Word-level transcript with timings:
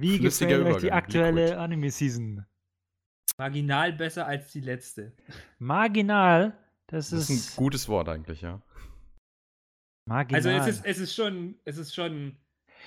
Wie 0.00 0.18
Flüssiger 0.18 0.58
gefällt 0.58 0.74
euch 0.76 0.80
die 0.82 0.86
Übergang, 0.88 0.98
aktuelle. 1.04 1.58
Anime-Season? 1.58 2.44
Marginal 3.38 3.92
besser 3.92 4.26
als 4.26 4.50
die 4.52 4.60
letzte. 4.60 5.12
Marginal, 5.58 6.56
das, 6.86 7.10
Das 7.10 7.28
ist, 7.28 7.30
ist 7.30 7.52
ein 7.52 7.56
gutes 7.56 7.88
Wort 7.88 8.08
eigentlich, 8.08 8.40
ja. 8.40 8.62
marginal. 10.06 10.36
Also 10.36 10.48
es 10.70 10.76
ist, 10.78 10.84
es 10.86 10.98
ist 10.98 11.14
schon, 11.14 11.56
es 11.64 11.76
ist 11.78 11.94
schon. 11.94 12.36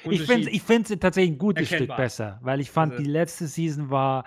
ich 0.06 0.24
finde 0.24 0.50
ich 0.50 0.62
find's 0.64 0.90
tatsächlich 0.90 1.32
ein 1.36 1.38
gutes 1.38 1.68
Stück 1.68 1.82
Erkennbar. 1.82 1.98
besser, 1.98 2.40
weil 2.42 2.60
ich 2.62 2.72
fand, 2.72 2.94
Also- 2.94 3.04
die 3.04 3.10
letzte 3.10 3.48
Season 3.48 3.90
war 3.90 4.26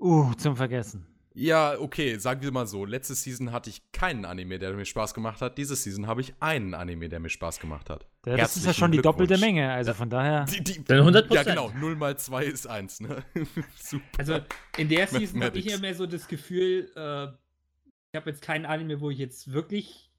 uh, 0.00 0.34
zum 0.34 0.56
Vergessen. 0.56 1.06
Ja, 1.38 1.78
okay, 1.78 2.16
sagen 2.16 2.40
wir 2.40 2.50
mal 2.50 2.66
so. 2.66 2.86
Letzte 2.86 3.14
Season 3.14 3.52
hatte 3.52 3.68
ich 3.68 3.82
keinen 3.92 4.24
Anime, 4.24 4.58
der 4.58 4.72
mir 4.72 4.86
Spaß 4.86 5.12
gemacht 5.12 5.42
hat. 5.42 5.58
Diese 5.58 5.76
Season 5.76 6.06
habe 6.06 6.22
ich 6.22 6.32
einen 6.40 6.72
Anime, 6.72 7.10
der 7.10 7.20
mir 7.20 7.28
Spaß 7.28 7.60
gemacht 7.60 7.90
hat. 7.90 8.06
Ja, 8.24 8.38
Das 8.38 8.56
ist 8.56 8.64
ja 8.64 8.72
schon 8.72 8.90
die 8.90 9.02
doppelte. 9.02 9.36
Menge, 9.36 9.70
also 9.70 9.92
von 9.92 10.08
daher. 10.08 10.46
Die, 10.46 10.64
die, 10.64 10.82
Dann 10.82 11.06
100%. 11.06 11.34
Ja, 11.34 11.42
genau. 11.42 11.70
0 11.78 11.94
mal 11.96 12.16
2 12.16 12.44
ist 12.46 12.66
1, 12.66 13.00
ne? 13.00 13.22
Super. 13.76 14.04
Also 14.16 14.40
in 14.78 14.88
der 14.88 15.06
Season 15.08 15.44
habe 15.44 15.58
ich 15.58 15.66
ja 15.66 15.76
mehr 15.76 15.94
so 15.94 16.06
das 16.06 16.26
Gefühl, 16.26 16.90
äh, 16.96 17.24
ich 17.24 18.16
habe 18.16 18.30
jetzt 18.30 18.40
keinen 18.40 18.64
Anime, 18.64 19.02
wo 19.02 19.10
ich 19.10 19.18
jetzt 19.18 19.52
wirklich 19.52 20.10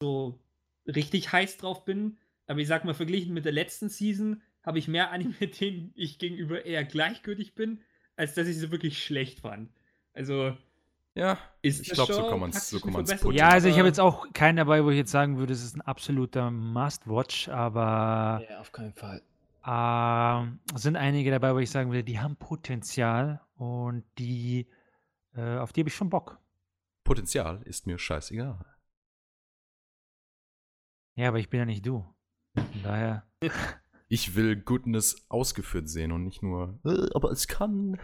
so 0.00 0.38
richtig 0.86 1.32
heiß 1.32 1.56
drauf 1.56 1.84
bin. 1.84 2.18
Aber 2.46 2.60
ich 2.60 2.68
sag 2.68 2.84
mal, 2.84 2.94
verglichen 2.94 3.34
mit 3.34 3.46
der 3.46 3.52
letzten 3.52 3.88
Season 3.88 4.42
habe 4.62 4.78
ich 4.78 4.86
mehr 4.86 5.10
Anime, 5.10 5.34
denen 5.60 5.90
ich 5.96 6.20
gegenüber 6.20 6.64
eher 6.64 6.84
gleichgültig 6.84 7.56
bin, 7.56 7.80
als 8.14 8.34
dass 8.34 8.46
ich 8.46 8.58
sie 8.58 8.70
wirklich 8.70 9.02
schlecht 9.02 9.40
fand. 9.40 9.70
Also 10.16 10.56
Ja, 11.14 11.38
ist 11.62 11.80
Ich 11.80 11.88
das 11.88 11.96
glaub, 11.96 12.08
so 12.12 12.28
kann 12.28 12.40
man's- 12.40 12.54
praktisch 12.56 12.70
so 12.70 13.18
putten. 13.20 13.32
Ja, 13.36 13.48
also 13.48 13.68
ich 13.68 13.78
habe 13.78 13.86
jetzt 13.88 14.00
auch 14.00 14.26
keinen 14.34 14.56
dabei, 14.56 14.84
wo 14.84 14.90
ich 14.90 14.96
jetzt 14.98 15.10
sagen 15.10 15.38
würde, 15.38 15.52
es 15.54 15.62
ist 15.64 15.74
ein 15.76 15.80
absoluter 15.82 16.50
Must-Watch, 16.50 17.48
aber 17.48 18.42
Ja, 18.50 18.60
auf 18.60 18.70
keinen 18.72 18.92
Fall. 18.92 19.22
es 20.74 20.82
sind 20.82 20.96
einige 20.96 21.30
dabei, 21.30 21.54
wo 21.54 21.58
ich 21.58 21.70
sagen 21.70 21.90
würde, 21.90 22.04
die 22.04 22.20
haben 22.20 22.36
Potenzial 22.36 23.40
und 23.56 24.04
die, 24.18 24.66
äh, 25.34 25.56
auf 25.58 25.72
die 25.72 25.80
habe 25.80 25.88
ich 25.88 25.94
schon 25.94 26.10
Bock. 26.10 26.38
Potenzial 27.04 27.62
ist 27.62 27.86
mir 27.86 27.98
scheißegal. 27.98 28.58
Ja, 31.14 31.28
aber 31.28 31.38
ich 31.38 31.48
bin 31.48 31.60
ja 31.60 31.66
nicht 31.66 31.86
du. 31.86 32.04
Von 32.54 32.82
daher. 32.82 33.26
Ich 34.08 34.34
will 34.34 34.56
Goodness 34.56 35.24
ausgeführt 35.30 35.88
sehen 35.88 36.12
und 36.12 36.24
nicht 36.24 36.42
nur, 36.42 36.78
äh, 36.84 37.08
aber 37.14 37.30
es 37.30 37.48
kann. 37.48 37.98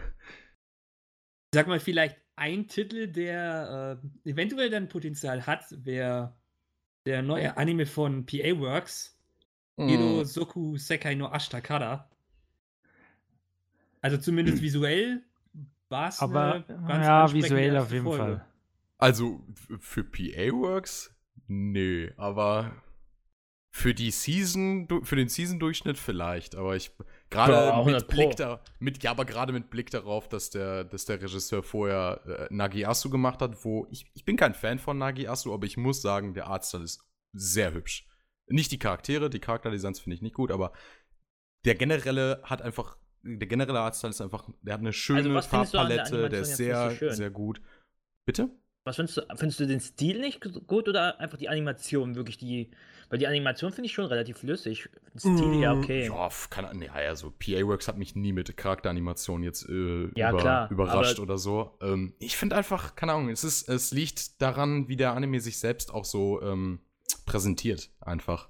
Sag 1.53 1.67
mal, 1.67 1.79
vielleicht 1.79 2.17
ein 2.35 2.67
Titel, 2.67 3.07
der 3.07 3.99
äh, 4.25 4.29
eventuell 4.29 4.69
dann 4.69 4.89
Potenzial 4.89 5.45
hat, 5.45 5.65
wäre 5.85 6.35
der 7.05 7.21
neue 7.21 7.57
Anime 7.57 7.85
von 7.85 8.25
PA 8.25 8.57
Works, 8.59 9.19
Hiro 9.77 10.21
Mm, 10.21 10.25
Soku 10.25 10.77
Sekai 10.77 11.15
no 11.15 11.31
Ashtakara. 11.31 12.09
Also 14.01 14.17
zumindest 14.17 14.61
visuell 14.61 15.23
war 15.89 16.09
es 16.09 16.19
Aber 16.19 16.55
eine 16.55 16.87
ganz 16.87 17.05
ja, 17.05 17.33
visuell 17.33 17.77
auf 17.77 17.91
jeden 17.91 18.05
Folge. 18.05 18.23
Fall. 18.23 18.45
Also 18.97 19.45
für 19.79 20.03
PA 20.03 20.51
Works? 20.51 21.15
Nö, 21.47 22.11
aber 22.17 22.83
für 23.69 23.93
die 23.93 24.11
Season, 24.11 24.87
für 25.03 25.15
den 25.15 25.29
Season-Durchschnitt 25.29 25.97
vielleicht, 25.97 26.55
aber 26.55 26.75
ich 26.75 26.91
gerade 27.33 27.73
100 27.73 28.01
mit 28.01 28.07
Blick 28.07 28.35
da, 28.35 28.59
mit, 28.79 29.03
ja, 29.03 29.11
aber 29.11 29.25
gerade 29.25 29.51
mit 29.51 29.69
Blick 29.69 29.89
darauf, 29.89 30.29
dass 30.29 30.49
der, 30.49 30.83
dass 30.83 31.05
der 31.05 31.21
Regisseur 31.21 31.63
vorher 31.63 32.21
äh, 32.25 32.53
Nagiasu 32.53 33.09
gemacht 33.09 33.41
hat, 33.41 33.63
wo 33.65 33.87
ich, 33.89 34.05
ich 34.13 34.23
bin 34.25 34.37
kein 34.37 34.53
Fan 34.53 34.79
von 34.79 34.97
Nagiasu, 34.97 35.53
aber 35.53 35.65
ich 35.65 35.77
muss 35.77 36.01
sagen, 36.01 36.33
der 36.33 36.47
Artstyle 36.47 36.83
ist 36.83 37.03
sehr 37.33 37.73
hübsch. 37.73 38.07
Nicht 38.47 38.71
die 38.71 38.79
Charaktere, 38.79 39.29
die 39.29 39.39
Charakterdesigns 39.39 39.99
finde 39.99 40.15
ich 40.15 40.21
nicht 40.21 40.35
gut, 40.35 40.51
aber 40.51 40.73
der 41.65 41.75
generelle 41.75 42.41
hat 42.43 42.61
einfach, 42.61 42.97
der 43.21 43.47
generelle 43.47 43.79
Artstyle 43.79 44.11
ist 44.11 44.21
einfach, 44.21 44.49
der 44.61 44.73
hat 44.75 44.81
eine 44.81 44.93
schöne 44.93 45.23
der 45.23 45.41
Farbpalette, 45.41 46.29
der 46.29 46.39
Animation 46.39 46.41
ist 46.41 46.57
sehr, 46.57 46.91
so 46.91 47.09
sehr 47.09 47.31
gut. 47.31 47.61
Bitte? 48.25 48.49
Was 48.85 48.97
findest 48.97 49.17
du, 49.17 49.21
findest 49.35 49.59
du 49.61 49.67
den 49.67 49.79
Stil 49.79 50.19
nicht 50.19 50.41
gut 50.67 50.89
oder 50.89 51.19
einfach 51.19 51.37
die 51.37 51.47
Animation 51.47 52.15
wirklich 52.15 52.37
die, 52.37 52.71
weil 53.13 53.19
die 53.19 53.27
Animation 53.27 53.71
finde 53.71 53.85
ich 53.85 53.93
schon 53.93 54.05
relativ 54.05 54.39
flüssig. 54.39 54.89
Stil 55.15 55.61
ja 55.61 55.75
okay. 55.75 56.07
Ja, 56.07 56.31
Ahnung. 56.69 56.81
Ja, 56.81 56.93
also 56.93 57.29
PA 57.29 57.63
Works 57.67 57.87
hat 57.87 57.95
mich 57.95 58.15
nie 58.15 58.33
mit 58.33 58.57
Charakteranimation 58.57 59.43
jetzt 59.43 59.69
äh, 59.69 60.09
Ja, 60.15 60.31
über, 60.31 60.39
klar, 60.39 60.71
überrascht 60.71 61.19
oder 61.19 61.37
so. 61.37 61.77
Ähm, 61.79 62.15
ich 62.17 62.35
finde 62.37 62.55
einfach, 62.55 62.95
keine 62.95 63.13
Ahnung, 63.13 63.29
es, 63.29 63.43
ist, 63.43 63.69
es 63.69 63.91
liegt 63.91 64.41
daran, 64.41 64.87
wie 64.87 64.95
der 64.95 65.13
Anime 65.13 65.39
sich 65.41 65.59
selbst 65.59 65.93
auch 65.93 66.05
so 66.05 66.41
ähm, 66.41 66.79
präsentiert, 67.27 67.91
einfach. 68.01 68.49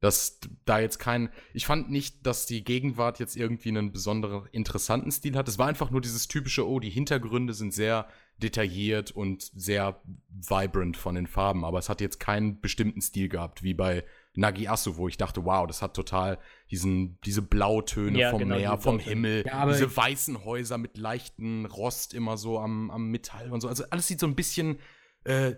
Dass 0.00 0.40
da 0.64 0.78
jetzt 0.78 0.98
kein. 0.98 1.28
Ich 1.52 1.66
fand 1.66 1.90
nicht, 1.90 2.26
dass 2.26 2.46
die 2.46 2.64
Gegenwart 2.64 3.18
jetzt 3.18 3.36
irgendwie 3.36 3.68
einen 3.68 3.92
besonderen 3.92 4.48
interessanten 4.50 5.10
Stil 5.12 5.36
hat. 5.36 5.46
Es 5.46 5.58
war 5.58 5.68
einfach 5.68 5.90
nur 5.90 6.00
dieses 6.00 6.26
typische, 6.26 6.66
oh, 6.66 6.80
die 6.80 6.88
Hintergründe 6.90 7.52
sind 7.52 7.74
sehr 7.74 8.08
detailliert 8.38 9.10
und 9.10 9.42
sehr 9.42 10.00
vibrant 10.30 10.96
von 10.96 11.14
den 11.14 11.26
Farben, 11.26 11.64
aber 11.64 11.78
es 11.78 11.88
hat 11.88 12.00
jetzt 12.00 12.18
keinen 12.18 12.60
bestimmten 12.60 13.02
Stil 13.02 13.28
gehabt, 13.28 13.62
wie 13.62 13.74
bei 13.74 14.04
Nagiasu, 14.34 14.96
wo 14.96 15.08
ich 15.08 15.16
dachte, 15.16 15.44
wow, 15.44 15.66
das 15.66 15.82
hat 15.82 15.94
total 15.94 16.38
diesen, 16.70 17.18
diese 17.24 17.42
Blautöne 17.42 18.18
Ja, 18.18 18.30
vom 18.30 18.38
genau, 18.38 18.56
Meer, 18.56 18.78
vom 18.78 18.96
Blautöne. 18.96 19.14
Himmel, 19.14 19.44
Ja, 19.46 19.66
diese 19.66 19.94
weißen 19.94 20.44
Häuser 20.44 20.78
mit 20.78 20.96
leichten 20.96 21.66
Rost 21.66 22.14
immer 22.14 22.36
so 22.36 22.58
am, 22.58 22.90
am 22.90 23.10
Metall 23.10 23.52
und 23.52 23.60
so. 23.60 23.68
Also 23.68 23.84
alles 23.90 24.06
sieht 24.06 24.20
so 24.20 24.26
ein 24.26 24.36
bisschen 24.36 24.78
äh, 25.24 25.54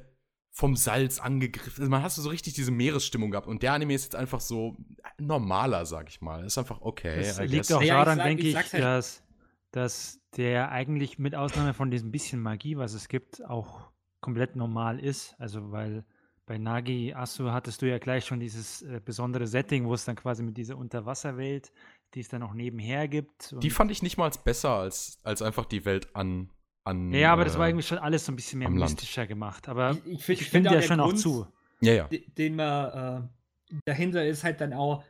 vom 0.55 0.77
Salz 0.77 1.19
angegriffen. 1.19 1.81
Also 1.83 1.91
man 1.91 2.03
hast 2.03 2.17
so 2.17 2.29
richtig 2.29 2.53
diese 2.53 2.71
Meeresstimmung 2.71 3.31
gehabt 3.31 3.47
und 3.47 3.63
der 3.63 3.73
Anime 3.73 3.95
ist 3.95 4.05
jetzt 4.05 4.17
einfach 4.17 4.41
so 4.41 4.77
normaler, 5.19 5.87
sag 5.87 6.09
ich 6.11 6.21
mal. 6.21 6.45
Ist 6.45 6.59
einfach 6.59 6.83
okay. 6.83 7.17
Das 7.17 7.39
I 7.39 7.43
liegt 7.45 7.69
guess. 7.69 7.73
auch 7.73 7.83
Ja, 7.83 8.05
daran, 8.05 8.19
sag- 8.19 8.27
denke 8.27 8.43
ich 8.43 8.49
ich, 8.51 8.57
halt- 8.57 8.75
dass, 8.83 9.23
dass 9.71 10.21
der 10.37 10.71
eigentlich 10.71 11.19
mit 11.19 11.35
Ausnahme 11.35 11.73
von 11.75 11.91
diesem 11.91 12.11
bisschen 12.11 12.41
Magie, 12.41 12.77
was 12.77 12.93
es 12.93 13.09
gibt, 13.09 13.45
auch 13.45 13.91
komplett 14.21 14.55
normal 14.57 14.99
ist. 15.01 15.35
Also 15.39 15.73
weil 15.73 16.05
bei 16.45 16.59
Nagi 16.59 17.15
Asu 17.15 17.51
hattest 17.51 17.81
du 17.81 17.89
ja 17.89 17.99
gleich 17.99 18.27
schon 18.27 18.41
dieses 18.41 18.83
äh, 18.83 19.01
besondere 19.03 19.47
Setting, 19.47 19.87
wo 19.87 19.95
es 19.95 20.05
dann 20.05 20.17
quasi 20.17 20.43
mit 20.43 20.57
dieser 20.59 20.77
Unterwasserwelt, 20.77 21.73
die 22.15 22.21
es 22.21 22.29
dann 22.29 22.43
auch 22.43 22.53
nebenher 22.53 23.09
gibt. 23.09 23.55
Die 23.63 23.71
fand 23.71 23.91
ich 23.91 24.03
nicht 24.03 24.19
mal 24.19 24.25
als 24.25 24.37
besser 24.43 24.71
als, 24.77 25.19
als 25.23 25.41
einfach 25.41 25.65
die 25.65 25.85
Welt 25.87 26.15
an. 26.15 26.51
An 26.85 27.13
ja, 27.13 27.33
aber 27.33 27.45
das 27.45 27.57
war 27.59 27.67
äh, 27.67 27.71
irgendwie 27.71 27.87
schon 27.87 27.99
alles 27.99 28.27
so 28.27 28.33
ein 28.33 28.37
bisschen 28.37 28.59
mehr 28.59 28.69
am 28.69 28.77
Land. 28.77 28.93
mystischer 28.93 29.27
gemacht. 29.27 29.69
Aber 29.69 29.93
Ich- 29.93 30.07
ich 30.07 30.13
ich, 30.19 30.25
find- 30.25 30.41
ich 30.41 30.51
finde 30.51 30.69
find 30.71 30.77
auch 30.79 30.81
ja 30.83 30.87
schon 30.87 31.01
auch 31.01 31.07
Grund- 31.07 31.19
zu. 31.21 31.47
Ja, 31.81 31.93
ja. 31.93 32.09
de- 32.09 32.29
den 32.31 32.57
man 32.57 33.29
äh, 33.73 33.79
dahinter 33.85 34.25
ist 34.27 34.45
halt 34.45 34.61
dann 34.61 34.73
auch, 34.73 35.05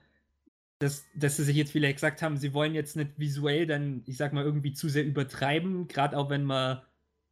dass, 0.78 1.04
dass 1.14 1.36
sie 1.36 1.44
sich 1.44 1.56
jetzt 1.56 1.70
vielleicht 1.72 1.96
gesagt 1.96 2.22
haben, 2.22 2.36
sie 2.36 2.52
wollen 2.54 2.74
jetzt 2.74 2.96
nicht 2.96 3.12
visuell 3.18 3.66
dann, 3.66 4.02
ich 4.06 4.16
sag 4.16 4.32
mal, 4.32 4.44
irgendwie 4.44 4.72
zu 4.72 4.88
sehr 4.88 5.04
übertreiben, 5.04 5.86
gerade 5.88 6.16
auch 6.18 6.28
wenn 6.28 6.44
man 6.44 6.82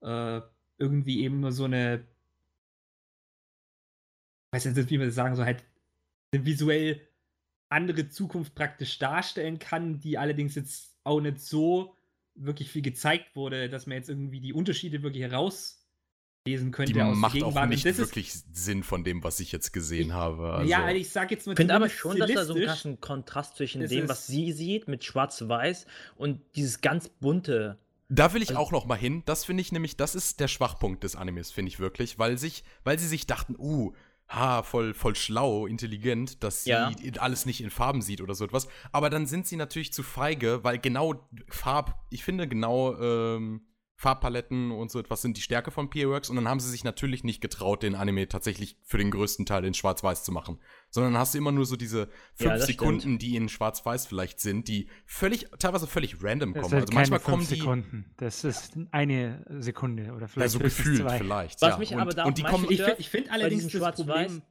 äh, 0.03 0.41
irgendwie 0.79 1.23
eben 1.23 1.41
nur 1.41 1.53
so 1.53 1.65
eine, 1.65 2.05
weiß 4.53 4.65
jetzt 4.65 4.77
nicht, 4.77 4.91
wie 4.91 4.99
man 4.99 5.07
das 5.09 5.15
sagen 5.17 5.37
soll, 5.37 5.45
halt 5.47 5.65
eine 6.33 6.45
visuell 6.45 7.01
andere 7.71 8.09
Zukunft 8.09 8.55
praktisch 8.55 8.99
darstellen 8.99 9.59
kann, 9.59 10.01
die 10.01 10.19
allerdings 10.19 10.55
jetzt 10.55 10.97
auch 11.05 11.21
nicht 11.21 11.41
so 11.41 11.97
wirklich 12.35 12.71
viel 12.71 12.83
gezeigt 12.83 13.35
wurde, 13.37 13.69
dass 13.69 13.87
man 13.87 13.97
jetzt 13.97 14.09
irgendwie 14.09 14.41
die 14.41 14.53
Unterschiede 14.53 15.03
wirklich 15.03 15.23
herauslesen 15.23 16.71
könnte 16.73 16.93
Die 16.93 17.01
aus 17.01 17.09
der 17.09 17.17
macht 17.17 17.31
auch 17.31 17.35
Gegenwart. 17.35 17.65
Und 17.65 17.71
nicht 17.71 17.85
das 17.87 17.99
ist- 17.99 18.09
wirklich 18.11 18.33
Sinn 18.53 18.83
von 18.83 19.05
dem, 19.05 19.23
was 19.23 19.41
ich 19.41 19.53
jetzt 19.53 19.73
gesehen 19.73 20.13
habe. 20.15 20.53
Also, 20.55 20.71
ja, 20.71 20.91
ich 20.91 21.11
sag 21.11 21.31
jetzt 21.31 21.47
mal 21.47 21.53
Ich 21.53 21.57
finde 21.59 21.75
aber 21.75 21.89
schon, 21.89 22.19
dass 22.19 22.33
da 22.33 22.45
so 22.45 22.55
ein 22.55 22.63
krassen 22.63 23.01
Kontrast 23.01 23.57
zwischen 23.57 23.87
dem, 23.87 24.09
was 24.09 24.27
sie 24.27 24.53
sieht, 24.53 24.89
mit 24.89 25.05
Schwarz-Weiß 25.05 25.87
und 26.17 26.41
dieses 26.57 26.81
ganz 26.81 27.09
bunte. 27.09 27.79
Da 28.09 28.33
will 28.33 28.43
ich 28.43 28.51
Also- 28.51 28.61
auch 28.61 28.73
noch 28.73 28.87
mal 28.87 28.97
hin. 28.99 29.23
Das 29.27 29.45
finde 29.45 29.61
ich 29.61 29.71
nämlich, 29.71 29.97
das 29.97 30.15
ist 30.15 30.41
der 30.41 30.49
Schwachpunkt 30.49 31.05
des 31.05 31.15
Animes, 31.15 31.51
finde 31.53 31.69
ich 31.71 31.79
wirklich, 31.79 32.19
weil 32.19 32.39
sich, 32.39 32.65
weil 32.85 32.99
sie 32.99 33.07
sich 33.07 33.27
dachten, 33.27 33.55
uh, 33.59 33.93
ha, 34.31 34.63
voll, 34.63 34.95
voll 34.95 35.17
schlau, 35.17 35.67
intelligent, 35.67 36.43
dass 36.45 36.65
sie 36.65 36.71
Ja. 36.71 36.93
alles 37.19 37.47
nicht 37.47 37.61
in 37.61 37.69
Farben 37.71 38.01
sieht 38.01 38.21
oder 38.21 38.35
so 38.35 38.45
etwas. 38.45 38.69
Aber 38.93 39.11
dann 39.11 39.27
sind 39.27 39.47
sie 39.47 39.57
natürlich 39.57 39.93
zu 39.93 40.03
feige, 40.03 40.63
weil 40.63 40.79
genau 40.79 41.29
Farb, 41.49 42.01
ich 42.11 42.23
finde 42.25 42.47
genau 42.49 42.97
ähm, 42.97 43.63
Farbpaletten 44.01 44.71
und 44.71 44.91
so 44.91 44.99
etwas 44.99 45.21
sind 45.21 45.37
die 45.37 45.43
Stärke 45.43 45.71
von 45.71 45.91
PA 45.91 46.09
Works 46.09 46.31
und 46.31 46.37
dann 46.37 46.49
haben 46.49 46.59
sie 46.59 46.71
sich 46.71 46.85
natürlich 46.85 47.23
nicht 47.23 47.43
getraut, 47.43 47.83
den 47.83 47.95
Anime 47.95 48.27
tatsächlich 48.29 48.79
für 48.83 48.97
den 48.97 49.11
größten 49.11 49.45
Teil 49.45 49.63
in 49.67 49.75
Schwarz-Weiß 49.75 50.25
zu 50.25 50.33
machen. 50.33 50.59
Sondern 50.89 51.19
hast 51.19 51.35
du 51.35 51.39
immer 51.39 51.53
nur 51.53 51.67
so 51.67 51.77
diese 51.77 52.09
fünf 52.35 52.51
Ja, 52.53 52.59
Sekunden, 52.59 53.19
die 53.19 53.37
in 53.37 53.51
Schwarz-Weiß 53.51 54.07
vielleicht 54.07 54.41
sind, 54.41 54.69
die 54.69 54.89
völlig, 55.05 55.51
teilweise 55.59 55.87
völlig 55.87 56.23
random 56.23 56.55
Das 56.55 56.63
kommen. 56.63 56.71
sind 56.71 56.81
Also 56.81 56.95
manchmal 56.95 57.21
keine 57.21 57.37
fünf 57.37 57.49
kommen 57.49 57.49
die. 57.51 57.61
Sekunden. 57.61 58.15
Das 58.17 58.43
ist 58.45 58.73
eine 58.91 59.45
Sekunde 59.59 60.13
oder 60.13 60.23
Ja, 60.23 60.29
vielleicht 60.29 60.53
so 60.53 60.61
höchstens 60.61 60.77
gefühlt 60.87 61.03
zwei. 61.03 61.19
vielleicht. 61.19 61.61
Was 61.61 61.69
ja. 61.69 61.77
mich 61.79 61.93
und, 61.93 62.01
aber 62.01 62.15
da 62.15 62.25
und 62.25 62.31
auch 62.31 62.35
die 62.35 62.43
kommen, 62.43 62.67
Ich, 62.71 62.81
ich 62.81 63.11
finde 63.11 63.31
allerdings 63.33 63.65
das 63.65 63.73
Schwarz-Weiß 63.73 64.07
Problem. 64.07 64.43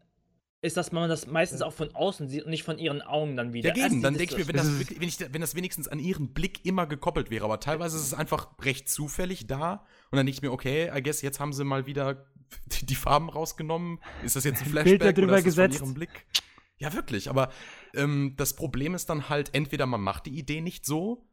Ist, 0.62 0.76
dass 0.76 0.92
man 0.92 1.08
das 1.08 1.28
meistens 1.28 1.62
auch 1.62 1.72
von 1.72 1.94
außen 1.96 2.28
sieht 2.28 2.44
und 2.44 2.50
nicht 2.50 2.64
von 2.64 2.78
ihren 2.78 3.02
Augen 3.02 3.38
dann 3.38 3.54
wieder. 3.54 3.70
Ja, 3.70 3.86
eben, 3.86 3.96
Erst 3.96 4.04
dann 4.04 4.18
denke 4.18 4.34
ich 4.34 4.38
mir, 4.40 4.48
wenn 4.48 4.58
das, 4.58 4.80
wirklich, 4.80 5.00
wenn, 5.00 5.08
ich, 5.08 5.20
wenn 5.34 5.42
das 5.42 5.56
wenigstens 5.56 5.88
an 5.88 6.00
ihren 6.00 6.34
Blick 6.34 6.66
immer 6.66 6.86
gekoppelt 6.86 7.30
wäre, 7.30 7.46
aber 7.46 7.60
teilweise 7.60 7.98
ist 7.98 8.04
es 8.04 8.14
einfach 8.14 8.50
recht 8.62 8.90
zufällig 8.90 9.48
da 9.48 9.86
und 10.12 10.18
dann 10.18 10.26
denke 10.26 10.32
ich 10.32 10.42
mir, 10.42 10.52
okay, 10.52 10.92
I 10.94 11.02
guess 11.02 11.22
jetzt 11.22 11.40
haben 11.40 11.54
sie 11.54 11.64
mal 11.64 11.86
wieder 11.86 12.26
die, 12.66 12.86
die 12.86 12.96
Farben 12.96 13.30
rausgenommen. 13.30 14.00
Ist 14.24 14.36
das 14.36 14.44
jetzt 14.44 14.62
ein 14.62 14.70
Flashback 14.70 15.02
Filter 15.02 15.14
drüber 15.14 15.28
oder 15.34 15.38
ist 15.38 15.46
das 15.46 15.56
von 15.56 15.66
gesetzt. 15.66 15.82
ihrem 15.82 15.94
Blick? 15.94 16.26
Ja, 16.78 16.94
wirklich, 16.94 17.30
aber 17.30 17.50
ähm, 17.94 18.34
das 18.38 18.56
Problem 18.56 18.96
ist 18.96 19.10
dann 19.10 19.30
halt, 19.30 19.54
entweder 19.54 19.86
man 19.86 20.02
macht 20.02 20.26
die 20.26 20.38
Idee 20.38 20.62
nicht 20.62 20.86
so, 20.86 21.29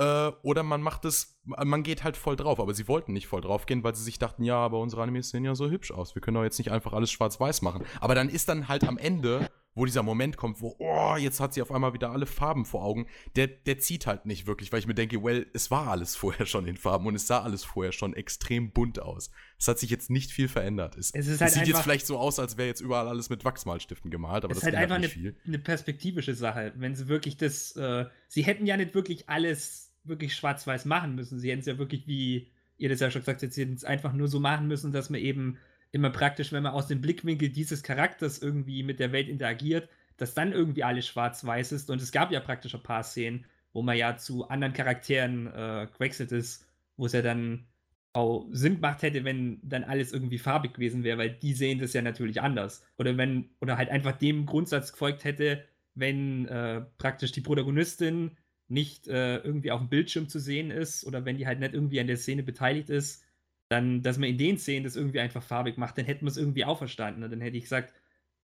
äh, 0.00 0.32
oder 0.42 0.62
man 0.62 0.80
macht 0.80 1.04
es, 1.04 1.38
man 1.44 1.82
geht 1.82 2.04
halt 2.04 2.16
voll 2.16 2.34
drauf. 2.34 2.58
Aber 2.58 2.72
sie 2.72 2.88
wollten 2.88 3.12
nicht 3.12 3.26
voll 3.26 3.42
drauf 3.42 3.66
gehen, 3.66 3.84
weil 3.84 3.94
sie 3.94 4.02
sich 4.02 4.18
dachten, 4.18 4.42
ja, 4.44 4.56
aber 4.56 4.80
unsere 4.80 5.02
Animes 5.02 5.28
sehen 5.28 5.44
ja 5.44 5.54
so 5.54 5.68
hübsch 5.68 5.92
aus. 5.92 6.14
Wir 6.14 6.22
können 6.22 6.36
doch 6.36 6.42
jetzt 6.42 6.58
nicht 6.58 6.72
einfach 6.72 6.94
alles 6.94 7.10
schwarz-weiß 7.10 7.60
machen. 7.60 7.84
Aber 8.00 8.14
dann 8.14 8.30
ist 8.30 8.48
dann 8.48 8.68
halt 8.68 8.88
am 8.88 8.96
Ende 8.96 9.50
wo 9.74 9.84
dieser 9.84 10.02
Moment 10.02 10.36
kommt, 10.36 10.60
wo, 10.60 10.74
oh, 10.78 11.16
jetzt 11.16 11.38
hat 11.38 11.54
sie 11.54 11.62
auf 11.62 11.70
einmal 11.70 11.94
wieder 11.94 12.10
alle 12.10 12.26
Farben 12.26 12.64
vor 12.64 12.82
Augen, 12.82 13.06
der, 13.36 13.46
der 13.46 13.78
zieht 13.78 14.06
halt 14.06 14.26
nicht 14.26 14.46
wirklich, 14.46 14.72
weil 14.72 14.80
ich 14.80 14.86
mir 14.86 14.94
denke, 14.94 15.22
well, 15.22 15.46
es 15.54 15.70
war 15.70 15.88
alles 15.88 16.16
vorher 16.16 16.46
schon 16.46 16.66
in 16.66 16.76
Farben 16.76 17.06
und 17.06 17.14
es 17.14 17.26
sah 17.26 17.42
alles 17.42 17.64
vorher 17.64 17.92
schon 17.92 18.14
extrem 18.14 18.72
bunt 18.72 19.00
aus. 19.00 19.30
Es 19.58 19.68
hat 19.68 19.78
sich 19.78 19.90
jetzt 19.90 20.10
nicht 20.10 20.32
viel 20.32 20.48
verändert. 20.48 20.96
Es, 20.96 21.14
Es 21.14 21.28
es 21.28 21.40
halt 21.40 21.52
sieht 21.52 21.68
jetzt 21.68 21.82
vielleicht 21.82 22.06
so 22.06 22.18
aus, 22.18 22.38
als 22.38 22.56
wäre 22.56 22.68
jetzt 22.68 22.80
überall 22.80 23.08
alles 23.08 23.30
mit 23.30 23.44
Wachsmalstiften 23.44 24.10
gemalt, 24.10 24.44
aber 24.44 24.52
Es 24.52 24.60
das 24.60 24.68
ist 24.68 24.74
halt 24.74 24.74
einfach 24.74 24.96
ändert 24.96 25.12
eine, 25.12 25.24
nicht 25.24 25.34
viel. 25.36 25.40
eine 25.46 25.58
perspektivische 25.58 26.34
Sache. 26.34 26.72
Wenn 26.76 26.94
sie 26.94 27.08
wirklich 27.08 27.36
das, 27.36 27.76
äh, 27.76 28.06
sie 28.28 28.42
hätten 28.42 28.66
ja 28.66 28.76
nicht 28.76 28.94
wirklich 28.94 29.28
alles 29.28 29.89
wirklich 30.04 30.34
schwarz-weiß 30.34 30.84
machen 30.84 31.14
müssen. 31.14 31.38
Sie 31.38 31.50
hätten 31.50 31.60
es 31.60 31.66
ja 31.66 31.78
wirklich, 31.78 32.06
wie 32.06 32.50
ihr 32.78 32.88
das 32.88 33.00
ja 33.00 33.10
schon 33.10 33.22
gesagt 33.22 33.42
habt, 33.42 33.52
sie 33.52 33.62
hätten 33.62 33.74
es 33.74 33.84
einfach 33.84 34.12
nur 34.12 34.28
so 34.28 34.40
machen 34.40 34.66
müssen, 34.66 34.92
dass 34.92 35.10
man 35.10 35.20
eben 35.20 35.58
immer 35.92 36.10
praktisch, 36.10 36.52
wenn 36.52 36.62
man 36.62 36.72
aus 36.72 36.86
dem 36.86 37.00
Blickwinkel 37.00 37.50
dieses 37.50 37.82
Charakters 37.82 38.38
irgendwie 38.40 38.82
mit 38.82 39.00
der 39.00 39.12
Welt 39.12 39.28
interagiert, 39.28 39.88
dass 40.16 40.34
dann 40.34 40.52
irgendwie 40.52 40.84
alles 40.84 41.06
schwarz-weiß 41.06 41.72
ist. 41.72 41.90
Und 41.90 42.00
es 42.00 42.12
gab 42.12 42.30
ja 42.30 42.40
praktisch 42.40 42.74
ein 42.74 42.82
paar 42.82 43.02
Szenen, 43.02 43.46
wo 43.72 43.82
man 43.82 43.96
ja 43.96 44.16
zu 44.16 44.48
anderen 44.48 44.72
Charakteren 44.72 45.46
äh, 45.46 45.88
gewechselt 45.92 46.32
ist, 46.32 46.66
wo 46.96 47.06
es 47.06 47.12
ja 47.12 47.22
dann 47.22 47.66
auch 48.12 48.46
Sinn 48.50 48.76
gemacht 48.76 49.02
hätte, 49.02 49.24
wenn 49.24 49.60
dann 49.62 49.84
alles 49.84 50.12
irgendwie 50.12 50.38
farbig 50.38 50.74
gewesen 50.74 51.04
wäre, 51.04 51.18
weil 51.18 51.30
die 51.30 51.52
sehen 51.52 51.78
das 51.78 51.92
ja 51.92 52.02
natürlich 52.02 52.40
anders. 52.40 52.84
Oder 52.98 53.16
wenn, 53.16 53.50
oder 53.60 53.76
halt 53.76 53.88
einfach 53.88 54.12
dem 54.12 54.46
Grundsatz 54.46 54.92
gefolgt 54.92 55.24
hätte, 55.24 55.64
wenn 55.94 56.46
äh, 56.48 56.82
praktisch 56.98 57.32
die 57.32 57.40
Protagonistin 57.40 58.36
nicht 58.70 59.08
äh, 59.08 59.38
irgendwie 59.38 59.70
auf 59.70 59.80
dem 59.80 59.88
Bildschirm 59.88 60.28
zu 60.28 60.38
sehen 60.38 60.70
ist 60.70 61.04
oder 61.04 61.24
wenn 61.24 61.36
die 61.36 61.46
halt 61.46 61.60
nicht 61.60 61.74
irgendwie 61.74 62.00
an 62.00 62.06
der 62.06 62.16
Szene 62.16 62.42
beteiligt 62.42 62.90
ist, 62.90 63.24
dann, 63.68 64.02
dass 64.02 64.18
man 64.18 64.28
in 64.28 64.38
den 64.38 64.58
Szenen 64.58 64.84
das 64.84 64.96
irgendwie 64.96 65.20
einfach 65.20 65.42
farbig 65.42 65.76
macht, 65.76 65.96
dann 65.96 66.04
hätten 66.04 66.24
wir 66.26 66.30
es 66.30 66.36
irgendwie 66.36 66.64
auch 66.64 66.78
verstanden. 66.78 67.22
Und 67.22 67.30
dann 67.30 67.40
hätte 67.40 67.56
ich 67.56 67.64
gesagt, 67.64 67.94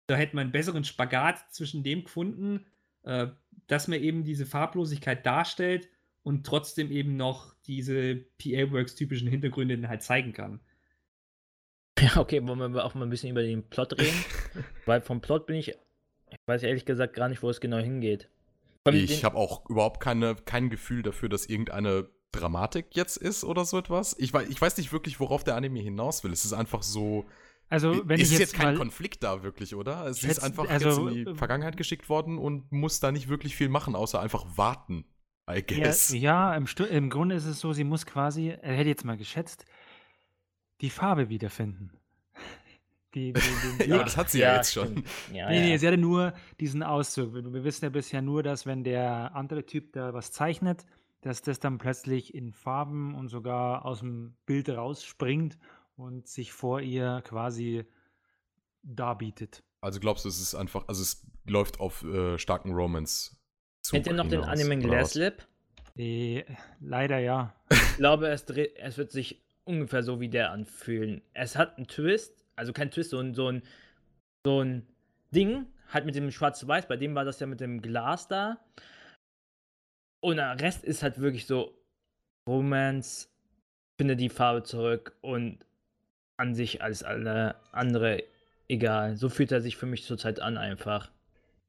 da 0.07 0.17
hätte 0.17 0.35
man 0.37 0.43
einen 0.43 0.53
besseren 0.53 0.85
Spagat 0.85 1.53
zwischen 1.53 1.83
dem 1.83 2.05
gefunden, 2.05 2.67
äh, 3.05 3.29
dass 3.67 3.89
man 3.89 4.01
eben 4.01 4.25
diese 4.25 4.45
Farblosigkeit 4.45 5.25
darstellt 5.25 5.89
und 6.23 6.45
trotzdem 6.45 6.91
eben 6.91 7.17
noch 7.17 7.55
diese 7.67 8.17
PA-Works-typischen 8.39 9.29
Hintergründe 9.29 9.77
dann 9.77 9.89
halt 9.89 10.03
zeigen 10.03 10.33
kann. 10.33 10.61
Ja, 11.99 12.17
okay, 12.17 12.45
wollen 12.47 12.75
wir 12.75 12.85
auch 12.85 12.95
mal 12.95 13.05
ein 13.05 13.11
bisschen 13.11 13.31
über 13.31 13.43
den 13.43 13.69
Plot 13.69 13.99
reden? 13.99 14.25
Weil 14.85 15.01
vom 15.01 15.21
Plot 15.21 15.47
bin 15.47 15.57
ich, 15.57 15.69
ich 15.69 16.39
weiß 16.47 16.65
ehrlich 16.65 16.85
gesagt 16.85 17.15
gar 17.15 17.29
nicht, 17.29 17.43
wo 17.43 17.51
es 17.51 17.61
genau 17.61 17.79
hingeht. 17.79 18.29
Ich 18.93 19.25
habe 19.25 19.37
auch 19.37 19.69
überhaupt 19.69 20.01
keine, 20.01 20.35
kein 20.35 20.69
Gefühl 20.71 21.03
dafür, 21.03 21.29
dass 21.29 21.47
irgendeine 21.47 22.09
Dramatik 22.33 22.89
jetzt 22.93 23.17
ist 23.17 23.45
oder 23.45 23.65
so 23.65 23.79
etwas. 23.79 24.17
Ich 24.19 24.33
weiß, 24.33 24.49
ich 24.49 24.61
weiß 24.61 24.77
nicht 24.77 24.93
wirklich, 24.93 25.21
worauf 25.21 25.45
der 25.45 25.57
Anime 25.57 25.81
hinaus 25.81 26.25
will. 26.25 26.33
Es 26.33 26.45
ist 26.45 26.53
einfach 26.53 26.83
so. 26.83 27.25
Also, 27.71 28.07
wenn 28.07 28.21
ist 28.21 28.31
jetzt, 28.31 28.41
jetzt 28.41 28.55
kein 28.55 28.77
Konflikt 28.77 29.23
da 29.23 29.43
wirklich, 29.43 29.75
oder? 29.75 30.07
Es 30.07 30.23
ist 30.23 30.41
einfach 30.41 30.69
also, 30.69 31.09
jetzt 31.09 31.17
in 31.17 31.25
die 31.25 31.31
äh, 31.31 31.35
Vergangenheit 31.35 31.77
geschickt 31.77 32.09
worden 32.09 32.39
und 32.39 32.71
muss 32.71 33.01
da 33.01 33.11
nicht 33.11 33.29
wirklich 33.29 33.57
viel 33.57 33.71
machen, 33.71 33.97
außer 33.97 34.21
einfach 34.21 34.45
warten, 34.57 35.07
I 35.51 35.63
guess. 35.63 36.11
Ja, 36.11 36.53
ja 36.53 36.57
im, 36.57 36.67
im 36.91 37.11
Grunde 37.11 37.35
ist 37.37 37.47
es 37.47 37.61
so, 37.61 37.73
sie 37.73 37.85
muss 37.85 38.05
quasi, 38.05 38.49
er 38.49 38.75
hätte 38.75 38.91
jetzt 38.91 39.05
mal 39.05 39.17
geschätzt, 39.17 39.65
die 40.83 40.91
Farbe 40.91 41.31
wiederfinden. 41.31 41.91
Die, 43.15 43.33
die, 43.33 43.79
den 43.79 43.91
Ja, 43.91 44.03
das 44.03 44.17
hat 44.17 44.31
sie 44.31 44.41
ja, 44.41 44.57
jetzt 44.57 44.73
schon. 44.73 45.05
Ja, 45.33 45.49
Nee, 45.49 45.57
ja. 45.57 45.67
nee, 45.67 45.77
sie 45.77 45.87
hatte 45.87 45.99
nur 45.99 46.35
diesen 46.61 46.83
Auszug. 46.83 47.35
Wir, 47.35 47.53
wir 47.53 47.65
wissen 47.65 47.85
ja 47.85 47.91
bisher 47.91 48.23
nur, 48.23 48.43
dass 48.43 48.67
wenn 48.67 48.85
der 48.85 49.35
andere 49.35 49.65
Typ 49.65 49.93
da 49.93 50.13
was 50.13 50.33
zeichnet, 50.33 50.85
dass 51.21 51.43
das 51.43 51.61
dann 51.61 51.79
plötzlich 51.79 52.35
in 52.35 52.53
Farben 52.53 53.15
und 53.15 53.29
sogar 53.29 53.85
aus 53.85 54.01
dem 54.01 54.37
Bild 54.47 54.69
rausspringt 54.69 55.59
und 55.97 56.29
sich 56.29 56.53
vor 56.53 56.81
ihr 56.81 57.23
quasi 57.25 57.85
darbietet. 58.83 59.63
Also 59.81 60.01
glaubst 60.01 60.25
du, 60.25 60.29
es 60.29 60.41
ist 60.41 60.55
einfach, 60.55 60.89
also 60.89 61.03
es 61.03 61.27
läuft 61.47 61.81
auf 61.81 62.05
äh, 62.05 62.39
starken 62.39 62.73
Romance. 62.73 63.37
Kennt 63.91 64.07
ihr 64.07 64.15
noch 64.15 64.29
den 64.29 64.43
Anime 64.43 64.79
Glasslip? 64.79 65.47
Eh, 65.97 66.45
leider 66.81 67.19
ja. 67.19 67.55
Ich 67.71 67.97
glaube, 67.97 68.29
es, 68.29 68.45
dreht, 68.45 68.77
es 68.77 68.99
wird 68.99 69.13
sich 69.13 69.43
ungefähr 69.65 70.03
so 70.03 70.21
wie 70.21 70.29
der 70.29 70.51
anfühlen. 70.51 71.23
Es 71.33 71.57
hat 71.57 71.77
einen 71.77 71.87
Twist, 71.87 72.44
also 72.57 72.73
kein 72.73 72.91
Twist, 72.91 73.11
so 73.11 73.19
ein, 73.19 73.35
so 73.35 73.49
ein, 73.49 73.63
so 74.47 74.63
ein 74.63 74.87
Ding, 75.35 75.67
halt 75.93 76.07
mit 76.07 76.15
dem 76.15 76.31
Schwarz-Weiß, 76.31 76.89
bei 76.89 76.97
dem 76.97 77.15
war 77.15 77.25
das 77.25 77.41
ja 77.41 77.47
mit 77.47 77.61
dem 77.61 77.83
Glas 77.83 78.29
da. 78.29 78.59
Und 80.21 80.37
der 80.37 80.59
Rest 80.61 80.85
ist 80.85 81.03
halt 81.03 81.21
wirklich 81.21 81.47
so 81.47 81.77
Romance, 82.49 83.29
finde 83.99 84.17
die 84.17 84.29
Farbe 84.29 84.63
zurück 84.63 85.17
und 85.21 85.65
an 86.37 86.55
sich 86.55 86.83
alles 86.83 87.03
alle 87.03 87.57
andere 87.73 88.25
egal. 88.69 89.17
So 89.17 89.29
fühlt 89.29 89.53
er 89.53 89.61
sich 89.61 89.77
für 89.77 89.87
mich 89.87 90.05
zurzeit 90.05 90.41
an 90.41 90.57
einfach. 90.57 91.11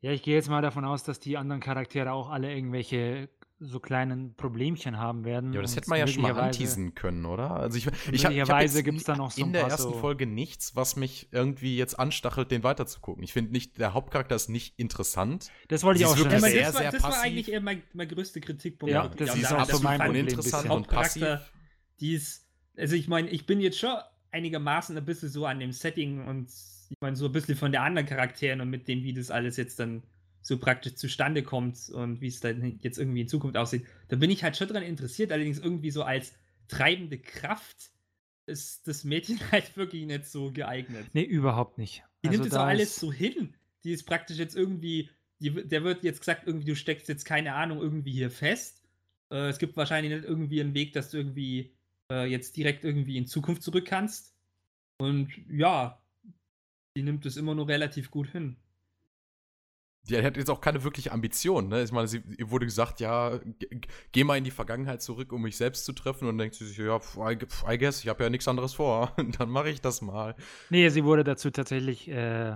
Ja, 0.01 0.11
ich 0.11 0.23
gehe 0.23 0.35
jetzt 0.35 0.49
mal 0.49 0.61
davon 0.61 0.85
aus, 0.85 1.03
dass 1.03 1.19
die 1.19 1.37
anderen 1.37 1.61
Charaktere 1.61 2.11
auch 2.11 2.29
alle 2.29 2.53
irgendwelche 2.53 3.29
so 3.59 3.79
kleinen 3.79 4.35
Problemchen 4.35 4.97
haben 4.97 5.23
werden. 5.23 5.53
Ja, 5.53 5.59
aber 5.59 5.61
das 5.63 5.75
hätte 5.75 5.89
man 5.89 5.99
ja 5.99 6.07
schon 6.07 6.23
mal 6.23 6.37
anteasen 6.37 6.93
können, 6.93 7.25
oder? 7.25 7.51
Also 7.51 7.77
ich, 7.77 7.87
ich, 7.87 7.93
ich 8.11 8.25
hab 8.25 8.31
möglicherweise 8.31 8.77
jetzt 8.79 8.85
gibt's 8.85 9.03
da 9.05 9.15
noch 9.15 9.31
so 9.31 9.41
in 9.41 9.53
der 9.53 9.63
ersten 9.63 9.93
so- 9.93 9.99
Folge 9.99 10.25
nichts, 10.25 10.75
was 10.75 10.95
mich 10.97 11.29
irgendwie 11.31 11.77
jetzt 11.77 11.97
anstachelt, 11.97 12.51
den 12.51 12.63
weiterzugucken. 12.63 13.23
Ich 13.23 13.31
finde 13.31 13.53
nicht, 13.53 13.77
der 13.77 13.93
Hauptcharakter 13.93 14.35
ist 14.35 14.49
nicht 14.49 14.77
interessant. 14.77 15.51
Das 15.69 15.83
wollte 15.83 16.01
ich 16.01 16.05
auch 16.05 16.17
schon 16.17 16.27
aber 16.27 16.39
sehr, 16.41 16.65
das, 16.65 16.73
war, 16.73 16.81
sehr 16.81 16.91
das 16.91 17.03
war 17.03 17.21
eigentlich 17.21 17.51
eher 17.51 17.61
mein, 17.61 17.81
mein 17.93 18.09
größter 18.09 18.41
Kritikpunkt. 18.41 18.93
Ja, 18.93 19.07
das 19.07 19.29
an 19.29 19.35
Sie 19.37 19.41
ist 19.43 19.53
auch 19.53 19.65
so 19.65 19.79
mein 19.79 20.01
uninteressant 20.01 20.69
und 20.69 20.87
passiv. 20.87 21.25
Die 22.01 22.13
ist, 22.13 22.45
also 22.75 22.95
ich 22.95 23.07
meine, 23.07 23.29
ich 23.29 23.45
bin 23.45 23.61
jetzt 23.61 23.79
schon 23.79 23.95
einigermaßen 24.31 24.97
ein 24.97 25.05
bisschen 25.05 25.29
so 25.29 25.45
an 25.45 25.61
dem 25.61 25.71
Setting 25.71 26.27
und 26.27 26.49
ich 26.89 26.97
meine, 26.99 27.15
so 27.15 27.27
ein 27.27 27.31
bisschen 27.31 27.55
von 27.55 27.71
der 27.71 27.83
anderen 27.83 28.05
Charakteren 28.05 28.59
und 28.59 28.69
mit 28.69 28.89
dem, 28.89 29.01
wie 29.03 29.13
das 29.13 29.31
alles 29.31 29.55
jetzt 29.55 29.79
dann 29.79 30.03
so 30.45 30.59
praktisch 30.59 30.93
zustande 30.93 31.41
kommt 31.41 31.89
und 31.89 32.21
wie 32.21 32.27
es 32.27 32.39
dann 32.39 32.77
jetzt 32.79 32.99
irgendwie 32.99 33.21
in 33.21 33.27
Zukunft 33.27 33.57
aussieht, 33.57 33.87
da 34.09 34.15
bin 34.15 34.29
ich 34.29 34.43
halt 34.43 34.55
schon 34.55 34.67
dran 34.67 34.83
interessiert, 34.83 35.31
allerdings 35.31 35.57
irgendwie 35.57 35.89
so 35.89 36.03
als 36.03 36.33
treibende 36.67 37.17
Kraft 37.17 37.89
ist 38.45 38.87
das 38.87 39.03
Mädchen 39.05 39.39
halt 39.51 39.75
wirklich 39.75 40.05
nicht 40.05 40.27
so 40.27 40.51
geeignet. 40.51 41.07
Nee, 41.13 41.23
überhaupt 41.23 41.79
nicht. 41.79 42.03
Die 42.21 42.27
Also 42.27 42.37
nimmt 42.37 42.45
jetzt 42.45 42.53
da 42.53 42.61
auch 42.61 42.67
alles 42.67 42.95
so 42.95 43.11
hin. 43.11 43.55
Die 43.83 43.91
ist 43.91 44.03
praktisch 44.03 44.37
jetzt 44.37 44.55
irgendwie, 44.55 45.09
die, 45.39 45.67
der 45.67 45.83
wird 45.83 46.03
jetzt 46.03 46.19
gesagt, 46.19 46.43
irgendwie, 46.45 46.67
du 46.67 46.75
steckst 46.75 47.09
jetzt 47.09 47.25
keine 47.25 47.55
Ahnung 47.55 47.81
irgendwie 47.81 48.11
hier 48.11 48.29
fest. 48.29 48.83
Äh, 49.31 49.47
es 49.47 49.57
gibt 49.57 49.75
wahrscheinlich 49.75 50.13
nicht 50.13 50.25
irgendwie 50.25 50.61
einen 50.61 50.75
Weg, 50.75 50.93
dass 50.93 51.09
du 51.09 51.17
irgendwie 51.17 51.73
äh, 52.11 52.29
jetzt 52.29 52.55
direkt 52.55 52.83
irgendwie 52.83 53.17
in 53.17 53.25
Zukunft 53.25 53.63
zurück 53.63 53.85
kannst. 53.85 54.35
Und 54.99 55.31
ja, 55.49 55.99
die 56.95 57.01
nimmt 57.01 57.25
es 57.25 57.35
immer 57.35 57.55
nur 57.55 57.67
relativ 57.67 58.11
gut 58.11 58.29
hin. 58.29 58.57
Die 60.07 60.17
hat 60.23 60.37
jetzt 60.37 60.49
auch 60.49 60.61
keine 60.61 60.83
wirkliche 60.83 61.11
Ambition, 61.11 61.67
ne? 61.67 61.81
Ich 61.83 61.91
meine, 61.91 62.07
sie, 62.07 62.21
wurde 62.39 62.65
gesagt, 62.65 62.99
ja, 62.99 63.37
ge- 63.59 63.81
geh 64.11 64.23
mal 64.23 64.37
in 64.37 64.43
die 64.43 64.51
Vergangenheit 64.51 65.01
zurück, 65.01 65.31
um 65.33 65.41
mich 65.41 65.57
selbst 65.57 65.85
zu 65.85 65.93
treffen. 65.93 66.25
Und 66.25 66.37
dann 66.37 66.37
denkt 66.37 66.55
sie 66.55 66.65
sich, 66.65 66.77
ja, 66.77 66.99
I 67.27 67.77
guess, 67.77 68.03
ich 68.03 68.07
habe 68.09 68.23
ja 68.23 68.29
nichts 68.29 68.47
anderes 68.47 68.73
vor. 68.73 69.13
dann 69.39 69.49
mache 69.49 69.69
ich 69.69 69.81
das 69.81 70.01
mal. 70.01 70.35
Nee, 70.69 70.89
sie 70.89 71.03
wurde 71.03 71.23
dazu 71.23 71.49
tatsächlich 71.49 72.07
äh, 72.09 72.55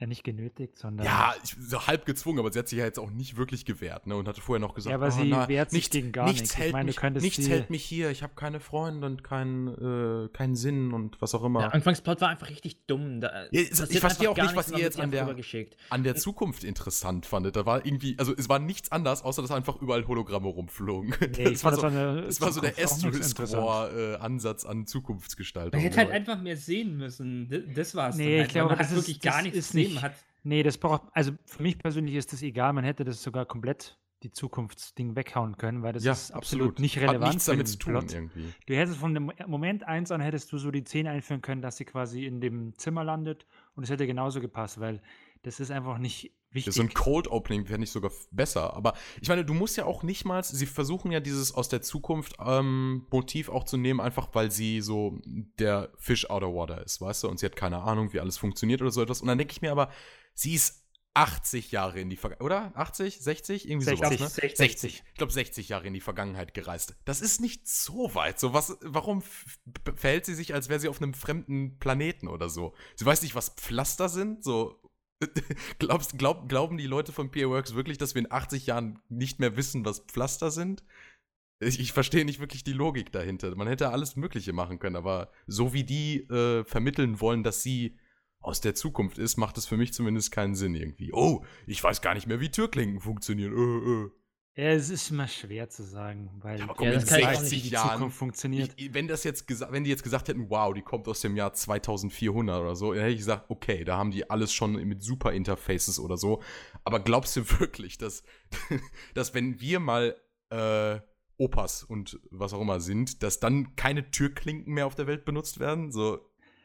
ja 0.00 0.06
nicht 0.06 0.22
genötigt, 0.22 0.78
sondern. 0.78 1.04
Ja, 1.06 1.34
ich, 1.42 1.56
so 1.58 1.86
halb 1.86 2.06
gezwungen, 2.06 2.38
aber 2.38 2.52
sie 2.52 2.58
hat 2.60 2.68
sich 2.68 2.78
ja 2.78 2.84
jetzt 2.84 2.98
auch 3.00 3.10
nicht 3.10 3.36
wirklich 3.36 3.64
gewehrt, 3.64 4.06
ne? 4.06 4.14
Und 4.16 4.28
hatte 4.28 4.40
vorher 4.40 4.60
noch 4.60 4.74
gesagt, 4.74 4.90
Ja, 4.90 4.96
aber 4.96 5.08
oh, 5.08 5.10
sie 5.10 5.28
na, 5.28 5.48
wehrt 5.48 5.70
sich 5.70 5.78
nichts, 5.78 5.90
gegen 5.92 6.12
gar 6.12 6.26
nichts 6.26 6.40
nichts. 6.42 6.54
Ich 6.54 6.60
Hält 6.60 6.72
meine, 6.72 6.92
du 6.92 7.10
mich, 7.14 7.22
nichts 7.22 7.44
sie- 7.44 7.50
hält 7.50 7.70
mich 7.70 7.84
hier, 7.84 8.10
ich 8.10 8.22
habe 8.22 8.32
keine 8.36 8.60
Freunde 8.60 9.06
und 9.08 9.24
keinen 9.24 9.66
äh, 9.68 10.28
keinen 10.28 10.54
Sinn 10.54 10.92
und 10.92 11.20
was 11.20 11.34
auch 11.34 11.42
immer. 11.42 11.60
Der 11.60 11.74
Anfangsplot 11.74 12.20
war 12.20 12.28
einfach 12.28 12.48
richtig 12.48 12.86
dumm. 12.86 13.20
Da, 13.20 13.46
Ja, 13.50 13.60
ich- 13.60 13.70
verstehe 13.98 14.30
auch 14.30 14.36
nicht, 14.36 14.54
was 14.54 14.70
ihr 14.70 14.78
jetzt 14.78 15.00
an 15.00 15.10
der- 15.10 15.34
an 15.90 16.04
der 16.04 16.14
Zukunft 16.16 16.62
interessant 16.64 17.26
fandet. 17.26 17.56
Da 17.56 17.66
war 17.66 17.84
irgendwie, 17.84 18.16
also 18.18 18.32
es 18.36 18.48
war 18.48 18.60
nichts 18.60 18.92
anders, 18.92 19.24
außer 19.24 19.42
dass 19.42 19.50
einfach 19.50 19.80
überall 19.82 20.06
Hologramme 20.06 20.46
rumflogen. 20.46 21.14
Nee, 21.20 21.26
das, 21.44 21.64
war 21.64 21.74
so, 21.74 21.82
das 21.82 22.40
war 22.40 22.46
war 22.48 22.52
so 22.52 22.60
der 22.60 22.78
Asterisk 22.78 23.24
interessant. 23.30 23.64
War 23.64 23.92
äh, 23.96 24.14
Ansatz 24.16 24.64
an 24.64 24.86
Zukunftsgestaltung. 24.86 25.72
Man 25.72 25.80
hätte 25.82 25.96
halt 25.98 26.10
einfach 26.12 26.40
mehr 26.40 26.56
sehen 26.56 26.96
müssen. 26.96 27.48
Das 27.74 27.94
war's. 27.94 28.16
Nee, 28.16 28.24
dann 28.24 28.32
ich 28.34 28.40
halt, 28.42 28.50
glaube, 28.52 28.68
man 28.70 28.78
das 28.78 28.86
hat 28.88 28.92
ist- 28.96 29.02
wirklich 29.02 29.20
gar 29.20 29.42
nichts 29.42 29.58
ist. 29.58 29.74
Nicht- 29.92 30.02
hat 30.02 30.14
Nee, 30.44 30.62
das 30.62 30.78
braucht. 30.78 31.02
Also 31.12 31.32
für 31.44 31.62
mich 31.62 31.78
persönlich 31.78 32.14
ist 32.14 32.32
das 32.32 32.42
egal. 32.42 32.72
Man 32.72 32.84
hätte 32.84 33.04
das 33.04 33.22
sogar 33.22 33.44
komplett 33.44 33.98
die 34.22 34.30
Zukunftsding 34.30 35.14
weghauen 35.14 35.56
können, 35.58 35.82
weil 35.82 35.92
das 35.92 36.04
ja, 36.04 36.12
ist 36.12 36.32
absolut, 36.32 36.80
nicht 36.80 36.96
relevant. 36.98 37.22
Hat 37.24 37.28
nichts 37.34 37.44
damit 37.44 37.68
zu 37.68 37.78
tun 37.78 37.92
Plot. 37.92 38.12
irgendwie. 38.12 38.52
Du 38.66 38.74
hättest 38.74 38.98
von 38.98 39.14
dem 39.14 39.30
Moment 39.46 39.84
eins 39.84 40.10
an 40.10 40.20
hättest 40.20 40.50
du 40.52 40.58
so 40.58 40.70
die 40.70 40.82
Szene 40.84 41.10
einführen 41.10 41.40
können, 41.42 41.62
dass 41.62 41.76
sie 41.76 41.84
quasi 41.84 42.24
in 42.24 42.40
dem 42.40 42.76
Zimmer 42.78 43.04
landet 43.04 43.46
und 43.74 43.84
es 43.84 43.90
hätte 43.90 44.06
genauso 44.06 44.40
gepasst, 44.40 44.80
weil 44.80 45.00
das 45.42 45.60
ist 45.60 45.70
einfach 45.70 45.98
nicht 45.98 46.32
wichtig. 46.50 46.74
So 46.74 46.82
ein 46.82 46.92
Cold 46.92 47.28
Opening 47.28 47.68
wäre 47.68 47.78
nicht 47.78 47.92
sogar 47.92 48.10
besser. 48.30 48.74
Aber 48.74 48.94
ich 49.20 49.28
meine, 49.28 49.44
du 49.44 49.54
musst 49.54 49.76
ja 49.76 49.84
auch 49.84 50.02
nicht 50.02 50.24
mal, 50.24 50.42
sie 50.42 50.66
versuchen 50.66 51.10
ja 51.10 51.20
dieses 51.20 51.52
aus 51.52 51.68
der 51.68 51.82
Zukunft 51.82 52.36
ähm, 52.44 53.06
Motiv 53.10 53.48
auch 53.48 53.64
zu 53.64 53.76
nehmen, 53.76 54.00
einfach 54.00 54.28
weil 54.32 54.50
sie 54.50 54.80
so 54.80 55.20
der 55.24 55.92
Fish 55.98 56.28
out 56.30 56.42
of 56.42 56.54
water 56.54 56.84
ist, 56.84 57.00
weißt 57.00 57.24
du? 57.24 57.28
Und 57.28 57.38
sie 57.38 57.46
hat 57.46 57.56
keine 57.56 57.78
Ahnung, 57.78 58.12
wie 58.12 58.20
alles 58.20 58.38
funktioniert 58.38 58.80
oder 58.82 58.90
so 58.90 59.02
etwas. 59.02 59.20
Und 59.20 59.28
dann 59.28 59.38
denke 59.38 59.52
ich 59.52 59.62
mir 59.62 59.72
aber, 59.72 59.90
sie 60.34 60.54
ist 60.54 60.84
80 61.18 61.72
Jahre 61.72 62.00
in 62.00 62.10
die 62.10 62.16
Vergangenheit, 62.16 62.44
oder? 62.44 62.72
80, 62.76 63.18
60? 63.18 63.68
Irgendwie 63.68 63.86
60, 63.86 64.06
sowas, 64.06 64.20
ne? 64.20 64.28
60. 64.28 64.56
60. 64.56 65.04
Ich 65.08 65.14
glaube, 65.14 65.32
60 65.32 65.68
Jahre 65.68 65.88
in 65.88 65.94
die 65.94 66.00
Vergangenheit 66.00 66.54
gereist. 66.54 66.94
Das 67.04 67.20
ist 67.20 67.40
nicht 67.40 67.66
so 67.66 68.14
weit. 68.14 68.38
So 68.38 68.52
was, 68.52 68.78
warum 68.82 69.24
verhält 69.96 70.26
sie 70.26 70.34
sich, 70.34 70.54
als 70.54 70.68
wäre 70.68 70.78
sie 70.78 70.88
auf 70.88 71.02
einem 71.02 71.14
fremden 71.14 71.78
Planeten 71.80 72.28
oder 72.28 72.48
so? 72.48 72.72
Sie 72.94 73.04
weiß 73.04 73.22
nicht, 73.22 73.34
was 73.34 73.48
Pflaster 73.50 74.08
sind? 74.08 74.44
So. 74.44 74.80
Glaubst, 75.78 76.16
glaub, 76.18 76.48
glauben 76.48 76.76
die 76.76 76.86
Leute 76.86 77.12
von 77.12 77.30
PA 77.30 77.48
Works 77.48 77.74
wirklich, 77.74 77.98
dass 77.98 78.14
wir 78.14 78.20
in 78.20 78.30
80 78.30 78.66
Jahren 78.66 79.00
nicht 79.08 79.40
mehr 79.40 79.56
wissen, 79.56 79.84
was 79.84 80.00
Pflaster 80.00 80.50
sind? 80.50 80.84
Ich, 81.60 81.80
ich 81.80 81.92
verstehe 81.92 82.24
nicht 82.24 82.38
wirklich 82.38 82.62
die 82.62 82.72
Logik 82.72 83.10
dahinter. 83.10 83.54
Man 83.56 83.66
hätte 83.66 83.90
alles 83.90 84.14
Mögliche 84.14 84.52
machen 84.52 84.78
können, 84.78 84.94
aber 84.94 85.32
so 85.46 85.72
wie 85.72 85.82
die 85.82 86.20
äh, 86.30 86.64
vermitteln 86.64 87.20
wollen, 87.20 87.42
dass 87.42 87.62
sie 87.62 87.98
aus 88.40 88.60
der 88.60 88.76
Zukunft 88.76 89.18
ist, 89.18 89.36
macht 89.36 89.58
es 89.58 89.66
für 89.66 89.76
mich 89.76 89.92
zumindest 89.92 90.30
keinen 90.30 90.54
Sinn 90.54 90.76
irgendwie. 90.76 91.12
Oh, 91.12 91.44
ich 91.66 91.82
weiß 91.82 92.00
gar 92.00 92.14
nicht 92.14 92.28
mehr, 92.28 92.40
wie 92.40 92.50
Türklinken 92.50 93.00
funktionieren. 93.00 93.52
Äh, 93.52 94.06
äh. 94.06 94.10
Ja, 94.60 94.70
es 94.70 94.90
ist 94.90 95.12
immer 95.12 95.28
schwer 95.28 95.68
zu 95.68 95.84
sagen, 95.84 96.30
weil 96.42 96.60
Aber 96.60 96.74
komm, 96.74 96.88
Ja, 96.88 96.94
das 96.94 97.06
kann 97.06 97.20
ich 97.20 97.26
auch 97.26 97.30
weiß, 97.30 97.42
nicht. 97.42 97.52
wie 97.52 97.60
die 97.68 97.74
Jahren- 97.74 97.92
Zukunft 97.98 98.16
funktioniert. 98.18 98.72
Ich, 98.74 98.92
wenn 98.92 99.06
das 99.06 99.22
jetzt 99.22 99.48
wenn 99.70 99.84
die 99.84 99.90
jetzt 99.90 100.02
gesagt 100.02 100.26
hätten, 100.26 100.50
wow, 100.50 100.74
die 100.74 100.82
kommt 100.82 101.06
aus 101.06 101.20
dem 101.20 101.36
Jahr 101.36 101.52
2400 101.52 102.60
oder 102.60 102.74
so, 102.74 102.92
dann 102.92 103.02
hätte 103.02 103.12
ich 103.12 103.18
gesagt, 103.18 103.44
okay, 103.50 103.84
da 103.84 103.96
haben 103.96 104.10
die 104.10 104.28
alles 104.28 104.52
schon 104.52 104.72
mit 104.72 105.00
super 105.00 105.32
Interfaces 105.32 106.00
oder 106.00 106.16
so. 106.16 106.42
Aber 106.82 106.98
glaubst 106.98 107.36
du 107.36 107.42
wirklich, 107.60 107.98
dass, 107.98 108.24
dass 109.14 109.32
wenn 109.32 109.60
wir 109.60 109.78
mal 109.78 110.16
äh, 110.50 110.98
Opas 111.36 111.84
und 111.84 112.18
was 112.32 112.52
auch 112.52 112.60
immer 112.60 112.80
sind, 112.80 113.22
dass 113.22 113.38
dann 113.38 113.76
keine 113.76 114.10
Türklinken 114.10 114.74
mehr 114.74 114.86
auf 114.86 114.96
der 114.96 115.06
Welt 115.06 115.24
benutzt 115.24 115.60
werden? 115.60 115.92
So, 115.92 116.18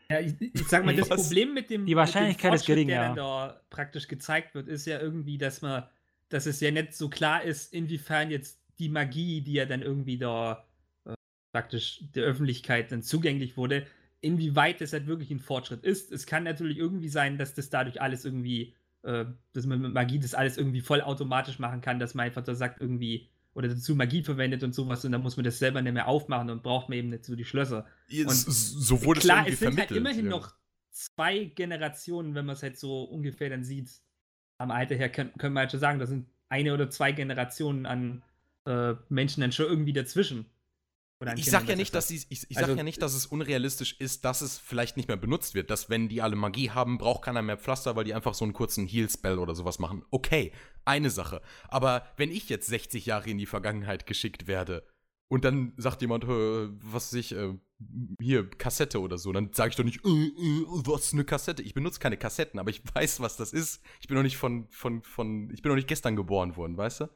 Ja, 0.10 0.20
ich, 0.20 0.34
ich 0.42 0.68
sag 0.68 0.84
mal, 0.84 0.96
das 0.96 1.12
Was? 1.12 1.22
Problem 1.22 1.54
mit 1.54 1.70
dem, 1.70 1.86
Die 1.86 1.96
Wahrscheinlichkeit 1.96 2.54
mit 2.54 2.54
dem 2.54 2.62
ist 2.62 2.66
gering, 2.66 2.88
der 2.88 2.96
ja. 2.98 3.08
dann 3.10 3.16
da 3.18 3.62
praktisch 3.70 4.08
gezeigt 4.08 4.56
wird, 4.56 4.68
ist 4.68 4.88
ja 4.88 5.00
irgendwie, 5.00 5.38
dass 5.38 5.62
man, 5.62 5.84
dass 6.34 6.48
es 6.48 6.60
ja 6.60 6.72
nicht 6.72 6.96
so 6.96 7.10
klar 7.10 7.44
ist, 7.44 7.74
inwiefern 7.74 8.32
jetzt 8.32 8.60
die 8.80 8.90
Magie, 8.90 9.42
die 9.42 9.54
ja 9.54 9.66
dann 9.66 9.84
irgendwie 9.84 10.18
da 10.18 10.66
äh, 11.06 11.14
praktisch 11.52 12.04
der 12.16 12.24
Öffentlichkeit 12.24 12.92
dann 12.92 13.04
zugänglich 13.04 13.56
wurde, 13.56 13.86
inwieweit 14.20 14.82
das 14.82 14.94
halt 14.94 15.06
wirklich 15.06 15.30
ein 15.30 15.40
Fortschritt 15.40 15.84
ist. 15.84 16.12
Es 16.12 16.26
kann 16.26 16.44
natürlich 16.44 16.78
irgendwie 16.80 17.10
sein, 17.10 17.38
dass 17.38 17.54
das 17.54 17.70
dadurch 17.70 18.02
alles 18.02 18.26
irgendwie, 18.26 18.74
äh, 19.04 19.26
dass 19.54 19.68
man 19.68 19.80
mit 19.80 19.94
Magie 19.94 20.18
das 20.18 20.34
alles 20.34 20.58
irgendwie 20.58 20.82
vollautomatisch 20.82 21.60
machen 21.60 21.82
kann, 21.82 22.00
dass 22.00 22.16
man 22.16 22.26
einfach 22.26 22.44
da 22.44 22.56
sagt, 22.56 22.82
irgendwie, 22.82 23.30
oder 23.54 23.68
dazu 23.68 23.96
Magie 23.96 24.24
verwendet 24.24 24.64
und 24.64 24.74
sowas 24.74 25.06
und 25.06 25.12
dann 25.12 25.22
muss 25.22 25.38
man 25.38 25.44
das 25.44 25.60
selber 25.60 25.84
nicht 25.84 25.94
mehr 25.94 26.08
aufmachen 26.08 26.50
und 26.50 26.64
braucht 26.64 26.90
man 26.90 26.98
eben 26.98 27.10
nicht 27.10 27.26
so 27.26 27.36
die 27.36 27.46
Schlösser. 27.46 27.86
und 28.10 28.28
Und 28.28 28.34
so 28.34 29.04
wurde 29.04 29.20
Klar, 29.20 29.46
es 29.46 29.54
es 29.54 29.60
sind 29.60 29.78
halt 29.78 29.92
vermittelt. 29.92 30.00
immerhin 30.00 30.26
ja. 30.26 30.32
noch 30.32 30.56
zwei 30.90 31.46
Generationen, 31.46 32.34
wenn 32.34 32.48
man 32.48 32.56
es 32.56 32.64
halt 32.64 32.80
so 32.80 33.04
ungefähr 33.04 33.50
dann 33.52 33.64
sieht. 33.64 33.92
Am 34.64 34.72
Alter 34.72 34.96
her 34.96 35.10
können, 35.10 35.34
können 35.38 35.54
wir 35.54 35.60
halt 35.60 35.72
schon 35.72 35.80
sagen, 35.82 36.00
da 36.00 36.06
sind 36.08 36.26
eine 36.48 36.74
oder 36.74 36.90
zwei 36.90 37.12
Generationen 37.12 37.86
an 37.86 38.24
äh, 38.66 38.94
Menschen 39.10 39.42
dann 39.42 39.52
schon 39.52 39.66
irgendwie 39.66 39.92
dazwischen. 39.94 40.46
Ich 41.36 41.46
sag 41.50 41.68
ja 41.70 41.76
nicht, 41.76 41.94
das 41.96 42.08
dass 42.08 42.08
sie, 42.10 42.26
ich, 42.30 42.50
ich 42.50 42.58
Also- 42.58 42.72
sag 42.72 42.78
ja 42.78 42.84
nicht, 42.84 43.02
dass 43.02 43.14
es 43.14 43.26
unrealistisch 43.26 43.96
ist, 44.00 44.26
dass 44.26 44.42
es 44.42 44.58
vielleicht 44.58 44.98
nicht 44.98 45.08
mehr 45.08 45.18
benutzt 45.18 45.54
wird. 45.54 45.70
Dass 45.70 45.90
wenn 45.90 46.08
die 46.10 46.22
alle 46.22 46.36
Magie 46.36 46.70
haben, 46.72 46.98
braucht 46.98 47.24
keiner 47.24 47.42
mehr 47.42 47.58
Pflaster, 47.58 47.96
weil 47.96 48.04
die 48.06 48.14
einfach 48.14 48.34
so 48.34 48.44
einen 48.46 48.54
kurzen 48.54 48.86
Heal-Spell 48.88 49.38
oder 49.40 49.56
sowas 49.56 49.80
machen. 49.80 50.04
Okay, 50.12 50.52
eine 50.86 51.10
Sache. 51.10 51.42
Aber 51.70 52.06
wenn 52.18 52.32
ich 52.32 52.50
jetzt 52.50 52.68
60 52.68 53.06
Jahre 53.06 53.30
in 53.30 53.38
die 53.38 53.46
Vergangenheit 53.46 54.06
geschickt 54.06 54.48
werde 54.48 54.86
und 55.30 55.46
dann 55.46 55.74
sagt 55.78 56.02
jemand, 56.02 56.26
was 56.28 57.14
weiß 57.14 57.14
ich, 57.14 57.36
äh, 57.36 57.54
hier, 58.22 58.50
Kassette 58.50 59.00
oder 59.02 59.18
so, 59.18 59.32
dann 59.32 59.52
sage 59.54 59.70
ich 59.72 59.76
doch 59.76 59.84
nicht, 59.84 60.04
äh, 60.06 60.10
äh, 60.10 60.66
was 60.86 61.06
ist 61.06 61.14
eine 61.14 61.24
Kassette? 61.26 61.62
Ich 61.64 61.74
benutze 61.74 62.00
keine 62.00 62.18
Kassetten, 62.18 62.60
aber 62.60 62.70
ich 62.70 62.82
weiß, 62.96 63.20
was 63.20 63.38
das 63.38 63.54
ist. 63.54 63.82
Ich 64.02 64.08
bin 64.08 64.16
noch 64.16 64.24
nicht 64.24 64.38
von, 64.38 64.68
von, 64.70 65.02
von, 65.04 65.50
ich 65.52 65.62
bin 65.62 65.70
noch 65.70 65.76
nicht 65.76 65.88
gestern 65.88 66.16
geboren 66.16 66.56
worden, 66.56 66.78
weißt 66.78 67.02
du? 67.02 67.10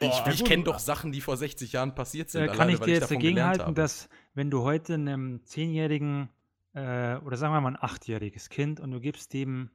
Ich, 0.00 0.08
Boah, 0.10 0.28
ich 0.30 0.38
gut. 0.40 0.48
kenne 0.48 0.62
doch 0.64 0.78
Sachen, 0.78 1.10
die 1.10 1.20
vor 1.20 1.36
60 1.36 1.72
Jahren 1.72 1.94
passiert 1.94 2.30
sind. 2.30 2.42
Äh, 2.42 2.46
kann 2.46 2.60
alleine, 2.60 2.74
ich 2.74 2.80
dir 2.80 2.94
jetzt 2.94 3.10
dagegen 3.10 3.42
halten, 3.42 3.62
habe. 3.62 3.74
dass 3.74 4.08
wenn 4.34 4.50
du 4.50 4.62
heute 4.62 4.94
einem 4.94 5.44
zehnjährigen 5.44 6.28
äh, 6.74 7.16
oder 7.16 7.36
sagen 7.36 7.52
wir 7.52 7.60
mal 7.60 7.70
ein 7.70 7.78
achtjähriges 7.82 8.48
Kind 8.48 8.78
und 8.78 8.92
du 8.92 9.00
gibst 9.00 9.32
dem 9.32 9.70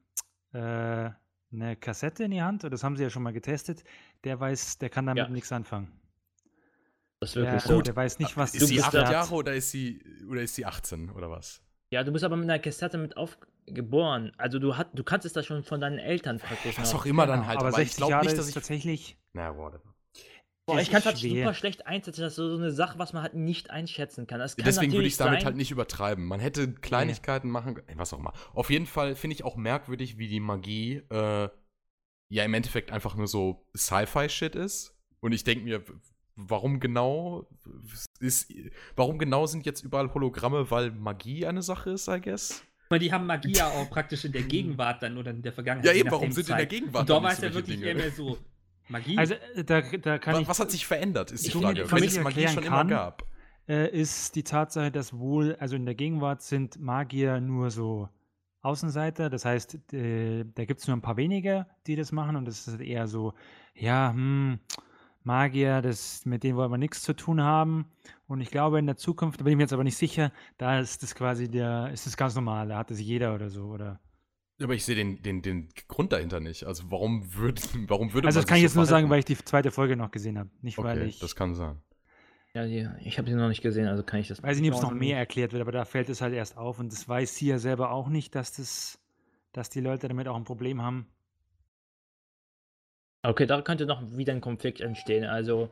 äh, 0.53 1.09
eine 1.51 1.75
Kassette 1.79 2.23
in 2.23 2.31
die 2.31 2.41
Hand, 2.41 2.63
und 2.63 2.71
das 2.71 2.83
haben 2.83 2.95
sie 2.95 3.03
ja 3.03 3.09
schon 3.09 3.21
mal 3.23 3.33
getestet, 3.33 3.83
der 4.23 4.39
weiß, 4.39 4.77
der 4.77 4.89
kann 4.89 5.05
damit 5.05 5.25
Ja. 5.25 5.29
nichts 5.29 5.51
anfangen. 5.51 5.91
Das 7.23 7.31
ist 7.31 7.35
wirklich 7.37 7.61
so. 7.63 7.81
der 7.81 7.95
weiß 7.95 8.19
nicht, 8.19 8.37
was 8.37 8.53
Ist 8.55 8.67
sie 8.67 8.81
acht 8.81 8.93
Jahre 8.93 9.33
oder 9.33 9.53
ist 9.53 9.71
sie, 9.71 10.03
oder 10.29 10.41
ist 10.41 10.55
sie 10.55 10.65
18 10.65 11.09
oder 11.09 11.29
was? 11.29 11.61
Ja, 11.91 12.03
du 12.03 12.11
bist 12.11 12.23
aber 12.25 12.35
mit 12.35 12.49
einer 12.49 12.59
Kassette 12.59 12.97
mit 12.97 13.15
aufgeboren. 13.17 14.31
Also 14.37 14.59
du, 14.59 14.75
hat, 14.77 14.89
du 14.93 15.03
kannst 15.03 15.25
es 15.25 15.33
da 15.33 15.43
schon 15.43 15.63
von 15.63 15.79
deinen 15.79 15.99
Eltern 15.99 16.39
praktisch 16.39 16.77
Was 16.77 16.91
noch. 16.91 17.01
auch 17.01 17.05
immer 17.05 17.27
dann 17.27 17.41
Genau, 17.41 17.47
halt. 17.49 17.59
aber 17.59 17.69
ich 17.69 17.75
60 17.75 17.97
glaube 17.97 18.11
Jahre 18.11 18.25
nicht, 18.25 18.37
dass 18.37 18.45
ist 18.45 18.49
ich. 18.49 18.53
tatsächlich. 18.55 19.17
Na, 19.33 19.55
whatever. 19.55 19.93
Boah, 20.65 20.79
ich 20.79 20.89
kann 20.89 20.99
es 20.99 21.05
halt 21.05 21.17
super 21.17 21.53
schlecht 21.53 21.85
einsetzen. 21.87 22.21
Das 22.21 22.33
ist 22.33 22.37
so 22.37 22.55
eine 22.55 22.71
Sache, 22.71 22.97
was 22.97 23.11
man 23.11 23.21
halt 23.21 23.33
nicht 23.33 23.69
einschätzen 23.69 24.27
kann. 24.27 24.39
Das 24.39 24.55
kann 24.55 24.63
Deswegen 24.65 24.93
würde 24.93 25.07
ich 25.07 25.13
es 25.13 25.17
damit 25.17 25.39
sein, 25.41 25.45
halt 25.45 25.55
nicht 25.57 25.71
übertreiben. 25.71 26.25
Man 26.25 26.39
hätte 26.39 26.71
Kleinigkeiten 26.73 27.49
machen 27.49 27.81
ey, 27.87 27.97
was 27.97 28.13
auch 28.13 28.19
immer. 28.19 28.33
Auf 28.53 28.69
jeden 28.69 28.85
Fall 28.85 29.15
finde 29.15 29.35
ich 29.35 29.43
auch 29.43 29.57
merkwürdig, 29.57 30.17
wie 30.17 30.27
die 30.29 30.39
Magie 30.39 31.03
äh, 31.09 31.49
ja 32.29 32.43
im 32.43 32.53
Endeffekt 32.53 32.91
einfach 32.91 33.15
nur 33.15 33.27
so 33.27 33.67
Sci-Fi-Shit 33.75 34.55
ist. 34.55 34.95
Und 35.19 35.33
ich 35.33 35.43
denke 35.43 35.65
mir, 35.65 35.83
warum 36.35 36.79
genau 36.79 37.47
ist, 38.19 38.51
warum 38.95 39.17
genau 39.17 39.45
sind 39.45 39.65
jetzt 39.65 39.83
überall 39.83 40.13
Hologramme, 40.13 40.69
weil 40.71 40.91
Magie 40.91 41.45
eine 41.45 41.61
Sache 41.61 41.91
ist, 41.91 42.07
I 42.07 42.19
guess? 42.21 42.63
Weil 42.89 42.99
die 42.99 43.11
haben 43.11 43.25
Magie 43.25 43.53
ja 43.53 43.67
auch 43.69 43.89
praktisch 43.89 44.25
in 44.25 44.31
der 44.31 44.43
Gegenwart 44.43 45.01
dann 45.03 45.17
oder 45.17 45.31
in 45.31 45.41
der 45.41 45.53
Vergangenheit. 45.53 45.85
Ja, 45.85 45.93
eben, 45.99 46.11
warum 46.11 46.31
sind 46.31 46.43
in 46.49 46.55
der 46.55 46.57
Zeit. 46.59 46.69
Gegenwart 46.69 47.01
Und 47.01 47.09
da 47.09 47.13
dann 47.15 47.23
war 47.23 47.31
es 47.31 47.39
ja 47.41 47.53
wirklich 47.53 47.77
Dinge? 47.77 47.87
eher 47.87 47.95
mehr 47.95 48.11
so 48.11 48.37
Magie. 48.89 49.17
Also 49.17 49.33
äh, 49.55 49.63
da, 49.63 49.81
da 49.81 50.17
kann 50.19 50.35
Wa- 50.35 50.39
ich. 50.41 50.47
was 50.47 50.59
hat 50.59 50.69
sich 50.71 50.85
verändert, 50.85 51.31
ist 51.31 51.45
die 51.47 51.51
Frage. 51.51 51.89
Wenn 51.91 52.03
es 52.03 52.19
Magie 52.19 52.47
schon 52.47 52.63
kann, 52.63 52.81
immer 52.81 52.85
gab. 52.85 53.23
äh, 53.67 53.89
ist 53.89 54.35
die 54.35 54.43
Tatsache, 54.43 54.91
dass 54.91 55.13
wohl, 55.17 55.55
also 55.55 55.75
in 55.75 55.85
der 55.85 55.95
Gegenwart 55.95 56.41
sind 56.41 56.79
Magier 56.79 57.39
nur 57.39 57.69
so 57.71 58.09
Außenseiter. 58.61 59.29
Das 59.29 59.45
heißt, 59.45 59.93
äh, 59.93 60.45
da 60.53 60.65
gibt 60.65 60.81
es 60.81 60.87
nur 60.87 60.95
ein 60.97 61.01
paar 61.01 61.17
wenige, 61.17 61.65
die 61.87 61.95
das 61.95 62.11
machen 62.11 62.35
und 62.35 62.45
das 62.45 62.67
ist 62.67 62.79
eher 62.79 63.07
so, 63.07 63.33
ja, 63.73 64.11
hm, 64.13 64.59
Magier, 65.25 65.81
das, 65.81 66.25
mit 66.25 66.43
denen 66.43 66.57
wollen 66.57 66.71
wir 66.71 66.77
nichts 66.77 67.01
zu 67.01 67.13
tun 67.13 67.41
haben. 67.41 67.91
Und 68.27 68.41
ich 68.41 68.51
glaube, 68.51 68.79
in 68.79 68.85
der 68.85 68.97
Zukunft, 68.97 69.39
da 69.39 69.43
bin 69.43 69.51
ich 69.53 69.57
mir 69.57 69.63
jetzt 69.63 69.73
aber 69.73 69.83
nicht 69.83 69.97
sicher, 69.97 70.31
da 70.57 70.79
ist 70.79 71.03
das 71.03 71.15
quasi 71.15 71.49
der, 71.49 71.91
ist 71.93 72.05
das 72.05 72.17
ganz 72.17 72.35
normal, 72.35 72.67
da 72.69 72.77
hat 72.77 72.91
es 72.91 72.99
jeder 72.99 73.35
oder 73.35 73.49
so, 73.49 73.65
oder? 73.67 73.99
Aber 74.61 74.73
ich 74.73 74.85
sehe 74.85 74.95
den, 74.95 75.21
den, 75.21 75.41
den 75.41 75.69
Grund 75.87 76.11
dahinter 76.11 76.39
nicht. 76.39 76.63
Also 76.65 76.89
warum, 76.89 77.33
würd, 77.35 77.61
warum 77.89 78.13
würde 78.13 78.27
Also 78.27 78.39
man 78.39 78.41
das 78.41 78.47
kann 78.47 78.57
ich 78.57 78.63
jetzt 78.63 78.73
so 78.73 78.79
nur 78.79 78.85
sagen, 78.85 79.09
weil 79.09 79.19
ich 79.19 79.25
die 79.25 79.37
zweite 79.37 79.71
Folge 79.71 79.95
noch 79.95 80.11
gesehen 80.11 80.37
habe. 80.39 80.49
Nicht, 80.61 80.81
weil 80.81 81.01
Okay, 81.01 81.07
ich, 81.07 81.19
das 81.19 81.35
kann 81.35 81.55
sein. 81.55 81.81
Ja, 82.53 82.65
ich 82.65 83.17
habe 83.17 83.29
sie 83.29 83.35
noch 83.35 83.47
nicht 83.47 83.61
gesehen, 83.63 83.87
also 83.87 84.03
kann 84.03 84.19
ich 84.19 84.27
das 84.27 84.43
weiß 84.43 84.57
ich 84.57 84.61
nicht, 84.61 84.71
ob 84.71 84.75
es 84.75 84.81
noch 84.81 84.91
mehr 84.91 85.17
nicht. 85.17 85.17
erklärt 85.17 85.53
wird, 85.53 85.61
aber 85.61 85.71
da 85.71 85.85
fällt 85.85 86.09
es 86.09 86.21
halt 86.21 86.33
erst 86.35 86.55
auf 86.57 86.79
und 86.79 86.91
das 86.91 87.07
weiß 87.09 87.35
sie 87.35 87.47
ja 87.47 87.57
selber 87.57 87.89
auch 87.91 88.09
nicht, 88.09 88.35
dass 88.35 88.51
das, 88.53 88.99
dass 89.53 89.69
die 89.71 89.81
Leute 89.81 90.07
damit 90.07 90.27
auch 90.27 90.35
ein 90.35 90.43
Problem 90.43 90.81
haben. 90.81 91.07
Okay, 93.25 93.45
da 93.45 93.61
könnte 93.61 93.85
noch 93.85 94.01
wieder 94.15 94.33
ein 94.33 94.41
Konflikt 94.41 94.81
entstehen. 94.81 95.23
Also 95.25 95.69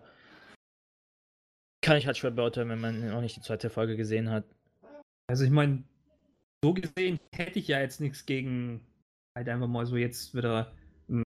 kann 1.84 1.98
ich 1.98 2.06
halt 2.06 2.18
schwer 2.18 2.32
beurteilen, 2.32 2.70
wenn 2.70 2.80
man 2.80 3.10
noch 3.10 3.22
nicht 3.22 3.36
die 3.36 3.42
zweite 3.42 3.70
Folge 3.70 3.98
gesehen 3.98 4.30
hat. 4.30 4.46
Also 5.30 5.44
ich 5.44 5.52
meine, 5.52 5.84
so 6.64 6.74
gesehen 6.74 7.20
hätte 7.34 7.60
ich 7.60 7.68
ja 7.68 7.80
jetzt 7.80 8.00
nichts 8.00 8.26
gegen 8.26 8.86
halt 9.36 9.50
einfach 9.50 9.68
mal 9.68 9.86
so 9.86 9.98
jetzt 9.98 10.36
wieder 10.36 10.72
ein 11.10 11.24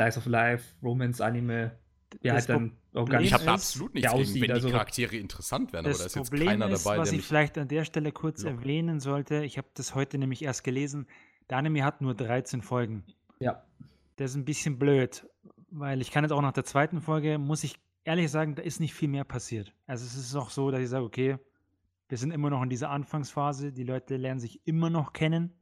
Slice 0.00 0.18
of 0.18 0.26
Life, 0.26 0.74
Romance-Anime, 0.82 1.72
Das 2.22 2.32
halt 2.32 2.48
dann 2.48 2.76
auch 2.94 3.04
Problem 3.04 3.20
Ich 3.22 3.32
habe 3.32 3.44
da 3.44 3.54
absolut 3.54 3.94
nichts 3.94 4.10
gegen, 4.10 4.22
aussieht, 4.22 4.42
wenn 4.42 4.48
die 4.48 4.52
also- 4.52 4.70
Charaktere 4.70 5.16
interessant 5.16 5.72
wären, 5.72 5.84
aber 5.86 5.92
da 5.94 5.98
Das 5.98 6.06
ist 6.06 6.14
jetzt 6.16 6.30
Problem 6.30 6.48
keiner 6.48 6.70
ist, 6.70 6.86
dabei, 6.86 6.98
was 6.98 7.10
der 7.10 7.18
ich 7.18 7.26
vielleicht 7.26 7.58
an 7.58 7.68
der 7.68 7.84
Stelle 7.84 8.12
kurz 8.12 8.42
lockt. 8.42 8.58
erwähnen 8.58 9.00
sollte, 9.00 9.44
ich 9.44 9.58
habe 9.58 9.68
das 9.74 9.94
heute 9.94 10.18
nämlich 10.18 10.42
erst 10.42 10.62
gelesen, 10.64 11.06
der 11.50 11.58
Anime 11.58 11.84
hat 11.84 12.00
nur 12.00 12.14
13 12.14 12.62
Folgen. 12.62 13.04
Ja. 13.40 13.64
Das 14.16 14.32
ist 14.32 14.36
ein 14.36 14.44
bisschen 14.44 14.78
blöd, 14.78 15.28
weil 15.70 16.00
ich 16.00 16.10
kann 16.10 16.24
jetzt 16.24 16.32
auch 16.32 16.42
nach 16.42 16.52
der 16.52 16.64
zweiten 16.64 17.00
Folge, 17.00 17.38
muss 17.38 17.64
ich 17.64 17.80
ehrlich 18.04 18.30
sagen, 18.30 18.54
da 18.54 18.62
ist 18.62 18.80
nicht 18.80 18.94
viel 18.94 19.08
mehr 19.08 19.24
passiert. 19.24 19.74
Also 19.86 20.04
es 20.04 20.16
ist 20.16 20.34
auch 20.34 20.50
so, 20.50 20.70
dass 20.70 20.80
ich 20.80 20.88
sage, 20.88 21.04
okay, 21.04 21.38
wir 22.08 22.18
sind 22.18 22.30
immer 22.30 22.50
noch 22.50 22.62
in 22.62 22.68
dieser 22.68 22.90
Anfangsphase, 22.90 23.72
die 23.72 23.84
Leute 23.84 24.16
lernen 24.16 24.40
sich 24.40 24.66
immer 24.66 24.90
noch 24.90 25.12
kennen. 25.12 25.54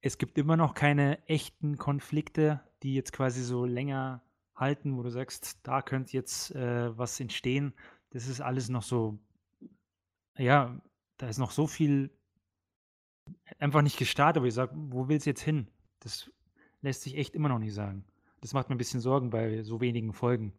Es 0.00 0.18
gibt 0.18 0.38
immer 0.38 0.56
noch 0.56 0.74
keine 0.74 1.26
echten 1.26 1.78
Konflikte, 1.78 2.60
die 2.82 2.94
jetzt 2.94 3.12
quasi 3.12 3.42
so 3.42 3.64
länger 3.64 4.22
halten, 4.54 4.96
wo 4.96 5.02
du 5.02 5.10
sagst, 5.10 5.58
da 5.64 5.82
könnte 5.82 6.12
jetzt 6.12 6.54
äh, 6.54 6.96
was 6.96 7.18
entstehen. 7.18 7.74
Das 8.10 8.28
ist 8.28 8.40
alles 8.40 8.68
noch 8.68 8.82
so, 8.82 9.18
ja, 10.38 10.80
da 11.16 11.28
ist 11.28 11.38
noch 11.38 11.50
so 11.50 11.66
viel 11.66 12.10
einfach 13.58 13.82
nicht 13.82 13.98
gestartet, 13.98 14.38
aber 14.38 14.46
ich 14.46 14.54
sage, 14.54 14.72
wo 14.76 15.08
will 15.08 15.16
es 15.16 15.24
jetzt 15.24 15.42
hin? 15.42 15.68
Das 16.00 16.30
lässt 16.86 17.02
sich 17.02 17.16
echt 17.16 17.34
immer 17.34 17.48
noch 17.48 17.58
nicht 17.58 17.74
sagen. 17.74 18.04
Das 18.40 18.54
macht 18.54 18.68
mir 18.68 18.76
ein 18.76 18.78
bisschen 18.78 19.00
Sorgen 19.00 19.30
bei 19.30 19.62
so 19.62 19.80
wenigen 19.80 20.12
Folgen. 20.12 20.52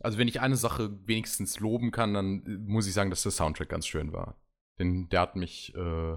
Also, 0.00 0.18
wenn 0.18 0.28
ich 0.28 0.40
eine 0.40 0.56
Sache 0.56 0.98
wenigstens 1.06 1.60
loben 1.60 1.90
kann, 1.90 2.12
dann 2.12 2.44
äh, 2.44 2.58
muss 2.58 2.86
ich 2.86 2.92
sagen, 2.92 3.08
dass 3.08 3.22
der 3.22 3.32
Soundtrack 3.32 3.70
ganz 3.70 3.86
schön 3.86 4.12
war. 4.12 4.36
Denn 4.78 5.08
der 5.08 5.20
hat 5.20 5.34
mich, 5.34 5.74
äh, 5.74 6.16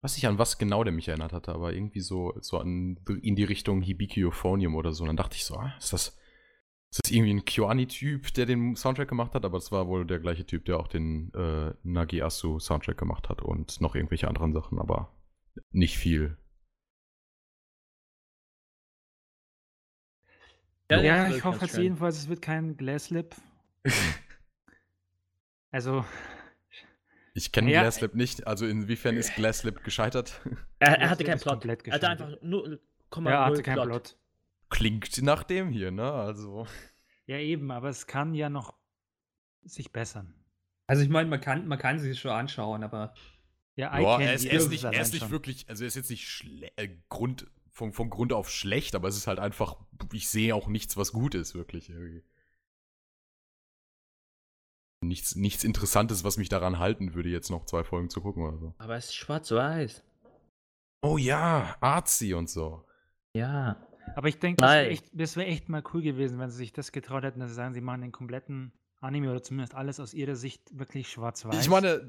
weiß 0.00 0.16
nicht, 0.16 0.26
an 0.26 0.38
was 0.38 0.56
genau 0.56 0.82
der 0.82 0.94
mich 0.94 1.08
erinnert 1.08 1.34
hatte, 1.34 1.52
aber 1.52 1.74
irgendwie 1.74 2.00
so, 2.00 2.32
so 2.40 2.58
an, 2.58 2.98
in 3.20 3.36
die 3.36 3.44
Richtung 3.44 3.82
Hibiki 3.82 4.24
Euphonium 4.24 4.76
oder 4.76 4.92
so. 4.92 5.02
Und 5.04 5.08
dann 5.08 5.16
dachte 5.18 5.36
ich 5.36 5.44
so, 5.44 5.56
ah, 5.56 5.74
ist 5.78 5.92
das, 5.92 6.16
ist 6.90 7.00
das 7.04 7.10
irgendwie 7.10 7.34
ein 7.34 7.44
Kyoani-Typ, 7.44 8.32
der 8.34 8.46
den 8.46 8.76
Soundtrack 8.76 9.08
gemacht 9.08 9.34
hat? 9.34 9.44
Aber 9.44 9.58
es 9.58 9.72
war 9.72 9.88
wohl 9.88 10.06
der 10.06 10.18
gleiche 10.18 10.46
Typ, 10.46 10.64
der 10.64 10.78
auch 10.78 10.88
den 10.88 11.32
äh, 11.34 11.74
Nagi 11.82 12.22
Asu 12.22 12.58
Soundtrack 12.58 12.96
gemacht 12.96 13.28
hat 13.28 13.42
und 13.42 13.80
noch 13.80 13.94
irgendwelche 13.94 14.28
anderen 14.28 14.52
Sachen, 14.52 14.78
aber 14.78 15.12
nicht 15.70 15.98
viel. 15.98 16.36
Ja, 20.90 21.26
das 21.26 21.36
ich 21.36 21.44
hoffe 21.44 21.64
jetzt 21.64 21.76
jedenfalls, 21.76 22.16
es 22.16 22.28
wird 22.28 22.42
kein 22.42 22.76
Glasslip. 22.76 23.34
also, 25.72 26.04
Ich 27.34 27.50
kenne 27.50 27.72
Ja, 27.72 27.82
Glasslip 27.82 28.14
nicht, 28.14 28.46
also 28.46 28.66
inwiefern 28.66 29.16
ist 29.16 29.34
Glasslip 29.34 29.82
gescheitert? 29.82 30.40
Er, 30.78 31.00
er 31.00 31.10
hatte 31.10 31.24
keinen 31.24 31.36
ist 31.36 31.42
Plot. 31.42 31.64
Er 31.64 31.72
hatte 31.72 31.84
gescheitert. 31.84 32.10
einfach 32.10 32.42
nur 32.42 32.66
er 32.68 32.78
0,0 33.10 33.44
hatte 33.44 33.62
keinen 33.62 33.74
Plot. 33.74 33.88
Plot. 33.88 34.18
Klingt 34.68 35.22
nach 35.22 35.44
dem 35.44 35.70
hier, 35.70 35.90
ne? 35.90 36.12
Also. 36.12 36.66
Ja, 37.26 37.38
eben, 37.38 37.70
aber 37.70 37.88
es 37.88 38.06
kann 38.06 38.34
ja 38.34 38.48
noch 38.48 38.74
sich 39.62 39.92
bessern. 39.92 40.34
Also 40.86 41.02
ich 41.02 41.08
meine, 41.08 41.28
man 41.28 41.40
kann, 41.40 41.66
man 41.66 41.78
kann 41.78 41.98
sich 41.98 42.20
schon 42.20 42.30
anschauen, 42.30 42.84
aber 42.84 43.14
Ja, 43.74 43.92
Eye 43.92 44.24
er 44.24 44.34
ist, 44.34 44.44
er 44.44 44.52
ist 44.52 44.64
es 44.64 44.70
nicht, 44.70 44.84
er 44.84 45.00
ist 45.00 45.12
nicht 45.12 45.30
wirklich, 45.30 45.68
also 45.68 45.84
er 45.84 45.88
ist 45.88 45.96
jetzt 45.96 46.10
nicht 46.10 46.28
schle 46.28 46.70
äh, 46.76 46.88
Grund, 47.08 47.46
von, 47.70 47.92
von 47.92 48.08
Grund 48.08 48.32
auf 48.32 48.50
schlecht, 48.50 48.94
aber 48.94 49.08
es 49.08 49.16
ist 49.16 49.26
halt 49.26 49.38
einfach, 49.38 49.76
ich 50.12 50.28
sehe 50.28 50.54
auch 50.54 50.66
nichts, 50.66 50.96
was 50.96 51.12
gut 51.12 51.34
ist, 51.34 51.54
wirklich. 51.54 51.90
Irgendwie. 51.90 52.24
Nichts, 55.04 55.36
nichts 55.36 55.62
Interessantes, 55.62 56.24
was 56.24 56.38
mich 56.38 56.48
daran 56.48 56.78
halten 56.78 57.12
würde, 57.14 57.28
jetzt 57.28 57.50
noch 57.50 57.66
zwei 57.66 57.84
Folgen 57.84 58.08
zu 58.08 58.22
gucken 58.22 58.44
oder 58.44 58.58
so. 58.58 58.74
Aber 58.78 58.96
es 58.96 59.06
ist 59.06 59.14
schwarz-weiß. 59.16 60.02
Oh 61.02 61.18
ja, 61.18 61.76
Arzi 61.80 62.32
und 62.32 62.48
so. 62.48 62.86
Ja. 63.34 63.86
Aber 64.14 64.28
ich 64.28 64.38
denke, 64.38 64.60
das 64.62 64.70
wäre 64.72 64.88
echt, 64.88 65.10
wär 65.36 65.48
echt 65.48 65.68
mal 65.68 65.82
cool 65.92 66.02
gewesen, 66.02 66.38
wenn 66.38 66.50
sie 66.50 66.56
sich 66.58 66.72
das 66.72 66.92
getraut 66.92 67.24
hätten, 67.24 67.40
dass 67.40 67.50
sie 67.50 67.54
sagen, 67.56 67.74
sie 67.74 67.80
machen 67.80 68.00
den 68.02 68.12
kompletten 68.12 68.72
Anime 68.98 69.30
oder 69.30 69.42
zumindest 69.42 69.74
alles 69.74 70.00
aus 70.00 70.14
ihrer 70.14 70.36
Sicht 70.36 70.62
wirklich 70.72 71.10
schwarz-weiß. 71.10 71.60
Ich 71.60 71.68
meine, 71.68 72.00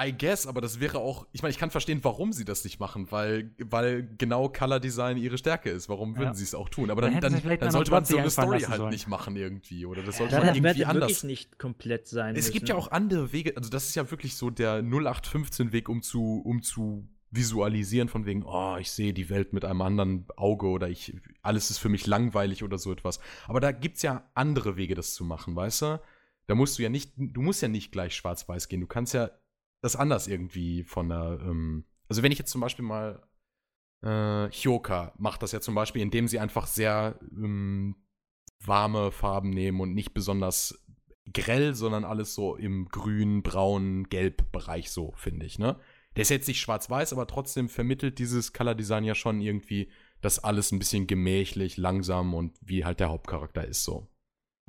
I 0.00 0.12
guess, 0.16 0.46
aber 0.46 0.60
das 0.60 0.78
wäre 0.78 0.98
auch, 0.98 1.26
ich 1.32 1.40
meine, 1.42 1.50
ich 1.52 1.58
kann 1.58 1.70
verstehen, 1.70 2.00
warum 2.02 2.32
sie 2.34 2.44
das 2.44 2.64
nicht 2.64 2.78
machen, 2.78 3.10
weil, 3.10 3.50
weil 3.64 4.06
genau 4.18 4.50
Color 4.50 4.78
Design 4.78 5.16
ihre 5.16 5.38
Stärke 5.38 5.70
ist. 5.70 5.88
Warum 5.88 6.16
würden 6.16 6.28
Ja. 6.28 6.34
sie 6.34 6.44
es 6.44 6.54
auch 6.54 6.68
tun? 6.68 6.90
Aber 6.90 7.00
Dann 7.00 7.18
dann, 7.18 7.32
dann, 7.42 7.58
dann 7.58 7.70
sollte 7.70 7.90
man 7.90 8.04
so 8.04 8.18
eine 8.18 8.28
Story 8.30 8.60
halt 8.60 8.76
sollen. 8.76 8.90
nicht 8.90 9.08
machen 9.08 9.36
irgendwie. 9.36 9.86
Oder 9.86 10.02
das 10.02 10.18
sollte 10.18 10.32
Das 10.34 10.44
man 10.44 10.54
irgendwie 10.54 10.68
wirklich 10.68 10.86
anders. 10.86 11.24
nicht 11.24 11.58
komplett 11.58 12.08
sein 12.08 12.36
Es 12.36 12.42
müssen. 12.44 12.52
gibt 12.52 12.68
ja 12.68 12.74
auch 12.74 12.90
andere 12.90 13.32
Wege, 13.32 13.56
also 13.56 13.70
das 13.70 13.86
ist 13.88 13.94
ja 13.94 14.08
wirklich 14.10 14.36
so 14.36 14.50
der 14.50 14.82
0815-Weg, 14.82 15.88
um 15.88 16.02
zu, 16.02 16.42
um 16.44 16.62
zu 16.62 17.08
visualisieren, 17.34 18.08
von 18.08 18.26
wegen, 18.26 18.44
oh, 18.44 18.76
ich 18.78 18.90
sehe 18.90 19.12
die 19.12 19.30
Welt 19.30 19.52
mit 19.52 19.64
einem 19.64 19.82
anderen 19.82 20.26
Auge 20.36 20.66
oder 20.66 20.88
ich, 20.88 21.16
alles 21.42 21.70
ist 21.70 21.78
für 21.78 21.88
mich 21.88 22.06
langweilig 22.06 22.62
oder 22.62 22.78
so 22.78 22.92
etwas. 22.92 23.18
Aber 23.46 23.60
da 23.60 23.72
gibt 23.72 23.96
es 23.96 24.02
ja 24.02 24.30
andere 24.34 24.76
Wege, 24.76 24.94
das 24.94 25.14
zu 25.14 25.24
machen, 25.24 25.56
weißt 25.56 25.82
du? 25.82 26.00
Da 26.46 26.54
musst 26.54 26.78
du 26.78 26.82
ja 26.82 26.88
nicht, 26.88 27.12
du 27.16 27.40
musst 27.40 27.62
ja 27.62 27.68
nicht 27.68 27.90
gleich 27.90 28.14
schwarz-weiß 28.14 28.68
gehen. 28.68 28.80
Du 28.80 28.86
kannst 28.86 29.14
ja 29.14 29.30
das 29.80 29.96
anders 29.96 30.28
irgendwie 30.28 30.84
von 30.84 31.08
der, 31.08 31.38
ähm, 31.42 31.84
also 32.08 32.22
wenn 32.22 32.32
ich 32.32 32.38
jetzt 32.38 32.50
zum 32.50 32.60
Beispiel 32.60 32.84
mal 32.84 33.22
äh, 34.02 34.50
Hyoka 34.50 35.14
macht 35.18 35.42
das 35.42 35.52
ja 35.52 35.60
zum 35.60 35.74
Beispiel, 35.74 36.02
indem 36.02 36.28
sie 36.28 36.38
einfach 36.38 36.66
sehr 36.66 37.18
ähm, 37.32 37.96
warme 38.60 39.10
Farben 39.10 39.50
nehmen 39.50 39.80
und 39.80 39.94
nicht 39.94 40.14
besonders 40.14 40.84
grell, 41.32 41.74
sondern 41.74 42.04
alles 42.04 42.34
so 42.34 42.56
im 42.56 42.86
grün, 42.88 43.42
braun, 43.42 44.08
gelb 44.08 44.52
Bereich 44.52 44.90
so, 44.90 45.12
finde 45.16 45.46
ich, 45.46 45.58
ne? 45.58 45.80
Der 46.16 46.22
ist 46.22 46.30
jetzt 46.30 46.48
nicht 46.48 46.60
schwarz-weiß, 46.60 47.12
aber 47.12 47.26
trotzdem 47.26 47.68
vermittelt 47.68 48.18
dieses 48.18 48.52
Color 48.52 48.74
Design 48.74 49.04
ja 49.04 49.14
schon 49.14 49.40
irgendwie, 49.40 49.90
dass 50.20 50.42
alles 50.42 50.72
ein 50.72 50.78
bisschen 50.78 51.06
gemächlich, 51.06 51.76
langsam 51.76 52.34
und 52.34 52.56
wie 52.60 52.84
halt 52.84 53.00
der 53.00 53.10
Hauptcharakter 53.10 53.64
ist 53.64 53.84
so. 53.84 54.08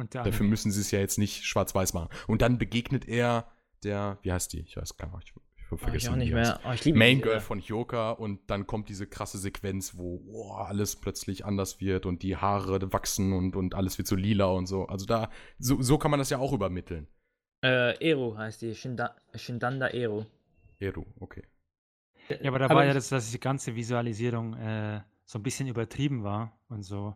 Dafür 0.10 0.46
müssen 0.46 0.72
sie 0.72 0.82
es 0.82 0.92
ja 0.92 1.00
jetzt 1.00 1.18
nicht 1.18 1.46
schwarz-weiß 1.46 1.94
machen. 1.94 2.10
Und 2.28 2.42
dann 2.42 2.58
begegnet 2.58 3.08
er 3.08 3.50
der, 3.84 4.18
wie 4.24 4.32
heißt 4.32 4.52
die? 4.52 4.62
Ich 4.62 4.76
weiß 4.76 4.98
gar 4.98 5.16
nicht. 5.16 5.30
Ich 5.30 5.72
Oh, 5.72 5.78
vergesse 5.78 6.08
ich 6.08 6.14
auch 6.14 6.16
nicht 6.16 6.32
mehr. 6.32 6.60
Oh, 6.64 6.72
ich 6.72 6.86
Main 6.94 7.22
Girl 7.22 7.40
von 7.40 7.60
Hyoka 7.60 8.12
und 8.12 8.40
dann 8.50 8.68
kommt 8.68 8.88
diese 8.88 9.08
krasse 9.08 9.38
Sequenz, 9.38 9.98
wo 9.98 10.24
oh, 10.28 10.54
alles 10.54 10.96
plötzlich 10.96 11.44
anders 11.44 11.82
wird 11.82 12.06
und 12.06 12.22
die 12.22 12.38
Haare 12.38 12.94
wachsen 12.94 13.34
und, 13.34 13.56
und 13.56 13.74
alles 13.74 13.98
wird 13.98 14.08
so 14.08 14.16
lila 14.16 14.46
und 14.46 14.68
so. 14.68 14.86
Also 14.86 15.06
da, 15.06 15.30
so, 15.58 15.82
so 15.82 15.98
kann 15.98 16.12
man 16.12 16.20
das 16.20 16.30
ja 16.30 16.38
auch 16.38 16.54
übermitteln. 16.54 17.08
Äh, 17.64 17.98
Ero 18.00 18.38
heißt 18.38 18.62
die. 18.62 18.76
Shinda 18.76 19.16
Shindanda 19.34 19.88
Ero. 19.88 20.26
Eru, 20.86 21.06
okay. 21.20 21.44
Ja, 22.30 22.50
aber 22.50 22.60
da 22.60 22.66
Aber 22.66 22.76
war 22.76 22.86
ja 22.86 22.94
das, 22.94 23.10
dass 23.10 23.32
die 23.32 23.40
ganze 23.40 23.76
Visualisierung 23.76 24.56
äh, 24.56 25.02
so 25.26 25.40
ein 25.40 25.44
bisschen 25.44 25.68
übertrieben 25.68 26.24
war 26.24 26.58
und 26.70 26.84
so 26.84 27.16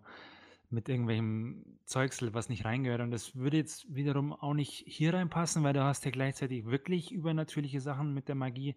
mit 0.70 0.88
irgendwelchem 0.88 1.80
Zeugsel, 1.86 2.34
was 2.34 2.50
nicht 2.50 2.64
reingehört. 2.66 3.02
Und 3.02 3.12
das 3.12 3.36
würde 3.36 3.58
jetzt 3.58 3.94
wiederum 3.94 4.34
auch 4.34 4.54
nicht 4.54 4.84
hier 4.86 5.14
reinpassen, 5.14 5.64
weil 5.64 5.74
du 5.74 5.84
hast 5.84 6.06
ja 6.06 6.12
gleichzeitig 6.12 6.66
wirklich 6.66 7.12
übernatürliche 7.12 7.82
Sachen 7.82 8.14
mit 8.14 8.28
der 8.28 8.36
Magie. 8.36 8.76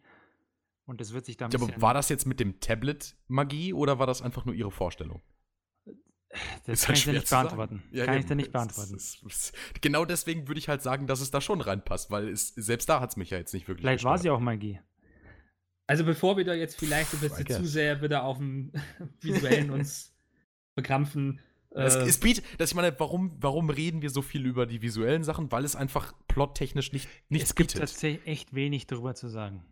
Und 0.87 1.01
das 1.01 1.13
wird 1.13 1.27
sich 1.27 1.37
da 1.37 1.47
ein 1.47 1.51
Ja, 1.51 1.61
aber 1.61 1.81
war 1.81 1.95
das 1.95 2.09
jetzt 2.09 2.27
mit 2.27 2.41
dem 2.41 2.61
Tablet 2.61 3.15
Magie 3.29 3.73
oder 3.73 3.99
war 3.99 4.07
das 4.07 4.23
einfach 4.23 4.45
nur 4.47 4.55
ihre 4.55 4.71
Vorstellung? 4.71 5.23
Das 6.67 6.81
Ist 6.81 6.87
kann 6.87 6.89
halt 6.95 6.99
ich 6.99 7.05
dir 7.05 7.13
nicht 7.13 7.29
beantworten. 7.31 7.83
Ja, 7.93 8.05
kann 8.07 8.15
ich 8.15 8.21
eben. 8.21 8.29
dir 8.29 8.35
nicht 8.37 8.47
Es- 8.47 8.53
beantworten. 8.53 8.95
es- 8.95 9.19
es- 9.27 9.53
genau 9.81 10.05
deswegen 10.05 10.49
würde 10.49 10.59
ich 10.59 10.69
halt 10.69 10.83
sagen, 10.83 11.07
dass 11.07 11.21
es 11.21 11.31
da 11.31 11.41
schon 11.41 11.61
reinpasst, 11.61 12.11
weil 12.11 12.29
es, 12.29 12.49
selbst 12.55 12.89
da 12.89 13.01
hat 13.01 13.11
es 13.11 13.17
mich 13.17 13.31
ja 13.31 13.39
jetzt 13.39 13.53
nicht 13.55 13.69
wirklich 13.69 13.83
Vielleicht 13.85 14.05
war 14.05 14.13
gestört. 14.15 14.23
sie 14.23 14.31
auch 14.31 14.41
Magie. 14.41 14.81
Also 15.87 16.05
bevor 16.05 16.37
wir 16.37 16.45
da 16.45 16.55
jetzt 16.55 16.79
vielleicht 16.79 17.13
ein 17.13 17.21
bisschen 17.21 17.47
zu 17.47 17.67
sehr 17.67 18.01
wieder 18.03 18.23
auf 18.25 18.39
dem 18.39 18.73
visuellen 19.21 19.71
uns 19.71 20.15
verkrampfen. 20.75 21.41
Es, 21.75 21.95
äh, 21.97 22.03
es 22.03 22.19
bietet, 22.21 22.45
dass 22.59 22.71
ich 22.71 22.77
meine, 22.77 22.99
warum, 23.01 23.37
warum 23.41 23.71
reden 23.71 24.03
wir 24.03 24.11
so 24.11 24.23
viel 24.23 24.45
über 24.47 24.67
die 24.67 24.83
visuellen 24.83 25.25
Sachen? 25.25 25.51
Weil 25.53 25.65
es 25.65 25.75
einfach 25.77 26.13
plottechnisch 26.29 26.93
nicht, 26.93 27.09
nichts 27.29 27.51
es 27.51 27.55
gibt 27.55 27.73
bietet. 27.73 27.89
tatsächlich 27.89 28.27
echt 28.27 28.55
wenig 28.55 28.87
darüber 28.87 29.15
zu 29.15 29.29
sagen. 29.29 29.65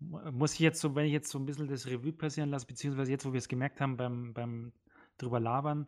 Mu- 0.00 0.20
Muss 0.32 0.54
ich 0.54 0.60
jetzt 0.60 0.80
so, 0.80 0.94
wenn 0.94 1.06
ich 1.06 1.12
jetzt 1.12 1.30
so 1.30 1.38
ein 1.38 1.46
bisschen 1.46 1.68
das 1.68 1.86
Revue 1.86 2.12
passieren 2.12 2.50
lasse, 2.50 2.66
beziehungsweise 2.66 3.10
jetzt, 3.10 3.24
wo 3.26 3.32
wir 3.32 3.38
es 3.38 3.48
gemerkt 3.48 3.80
haben 3.80 3.96
beim, 3.96 4.32
beim 4.34 4.72
drüber 5.18 5.40
labern, 5.40 5.86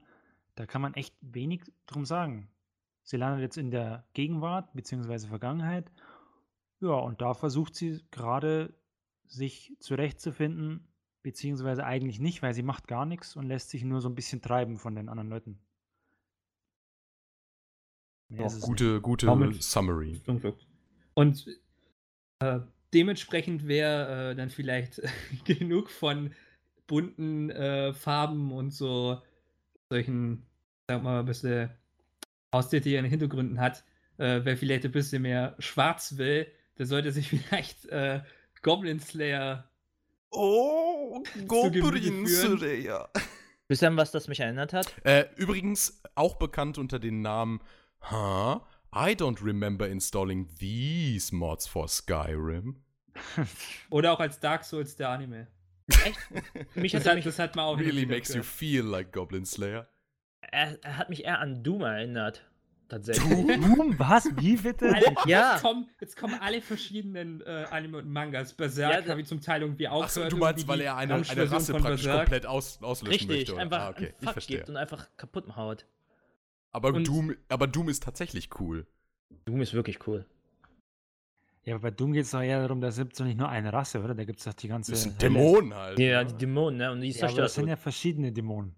da 0.55 0.67
kann 0.67 0.83
man 0.83 0.95
echt 0.95 1.15
wenig 1.21 1.63
drum 1.87 2.05
sagen. 2.05 2.49
Sie 3.03 3.17
landet 3.17 3.41
jetzt 3.43 3.57
in 3.59 3.71
der 3.71 4.05
Gegenwart, 4.15 4.73
beziehungsweise 4.75 5.29
Vergangenheit. 5.29 5.91
Ja, 6.81 6.95
und 6.95 7.21
da 7.21 7.35
versucht 7.35 7.75
sie 7.75 8.03
gerade 8.11 8.75
sich 9.27 9.77
zurechtzufinden, 9.81 10.89
beziehungsweise 11.23 11.85
eigentlich 11.85 12.19
nicht, 12.21 12.43
weil 12.43 12.55
sie 12.55 12.63
macht 12.63 12.87
gar 12.89 13.07
nichts 13.07 13.37
und 13.37 13.47
lässt 13.47 13.71
sich 13.71 13.85
nur 13.85 14.01
so 14.01 14.09
ein 14.09 14.15
bisschen 14.15 14.43
treiben 14.43 14.77
von 14.79 14.95
den 14.95 15.09
anderen 15.09 15.29
Leuten. 15.29 15.59
Mehr 18.29 18.41
Doch, 18.41 18.47
es 18.47 18.55
nicht. 18.57 18.67
gute, 18.67 19.01
gute 19.01 19.27
Damit- 19.27 19.63
Summary. 19.63 20.21
Und 21.15 21.47
äh, 22.41 22.61
dementsprechend 22.93 23.67
wäre 23.67 24.33
äh, 24.33 24.35
dann 24.35 24.51
vielleicht 24.51 25.01
genug 25.45 25.91
von 25.91 26.33
bunten 26.87 27.51
äh, 27.51 27.93
Farben 27.93 28.53
und 28.53 28.73
so 28.73 29.21
solchen, 29.89 30.47
sag 30.89 31.03
mal, 31.03 31.21
ein 31.21 31.27
bisschen 31.27 31.71
ausdetaillierten 32.51 33.09
Hintergründen 33.11 33.61
hat. 33.61 33.85
Äh, 34.19 34.41
wer 34.45 34.57
vielleicht 34.57 34.85
ein 34.85 34.93
bisschen 34.93 35.23
mehr 35.23 35.55
schwarz 35.59 36.17
will, 36.17 36.47
der 36.79 36.87
sollte 36.87 37.13
sich 37.13 37.29
vielleicht 37.31 37.87
äh, 37.87 38.21
Goblin 38.63 39.01
Slayer 39.01 39.69
Oh, 40.31 41.23
Goblin 41.47 42.27
Slayer. 42.27 43.09
Wisst 43.69 43.83
ihr, 43.83 43.89
an 43.89 43.97
was 43.97 44.11
das 44.13 44.29
mich 44.29 44.41
erinnert 44.41 44.73
hat? 44.73 44.95
Äh, 45.05 45.27
übrigens 45.37 46.03
auch 46.15 46.37
bekannt 46.37 46.79
unter 46.79 46.99
dem 46.99 47.21
Namen 47.21 47.61
Huh? 48.11 48.61
I 48.95 49.15
don't 49.15 49.43
remember 49.43 49.89
installing 49.89 50.49
these 50.59 51.35
mods 51.35 51.67
for 51.67 51.89
Skyrim. 51.89 52.83
oder 53.91 54.13
auch 54.13 54.21
als 54.21 54.39
Dark 54.39 54.65
Souls 54.65 54.97
der 54.97 55.09
Anime. 55.09 55.49
Echt? 55.89 56.19
Mich 56.77 56.93
Das 56.93 57.01
hat, 57.03 57.07
er, 57.07 57.11
hat, 57.11 57.17
mich, 57.17 57.25
das 57.25 57.39
hat 57.39 57.57
man 57.57 57.65
auch 57.67 57.79
Really 57.79 58.07
makes 58.07 58.35
you 58.35 58.43
feel 58.43 58.83
like 58.85 59.13
Goblin 59.13 59.45
Slayer. 59.45 59.89
er, 60.41 60.79
er 60.83 60.97
hat 60.99 61.09
mich 61.11 61.25
eher 61.25 61.39
an 61.41 61.63
Doom 61.63 61.83
erinnert. 61.83 62.45
Tatsächlich. 62.89 63.29
Doom? 63.29 63.95
Was? 63.99 64.29
Wie 64.37 64.57
bitte? 64.57 64.95
Alter, 64.95 65.29
Ja. 65.29 65.55
jetzt, 65.55 65.63
kommen, 65.63 65.89
jetzt 66.01 66.17
kommen 66.17 66.35
alle 66.41 66.63
verschiedenen 66.63 67.41
äh, 67.41 67.65
Anime 67.71 67.99
und 67.99 68.09
Mangas. 68.09 68.53
Berserk 68.55 69.05
Ja, 69.07 69.11
habe 69.11 69.21
ich 69.21 69.27
zum 69.27 69.41
Teil 69.41 69.63
irgendwie 69.63 69.89
auch 69.89 70.05
Achso, 70.05 70.29
du 70.29 70.37
meinst, 70.37 70.69
weil 70.69 70.81
er 70.83 70.97
eine, 70.97 71.15
eine 71.15 71.51
Rasse 71.51 71.73
von 71.73 71.83
praktisch 71.83 72.05
Berserk. 72.05 72.27
komplett 72.27 72.47
aus, 72.47 72.81
auslöschen 72.83 73.13
Richtig, 73.29 73.29
möchte. 73.39 73.53
oder? 73.55 73.63
einfach 73.63 73.79
ah, 73.81 73.89
okay, 73.91 74.05
einen 74.07 74.15
ich 74.21 74.25
Fuck 74.25 74.33
verstehe. 74.35 74.57
gibt 74.59 74.69
und 74.71 74.77
einfach 74.77 75.09
kaputt 75.17 75.57
haut. 75.57 75.85
Aber 76.71 76.89
und- 76.93 77.09
Doom, 77.09 77.35
aber 77.49 77.67
Doom 77.67 77.89
ist 77.89 78.05
tatsächlich 78.05 78.51
cool. 78.61 78.87
Doom 79.47 79.61
ist 79.63 79.75
wirklich 79.75 80.07
cool. 80.07 80.25
Ja, 81.67 81.75
aber 81.75 81.83
bei 81.83 81.91
Doom 81.91 82.13
geht 82.13 82.25
es 82.25 82.31
doch 82.31 82.41
eher 82.41 82.61
darum, 82.63 82.81
da 82.81 82.91
gibt 82.91 83.13
es 83.13 83.19
doch 83.19 83.25
nicht 83.25 83.37
nur 83.39 83.49
eine 83.49 83.73
Rasse, 83.73 84.01
oder? 84.01 84.15
Da 84.15 84.25
gibt 84.25 84.39
es 84.39 84.45
doch 84.45 84.55
die 84.55 84.69
ganze. 84.69 84.93
Das 84.93 85.03
sind. 85.03 85.21
Dämonen 85.21 85.75
halt. 85.75 85.99
Ja, 85.99 86.23
ne? 86.23 86.31
die 86.31 86.39
Dämonen, 86.39 86.79
ne? 86.79 86.93
Und 86.93 87.01
die 87.01 87.11
Ja, 87.11 87.29
aber 87.29 87.43
das 87.43 87.55
sind 87.55 87.65
ja, 87.65 87.71
ja 87.71 87.77
verschiedene 87.77 88.31
Dämonen. 88.31 88.77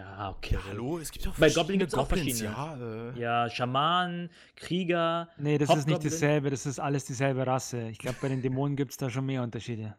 ja, 0.00 0.30
okay. 0.30 0.54
Ja, 0.54 0.60
hallo, 0.68 1.00
es 1.00 1.10
gibt 1.10 1.26
doch 1.26 1.36
Bei 1.36 1.48
Goblin 1.48 1.54
verschiedene 1.56 1.78
gibt's 1.80 1.94
auch 1.94 2.06
verschiedene. 2.06 2.44
Ja, 2.44 3.10
äh, 3.10 3.18
Ja, 3.18 3.50
Schamanen, 3.50 4.30
Krieger. 4.54 5.28
Nee, 5.36 5.58
das 5.58 5.74
ist 5.74 5.88
nicht 5.88 6.04
dasselbe, 6.04 6.50
das 6.50 6.64
ist 6.64 6.78
alles 6.78 7.06
dieselbe 7.06 7.44
Rasse. 7.44 7.88
Ich 7.88 7.98
glaube, 7.98 8.18
bei 8.22 8.28
den 8.28 8.40
Dämonen 8.40 8.76
gibt 8.76 8.92
es 8.92 8.98
da 8.98 9.10
schon 9.10 9.26
mehr 9.26 9.42
Unterschiede. 9.42 9.96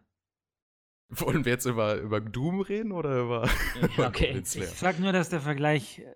Wollen 1.10 1.44
wir 1.44 1.52
jetzt 1.52 1.66
über, 1.66 1.96
über 1.96 2.22
Doom 2.22 2.62
reden 2.62 2.94
oder 2.94 3.20
über, 3.20 3.50
über 3.98 4.08
okay. 4.08 4.38
Ich 4.38 4.48
sag 4.48 4.98
nur, 5.00 5.12
dass 5.12 5.28
der 5.28 5.42
Vergleich. 5.42 6.00
äh, 6.00 6.16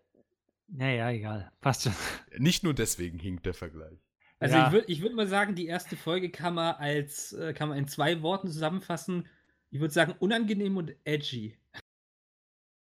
Naja, 0.70 1.10
egal. 1.10 1.52
Passt 1.60 1.84
schon. 1.84 1.94
Nicht 2.38 2.64
nur 2.64 2.74
deswegen 2.74 3.20
hinkt 3.20 3.46
der 3.46 3.54
Vergleich. 3.54 4.00
Also 4.40 4.56
Ja. 4.58 4.68
ich 4.68 4.74
würde 4.74 4.92
ich 4.92 5.02
würd 5.02 5.16
mal 5.16 5.28
sagen, 5.28 5.56
die 5.56 5.68
erste 5.68 5.96
Folge 5.96 6.30
kann 6.30 6.54
man 6.56 6.76
als 6.76 7.34
äh, 7.34 7.54
kann 7.54 7.70
man 7.70 7.78
in 7.78 7.88
zwei 7.88 8.22
Worten 8.22 8.48
zusammenfassen. 8.50 9.28
Ich 9.70 9.80
würde 9.80 9.94
sagen, 9.94 10.14
unangenehm 10.20 10.78
und 10.78 10.94
edgy. 11.06 11.58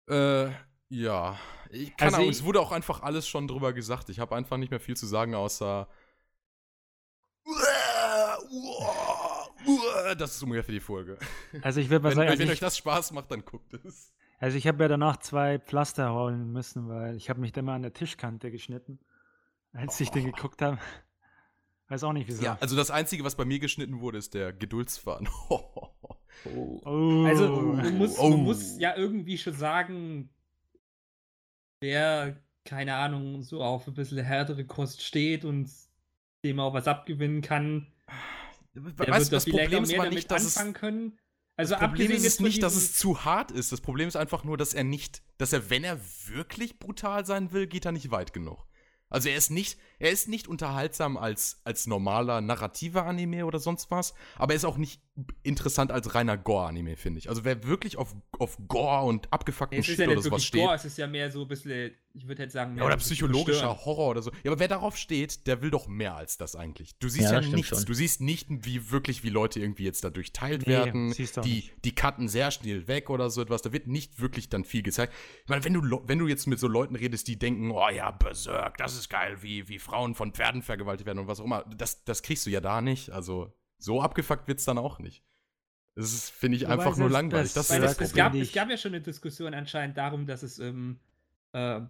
Äh, 0.09 0.51
ja. 0.89 1.39
Ich, 1.71 1.97
keine 1.97 2.07
Also 2.09 2.17
Ahnung, 2.19 2.31
ich- 2.31 2.37
es 2.39 2.45
wurde 2.45 2.61
auch 2.61 2.73
einfach 2.73 3.03
alles 3.03 3.27
schon 3.29 3.47
drüber 3.49 3.73
gesagt. 3.73 4.09
Ich 4.09 4.19
habe 4.21 4.35
einfach 4.37 4.57
nicht 4.57 4.71
mehr 4.71 4.81
viel 4.81 4.97
zu 4.97 5.07
sagen, 5.07 5.35
außer. 5.35 5.89
Das 10.19 10.35
ist 10.37 10.43
ungefähr 10.43 10.73
die 10.75 10.81
Folge. 10.81 11.19
Also 11.63 11.81
ich 11.81 11.91
würde 11.91 12.03
mal 12.03 12.11
Wenn, 12.11 12.17
sagen, 12.17 12.29
also 12.31 12.43
wenn 12.43 12.51
euch 12.51 12.61
das 12.61 12.77
Spaß 12.77 13.13
macht, 13.13 13.31
dann 13.31 13.45
guckt 13.45 13.73
es. 13.75 14.13
also 14.39 14.57
ich 14.57 14.67
habe 14.67 14.83
ja 14.83 14.89
danach 14.89 15.19
zwei 15.19 15.59
Pflaster 15.59 16.13
holen 16.13 16.51
müssen, 16.53 16.89
weil 16.89 17.17
ich 17.17 17.29
habe 17.31 17.41
mich 17.41 17.53
dann 17.53 17.65
mal 17.67 17.75
an 17.77 17.83
der 17.83 17.93
Tischkante 17.93 18.51
geschnitten, 18.51 18.99
als 19.73 20.01
ich 20.01 20.11
den 20.11 20.29
Oh. 20.29 20.33
geguckt 20.33 20.63
habe. 20.63 20.79
Weiß 21.91 22.05
auch 22.05 22.13
nicht 22.13 22.29
wieso. 22.29 22.45
Ja, 22.45 22.57
also 22.61 22.77
das 22.77 22.93
Einzige, 22.93 23.25
was 23.25 23.35
bei 23.35 23.45
mir 23.45 23.59
geschnitten 23.59 24.01
wurde, 24.01 24.17
ist 24.19 24.33
der 24.35 24.53
Geduldsfaden. 24.53 25.29
oh. 25.49 25.91
Also 27.27 27.49
man 27.49 27.99
muss, 27.99 28.17
Oh. 28.17 28.31
man 28.31 28.45
muss 28.45 28.79
ja 28.79 28.97
irgendwie 28.97 29.37
schon 29.37 29.55
sagen, 29.55 30.31
wer, 31.81 32.41
keine 32.65 32.95
Ahnung, 32.95 33.43
so 33.43 33.61
auf 33.63 33.89
ein 33.89 33.95
bisschen 33.95 34.25
härtere 34.25 34.65
Kost 34.65 35.03
steht 35.03 35.45
und 35.45 35.69
dem 36.45 36.61
auch 36.61 36.73
was 36.73 36.87
abgewinnen 36.87 37.43
kann, 37.43 37.89
der 38.75 38.85
weißt 38.85 39.33
wird 39.33 39.33
das 39.33 39.45
vielleicht 39.45 39.65
Problem 39.65 39.81
auch 39.81 39.83
ist 39.83 39.93
mehr 39.93 40.11
nicht, 40.11 40.31
dass 40.31 40.45
es, 40.45 40.57
anfangen 40.57 40.75
können. 40.75 41.19
Also 41.57 41.75
das 41.75 41.81
Problem 41.83 42.13
ist 42.13 42.25
es 42.25 42.39
nicht, 42.39 42.63
dass 42.63 42.77
es 42.77 42.95
zu 42.95 43.25
hart 43.25 43.51
ist. 43.51 43.73
Das 43.73 43.81
Problem 43.81 44.07
ist 44.07 44.17
einfach 44.17 44.45
nur, 44.45 44.57
dass 44.57 44.75
er 44.75 44.85
nicht, 44.85 45.23
dass 45.39 45.53
er, 45.53 45.69
wenn 45.71 45.83
er 45.83 45.99
wirklich 46.29 46.79
brutal 46.79 47.27
sein 47.27 47.51
will, 47.51 47.67
geht 47.67 47.85
er 47.85 47.93
nicht 47.93 48.13
weit 48.13 48.33
genug. 48.33 48.65
Also 49.11 49.29
er 49.29 49.37
ist 49.37 49.51
nicht, 49.51 49.79
er 49.99 50.11
ist 50.11 50.29
nicht 50.29 50.47
unterhaltsam 50.47 51.17
als, 51.17 51.61
als 51.65 51.87
normaler 51.87 52.41
narrativer 52.41 53.05
Anime 53.05 53.45
oder 53.45 53.59
sonst 53.59 53.91
was, 53.91 54.15
aber 54.37 54.53
er 54.53 54.57
ist 54.57 54.65
auch 54.65 54.79
nicht 54.79 55.03
interessant 55.43 55.93
als 55.93 56.15
reiner 56.15 56.37
Gore-Anime, 56.37 56.97
finde 56.97 57.19
ich. 57.19 57.29
Also 57.29 57.45
wer 57.45 57.65
wirklich 57.65 57.97
auf, 57.97 58.15
auf 58.39 58.59
Gore 58.69 59.05
und 59.07 59.33
abgefuckten 59.33 59.79
ist 59.79 59.87
Shit 59.87 59.99
ja 59.99 60.07
oder 60.07 60.15
nicht 60.17 60.25
sowas 60.25 60.45
steht, 60.45 60.61
Gore, 60.63 60.75
es 60.75 60.85
ist 60.85 60.99
ja 60.99 61.07
mehr 61.07 61.31
so 61.31 61.43
ein 61.43 61.49
bisschen, 61.49 61.93
ich 62.15 62.27
würde 62.29 62.43
jetzt 62.43 62.53
sagen, 62.53 62.75
mehr 62.75 62.83
ja, 62.83 62.87
oder 62.89 62.97
psychologischer. 62.97 63.85
Horror 63.85 64.11
oder 64.11 64.23
so. 64.23 64.31
Ja, 64.43 64.51
aber 64.51 64.59
wer 64.61 64.69
darauf 64.69 64.97
steht, 64.97 65.47
der 65.47 65.63
will 65.63 65.71
doch 65.71 65.89
mehr 65.89 66.15
als 66.17 66.37
das 66.39 66.57
eigentlich. 66.57 66.97
Du 66.99 67.09
siehst 67.09 67.31
Ja, 67.33 67.41
ja, 67.41 67.49
nichts. 67.49 67.69
schon. 67.69 67.85
Du 67.85 67.95
siehst 67.95 68.21
nicht, 68.21 68.49
wie 68.51 68.91
wirklich, 68.91 69.23
wie 69.25 69.29
Leute 69.31 69.61
irgendwie 69.61 69.85
jetzt 69.85 70.03
dadurch 70.05 70.33
teilt 70.33 70.63
Nee, 70.63 70.73
werden. 70.73 71.13
siehst 71.13 71.37
du 71.37 71.41
auch 71.41 71.45
Die, 71.45 71.71
die 71.85 71.95
cutten 71.95 72.29
sehr 72.29 72.51
schnell 72.51 72.89
weg 72.89 73.11
oder 73.11 73.31
so 73.31 73.43
etwas. 73.43 73.63
Da 73.63 73.73
wird 73.73 73.87
nicht 73.87 74.21
wirklich 74.21 74.49
dann 74.49 74.65
viel 74.65 74.83
gezeigt. 74.83 75.13
Ich 75.45 75.49
meine, 75.49 75.65
wenn 75.65 75.75
du, 75.75 75.81
lo- 75.81 76.03
wenn 76.07 76.19
du 76.19 76.27
jetzt 76.29 76.47
mit 76.47 76.59
so 76.59 76.69
Leuten 76.69 76.97
redest, 76.97 77.29
die 77.29 77.39
denken, 77.39 77.71
oh 77.71 77.89
ja, 77.89 78.11
Berserk, 78.11 78.77
das 78.79 78.95
ist 78.97 79.09
geil, 79.09 79.39
wie, 79.43 79.69
wie 79.69 79.79
Frauen 79.79 80.15
von 80.15 80.33
Pferden 80.33 80.63
vergewaltigt 80.63 81.07
werden 81.07 81.19
und 81.21 81.27
was 81.29 81.41
auch 81.41 81.45
immer, 81.45 81.65
das, 81.77 82.05
das 82.05 82.23
kriegst 82.23 82.45
du 82.47 82.51
ja 82.51 82.61
da 82.61 82.81
nicht. 82.81 83.11
Also, 83.11 83.53
so 83.81 84.01
abgefuckt 84.01 84.47
wird's 84.49 84.65
dann 84.65 84.79
auch 84.79 84.99
nicht. 85.01 85.23
Das 85.97 86.13
ist, 86.13 86.31
finde 86.31 86.57
ich, 86.57 86.63
Wobei 86.65 86.73
einfach 86.75 86.97
nur 86.97 87.11
langweilig. 87.11 87.53
das- 87.53 87.69
Das 87.69 87.71
ist 87.71 87.77
es, 87.77 87.83
das 87.83 87.91
es, 87.91 88.09
Problem. 88.11 88.25
gab, 88.25 88.35
es 88.35 88.41
ich- 88.49 88.53
gab 88.55 88.71
ja 88.71 88.77
schon 88.77 88.93
eine 88.95 89.01
Diskussion 89.03 89.55
anscheinend 89.55 89.97
darum, 89.99 90.27
dass 90.27 90.43
es 90.43 90.59
ähm, 90.61 90.99
äh, 91.53 91.81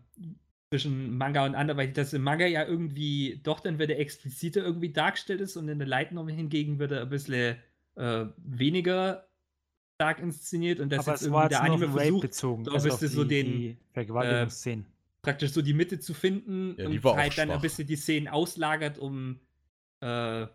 zwischen 0.71 1.17
Manga 1.19 1.45
und 1.45 1.55
anderweitig, 1.55 1.95
dass 1.95 2.13
im 2.13 2.23
Manga 2.23 2.47
ja 2.47 2.65
irgendwie 2.65 3.41
doch 3.43 3.61
dann 3.61 3.79
wieder 3.79 3.99
expliziter 3.99 4.63
irgendwie 4.63 4.93
dargestellt 4.93 5.41
ist 5.41 5.57
und 5.57 5.69
in 5.69 5.79
der 5.79 5.87
Light 5.89 6.13
Novel 6.13 6.35
hingegen 6.35 6.79
wird 6.79 6.93
er 6.93 7.03
ein 7.03 7.09
bisschen 7.11 7.57
äh, 7.97 8.25
weniger 8.39 9.27
stark 10.01 10.21
inszeniert 10.21 10.81
und 10.81 10.91
dass 10.91 11.01
Aber 11.01 11.13
jetzt 11.13 11.21
es 11.23 11.27
irgendwie 11.27 11.49
der 11.51 11.63
Anime 11.63 11.89
versucht, 11.91 12.23
bezogen. 12.23 12.65
da 12.65 12.73
Also 12.73 12.89
bist 12.89 13.13
so 13.13 13.25
die, 13.25 13.43
den, 13.43 13.79
Vergewaltigungsszenen. 13.93 14.87
praktisch 15.23 15.51
so 15.51 15.61
die 15.61 15.75
Mitte 15.75 15.99
zu 15.99 16.15
finden 16.15 16.77
Ja, 16.79 16.87
und 16.89 17.05
halt 17.05 17.37
dann 17.37 17.51
ein 17.51 17.61
bisschen 17.61 17.87
die 17.87 17.97
Szenen 17.97 18.29
auslagert, 18.29 18.97
um 18.99 19.41
äh, 20.01 20.47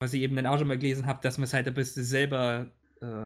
was 0.00 0.12
ich 0.14 0.22
eben 0.22 0.34
dann 0.36 0.46
auch 0.46 0.58
schon 0.58 0.66
mal 0.68 0.78
gelesen 0.78 1.06
habe, 1.06 1.20
dass 1.22 1.38
man 1.38 1.44
es 1.44 1.52
halt 1.52 1.68
ein 1.68 1.74
bisschen 1.74 2.04
selber 2.04 2.70
äh, 3.00 3.22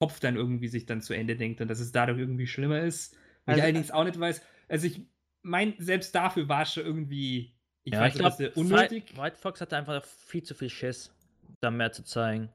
Kopf 0.00 0.20
dann 0.20 0.36
irgendwie 0.36 0.68
sich 0.68 0.86
dann 0.86 1.00
zu 1.00 1.14
Ende 1.14 1.36
denkt 1.36 1.60
und 1.60 1.68
dass 1.68 1.80
es 1.80 1.92
dadurch 1.92 2.18
irgendwie 2.18 2.46
schlimmer 2.46 2.80
ist. 2.80 3.16
Also, 3.46 3.58
ich 3.58 3.64
allerdings 3.64 3.90
auch 3.90 4.04
nicht 4.04 4.18
weiß. 4.20 4.42
Also 4.68 4.86
ich 4.86 5.00
mein, 5.42 5.74
selbst 5.78 6.14
dafür 6.14 6.48
war 6.48 6.62
es 6.62 6.74
schon 6.74 6.84
irgendwie, 6.84 7.54
ich 7.84 7.94
ja, 7.94 8.00
weiß 8.00 8.14
ich 8.14 8.20
nicht, 8.20 8.36
glaube, 8.38 8.52
unnötig. 8.54 9.16
White 9.16 9.36
Fox 9.36 9.60
hatte 9.60 9.76
einfach 9.76 10.04
viel 10.04 10.42
zu 10.42 10.54
viel 10.54 10.70
Schiss, 10.70 11.12
da 11.60 11.70
mehr 11.70 11.92
zu 11.92 12.04
zeigen. 12.04 12.48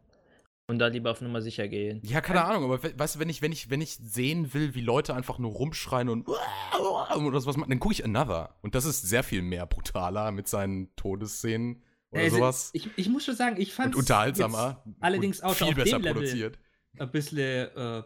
Und 0.70 0.80
da 0.80 0.88
lieber 0.88 1.12
auf 1.12 1.22
Nummer 1.22 1.42
sicher 1.42 1.70
gehen. 1.70 2.02
Ja, 2.04 2.20
keine 2.20 2.44
Ahnung, 2.44 2.66
aber 2.66 2.84
we- 2.84 2.94
weißt 3.00 3.16
du, 3.16 3.20
wenn 3.20 3.30
ich, 3.30 3.42
wenn 3.42 3.54
ich, 3.54 3.70
wenn 3.70 3.80
ich 3.80 3.96
sehen 3.96 4.54
will, 4.54 4.76
wie 4.76 4.82
Leute 4.82 5.16
einfach 5.16 5.40
nur 5.40 5.52
rumschreien 5.52 6.10
und 6.10 6.28
oder 6.28 7.40
sowas 7.40 7.56
machen, 7.56 7.70
dann 7.70 7.80
gucke 7.80 7.94
ich 7.94 8.04
Another. 8.04 8.58
Und 8.62 8.76
das 8.76 8.84
ist 8.84 9.02
sehr 9.04 9.24
viel 9.24 9.42
mehr 9.42 9.66
brutaler 9.66 10.32
mit 10.34 10.50
seinen 10.50 10.94
Todesszenen 10.98 11.84
oder 12.12 12.22
Also, 12.24 12.38
sowas. 12.38 12.70
Ich, 12.74 12.90
ich 12.96 13.10
muss 13.10 13.26
schon 13.26 13.36
sagen, 13.36 13.60
ich 13.60 13.74
fand 13.74 13.96
Und 13.96 14.02
unterhaltsamer. 14.02 14.84
allerdings 15.00 15.42
auch 15.42 15.54
viel 15.54 15.68
auf 15.68 15.76
besser 15.76 15.98
dem 16.00 16.04
Level. 16.04 16.14
produziert. 16.24 16.60
ein 17.00 17.12
bisschen 17.12 17.68
äh, 17.76 18.04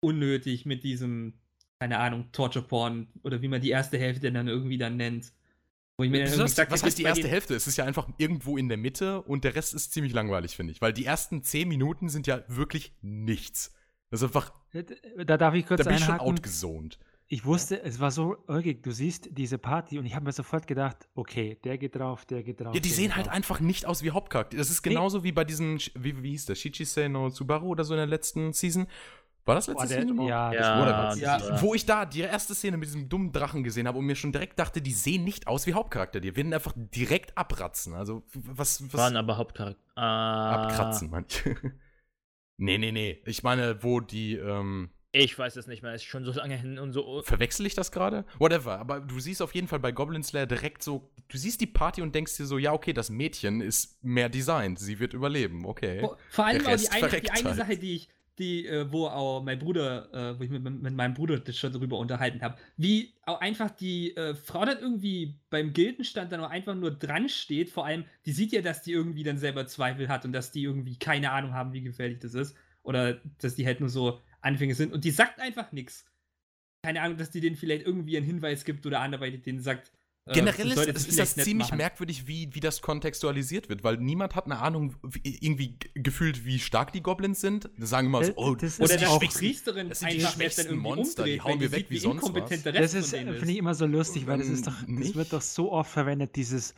unnötig 0.00 0.66
mit 0.66 0.84
diesem, 0.84 1.34
keine 1.78 1.98
Ahnung, 1.98 2.30
Torture 2.32 2.64
Porn 2.66 3.08
oder 3.22 3.42
wie 3.42 3.48
man 3.48 3.60
die 3.60 3.70
erste 3.70 3.98
Hälfte 3.98 4.30
dann 4.32 4.48
irgendwie 4.48 4.78
dann 4.78 4.96
nennt. 4.96 5.32
Wo 5.96 6.02
ich 6.04 6.10
mir 6.10 6.24
dann 6.24 6.38
Was, 6.40 6.54
sag, 6.56 6.70
was 6.70 6.82
heißt 6.82 6.98
die 6.98 7.04
erste 7.04 7.28
Hälfte? 7.28 7.54
Es 7.54 7.66
ist 7.68 7.76
ja 7.76 7.84
einfach 7.84 8.08
irgendwo 8.18 8.56
in 8.56 8.68
der 8.68 8.76
Mitte 8.78 9.22
und 9.22 9.44
der 9.44 9.54
Rest 9.54 9.74
ist 9.74 9.92
ziemlich 9.92 10.12
langweilig, 10.12 10.56
finde 10.56 10.72
ich. 10.72 10.80
Weil 10.80 10.92
die 10.92 11.04
ersten 11.04 11.42
zehn 11.44 11.68
Minuten 11.68 12.08
sind 12.08 12.26
ja 12.26 12.42
wirklich 12.48 12.92
nichts. 13.00 13.72
Das 14.10 14.20
ist 14.20 14.26
einfach, 14.26 14.52
Da 15.24 15.36
darf 15.36 15.54
ich 15.54 15.66
kurz 15.66 15.78
da 15.78 15.84
bin 15.88 15.94
ich 15.98 16.00
schon 16.04 16.14
einhaken. 16.14 16.26
Ich 17.34 17.44
wusste, 17.44 17.82
es 17.82 17.98
war 17.98 18.12
so 18.12 18.36
ulkig. 18.46 18.84
Du 18.84 18.92
siehst 18.92 19.28
diese 19.32 19.58
Party 19.58 19.98
und 19.98 20.06
ich 20.06 20.14
habe 20.14 20.24
mir 20.24 20.30
sofort 20.32 20.68
gedacht, 20.68 21.08
okay, 21.16 21.58
der 21.64 21.78
geht 21.78 21.96
drauf, 21.96 22.24
der 22.26 22.44
geht 22.44 22.60
drauf. 22.60 22.72
Ja, 22.72 22.80
die 22.80 22.88
sehen 22.90 23.16
halt 23.16 23.26
drauf. 23.26 23.34
einfach 23.34 23.58
nicht 23.58 23.86
aus 23.86 24.04
wie 24.04 24.12
Hauptcharakter. 24.12 24.56
Das 24.56 24.70
ist 24.70 24.84
Nee. 24.86 24.90
genauso 24.92 25.24
wie 25.24 25.32
bei 25.32 25.42
diesen, 25.44 25.78
wie, 25.96 26.22
wie 26.22 26.30
hieß 26.30 26.46
der, 26.46 26.54
Shichisei 26.54 27.08
no 27.08 27.30
Subaru 27.30 27.70
oder 27.70 27.82
so 27.82 27.94
in 27.94 27.98
der 27.98 28.06
letzten 28.06 28.52
Season. 28.52 28.86
War 29.46 29.56
das 29.56 29.66
letzte 29.66 29.82
Boah, 29.82 29.88
der, 29.88 30.02
Season 30.02 30.26
ja, 30.28 30.50
das 30.52 30.60
Ja, 30.60 30.78
wurde. 30.78 31.20
Ja. 31.20 31.50
war- 31.50 31.60
Wo 31.62 31.74
ich 31.74 31.84
da 31.84 32.06
die 32.06 32.20
erste 32.20 32.54
Szene 32.54 32.76
mit 32.76 32.86
diesem 32.86 33.08
dummen 33.08 33.32
Drachen 33.32 33.64
gesehen 33.64 33.88
habe 33.88 33.98
und 33.98 34.04
mir 34.06 34.14
schon 34.14 34.30
direkt 34.30 34.56
dachte, 34.60 34.80
die 34.80 34.92
sehen 34.92 35.24
nicht 35.24 35.48
aus 35.48 35.66
wie 35.66 35.74
Hauptcharakter. 35.74 36.20
Die 36.20 36.36
werden 36.36 36.54
einfach 36.54 36.72
direkt 36.76 37.36
abratzen. 37.36 37.94
Also, 37.94 38.22
was, 38.32 38.80
was 38.92 38.94
waren 38.94 39.16
aber 39.16 39.38
Hauptcharakter. 39.38 39.82
Ah, 39.96 40.62
abkratzen, 40.62 41.10
manche. 41.10 41.56
nee, 42.58 42.78
nee, 42.78 42.92
nee. 42.92 43.20
Ich 43.26 43.42
meine, 43.42 43.82
wo 43.82 43.98
die, 43.98 44.36
ähm, 44.36 44.90
Ich 45.16 45.38
weiß 45.38 45.54
es 45.54 45.68
nicht 45.68 45.82
mehr, 45.82 45.94
ist 45.94 46.02
schon 46.02 46.24
so 46.24 46.32
lange 46.32 46.56
hin 46.56 46.78
und 46.80 46.92
so. 46.92 47.22
verwechsel 47.22 47.64
ich 47.66 47.74
das 47.74 47.92
gerade? 47.92 48.24
Whatever. 48.38 48.80
Aber 48.80 48.98
du 48.98 49.20
siehst 49.20 49.42
auf 49.42 49.54
jeden 49.54 49.68
Fall 49.68 49.78
bei 49.78 49.92
Goblin 49.92 50.24
Slayer 50.24 50.46
direkt 50.46 50.82
so, 50.82 51.08
du 51.28 51.38
siehst 51.38 51.60
die 51.60 51.68
Party 51.68 52.02
und 52.02 52.14
denkst 52.16 52.36
dir 52.36 52.46
so, 52.46 52.58
ja, 52.58 52.72
okay, 52.72 52.92
das 52.92 53.10
Mädchen 53.10 53.60
ist 53.60 54.02
mehr 54.02 54.28
designt. 54.28 54.80
Sie 54.80 54.98
wird 54.98 55.14
überleben, 55.14 55.66
okay. 55.66 56.00
Vor, 56.00 56.18
vor 56.30 56.46
allem 56.46 56.66
auch 56.66 56.76
die 56.76 56.88
eine, 56.88 57.08
die 57.08 57.30
eine 57.30 57.44
halt. 57.44 57.56
Sache, 57.56 57.76
die 57.76 57.94
ich, 57.94 58.08
die, 58.40 58.66
äh, 58.66 58.90
wo 58.90 59.06
auch 59.06 59.40
mein 59.42 59.60
Bruder, 59.60 60.12
äh, 60.12 60.38
wo 60.38 60.42
ich 60.42 60.50
mit, 60.50 60.64
mit 60.64 60.94
meinem 60.94 61.14
Bruder 61.14 61.38
das 61.38 61.56
schon 61.56 61.72
darüber 61.72 61.98
unterhalten 61.98 62.42
habe, 62.42 62.56
wie 62.76 63.14
auch 63.22 63.40
einfach 63.40 63.70
die 63.70 64.16
äh, 64.16 64.34
Frau 64.34 64.64
dann 64.64 64.80
irgendwie 64.80 65.38
beim 65.48 65.72
Gildenstand 65.72 66.32
dann 66.32 66.40
auch 66.40 66.50
einfach 66.50 66.74
nur 66.74 66.90
dran 66.90 67.28
steht. 67.28 67.70
Vor 67.70 67.86
allem, 67.86 68.04
die 68.26 68.32
sieht 68.32 68.50
ja, 68.50 68.62
dass 68.62 68.82
die 68.82 68.90
irgendwie 68.90 69.22
dann 69.22 69.38
selber 69.38 69.66
Zweifel 69.68 70.08
hat 70.08 70.24
und 70.24 70.32
dass 70.32 70.50
die 70.50 70.64
irgendwie 70.64 70.98
keine 70.98 71.30
Ahnung 71.30 71.54
haben, 71.54 71.72
wie 71.72 71.82
gefährlich 71.82 72.18
das 72.18 72.34
ist. 72.34 72.56
Oder 72.82 73.20
dass 73.40 73.54
die 73.54 73.64
halt 73.64 73.78
nur 73.78 73.88
so 73.88 74.20
Anfänge 74.44 74.74
sind. 74.74 74.92
Und 74.92 75.04
die 75.04 75.10
sagt 75.10 75.40
einfach 75.40 75.72
nichts. 75.72 76.04
Keine 76.84 77.00
Ahnung, 77.02 77.16
dass 77.16 77.30
die 77.30 77.40
denen 77.40 77.56
vielleicht 77.56 77.86
irgendwie 77.86 78.16
einen 78.16 78.26
Hinweis 78.26 78.64
gibt 78.64 78.84
oder 78.86 79.00
anderweitig 79.00 79.42
denen 79.42 79.60
sagt. 79.60 79.90
äh, 80.26 80.34
Generell 80.34 80.68
du 80.68 80.80
ist, 80.82 80.86
ist, 80.88 80.96
es 80.96 81.06
ist 81.08 81.18
das 81.18 81.36
nicht 81.36 81.44
ziemlich 81.44 81.68
machen. 81.68 81.78
merkwürdig, 81.78 82.26
wie, 82.26 82.54
wie 82.54 82.60
das 82.60 82.82
kontextualisiert 82.82 83.70
wird, 83.70 83.84
weil 83.84 83.96
niemand 83.96 84.34
hat 84.34 84.44
eine 84.44 84.58
Ahnung, 84.58 84.94
wie, 85.02 85.20
irgendwie 85.40 85.78
gefühlt, 85.94 86.44
wie 86.44 86.58
stark 86.58 86.92
die 86.92 87.02
Goblins 87.02 87.40
sind. 87.40 87.70
Die 87.78 87.86
sagen 87.86 88.08
immer 88.08 88.22
so, 88.22 88.32
Das- 88.32 88.36
oh, 88.38 88.54
das 88.54 88.78
ist 88.78 88.80
Oder 88.92 89.08
auch- 89.10 89.18
die 89.18 89.28
Priesterin 89.28 89.88
das 89.88 90.00
sind 90.00 90.12
die 90.12 90.20
schwächsten 90.20 90.76
Monster, 90.76 91.24
die 91.24 91.40
hauen 91.40 91.58
wir 91.58 91.72
weg 91.72 91.86
wie 91.88 91.94
wie 91.94 91.98
sonst 91.98 92.16
inkompetent 92.22 92.52
was. 92.52 92.62
der 92.64 92.74
Rest 92.74 92.94
Das 92.94 93.04
ist, 93.06 93.10
finde 93.16 93.50
ich, 93.52 93.56
immer 93.58 93.74
so 93.74 93.86
lustig, 93.86 94.26
weil 94.26 94.38
das 94.38 94.48
ist 94.48 94.66
doch, 94.66 94.78
Ähm, 94.86 94.96
das 94.96 95.06
nicht? 95.06 95.14
wird 95.16 95.32
doch 95.32 95.40
so 95.42 95.72
oft 95.72 95.90
verwendet, 95.90 96.36
dieses, 96.36 96.74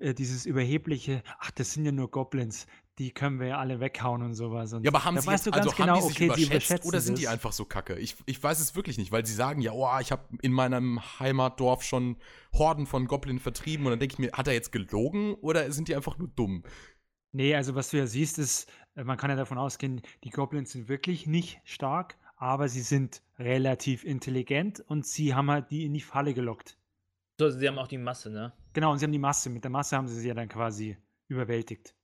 äh, 0.00 0.14
dieses 0.14 0.46
überhebliche, 0.46 1.22
ach, 1.40 1.50
das 1.52 1.72
sind 1.72 1.84
ja 1.84 1.90
nur 1.92 2.10
Goblins, 2.12 2.66
die 2.98 3.12
können 3.12 3.40
wir 3.40 3.48
ja 3.48 3.58
alle 3.58 3.80
weghauen 3.80 4.22
und 4.22 4.34
sowas. 4.34 4.72
Und 4.72 4.84
Ja, 4.84 4.90
aber 4.90 5.04
haben 5.04 5.18
sie 5.18 5.26
weißt 5.26 5.46
jetzt, 5.46 5.46
du 5.46 5.50
ganz 5.50 5.66
also 5.66 5.76
genau, 5.76 5.96
haben 5.96 6.02
die 6.02 6.14
sich 6.14 6.30
okay, 6.30 6.32
die 6.36 6.44
überschätzt 6.44 6.84
oder 6.86 7.00
sind 7.00 7.18
die 7.18 7.22
das. 7.24 7.32
einfach 7.32 7.52
so 7.52 7.64
kacke? 7.64 7.98
Ich, 7.98 8.16
ich 8.26 8.42
weiß 8.42 8.60
es 8.60 8.76
wirklich 8.76 8.98
nicht, 8.98 9.12
weil 9.12 9.24
sie 9.24 9.34
sagen 9.34 9.60
ja, 9.62 9.72
oh, 9.72 9.88
ich 10.00 10.12
habe 10.12 10.24
in 10.42 10.52
meinem 10.52 11.00
Heimatdorf 11.18 11.82
schon 11.82 12.16
Horden 12.52 12.86
von 12.86 13.06
Goblin 13.06 13.38
vertrieben 13.38 13.86
und 13.86 13.92
dann 13.92 14.00
denke 14.00 14.14
ich 14.14 14.18
mir, 14.18 14.32
hat 14.32 14.46
er 14.46 14.54
jetzt 14.54 14.72
gelogen 14.72 15.34
oder 15.34 15.72
sind 15.72 15.88
die 15.88 15.96
einfach 15.96 16.18
nur 16.18 16.28
dumm? 16.28 16.64
Nee, 17.32 17.54
also 17.54 17.74
was 17.74 17.90
du 17.90 17.96
ja 17.96 18.06
siehst, 18.06 18.38
ist, 18.38 18.70
äh, 18.94 19.04
man 19.04 19.16
kann 19.16 19.30
ja 19.30 19.36
davon 19.36 19.56
ausgehen, 19.56 20.02
die 20.22 20.30
Goblins 20.30 20.72
sind 20.72 20.88
wirklich 20.88 21.26
nicht 21.26 21.60
stark, 21.64 22.18
aber 22.36 22.68
sie 22.68 22.82
sind 22.82 23.22
relativ 23.38 24.04
intelligent 24.04 24.80
und 24.80 25.06
sie 25.06 25.34
haben 25.34 25.50
halt 25.50 25.70
die 25.70 25.84
in 25.86 25.94
die 25.94 26.00
Falle 26.00 26.34
gelockt. 26.34 26.76
So, 27.38 27.48
sie 27.48 27.66
haben 27.66 27.78
auch 27.78 27.88
die 27.88 27.98
Masse, 27.98 28.30
ne? 28.30 28.52
Genau, 28.74 28.92
und 28.92 28.98
sie 28.98 29.04
haben 29.04 29.12
die 29.12 29.18
Masse. 29.18 29.48
Mit 29.48 29.64
der 29.64 29.70
Masse 29.70 29.96
haben 29.96 30.06
sie 30.06 30.20
sie 30.20 30.28
ja 30.28 30.34
dann 30.34 30.48
quasi 30.48 30.98
überwältigt. 31.28 31.94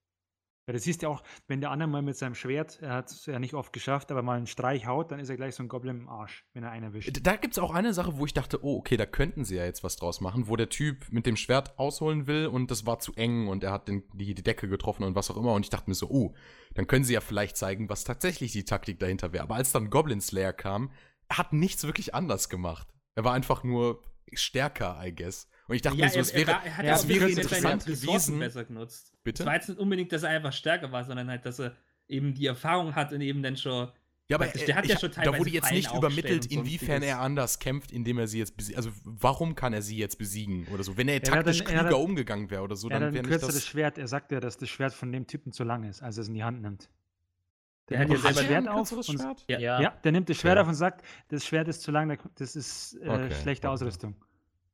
Ja, 0.69 0.75
das 0.75 0.85
du 0.85 0.91
ja 0.91 1.09
auch, 1.09 1.23
wenn 1.47 1.63
der 1.63 1.71
andere 1.71 1.89
mal 1.89 2.03
mit 2.03 2.19
seinem 2.19 2.35
Schwert, 2.35 2.79
er 2.83 2.93
hat 2.93 3.11
es 3.11 3.25
ja 3.25 3.39
nicht 3.39 3.55
oft 3.55 3.73
geschafft, 3.73 4.11
aber 4.11 4.21
mal 4.21 4.37
einen 4.37 4.47
Streich 4.47 4.87
haut, 4.87 5.11
dann 5.11 5.19
ist 5.19 5.31
er 5.31 5.37
gleich 5.37 5.55
so 5.55 5.63
ein 5.63 5.69
Goblin 5.69 6.01
im 6.01 6.09
Arsch, 6.11 6.45
wenn 6.53 6.63
er 6.63 6.71
einen 6.71 6.85
erwischt. 6.85 7.19
Da 7.23 7.37
gibt 7.37 7.55
es 7.55 7.59
auch 7.59 7.71
eine 7.71 7.95
Sache, 7.95 8.19
wo 8.19 8.27
ich 8.27 8.35
dachte, 8.35 8.63
oh, 8.63 8.77
okay, 8.77 8.99
da 8.99 9.07
könnten 9.07 9.47
sie 9.47 9.57
ja 9.57 9.65
jetzt 9.65 9.83
was 9.83 9.97
draus 9.97 10.21
machen, 10.21 10.47
wo 10.47 10.57
der 10.57 10.69
Typ 10.69 11.07
mit 11.11 11.25
dem 11.25 11.37
Schwert 11.37 11.79
ausholen 11.79 12.27
will 12.27 12.49
und 12.49 12.71
das 12.71 12.85
war 12.85 12.99
zu 12.99 13.15
eng 13.15 13.49
und 13.49 13.65
er 13.65 13.73
hat 13.73 13.89
den, 13.89 14.03
die, 14.13 14.35
die 14.35 14.43
Decke 14.43 14.69
getroffen 14.69 15.05
und 15.05 15.15
was 15.15 15.31
auch 15.31 15.39
immer. 15.39 15.55
Und 15.55 15.65
ich 15.65 15.71
dachte 15.71 15.89
mir 15.89 15.95
so, 15.95 16.11
oh, 16.11 16.35
dann 16.75 16.87
können 16.87 17.05
sie 17.05 17.15
ja 17.15 17.23
vielleicht 17.23 17.57
zeigen, 17.57 17.89
was 17.89 18.05
tatsächlich 18.05 18.53
die 18.53 18.67
Taktik 18.67 18.99
dahinter 18.99 19.33
wäre. 19.33 19.45
Aber 19.45 19.55
als 19.55 19.73
dann 19.73 19.89
Goblin 19.89 20.21
Slayer 20.21 20.53
kam, 20.53 20.91
er 21.29 21.39
hat 21.39 21.55
nichts 21.55 21.85
wirklich 21.85 22.15
anders 22.15 22.51
gemacht. 22.51 22.89
Er 23.15 23.25
war 23.25 23.33
einfach 23.33 23.65
nur 23.65 24.03
stärker, 24.35 25.01
I 25.03 25.15
guess. 25.15 25.49
Und 25.69 25.75
ich 25.77 25.83
dachte 25.83 25.99
Ja, 25.99 26.07
mir 26.07 26.11
so, 26.11 26.17
er, 26.17 26.23
es 26.23 26.35
wäre, 26.35 26.51
er, 26.51 26.63
er 26.65 26.77
hat 26.79 26.85
ja, 26.85 26.91
ja, 26.91 26.97
es 26.97 27.05
auch 27.05 27.09
wäre 27.09 27.21
seine 27.29 27.31
interessant 27.43 27.85
gewesen. 27.87 28.39
besser 28.39 28.65
genutzt. 28.65 29.13
Bitte? 29.23 29.43
Es 29.43 29.47
war 29.47 29.55
jetzt 29.55 29.69
nicht 29.69 29.79
unbedingt, 29.79 30.11
dass 30.13 30.23
er 30.23 30.31
einfach 30.31 30.53
stärker 30.53 30.91
war, 30.91 31.05
sondern 31.05 31.29
halt, 31.29 31.45
dass 31.47 31.59
er 31.61 31.77
eben 32.09 32.35
die 32.35 32.47
Erfahrung 32.47 32.95
hat 32.95 33.13
und 33.13 33.21
eben 33.21 33.43
dann 33.43 33.57
schon. 33.57 33.89
Ja, 34.31 34.37
aber 34.37 34.47
der 34.47 34.77
hat 34.77 34.87
ja 34.87 34.95
ich- 34.95 35.01
schon 35.01 35.11
da 35.11 35.23
teilweise 35.23 35.41
wurde 35.41 35.51
jetzt 35.51 35.65
Fallen 35.69 35.77
nicht 35.77 35.95
übermittelt, 35.95 36.47
inwiefern 36.47 37.03
er 37.03 37.21
anders 37.21 37.59
kämpft, 37.59 37.93
indem 37.93 38.19
er 38.19 38.29
sie 38.29 38.39
jetzt 38.39 38.57
besiegt. 38.57 38.77
Also 38.77 38.91
warum 39.05 39.55
kann 39.55 39.73
er 39.73 39.81
sie 39.83 39.97
jetzt 39.97 40.19
besiegen 40.19 40.67
oder 40.73 40.83
so? 40.83 40.97
Wenn 40.99 41.09
er 41.09 41.23
taktisch 41.23 41.65
dann- 41.65 41.75
er 41.75 41.81
klüger 41.83 41.99
umgegangen 41.99 42.51
wäre 42.51 42.63
oder 42.63 42.77
so, 42.77 42.89
er 42.89 42.97
hat 42.97 43.03
dann 43.03 43.09
ein 43.09 43.15
wäre 43.15 43.23
nicht 43.25 43.31
kürzeres 43.33 43.55
das. 43.55 43.67
Schwert, 43.67 43.97
er 43.99 44.09
sagt 44.09 44.33
ja, 44.33 44.41
dass 44.41 44.57
das 44.59 44.69
Schwert 44.71 44.93
von 44.95 45.13
dem 45.13 45.27
Typen 45.27 45.53
zu 45.53 45.65
lang 45.65 45.85
ist, 45.85 46.03
als 46.03 46.17
er 46.19 46.23
es 46.23 46.29
in 46.29 46.35
die 46.35 46.45
Hand 46.45 46.61
nimmt. 46.63 46.89
Der 47.89 48.01
hat 48.01 48.09
nimmt 48.09 48.23
ja 48.23 48.29
das 48.29 48.37
selber 48.37 48.49
Schwert 48.49 48.63
ein 48.65 48.69
auf 48.69 48.89
kürzeres 48.89 49.09
und, 49.09 49.19
Schwert? 49.21 49.45
Ja. 49.49 49.81
Ja. 49.81 49.91
der 50.05 50.13
nimmt 50.13 50.29
das 50.29 50.37
Schwert 50.39 50.53
Okay. 50.59 50.63
auf 50.63 50.69
und 50.69 50.75
sagt, 50.75 51.03
das 51.29 51.47
Schwert 51.47 51.69
ist 51.69 51.81
zu 51.83 51.91
lang, 51.91 52.09
da- 52.09 52.17
das 52.37 52.55
ist 52.57 52.95
äh, 53.03 53.09
Okay, 53.09 53.35
schlechte 53.43 53.67
okay. 53.69 53.75
Ausrüstung. 53.75 54.15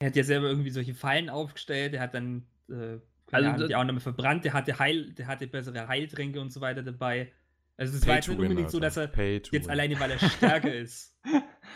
Er 0.01 0.09
hat 0.09 0.17
ja 0.17 0.25
selber 0.25 0.49
irgendwie 0.49 0.71
solche 0.71 0.95
Fallen 0.95 1.31
aufgestellt, 1.31 1.95
er 1.95 2.01
hat 2.01 2.15
dann 2.15 2.47
äh, 2.69 2.99
Also 3.33 3.49
Ahnung, 3.49 3.69
die 3.69 3.75
auch 3.77 3.85
nochmal 3.85 4.01
verbrannt, 4.01 4.45
der 4.45 4.53
hatte 4.53 4.79
Heil, 4.79 5.13
der 5.15 5.27
hatte 5.27 5.47
bessere 5.47 5.87
Heiltränke 5.89 6.41
und 6.41 6.51
so 6.53 6.61
weiter 6.61 6.83
dabei. 6.83 7.33
Also 7.77 7.97
es 7.97 8.07
war 8.07 8.17
jetzt 8.17 8.29
nicht 8.29 8.39
unbedingt 8.39 8.71
so, 8.71 8.79
Alter. 8.79 8.87
dass 9.07 9.17
er 9.19 9.25
jetzt 9.33 9.53
win. 9.53 9.69
alleine, 9.71 9.99
weil 9.99 10.11
er 10.13 10.19
stärker 10.19 10.73
ist, 10.75 11.17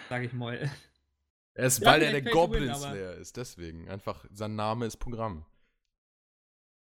sag 0.09 0.23
ich 0.25 0.33
mal. 0.33 0.71
Er 1.55 1.65
ist, 1.67 1.81
Ja, 1.83 1.91
weil 1.93 2.03
er 2.03 2.13
der 2.13 2.23
Goblin 2.23 2.73
Slayer 2.75 3.15
ist, 3.15 3.37
deswegen. 3.37 3.89
Einfach, 3.89 4.25
sein 4.31 4.55
Name 4.55 4.87
ist 4.87 4.99
Programm. 4.99 5.45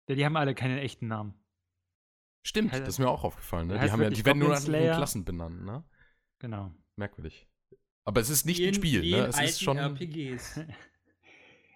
Ja, 0.08 0.14
die 0.14 0.24
haben 0.24 0.36
alle 0.36 0.54
keinen 0.54 0.78
echten 0.78 1.06
Namen. 1.08 1.34
Stimmt, 2.46 2.72
Heißt- 2.72 2.80
das 2.80 2.88
ist 2.90 2.98
mir 2.98 3.08
auch 3.08 3.24
aufgefallen. 3.24 3.66
Ne? 3.68 3.78
Die, 3.78 3.90
haben 3.90 4.02
ja, 4.02 4.10
die 4.10 4.24
werden 4.24 4.38
nur 4.38 4.50
nach 4.50 4.66
ihren. 4.66 4.96
Klassen 4.96 5.24
benannt, 5.24 5.64
ne? 5.64 5.84
Genau. 6.38 6.72
Merkwürdig. 6.96 7.46
Aber 8.04 8.20
es 8.20 8.28
ist 8.30 8.44
nicht 8.46 8.58
Wie 8.58 8.64
ein 8.64 8.68
in- 8.68 8.74
Spiel, 8.74 9.00
ne? 9.00 9.16
in 9.18 9.24
Es 9.30 9.40
ist 9.40 9.62
schon. 9.62 9.76
RPGs. 9.78 10.60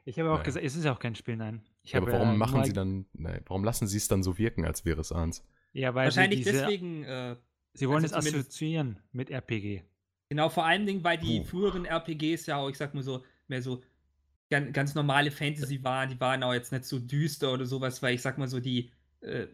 Ich 0.08 0.18
habe 0.18 0.32
auch 0.32 0.42
gesagt, 0.42 0.64
es 0.64 0.74
ist 0.74 0.84
ja 0.84 0.92
auch 0.92 0.98
kein 0.98 1.14
Spiel, 1.14 1.36
nein. 1.36 1.60
Ich 1.82 1.92
Ja, 1.92 1.98
aber 2.00 2.12
warum 2.12 2.30
äh, 2.30 2.38
machen 2.38 2.64
sie 2.64 2.72
dann. 2.72 3.06
Ne, 3.12 3.42
warum 3.46 3.62
lassen 3.64 3.86
sie 3.86 3.98
es 3.98 4.08
dann 4.08 4.22
so 4.22 4.38
wirken, 4.38 4.64
als 4.64 4.84
wäre 4.86 5.00
es 5.00 5.12
eins? 5.12 5.44
Ja, 5.72 5.94
weil 5.94 6.06
Wahrscheinlich 6.06 6.40
sie 6.40 6.44
diese, 6.44 6.62
deswegen, 6.62 7.04
äh, 7.04 7.36
Sie 7.74 7.88
wollen 7.88 8.04
also 8.04 8.06
es 8.06 8.12
assoziieren 8.14 8.98
mit 9.12 9.30
RPG. 9.30 9.82
genau 10.30 10.48
vor 10.48 10.64
allen 10.66 10.86
Dingen, 10.86 11.04
weil 11.04 11.18
die 11.18 11.40
Puh. 11.40 11.44
früheren 11.44 11.84
RPGs 11.84 12.46
ja 12.46 12.56
auch, 12.56 12.68
ich 12.70 12.76
sag 12.78 12.94
mal 12.94 13.02
so, 13.02 13.24
mehr 13.48 13.62
so 13.62 13.82
ganz, 14.50 14.72
ganz 14.72 14.94
normale 14.94 15.30
Fantasy 15.30 15.82
waren, 15.84 16.10
die 16.10 16.20
waren 16.20 16.42
auch 16.42 16.54
jetzt 16.54 16.72
nicht 16.72 16.84
so 16.84 16.98
düster 16.98 17.52
oder 17.52 17.66
sowas, 17.66 18.02
weil 18.02 18.14
ich 18.14 18.22
sag 18.22 18.38
mal 18.38 18.48
so, 18.48 18.60
die 18.60 18.90
äh, 19.20 19.46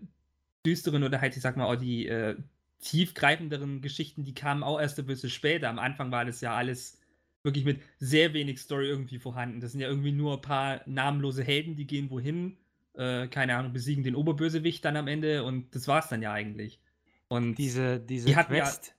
düsteren 0.67 1.05
oder 1.05 1.21
halt, 1.21 1.37
ich 1.37 1.43
sag 1.43 1.57
mal 1.57 1.67
auch 1.67 1.77
die 1.77 2.07
äh, 2.09 2.37
tiefgreifenderen 2.81 3.83
Geschichten, 3.83 4.25
die 4.25 4.35
kamen 4.35 4.63
auch 4.63 4.81
erst 4.81 4.99
ein 4.99 5.07
bisschen 5.07 5.31
später. 5.31 5.69
Am 5.71 5.79
Anfang 5.79 6.13
war 6.13 6.25
das 6.25 6.41
ja 6.41 6.55
alles 6.55 6.99
wirklich 7.45 7.65
mit 7.65 7.81
sehr 7.99 8.33
wenig 8.33 8.59
Story 8.59 8.89
irgendwie 8.89 9.19
vorhanden. 9.19 9.61
Das 9.61 9.73
sind 9.73 9.81
ja 9.81 9.89
irgendwie 9.89 10.13
nur 10.13 10.35
ein 10.35 10.41
paar 10.41 10.81
namenlose 10.87 11.45
Helden, 11.45 11.77
die 11.77 11.87
gehen 11.87 12.11
wohin, 12.11 12.57
äh, 12.95 13.29
keine 13.29 13.57
Ahnung, 13.57 13.73
besiegen 13.73 14.03
den 14.03 14.17
Oberbösewicht 14.17 14.85
dann 14.85 14.97
am 14.97 15.07
Ende 15.07 15.45
und 15.45 15.75
das 15.75 15.87
war's 15.87 16.09
dann 16.09 16.23
ja 16.23 16.33
eigentlich. 16.33 16.81
Und 17.29 17.57
Diese, 17.57 18.01
diese 18.01 18.29
Die 18.29 18.37
hatten 18.37 18.55
ja 18.55 18.65
Quest, 18.65 18.95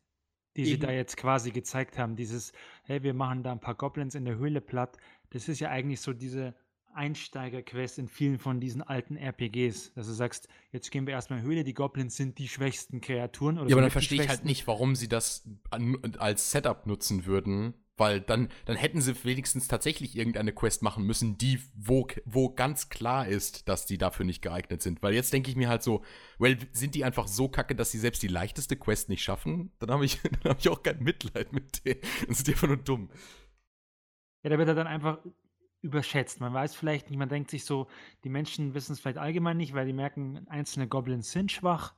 die 0.56 0.66
sie 0.66 0.80
da 0.80 0.92
jetzt 0.92 1.18
quasi 1.18 1.52
gezeigt 1.52 1.98
haben, 1.98 2.16
dieses, 2.16 2.54
hey, 2.84 3.04
wir 3.04 3.14
machen 3.14 3.44
da 3.44 3.52
ein 3.52 3.60
paar 3.60 3.76
Goblins 3.76 4.16
in 4.16 4.26
der 4.26 4.38
Höhle 4.38 4.62
platt, 4.62 4.98
das 5.32 5.50
ist 5.50 5.60
ja 5.60 5.70
eigentlich 5.70 6.00
so 6.00 6.14
diese 6.14 6.56
Einsteiger-Quest 6.94 8.00
in 8.00 8.08
vielen 8.08 8.40
von 8.40 8.62
diesen 8.62 8.82
alten 8.82 9.18
RPGs, 9.18 9.94
dass 9.96 10.08
du 10.08 10.14
sagst, 10.14 10.48
jetzt 10.72 10.92
gehen 10.92 11.06
wir 11.06 11.14
erstmal 11.14 11.40
in 11.40 11.46
die 11.46 11.52
Höhle, 11.52 11.64
die 11.66 11.74
Goblins 11.74 12.16
sind 12.16 12.38
die 12.38 12.48
schwächsten 12.48 13.02
Kreaturen. 13.02 13.58
Oder 13.58 13.70
Ja, 13.70 13.76
aber 13.76 13.82
dann 13.82 13.92
verstehe 13.92 14.22
ich 14.22 14.30
halt 14.30 14.46
nicht, 14.46 14.66
warum 14.66 14.96
sie 14.96 15.10
das 15.10 15.46
an, 15.72 15.98
als 16.20 16.52
Setup 16.52 16.88
nutzen 16.88 17.26
würden. 17.26 17.74
Weil 17.98 18.20
dann, 18.20 18.50
dann 18.66 18.76
hätten 18.76 19.00
sie 19.00 19.24
wenigstens 19.24 19.70
tatsächlich 19.70 20.18
irgendeine 20.18 20.52
Quest 20.52 20.82
machen 20.82 21.06
müssen, 21.06 21.38
die, 21.38 21.62
wo, 21.76 22.08
wo 22.26 22.50
ganz 22.50 22.90
klar 22.90 23.28
ist, 23.28 23.70
dass 23.70 23.86
die 23.86 23.98
dafür 23.98 24.26
nicht 24.26 24.42
geeignet 24.42 24.82
sind. 24.82 25.02
Weil 25.02 25.14
jetzt 25.14 25.32
denke 25.32 25.50
ich 25.50 25.56
mir 25.56 25.70
halt 25.70 25.82
so, 25.82 26.04
well, 26.38 26.58
sind 26.74 26.96
die 26.96 27.06
einfach 27.06 27.28
so 27.28 27.48
kacke, 27.48 27.74
dass 27.74 27.92
sie 27.92 28.00
selbst 28.00 28.22
die 28.22 28.28
leichteste 28.28 28.76
Quest 28.76 29.08
nicht 29.08 29.24
schaffen? 29.24 29.72
Dann 29.80 29.92
habe 29.92 30.04
ich, 30.04 30.22
dann 30.44 30.52
hab 30.52 30.60
ich 30.60 30.68
auch 30.68 30.84
kein 30.84 31.02
Mitleid 31.02 31.54
mit 31.54 31.86
denen. 31.86 32.02
Das 32.28 32.40
ist 32.40 32.50
einfach 32.50 32.68
nur 32.68 32.78
dumm. 32.78 33.10
Ja, 34.44 34.50
da 34.50 34.58
wird 34.58 34.68
er 34.68 34.76
dann 34.76 34.88
einfach 34.88 35.20
überschätzt. 35.82 36.42
Man 36.42 36.54
weiß 36.54 36.76
vielleicht 36.76 37.10
nicht, 37.10 37.18
man 37.18 37.30
denkt 37.30 37.50
sich 37.50 37.64
so, 37.64 37.88
die 38.26 38.30
Menschen 38.30 38.74
wissen 38.74 38.92
es 38.92 39.00
vielleicht 39.00 39.20
allgemein 39.20 39.56
nicht, 39.56 39.74
weil 39.74 39.86
die 39.86 39.94
merken, 39.94 40.46
einzelne 40.50 40.88
Goblins 40.88 41.32
sind 41.32 41.52
schwach. 41.52 41.96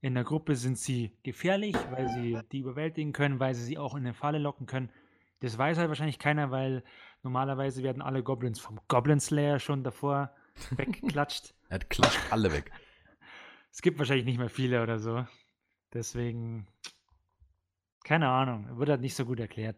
In 0.00 0.14
der 0.14 0.24
Gruppe 0.24 0.54
sind 0.54 0.78
sie 0.78 1.12
gefährlich, 1.22 1.76
weil 1.90 2.08
sie 2.08 2.38
die 2.52 2.58
überwältigen 2.58 3.12
können, 3.12 3.40
weil 3.40 3.54
sie 3.54 3.64
sie 3.64 3.78
auch 3.78 3.94
in 3.94 4.04
eine 4.04 4.14
Falle 4.14 4.38
locken 4.38 4.66
können. 4.66 4.90
Das 5.42 5.58
weiß 5.58 5.78
halt 5.78 5.88
wahrscheinlich 5.88 6.18
keiner, 6.18 6.50
weil 6.50 6.82
normalerweise 7.22 7.82
werden 7.82 8.00
alle 8.02 8.22
Goblins 8.22 8.60
vom 8.60 8.80
Goblin 8.88 9.20
Slayer 9.20 9.58
schon 9.58 9.82
davor 9.84 10.30
weggeklatscht. 10.70 11.54
Er 11.68 11.78
klatscht 11.80 12.20
alle 12.30 12.52
weg. 12.52 12.70
es 13.70 13.82
gibt 13.82 13.98
wahrscheinlich 13.98 14.24
nicht 14.26 14.38
mehr 14.38 14.50
viele 14.50 14.82
oder 14.82 14.98
so. 14.98 15.26
Deswegen, 15.92 16.66
keine 18.04 18.28
Ahnung, 18.28 18.78
wird 18.78 18.88
halt 18.88 19.00
nicht 19.00 19.14
so 19.14 19.24
gut 19.24 19.40
erklärt. 19.40 19.76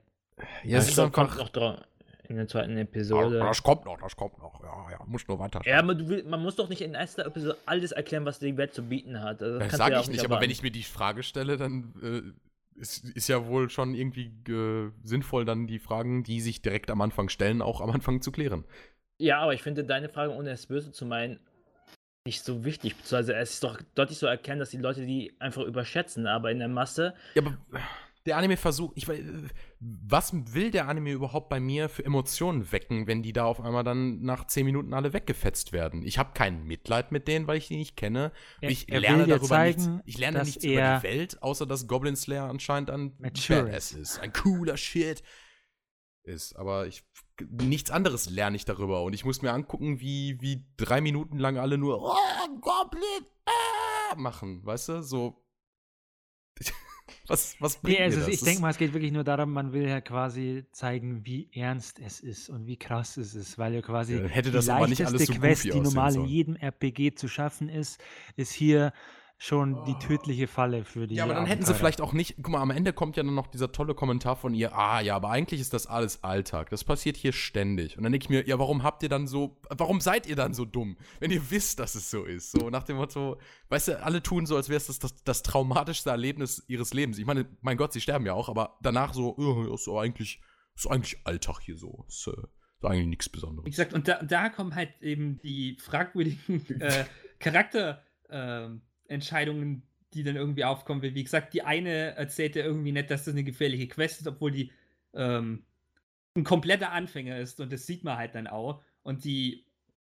Ja, 0.63 0.79
es 0.79 0.87
das 0.95 0.99
ist 1.07 1.13
kommt 1.13 1.31
einfach. 1.31 1.39
noch 1.39 1.49
drauf 1.49 1.81
in 2.29 2.37
der 2.37 2.49
zweiten 2.49 2.77
Episode. 2.79 3.39
Das 3.39 3.63
kommt 3.63 3.85
noch, 3.85 3.99
das 3.99 4.17
kommt 4.17 4.39
noch. 4.39 4.63
Ja, 4.63 4.91
ja, 4.93 4.99
muss 5.07 5.27
nur 5.29 5.39
weiter. 5.39 5.61
Ja, 5.65 5.79
aber 5.79 5.95
du 5.95 6.09
will, 6.09 6.25
man 6.25 6.43
muss 6.43 6.57
doch 6.57 6.69
nicht 6.69 6.81
in 6.81 6.95
erster 6.95 7.27
Episode 7.27 7.57
alles 7.67 7.93
erklären, 7.93 8.25
was 8.25 8.39
die 8.39 8.57
Welt 8.57 8.73
zu 8.75 8.83
bieten 8.83 9.21
hat. 9.21 9.43
Also, 9.43 9.59
Das 9.59 9.73
du 9.73 9.77
sage 9.77 9.95
ja 9.95 10.01
ich 10.01 10.09
nicht, 10.09 10.25
aber 10.25 10.41
wenn 10.41 10.51
ich 10.51 10.63
mir 10.63 10.71
die 10.71 10.83
Frage 10.85 11.23
stelle, 11.23 11.57
dann 11.57 12.35
äh, 12.77 12.81
ist, 13.15 13.29
ja 13.29 13.47
wohl 13.47 13.71
schon 13.71 13.95
irgendwie 13.95 14.33
äh, 14.49 14.91
sinnvoll, 15.03 15.45
dann 15.45 15.67
die 15.67 15.79
Fragen, 15.79 16.25
die 16.25 16.41
sich 16.41 16.63
direkt 16.63 16.91
am 16.91 17.01
Anfang 17.01 17.29
stellen, 17.29 17.63
auch 17.63 17.81
am 17.81 17.91
Anfang 17.91 18.21
zu 18.23 18.33
klären. 18.33 18.65
Ja, 19.19 19.39
aber 19.39 19.55
ich 19.55 19.63
finde 19.63 19.85
deine 19.85 20.09
Frage, 20.09 20.33
ohne 20.33 20.51
es 20.51 20.67
böse 20.67 20.93
zu 20.93 21.07
meinen, 21.07 21.39
nicht 22.27 22.43
so 22.43 22.65
wichtig. 22.65 22.97
Beziehungsweise 22.97 23.35
es 23.35 23.55
ist 23.55 23.65
doch 23.65 23.81
deutlich 23.95 24.19
zu 24.19 24.27
erkennen, 24.27 24.59
dass 24.59 24.71
die 24.71 24.79
Leute 24.79 25.07
die 25.07 25.35
einfach 25.39 25.63
überschätzen, 25.63 26.27
aber 26.27 26.51
in 26.51 26.59
der 26.59 26.69
Masse. 26.69 27.15
Ja, 27.35 27.43
aber 27.43 27.59
der 28.27 28.39
Anime 28.39 28.57
versucht, 28.57 28.97
ich 28.97 29.07
weiß, 29.07 29.21
was 29.81 30.55
will 30.55 30.71
der 30.71 30.89
Anime 30.89 31.13
überhaupt 31.13 31.51
bei 31.51 31.61
mir 31.61 31.91
für 31.91 32.05
Emotionen 32.05 32.73
wecken, 32.73 33.07
wenn 33.07 33.23
die 33.23 33.35
da 33.35 33.45
auf 33.45 33.61
einmal 33.61 33.85
dann 33.85 34.23
nach 34.23 34.47
10 34.47 34.65
Minuten 34.65 34.95
alle 34.95 35.13
weggefetzt 35.13 35.73
werden? 35.73 36.03
Ich 36.03 36.19
habe 36.19 36.33
kein 36.33 36.65
Mitleid 36.65 37.13
mit 37.13 37.29
denen, 37.29 37.47
weil 37.47 37.59
ich 37.59 37.69
die 37.69 37.77
nicht 37.77 37.97
kenne. 37.97 38.33
Er- 38.61 38.71
ich 38.71 38.89
er 38.89 39.01
lerne 39.01 39.27
darüber 39.27 39.47
zeigen, 39.47 39.97
nichts. 39.97 40.03
Ich 40.07 40.19
lerne 40.19 40.43
nichts 40.43 40.65
über 40.65 40.81
er 40.81 40.99
die 41.01 41.03
Welt, 41.03 41.43
außer 41.43 41.67
dass 41.67 41.87
Goblin 41.87 42.17
Slayer 42.17 42.49
anscheinend 42.49 42.91
ein 42.91 43.15
Mature 43.19 43.65
Badass 43.65 43.93
ist. 43.93 43.99
ist. 43.99 44.19
Ein 44.21 44.33
cooler 44.33 44.79
Shit 44.79 45.23
ist. 46.23 46.57
Aber 46.57 46.87
ich 46.87 47.05
nichts 47.51 47.91
anderes 47.91 48.31
lerne 48.31 48.57
ich 48.57 48.65
darüber. 48.65 49.03
Und 49.03 49.13
ich 49.13 49.25
muss 49.25 49.43
mir 49.43 49.53
angucken, 49.53 50.01
wie, 50.01 50.41
wie 50.41 50.65
drei 50.79 51.01
Minuten 51.03 51.39
lang 51.39 51.59
alle 51.59 51.77
nur 51.77 52.01
oh, 52.03 52.61
Goblin 52.61 53.27
ah, 53.45 54.17
machen. 54.17 54.65
Weißt 54.65 54.89
du? 54.89 55.03
So. 55.03 55.44
Was, 57.27 57.57
was 57.59 57.77
bringt 57.81 57.99
Nee, 57.99 58.05
also 58.05 58.21
das? 58.21 58.29
ich 58.29 58.43
denke 58.43 58.61
mal, 58.61 58.71
es 58.71 58.77
geht 58.79 58.93
wirklich 58.93 59.13
nur 59.13 59.25
darum, 59.25 59.53
man 59.53 59.73
will 59.73 59.89
ja 59.89 60.01
quasi 60.03 60.67
zeigen, 60.73 61.25
wie 61.25 61.49
ernst 61.55 61.99
es 61.99 62.21
ist 62.21 62.51
und 62.51 62.67
wie 62.67 62.77
krass 62.77 63.17
es 63.17 63.35
ist, 63.35 63.57
weil 63.59 63.75
ja 63.75 63.81
quasi 63.83 64.15
Ja, 64.15 64.29
hätte 64.29 64.51
die 64.51 64.57
das 64.57 64.69
aber 64.69 64.87
nicht 64.89 65.05
alles 65.07 65.27
leichteste 65.27 65.27
so 65.27 65.33
Quest, 65.41 65.65
die 65.65 65.81
normal 65.81 66.15
in 66.17 66.25
jedem 66.25 66.57
RPG 66.57 67.15
zu 67.15 67.29
schaffen 67.29 67.69
ist, 67.71 67.99
ist 68.37 68.53
hier 68.53 68.93
schon 69.37 69.85
die 69.85 69.95
tödliche 69.99 70.47
Falle 70.47 70.85
für 70.85 71.07
die 71.07 71.17
Ja, 71.17 71.25
aber 71.25 71.35
dann 71.35 71.47
hätten 71.47 71.65
sie 71.65 71.75
vielleicht 71.75 72.01
auch 72.01 72.13
nicht. 72.13 72.37
Guck 72.37 72.51
mal, 72.51 72.61
am 72.61 72.71
Ende 72.71 72.93
kommt 72.93 73.17
ja 73.17 73.23
dann 73.23 73.35
noch 73.35 73.49
dieser 73.49 73.73
tolle 73.73 73.95
Kommentar 73.95 74.37
von 74.37 74.55
ihr. 74.55 74.75
Ah, 74.75 75.01
ja, 75.01 75.17
aber 75.17 75.31
eigentlich 75.31 75.61
ist 75.61 75.75
das 75.75 75.87
alles 75.87 76.23
Alltag. 76.23 76.71
Das 76.71 76.85
passiert 76.85 77.17
hier 77.17 77.33
ständig. 77.33 77.97
Und 77.97 78.05
dann 78.05 78.13
denke 78.13 78.25
ich 78.25 78.31
mir, 78.31 78.47
ja, 78.47 78.59
warum 78.59 78.83
habt 78.83 79.03
ihr 79.03 79.09
dann 79.09 79.27
so. 79.27 79.61
Warum 79.71 80.01
seid 80.01 80.27
ihr 80.27 80.37
dann 80.37 80.55
so 80.55 80.65
dumm, 80.65 80.97
wenn 81.21 81.31
ihr 81.31 81.51
wisst, 81.51 81.79
dass 81.79 81.95
es 81.95 82.11
so 82.11 82.25
ist? 82.25 82.53
So 82.53 82.71
nach 82.71 82.85
dem 82.85 82.97
Motto, 82.97 83.39
weißt 83.69 83.89
du, 83.89 84.03
alle 84.03 84.23
tun 84.23 84.47
so, 84.47 84.57
als 84.57 84.69
wäre 84.69 84.79
es 84.79 84.87
das, 84.87 84.99
das, 84.99 85.23
das 85.25 85.43
traumatischste 85.43 86.11
Erlebnis 86.11 86.65
ihres 86.69 86.95
Lebens. 86.95 87.19
Ich 87.19 87.27
meine, 87.27 87.47
mein 87.61 87.77
Gott, 87.77 87.93
sie 87.93 88.01
sterben 88.01 88.25
ja 88.27 88.35
auch, 88.35 88.49
aber 88.49 88.79
danach 88.83 89.15
so, 89.15 89.37
oh, 89.37 89.75
ist 89.75 89.85
so 89.85 89.99
eigentlich, 89.99 90.41
ist 90.75 90.87
eigentlich 90.87 91.19
Alltag 91.25 91.61
hier 91.61 91.77
so. 91.77 92.05
Ist, 92.09 92.29
äh, 92.29 92.87
eigentlich 92.87 93.07
nichts 93.07 93.27
Wie 93.27 93.33
Besonderes. 93.33 93.71
gesagt, 93.71 93.95
und 93.95 94.09
da, 94.09 94.23
da 94.23 94.49
kommen 94.51 94.75
halt 94.75 94.91
eben 95.01 95.39
die 95.43 95.77
fragwürdigen 95.81 96.81
äh, 96.81 97.05
Charakterentscheidungen, 99.05 99.83
die 100.13 100.23
dann 100.23 100.37
irgendwie 100.37 100.65
aufkommen. 100.65 101.03
Wie 101.03 101.15
wie 101.15 101.25
gesagt, 101.25 101.55
die 101.55 101.63
eine 101.63 102.17
erzählt 102.17 102.57
ja 102.57 102.65
irgendwie 102.65 102.93
nicht, 102.93 103.11
dass 103.11 103.25
das 103.25 103.35
eine 103.35 103.45
gefährliche 103.45 103.89
Quest 103.89 104.21
ist, 104.21 104.27
obwohl 104.27 104.51
die 104.51 104.73
ähm, 105.15 105.65
ein 106.37 106.45
kompletter 106.45 106.93
Anfänger 106.93 107.39
ist 107.39 107.61
und 107.61 107.73
das 107.73 107.87
sieht 107.87 108.05
man 108.05 108.17
halt 108.19 108.35
dann 108.35 108.47
auch. 108.47 108.83
Und 109.03 109.25
die 109.25 109.67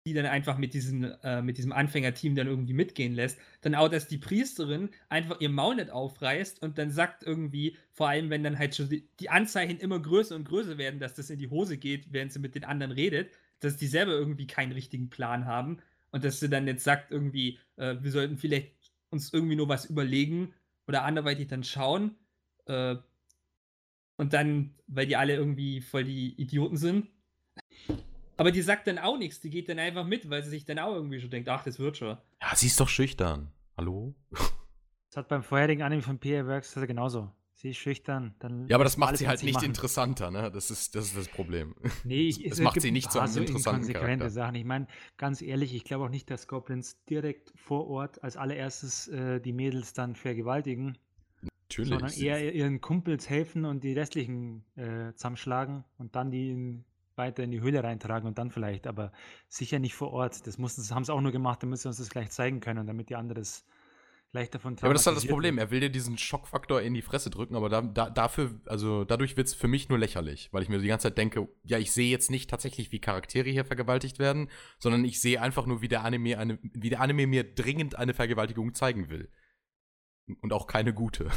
die 0.07 0.12
dann 0.12 0.26
einfach 0.26 0.59
mit 0.59 0.74
diesem, 0.74 1.14
äh, 1.22 1.40
mit 1.40 1.57
diesem 1.57 1.72
Anfängerteam 1.72 2.35
dann 2.35 2.46
irgendwie 2.46 2.74
mitgehen 2.74 3.14
lässt. 3.14 3.38
Dann 3.62 3.74
auch, 3.74 3.88
dass 3.88 4.07
die 4.07 4.18
Priesterin 4.18 4.90
einfach 5.09 5.40
ihr 5.40 5.48
Maul 5.48 5.76
nicht 5.76 5.88
aufreißt 5.90 6.61
und 6.61 6.76
dann 6.76 6.90
sagt 6.90 7.22
irgendwie, 7.22 7.78
vor 7.90 8.11
allem 8.11 8.28
wenn 8.28 8.44
dann 8.44 8.59
halt 8.59 8.74
schon 8.74 8.90
die, 8.90 9.09
die 9.18 9.30
Anzeichen 9.30 9.78
immer 9.78 9.98
größer 9.98 10.37
und 10.37 10.44
größer 10.44 10.76
werden, 10.76 11.00
dass 11.00 11.14
das 11.14 11.30
in 11.30 11.38
die 11.38 11.48
Hose 11.48 11.78
geht, 11.78 12.12
während 12.12 12.35
sie 12.35 12.38
mit 12.38 12.54
den 12.54 12.64
anderen 12.64 12.92
redet, 12.92 13.30
dass 13.61 13.78
die 13.78 13.87
selber 13.87 14.12
irgendwie 14.12 14.46
keinen 14.46 14.72
richtigen 14.72 15.09
Plan 15.09 15.46
haben 15.46 15.78
und 16.11 16.22
dass 16.22 16.38
sie 16.38 16.50
dann 16.50 16.66
jetzt 16.66 16.85
sagt 16.85 17.11
irgendwie, 17.11 17.59
äh, 17.76 17.96
wir 18.02 18.11
sollten 18.11 18.37
vielleicht 18.37 18.83
uns 19.10 19.32
irgendwie 19.32 19.56
nur 19.56 19.68
was 19.68 19.84
überlegen 19.84 20.54
oder 20.86 21.04
anderweitig 21.04 21.48
dann 21.48 21.64
schauen. 21.64 22.16
Äh, 22.66 22.96
und 24.16 24.32
dann, 24.32 24.74
weil 24.86 25.06
die 25.06 25.16
alle 25.16 25.34
irgendwie 25.34 25.80
voll 25.80 26.04
die 26.04 26.40
Idioten 26.40 26.76
sind. 26.76 27.08
Aber 28.36 28.50
die 28.50 28.62
sagt 28.62 28.86
dann 28.86 28.98
auch 28.98 29.18
nichts, 29.18 29.40
die 29.40 29.50
geht 29.50 29.68
dann 29.68 29.78
einfach 29.78 30.04
mit, 30.04 30.28
weil 30.28 30.42
sie 30.42 30.50
sich 30.50 30.64
dann 30.64 30.78
auch 30.78 30.94
irgendwie 30.94 31.20
schon 31.20 31.30
denkt, 31.30 31.48
ach, 31.48 31.64
das 31.64 31.78
wird 31.78 31.96
schon. 31.96 32.16
Ja, 32.40 32.54
sie 32.54 32.66
ist 32.66 32.80
doch 32.80 32.88
schüchtern. 32.88 33.52
Hallo? 33.76 34.14
Das 34.30 35.16
hat 35.16 35.28
beim 35.28 35.44
vorherigen 35.44 35.82
Anime 35.82 36.02
von 36.02 36.18
PA 36.18 36.46
Works 36.46 36.74
genauso. 36.74 37.30
Sie 37.56 37.70
ist 37.70 37.76
schüchtern. 37.76 38.34
Dann 38.40 38.66
ja, 38.68 38.76
aber 38.76 38.84
das 38.84 38.96
macht 38.96 39.16
sie 39.16 39.28
halt 39.28 39.42
nicht 39.42 39.54
machen. 39.54 39.66
interessanter, 39.66 40.30
ne? 40.30 40.50
Das 40.50 40.70
ist, 40.70 40.94
das 40.94 41.06
ist 41.06 41.16
das 41.16 41.28
Problem. 41.28 41.74
Nee, 42.04 42.28
ich, 42.28 42.42
Das 42.42 42.58
es 42.58 42.60
macht 42.60 42.80
sie 42.80 42.90
nicht 42.90 43.12
zu 43.12 43.20
einem 43.20 43.28
so 43.28 43.40
interessanten 43.40 43.92
Charakter. 43.92 44.28
Sachen. 44.28 44.56
Ich 44.56 44.64
meine, 44.64 44.88
ganz 45.16 45.40
ehrlich, 45.40 45.74
ich 45.74 45.84
glaube 45.84 46.04
auch 46.04 46.10
nicht, 46.10 46.30
dass 46.30 46.48
Goblins 46.48 47.02
direkt 47.04 47.52
vor 47.56 47.86
Ort 47.86 48.22
als 48.22 48.36
allererstes 48.36 49.08
äh, 49.08 49.40
die 49.40 49.52
Mädels 49.52 49.92
dann 49.92 50.16
vergewaltigen, 50.16 50.98
Natürlich. 51.42 51.90
sondern 51.90 52.12
eher 52.12 52.54
ihren 52.54 52.80
Kumpels 52.80 53.30
helfen 53.30 53.64
und 53.64 53.84
die 53.84 53.92
restlichen 53.92 54.64
äh, 54.76 55.12
zusammenschlagen 55.14 55.84
und 55.96 56.16
dann 56.16 56.32
die 56.32 56.50
in, 56.50 56.84
weiter 57.14 57.44
in 57.44 57.52
die 57.52 57.60
Höhle 57.60 57.84
reintragen 57.84 58.26
und 58.26 58.36
dann 58.36 58.50
vielleicht, 58.50 58.88
aber 58.88 59.12
sicher 59.48 59.78
nicht 59.78 59.94
vor 59.94 60.12
Ort. 60.12 60.46
Das, 60.48 60.58
mussten, 60.58 60.82
haben 60.92 61.04
sie 61.04 61.14
auch 61.14 61.20
nur 61.20 61.32
gemacht, 61.32 61.62
damit 61.62 61.78
sie 61.78 61.86
uns 61.88 61.98
das 61.98 62.10
gleich 62.10 62.30
zeigen 62.30 62.58
können, 62.58 62.86
damit 62.88 63.10
die 63.10 63.16
anderes 63.16 63.64
gleich 64.34 64.50
davon 64.50 64.74
Ja, 64.74 64.82
aber 64.82 64.94
das 64.94 65.02
ist 65.02 65.06
halt 65.06 65.16
das 65.16 65.26
Problem. 65.26 65.58
Er 65.58 65.70
will 65.70 65.78
dir 65.78 65.90
diesen 65.90 66.18
Schockfaktor 66.18 66.82
in 66.82 66.92
die 66.92 67.02
Fresse 67.02 67.30
drücken, 67.30 67.54
aber 67.54 67.68
da, 67.68 67.82
da, 67.82 68.10
dafür, 68.10 68.60
also 68.66 69.04
dadurch 69.04 69.36
wird 69.36 69.46
es 69.46 69.54
für 69.54 69.68
mich 69.68 69.88
nur 69.88 69.98
lächerlich, 69.98 70.48
weil 70.50 70.64
ich 70.64 70.68
mir 70.68 70.80
die 70.80 70.88
ganze 70.88 71.04
Zeit 71.04 71.18
denke, 71.18 71.48
ja, 71.62 71.78
ich 71.78 71.92
sehe 71.92 72.10
jetzt 72.10 72.32
nicht 72.32 72.50
tatsächlich, 72.50 72.90
wie 72.90 72.98
Charaktere 72.98 73.48
hier 73.48 73.64
vergewaltigt 73.64 74.18
werden, 74.18 74.50
sondern 74.80 75.04
ich 75.04 75.20
sehe 75.20 75.40
einfach 75.40 75.66
nur, 75.66 75.82
wie 75.82 75.88
der 75.88 76.02
Anime 76.02 76.36
eine, 76.36 76.58
wie 76.62 76.90
der 76.90 77.00
Anime 77.00 77.28
mir 77.28 77.44
dringend 77.44 77.96
eine 77.96 78.12
Vergewaltigung 78.12 78.74
zeigen 78.74 79.08
will. 79.08 79.30
Und 80.40 80.52
auch 80.52 80.66
keine 80.66 80.92
gute. 80.92 81.28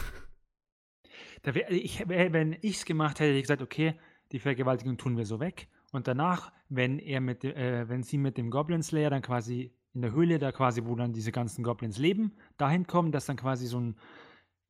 Wär, 1.43 1.69
ich, 1.69 2.03
wenn 2.07 2.57
ich 2.61 2.77
es 2.77 2.85
gemacht 2.85 3.19
hätte, 3.19 3.29
hätte 3.29 3.37
ich 3.37 3.43
gesagt, 3.43 3.61
okay, 3.61 3.93
die 4.31 4.39
Vergewaltigung 4.39 4.97
tun 4.97 5.17
wir 5.17 5.25
so 5.25 5.39
weg. 5.39 5.67
Und 5.91 6.07
danach, 6.07 6.51
wenn 6.67 6.97
er 6.97 7.21
mit, 7.21 7.43
äh, 7.43 7.87
wenn 7.87 8.01
sie 8.01 8.17
mit 8.17 8.37
dem 8.37 8.49
Goblin 8.49 8.81
Slayer 8.81 9.11
dann 9.11 9.21
quasi 9.21 9.76
in 9.97 10.01
der 10.03 10.13
Höhle, 10.13 10.39
da 10.39 10.51
quasi, 10.51 10.85
wo 10.85 10.95
dann 10.95 11.11
diese 11.11 11.31
ganzen 11.31 11.63
Goblins 11.63 11.97
leben, 11.97 12.33
dahin 12.57 12.87
kommen, 12.87 13.11
dass 13.11 13.25
dann 13.25 13.35
quasi 13.35 13.65
so 13.65 13.79
ein 13.79 13.95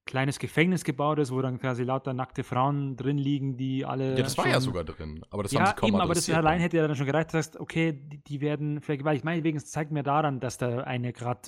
kleines 0.06 0.40
Gefängnis 0.40 0.86
gebaut 0.86 1.20
ist, 1.20 1.32
wo 1.32 1.42
dann 1.42 1.60
quasi 1.60 1.84
lauter 1.84 2.14
nackte 2.14 2.44
Frauen 2.44 2.96
drin 2.96 3.18
liegen, 3.18 3.58
die 3.58 3.86
alle. 3.86 4.18
Ja, 4.18 4.24
das 4.24 4.38
war 4.38 4.48
ja 4.48 4.62
sogar 4.62 4.86
drin, 4.86 5.22
aber 5.30 5.44
das 5.44 5.54
haben 5.54 5.66
ja, 5.66 5.68
sie 5.68 5.76
kaum 5.76 5.90
eben, 5.90 6.02
aber 6.02 6.14
das 6.14 6.30
allein 6.30 6.62
hätte 6.62 6.78
ja 6.78 6.88
dann 6.88 6.96
schon 6.96 7.06
gereicht, 7.06 7.34
dass 7.34 7.60
okay, 7.60 7.92
die, 7.92 8.24
die 8.24 8.42
werden 8.42 8.80
vergewaltigt. 8.80 9.26
Meinetwegen, 9.26 9.58
es 9.58 9.70
zeigt 9.70 9.92
mir 9.92 10.04
daran, 10.04 10.40
dass 10.40 10.58
da 10.58 10.80
eine 10.80 11.12
gerade 11.12 11.42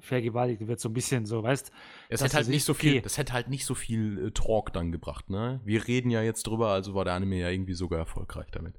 vergewaltigt 0.00 0.66
wird, 0.66 0.80
so 0.80 0.90
ein 0.90 0.92
bisschen 0.92 1.24
so, 1.24 1.42
weißt 1.42 1.72
Es 2.10 2.22
hätte 2.22 2.36
halt 2.36 2.46
du 2.46 2.50
nicht 2.50 2.64
so 2.64 2.74
viel, 2.74 2.92
okay. 2.92 3.00
das 3.00 3.16
hätte 3.16 3.32
halt 3.32 3.48
nicht 3.48 3.64
so 3.64 3.74
viel 3.74 4.26
äh, 4.26 4.30
Talk 4.32 4.72
dann 4.74 4.92
gebracht, 4.92 5.30
ne? 5.30 5.60
Wir 5.64 5.88
reden 5.88 6.10
ja 6.10 6.20
jetzt 6.20 6.46
drüber, 6.46 6.68
also 6.68 6.94
war 6.94 7.06
der 7.06 7.14
Anime 7.14 7.38
ja 7.38 7.48
irgendwie 7.48 7.74
sogar 7.74 8.00
erfolgreich 8.00 8.50
damit. 8.52 8.78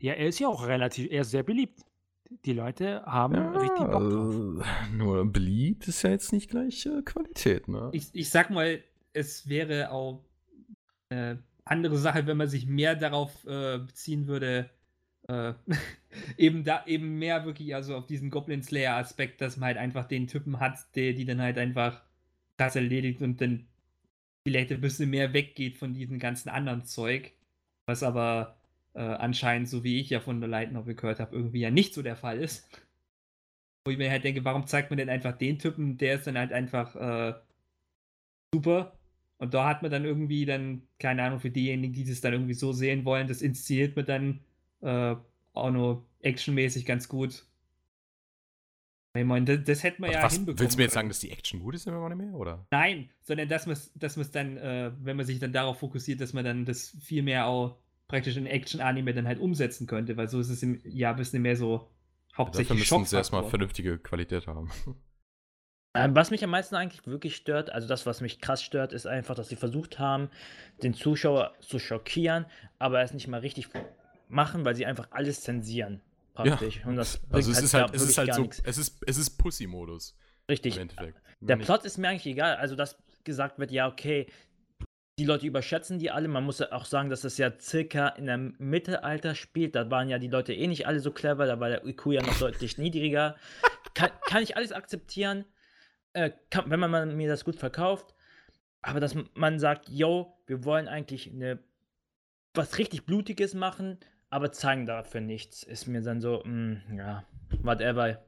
Ja, 0.00 0.14
er 0.14 0.26
ist 0.26 0.40
ja 0.40 0.48
auch 0.48 0.66
relativ, 0.66 1.08
er 1.10 1.20
ist 1.20 1.30
sehr 1.30 1.44
beliebt. 1.44 1.80
Die 2.44 2.52
Leute 2.52 3.04
haben 3.04 3.34
richtig 3.56 3.86
Bock 3.86 4.10
drauf. 4.10 4.66
äh, 4.66 4.96
nur 4.96 5.30
beliebt 5.30 5.86
ist 5.88 6.02
ja 6.02 6.10
jetzt 6.10 6.32
nicht 6.32 6.50
gleich 6.50 6.86
äh, 6.86 7.02
Qualität, 7.02 7.68
ne? 7.68 7.90
Ich, 7.92 8.08
ich 8.12 8.30
sag 8.30 8.50
mal, 8.50 8.82
es 9.12 9.48
wäre 9.48 9.90
auch 9.90 10.24
eine 11.10 11.42
andere 11.64 11.98
Sache, 11.98 12.26
wenn 12.26 12.36
man 12.36 12.48
sich 12.48 12.66
mehr 12.66 12.96
darauf 12.96 13.44
äh, 13.46 13.78
beziehen 13.78 14.26
würde, 14.26 14.70
äh, 15.28 15.52
eben 16.36 16.64
da 16.64 16.84
eben 16.86 17.18
mehr 17.18 17.44
wirklich 17.44 17.74
also 17.74 17.96
auf 17.96 18.06
diesen 18.06 18.30
Goblin 18.30 18.62
Slayer 18.62 18.96
Aspekt, 18.96 19.40
dass 19.40 19.56
man 19.56 19.68
halt 19.68 19.78
einfach 19.78 20.06
den 20.06 20.26
Typen 20.26 20.60
hat, 20.60 20.78
der 20.96 21.12
die 21.12 21.24
dann 21.24 21.40
halt 21.40 21.58
einfach 21.58 22.02
das 22.56 22.76
erledigt 22.76 23.22
und 23.22 23.40
dann 23.40 23.66
vielleicht 24.46 24.72
ein 24.72 24.80
bisschen 24.80 25.10
mehr 25.10 25.32
weggeht 25.32 25.76
von 25.76 25.94
diesem 25.94 26.18
ganzen 26.18 26.48
anderen 26.50 26.84
Zeug, 26.84 27.32
was 27.86 28.02
aber 28.02 28.56
äh, 28.94 29.00
anscheinend, 29.00 29.68
so 29.68 29.84
wie 29.84 30.00
ich 30.00 30.10
ja 30.10 30.20
von 30.20 30.40
der 30.40 30.48
Light 30.48 30.72
Novel 30.72 30.94
gehört 30.94 31.20
habe, 31.20 31.36
irgendwie 31.36 31.60
ja 31.60 31.70
nicht 31.70 31.94
so 31.94 32.02
der 32.02 32.16
Fall 32.16 32.38
ist. 32.38 32.68
Wo 33.84 33.90
ich 33.90 33.98
mir 33.98 34.10
halt 34.10 34.24
denke, 34.24 34.44
warum 34.44 34.66
zeigt 34.66 34.90
man 34.90 34.96
denn 34.96 35.10
einfach 35.10 35.36
den 35.36 35.58
Typen, 35.58 35.98
der 35.98 36.16
ist 36.16 36.26
dann 36.26 36.38
halt 36.38 36.52
einfach 36.52 36.96
äh, 36.96 37.34
super. 38.54 38.98
Und 39.38 39.52
da 39.52 39.68
hat 39.68 39.82
man 39.82 39.90
dann 39.90 40.04
irgendwie 40.04 40.46
dann, 40.46 40.88
keine 40.98 41.22
Ahnung, 41.22 41.40
für 41.40 41.50
diejenigen, 41.50 41.92
die 41.92 42.04
das 42.04 42.20
dann 42.20 42.32
irgendwie 42.32 42.54
so 42.54 42.72
sehen 42.72 43.04
wollen, 43.04 43.26
das 43.28 43.42
inszeniert 43.42 43.96
man 43.96 44.06
dann 44.06 44.40
äh, 44.80 45.16
auch 45.52 45.70
nur 45.70 46.06
actionmäßig 46.20 46.86
ganz 46.86 47.08
gut. 47.08 47.44
Ich 49.16 49.24
meine, 49.24 49.44
das, 49.44 49.64
das 49.64 49.82
hätte 49.82 50.00
man 50.00 50.08
Warte, 50.08 50.18
ja 50.18 50.24
was, 50.24 50.34
hinbekommen. 50.34 50.60
willst 50.60 50.74
du 50.74 50.78
mir 50.78 50.84
jetzt 50.84 50.94
sagen, 50.94 51.08
dass 51.08 51.20
die 51.20 51.30
Action 51.30 51.60
gut 51.60 51.74
ist 51.74 51.86
im 51.86 51.94
Anime, 51.94 52.32
oder? 52.32 52.66
Nein, 52.70 53.10
sondern 53.22 53.48
dass 53.48 53.66
man 53.66 53.74
es 53.74 53.92
dass 53.94 54.16
man's 54.16 54.30
dann, 54.32 54.56
äh, 54.56 54.92
wenn 55.00 55.16
man 55.16 55.26
sich 55.26 55.38
dann 55.38 55.52
darauf 55.52 55.78
fokussiert, 55.78 56.20
dass 56.20 56.32
man 56.32 56.44
dann 56.44 56.64
das 56.64 56.96
viel 57.00 57.22
mehr 57.22 57.46
auch 57.46 57.78
praktisch 58.14 58.36
in 58.36 58.46
Action-Anime 58.46 59.12
dann 59.12 59.26
halt 59.26 59.40
umsetzen 59.40 59.86
könnte, 59.88 60.16
weil 60.16 60.28
so 60.28 60.38
ist 60.38 60.48
es 60.48 60.62
im 60.62 60.80
ja 60.84 61.10
ein 61.10 61.16
bisschen 61.16 61.42
mehr 61.42 61.56
so 61.56 61.78
Dafür 61.78 62.38
hauptsächlich 62.38 62.78
müssen 62.90 63.04
sie 63.06 63.16
erstmal 63.16 63.44
vernünftige 63.44 63.98
Qualität 63.98 64.46
haben. 64.46 64.70
Ähm, 65.96 66.14
was 66.14 66.30
mich 66.30 66.42
am 66.42 66.50
meisten 66.50 66.74
eigentlich 66.74 67.06
wirklich 67.06 67.36
stört, 67.36 67.70
also 67.70 67.86
das, 67.86 68.04
was 68.06 68.20
mich 68.20 68.40
krass 68.40 68.62
stört, 68.62 68.92
ist 68.92 69.06
einfach, 69.06 69.34
dass 69.34 69.48
sie 69.48 69.56
versucht 69.56 69.98
haben, 69.98 70.28
den 70.82 70.94
Zuschauer 70.94 71.54
zu 71.60 71.78
schockieren, 71.78 72.46
aber 72.78 73.00
es 73.02 73.12
nicht 73.14 73.28
mal 73.28 73.40
richtig 73.40 73.68
machen, 74.28 74.64
weil 74.64 74.74
sie 74.74 74.86
einfach 74.86 75.08
alles 75.10 75.42
zensieren. 75.42 76.00
Praktisch. 76.34 76.84
Und 76.84 76.96
das 76.96 77.20
Also 77.30 77.50
es 77.52 77.56
halt 77.58 77.64
ist 77.64 77.74
halt, 77.74 77.94
es 77.94 78.02
ist 78.02 78.18
halt 78.18 78.34
so, 78.34 78.42
nix. 78.42 78.60
es 78.64 78.78
ist, 78.78 78.98
es 79.06 79.16
ist 79.18 79.38
Pussy-Modus 79.38 80.16
Richtig. 80.48 80.76
im 80.76 80.82
Endeffekt. 80.82 81.20
Der 81.40 81.56
Nicht- 81.56 81.66
Plot 81.66 81.84
ist 81.84 81.98
mir 81.98 82.08
eigentlich 82.08 82.26
egal. 82.26 82.56
Also, 82.56 82.74
dass 82.74 82.96
gesagt 83.22 83.58
wird, 83.60 83.70
ja, 83.70 83.86
okay, 83.88 84.26
die 85.18 85.24
Leute 85.24 85.46
überschätzen 85.46 85.98
die 85.98 86.10
alle. 86.10 86.28
Man 86.28 86.44
muss 86.44 86.58
ja 86.58 86.72
auch 86.72 86.84
sagen, 86.84 87.08
dass 87.08 87.22
das 87.22 87.38
ja 87.38 87.52
circa 87.58 88.08
in 88.08 88.28
einem 88.28 88.54
Mittelalter 88.58 89.34
spielt. 89.34 89.74
Da 89.74 89.90
waren 89.90 90.08
ja 90.08 90.18
die 90.18 90.28
Leute 90.28 90.52
eh 90.52 90.66
nicht 90.66 90.86
alle 90.86 91.00
so 91.00 91.12
clever, 91.12 91.46
da 91.46 91.60
war 91.60 91.68
der 91.68 91.84
IQ 91.86 92.06
ja 92.06 92.22
noch 92.22 92.38
deutlich 92.38 92.78
niedriger. 92.78 93.36
Kann, 93.94 94.10
kann 94.26 94.42
ich 94.42 94.56
alles 94.56 94.72
akzeptieren, 94.72 95.44
äh, 96.14 96.32
kann, 96.50 96.68
wenn 96.70 96.80
man 96.80 97.16
mir 97.16 97.28
das 97.28 97.44
gut 97.44 97.56
verkauft. 97.56 98.14
Aber 98.82 99.00
dass 99.00 99.16
man 99.34 99.58
sagt, 99.58 99.88
yo, 99.88 100.36
wir 100.46 100.64
wollen 100.64 100.88
eigentlich 100.88 101.30
eine, 101.30 101.58
was 102.54 102.78
richtig 102.78 103.06
Blutiges 103.06 103.54
machen, 103.54 103.98
aber 104.30 104.52
zeigen 104.52 104.84
dafür 104.84 105.20
nichts, 105.20 105.62
ist 105.62 105.86
mir 105.86 106.02
dann 106.02 106.20
so, 106.20 106.42
mm, 106.44 106.96
ja, 106.98 107.24
whatever. 107.62 108.22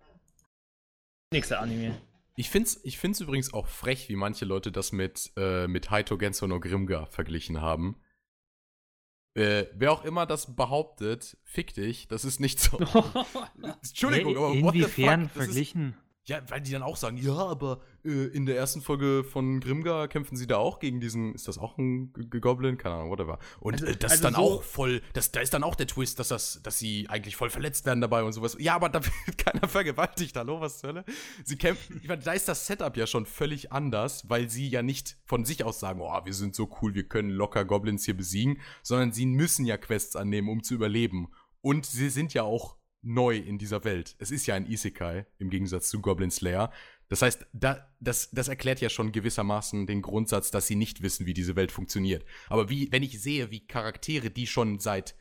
Nächster 1.33 1.61
Anime. 1.61 1.97
Ich 2.39 2.51
find's, 2.51 2.79
ich 2.85 2.99
find's 2.99 3.21
übrigens 3.21 3.53
auch 3.55 3.67
frech, 3.67 4.11
wie 4.11 4.17
manche 4.17 4.45
Leute 4.45 4.71
das 4.71 4.93
mit, 4.93 5.33
äh, 5.37 5.67
mit 5.67 5.91
Haito 5.91 6.19
Genso 6.19 6.47
no 6.47 6.61
Grimga 6.61 7.07
verglichen 7.07 7.63
haben. 7.63 7.97
Äh, 9.35 9.67
wer 9.75 9.93
auch 9.93 10.05
immer 10.05 10.27
das 10.27 10.55
behauptet, 10.55 11.39
fick 11.45 11.75
dich, 11.75 12.09
das 12.09 12.25
ist 12.25 12.39
nicht 12.41 12.61
so. 12.61 12.79
Entschuldigung, 13.83 14.37
aber 14.37 14.49
what 14.63 14.75
the 14.75 14.81
inwiefern 14.81 15.29
fuck? 15.29 15.45
Verglichen? 15.45 15.97
Ja, 16.29 16.41
weil 16.49 16.61
die 16.61 16.73
dann 16.73 16.83
auch 16.83 16.97
sagen, 16.97 17.17
ja, 17.17 17.35
aber 17.37 17.81
äh, 18.05 18.09
in 18.27 18.47
der 18.47 18.57
ersten 18.57 18.81
Folge 18.83 19.23
von 19.23 19.61
Grimga 19.61 20.09
kämpfen 20.09 20.37
sie 20.37 20.49
da 20.49 20.57
auch 20.57 20.81
gegen 20.81 20.99
diesen, 21.01 21.35
ist 21.35 21.47
das 21.47 21.57
auch 21.57 21.79
ein 21.79 22.13
G 22.13 22.41
Goblin? 22.41 22.77
Keine 22.79 22.97
Ahnung, 22.97 23.11
whatever. 23.11 23.39
Und 23.61 23.75
Also- 23.75 23.87
äh, 23.87 23.97
das 23.97 24.15
ist 24.15 24.19
also 24.19 24.23
dann 24.25 24.35
so- 24.35 24.41
auch 24.57 24.63
voll, 24.65 25.03
das, 25.13 25.31
da 25.31 25.41
ist 25.41 25.55
dann 25.55 25.63
auch 25.63 25.77
der 25.77 25.87
Twist, 25.87 26.19
dass, 26.19 26.29
das, 26.29 26.61
dass 26.65 26.79
sie 26.81 27.09
eigentlich 27.09 27.37
voll 27.37 27.49
verletzt 27.49 27.87
werden 27.87 28.01
dabei 28.01 28.25
und 28.25 28.33
sowas. 28.33 28.57
Ja, 28.59 28.75
aber 28.75 28.89
da 28.89 29.01
wird 29.05 29.39
keiner 29.39 29.69
vergewaltigt, 29.69 30.35
hallo, 30.37 30.61
was 30.61 30.79
zur 30.81 30.89
Hölle? 30.91 31.05
Sie 31.45 31.57
kämpfen, 31.57 32.01
ich 32.03 32.09
meine, 32.09 32.23
da 32.23 32.33
ist 32.33 32.49
das 32.49 32.67
Setup 32.67 32.97
ja 32.97 33.07
schon 33.07 33.25
völlig 33.25 33.71
anders, 33.71 34.29
weil 34.29 34.51
sie 34.51 34.69
ja 34.69 34.83
nicht 34.83 35.17
von 35.27 35.45
sich 35.45 35.63
aus 35.65 35.79
sagen, 35.79 36.01
oh, 36.01 36.21
wir 36.25 36.35
sind 36.35 36.57
so 36.57 36.69
cool, 36.83 36.95
wir 36.95 37.05
können 37.09 37.31
locker 37.31 37.65
Goblins 37.65 38.05
hier 38.05 38.17
besiegen, 38.17 38.61
sondern 38.83 39.13
sie 39.13 39.27
müssen 39.27 39.65
ja 39.65 39.77
Quests 39.77 40.17
annehmen, 40.17 40.49
um 40.49 40.63
zu 40.65 40.75
überleben. 40.75 41.29
Und 41.61 41.87
sie 41.87 42.11
sind 42.11 42.35
ja 42.35 42.43
auch 42.43 42.77
neu 43.07 43.37
in 43.37 43.59
dieser 43.59 43.85
Welt. 43.85 44.17
Es 44.19 44.31
ist 44.31 44.47
ja 44.47 44.55
ein 44.55 44.67
Isekai 44.67 45.27
im 45.39 45.49
Gegensatz 45.49 45.89
zu 45.89 46.01
Goblin 46.01 46.31
Slayer. 46.31 46.73
Das 47.09 47.23
heißt, 47.23 47.47
da, 47.53 47.89
das, 48.01 48.31
das 48.33 48.49
erklärt 48.49 48.81
ja 48.81 48.91
schon 48.91 49.13
gewissermaßen 49.13 49.87
den 49.87 50.03
Grundsatz, 50.03 50.51
dass 50.51 50.67
sie 50.67 50.75
nicht 50.75 51.03
wissen, 51.03 51.25
wie 51.25 51.35
diese 51.35 51.55
Welt 51.55 51.71
funktioniert. 51.71 52.25
Aber 52.49 52.69
wie, 52.69 52.91
wenn 52.91 53.05
ich 53.05 53.21
sehe, 53.23 53.51
wie 53.51 53.65
Charaktere, 53.67 54.31
die 54.31 54.47
schon 54.49 54.81
seit 54.81 55.15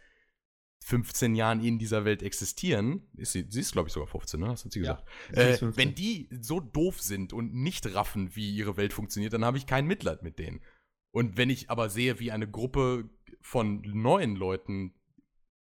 15 0.83 1.35
Jahren 1.35 1.63
in 1.63 1.77
dieser 1.77 2.05
Welt 2.05 2.23
existieren, 2.23 3.07
ist 3.17 3.31
sie, 3.33 3.45
sie 3.49 3.61
ist, 3.61 3.71
glaube 3.71 3.87
ich, 3.87 3.93
sogar 3.93 4.07
15, 4.07 4.39
ne? 4.39 4.47
Das 4.47 4.65
hat 4.65 4.71
sie 4.71 4.81
Ja, 4.81 4.95
gesagt. 4.95 5.09
ist 5.29 5.37
äh, 5.37 5.57
15. 5.57 5.77
wenn 5.77 5.95
die 5.95 6.29
so 6.41 6.59
doof 6.59 7.01
sind 7.01 7.33
und 7.33 7.53
nicht 7.53 7.93
raffen, 7.93 8.35
wie 8.35 8.55
ihre 8.55 8.77
Welt 8.77 8.93
funktioniert, 8.93 9.33
dann 9.33 9.45
habe 9.45 9.57
ich 9.57 9.67
kein 9.67 9.85
Mitleid 9.85 10.23
mit 10.23 10.39
denen. 10.39 10.61
Und 11.11 11.37
wenn 11.37 11.49
ich 11.49 11.69
aber 11.69 11.89
sehe, 11.89 12.19
wie 12.19 12.31
eine 12.31 12.49
Gruppe 12.49 13.09
von 13.41 13.81
neuen 13.85 14.35
Leuten 14.35 14.93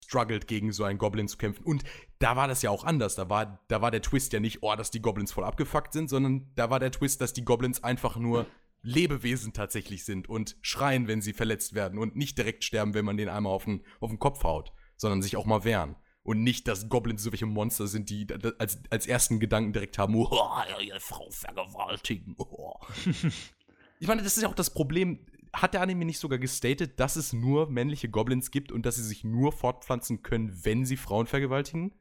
struggelt, 0.09 0.49
gegen 0.49 0.73
so 0.73 0.85
einen 0.85 0.99
Goblin 0.99 1.29
zu 1.29 1.37
kämpfen. 1.37 1.65
Und 1.65 1.85
da 2.19 2.35
war 2.35 2.49
das 2.49 2.63
ja 2.63 2.71
auch 2.71 2.85
anders. 2.85 3.15
Da 3.15 3.29
war, 3.29 3.63
da 3.69 3.83
war 3.83 3.91
der 3.91 4.03
Twist 4.03 4.33
ja 4.33 4.41
nicht, 4.41 4.63
oh, 4.63 4.75
dass 4.75 4.91
die 4.91 5.03
Goblins 5.03 5.33
voll 5.33 5.45
abgefuckt 5.45 5.93
sind, 5.93 6.09
sondern 6.09 6.51
da 6.55 6.71
war 6.71 6.81
der 6.81 6.91
Twist, 6.91 7.21
dass 7.21 7.35
die 7.35 7.45
Goblins 7.45 7.85
einfach 7.85 8.17
nur 8.17 8.47
Lebewesen 8.83 9.53
tatsächlich 9.53 10.05
sind 10.05 10.29
und 10.29 10.57
schreien, 10.63 11.09
wenn 11.09 11.21
sie 11.21 11.35
verletzt 11.35 11.75
werden 11.75 11.99
und 11.99 12.17
nicht 12.17 12.39
direkt 12.39 12.65
sterben, 12.65 12.95
wenn 12.95 13.05
man 13.05 13.19
den 13.19 13.29
einmal 13.29 13.53
auf 13.53 13.65
den, 13.65 13.85
auf 14.01 14.09
den 14.11 14.19
Kopf 14.19 14.45
haut, 14.45 14.73
sondern 14.97 15.21
sich 15.21 15.37
auch 15.37 15.47
mal 15.47 15.65
wehren. 15.65 15.97
Und 16.23 16.43
nicht, 16.43 16.69
dass 16.69 16.89
Goblins 16.89 17.23
so 17.23 17.33
welche 17.33 17.47
Monster 17.47 17.87
sind, 17.87 18.09
die 18.09 18.27
als, 18.59 18.79
als 18.91 19.07
ersten 19.07 19.41
Gedanken 19.41 19.73
direkt 19.73 19.99
haben, 19.99 20.15
oh, 20.15 20.29
ihre 20.81 21.01
Frau 21.01 21.29
vergewaltigen. 21.31 22.35
Oh. 22.39 22.75
ich 24.01 24.09
meine, 24.09 24.23
das 24.23 24.37
ist 24.37 24.43
ja 24.43 24.49
auch 24.49 24.55
das 24.55 24.73
Problem. 24.73 25.27
Hat 25.53 25.75
der 25.75 25.81
Anime 25.83 26.05
nicht 26.05 26.19
sogar 26.19 26.39
gestatet, 26.39 27.01
dass 27.01 27.17
es 27.17 27.33
nur 27.33 27.71
männliche 27.71 28.09
Goblins 28.09 28.51
gibt 28.51 28.73
und 28.73 28.85
dass 28.87 28.97
sie 28.97 29.03
sich 29.03 29.25
nur 29.25 29.53
fortpflanzen 29.53 30.23
können, 30.23 30.65
wenn 30.65 30.85
sie 30.85 30.97
Frauen 30.97 31.27
vergewaltigen? 31.27 31.95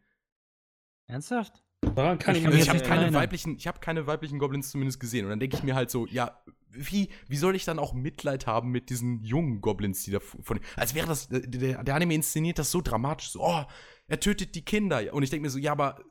Ernsthaft? 1.08 1.64
Daran 1.96 2.18
kann 2.20 2.36
Ich 2.36 2.42
ich, 2.42 2.48
Also 2.48 2.58
ich 2.58 2.70
habe 2.70 2.80
nicht 2.80 2.88
keine 2.88 3.02
erinnern. 3.04 3.22
weiblichen, 3.22 3.56
ich 3.58 3.68
habe 3.68 3.80
keine 3.80 4.08
weiblichen 4.08 4.40
Goblins 4.40 4.72
zumindest 4.72 5.00
gesehen. 5.00 5.26
Und 5.26 5.30
dann 5.30 5.40
denke 5.40 5.58
ich 5.58 5.64
mir 5.64 5.76
halt 5.76 5.90
so, 5.90 6.06
ja, 6.08 6.42
wie, 6.70 7.10
wie 7.28 7.38
soll 7.38 7.56
ich 7.56 7.66
dann 7.66 7.80
auch 7.80 7.94
Mitleid 7.94 8.46
haben 8.48 8.70
mit 8.72 8.90
diesen 8.90 9.24
jungen 9.24 9.62
Goblins, 9.62 10.04
die 10.04 10.12
da 10.12 10.20
von. 10.20 10.60
Als 10.76 10.96
wäre 10.96 11.08
das, 11.08 11.32
äh, 11.32 11.48
der, 11.48 11.84
der 11.84 11.96
Anime 11.96 12.16
inszeniert 12.16 12.60
das 12.60 12.72
so 12.72 12.82
dramatisch, 12.82 13.30
so, 13.32 13.42
oh, 13.42 13.64
er 14.08 14.20
tötet 14.20 14.56
die 14.56 14.66
Kinder. 14.66 15.14
Und 15.14 15.24
ich 15.24 15.30
denke 15.30 15.44
mir 15.44 15.50
so, 15.50 15.60
ja, 15.60 15.72
aber 15.72 16.04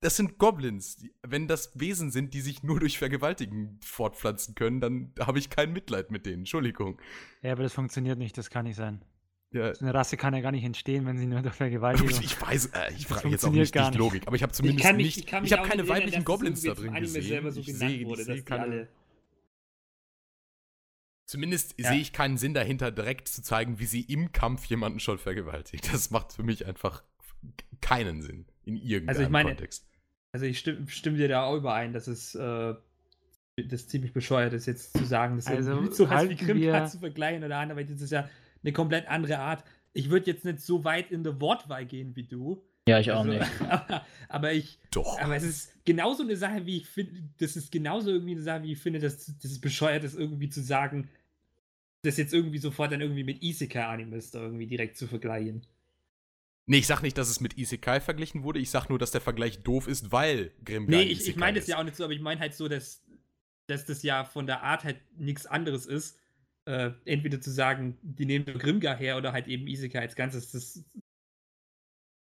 das 0.00 0.16
sind 0.16 0.38
Goblins. 0.38 1.02
Wenn 1.26 1.48
das 1.48 1.72
Wesen 1.78 2.10
sind, 2.10 2.34
die 2.34 2.40
sich 2.40 2.62
nur 2.62 2.78
durch 2.80 2.98
Vergewaltigen 2.98 3.78
fortpflanzen 3.82 4.54
können, 4.54 4.80
dann 4.80 5.12
habe 5.18 5.38
ich 5.38 5.50
kein 5.50 5.72
Mitleid 5.72 6.10
mit 6.10 6.24
denen. 6.26 6.40
Entschuldigung. 6.40 7.00
Ja, 7.42 7.52
aber 7.52 7.62
das 7.64 7.72
funktioniert 7.74 8.18
nicht, 8.18 8.38
das 8.38 8.50
kann 8.50 8.64
nicht 8.64 8.76
sein. 8.76 9.02
Ja, 9.50 9.74
So 9.74 9.84
eine 9.84 9.94
Rasse 9.94 10.16
kann 10.18 10.34
ja 10.34 10.40
gar 10.40 10.52
nicht 10.52 10.64
entstehen, 10.64 11.06
wenn 11.06 11.16
sie 11.16 11.26
nur 11.26 11.40
durch 11.40 11.54
ich, 11.54 11.56
Vergewaltigung. 11.58 12.20
ich 12.22 12.40
weiß, 12.40 12.66
äh, 12.66 12.92
ich 12.96 13.06
frage 13.06 13.28
jetzt 13.30 13.44
auch 13.44 13.50
nicht, 13.50 13.72
gar 13.72 13.88
nicht. 13.90 13.98
Logik, 13.98 14.26
aber 14.26 14.36
ich 14.36 14.42
habe 14.42 14.52
zumindest 14.52 14.84
kann 14.86 14.96
mich- 14.96 15.16
nicht, 15.16 15.32
ich 15.32 15.42
ich 15.44 15.52
habe 15.52 15.66
keine 15.68 15.88
weiblichen 15.88 16.24
Goblins 16.24 16.62
da 16.62 16.74
drin 16.74 16.92
gesehen. 16.94 17.50
so 17.50 17.58
ich 17.60 17.74
sehe, 17.74 18.04
wurde, 18.06 18.20
ich 18.22 18.26
sehe 18.26 18.42
keine, 18.42 18.88
Zumindest 21.26 21.74
Ja. 21.78 21.90
sehe 21.90 22.00
ich 22.00 22.12
keinen 22.12 22.38
Sinn 22.38 22.54
dahinter, 22.54 22.90
direkt 22.90 23.28
zu 23.28 23.42
zeigen, 23.42 23.78
wie 23.78 23.84
sie 23.86 24.00
im 24.00 24.32
Kampf 24.32 24.64
jemanden 24.66 24.98
schon 25.00 25.18
vergewaltigt. 25.18 25.92
Das 25.92 26.10
macht 26.10 26.32
für 26.32 26.42
mich 26.42 26.64
einfach 26.66 27.02
keinen 27.80 28.22
Sinn 28.22 28.46
in 28.64 28.76
irgendeinem 28.76 29.08
Also 29.08 29.22
ich 29.22 29.28
meine- 29.28 29.50
Kontext. 29.50 29.87
Also 30.32 30.46
ich 30.46 30.58
stimme, 30.58 30.86
stimme 30.88 31.16
dir 31.16 31.28
da 31.28 31.44
auch 31.44 31.56
überein, 31.56 31.92
dass 31.92 32.06
es 32.06 32.34
äh, 32.34 32.74
das 33.66 33.88
ziemlich 33.88 34.12
bescheuert 34.12 34.52
ist, 34.52 34.66
jetzt 34.66 34.96
zu 34.96 35.04
sagen, 35.04 35.36
dass 35.36 35.46
Also 35.46 35.70
irgendwie 35.72 35.94
sowas 35.94 36.28
wie 36.28 36.54
wir- 36.60 36.84
zu 36.86 36.98
vergleichen 36.98 37.42
oder 37.44 37.56
anderweitig. 37.58 37.92
Das 37.94 38.02
ist 38.02 38.12
ja 38.12 38.28
eine 38.62 38.72
komplett 38.72 39.08
andere 39.08 39.38
Art. 39.38 39.64
Ich 39.94 40.10
würde 40.10 40.30
jetzt 40.30 40.44
nicht 40.44 40.60
so 40.60 40.84
weit 40.84 41.10
in 41.10 41.24
der 41.24 41.40
Wortwahl 41.40 41.84
gehen 41.86 42.14
wie 42.14 42.24
du. 42.24 42.62
Ja, 42.88 43.00
ich 43.00 43.10
auch 43.12 43.24
Also, 43.24 43.32
nicht. 43.32 43.46
Aber, 43.60 44.06
aber 44.28 44.52
ich, 44.52 44.78
Doch. 44.92 45.18
aber 45.20 45.36
es 45.36 45.42
ist 45.42 45.84
genauso 45.84 46.22
eine 46.22 46.36
Sache, 46.36 46.64
wie 46.66 46.78
ich 46.78 46.86
finde, 46.86 47.22
das 47.38 47.56
ist 47.56 47.70
genauso 47.72 48.10
irgendwie 48.10 48.32
eine 48.32 48.42
Sache, 48.42 48.62
wie 48.62 48.72
ich 48.72 48.78
finde, 48.78 48.98
dass 49.00 49.26
das 49.26 49.50
ist 49.50 49.60
bescheuert 49.60 50.04
ist, 50.04 50.14
irgendwie 50.18 50.48
zu 50.48 50.62
sagen, 50.62 51.08
das 52.02 52.16
jetzt 52.16 52.32
irgendwie 52.32 52.58
sofort 52.58 52.92
dann 52.92 53.00
irgendwie 53.00 53.24
mit 53.24 53.42
Isekai-Animes 53.42 54.30
da 54.30 54.40
irgendwie 54.40 54.66
direkt 54.66 54.96
zu 54.96 55.06
vergleichen. 55.06 55.66
Nee, 56.68 56.78
ich 56.78 56.86
sag 56.86 57.00
nicht, 57.02 57.16
dass 57.16 57.30
es 57.30 57.40
mit 57.40 57.56
Isekai 57.56 57.98
verglichen 57.98 58.42
wurde. 58.42 58.58
Ich 58.58 58.68
sag 58.68 58.90
nur, 58.90 58.98
dass 58.98 59.10
der 59.10 59.22
Vergleich 59.22 59.62
doof 59.62 59.88
ist, 59.88 60.12
weil 60.12 60.52
Grimgar 60.66 61.00
Nee, 61.00 61.06
ich, 61.06 61.26
ich 61.26 61.36
meine 61.36 61.54
das 61.54 61.64
ist. 61.64 61.70
ja 61.70 61.78
auch 61.78 61.84
nicht 61.84 61.96
so, 61.96 62.04
aber 62.04 62.12
ich 62.12 62.20
meine 62.20 62.40
halt 62.40 62.54
so, 62.54 62.68
dass, 62.68 63.02
dass 63.68 63.86
das 63.86 64.02
ja 64.02 64.24
von 64.24 64.46
der 64.46 64.62
Art 64.62 64.84
halt 64.84 65.00
nichts 65.16 65.46
anderes 65.46 65.86
ist. 65.86 66.18
Äh, 66.66 66.90
entweder 67.06 67.40
zu 67.40 67.50
sagen, 67.50 67.96
die 68.02 68.26
nehmen 68.26 68.44
nur 68.44 68.58
Grimgar 68.58 68.96
her 68.96 69.16
oder 69.16 69.32
halt 69.32 69.48
eben 69.48 69.66
Isekai 69.66 70.00
als 70.00 70.14
Ganzes. 70.14 70.50
Das 70.52 70.84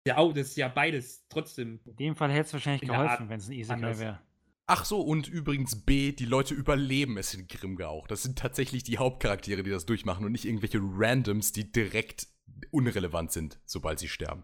ja 0.08 0.18
auch, 0.18 0.32
das 0.32 0.50
ist 0.50 0.58
ja 0.58 0.68
beides 0.68 1.26
trotzdem. 1.30 1.80
In 1.86 1.96
dem 1.96 2.16
Fall 2.16 2.32
hätte 2.32 2.46
es 2.46 2.54
wahrscheinlich 2.54 2.88
geholfen, 2.88 3.30
wenn 3.30 3.40
es 3.40 3.48
ein 3.48 3.54
Isekai 3.54 3.98
wäre. 3.98 4.20
Ach 4.68 4.86
so, 4.86 5.02
und 5.02 5.28
übrigens 5.28 5.84
B, 5.84 6.12
die 6.12 6.26
Leute 6.26 6.54
überleben 6.54 7.18
es 7.18 7.34
in 7.34 7.48
Grimgar 7.48 7.90
auch. 7.90 8.06
Das 8.06 8.22
sind 8.22 8.38
tatsächlich 8.38 8.84
die 8.84 9.00
Hauptcharaktere, 9.00 9.64
die 9.64 9.72
das 9.72 9.88
durchmachen 9.88 10.24
und 10.24 10.32
nicht 10.32 10.46
irgendwelche 10.46 10.80
Randoms, 10.80 11.52
die 11.52 11.72
direkt 11.72 12.28
unrelevant 12.72 13.32
sind, 13.32 13.60
sobald 13.66 14.00
sie 14.00 14.08
sterben. 14.08 14.44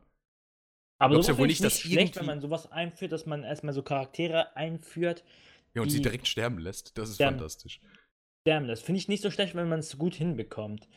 Aber 0.97 1.13
Glaubst 1.15 1.29
du 1.29 1.33
sowas 1.33 1.39
wohl 1.39 1.47
finde 1.47 1.47
nicht, 1.47 1.59
ich 1.59 1.61
nicht 1.61 1.73
dass 1.73 1.91
schlecht, 1.91 2.15
wenn 2.17 2.25
man 2.25 2.41
sowas 2.41 2.71
einführt, 2.71 3.11
dass 3.11 3.25
man 3.25 3.43
erstmal 3.43 3.73
so 3.73 3.83
Charaktere 3.83 4.55
einführt, 4.55 5.23
Ja, 5.73 5.81
und 5.81 5.89
sie 5.89 5.97
Die- 5.97 6.03
direkt 6.03 6.25
sterben 6.27 6.57
lässt. 6.57 6.97
Das 6.97 7.09
ist 7.09 7.19
Ja. 7.19 7.27
fantastisch. 7.29 7.81
sterben 8.47 8.65
lässt. 8.67 8.83
Finde 8.83 8.99
ich 8.99 9.07
nicht 9.09 9.21
so 9.21 9.29
schlecht, 9.29 9.55
wenn 9.55 9.67
man 9.67 9.79
es 9.79 9.97
gut 9.97 10.15
hinbekommt. 10.15 10.87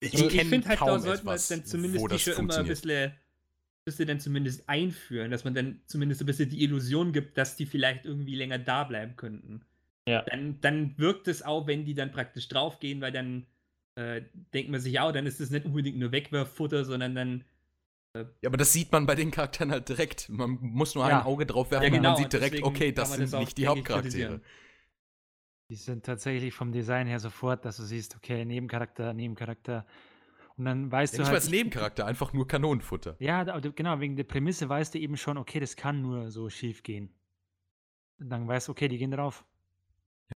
Ich, 0.00 0.12
ich 0.14 0.28
kenn 0.28 0.48
finde 0.48 0.68
halt, 0.68 0.80
da 0.80 1.02
wir 1.02 1.14
etwas, 1.14 1.48
dann 1.48 1.64
zumindest 1.64 2.04
die 2.04 2.08
das 2.08 2.20
schon 2.22 2.34
immer 2.44 2.58
ein 2.58 2.66
bisschen, 2.66 3.12
bisschen 3.86 4.08
dann 4.08 4.20
zumindest 4.20 4.68
einführen, 4.68 5.30
dass 5.30 5.44
man 5.44 5.54
dann 5.54 5.80
zumindest 5.86 6.20
ein 6.20 6.26
bisschen 6.26 6.50
die 6.50 6.62
Illusion 6.62 7.12
gibt, 7.12 7.38
dass 7.38 7.56
die 7.56 7.64
vielleicht 7.66 8.04
irgendwie 8.04 8.34
länger 8.34 8.58
da 8.58 8.84
bleiben 8.84 9.16
könnten. 9.16 9.64
Ja. 10.08 10.22
Dann, 10.22 10.60
dann 10.60 10.98
wirkt 10.98 11.28
es 11.28 11.42
auch, 11.42 11.66
wenn 11.68 11.84
die 11.84 11.94
dann 11.94 12.10
praktisch 12.12 12.48
draufgehen, 12.48 13.00
weil 13.00 13.12
dann 13.12 13.46
äh, 13.96 14.22
denkt 14.54 14.70
man 14.70 14.80
sich 14.80 14.98
auch, 15.00 15.12
dann 15.12 15.26
ist 15.26 15.40
es 15.40 15.50
nicht 15.50 15.66
unbedingt 15.66 15.98
nur 15.98 16.12
Wegwerffutter, 16.12 16.84
sondern 16.84 17.14
dann 17.14 17.44
Ja, 18.14 18.24
aber 18.46 18.56
das 18.56 18.72
sieht 18.72 18.92
man 18.92 19.06
bei 19.06 19.14
den 19.14 19.30
Charakteren 19.30 19.70
halt 19.70 19.88
direkt. 19.88 20.28
Man 20.28 20.58
muss 20.60 20.94
nur 20.94 21.08
Ja. 21.08 21.20
ein 21.20 21.26
Auge 21.26 21.46
drauf 21.46 21.70
werfen 21.70 21.84
Ja, 21.84 21.88
und 21.90 21.96
genau, 21.96 22.10
man 22.10 22.16
sieht 22.16 22.26
und 22.26 22.32
direkt, 22.32 22.62
okay, 22.62 22.92
das 22.92 23.12
sind 23.12 23.22
das 23.24 23.34
auch, 23.34 23.40
nicht 23.40 23.58
die 23.58 23.66
Hauptcharaktere. 23.66 24.40
Die 25.70 25.76
sind 25.76 26.04
tatsächlich 26.04 26.52
vom 26.52 26.70
Design 26.72 27.06
her 27.06 27.18
sofort, 27.18 27.64
dass 27.64 27.78
du 27.78 27.84
siehst, 27.84 28.14
okay, 28.16 28.44
Nebencharakter, 28.44 29.14
Nebencharakter. 29.14 29.86
Und 30.58 30.66
dann 30.66 30.92
weißt 30.92 31.14
Ja, 31.14 31.18
du 31.18 31.22
nicht 31.22 31.32
halt. 31.32 31.42
als 31.42 31.50
Nebencharakter, 31.50 32.04
einfach 32.06 32.34
nur 32.34 32.46
Kanonenfutter. 32.46 33.16
Ja, 33.18 33.42
genau, 33.58 34.00
wegen 34.00 34.16
der 34.16 34.24
Prämisse 34.24 34.68
weißt 34.68 34.94
du 34.94 34.98
eben 34.98 35.16
schon, 35.16 35.38
okay, 35.38 35.60
das 35.60 35.76
kann 35.76 36.02
nur 36.02 36.30
so 36.30 36.50
schief 36.50 36.82
gehen. 36.82 37.08
Und 38.20 38.28
dann 38.28 38.46
weißt 38.46 38.68
du, 38.68 38.72
okay, 38.72 38.88
die 38.88 38.98
gehen 38.98 39.10
drauf. 39.12 39.46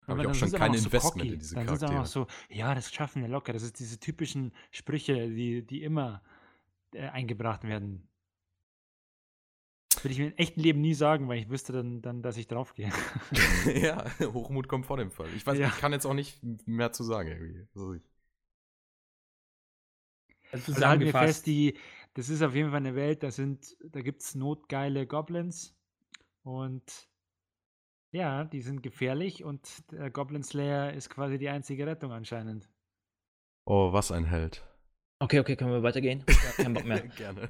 Habe 0.02 0.12
Aber 0.12 0.22
ich 0.22 0.28
auch 0.28 0.34
schon 0.34 0.52
kein 0.52 0.74
so 0.74 0.84
Investment 0.86 1.14
cocky. 1.14 1.32
in 1.32 1.38
diese 1.38 1.54
Dann 1.54 1.68
sind 1.68 1.84
auch 1.84 1.90
Charaktere. 1.90 1.98
noch 2.00 2.06
so, 2.06 2.26
ja, 2.50 2.74
das 2.74 2.92
schaffen 2.92 3.22
wir 3.22 3.28
locker. 3.28 3.52
Das 3.52 3.62
ist 3.62 3.78
diese 3.78 3.98
typischen 3.98 4.52
Sprüche, 4.70 5.28
die, 5.30 5.62
die 5.66 5.82
immer 5.82 6.22
äh, 6.92 7.08
eingebracht 7.08 7.64
werden. 7.64 8.08
Würde 10.02 10.12
ich 10.12 10.18
mir 10.18 10.26
im 10.26 10.36
echten 10.36 10.60
Leben 10.60 10.80
nie 10.82 10.92
sagen, 10.94 11.28
weil 11.28 11.38
ich 11.38 11.48
wüsste 11.48 11.72
dann, 11.72 12.02
dann 12.02 12.22
dass 12.22 12.36
ich 12.36 12.46
draufgehe. 12.46 12.90
ja, 13.74 14.04
Hochmut 14.20 14.68
kommt 14.68 14.84
vor 14.86 14.98
dem 14.98 15.10
Fall. 15.10 15.28
Ich 15.36 15.46
weiß, 15.46 15.58
Ja. 15.58 15.68
ich 15.68 15.78
kann 15.78 15.92
jetzt 15.92 16.04
auch 16.06 16.14
nicht 16.14 16.42
mehr 16.66 16.92
zu 16.92 17.02
sagen 17.04 17.28
irgendwie. 17.30 17.66
Also 17.74 17.94
ich- 17.94 18.02
Also 20.52 20.74
halten 20.86 21.04
wir 21.04 21.12
fest, 21.12 21.46
die, 21.46 21.76
das 22.14 22.28
ist 22.28 22.42
auf 22.42 22.54
jeden 22.54 22.68
Fall 22.70 22.78
eine 22.78 22.94
Welt, 22.94 23.22
da 23.22 23.30
sind, 23.30 23.76
da 23.82 24.02
gibt 24.02 24.22
es 24.22 24.34
notgeile 24.34 25.06
Goblins 25.06 25.74
und 26.42 27.08
ja, 28.14 28.44
die 28.44 28.60
sind 28.60 28.82
gefährlich 28.82 29.44
und 29.44 29.90
der 29.92 30.10
Goblin 30.10 30.42
Slayer 30.42 30.92
ist 30.92 31.10
quasi 31.10 31.38
die 31.38 31.48
einzige 31.48 31.86
Rettung 31.86 32.12
anscheinend. 32.12 32.68
Oh, 33.66 33.92
was 33.92 34.12
ein 34.12 34.24
Held. 34.24 34.62
Okay, 35.18 35.40
okay, 35.40 35.56
können 35.56 35.72
wir 35.72 35.82
weitergehen? 35.82 36.24
Keinen 36.56 36.74
Bock 36.74 36.84
mehr. 36.84 37.00
Gerne. 37.16 37.48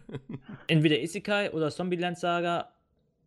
Entweder 0.68 1.00
Isekai 1.00 1.50
oder 1.52 1.70
Zombieland 1.70 2.18
Saga. 2.18 2.70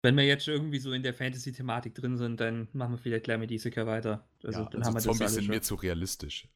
Wenn 0.01 0.15
wir 0.15 0.25
jetzt 0.25 0.45
schon 0.45 0.53
irgendwie 0.53 0.79
so 0.79 0.93
in 0.93 1.03
der 1.03 1.13
Fantasy-Thematik 1.13 1.95
drin 1.95 2.17
sind, 2.17 2.39
dann 2.39 2.67
machen 2.73 2.93
wir 2.93 2.97
vielleicht 2.97 3.25
gleich 3.25 3.39
mit 3.39 3.51
Isekai 3.51 3.85
weiter. 3.85 4.27
Also 4.43 4.61
ja, 4.61 4.69
dann 4.69 4.81
also 4.81 4.88
haben 4.88 4.95
wir 4.95 5.01
Zombies 5.01 5.19
das 5.19 5.33
sind 5.33 5.39
alles 5.39 5.47
mir 5.49 5.55
schon. 5.55 5.63
zu 5.63 5.75
realistisch. 5.75 6.47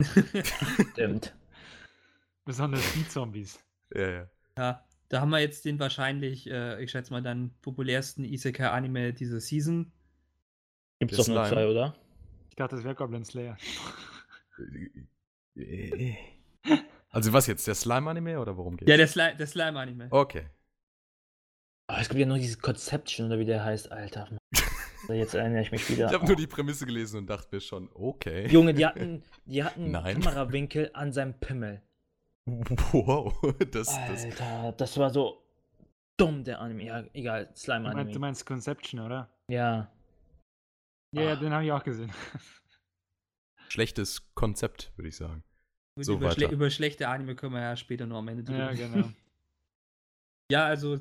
Stimmt. 0.92 1.34
Besonders 2.44 2.92
die 2.92 3.08
Zombies. 3.08 3.58
Ja, 3.94 4.10
ja. 4.10 4.30
Ja, 4.58 4.84
da 5.14 5.20
haben 5.20 5.30
wir 5.30 5.38
jetzt 5.38 5.64
den 5.64 5.78
wahrscheinlich, 5.78 6.50
äh, 6.50 6.82
ich 6.82 6.90
schätze 6.90 7.12
mal, 7.12 7.22
dann 7.22 7.54
populärsten 7.62 8.24
Isekai-Anime 8.24 9.12
dieser 9.12 9.38
Season. 9.38 9.92
Gibt's 10.98 11.16
Der 11.16 11.24
doch 11.24 11.32
nur 11.32 11.44
zwei, 11.44 11.68
oder? 11.68 11.94
Ich 12.50 12.56
dachte, 12.56 12.74
das 12.74 12.84
wäre 12.84 12.94
Goblin 12.94 13.24
Slayer. 13.24 13.56
Also 17.10 17.32
was 17.32 17.46
jetzt, 17.46 17.64
der 17.68 17.76
Slime-Anime 17.76 18.40
oder 18.40 18.56
worum 18.56 18.76
geht's? 18.76 18.90
Ja, 18.90 18.96
der, 18.96 19.06
Sli 19.06 19.36
der 19.38 19.46
Slime-Anime. 19.46 20.08
Okay. 20.10 20.48
Oh, 21.86 21.94
es 22.00 22.08
gibt 22.08 22.18
ja 22.18 22.26
noch 22.26 22.38
dieses 22.38 22.58
Conception 22.58 23.28
oder 23.28 23.38
wie 23.38 23.44
der 23.44 23.64
heißt, 23.64 23.92
Alter. 23.92 24.36
Jetzt 25.08 25.34
erinnere 25.34 25.62
ich 25.62 25.70
mich 25.70 25.88
wieder. 25.88 26.08
Ich 26.08 26.12
habe 26.12 26.26
nur 26.26 26.34
die 26.34 26.48
Prämisse 26.48 26.86
gelesen 26.86 27.18
und 27.18 27.30
dachte 27.30 27.54
mir 27.54 27.60
schon, 27.60 27.88
okay. 27.94 28.48
Junge, 28.48 28.74
die 28.74 28.84
hatten, 28.84 29.22
die 29.44 29.62
hatten 29.62 29.90
Nein. 29.92 30.20
Kamerawinkel 30.20 30.90
an 30.92 31.12
seinem 31.12 31.34
Pimmel. 31.38 31.82
Wow, 32.92 33.54
das, 33.70 33.86
das, 33.86 34.24
Alter, 34.24 34.72
das 34.72 34.98
war 34.98 35.10
so 35.10 35.42
dumm, 36.18 36.44
der 36.44 36.60
Anime. 36.60 36.84
Ja, 36.84 37.04
egal, 37.14 37.44
Du 37.44 37.48
meinst, 37.48 37.56
du 37.58 37.60
Slime-Anime. 37.62 38.18
meinst 38.18 38.46
Conception, 38.46 39.00
oder? 39.00 39.30
Ja. 39.50 39.90
Ja, 41.14 41.22
ja, 41.22 41.32
Ah. 41.32 41.36
den 41.36 41.52
habe 41.52 41.64
ich 41.64 41.72
auch 41.72 41.82
gesehen. 41.84 42.12
schlechtes 43.68 44.34
Konzept, 44.34 44.92
würde 44.96 45.08
ich 45.08 45.16
sagen. 45.16 45.42
Gut, 45.96 46.04
so 46.04 46.14
über, 46.14 46.30
schle 46.32 46.46
weiter. 46.46 46.54
über 46.54 46.70
schlechte 46.70 47.08
Anime 47.08 47.34
können 47.36 47.54
wir 47.54 47.62
ja 47.62 47.76
später 47.76 48.06
noch 48.06 48.18
am 48.18 48.28
Ende 48.28 48.44
drüber 48.44 48.58
ja, 48.58 48.66
reden. 48.68 48.92
genau. 48.92 49.08
Ja, 50.52 50.66
also 50.66 51.00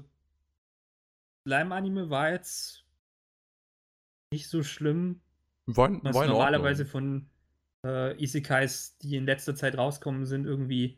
Slime-Anime 1.48 2.10
war 2.10 2.32
jetzt 2.32 2.86
nicht 4.34 4.48
so 4.48 4.64
schlimm, 4.64 5.22
War, 5.68 5.92
was 6.04 6.16
war 6.16 6.28
normalerweise 6.28 6.84
Ordnung. 6.84 7.30
von 7.84 7.90
äh, 7.92 8.24
Isekais, 8.24 8.98
die 9.00 9.18
in 9.18 9.26
letzter 9.26 9.54
Zeit 9.56 9.78
rauskommen 9.78 10.26
sind, 10.26 10.46
irgendwie 10.46 10.98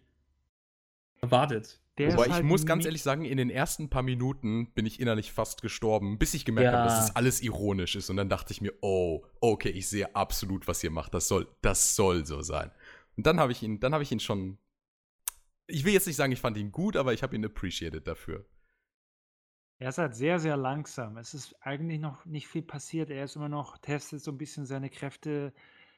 erwartet. 1.22 1.82
Der 1.97 2.09
ist 2.09 2.20
ich 2.20 2.32
halt 2.34 2.43
muss 2.43 2.66
ganz 2.66 2.84
ehrlich 2.86 3.03
sagen, 3.03 3.24
in 3.24 3.38
den 3.38 3.49
ersten 3.49 3.89
paar 3.89 4.01
Minuten 4.01 4.72
bin 4.74 4.86
ich 4.86 4.99
innerlich 4.99 5.32
fast 5.32 5.61
gestorben, 5.61 6.18
bis 6.18 6.34
ich 6.34 6.43
gemerkt 6.43 6.74
habe, 6.74 6.84
dass 6.84 6.93
Ja. 6.93 6.99
das 7.07 7.16
alles 7.16 7.41
ironisch 7.41 7.95
ist. 7.95 8.09
Und 8.09 8.18
dann 8.18 8.28
dachte 8.28 8.51
ich 8.51 8.59
mir, 8.59 8.74
oh, 8.82 9.24
okay, 9.39 9.70
ich 9.70 9.88
sehe 9.88 10.13
absolut, 10.13 10.68
was 10.68 10.84
ihr 10.84 10.91
macht. 10.91 11.13
Das 11.13 11.30
soll, 11.30 11.47
das 11.61 11.95
soll 11.95 12.26
so 12.26 12.41
sein. 12.41 12.70
Und 13.16 13.26
dann 13.26 13.39
habe 13.39 13.53
ich 13.53 13.63
ihn, 13.63 13.80
dann 13.80 13.93
habe 13.93 14.03
ich 14.03 14.11
ihn 14.11 14.20
schon. 14.20 14.57
Ich 15.68 15.86
will 15.86 15.93
jetzt 15.93 16.05
nicht 16.05 16.18
sagen, 16.18 16.34
ich 16.34 16.41
fand 16.41 16.57
ihn 16.57 16.72
gut, 16.72 16.97
aber 16.97 17.13
ich 17.13 17.24
habe 17.24 17.36
ihn 17.36 17.45
appreciated 17.45 18.05
dafür. 18.05 18.45
Er 19.80 19.89
ist 19.89 19.97
halt 19.97 20.16
sehr, 20.16 20.39
sehr 20.39 20.57
langsam. 20.57 21.18
Es 21.18 21.34
ist 21.34 21.55
eigentlich 21.61 21.99
noch 21.99 22.26
nicht 22.26 22.47
viel 22.47 22.61
passiert. 22.61 23.09
Er 23.09 23.24
ist 23.24 23.36
immer 23.36 23.49
noch, 23.49 23.78
testet 23.78 24.22
so 24.22 24.32
ein 24.32 24.38
bisschen 24.38 24.66
seine 24.66 24.89
Kräfte, 24.89 25.53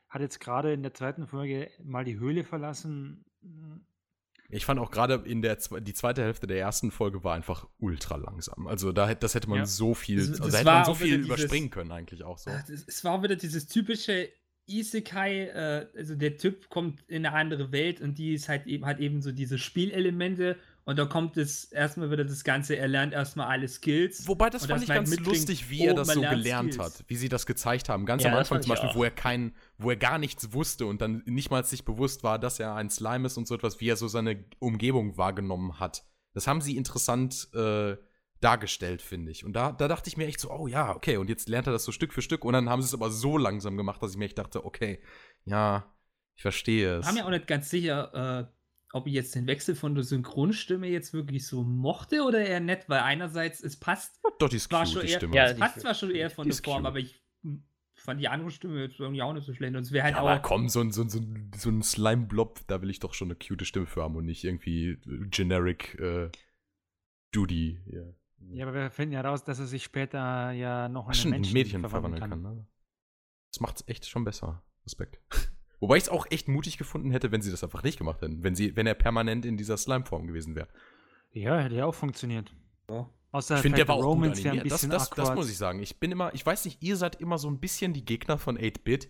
hat 0.09 0.22
jetzt 0.22 0.39
gerade 0.39 0.74
in 0.74 0.84
der 0.84 0.93
zweiten 0.93 1.28
Folge 1.28 1.70
mal 1.84 2.05
die 2.05 2.18
Höhle 2.18 2.43
verlassen. 2.43 3.26
Ich 4.49 4.63
fand 4.65 4.79
auch 4.79 4.91
gerade 4.91 5.15
in 5.25 5.41
der 5.41 5.57
die 5.81 5.93
zweite 5.93 6.23
Hälfte 6.23 6.47
der 6.47 6.59
ersten 6.59 6.91
Folge 6.91 7.23
war 7.23 7.35
einfach 7.35 7.67
ultra 7.79 8.15
langsam. 8.15 8.67
Also 8.67 8.91
da 8.93 9.07
hätte 9.07 9.21
das 9.21 9.35
hätte 9.35 9.49
man 9.49 9.59
Ja. 9.59 9.65
so 9.65 9.93
viel, 9.93 10.17
Das- 10.19 10.29
also 10.29 10.43
das 10.43 10.51
da 10.51 10.57
hätte 10.59 10.65
man 10.71 10.85
so 10.85 10.93
viel 10.93 11.17
dieses- 11.17 11.25
überspringen 11.25 11.69
können 11.69 11.91
eigentlich 11.91 12.23
auch 12.23 12.37
so. 12.37 12.49
Es 12.69 13.03
war 13.03 13.21
wieder 13.23 13.35
dieses 13.35 13.67
typische 13.67 14.29
Isekai, 14.69 15.45
äh, 15.47 15.87
also 15.97 16.15
der 16.15 16.37
Typ 16.37 16.69
kommt 16.69 17.01
in 17.07 17.25
eine 17.25 17.33
andere 17.35 17.71
Welt 17.71 18.01
und 18.01 18.17
die 18.17 18.33
ist 18.33 18.49
halt 18.49 18.67
eben, 18.67 18.85
hat 18.85 18.99
eben 18.99 19.21
so 19.21 19.31
diese 19.31 19.57
Spielelemente 19.57 20.57
und 20.88 20.97
da 20.97 21.03
kommt 21.03 21.35
es 21.35 21.65
erstmal 21.65 22.09
wieder 22.11 22.23
das 22.23 22.45
Ganze, 22.45 22.77
er 22.77 22.88
lernt 22.88 23.13
erstmal 23.13 23.47
alle 23.47 23.67
Skills. 23.67 24.25
Wobei, 24.25 24.49
das 24.49 24.67
fand 24.67 24.83
ich 24.83 24.88
ganz 24.88 25.19
lustig, 25.19 25.69
wie 25.69 25.81
oh, 25.81 25.88
er 25.88 25.93
das 25.95 26.07
man 26.07 26.15
so 26.15 26.21
lernt 26.21 26.38
gelernt 26.38 26.73
Skills. 26.75 26.99
hat, 26.99 27.03
wie 27.07 27.17
sie 27.17 27.27
das 27.27 27.45
gezeigt 27.45 27.89
haben. 27.89 28.05
Ganz 28.05 28.23
Ja, 28.23 28.29
am 28.29 28.35
das 28.35 28.49
Anfang 28.49 28.61
zum 28.61 28.69
Beispiel, 28.69 28.89
auch. 28.91 28.95
wo 28.95 29.03
er 29.03 29.11
kein, 29.11 29.53
wo 29.77 29.89
er 29.89 29.97
gar 29.97 30.17
nichts 30.17 30.53
wusste 30.53 30.85
und 30.85 31.01
dann 31.01 31.23
nicht 31.25 31.51
mal 31.51 31.65
sich 31.65 31.83
bewusst 31.83 32.23
war, 32.23 32.39
dass 32.39 32.61
er 32.61 32.73
ein 32.75 32.89
Slime 32.89 33.27
ist 33.27 33.35
und 33.35 33.49
so 33.49 33.55
etwas, 33.55 33.81
wie 33.81 33.89
er 33.89 33.97
so 33.97 34.07
seine 34.07 34.45
Umgebung 34.59 35.17
wahrgenommen 35.17 35.77
hat. 35.77 36.05
Das 36.33 36.47
haben 36.47 36.61
sie 36.61 36.77
interessant 36.77 37.49
äh, 37.53 37.97
dargestellt, 38.39 39.01
finde 39.01 39.31
ich. 39.31 39.43
Und 39.43 39.57
da, 39.57 39.73
da 39.73 39.89
dachte 39.89 40.07
ich 40.07 40.15
mir 40.15 40.27
echt 40.27 40.39
so, 40.39 40.49
oh 40.49 40.67
ja, 40.67 40.95
okay, 40.95 41.17
und 41.17 41.29
jetzt 41.29 41.49
lernt 41.49 41.67
er 41.67 41.73
das 41.73 41.83
so 41.83 41.91
Stück 41.91 42.13
für 42.13 42.21
Stück 42.21 42.45
und 42.45 42.53
dann 42.53 42.69
haben 42.69 42.81
sie 42.81 42.88
es 42.88 42.93
aber 42.93 43.11
so 43.11 43.38
langsam 43.38 43.75
gemacht, 43.75 44.01
dass 44.01 44.11
ich 44.11 44.17
mir 44.17 44.23
echt 44.23 44.38
dachte, 44.38 44.63
okay, 44.63 45.01
ja, 45.43 45.93
ich 46.38 46.43
verstehe 46.43 46.99
es. 46.99 47.01
Ich 47.01 47.07
war 47.07 47.13
mir 47.13 47.25
auch 47.25 47.31
nicht 47.31 47.47
ganz 47.47 47.69
sicher, 47.69 48.47
äh, 48.47 48.57
ob 48.93 49.07
ich 49.07 49.13
jetzt 49.13 49.35
den 49.35 49.47
Wechsel 49.47 49.75
von 49.75 49.95
der 49.95 50.03
Synchronstimme 50.03 50.88
jetzt 50.88 51.13
wirklich 51.13 51.45
so 51.45 51.63
mochte 51.63 52.23
oder 52.23 52.45
eher 52.45 52.59
nett, 52.59 52.88
weil 52.88 52.99
einerseits 53.01 53.61
es 53.61 53.77
passt, 53.77 54.19
Doch, 54.39 54.49
die 54.49 54.55
ist 54.57 54.71
war 54.71 54.83
cute, 54.83 54.93
schon 54.93 55.01
die 55.03 55.07
eher, 55.11 55.17
Stimme. 55.17 55.35
Ja, 55.35 55.45
es 55.45 55.57
passt 55.57 55.81
zwar 55.81 55.93
schon 55.93 56.11
eher 56.11 56.29
von 56.29 56.47
der 56.47 56.55
Form, 56.57 56.77
cute. 56.77 56.85
aber 56.88 56.99
ich 56.99 57.21
fand 57.95 58.21
die 58.21 58.27
andere 58.29 58.51
Stimme 58.51 58.81
jetzt 58.81 58.99
irgendwie 58.99 59.21
auch 59.21 59.33
nicht 59.33 59.45
so 59.45 59.53
schlecht 59.53 59.75
und 59.75 59.81
es 59.81 59.91
wäre 59.91 60.05
halt 60.05 60.15
Ja, 60.15 60.21
auch 60.21 60.29
aber 60.29 60.39
komm, 60.39 60.69
so 60.69 60.79
ein, 60.79 60.91
so 60.91 61.01
ein, 61.01 61.09
so 61.09 61.19
ein, 61.19 61.51
so 61.57 61.69
ein 61.69 61.81
Slime-Blob, 61.81 62.61
da 62.67 62.81
will 62.81 62.89
ich 62.89 62.99
doch 62.99 63.13
schon 63.13 63.27
eine 63.27 63.35
cute 63.35 63.65
Stimme 63.65 63.88
für 63.88 64.03
haben 64.03 64.15
und 64.15 64.25
nicht 64.25 64.43
irgendwie 64.43 64.91
äh, 64.91 65.27
generic 65.29 65.99
äh, 65.99 66.29
Duty. 67.31 67.81
Ja. 67.88 68.01
Ja, 68.53 68.67
aber 68.67 68.75
wir 68.75 68.91
finden 68.91 69.13
ja 69.13 69.21
raus, 69.21 69.43
dass 69.43 69.59
er 69.59 69.65
sich 69.65 69.83
später 69.83 70.51
ja 70.51 70.88
noch 70.89 71.09
in 71.09 71.19
ein 71.19 71.29
Menschen 71.31 71.53
Mädchen 71.53 71.81
verwandeln 71.81 72.17
verwandeln 72.17 72.43
kann. 72.43 72.43
kann. 72.43 72.55
Ne? 72.57 72.67
Das 73.51 73.59
macht's 73.59 73.83
echt 73.88 74.07
schon 74.07 74.23
besser. 74.23 74.63
Respekt. 74.85 75.19
Wobei 75.80 75.97
ich 75.97 76.03
es 76.03 76.09
auch 76.09 76.25
echt 76.30 76.47
mutig 76.47 76.78
gefunden 76.78 77.11
hätte, 77.11 77.32
wenn 77.32 77.41
sie 77.41 77.51
das 77.51 77.63
einfach 77.63 77.84
nicht 77.84 77.97
gemacht 77.97 78.21
hätten. 78.21 78.43
Wenn, 78.43 78.55
sie, 78.55 78.75
wenn 78.75 78.88
er 78.88 78.95
permanent 78.95 79.45
in 79.45 79.57
dieser 79.57 79.78
Slime-Form 79.78 80.28
gewesen 80.28 80.55
wäre. 80.55 80.67
Ja, 81.32 81.59
hätte 81.59 81.75
ja 81.75 81.86
auch 81.86 81.95
funktioniert. 81.95 82.51
Ja. 82.89 83.09
Außer 83.32 83.55
Ich 83.55 83.61
finde, 83.61 83.78
der 83.78 83.88
war 83.88 83.95
auch 83.95 84.15
gut 84.15 84.23
wäre 84.23 84.25
ein 84.25 84.32
animiert. 84.32 84.65
Das, 84.65 84.82
bisschen 84.82 84.89
das, 84.89 85.09
das 85.11 85.36
muss 85.36 85.49
ich 85.49 85.57
sagen. 85.57 85.82
Ich 85.82 85.99
bin 85.99 86.11
immer, 86.11 86.34
ich 86.34 86.45
weiß 86.45 86.65
nicht, 86.65 86.82
ihr 86.82 86.95
seid 86.95 87.21
immer 87.21 87.38
so 87.38 87.49
ein 87.49 87.59
bisschen 87.59 87.93
die 87.93 88.05
Gegner 88.05 88.38
von 88.38 88.57
8-Bit. 88.57 89.09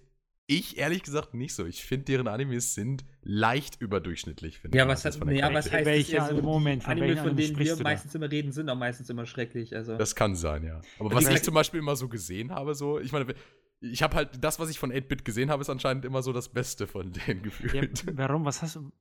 Ich 0.49 0.77
ehrlich 0.77 1.03
gesagt 1.03 1.33
nicht 1.33 1.53
so. 1.53 1.65
Ich 1.65 1.83
finde, 1.83 2.05
deren 2.05 2.27
Animes 2.27 2.73
sind 2.73 3.03
leicht 3.21 3.81
überdurchschnittlich. 3.81 4.59
finde 4.59 4.77
Ja, 4.77 4.85
ich, 4.85 4.89
was, 4.89 5.01
das 5.03 5.19
hat, 5.19 5.29
ja, 5.29 5.53
was 5.53 5.71
heißt 5.71 5.87
das 5.87 6.09
eher 6.09 6.25
so, 6.25 6.41
Moment, 6.41 6.83
die 6.83 6.85
von 6.85 6.91
Anime, 6.93 7.17
von 7.17 7.35
denen 7.35 7.59
wir 7.59 7.71
du 7.73 7.77
da? 7.77 7.83
meistens 7.83 8.15
immer 8.15 8.31
reden, 8.31 8.53
sind 8.53 8.69
auch 8.69 8.77
meistens 8.77 9.09
immer 9.09 9.25
schrecklich. 9.25 9.75
Also. 9.75 9.97
Das 9.97 10.15
kann 10.15 10.35
sein, 10.35 10.63
ja. 10.63 10.81
Aber 10.99 11.13
Also 11.15 11.27
was 11.27 11.35
ich 11.35 11.43
zum 11.43 11.53
Beispiel 11.53 11.81
immer 11.81 11.97
so 11.97 12.07
gesehen 12.07 12.51
habe, 12.51 12.75
so, 12.75 12.97
ich 12.97 13.11
meine, 13.11 13.35
ich 13.81 14.01
habe 14.03 14.15
halt, 14.15 14.43
das, 14.43 14.59
was 14.59 14.69
ich 14.69 14.79
von 14.79 14.91
8-Bit 14.91 15.23
gesehen 15.25 15.49
habe, 15.51 15.61
ist 15.61 15.69
anscheinend 15.69 16.05
immer 16.05 16.21
so 16.23 16.33
das 16.33 16.49
Beste 16.49 16.87
von 16.87 17.11
denen 17.11 17.27
Ja, 17.37 17.43
gefühlt. 17.43 18.05
warum? 18.17 18.45
Was 18.45 18.61
hast 18.61 18.75
du. 18.77 18.91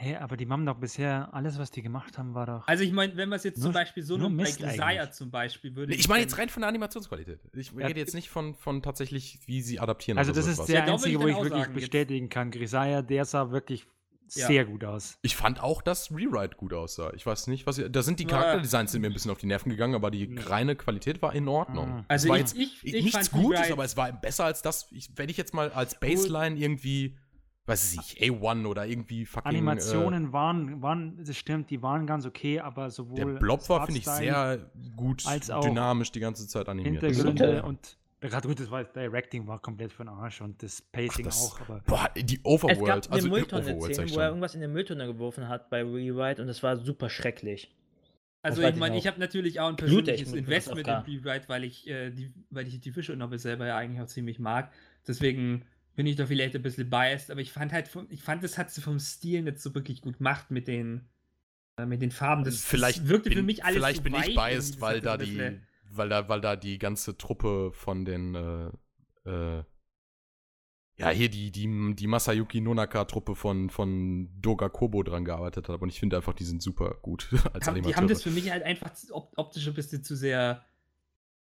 Hä, 0.00 0.14
aber 0.14 0.36
die 0.36 0.48
haben 0.48 0.64
doch 0.64 0.76
bisher, 0.78 1.34
alles, 1.34 1.58
was 1.58 1.72
die 1.72 1.82
gemacht 1.82 2.18
haben, 2.18 2.32
war 2.32 2.46
doch. 2.46 2.68
Also 2.68 2.84
ich 2.84 2.92
meine, 2.92 3.16
wenn 3.16 3.28
man 3.28 3.36
es 3.38 3.42
jetzt 3.42 3.56
zum 3.56 3.64
Nur- 3.64 3.72
Beispiel 3.72 4.04
so 4.04 4.16
nur 4.16 4.30
nimmt, 4.30 4.56
bei 4.60 4.64
eigentlich. 4.84 5.10
zum 5.10 5.32
Beispiel, 5.32 5.74
würde 5.74 5.90
Nee, 5.92 5.98
ich 5.98 6.08
meine 6.08 6.20
jetzt 6.22 6.38
rein 6.38 6.48
von 6.48 6.60
der 6.60 6.68
Animationsqualität. 6.68 7.40
Ich 7.52 7.72
Ja. 7.72 7.84
rede 7.88 7.98
jetzt 7.98 8.14
nicht 8.14 8.28
von, 8.30 8.54
von 8.54 8.80
tatsächlich, 8.80 9.40
wie 9.46 9.60
sie 9.60 9.80
adaptieren 9.80 10.16
Also, 10.16 10.30
oder 10.30 10.40
das 10.40 10.46
ist 10.46 10.66
der 10.68 10.86
Ja, 10.86 10.92
einzige, 10.92 11.16
ich 11.16 11.20
wo 11.20 11.26
ich 11.26 11.34
wirklich 11.34 11.48
sagen, 11.50 11.62
jetzt- 11.64 11.74
bestätigen 11.74 12.28
kann. 12.28 12.52
Grisaya, 12.52 13.02
der 13.02 13.24
sah 13.24 13.50
wirklich 13.50 13.88
Ja. 14.34 14.46
sehr 14.46 14.64
gut 14.64 14.84
aus. 14.84 15.18
Ich 15.22 15.36
fand 15.36 15.62
auch, 15.62 15.82
dass 15.82 16.10
Rewrite 16.10 16.56
gut 16.56 16.72
aussah. 16.72 17.12
Ich 17.14 17.24
weiß 17.26 17.46
nicht, 17.46 17.66
was 17.66 17.78
ihr, 17.78 17.88
da 17.88 18.02
sind 18.02 18.20
die. 18.20 18.24
Charakterdesigns 18.26 18.92
sind 18.92 19.00
mir 19.02 19.08
ein 19.08 19.12
bisschen 19.12 19.30
auf 19.30 19.38
die 19.38 19.46
Nerven 19.46 19.70
gegangen, 19.70 19.94
aber 19.94 20.10
die 20.10 20.36
reine 20.38 20.76
Qualität 20.76 21.22
war 21.22 21.34
in 21.34 21.48
Ordnung. 21.48 21.88
Ah. 22.00 22.04
Also 22.08 22.26
es 22.26 22.30
war 22.30 22.36
ich- 22.36 22.40
jetzt 22.42 22.56
ich- 22.56 22.94
ich 22.94 23.04
nichts 23.04 23.28
fand 23.28 23.42
Gutes, 23.42 23.60
Rewrite- 23.60 23.72
aber 23.72 23.84
es 23.84 23.96
war 23.96 24.12
besser 24.12 24.44
als 24.44 24.62
das, 24.62 24.88
ich, 24.90 25.10
wenn 25.16 25.28
ich 25.28 25.36
jetzt 25.36 25.54
mal 25.54 25.70
als 25.72 25.98
Baseline 25.98 26.56
irgendwie, 26.56 27.16
weiß 27.66 27.92
ich 27.92 27.98
nicht, 28.20 28.22
A1 28.22 28.66
oder 28.66 28.86
irgendwie 28.86 29.26
fucking 29.26 29.48
Animationen 29.50 30.32
waren, 30.32 30.80
waren, 30.80 31.22
das 31.22 31.36
stimmt, 31.36 31.68
die 31.70 31.82
waren 31.82 32.06
ganz 32.06 32.24
okay, 32.24 32.60
aber 32.60 32.86
Äh, 32.86 32.90
sowohl. 32.90 33.16
der 33.16 33.26
Blob 33.38 33.68
war, 33.68 33.84
finde 33.84 33.98
ich, 34.00 34.06
sehr 34.06 34.70
gut 34.96 35.26
als 35.26 35.50
auch 35.50 35.60
dynamisch 35.64 36.10
die 36.12 36.20
ganze 36.20 36.48
Zeit 36.48 36.68
animiert. 36.68 37.02
Hintergründe 37.04 37.62
und. 37.64 37.97
Gerade 38.20 38.48
gut, 38.48 38.58
das 38.58 38.70
war, 38.70 38.82
Directing 38.84 39.46
war 39.46 39.60
komplett 39.60 39.92
für 39.92 40.02
den 40.02 40.08
Arsch 40.08 40.40
und 40.40 40.60
das 40.62 40.82
Pacing 40.82 41.24
das- 41.26 41.40
auch, 41.52 41.60
aber. 41.60 41.80
Boah, 41.86 42.10
die 42.16 42.36
Es 42.36 42.44
Overworld, 42.44 42.78
gab 42.86 43.04
eine 43.06 43.12
also 43.14 43.28
Mülltonne 43.28 43.62
Overworld, 43.76 44.10
wo 44.14 44.18
er 44.20 44.28
irgendwas 44.28 44.54
in 44.54 44.60
der 44.60 44.68
Mülltonne 44.68 45.06
geworfen 45.06 45.48
hat 45.48 45.70
bei 45.70 45.82
Rewrite 45.82 46.42
und 46.42 46.48
das 46.48 46.62
war 46.62 46.76
super 46.76 47.08
schrecklich. 47.10 47.72
Also 48.42 48.62
Das 48.62 48.72
ich 48.72 48.76
meine, 48.76 48.96
ich 48.96 49.06
habe 49.06 49.18
natürlich 49.20 49.60
auch 49.60 49.68
ein 49.68 49.76
persönliches 49.76 50.32
Investment 50.32 50.86
in. 50.86 50.94
Rewrite, 50.94 51.48
weil 51.48 51.64
ich, 51.64 51.86
äh, 51.88 52.10
die, 52.10 52.32
weil 52.50 52.66
ich 52.66 52.80
die 52.80 52.94
Visual 52.94 53.16
Novel 53.18 53.38
selber 53.38 53.66
ja 53.66 53.76
eigentlich 53.76 54.00
auch 54.00 54.06
ziemlich 54.06 54.38
mag. 54.38 54.72
Deswegen 55.06 55.64
bin 55.96 56.06
ich 56.06 56.16
da 56.16 56.26
vielleicht 56.26 56.54
ein 56.54 56.62
bisschen 56.62 56.88
biased, 56.88 57.30
aber 57.30 57.40
ich 57.40 57.52
fand 57.52 57.72
halt, 57.72 57.88
vom, 57.88 58.06
ich 58.10 58.22
fand, 58.22 58.42
das 58.44 58.56
hat 58.58 58.70
sie 58.70 58.80
vom 58.80 59.00
Stil 59.00 59.42
nicht 59.42 59.58
so 59.60 59.74
wirklich 59.74 60.00
gut 60.00 60.18
gemacht 60.18 60.50
mit 60.52 60.68
den, 60.68 61.08
äh, 61.80 61.86
mit 61.86 62.00
den 62.00 62.12
Farben. 62.12 62.44
Das, 62.44 62.64
vielleicht 62.64 63.00
das 63.00 63.08
wirkte 63.08 63.30
bin, 63.30 63.38
für 63.38 63.44
mich 63.44 63.64
alles 63.64 63.76
vielleicht 63.76 63.96
so 63.98 64.02
bin 64.04 64.12
weich 64.12 64.28
ich 64.28 64.34
biased, 64.36 64.80
weil 64.80 65.00
da 65.00 65.16
die, 65.16 65.26
bisschen- 65.26 65.66
weil 65.90 66.08
da, 66.08 66.28
weil 66.28 66.40
da 66.40 66.56
die 66.56 66.78
ganze 66.78 67.16
Truppe 67.16 67.70
von 67.72 68.04
den, 68.04 68.34
äh, 68.34 68.70
äh, 69.28 69.64
ja, 70.96 71.10
hier 71.10 71.28
die, 71.28 71.52
die, 71.52 71.94
die 71.94 72.06
Masayuki 72.08 72.60
Nonaka-Truppe 72.60 73.36
von, 73.36 73.70
von 73.70 74.28
Doga 74.40 74.68
Kobo 74.68 75.04
dran 75.04 75.24
gearbeitet 75.24 75.68
hat. 75.68 75.80
Und 75.80 75.88
ich 75.90 76.00
finde 76.00 76.16
einfach, 76.16 76.34
die 76.34 76.44
sind 76.44 76.60
super 76.60 76.96
gut 77.02 77.28
als 77.52 77.66
haben, 77.66 77.74
die 77.74 77.80
Animateure. 77.80 77.96
haben 77.96 78.08
das 78.08 78.22
für 78.22 78.30
mich 78.30 78.50
halt 78.50 78.64
einfach 78.64 78.90
optisch 79.36 79.68
ein 79.68 79.74
bisschen 79.74 80.02
zu 80.02 80.16
sehr 80.16 80.64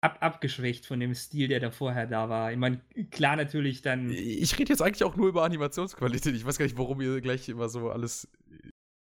ab 0.00 0.18
abgeschwächt 0.20 0.84
von 0.84 1.00
dem 1.00 1.14
Stil, 1.14 1.48
der 1.48 1.60
da 1.60 1.70
vorher 1.70 2.06
da 2.06 2.28
war. 2.28 2.50
Ich 2.50 2.58
meine, 2.58 2.80
klar 3.10 3.36
natürlich 3.36 3.82
dann. 3.82 4.10
ich 4.10 4.58
rede 4.58 4.70
jetzt 4.70 4.82
eigentlich 4.82 5.04
auch 5.04 5.16
nur 5.16 5.28
über 5.28 5.44
Animationsqualität. 5.44 6.34
Ich 6.34 6.44
weiß 6.44 6.58
gar 6.58 6.64
nicht, 6.64 6.76
warum 6.76 7.00
ihr 7.00 7.20
gleich 7.20 7.48
immer 7.48 7.68
so 7.68 7.90
alles 7.90 8.28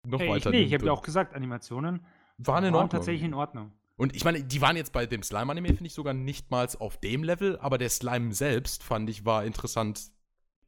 noch 0.06 0.20
Hey, 0.20 0.28
ich 0.28 0.32
weiter 0.34 0.50
nee, 0.50 0.62
ich 0.62 0.74
habe 0.74 0.86
ja 0.86 0.92
auch 0.92 1.02
gesagt, 1.02 1.34
Animationen 1.34 2.04
waren 2.38 2.64
in 2.64 2.72
waren 2.72 2.82
Ordnung. 2.82 2.90
tatsächlich 2.90 3.24
in 3.24 3.34
Ordnung. 3.34 3.72
Und 4.02 4.16
ich 4.16 4.24
meine, 4.24 4.42
die 4.42 4.60
waren 4.60 4.76
jetzt 4.76 4.92
bei 4.92 5.06
dem 5.06 5.22
Slime-Anime, 5.22 5.68
finde 5.68 5.86
ich, 5.86 5.94
sogar 5.94 6.12
nicht 6.12 6.50
mal 6.50 6.66
auf 6.80 6.96
dem 6.96 7.22
Level, 7.22 7.56
aber 7.60 7.78
der 7.78 7.88
Slime 7.88 8.34
selbst, 8.34 8.82
fand 8.82 9.08
ich, 9.08 9.24
war 9.24 9.44
interessant 9.44 10.10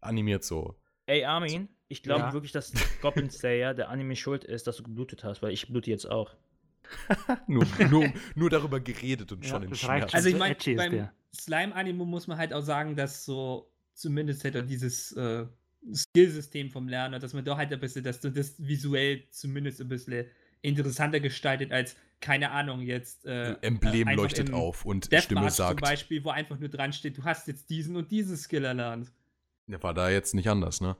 animiert 0.01 0.45
so. 0.45 0.76
Ey, 1.07 1.24
Armin, 1.24 1.68
ich 1.89 2.05
glaube 2.05 2.26
Ja. 2.26 2.32
wirklich, 2.32 2.53
dass 2.53 2.72
Goblin 3.03 3.30
Slayer 3.30 3.74
der 3.74 3.89
Anime 3.89 4.14
schuld 4.14 4.45
ist, 4.45 4.68
dass 4.68 4.76
du 4.76 4.85
geblutet 4.85 5.24
hast, 5.24 5.43
weil 5.43 5.51
ich 5.51 5.66
blute 5.66 5.91
jetzt 5.91 6.09
auch. 6.09 6.37
nur, 7.49 7.66
nur, 7.91 8.12
nur 8.37 8.51
darüber 8.51 8.78
geredet 8.78 9.32
und 9.32 9.45
Ja, 9.45 9.51
schon 9.51 9.64
in 9.64 9.74
Schmerz. 9.74 10.14
Also 10.14 10.28
ich 10.28 10.39
meine, 10.39 10.55
beim. 10.76 11.09
Slime-Anime 11.35 12.05
muss 12.05 12.28
man 12.28 12.39
halt 12.39 12.53
auch 12.55 12.62
sagen, 12.62 12.95
dass 12.95 13.24
so 13.24 13.68
zumindest 13.95 14.45
hätte 14.45 14.62
dieses 14.62 15.11
äh, 15.11 15.45
Skillsystem 15.93 16.70
vom 16.70 16.87
Lerner, 16.87 17.18
dass 17.18 17.32
man 17.35 17.45
da 17.45 17.57
halt 17.57 17.72
ein 17.72 17.80
bisschen, 17.80 18.05
dass 18.05 18.20
du 18.20 18.30
das 18.30 18.64
visuell 18.64 19.24
zumindest 19.30 19.80
ein 19.80 19.89
bisschen 19.89 20.26
interessanter 20.62 21.18
gestaltet 21.18 21.72
als, 21.72 21.97
keine 22.25 22.51
Ahnung, 22.53 22.81
jetzt 22.81 23.27
äh, 23.27 23.53
Emblem 23.61 24.09
äh, 24.09 24.11
einfach 24.12 24.22
leuchtet 24.22 24.53
auf 24.53 24.85
und 24.87 25.12
Deathmarch 25.12 25.25
Stimme 25.25 25.41
zum 25.49 25.51
sagt. 25.51 25.81
Beispiel, 25.83 26.25
wo 26.25 26.31
einfach 26.31 26.59
nur 26.59 26.70
dran 26.70 26.93
steht, 26.95 27.18
du 27.18 27.25
hast 27.25 27.47
jetzt 27.49 27.68
diesen 27.68 27.97
und 27.97 28.11
diesen 28.11 28.37
Skill 28.39 28.64
erlernt. 28.64 29.12
Der 29.66 29.83
war 29.83 29.93
da 29.95 30.09
jetzt 30.11 30.35
nicht 30.35 30.49
anders, 30.49 30.81
ne? 30.81 30.97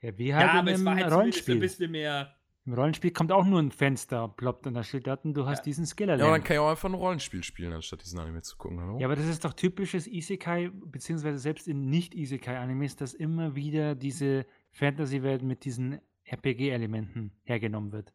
Ja, 0.00 0.16
wie 0.18 0.34
halt 0.34 0.46
Ja, 0.46 0.52
aber 0.60 0.72
es 0.72 0.84
war 0.84 0.94
halt 0.96 1.12
Rollenspiel. 1.12 1.54
ein 1.56 1.60
bisschen 1.60 1.90
mehr. 1.90 2.34
Im 2.64 2.74
Rollenspiel 2.74 3.10
kommt 3.10 3.32
auch 3.32 3.44
nur 3.44 3.60
ein 3.60 3.70
Fenster, 3.72 4.28
ploppt 4.28 4.66
und 4.66 4.74
da 4.74 4.82
steht 4.84 5.06
dort, 5.06 5.20
du 5.24 5.46
hast 5.46 5.58
Ja. 5.58 5.64
diesen 5.64 5.84
Skill 5.84 6.08
Ja, 6.08 6.14
aber 6.14 6.18
dann 6.18 6.26
erlernt. 6.28 6.44
kann 6.46 6.54
ich 6.54 6.60
auch 6.60 6.70
einfach 6.70 6.88
ein 6.88 6.94
Rollenspiel 6.94 7.42
spielen, 7.42 7.72
anstatt 7.72 8.02
diesen 8.04 8.18
Anime 8.20 8.40
zu 8.42 8.56
gucken. 8.56 8.80
Hallo? 8.80 8.98
Ja, 8.98 9.06
aber 9.08 9.16
das 9.16 9.26
ist 9.26 9.44
doch 9.44 9.52
typisches 9.52 10.06
Isekai, 10.06 10.70
beziehungsweise 10.86 11.38
selbst 11.38 11.68
in 11.68 11.90
Nicht-Isekai-Animes, 11.90 12.96
dass 12.96 13.14
immer 13.14 13.54
wieder 13.56 13.94
diese 13.94 14.46
Fantasy-Welt 14.70 15.42
mit 15.42 15.64
diesen 15.64 16.00
RPG-Elementen 16.24 17.32
hergenommen 17.44 17.92
wird. 17.92 18.12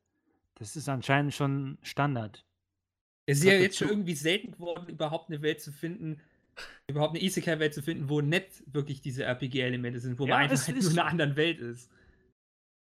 Das 0.56 0.76
ist 0.76 0.90
anscheinend 0.90 1.34
schon 1.34 1.78
Standard. 1.82 2.46
Es 3.28 3.40
ist 3.40 3.44
ja 3.44 3.54
jetzt 3.54 3.78
schon 3.78 3.90
irgendwie 3.90 4.16
selten 4.16 4.52
geworden, 4.52 4.88
überhaupt 4.88 5.30
eine 5.30 5.42
Welt 5.42 5.62
zu 5.62 5.72
finden, 5.72 6.22
überhaupt 6.88 7.16
eine 7.16 7.24
Isekai-Welt 7.24 7.74
zu 7.74 7.84
finden, 7.84 8.10
wo 8.10 8.22
nicht 8.22 8.64
wirklich 8.74 9.02
diese 9.02 9.24
RPG-Elemente 9.26 10.00
sind, 10.00 10.18
wo 10.18 10.26
Ja, 10.26 10.36
man 10.36 10.44
einfach 10.44 10.66
halt 10.66 10.82
nur 10.82 10.92
in 10.92 10.98
einer 10.98 11.10
anderen 11.10 11.36
Welt 11.36 11.60
ist. 11.60 11.92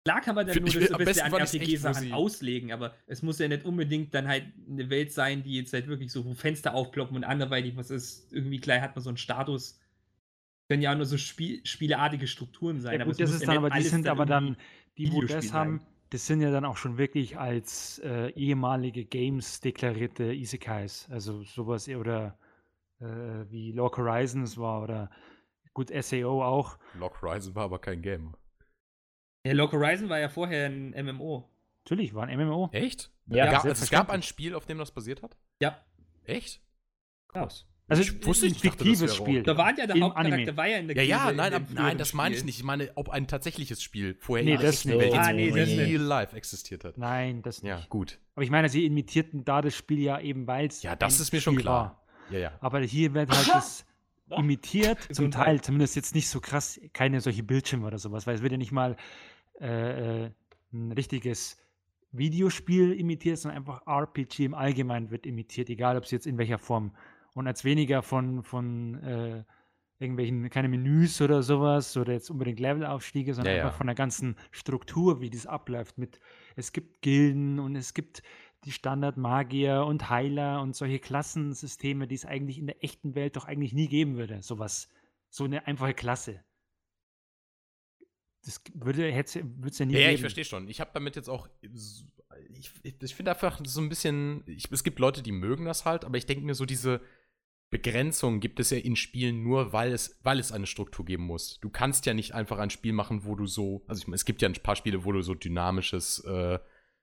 Klar 0.04 0.20
kann 0.20 0.34
man 0.34 0.46
dann 0.46 0.56
nur 0.56 0.70
das 0.70 0.90
besten 0.98 1.32
an 1.32 1.40
RPG-Sachen 1.40 2.12
auslegen, 2.12 2.72
aber 2.72 2.94
es 3.06 3.22
muss 3.22 3.38
ja 3.38 3.48
nicht 3.48 3.64
unbedingt 3.64 4.14
dann 4.14 4.28
halt 4.28 4.44
eine 4.68 4.88
Welt 4.90 5.12
sein, 5.12 5.42
die 5.42 5.56
jetzt 5.56 5.72
halt 5.72 5.86
wirklich 5.86 6.12
so, 6.12 6.24
wo 6.24 6.34
Fenster 6.34 6.74
aufploppen 6.74 7.16
und 7.16 7.24
anderweitig 7.24 7.76
was 7.76 7.90
ist. 7.90 8.32
Irgendwie 8.32 8.58
gleich 8.58 8.80
hat 8.80 8.94
man 8.96 9.02
so 9.02 9.10
einen 9.10 9.16
Status. 9.16 9.80
Können 10.70 10.82
ja 10.82 10.92
auch 10.92 10.96
nur 10.96 11.06
so 11.06 11.16
Spiel, 11.16 11.64
spieleartige 11.64 12.26
Strukturen 12.26 12.80
sein. 12.80 12.94
Ja, 12.94 13.00
aber 13.00 13.12
gut, 13.12 13.20
es 13.20 13.30
das 13.30 13.40
ist 13.40 13.46
ja 13.46 13.54
dann, 13.54 13.64
aber 13.64 13.70
die 13.70 13.82
sind 13.82 14.06
aber 14.06 14.26
dann, 14.26 14.56
die, 14.98 15.10
wo 15.12 15.22
das 15.22 15.48
sein. 15.48 15.80
Das 16.10 16.26
sind 16.26 16.40
ja 16.40 16.50
dann 16.50 16.64
auch 16.64 16.76
schon 16.76 16.98
wirklich 16.98 17.38
als 17.38 17.98
äh, 18.00 18.30
ehemalige 18.30 19.04
Games 19.04 19.60
deklarierte 19.60 20.32
Isekais. 20.32 21.08
Also 21.10 21.42
sowas 21.42 21.88
oder 21.88 22.38
äh, 23.00 23.04
wie 23.50 23.72
Log 23.72 23.98
Horizons 23.98 24.56
war 24.56 24.82
oder 24.82 25.10
gut 25.74 25.90
SAO 25.90 26.42
auch. 26.44 26.78
Lock 26.94 27.22
Horizon 27.22 27.54
war 27.54 27.64
aber 27.64 27.78
kein 27.78 28.02
Game. 28.02 28.34
Ja, 29.46 29.52
Log 29.52 29.72
Horizon 29.72 30.08
war 30.08 30.18
ja 30.18 30.28
vorher 30.28 30.66
ein 30.66 30.90
MMO. 30.90 31.48
Natürlich, 31.84 32.14
war 32.14 32.26
ein 32.26 32.38
MMO. 32.38 32.68
Echt? 32.72 33.10
Ja, 33.26 33.44
also 33.44 33.56
es 33.56 33.62
gab 33.62 33.62
selbstverständlich. 33.62 34.14
ein 34.14 34.22
Spiel, 34.22 34.54
auf 34.54 34.66
dem 34.66 34.78
das 34.78 34.90
basiert 34.90 35.22
hat? 35.22 35.36
Ja. 35.62 35.80
Echt? 36.24 36.60
Krass. 37.28 37.66
Also 37.88 38.02
Ich 38.02 38.26
wusste 38.26 38.46
ein 38.46 38.50
nicht, 38.52 38.64
das 38.64 38.72
fiktives 38.74 39.16
Spiel. 39.16 39.42
Da 39.42 39.56
war 39.56 39.76
ja 39.78 39.86
der 39.86 39.98
Hauptcharakter, 40.00 40.56
war 40.56 40.66
ja 40.68 40.76
in 40.76 40.88
der 40.88 40.96
Ja, 40.96 41.02
ja, 41.02 41.32
nein, 41.32 41.54
ab, 41.54 41.62
nein, 41.72 41.96
das 41.96 42.12
meine 42.12 42.34
ich 42.36 42.44
nicht. 42.44 42.58
Ich 42.58 42.64
meine, 42.64 42.90
ob 42.96 43.08
ein 43.08 43.26
tatsächliches 43.26 43.82
Spiel 43.82 44.14
vorher 44.20 44.44
Nee, 44.44 44.52
in 44.52 44.58
der 44.58 44.66
das 44.66 44.76
echten 44.84 44.88
nicht. 44.90 45.00
Welt 45.00 45.14
Ah, 45.14 45.32
nee, 45.32 45.48
das 45.48 45.56
real 45.68 45.86
nicht. 45.88 45.98
life 46.00 46.36
existiert 46.36 46.84
hat. 46.84 46.98
Nein, 46.98 47.40
das 47.42 47.62
nicht. 47.62 47.70
Ja, 47.70 47.82
gut. 47.88 48.18
Aber 48.34 48.44
ich 48.44 48.50
meine, 48.50 48.68
sie 48.68 48.84
imitierten 48.84 49.44
da 49.44 49.62
das 49.62 49.74
Spiel 49.74 50.00
ja 50.00 50.20
eben, 50.20 50.46
weil 50.46 50.66
es 50.66 50.82
Ja, 50.82 50.96
das 50.96 51.18
ein 51.18 51.22
ist 51.22 51.32
mir 51.32 51.40
schon 51.40 51.54
Spiel 51.54 51.62
klar. 51.62 52.02
war. 52.28 52.34
Ja, 52.34 52.38
ja. 52.38 52.52
Aber 52.60 52.80
hier 52.80 53.14
wird 53.14 53.30
halt 53.34 53.48
das 53.54 53.86
imitiert, 54.36 54.98
zum. 55.10 55.30
Teil, 55.30 55.60
zumindest 55.62 55.96
jetzt 55.96 56.14
nicht 56.14 56.28
so 56.28 56.40
krass, 56.40 56.78
keine 56.92 57.22
solche 57.22 57.42
Bildschirme 57.42 57.86
oder 57.86 57.98
sowas, 57.98 58.26
weil 58.26 58.34
es 58.34 58.42
wird 58.42 58.52
ja 58.52 58.58
nicht 58.58 58.72
mal 58.72 58.96
äh, 59.60 60.24
äh, 60.26 60.30
ein 60.74 60.92
richtiges 60.92 61.56
Videospiel 62.12 62.92
imitiert, 62.92 63.38
sondern 63.38 63.58
einfach 63.58 63.86
RPG 63.86 64.44
im 64.44 64.54
Allgemeinen 64.54 65.10
wird 65.10 65.26
imitiert, 65.26 65.70
egal 65.70 65.96
ob 65.96 66.04
es 66.04 66.10
jetzt 66.10 66.26
in 66.26 66.36
welcher 66.38 66.58
Form. 66.58 66.92
Und 67.38 67.46
als 67.46 67.62
weniger 67.62 68.02
von, 68.02 68.42
von 68.42 68.94
äh, 69.04 69.44
irgendwelchen, 70.00 70.50
keine 70.50 70.68
Menüs 70.68 71.20
oder 71.20 71.44
sowas 71.44 71.96
oder 71.96 72.12
jetzt 72.12 72.30
unbedingt 72.30 72.58
Levelaufstiege, 72.58 73.32
sondern 73.32 73.54
Ja, 73.54 73.58
ja. 73.60 73.64
einfach 73.66 73.78
von 73.78 73.86
der 73.86 73.94
ganzen 73.94 74.34
Struktur, 74.50 75.20
wie 75.20 75.30
das 75.30 75.46
abläuft. 75.46 75.98
Mit 75.98 76.18
es 76.56 76.72
gibt 76.72 77.00
Gilden 77.00 77.60
und 77.60 77.76
es 77.76 77.94
gibt 77.94 78.24
die 78.64 78.72
Standardmagier 78.72 79.84
und 79.86 80.10
Heiler 80.10 80.60
und 80.62 80.74
solche 80.74 80.98
Klassensysteme, 80.98 82.08
die 82.08 82.16
es 82.16 82.24
eigentlich 82.24 82.58
in 82.58 82.66
der 82.66 82.82
echten 82.82 83.14
Welt 83.14 83.36
doch 83.36 83.44
eigentlich 83.44 83.72
nie 83.72 83.86
geben 83.86 84.16
würde. 84.16 84.42
Sowas, 84.42 84.88
so 85.30 85.44
eine 85.44 85.64
einfache 85.68 85.94
Klasse. 85.94 86.42
Das 88.44 88.60
würde 88.74 89.08
es 89.12 89.78
ja 89.78 89.86
nie 89.86 89.92
Ja, 89.94 90.00
ja, 90.00 90.06
geben. 90.06 90.14
ich 90.16 90.20
verstehe 90.22 90.44
schon. 90.44 90.68
Ich 90.68 90.80
habe 90.80 90.90
damit 90.92 91.14
jetzt 91.16 91.28
auch. 91.28 91.48
Ich, 91.60 92.72
ich, 92.82 93.00
ich 93.02 93.14
finde 93.14 93.30
einfach 93.32 93.60
so 93.64 93.80
ein 93.80 93.88
bisschen. 93.88 94.42
Ich, 94.46 94.70
es 94.72 94.82
gibt 94.84 94.98
Leute, 94.98 95.22
die 95.22 95.32
mögen 95.32 95.66
das 95.66 95.84
halt, 95.84 96.04
aber 96.04 96.16
ich 96.16 96.26
denke 96.26 96.44
mir 96.44 96.54
so, 96.54 96.64
diese 96.64 97.00
Begrenzung 97.70 98.40
gibt 98.40 98.60
es 98.60 98.70
ja 98.70 98.78
in 98.78 98.96
Spielen 98.96 99.42
nur, 99.42 99.72
weil 99.72 99.92
es, 99.92 100.18
weil 100.22 100.38
es 100.38 100.52
eine 100.52 100.66
Struktur 100.66 101.04
geben 101.04 101.24
muss. 101.24 101.58
Du 101.60 101.68
kannst 101.68 102.06
ja 102.06 102.14
nicht 102.14 102.34
einfach 102.34 102.58
ein 102.58 102.70
Spiel 102.70 102.94
machen, 102.94 103.24
wo 103.24 103.34
du 103.34 103.46
so. 103.46 103.84
Also, 103.86 104.00
ich 104.00 104.06
meine, 104.06 104.16
es 104.16 104.24
gibt 104.24 104.40
ja 104.40 104.48
ein 104.48 104.54
paar 104.54 104.76
Spiele, 104.76 105.04
wo 105.04 105.12
du 105.12 105.20
so 105.20 105.34
dynamisches 105.34 106.24
äh, 106.24 106.58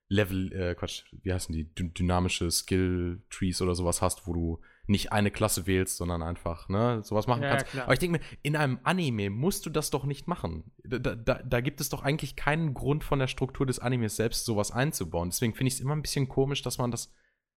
Level, 0.08 0.52
äh, 0.54 0.76
Quatsch, 0.76 1.04
wie 1.24 1.34
heißen 1.34 1.54
die? 1.54 1.66
Dy 1.66 1.94
dynamische 1.94 2.50
Skill-Trees 2.50 3.62
oder 3.62 3.76
sowas 3.76 4.02
hast, 4.02 4.28
wo 4.28 4.34
du 4.34 4.62
nicht 4.88 5.12
eine 5.12 5.32
Klasse 5.32 5.66
wählst, 5.66 5.98
sondern 5.98 6.22
einfach, 6.22 6.70
ne, 6.70 7.02
sowas 7.04 7.26
machen 7.26 7.42
Ja, 7.42 7.50
ja, 7.50 7.56
kannst. 7.56 7.72
klar. 7.72 7.84
Aber 7.86 7.94
ich 7.94 8.00
denke 8.00 8.20
mir, 8.20 8.26
in 8.44 8.56
einem 8.56 8.80
Anime 8.84 9.32
musst 9.32 9.66
du 9.66 9.72
das 9.72 9.90
doch 9.90 10.06
nicht 10.06 10.28
machen. 10.28 10.72
Da, 10.84 11.00
da, 11.00 11.42
da 11.44 11.62
gibt 11.62 11.82
es 11.82 11.90
doch 11.90 12.04
eigentlich 12.04 12.36
keinen 12.36 12.76
Grund 12.76 13.04
von 13.04 13.18
der 13.18 13.28
Struktur 13.28 13.66
des 13.66 13.80
Animes 13.80 14.16
selbst, 14.16 14.46
sowas 14.46 14.70
einzubauen. 14.72 15.30
Deswegen 15.30 15.56
finde 15.56 15.70
ich 15.70 15.76
es 15.76 15.80
immer 15.80 15.96
ein 15.96 16.04
bisschen 16.04 16.28
komisch, 16.28 16.62
dass 16.62 16.78
man 16.78 16.92
das, 16.92 17.12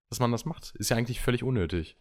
dass 0.09 0.21
man 0.21 0.33
das 0.33 0.47
macht. 0.47 0.75
Ist 0.77 0.89
ja 0.89 0.97
eigentlich 0.97 1.21
völlig 1.21 1.43
unnötig. 1.43 1.99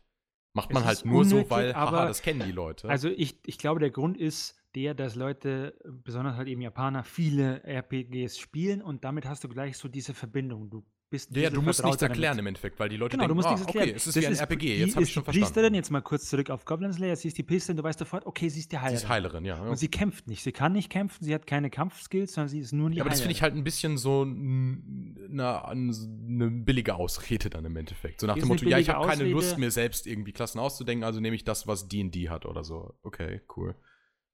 Macht 0.54 0.74
man 0.74 0.86
halt 0.86 1.06
nur 1.06 1.22
unnötig, 1.22 1.46
so, 1.46 1.50
weil, 1.52 1.74
haha, 1.74 1.88
aber- 1.88 2.06
das 2.08 2.22
kennen 2.22 2.42
die 2.46 2.52
Leute. 2.52 2.90
Also 2.90 3.10
ich, 3.10 3.40
ich 3.46 3.58
glaube, 3.58 3.80
der 3.80 3.92
Grund 3.92 4.18
ist 4.18 4.56
der, 4.76 4.94
dass 4.94 5.16
Leute, 5.16 5.78
besonders 6.04 6.36
halt 6.36 6.48
eben 6.48 6.62
Japaner, 6.62 7.04
viele 7.04 7.64
RPGs 7.64 8.38
spielen 8.40 8.82
und 8.82 9.04
damit 9.04 9.26
hast 9.26 9.44
du 9.44 9.50
gleich 9.50 9.78
so 9.78 9.88
diese 9.88 10.14
Verbindung. 10.14 10.70
Du 10.70 10.86
bist 11.10 11.36
ja, 11.36 11.50
du 11.50 11.62
musst 11.62 11.84
nichts 11.84 12.02
erklären 12.02 12.32
damit. 12.34 12.40
im 12.40 12.48
Endeffekt, 12.48 12.80
weil 12.80 12.90
die 12.90 12.98
Leute 12.98 13.18
Genau, 13.18 13.24
du 13.28 13.34
denken, 13.34 13.36
musst 13.38 13.48
ah, 13.48 13.52
nichts 13.52 13.66
erklären. 13.68 13.88
okay, 13.90 13.96
es 13.96 14.08
ist 14.08 14.16
Das 14.16 14.24
wie 14.24 14.28
ein 14.28 14.36
RPG, 14.36 14.60
die 14.68 14.80
jetzt 14.82 14.96
habe 14.96 15.04
ich 15.04 15.10
ist 15.10 15.14
schon 15.14 15.24
verstanden. 15.24 15.46
Priesterin, 15.54 15.74
jetzt 15.74 15.90
mal 15.92 16.02
kurz 16.02 16.30
zurück 16.30 16.50
auf 16.50 16.66
Goblin 16.66 16.92
Slayer, 16.94 17.16
sie 17.16 17.30
ist 17.30 17.38
die 17.38 17.44
Priesterin, 17.44 17.78
du 17.78 17.84
weißt 17.84 18.00
sofort, 18.00 18.26
okay, 18.26 18.50
sie 18.50 18.60
ist 18.60 18.72
die 18.72 18.76
Sie 18.76 18.80
Heilerin. 18.82 18.96
ist 18.98 19.10
Heilerin, 19.10 19.46
ja. 19.46 19.62
Und 19.62 19.78
sie 19.78 19.88
kämpft 19.88 20.28
nicht, 20.28 20.44
sie 20.44 20.52
kann 20.52 20.74
nicht 20.74 20.90
kämpfen, 20.90 21.24
sie 21.24 21.34
hat 21.34 21.48
keine 21.48 21.70
Kampfskills, 21.70 22.34
sondern 22.34 22.50
sie 22.50 22.60
ist 22.60 22.74
nur 22.74 22.90
die 22.90 22.98
Ja, 22.98 23.04
aber 23.04 23.10
das 23.10 23.22
finde 23.22 23.34
ich 23.34 23.42
halt 23.42 23.56
ein 23.56 23.64
bisschen 23.64 23.98
so 23.98 24.22
eine, 24.24 25.66
eine 25.66 26.50
billige 26.52 26.96
Ausrede 26.96 27.50
dann 27.50 27.66
im 27.66 27.76
Endeffekt. 27.78 28.22
So 28.22 28.28
nach 28.28 28.36
Ist 28.36 28.42
dem 28.44 28.50
Motto, 28.50 28.66
ja, 28.66 28.78
ich 28.78 28.90
habe 28.90 29.02
keine 29.08 29.14
Ausrede. 29.24 29.32
Lust, 29.32 29.58
mir 29.58 29.72
selbst 29.72 30.08
irgendwie 30.08 30.34
Klassen 30.34 30.60
auszudenken, 30.60 31.04
also 31.04 31.20
nehme 31.20 31.36
ich 31.36 31.44
das, 31.44 31.68
was 31.68 31.88
D&D 31.88 32.30
hat 32.30 32.46
oder 32.46 32.64
so. 32.64 32.94
Okay, 33.04 33.42
cool. 33.56 33.76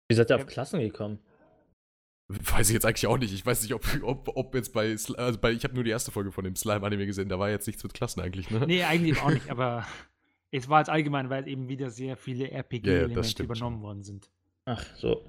Wie 0.07 0.15
seid 0.15 0.29
ihr 0.31 0.35
auf 0.35 0.45
Klassen 0.47 0.79
gekommen? 0.79 1.19
Weiß 2.29 2.69
ich 2.69 2.73
jetzt 2.73 2.85
eigentlich 2.85 3.07
auch 3.07 3.17
nicht. 3.17 3.33
Ich 3.33 3.45
weiß 3.45 3.61
nicht, 3.63 3.73
ob, 3.73 3.85
ob, 4.01 4.29
ob 4.35 4.55
jetzt 4.55 4.73
bei, 4.73 4.91
also 4.91 5.39
bei 5.39 5.51
ich 5.51 5.63
habe 5.63 5.75
nur 5.75 5.83
die 5.83 5.89
erste 5.91 6.11
Folge 6.11 6.31
von 6.31 6.43
dem 6.43 6.55
Slime-Anime 6.55 7.05
gesehen, 7.05 7.29
da 7.29 7.37
war 7.37 7.49
jetzt 7.49 7.67
nichts 7.67 7.83
mit 7.83 7.93
Klassen 7.93 8.21
eigentlich, 8.21 8.49
ne? 8.49 8.65
Nee, 8.65 8.83
eigentlich 8.83 9.19
auch 9.21 9.29
nicht, 9.29 9.49
aber 9.51 9.85
es 10.51 10.69
war 10.69 10.79
jetzt 10.79 10.89
allgemein, 10.89 11.29
weil 11.29 11.47
eben 11.47 11.67
wieder 11.67 11.89
sehr 11.89 12.15
viele 12.15 12.45
Ja, 12.45 12.51
ja, 12.51 12.57
RPG-Elemente 12.59 13.23
stimmt 13.25 13.49
übernommen 13.49 13.81
worden 13.81 14.03
sind. 14.03 14.29
Ach, 14.65 14.83
so. 14.95 15.21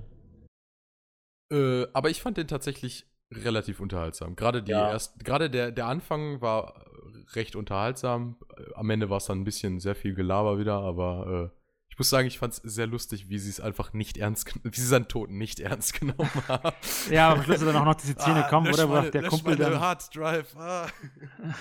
Äh, 1.53 1.87
aber 1.93 2.11
ich 2.11 2.23
fand 2.23 2.37
den 2.37 2.47
tatsächlich 2.49 3.07
relativ 3.33 3.81
unterhaltsam. 3.81 4.37
Gerade 4.37 4.63
die 4.63 4.71
Ja. 4.71 4.91
erst, 4.91 5.25
gerade 5.25 5.51
der, 5.51 5.73
der 5.73 5.87
Anfang 5.87 6.41
war 6.41 6.85
recht 7.33 7.57
unterhaltsam. 7.57 8.37
Am 8.75 8.89
Ende 8.91 9.11
war 9.11 9.17
es 9.17 9.27
dann 9.27 9.41
ein 9.41 9.45
bisschen 9.45 9.81
sehr 9.81 9.95
viel 9.95 10.15
Gelaber 10.15 10.59
wieder, 10.59 10.75
aber 10.75 11.51
äh, 11.53 11.64
ich 11.95 11.99
muss 12.01 12.11
sagen, 12.11 12.27
ich 12.27 12.41
fand 12.41 12.55
es 12.55 12.75
sehr 12.75 12.89
lustig, 12.89 13.29
wie 13.29 13.39
sie 13.39 13.51
es 13.51 13.61
einfach 13.61 13.93
nicht 13.93 14.19
ernst, 14.19 14.53
wie 14.65 14.75
sie 14.81 14.85
seinen 14.85 15.07
Toten 15.07 15.39
nicht 15.39 15.61
ernst 15.61 15.93
genommen 16.01 16.29
haben. 16.49 16.75
Ja, 17.09 17.33
am 17.33 17.43
Schluss 17.45 17.61
dann 17.61 17.77
auch 17.77 17.85
noch 17.85 17.95
diese 17.95 18.15
Szene 18.15 18.45
Ah, 18.45 18.49
kommen, 18.49 18.67
oder? 18.75 18.89
Wo 18.89 18.95
meine- 18.95 19.13
der 19.13 19.23
lösch 19.23 19.31
Kumpel 19.31 19.57
meine 19.57 19.71
dann. 19.71 19.81
Hard 19.81 20.17
Drive. 20.17 20.57
Ah. 20.57 20.89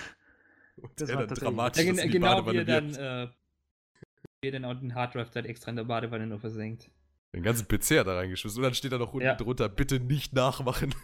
Und 0.77 0.91
Das 0.99 1.07
der 1.07 1.17
war 1.17 1.27
dann 1.27 1.37
dramatisch 1.37 1.85
Ja, 1.85 2.07
genau 2.07 2.51
wie 2.51 2.57
er 2.57 2.65
dann, 2.65 2.87
wirft. 2.95 2.99
äh, 2.99 3.27
wie 4.41 4.47
er 4.47 4.51
dann 4.53 4.65
auch 4.65 4.73
den 4.73 4.95
Harddrive 4.95 5.29
dann 5.29 5.45
extra 5.45 5.69
in 5.69 5.75
der 5.75 5.83
Badewanne 5.83 6.25
nur 6.25 6.39
versenkt. 6.39 6.89
Den 7.35 7.43
ganzen 7.43 7.67
PC 7.67 7.99
hat 7.99 8.07
er 8.07 8.17
reingeschmissen. 8.17 8.57
Und 8.57 8.63
dann 8.63 8.73
steht 8.73 8.91
da 8.91 8.97
noch 8.97 9.13
unten 9.13 9.27
Ja. 9.27 9.35
drunter, 9.35 9.69
bitte 9.69 9.99
nicht 9.99 10.33
nachmachen. 10.33 10.95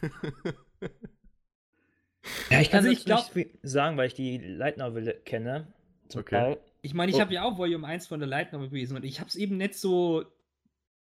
Ja, 2.49 2.59
ich 2.61 2.69
kann 2.71 2.79
Also 2.79 2.89
also 2.89 2.89
ich 2.89 3.05
glaub- 3.05 3.19
nicht 3.19 3.33
viel 3.33 3.59
sagen, 3.61 3.95
weil 3.97 4.07
ich 4.07 4.15
die 4.15 4.39
Light 4.39 4.77
Novel 4.77 5.21
kenne. 5.25 5.71
Zum 6.09 6.21
Okay. 6.21 6.35
Teil. 6.35 6.57
Ich 6.81 6.93
meine, 6.93 7.11
ich 7.11 7.17
Oh. 7.17 7.21
habe 7.21 7.33
ja 7.33 7.43
auch 7.43 7.57
Volume 7.57 7.85
1 7.87 8.07
von 8.07 8.19
der 8.19 8.27
Light 8.29 8.53
Novel 8.53 8.69
gelesen 8.69 8.95
und 8.97 9.03
ich 9.05 9.19
habe 9.19 9.27
es 9.29 9.35
eben 9.35 9.57
nicht 9.57 9.75
so 9.75 10.25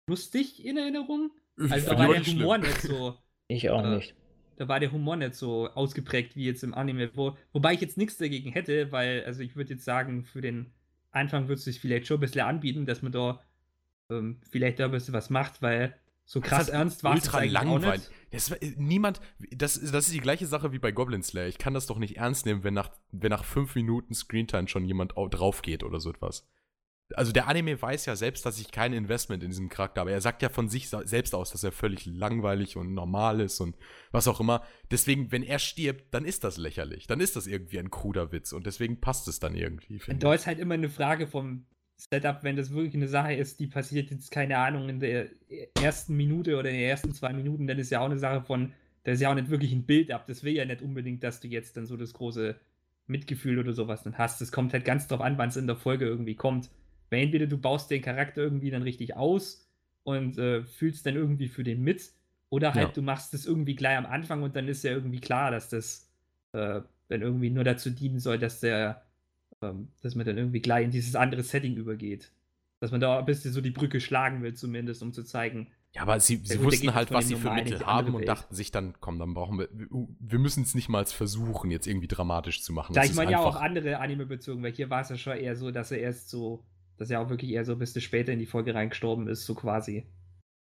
lustig 0.09 0.65
in 0.65 0.77
Erinnerung. 0.77 1.31
Also 1.69 1.91
da 1.91 1.99
war 1.99 2.09
der 2.09 2.19
nicht 2.21 2.29
Humor 2.29 2.57
schlimm. 2.59 2.69
nicht 2.69 2.81
so, 2.83 3.19
Ich 3.49 3.71
auch 3.71 3.85
Äh, 3.85 3.97
nicht. 3.97 4.17
da 4.57 4.69
war 4.69 4.81
der 4.81 4.93
Humor 4.93 5.17
nicht 5.17 5.35
so 5.35 5.69
ausgeprägt 5.71 6.37
wie 6.37 6.45
jetzt 6.47 6.65
im 6.65 6.75
Anime. 6.75 7.11
Wo, 7.17 7.37
wobei 7.53 7.75
ich 7.75 7.81
jetzt 7.81 7.99
nichts 7.99 8.17
dagegen 8.19 8.53
hätte, 8.53 8.91
weil, 8.93 9.25
also 9.25 9.43
ich 9.43 9.57
würde 9.57 9.75
jetzt 9.75 9.85
sagen, 9.85 10.25
für 10.25 10.41
den 10.41 10.73
Anfang 11.11 11.45
würde 11.45 11.55
es 11.55 11.65
sich 11.65 11.81
vielleicht 11.81 12.07
schon 12.07 12.19
ein 12.19 12.21
bisschen 12.21 12.41
anbieten, 12.43 12.87
dass 12.87 13.03
man 13.03 13.13
da 13.13 13.41
ähm, 14.11 14.41
vielleicht 14.51 14.81
da 14.81 14.87
ein 14.87 14.91
bisschen 14.91 15.15
was 15.15 15.31
macht, 15.31 15.63
weil 15.63 15.95
so 16.33 16.41
krass 16.41 16.69
ernst 16.71 17.05
war 17.05 17.15
es 17.17 17.25
ultra 17.25 17.43
langweilig. 17.45 18.09
Das, 18.31 18.51
war- 18.51 18.57
niemand, 18.77 19.21
das, 19.51 19.77
ist- 19.77 19.93
das 19.93 20.07
ist 20.07 20.15
die 20.15 20.21
gleiche 20.21 20.47
Sache 20.47 20.73
wie 20.73 20.79
bei 20.79 20.91
Goblin 20.91 21.23
Slayer. 21.23 21.47
Ich 21.49 21.59
kann 21.59 21.75
das 21.75 21.87
doch 21.87 21.99
nicht 21.99 22.17
ernst 22.17 22.47
nehmen, 22.47 22.65
wenn 22.65 22.73
nach, 22.75 22.91
wenn 23.11 23.29
nach 23.31 23.45
fünf 23.45 23.75
Minuten 23.75 24.15
Screentime 24.15 24.67
schon 24.69 24.87
jemand 24.87 25.17
au- 25.19 25.29
drauf 25.29 25.61
geht 25.61 25.83
oder 25.83 26.01
so 26.01 26.11
etwas. 26.11 26.49
Also 27.15 27.31
der 27.33 27.47
Anime 27.49 27.83
weiß 27.83 28.07
ja 28.07 28.17
selbst, 28.17 28.47
dass 28.47 28.59
ich 28.59 28.71
kein 28.71 28.95
Investment 28.95 29.43
in 29.43 29.51
diesen 29.51 29.69
Charakter 29.69 30.01
habe. 30.01 30.13
Er 30.13 30.23
sagt 30.23 30.41
ja 30.41 30.49
von 30.49 30.71
sich 30.71 30.89
selbst 30.89 31.35
aus, 31.35 31.51
dass 31.53 31.63
er 31.63 31.71
völlig 31.73 32.07
langweilig 32.07 32.79
und 32.79 32.95
normal 32.95 33.41
ist 33.43 33.61
und 33.61 33.77
was 34.13 34.27
auch 34.29 34.41
immer. 34.41 34.63
Deswegen, 34.91 35.31
wenn 35.31 35.43
er 35.43 35.59
stirbt, 35.59 36.15
dann 36.15 36.25
ist 36.25 36.43
das 36.45 36.57
lächerlich. 36.57 37.07
Dann 37.07 37.21
ist 37.21 37.37
das 37.37 37.47
irgendwie 37.47 37.79
ein 37.81 37.91
kruder 37.91 38.33
Witz 38.33 38.53
und 38.55 38.65
deswegen 38.65 39.03
passt 39.03 39.29
es 39.29 39.39
dann 39.41 39.55
irgendwie. 39.55 40.01
Da 40.21 40.33
ist 40.33 40.47
halt 40.47 40.59
immer 40.59 40.73
eine 40.73 40.89
Frage 40.89 41.27
vom 41.27 41.67
Setup, 42.11 42.43
wenn 42.43 42.57
das 42.57 42.73
wirklich 42.73 42.95
eine 42.95 43.09
Sache 43.09 43.35
ist, 43.35 43.61
die 43.61 43.67
passiert 43.67 44.11
jetzt, 44.11 44.31
keine 44.31 44.59
Ahnung, 44.59 44.89
in 44.89 45.01
der 45.01 45.29
ersten 45.75 46.17
Minute 46.17 46.57
oder 46.59 46.71
in 46.71 46.77
den 46.77 46.89
ersten 46.89 47.13
zwei 47.13 47.33
Minuten, 47.33 47.67
dann 47.67 47.79
ist 47.79 47.91
ja 47.91 48.01
auch 48.01 48.07
eine 48.07 48.19
Sache 48.19 48.43
von, 48.43 48.73
da 49.05 49.13
ist 49.13 49.21
ja 49.21 49.31
auch 49.31 49.35
nicht 49.35 49.51
wirklich 49.51 49.73
ein 49.73 49.85
Bild 49.87 50.11
ab. 50.11 50.27
Das 50.27 50.43
will 50.45 50.55
ja 50.55 50.65
nicht 50.65 50.83
unbedingt, 50.83 51.23
dass 51.23 51.41
du 51.41 51.49
jetzt 51.49 51.77
dann 51.77 51.87
so 51.87 51.97
das 51.97 52.13
große 52.13 52.57
Mitgefühl 53.07 53.59
oder 53.59 53.73
sowas 53.73 54.03
dann 54.03 54.19
hast. 54.19 54.41
Es 54.43 54.53
kommt 54.53 54.73
halt 54.73 54.85
ganz 54.85 55.07
drauf 55.09 55.21
an, 55.21 55.39
wann 55.39 55.49
es 55.49 55.57
in 55.57 55.67
der 55.67 55.77
Folge 55.77 56.07
irgendwie 56.07 56.35
kommt. 56.35 56.71
Weil 57.11 57.23
entweder 57.25 57.47
du 57.47 57.59
baust 57.59 57.91
den 57.91 58.03
Charakter 58.03 58.43
irgendwie 58.43 58.71
dann 58.71 58.83
richtig 58.83 59.17
aus 59.17 59.69
und 60.05 60.39
äh, 60.39 60.65
fühlst 60.65 61.07
dann 61.07 61.15
irgendwie 61.17 61.49
für 61.49 61.65
den 61.65 61.83
mit, 61.83 62.13
oder 62.51 62.75
halt 62.75 62.97
Ja. 62.97 62.97
du 62.97 63.03
machst 63.03 63.33
es 63.35 63.47
irgendwie 63.47 63.75
gleich 63.75 63.97
am 63.97 64.07
Anfang 64.07 64.43
und 64.43 64.57
dann 64.57 64.69
ist 64.69 64.83
ja 64.85 64.93
irgendwie 64.93 65.21
klar, 65.21 65.51
dass 65.51 65.69
das 65.69 66.11
äh, 66.53 66.81
dann 67.09 67.23
irgendwie 67.23 67.51
nur 67.51 67.65
dazu 67.65 67.91
dienen 67.91 68.19
soll, 68.19 68.39
dass 68.39 68.61
der 68.61 69.03
dass 70.03 70.15
man 70.15 70.27
dann 70.27 70.39
irgendwie 70.39 70.61
gleich 70.61 70.85
in 70.85 70.91
dieses 70.91 71.15
andere 71.15 71.43
Setting 71.43 71.77
übergeht. 71.77 72.33
Dass 72.81 72.91
man 72.91 73.01
da 73.01 73.19
ein 73.19 73.25
bisschen 73.25 73.53
so 73.53 73.61
die 73.61 73.71
Brücke 73.71 74.01
schlagen 74.01 74.43
will, 74.43 74.55
zumindest, 74.55 75.03
um 75.03 75.13
zu 75.13 75.23
zeigen, 75.23 75.69
Ja, 75.95 76.03
aber 76.03 76.19
sie, 76.21 76.41
sie 76.43 76.63
wussten 76.63 76.95
halt, 76.95 77.11
was 77.11 77.29
sie 77.29 77.37
für 77.37 77.53
Mittel 77.53 77.85
haben 77.85 78.15
und 78.15 78.27
dachten 78.27 78.55
sich 78.55 78.71
dann, 78.71 78.95
komm, 79.01 79.19
dann 79.19 79.35
brauchen 79.35 79.59
wir, 79.59 79.69
wir 79.71 80.39
müssen 80.39 80.63
es 80.63 80.75
nicht 80.75 80.89
mal 80.89 81.05
versuchen, 81.05 81.71
jetzt 81.71 81.87
irgendwie 81.87 82.09
dramatisch 82.09 82.63
zu 82.63 82.73
machen. 82.73 82.95
Da 82.95 83.05
ich 83.05 83.15
meine 83.15 83.33
ja 83.33 83.41
auch 83.41 83.57
andere 83.57 83.99
Anime 83.99 84.27
bezogen, 84.27 84.63
weil 84.63 84.73
hier 84.73 84.89
war 84.89 85.03
es 85.03 85.11
ja 85.11 85.19
schon 85.19 85.37
eher 85.37 85.55
so, 85.55 85.71
dass 85.71 85.93
er 85.93 85.99
erst 85.99 86.31
so, 86.31 86.65
dass 86.97 87.11
er 87.11 87.21
auch 87.21 87.29
wirklich 87.29 87.51
eher 87.51 87.65
so 87.65 87.73
ein 87.73 87.79
bisschen 87.79 88.01
später 88.01 88.33
in 88.33 88.39
die 88.39 88.47
Folge 88.47 88.75
reingestorben 88.75 89.29
ist, 89.29 89.45
so 89.45 89.55
quasi. 89.55 90.07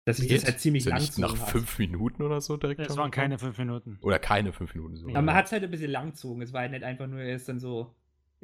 Dass 0.05 0.18
sich 0.18 0.28
das 0.28 0.45
halt 0.45 0.61
ziemlich 0.61 0.85
ja 0.85 0.91
lang 0.91 1.01
nicht 1.01 1.16
nach 1.18 1.39
hat. 1.39 1.49
fünf 1.49 1.78
Minuten 1.78 2.22
oder 2.22 2.41
so 2.41 2.57
direkt. 2.59 2.80
Es 2.80 2.89
schon 2.89 2.97
waren 2.99 3.11
keine 3.11 3.39
fünf 3.39 3.57
Minuten. 3.57 3.99
Oder 4.03 4.18
keine 4.18 4.53
fünf 4.53 4.74
Minuten. 4.74 4.97
So. 4.97 5.09
Aber 5.09 5.22
man 5.22 5.35
hat 5.35 5.47
es 5.47 5.53
halt 5.53 5.62
ein 5.64 5.70
bisschen 5.70 5.91
lang 5.91 6.11
gezogen. 6.11 6.43
Es 6.43 6.53
war 6.53 6.61
halt 6.61 6.72
nicht 6.72 6.85
einfach 6.85 7.07
nur, 7.07 7.20
er 7.20 7.37
ist 7.37 7.49
dann 7.49 7.59
so, 7.59 7.95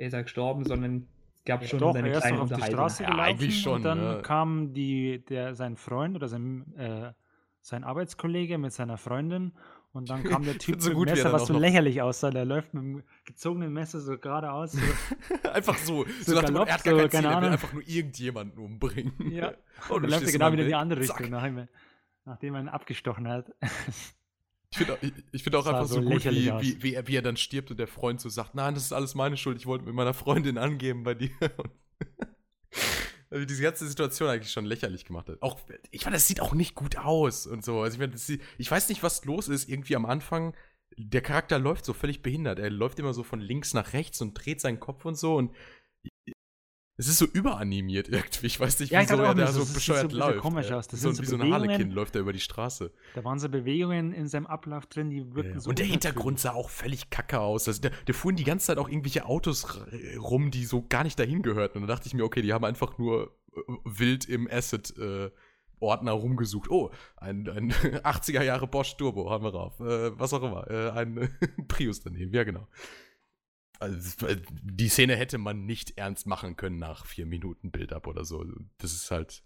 ist 0.07 0.15
halt 0.15 0.27
gestorben, 0.27 0.65
sondern 0.65 1.07
es 1.35 1.45
gab 1.45 1.65
schon 1.65 1.79
Doch, 1.79 1.95
eine 1.95 2.09
er 2.09 2.15
ist 2.15 2.21
kleine 2.23 2.37
noch 2.39 2.51
auf 2.51 2.53
die. 2.59 2.63
Straße 2.63 3.03
Ja, 3.03 3.11
gelaufen 3.11 3.29
eigentlich 3.31 3.61
schon, 3.61 3.75
und 3.77 3.83
dann 3.85 4.03
ja. 4.03 4.21
kam 4.23 4.73
die, 4.75 5.25
der, 5.25 5.55
sein 5.55 5.77
Freund 5.77 6.17
oder 6.17 6.29
sein, 6.29 6.75
äh, 6.77 7.13
sein 7.61 7.85
Arbeitskollege 7.85 8.59
mit 8.59 8.73
seiner 8.73 8.97
Freundin 8.99 9.53
und 9.93 10.09
dann 10.09 10.23
kam 10.23 10.45
der 10.45 10.57
Typ 10.59 10.81
so 10.81 10.91
mit 10.91 10.97
gut, 10.99 11.09
dem 11.09 11.17
er 11.17 11.25
Messer, 11.25 11.33
was 11.33 11.47
so 11.47 11.59
lächerlich 11.59 12.01
aussah. 12.01 12.31
Der 12.31 12.45
läuft 12.45 12.75
mit 12.75 12.83
dem 12.83 13.03
gezogenen 13.25 13.73
Messer 13.73 14.01
so 14.01 14.17
geradeaus. 14.19 14.73
So. 14.73 14.81
einfach 15.53 15.77
so. 15.79 16.05
So 16.23 16.33
So 16.33 16.35
nach 16.35 16.43
galopp, 16.43 16.69
er 16.69 16.75
hat 16.75 16.85
gar 16.85 16.95
so, 16.95 17.09
Ziel, 17.09 17.09
keine 17.09 17.27
er 17.27 17.31
will 17.31 17.37
Ahnung. 17.37 17.51
einfach 17.53 17.73
nur 17.73 17.83
irgendjemanden 17.89 18.59
umbringen. 18.59 19.13
Ja. 19.33 19.53
Oh, 19.89 19.95
Und 19.95 20.03
du 20.03 20.09
dann 20.09 20.11
läuft 20.11 20.27
er 20.27 20.33
genau 20.33 20.53
wieder 20.53 20.63
in 20.63 20.69
die 20.69 20.75
andere. 20.75 21.01
Richtung, 21.01 21.31
nachdem 21.31 21.59
er, 21.59 21.69
nachdem 22.25 22.55
er 22.55 22.61
ihn 22.61 22.69
abgestochen 22.69 23.27
hat. 23.29 23.51
Ich 24.73 24.79
finde 24.79 24.95
auch, 24.95 24.99
ich, 25.33 25.43
find 25.43 25.57
auch 25.57 25.67
einfach 25.67 25.87
so 25.89 25.97
so 25.97 26.03
gut, 26.03 26.25
wie, 26.27 26.47
wie, 26.61 26.83
wie, 26.83 26.95
er, 26.95 27.07
wie 27.09 27.17
er 27.17 27.23
dann 27.23 27.37
stirbt 27.37 27.71
und 27.73 27.77
der 27.79 27.89
Freund 27.89 28.21
so 28.21 28.29
sagt, 28.29 28.55
nein, 28.55 28.75
das 28.75 28.85
ist 28.85 28.93
alles 28.93 29.15
meine 29.17 29.37
Schuld, 29.37 29.59
ich 29.59 29.67
wollte 29.67 29.85
mit 29.85 29.95
meiner 29.95 30.15
Freundin 30.15 30.59
angeben 30.59 31.03
bei 31.03 31.15
dir. 31.15 31.31
Also 33.33 33.45
diese 33.47 33.63
ganze 33.63 33.87
Situation 33.87 34.29
eigentlich 34.29 34.51
schon 34.53 34.65
lächerlich 34.65 35.05
gemacht 35.05 35.29
hat. 35.29 35.41
Auch, 35.41 35.61
ich 35.93 36.03
fand, 36.03 36.17
das 36.17 36.27
sieht 36.27 36.41
auch 36.41 36.53
nicht 36.53 36.75
gut 36.75 36.97
aus 36.97 37.47
und 37.47 37.65
so. 37.65 37.81
Also 37.81 37.95
ich, 37.95 38.01
meine, 38.01 38.19
sieht- 38.19 38.43
ich 38.59 38.69
weiß 38.69 38.89
nicht, 38.89 39.05
was 39.05 39.25
los 39.25 39.47
ist. 39.47 39.69
Irgendwie 39.69 39.95
am 39.95 40.05
Anfang, 40.05 40.53
der 40.97 41.21
Charakter 41.21 41.61
läuft 41.61 41.85
so 41.85 41.93
völlig 41.93 42.23
behindert. 42.23 42.59
Er 42.59 42.71
läuft 42.71 42.99
immer 42.99 43.15
so 43.15 43.23
von 43.23 43.39
links 43.41 43.73
nach 43.73 43.93
rechts 43.93 44.21
und 44.21 44.35
dreht 44.35 44.61
seinen 44.61 44.81
Kopf 44.81 45.05
und 45.05 45.17
so 45.17 45.37
und 45.37 45.55
es 47.01 47.09
ist 47.09 47.19
so 47.19 47.25
überanimiert 47.27 48.09
irgendwie. 48.09 48.47
Ich 48.47 48.61
weiß 48.61 48.79
nicht, 48.81 48.93
Ja, 48.93 49.01
wieso 49.01 49.17
er 49.23 49.35
da 49.35 49.47
so 49.49 49.65
so 49.65 49.75
bescheuert 49.75 50.05
bisschen 50.09 50.19
läuft. 50.19 50.39
komisch 50.41 50.71
aus. 50.71 50.87
Das 50.89 51.01
so, 51.01 51.09
sind 51.11 51.17
so 51.17 51.23
wie 51.23 51.27
so 51.27 51.37
ein. 51.45 51.53
Harlekin 51.53 51.91
läuft 51.91 52.15
er 52.15 52.21
über 52.21 52.33
die 52.33 52.41
Straße. 52.41 52.93
Da 53.15 53.25
waren 53.25 53.39
so 53.39 53.49
Bewegungen 53.49 54.13
in 54.13 54.29
seinem 54.29 54.47
Ablauf 54.47 54.87
drin, 54.87 55.11
die 55.11 55.35
wirken 55.35 55.55
Ja. 55.55 55.61
so 55.61 55.71
und 55.71 55.79
der. 55.79 55.87
Hintergrund 55.87 56.39
sah 56.39 56.53
auch 56.53 56.71
völlig 56.71 57.11
kacke 57.11 57.41
aus. 57.41 57.67
Also 57.67 57.81
der, 57.81 57.91
der 58.07 58.15
fuhren 58.15 58.37
die 58.37 58.45
ganze 58.45 58.67
Zeit 58.67 58.79
auch 58.79 58.89
irgendwelche 58.89 59.25
Autos 59.27 59.65
r- 59.65 60.19
rum, 60.21 60.51
die 60.51 60.65
so 60.65 60.85
gar 60.89 61.03
nicht 61.05 61.19
dahin 61.19 61.43
gehörten. 61.43 61.79
Und 61.83 61.89
da 61.89 61.95
dachte 61.95 62.07
ich 62.07 62.15
mir, 62.15 62.25
okay, 62.25 62.43
die 62.43 62.53
haben 62.53 62.65
einfach 62.65 62.99
nur 62.99 63.35
äh, 63.57 63.61
wild 63.85 64.29
im 64.29 64.49
Asset-Ordner 64.51 66.13
rumgesucht. 66.13 66.71
Oh, 66.71 66.91
ein, 67.17 67.49
ein 67.49 67.73
80er 68.05 68.43
Jahre 68.43 68.67
Bosch 68.67 68.97
Turbo 68.97 69.31
haben 69.31 69.45
wir 69.45 69.53
drauf. 69.53 69.81
Äh, 69.81 70.19
was 70.19 70.33
auch 70.35 70.43
immer. 70.43 70.71
Äh, 70.71 70.91
ein 70.91 71.31
Prius 71.69 72.01
daneben, 72.01 72.33
ja 72.35 72.45
genau. 72.45 72.69
Also, 73.81 74.27
die 74.63 74.89
Szene 74.89 75.17
hätte 75.17 75.39
man 75.39 75.65
nicht 75.65 75.97
ernst 75.97 76.27
machen 76.27 76.57
können 76.57 76.79
nach 76.79 77.07
vier 77.07 77.27
Minuten 77.27 77.71
Build-up 77.71 78.07
oder 78.07 78.25
so. 78.25 78.45
Das 78.79 78.93
ist 78.93 79.11
halt 79.11 79.43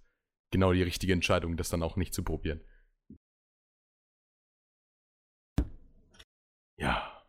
genau 0.50 0.72
die 0.72 0.82
richtige 0.82 1.12
Entscheidung, 1.12 1.56
das 1.56 1.68
dann 1.68 1.82
auch 1.82 1.96
nicht 1.96 2.12
zu 2.12 2.22
probieren. 2.24 2.60
Ja. 6.76 7.22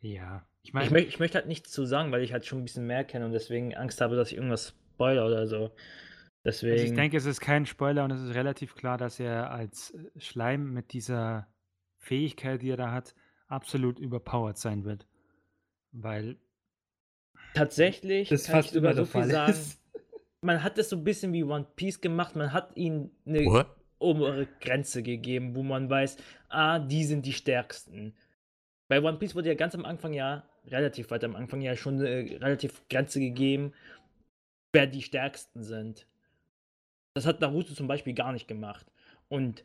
Ja, 0.00 0.46
ich 0.62 0.72
meine, 0.72 0.86
Ich, 0.86 0.92
möcht, 0.92 1.08
ich 1.08 1.18
möchte 1.18 1.38
halt 1.38 1.48
nichts 1.48 1.70
zu 1.70 1.84
sagen, 1.84 2.12
weil 2.12 2.22
ich 2.22 2.32
halt 2.32 2.46
schon 2.46 2.60
ein 2.60 2.64
bisschen 2.64 2.86
mehr 2.86 3.04
kenne 3.04 3.26
und 3.26 3.32
deswegen 3.32 3.74
Angst 3.74 4.00
habe, 4.00 4.16
dass 4.16 4.30
ich 4.30 4.36
irgendwas 4.36 4.76
spoiler 4.94 5.26
oder 5.26 5.46
so. 5.46 5.74
Deswegen. 6.44 6.72
Also 6.72 6.84
ich 6.84 6.94
denke, 6.94 7.16
es 7.16 7.24
ist 7.24 7.40
kein 7.40 7.66
Spoiler 7.66 8.04
und 8.04 8.10
es 8.10 8.20
ist 8.20 8.34
relativ 8.34 8.74
klar, 8.74 8.98
dass 8.98 9.20
er 9.20 9.50
als 9.50 9.92
äh, 9.92 10.20
Schleim 10.20 10.72
mit 10.72 10.92
dieser 10.92 11.46
Fähigkeit, 11.98 12.62
die 12.62 12.70
er 12.70 12.76
da 12.76 12.90
hat, 12.90 13.14
absolut 13.46 13.98
überpowered 13.98 14.58
sein 14.58 14.84
wird. 14.84 15.06
Weil, 15.92 16.36
tatsächlich 17.54 18.28
Das 18.28 18.44
kann 18.46 18.60
ich 18.60 18.66
fast 18.66 18.76
immer 18.76 18.94
sogar 18.94 18.94
der 18.94 19.04
so 19.04 19.10
viel 19.12 19.24
sagen. 19.30 19.52
ist. 19.52 19.80
Man 20.40 20.62
hat 20.62 20.78
es 20.78 20.88
so 20.90 20.96
ein 20.96 21.04
bisschen 21.04 21.32
wie 21.32 21.44
One 21.44 21.66
Piece 21.76 22.00
gemacht. 22.00 22.34
Man 22.34 22.52
hat 22.52 22.76
ihnen 22.76 23.10
eine 23.24 23.44
What? 23.44 23.66
obere 23.98 24.46
Grenze 24.60 25.02
gegeben, 25.02 25.54
wo 25.54 25.62
man 25.62 25.88
weiß, 25.88 26.16
ah, 26.48 26.78
die 26.80 27.04
sind 27.04 27.24
die 27.26 27.32
stärksten. 27.32 28.16
Bei 28.88 29.00
One 29.00 29.18
Piece 29.18 29.34
wurde 29.34 29.48
ja 29.48 29.54
ganz 29.54 29.74
am 29.74 29.84
Anfang 29.84 30.12
ja, 30.12 30.48
relativ 30.66 31.10
weit 31.10 31.24
am 31.24 31.36
Anfang 31.36 31.60
ja 31.60 31.76
schon 31.76 32.00
eine 32.00 32.40
relativ 32.40 32.86
Grenze 32.88 33.20
gegeben, 33.20 33.72
wer 34.72 34.86
die 34.86 35.02
stärksten 35.02 35.62
sind. 35.62 36.06
Das 37.14 37.26
hat 37.26 37.40
Naruto 37.40 37.74
zum 37.74 37.86
Beispiel 37.86 38.14
gar 38.14 38.32
nicht 38.32 38.48
gemacht. 38.48 38.90
Und 39.28 39.64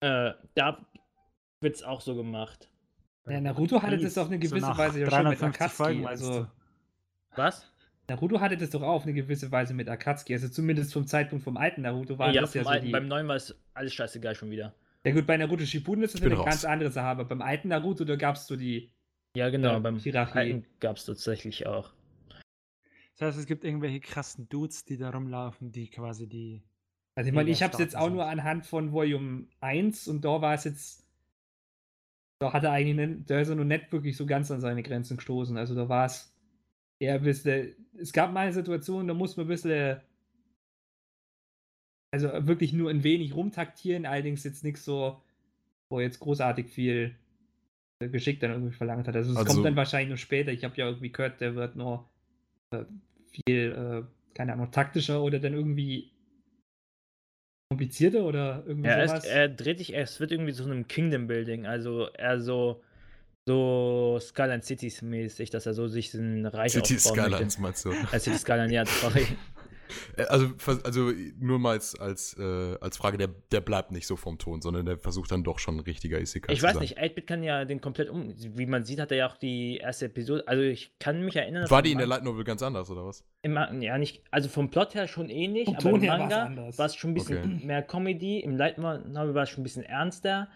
äh, 0.00 0.32
da 0.54 0.86
wird 1.62 1.76
es 1.76 1.82
auch 1.82 2.00
so 2.00 2.14
gemacht. 2.14 2.68
Ja, 3.28 3.40
Naruto 3.40 3.82
hatte 3.82 3.98
das 3.98 4.18
auf 4.18 4.28
eine 4.28 4.38
gewisse 4.38 4.66
nach 4.66 4.78
Weise 4.78 5.00
ja 5.00 5.10
schon 5.10 5.28
mit 5.28 5.40
350 5.40 5.60
Akatsuki. 5.60 5.76
Folgen, 5.76 6.06
Also? 6.06 6.46
Was? 7.36 7.70
Naruto 8.08 8.40
hatte 8.40 8.56
das 8.56 8.70
doch 8.70 8.82
auch 8.82 8.94
auf 8.94 9.02
eine 9.04 9.12
gewisse 9.12 9.52
Weise 9.52 9.72
mit 9.72 9.88
Akatsuki. 9.88 10.32
Also 10.32 10.48
zumindest 10.48 10.92
vom 10.92 11.06
Zeitpunkt 11.06 11.44
vom 11.44 11.56
alten 11.56 11.82
Naruto 11.82 12.18
war 12.18 12.32
ja, 12.32 12.40
das 12.40 12.54
ja 12.54 12.64
so 12.64 12.70
alten, 12.70 12.86
die... 12.86 12.92
beim 12.92 13.06
neuen 13.06 13.28
war 13.28 13.36
es 13.36 13.54
alles 13.72 13.94
scheißegal 13.94 14.34
schon 14.34 14.50
wieder. 14.50 14.74
Ja 15.04 15.12
gut, 15.12 15.26
bei 15.26 15.36
Naruto 15.36 15.64
Shippuden 15.64 16.02
ist 16.02 16.14
das 16.14 16.22
eine 16.22 16.34
raus. 16.34 16.44
ganz 16.44 16.64
andere 16.64 16.90
Sache, 16.90 17.06
aber 17.06 17.24
beim 17.24 17.40
alten 17.40 17.68
Naruto, 17.68 18.04
da 18.04 18.16
gab 18.16 18.36
es 18.36 18.46
so 18.46 18.56
die... 18.56 18.90
Ja, 19.36 19.48
genau, 19.48 19.74
Ja, 19.74 19.78
beim 19.78 19.98
Hierarchie. 19.98 20.38
alten 20.38 20.66
gab 20.80 20.96
es 20.96 21.04
tatsächlich 21.04 21.66
auch. 21.66 21.92
Das 23.16 23.28
heißt, 23.28 23.38
es 23.38 23.46
gibt 23.46 23.64
irgendwelche 23.64 24.00
krassen 24.00 24.48
Dudes, 24.48 24.84
die 24.84 24.96
da 24.96 25.10
rumlaufen, 25.10 25.70
die 25.70 25.88
quasi 25.88 26.26
die. 26.26 26.62
Also 27.14 27.28
ich 27.28 27.34
meine, 27.34 27.50
ich 27.50 27.62
habe 27.62 27.74
es 27.74 27.78
jetzt 27.78 27.96
auch 27.96 28.10
nur 28.10 28.24
sind. 28.24 28.32
anhand 28.32 28.66
von 28.66 28.92
Volume 28.92 29.46
1 29.60 30.08
und 30.08 30.24
da 30.24 30.40
war 30.42 30.54
es 30.54 30.64
jetzt... 30.64 30.99
Da 32.40 32.52
hat 32.54 32.64
er 32.64 32.72
eigentlich 32.72 32.96
nicht, 33.08 33.30
da 33.30 33.38
ist 33.38 33.50
er 33.50 33.54
noch 33.54 33.64
nicht 33.64 33.92
wirklich 33.92 34.16
so 34.16 34.24
ganz 34.24 34.50
an 34.50 34.60
seine 34.60 34.82
Grenzen 34.82 35.18
gestoßen. 35.18 35.56
Also 35.58 35.74
da 35.74 35.88
war 35.88 36.06
es 36.06 36.34
eher 36.98 37.14
ein 37.16 37.22
bisschen... 37.22 37.74
Es 37.98 38.12
gab 38.12 38.32
mal 38.32 38.40
eine 38.40 38.52
Situation, 38.54 39.06
da 39.06 39.14
muss 39.14 39.36
man 39.36 39.46
ein 39.46 39.50
bisschen... 39.50 40.00
Also 42.12 42.28
wirklich 42.46 42.72
nur 42.72 42.90
ein 42.90 43.04
wenig 43.04 43.34
rumtaktieren, 43.36 44.06
allerdings 44.06 44.42
jetzt 44.42 44.64
nichts 44.64 44.84
so, 44.84 45.22
wo 45.90 46.00
jetzt 46.00 46.18
großartig 46.18 46.66
viel 46.66 47.14
äh, 48.02 48.08
Geschick 48.08 48.40
dann 48.40 48.50
irgendwie 48.52 48.74
verlangt 48.74 49.06
hat. 49.06 49.14
Also 49.14 49.30
es 49.32 49.36
Also- 49.36 49.52
kommt 49.52 49.66
dann 49.66 49.76
wahrscheinlich 49.76 50.08
nur 50.08 50.16
später. 50.16 50.50
Ich 50.50 50.64
habe 50.64 50.76
ja 50.76 50.86
irgendwie 50.86 51.12
gehört, 51.12 51.40
der 51.40 51.54
wird 51.54 51.76
nur 51.76 52.08
äh, 52.72 52.84
viel, 53.26 54.06
äh, 54.06 54.34
keine 54.34 54.54
Ahnung, 54.54 54.70
taktischer 54.72 55.22
oder 55.22 55.38
dann 55.38 55.52
irgendwie 55.52 56.10
komplizierter 57.70 58.24
oder 58.24 58.64
irgendwie 58.66 58.88
Ja, 58.88 58.96
er, 58.96 59.08
sowas. 59.08 59.24
ist, 59.24 59.30
er 59.30 59.48
dreht 59.48 59.78
sich, 59.78 59.94
es 59.94 60.18
wird 60.18 60.32
irgendwie 60.32 60.52
zu 60.52 60.64
einem 60.64 60.88
Kingdom 60.88 61.26
Building, 61.28 61.66
also 61.66 62.08
er 62.14 62.40
so 62.40 62.82
so 63.46 64.18
Skyline 64.20 64.62
Cities 64.62 65.02
mäßig, 65.02 65.50
dass 65.50 65.66
er 65.66 65.74
so 65.74 65.88
sich 65.88 66.12
ein 66.14 66.46
Reich 66.46 66.72
City 66.72 66.96
aufbauen 66.96 67.14
Skylines 67.30 67.58
möchte. 67.58 67.88
meinst 67.88 68.10
du? 68.10 68.16
Äh, 68.16 68.20
City 68.20 68.38
Skyline, 68.38 68.72
ja, 68.72 68.84
sorry. 68.86 69.26
Äh, 70.16 70.22
Also, 70.24 70.48
also 70.84 71.12
nur 71.38 71.58
mal 71.58 71.72
als, 71.72 71.98
als, 71.98 72.36
äh, 72.38 72.76
als 72.80 72.96
Frage, 72.96 73.18
der, 73.18 73.28
der 73.52 73.60
bleibt 73.60 73.90
nicht 73.92 74.06
so 74.06 74.16
vom 74.16 74.38
Ton, 74.38 74.60
sondern 74.62 74.86
der 74.86 74.98
versucht 74.98 75.30
dann 75.32 75.44
doch 75.44 75.58
schon 75.58 75.76
ein 75.76 75.80
richtiger 75.80 76.20
Isekai 76.20 76.52
Ich 76.52 76.62
weiß 76.62 76.74
sein. 76.74 76.82
nicht, 76.82 76.98
8-Bit 76.98 77.26
kann 77.26 77.42
ja 77.42 77.64
den 77.64 77.80
komplett 77.80 78.08
um. 78.10 78.34
Wie 78.36 78.66
man 78.66 78.84
sieht, 78.84 79.00
hat 79.00 79.10
er 79.10 79.16
ja 79.18 79.26
auch 79.28 79.36
die 79.36 79.76
erste 79.78 80.06
Episode. 80.06 80.46
Also 80.46 80.62
ich 80.62 80.92
kann 80.98 81.24
mich 81.24 81.36
erinnern, 81.36 81.62
dass 81.62 81.70
War 81.70 81.82
die 81.82 81.92
in 81.92 81.98
der 81.98 82.06
Light 82.06 82.24
Novel 82.24 82.44
ganz 82.44 82.62
anders, 82.62 82.90
oder 82.90 83.04
was? 83.06 83.24
im 83.42 83.56
ja, 83.80 83.96
nicht, 83.96 84.22
also 84.30 84.50
vom 84.50 84.70
Plot 84.70 84.94
her 84.94 85.08
schon 85.08 85.30
ähnlich, 85.30 85.64
Vom 85.64 85.74
aber 85.76 85.90
Ton 85.90 86.02
im 86.02 86.08
Manga 86.08 86.54
war 86.76 86.86
es 86.86 86.94
schon 86.94 87.12
ein 87.12 87.14
bisschen 87.14 87.38
Okay. 87.38 87.66
mehr 87.66 87.82
Comedy. 87.82 88.40
Im 88.40 88.56
Light 88.56 88.76
Novel 88.78 89.34
war 89.34 89.44
es 89.44 89.48
schon 89.50 89.60
ein 89.60 89.64
bisschen 89.64 89.82
ernster. 89.84 90.48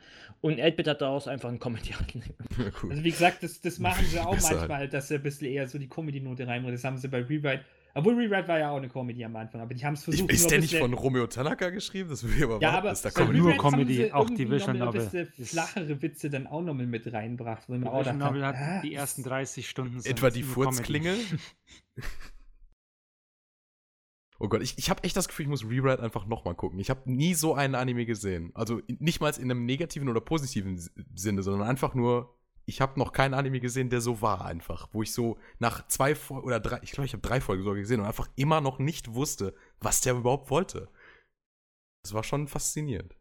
Und 0.42 0.60
8-Bit 0.60 0.88
hat 0.88 1.00
daraus 1.00 1.26
einfach 1.26 1.48
ein 1.48 1.58
Comedy 1.58 1.90
Ja, 2.58 2.64
cool. 2.82 2.90
Also 2.90 3.02
wie 3.02 3.10
gesagt, 3.10 3.42
das, 3.42 3.62
das 3.62 3.78
machen 3.78 4.04
sie 4.08 4.20
auch 4.20 4.34
Besser 4.34 4.48
halt. 4.50 4.58
manchmal, 4.58 4.88
dass 4.90 5.08
sie 5.08 5.14
ein 5.14 5.22
bisschen 5.22 5.48
eher 5.48 5.66
so 5.66 5.78
die 5.78 5.88
Comedy-Note 5.88 6.46
reinbringen. 6.46 6.76
Das 6.76 6.84
haben 6.84 6.98
sie 6.98 7.08
bei 7.08 7.22
Rewrite. 7.22 7.64
Obwohl 7.96 8.14
Rewrite 8.14 8.48
war 8.48 8.58
ja 8.58 8.70
auch 8.70 8.76
eine 8.78 8.88
Comedy 8.88 9.24
am 9.24 9.36
Anfang, 9.36 9.60
aber 9.60 9.72
die 9.72 9.84
haben 9.84 9.94
es 9.94 10.00
Ich, 10.00 10.04
versucht. 10.16 10.30
ist 10.32 10.40
nur 10.42 10.50
der 10.50 10.60
nicht 10.60 10.74
von 10.76 10.92
Romeo 10.94 11.26
Tanaka 11.28 11.70
geschrieben? 11.70 12.10
Das 12.10 12.24
will 12.24 12.36
ich 12.36 12.42
aber 12.42 12.60
Ja, 12.60 12.72
aber 12.72 12.90
bis 12.90 13.02
da 13.02 13.10
kommt. 13.10 13.34
nur 13.34 13.52
Comedy, 13.56 14.10
auch 14.10 14.28
die 14.28 14.50
Visual 14.50 14.74
noch 14.74 14.88
ein 14.88 14.94
Novel 14.94 15.04
bisschen 15.04 15.32
ist- 15.38 15.50
flachere 15.52 16.02
Witze 16.02 16.28
dann 16.28 16.48
auch 16.48 16.62
noch 16.62 16.74
mit 16.74 17.12
reinbracht. 17.12 17.68
Wo 17.68 17.74
ich 17.74 17.80
Die 17.80 17.86
Visual 17.86 18.14
Novel 18.16 18.44
hat 18.44 18.56
ah, 18.56 18.80
die 18.82 18.94
ersten 18.94 19.22
30 19.22 19.68
Stunden. 19.68 20.00
Etwa 20.04 20.30
die 20.30 20.42
nur 20.42 20.54
Comedy. 20.54 20.74
Furzklingel? 20.74 21.18
Oh 24.40 24.48
Gott, 24.48 24.62
ich, 24.62 24.76
ich 24.78 24.90
habe 24.90 25.02
echt 25.04 25.16
das 25.16 25.28
Gefühl, 25.28 25.44
ich 25.44 25.48
muss 25.50 25.64
Rewrite 25.64 26.02
einfach 26.02 26.26
nochmal 26.26 26.56
gucken. 26.56 26.78
Ich 26.80 26.90
habe 26.90 27.00
nie 27.10 27.34
so 27.34 27.54
einen 27.54 27.76
Anime 27.76 28.04
gesehen. 28.04 28.50
Also 28.54 28.82
nicht 28.88 29.20
mal 29.20 29.32
in 29.38 29.44
einem 29.50 29.64
negativen 29.64 30.08
oder 30.08 30.20
positiven 30.20 30.76
Sinne, 31.14 31.42
sondern 31.42 31.66
einfach 31.68 31.94
nur, 31.94 32.36
ich 32.66 32.80
habe 32.80 32.98
noch 32.98 33.12
keinen 33.12 33.34
Anime 33.34 33.60
gesehen, 33.60 33.90
der 33.90 34.00
so 34.00 34.22
war 34.22 34.44
einfach. 34.44 34.88
Wo 34.92 35.02
ich 35.02 35.12
so 35.12 35.38
nach 35.58 35.86
zwei 35.88 36.14
Folgen 36.14 36.46
oder 36.46 36.60
drei, 36.60 36.80
ich 36.82 36.92
glaube, 36.92 37.06
ich 37.06 37.12
habe 37.12 37.26
drei 37.26 37.40
Folgen 37.40 37.62
sogar 37.62 37.78
gesehen 37.78 38.00
und 38.00 38.06
einfach 38.06 38.28
immer 38.36 38.60
noch 38.60 38.78
nicht 38.78 39.14
wusste, 39.14 39.54
was 39.80 40.00
der 40.00 40.14
überhaupt 40.14 40.50
wollte. 40.50 40.88
Das 42.02 42.14
war 42.14 42.24
schon 42.24 42.48
faszinierend. 42.48 43.12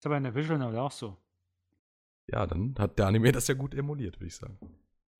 Ist 0.00 0.06
aber 0.06 0.16
in 0.16 0.24
der 0.24 0.34
Visual 0.34 0.58
Novel 0.58 0.78
auch 0.78 0.92
so. 0.92 1.16
Ja, 2.30 2.46
dann 2.46 2.74
hat 2.78 2.98
der 2.98 3.06
Anime 3.06 3.32
das 3.32 3.48
ja 3.48 3.54
gut 3.54 3.74
emuliert, 3.74 4.16
würde 4.16 4.26
ich 4.26 4.36
sagen. 4.36 4.58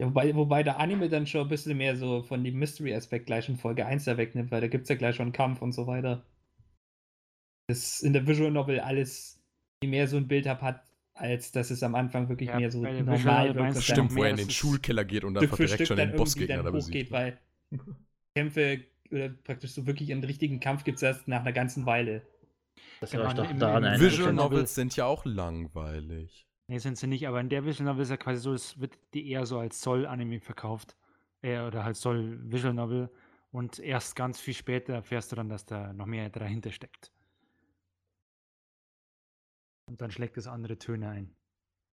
Ja, 0.01 0.07
wobei, 0.07 0.35
wobei 0.35 0.62
der 0.62 0.78
Anime 0.78 1.09
dann 1.09 1.26
schon 1.26 1.43
ein 1.43 1.49
bisschen 1.49 1.76
mehr 1.76 1.97
so 1.97 2.22
von 2.22 2.43
dem 2.43 2.59
Mystery-Aspekt 2.59 3.26
gleich 3.26 3.49
in 3.49 3.57
Folge 3.57 3.85
1 3.85 4.05
da 4.05 4.16
wegnimmt, 4.16 4.51
weil 4.51 4.61
da 4.61 4.68
gibt 4.68 4.85
es 4.85 4.89
ja 4.89 4.95
gleich 4.95 5.16
schon 5.16 5.26
einen 5.26 5.33
Kampf 5.33 5.61
und 5.61 5.72
so 5.72 5.87
weiter. 5.87 6.24
das 7.68 8.01
in 8.01 8.12
der 8.12 8.26
Visual 8.26 8.51
Novel 8.51 8.81
alles 8.81 9.41
viel 9.83 9.91
mehr 9.91 10.09
so 10.09 10.16
ein 10.16 10.28
Bild 10.28 10.47
ab 10.47 10.62
hat, 10.62 10.89
als 11.21 11.53
dass 11.53 11.71
es 11.71 11.83
am 11.83 11.95
Anfang 11.95 12.29
wirklich 12.29 12.49
Ja, 12.49 12.57
mehr 12.59 12.71
so 12.71 12.83
normal 12.83 13.49
Visual 13.49 13.55
wirkt. 13.55 13.77
dann 13.77 13.83
Stimmt, 13.83 14.16
wo 14.16 14.23
er 14.25 14.31
in 14.31 14.37
das 14.37 14.47
den 14.47 14.51
Schulkeller 14.51 15.05
geht 15.05 15.25
und 15.25 15.37
Stück 15.37 15.51
für 15.51 15.57
direkt 15.64 15.75
Stück 15.75 15.87
schon 15.89 15.97
dann 15.99 16.09
den 16.09 16.16
Bossgegner 16.16 16.57
dann 16.57 16.64
da 16.64 16.71
besiegt. 16.71 17.11
weil 17.12 17.39
Kämpfe 18.35 18.85
oder 19.11 19.29
praktisch 19.29 19.73
so 19.73 19.87
wirklich 19.87 20.12
einen 20.12 20.25
richtigen 20.25 20.61
Kampf 20.61 20.85
gibt 20.85 20.97
es 20.97 21.03
erst 21.03 21.29
nach 21.29 21.41
einer 21.41 21.53
ganzen 21.53 21.85
Weile. 21.87 22.23
Das 23.01 23.11
Genau, 23.11 23.33
doch 23.33 23.53
daran. 23.59 23.83
Visual 23.83 24.01
Visual 24.01 24.33
Novel- 24.33 24.51
Novels 24.51 24.75
sind 24.75 24.97
ja 24.97 25.07
auch 25.07 25.25
langweilig. 25.25 26.47
Nee, 26.68 26.79
sind 26.79 26.97
sie 26.99 27.09
nicht, 27.09 27.27
aber 27.27 27.41
in 27.41 27.49
der 27.49 27.64
Visual 27.64 27.87
Novel 27.91 28.03
ist 28.03 28.11
ja 28.11 28.16
quasi 28.16 28.41
so, 28.41 28.53
es 28.53 28.79
wird 28.81 28.97
die 29.14 29.29
eher 29.29 29.45
so 29.47 29.59
als 29.59 29.81
Soll-Anime 29.81 30.41
verkauft. 30.41 30.97
Äh, 31.43 31.61
oder 31.61 31.85
halt 31.85 31.97
Soll-Visual 31.97 32.75
Novel. 32.75 33.11
Und 33.51 33.81
erst 33.81 34.14
ganz 34.14 34.39
viel 34.39 34.55
später 34.55 34.95
erfährst 34.95 35.33
du 35.33 35.37
dann, 35.37 35.49
dass 35.49 35.66
da 35.66 35.93
noch 35.93 36.07
mehr 36.07 36.29
dahinter 36.31 36.71
steckt. 36.71 37.11
Und 39.91 40.01
dann 40.01 40.11
schlägt 40.12 40.38
es 40.38 40.47
andere 40.47 40.78
Töne 40.78 41.09
ein. 41.09 41.24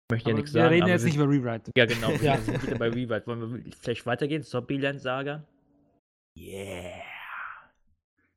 Ich 0.09 0.15
möchte 0.15 0.31
ja 0.31 0.35
Aber 0.35 0.41
nichts 0.41 0.55
wir 0.55 0.63
sagen. 0.63 0.73
reden 0.73 0.83
aber 0.85 0.93
jetzt 0.93 1.03
wir- 1.03 1.07
nicht 1.07 1.17
über 1.17 1.29
Rewrite. 1.29 1.71
Ja, 1.77 1.85
genau. 1.87 2.09
Wir 2.09 2.17
Ja. 2.23 2.39
sind 2.39 2.63
wieder 2.67 2.79
bei 2.79 2.89
Rewrite. 2.89 3.27
Wollen 3.27 3.65
wir 3.65 3.73
vielleicht 3.79 4.07
weitergehen? 4.07 4.43
Zombieland 4.43 5.01
Saga? 5.01 5.47
Yeah. 6.37 7.03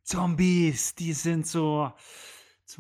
Zombies, 0.03 0.93
die 0.95 1.13
sind 1.13 1.47
so 1.47 1.91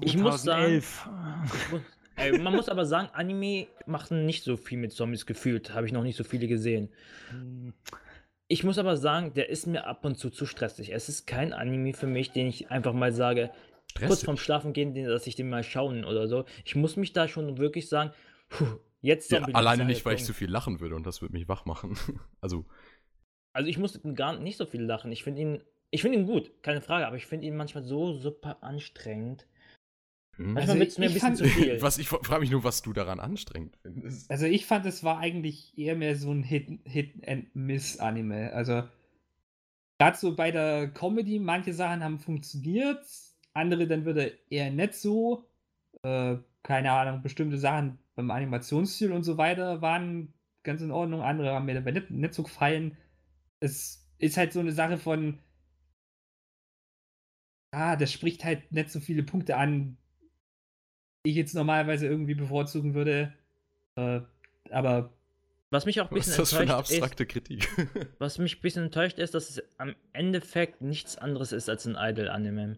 Ich 0.01 0.17
muss 0.17 0.43
sagen- 0.43 0.81
2011. 0.81 1.09
Ich 1.45 1.71
muss- 1.71 1.81
Ey, 2.17 2.37
man 2.39 2.55
muss 2.55 2.69
aber 2.69 2.85
sagen, 2.85 3.09
Anime 3.13 3.67
machen 3.85 4.25
nicht 4.25 4.43
so 4.43 4.55
viel 4.55 4.77
mit 4.77 4.93
Zombies 4.93 5.25
gefühlt. 5.25 5.73
Habe 5.73 5.85
ich 5.85 5.91
noch 5.91 6.03
nicht 6.03 6.15
so 6.15 6.23
viele 6.23 6.47
gesehen. 6.47 6.89
Hm, 7.29 7.73
Ich 8.47 8.63
muss 8.63 8.77
aber 8.77 8.95
sagen, 8.95 9.33
der 9.33 9.49
ist 9.49 9.65
mir 9.65 9.87
ab 9.87 10.05
und 10.05 10.15
zu 10.19 10.29
zu 10.29 10.45
stressig. 10.45 10.93
Es 10.93 11.09
ist 11.09 11.25
kein 11.25 11.51
Anime 11.51 11.93
für 11.93 12.05
mich, 12.07 12.31
den 12.31 12.45
ich 12.47 12.69
einfach 12.69 12.93
mal 12.93 13.11
sage, 13.11 13.49
kurz 13.95 14.05
Stressig. 14.07 14.25
vorm 14.25 14.37
Schlafen 14.37 14.73
gehen, 14.73 14.93
dass 15.07 15.25
ich 15.27 15.35
den 15.35 15.49
mal 15.49 15.63
schauen 15.63 16.03
oder 16.05 16.27
so. 16.27 16.45
Ich 16.65 16.75
muss 16.75 16.95
mich 16.97 17.13
da 17.13 17.27
schon 17.27 17.57
wirklich 17.57 17.87
sagen, 17.89 18.11
puh, 18.49 18.65
jetzt 19.01 19.31
Ja, 19.31 19.41
alleine 19.43 19.85
nicht, 19.85 20.05
weil 20.05 20.15
ich 20.15 20.23
zu 20.25 20.33
viel 20.33 20.49
lachen 20.49 20.79
würde 20.79 20.95
und 20.95 21.05
das 21.05 21.21
würde 21.21 21.33
mich 21.33 21.47
wach 21.47 21.65
machen. 21.65 21.97
Also, 22.41 22.65
Also 23.53 23.69
ich 23.69 23.77
muss 23.77 23.99
gar 24.15 24.37
nicht 24.37 24.57
so 24.57 24.65
viel 24.65 24.81
lachen. 24.83 25.11
Ich 25.11 25.23
finde 25.23 25.41
ihn, 25.41 25.63
ich 25.91 26.01
finde 26.01 26.17
ihn 26.19 26.25
gut, 26.25 26.51
keine 26.61 26.81
Frage, 26.81 27.07
aber 27.07 27.15
ich 27.15 27.25
finde 27.25 27.47
ihn 27.47 27.55
manchmal 27.55 27.83
so 27.83 28.13
super 28.13 28.61
anstrengend. 28.63 29.47
hm. 30.35 30.53
Manchmal 30.53 30.61
Also 30.63 30.79
wird 30.79 30.89
es 30.91 30.97
mir 30.97 31.05
ein 31.05 31.13
bisschen 31.13 31.27
fand- 31.35 31.37
zu 31.37 31.45
viel. 31.45 31.81
was, 31.81 31.97
ich 31.97 32.09
frage 32.09 32.41
mich 32.41 32.51
nur, 32.51 32.63
was 32.65 32.81
du 32.81 32.91
daran 32.91 33.21
anstrengend 33.21 33.77
findest. 33.81 34.29
Also 34.29 34.45
ich 34.45 34.65
fand, 34.65 34.85
es 34.85 35.03
war 35.05 35.19
eigentlich 35.19 35.77
eher 35.77 35.95
mehr 35.95 36.17
so 36.17 36.31
ein 36.31 36.43
Hit, 36.43 36.67
Hit 36.83 37.25
and 37.27 37.55
Miss 37.55 37.97
Anime. 37.99 38.51
Also 38.51 38.83
gerade 39.99 40.17
so 40.17 40.35
bei 40.35 40.51
der 40.51 40.89
Comedy, 40.89 41.39
manche 41.39 41.73
Sachen 41.73 42.03
haben 42.03 42.19
funktioniert, 42.19 43.05
andere 43.55 43.87
dann 43.87 44.05
wieder 44.05 44.29
eher 44.49 44.69
nicht 44.71 44.93
so. 44.95 45.45
Äh, 46.03 46.37
keine 46.63 46.91
Ahnung, 46.91 47.21
bestimmte 47.21 47.57
Sachen 47.57 47.99
beim 48.15 48.31
Animationsstil 48.31 49.11
und 49.11 49.23
so 49.23 49.37
weiter 49.37 49.81
waren 49.81 50.33
ganz 50.63 50.81
in 50.81 50.91
Ordnung, 50.91 51.21
andere 51.21 51.51
haben 51.51 51.65
mir 51.65 51.75
dabei 51.75 51.91
nicht, 51.91 52.09
nicht 52.11 52.33
so 52.33 52.43
gefallen. 52.43 52.97
Es 53.59 54.05
ist 54.17 54.37
halt 54.37 54.51
so 54.51 54.59
eine 54.59 54.71
Sache 54.71 54.97
von, 54.97 55.39
ah, 57.71 57.95
das 57.95 58.11
spricht 58.11 58.43
halt 58.43 58.71
nicht 58.71 58.89
so 58.89 58.99
viele 58.99 59.23
Punkte 59.23 59.57
an, 59.57 59.97
die 61.25 61.31
ich 61.31 61.35
jetzt 61.37 61.55
normalerweise 61.55 62.07
irgendwie 62.07 62.35
bevorzugen 62.35 62.93
würde. 62.93 63.33
Äh, 63.95 64.21
aber 64.71 65.13
Was 65.69 65.85
mich 65.85 66.01
auch 66.01 66.09
ein 66.09 66.11
Was 66.11 66.25
bisschen 66.25 66.31
ist 66.31 66.39
das 66.39 66.49
für 66.51 66.59
eine 66.61 66.71
enttäuscht 66.71 66.91
ist, 66.91 67.01
abstrakte 67.01 67.25
Kritik? 67.25 67.69
was 68.19 68.37
mich 68.39 68.57
ein 68.57 68.61
bisschen 68.61 68.85
enttäuscht 68.85 69.19
ist, 69.19 69.33
dass 69.33 69.49
es 69.49 69.63
am 69.77 69.95
Endeffekt 70.13 70.81
nichts 70.81 71.17
anderes 71.17 71.51
ist 71.51 71.69
als 71.69 71.85
ein 71.85 71.95
Idol-Anime. 71.97 72.77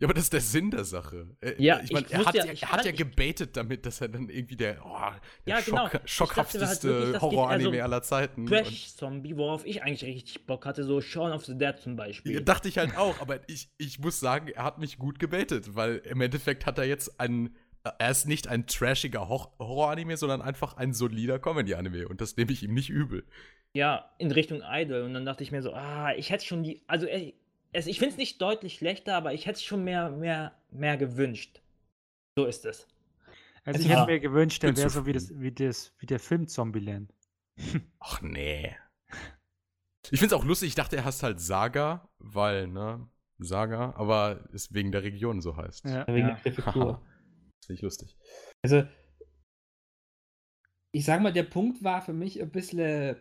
Ja, 0.00 0.06
aber 0.06 0.14
das 0.14 0.24
ist 0.24 0.32
der 0.32 0.40
Sinn 0.40 0.70
der 0.70 0.84
Sache. 0.84 1.26
Er, 1.40 1.60
Ja, 1.60 1.80
ich 1.82 1.90
mein, 1.90 2.04
ich 2.04 2.12
er 2.12 2.24
hat 2.24 2.34
ja, 2.34 2.44
er 2.44 2.72
hat 2.72 2.84
ja 2.84 2.92
gebaitet 2.92 3.56
damit, 3.56 3.84
dass 3.84 4.00
er 4.00 4.08
dann 4.08 4.28
irgendwie 4.28 4.56
der, 4.56 4.84
oh, 4.86 4.96
der 5.44 5.56
Ja, 5.56 5.60
genau. 5.60 5.76
Schock, 5.78 5.92
halt 5.94 6.10
schockhafteste 6.10 7.12
geht 7.12 7.20
Horror-Anime 7.20 7.76
eher 7.76 7.82
so 7.82 7.84
aller 7.84 8.02
Zeiten. 8.02 8.46
Trash-Zombie, 8.46 9.36
worauf 9.36 9.66
ich 9.66 9.82
eigentlich 9.82 10.04
richtig 10.04 10.46
Bock 10.46 10.66
hatte, 10.66 10.84
so 10.84 11.00
Shaun 11.00 11.32
of 11.32 11.44
the 11.46 11.58
Dead 11.58 11.76
zum 11.78 11.96
Beispiel. 11.96 12.32
Ja, 12.32 12.40
dachte 12.40 12.68
ich 12.68 12.78
halt 12.78 12.96
auch, 12.96 13.20
aber 13.20 13.40
ich, 13.48 13.70
ich 13.76 13.98
muss 13.98 14.20
sagen, 14.20 14.48
er 14.48 14.62
hat 14.62 14.78
mich 14.78 14.98
gut 14.98 15.18
gebaitet, 15.18 15.74
weil 15.74 15.96
im 15.96 16.20
Endeffekt 16.20 16.64
hat 16.66 16.78
er 16.78 16.84
jetzt 16.84 17.18
ein. 17.20 17.56
Er 17.98 18.10
ist 18.10 18.26
nicht 18.26 18.48
ein 18.48 18.66
trashiger 18.66 19.28
Hor- 19.28 19.54
Horror-Anime, 19.58 20.16
sondern 20.16 20.42
einfach 20.42 20.76
ein 20.76 20.92
solider 20.92 21.38
Comedy-Anime. 21.38 22.06
Und 22.08 22.20
das 22.20 22.36
nehme 22.36 22.52
ich 22.52 22.62
ihm 22.62 22.74
nicht 22.74 22.90
übel. 22.90 23.24
Ja, 23.72 24.10
in 24.18 24.30
Richtung 24.30 24.62
Idol. 24.68 25.02
Und 25.02 25.14
dann 25.14 25.24
dachte 25.24 25.42
ich 25.42 25.52
mir 25.52 25.62
so, 25.62 25.72
ah, 25.72 26.12
ich 26.16 26.30
hätte 26.30 26.44
schon 26.44 26.62
die. 26.62 26.82
Also, 26.86 27.06
ey, 27.06 27.34
es, 27.72 27.86
ich 27.86 27.98
finde 27.98 28.12
es 28.12 28.18
nicht 28.18 28.40
deutlich 28.40 28.74
schlechter, 28.74 29.16
aber 29.16 29.34
ich 29.34 29.46
hätte 29.46 29.56
es 29.56 29.62
schon 29.62 29.84
mehr, 29.84 30.10
mehr, 30.10 30.54
mehr 30.70 30.96
gewünscht. 30.96 31.60
So 32.36 32.46
ist 32.46 32.64
es. 32.64 32.86
Also 33.64 33.78
Also 33.78 33.80
ich 33.80 33.86
ja, 33.88 34.00
hätte 34.00 34.12
mir 34.12 34.20
gewünscht, 34.20 34.62
der 34.62 34.76
wäre 34.76 34.90
so 34.90 35.06
wie, 35.06 35.12
das, 35.12 35.38
wie, 35.38 35.52
das, 35.52 35.94
wie 35.98 36.06
der 36.06 36.20
Film 36.20 36.46
Zombieland. 36.46 37.12
Ach 38.00 38.22
nee. 38.22 38.76
Ich 40.10 40.20
finde 40.20 40.34
es 40.34 40.40
auch 40.40 40.44
lustig, 40.44 40.68
ich 40.68 40.74
dachte, 40.74 40.96
er 40.96 41.04
heißt 41.04 41.22
halt 41.22 41.40
Saga, 41.40 42.08
weil, 42.18 42.68
ne, 42.68 43.06
Saga, 43.38 43.94
aber 43.96 44.48
es 44.52 44.72
wegen 44.72 44.90
der 44.90 45.02
Region 45.02 45.40
so 45.40 45.56
heißt. 45.56 45.84
Ja, 45.84 46.06
wegen 46.06 46.28
ja. 46.28 46.34
der 46.34 46.40
Präfektur. 46.40 47.02
Das 47.60 47.66
finde 47.66 47.78
ich 47.78 47.82
lustig. 47.82 48.16
Also, 48.62 48.84
ich 50.92 51.04
sag 51.04 51.20
mal, 51.20 51.32
der 51.32 51.42
Punkt 51.42 51.82
war 51.82 52.00
für 52.02 52.12
mich 52.12 52.40
ein 52.40 52.50
bisschen, 52.50 53.16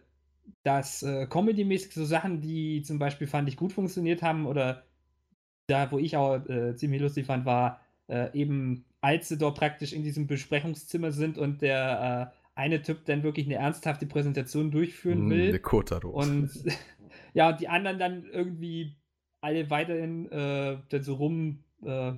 dass 0.64 1.04
äh, 1.04 1.28
Comedy-mäßig 1.28 1.94
so 1.94 2.06
Sachen, 2.06 2.42
die 2.42 2.82
zum 2.82 3.00
Beispiel 3.00 3.28
fand 3.28 3.48
ich 3.50 3.58
gut 3.58 3.74
funktioniert 3.74 4.22
haben 4.22 4.46
oder 4.46 4.84
da, 5.68 5.92
wo 5.92 5.98
ich 5.98 6.16
auch 6.18 6.38
äh, 6.48 6.76
ziemlich 6.76 7.02
lustig 7.02 7.26
fand, 7.26 7.46
war 7.46 7.82
äh, 8.08 8.34
eben, 8.38 8.86
als 9.02 9.30
sie 9.30 9.38
dort 9.38 9.58
praktisch 9.58 9.94
in 9.94 10.04
diesem 10.04 10.28
Besprechungszimmer 10.28 11.12
sind 11.12 11.38
und 11.38 11.62
der 11.62 12.32
äh, 12.34 12.60
eine 12.60 12.82
Typ 12.82 13.06
dann 13.06 13.24
wirklich 13.24 13.46
eine 13.46 13.56
ernsthafte 13.56 14.08
Präsentation 14.08 14.72
durchführen 14.72 15.28
Mm, 15.28 15.30
will. 15.30 15.52
Der 15.52 15.60
Kotaro. 15.60 16.10
Und 16.10 16.50
ja, 17.34 17.50
und 17.50 17.60
die 17.60 17.68
anderen 17.68 18.00
dann 18.00 18.26
irgendwie 18.26 18.96
alle 19.42 19.70
weiterhin 19.70 20.32
äh, 20.32 20.78
dann 20.90 21.04
so 21.04 21.16
rum 21.16 21.64
äh, 21.84 22.14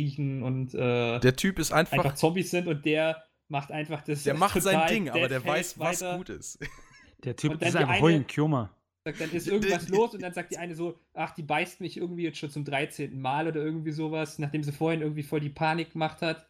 riechen 0.00 0.42
und 0.42 0.72
der 0.72 1.36
Typ 1.36 1.58
ist 1.58 1.70
einfach, 1.70 1.92
einfach 1.92 2.14
Zombies 2.14 2.50
sind 2.50 2.66
und 2.66 2.86
der 2.86 3.22
macht 3.48 3.70
einfach 3.70 4.00
das. 4.02 4.24
der 4.24 4.34
macht 4.34 4.60
sein 4.62 4.88
Ding, 4.88 5.10
aber 5.10 5.28
der 5.28 5.44
weiß, 5.44 5.78
was 5.78 6.00
weiter. 6.00 6.16
gut 6.16 6.30
ist. 6.30 6.58
Der 7.24 7.36
Typ 7.36 7.52
Und 7.52 7.62
dann 7.62 7.68
ist 7.68 7.76
einfach 7.76 8.00
Hoyen 8.00 8.26
Kyoma. 8.26 8.70
Sagt, 9.04 9.20
dann 9.20 9.30
ist 9.32 9.48
irgendwas 9.48 9.88
los 9.88 10.14
und 10.14 10.22
dann 10.22 10.32
sagt 10.32 10.52
die 10.52 10.58
eine 10.58 10.74
so, 10.76 10.98
ach, 11.14 11.34
die 11.34 11.42
beißt 11.42 11.80
mich 11.80 11.96
irgendwie 11.96 12.22
jetzt 12.22 12.38
schon 12.38 12.50
zum 12.50 12.64
13. 12.64 13.20
Mal 13.20 13.48
oder 13.48 13.60
irgendwie 13.60 13.90
sowas, 13.90 14.38
nachdem 14.38 14.62
sie 14.62 14.72
vorhin 14.72 15.02
irgendwie 15.02 15.22
voll 15.24 15.40
die 15.40 15.48
Panik 15.50 15.92
gemacht 15.92 16.22
hat. 16.22 16.46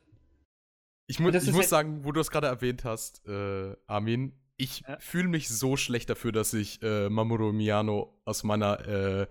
Ich, 1.07 1.19
mu 1.19 1.29
ich 1.31 1.47
muss 1.47 1.55
halt- 1.57 1.69
sagen, 1.69 2.05
wo 2.05 2.13
du 2.13 2.21
es 2.21 2.31
gerade 2.31 2.47
erwähnt 2.47 2.85
hast, 2.85 3.27
äh, 3.27 3.75
Armin, 3.87 4.33
ich 4.57 4.81
Ja. 4.87 4.99
fühle 5.01 5.29
mich 5.29 5.49
so 5.49 5.77
schlecht 5.77 6.11
dafür, 6.11 6.31
dass 6.33 6.53
ich 6.53 6.83
äh, 6.83 7.09
Mamoru 7.09 7.53
Miyano 7.53 8.19
aus 8.25 8.45
meiner 8.45 8.87
äh, 8.87 9.27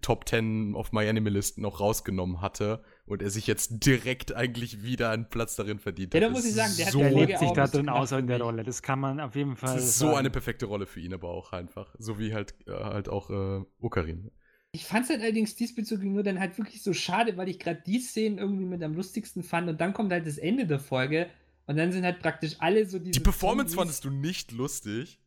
Top 0.00 0.28
10 0.28 0.74
auf 0.74 0.92
My 0.92 1.08
Anime 1.08 1.30
List 1.30 1.58
noch 1.58 1.78
rausgenommen 1.80 2.40
hatte 2.40 2.82
und 3.06 3.22
er 3.22 3.30
sich 3.30 3.46
jetzt 3.46 3.84
direkt 3.86 4.34
eigentlich 4.34 4.82
wieder 4.82 5.10
einen 5.10 5.28
Platz 5.28 5.56
darin 5.56 5.78
verdient 5.78 6.12
Ja, 6.14 6.20
hat. 6.20 6.26
da 6.26 6.30
muss 6.30 6.44
ich 6.44 6.52
sagen, 6.54 6.72
der 6.76 6.86
hat 6.86 6.92
so, 6.92 6.98
die 6.98 7.04
Der 7.04 7.12
lebt 7.14 7.38
sich 7.38 7.50
da 7.52 7.66
drin 7.66 7.88
aus 7.88 8.12
in 8.12 8.26
der. 8.26 8.40
Rolle. 8.40 8.62
Das 8.64 8.82
kann 8.82 8.98
man 9.00 9.20
auf 9.20 9.34
jeden 9.36 9.56
Fall. 9.56 9.74
das 9.76 9.84
ist 9.84 9.98
so 9.98 10.06
sagen. 10.06 10.18
eine 10.18 10.30
perfekte 10.30 10.66
Rolle 10.66 10.86
für 10.86 11.00
ihn 11.00 11.14
aber 11.14 11.28
auch 11.28 11.52
einfach. 11.52 11.94
So 11.98 12.18
wie 12.18 12.34
halt, 12.34 12.54
äh, 12.66 12.72
halt 12.72 13.08
auch 13.08 13.30
äh, 13.30 13.64
Okarin. 13.80 14.30
Ich 14.72 14.84
fand 14.84 15.04
es 15.04 15.10
halt 15.10 15.22
allerdings 15.22 15.54
diesbezüglich 15.54 16.10
nur 16.10 16.22
dann 16.22 16.38
halt 16.38 16.58
wirklich 16.58 16.82
so 16.82 16.92
schade, 16.92 17.36
weil 17.38 17.48
ich 17.48 17.58
gerade 17.58 17.80
die 17.86 17.98
Szenen 18.00 18.36
irgendwie 18.38 18.66
mit 18.66 18.82
am 18.82 18.94
lustigsten 18.94 19.42
fand 19.42 19.68
und 19.70 19.80
dann 19.80 19.94
kommt 19.94 20.12
halt 20.12 20.26
das 20.26 20.36
Ende 20.36 20.66
der 20.66 20.80
Folge 20.80 21.30
und 21.66 21.76
dann 21.76 21.92
sind 21.92 22.04
halt 22.04 22.18
praktisch 22.20 22.56
alle 22.58 22.84
so 22.86 22.98
diese. 22.98 23.12
Die 23.12 23.20
Performance 23.20 23.70
Zombies- 23.74 23.76
fandest 23.76 24.04
du 24.04 24.10
nicht 24.10 24.52
lustig? 24.52 25.20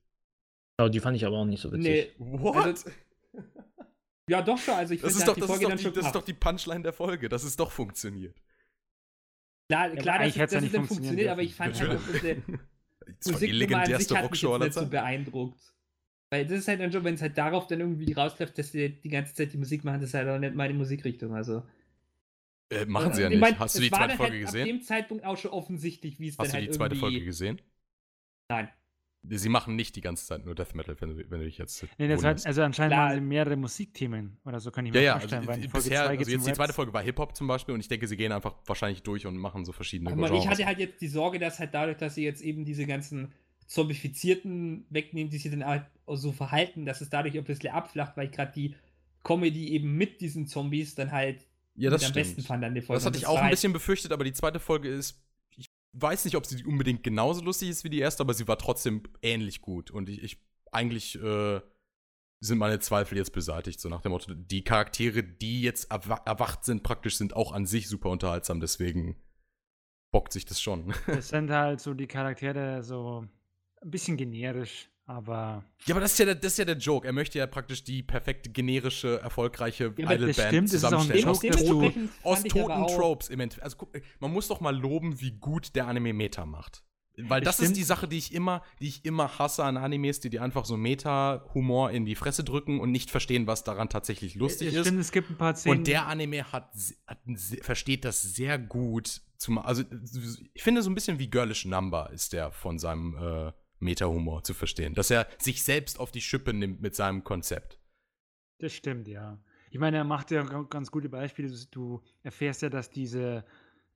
Oh, 0.81 0.87
die 0.87 0.99
fand 0.99 1.17
ich 1.17 1.25
aber 1.25 1.37
auch 1.37 1.45
nicht 1.45 1.61
so 1.61 1.71
witzig. 1.71 2.13
Nee. 2.19 2.25
What? 2.39 2.55
Also, 2.57 2.89
ja, 4.29 4.41
doch 4.41 4.57
schon. 4.57 4.75
Also 4.75 4.93
ich 4.93 5.01
das 5.01 5.11
finde, 5.17 5.19
ist, 5.23 5.27
doch, 5.27 5.35
die 5.35 5.41
das, 5.41 5.49
ist 5.49 5.51
Folge 5.51 5.63
doch 5.63 5.69
dann 5.69 5.77
die, 5.77 5.83
schon 5.83 5.93
das 5.93 6.05
ist 6.05 6.15
doch 6.15 6.23
die 6.23 6.33
Punchline 6.33 6.83
der 6.83 6.93
Folge, 6.93 7.29
dass 7.29 7.43
es 7.43 7.55
doch 7.55 7.71
funktioniert. 7.71 8.41
Klar, 9.69 9.91
aber 9.91 9.95
klar 9.97 10.19
dass, 10.19 10.23
eigentlich 10.23 10.35
es- 10.35 10.41
hätt's 10.41 10.53
ja 10.53 10.59
dass 10.59 10.63
es 10.65 10.73
nicht 10.73 10.75
dann 10.75 10.85
funktioniert, 10.85 11.29
aber 11.29 11.41
ich 11.41 11.55
fand 11.55 11.79
halt 11.79 11.91
auch 11.91 12.01
diese 12.11 12.43
Musik 13.25 13.53
die 13.53 13.73
an 13.73 13.91
sich 13.91 14.13
legendärste 14.13 14.15
hat 14.17 14.31
mich 14.31 14.43
Rockshow 14.43 14.53
aller 14.53 14.65
nicht 14.65 14.73
so 14.73 14.81
Zeiten. 14.81 14.91
beeindruckt. 14.91 15.59
Weil 16.31 16.45
das 16.45 16.59
ist 16.59 16.67
halt 16.67 16.79
dann 16.79 16.91
schon, 16.91 17.03
wenn 17.03 17.15
es 17.15 17.21
halt 17.21 17.37
darauf 17.37 17.67
dann 17.67 17.79
irgendwie 17.79 18.13
rausläuft, 18.13 18.57
dass 18.57 18.71
die 18.71 18.99
die 19.01 19.09
ganze 19.09 19.33
Zeit 19.33 19.51
die 19.53 19.57
Musik 19.57 19.83
machen, 19.83 19.99
das 20.01 20.09
ist 20.09 20.13
halt 20.13 20.27
auch 20.29 20.39
nicht 20.39 20.55
meine 20.55 20.73
Musikrichtung. 20.75 21.33
Also. 21.33 21.63
Äh, 22.71 22.85
machen 22.85 23.13
sie 23.13 23.21
ja 23.23 23.27
Ich 23.27 23.31
nicht. 23.31 23.41
mein, 23.41 23.57
Hast 23.59 23.77
du 23.77 23.81
die 23.81 23.91
war 23.91 23.99
zweite 23.99 24.09
dann 24.09 24.17
Folge 24.17 24.33
halt 24.37 24.45
gesehen? 24.45 24.61
Ab 24.61 24.67
dem 24.67 24.81
Zeitpunkt 24.83 25.25
auch 25.25 25.37
schon 25.37 25.51
offensichtlich, 25.51 26.19
wie 26.19 26.27
es 26.29 26.37
Hast 26.37 26.53
dann 26.53 26.61
du 26.61 26.61
halt 26.61 26.67
die 26.67 26.77
zweite 26.77 26.95
irgendwie... 26.95 26.99
Folge 26.99 27.25
gesehen? 27.25 27.61
Nein. 28.49 28.69
Sie 29.21 29.49
machen 29.49 29.75
nicht 29.75 29.95
die 29.97 30.01
ganze 30.01 30.25
Zeit 30.25 30.45
nur 30.45 30.55
Death 30.55 30.73
Metal, 30.75 30.95
wenn 30.99 31.09
du, 31.09 31.17
wenn 31.29 31.39
du 31.39 31.45
dich 31.45 31.57
jetzt. 31.57 31.85
Nee, 31.97 32.07
das 32.07 32.23
hat, 32.23 32.45
also 32.45 32.61
anscheinend 32.63 32.93
Klar. 32.93 33.09
waren 33.09 33.15
sie 33.15 33.21
mehrere 33.21 33.57
Musikthemen 33.57 34.37
oder 34.45 34.59
so, 34.61 34.71
kann 34.71 34.85
ich 34.85 34.93
ja, 34.93 34.99
mir 35.01 35.05
ja, 35.05 35.13
also 35.15 35.27
vorstellen. 35.27 35.41
die- 35.61 35.67
Folge 35.67 35.83
bisher, 35.89 36.05
zwei 36.05 36.17
also 36.17 36.31
jetzt 36.31 36.47
die 36.47 36.53
zweite. 36.53 36.73
Folge 36.73 36.93
war 36.93 37.01
Hip-Hop 37.03 37.35
zum 37.35 37.47
Beispiel 37.47 37.73
und 37.73 37.81
ich 37.81 37.89
denke, 37.89 38.07
sie 38.07 38.15
gehen 38.15 38.31
einfach 38.31 38.55
wahrscheinlich 38.65 39.03
durch 39.03 39.25
und 39.27 39.37
machen 39.37 39.65
so 39.65 39.73
verschiedene 39.73 40.11
Aber 40.11 40.31
ich 40.33 40.47
hatte 40.47 40.65
halt 40.65 40.79
jetzt 40.79 41.01
die 41.01 41.09
Sorge, 41.09 41.37
dass 41.37 41.59
halt 41.59 41.73
dadurch, 41.73 41.97
dass 41.97 42.15
sie 42.15 42.23
jetzt 42.23 42.41
eben 42.41 42.63
diese 42.63 42.85
ganzen 42.85 43.33
Zombifizierten 43.67 44.85
wegnehmen, 44.89 45.29
die 45.29 45.37
sich 45.37 45.51
dann 45.51 45.65
halt 45.65 45.85
so 46.07 46.31
verhalten, 46.31 46.85
dass 46.85 47.01
es 47.01 47.09
dadurch 47.09 47.37
ein 47.37 47.43
bisschen 47.43 47.71
abflacht, 47.73 48.15
weil 48.17 48.27
ich 48.27 48.31
gerade 48.31 48.51
die 48.53 48.75
Comedy 49.23 49.69
eben 49.73 49.95
mit 49.95 50.21
diesen 50.21 50.47
Zombies 50.47 50.95
dann 50.95 51.11
halt 51.11 51.45
Ja, 51.75 51.89
das 51.89 52.03
am 52.03 52.11
stimmt. 52.11 52.25
besten 52.25 52.41
fand 52.43 52.63
an 52.63 52.73
der 52.73 52.83
Folge. 52.83 52.97
Das 52.97 53.05
hatte 53.05 53.17
ich 53.17 53.27
auch 53.27 53.35
ein 53.37 53.43
halt- 53.43 53.51
bisschen 53.51 53.73
befürchtet, 53.73 54.11
aber 54.11 54.23
die 54.23 54.33
zweite 54.33 54.59
Folge 54.59 54.87
ist. 54.89 55.21
Weiß 55.93 56.25
nicht, 56.25 56.35
ob 56.35 56.45
sie 56.45 56.63
unbedingt 56.65 57.03
genauso 57.03 57.41
lustig 57.41 57.69
ist 57.69 57.83
wie 57.83 57.89
die 57.89 57.99
erste, 57.99 58.21
aber 58.21 58.33
sie 58.33 58.47
war 58.47 58.57
trotzdem 58.57 59.03
ähnlich 59.21 59.61
gut. 59.61 59.89
Und 59.89 60.07
ich, 60.09 60.23
ich 60.23 60.41
eigentlich 60.71 61.21
äh, 61.21 61.61
sind 62.41 62.57
meine 62.57 62.79
Zweifel 62.79 63.17
jetzt 63.17 63.33
beseitigt, 63.33 63.79
so 63.79 63.89
nach 63.89 64.01
dem 64.01 64.11
Motto, 64.11 64.33
die 64.33 64.63
Charaktere, 64.63 65.23
die 65.23 65.61
jetzt 65.61 65.91
erwa 65.91 66.21
erwacht 66.25 66.63
sind, 66.63 66.83
praktisch 66.83 67.17
sind 67.17 67.35
auch 67.35 67.51
an 67.51 67.65
sich 67.65 67.89
super 67.89 68.09
unterhaltsam, 68.09 68.59
deswegen 68.59 69.17
bockt 70.11 70.31
sich 70.33 70.45
das 70.45 70.61
schon. 70.61 70.93
Es 71.07 71.29
sind 71.29 71.51
halt 71.51 71.81
so 71.81 71.93
die 71.93 72.07
Charaktere 72.07 72.81
so 72.83 73.27
ein 73.81 73.91
bisschen 73.91 74.15
generisch, 74.15 74.89
aber 75.09 75.63
Ja, 75.85 75.95
aber 75.95 76.01
das 76.01 76.11
ist 76.11 76.19
ja, 76.19 76.25
der, 76.25 76.35
das 76.35 76.51
ist 76.51 76.59
ja 76.59 76.65
der 76.65 76.77
Joke. 76.77 77.07
Er 77.07 77.13
möchte 77.13 77.39
ja 77.39 77.47
praktisch 77.47 77.83
die 77.83 78.03
perfekte, 78.03 78.51
generische, 78.51 79.19
erfolgreiche 79.21 79.91
Ja, 79.97 80.07
auch 80.07 80.11
ein 80.11 80.67
zusammenstellen. 80.67 81.27
Aus, 81.27 81.39
Dementsprechend 81.39 82.11
aus 82.21 82.43
toten 82.43 82.87
Tropes 82.87 83.29
im 83.29 83.39
Endeffekt. 83.39 83.63
Also 83.63 83.77
guck, 83.77 83.89
man 84.19 84.31
muss 84.31 84.47
doch 84.47 84.61
mal 84.61 84.75
loben, 84.77 85.19
wie 85.19 85.31
gut 85.31 85.75
der 85.75 85.87
Anime 85.87 86.13
Meta 86.13 86.45
macht. 86.45 86.83
Weil 87.17 87.41
das 87.41 87.57
Das 87.57 87.65
ist 87.65 87.75
die 87.75 87.83
Sache, 87.83 88.07
die 88.07 88.19
ich 88.19 88.33
immer, 88.35 88.61
die 88.79 88.87
ich 88.87 89.03
immer 89.03 89.39
hasse 89.39 89.63
an 89.63 89.77
Animes, 89.77 90.19
die 90.19 90.29
dir 90.29 90.43
einfach 90.43 90.63
so 90.65 90.77
Meta-Humor 90.77 91.89
in 91.89 92.05
die 92.05 92.15
Fresse 92.15 92.43
drücken 92.43 92.79
und 92.79 92.91
nicht 92.91 93.09
verstehen, 93.09 93.47
was 93.47 93.63
daran 93.63 93.89
tatsächlich 93.89 94.35
lustig 94.35 94.69
ich 94.69 94.75
ist. 94.75 94.87
finde, 94.87 95.01
es 95.01 95.11
gibt 95.11 95.31
ein 95.31 95.37
paar 95.37 95.55
Szenen. 95.55 95.79
Und 95.79 95.87
der 95.87 96.05
Anime 96.07 96.51
hat, 96.51 96.71
hat 97.07 97.17
versteht 97.61 98.05
das 98.05 98.21
sehr 98.21 98.59
gut. 98.59 99.21
Zum, 99.37 99.57
also 99.57 99.83
ich 100.53 100.61
finde 100.61 100.83
so 100.83 100.89
ein 100.89 100.95
bisschen 100.95 101.17
wie 101.17 101.31
Girlish 101.31 101.65
Number 101.65 102.11
ist 102.11 102.33
der 102.33 102.51
von 102.51 102.77
seinem 102.77 103.15
äh, 103.15 103.51
Meta-Humor 103.79 104.43
zu 104.43 104.53
verstehen. 104.53 104.93
Dass 104.93 105.11
er 105.11 105.27
sich 105.37 105.63
selbst 105.63 105.99
auf 105.99 106.11
die 106.11 106.21
Schippe 106.21 106.53
nimmt 106.53 106.81
mit 106.81 106.95
seinem 106.95 107.23
Konzept. 107.23 107.79
Das 108.59 108.73
stimmt, 108.73 109.07
ja. 109.07 109.39
Ich 109.71 109.79
meine, 109.79 109.97
er 109.97 110.03
macht 110.03 110.31
ja 110.31 110.43
ga- 110.43 110.63
ganz 110.69 110.91
gute 110.91 111.09
Beispiele. 111.09 111.53
Du 111.71 112.01
erfährst 112.23 112.61
ja, 112.61 112.69
dass 112.69 112.89
diese 112.89 113.45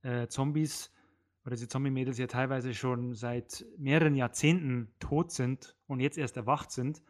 äh, 0.02 0.26
Zombies 0.28 0.90
oder 1.44 1.56
diese 1.56 1.68
Zombie-Mädels 1.68 2.16
ja 2.18 2.26
teilweise 2.26 2.72
schon 2.74 3.14
seit 3.14 3.66
mehreren 3.76 4.14
Jahrzehnten 4.14 4.94
tot 4.98 5.32
sind 5.32 5.76
und 5.86 6.00
jetzt 6.00 6.16
erst 6.16 6.36
erwacht 6.36 6.70
sind. 6.70 7.02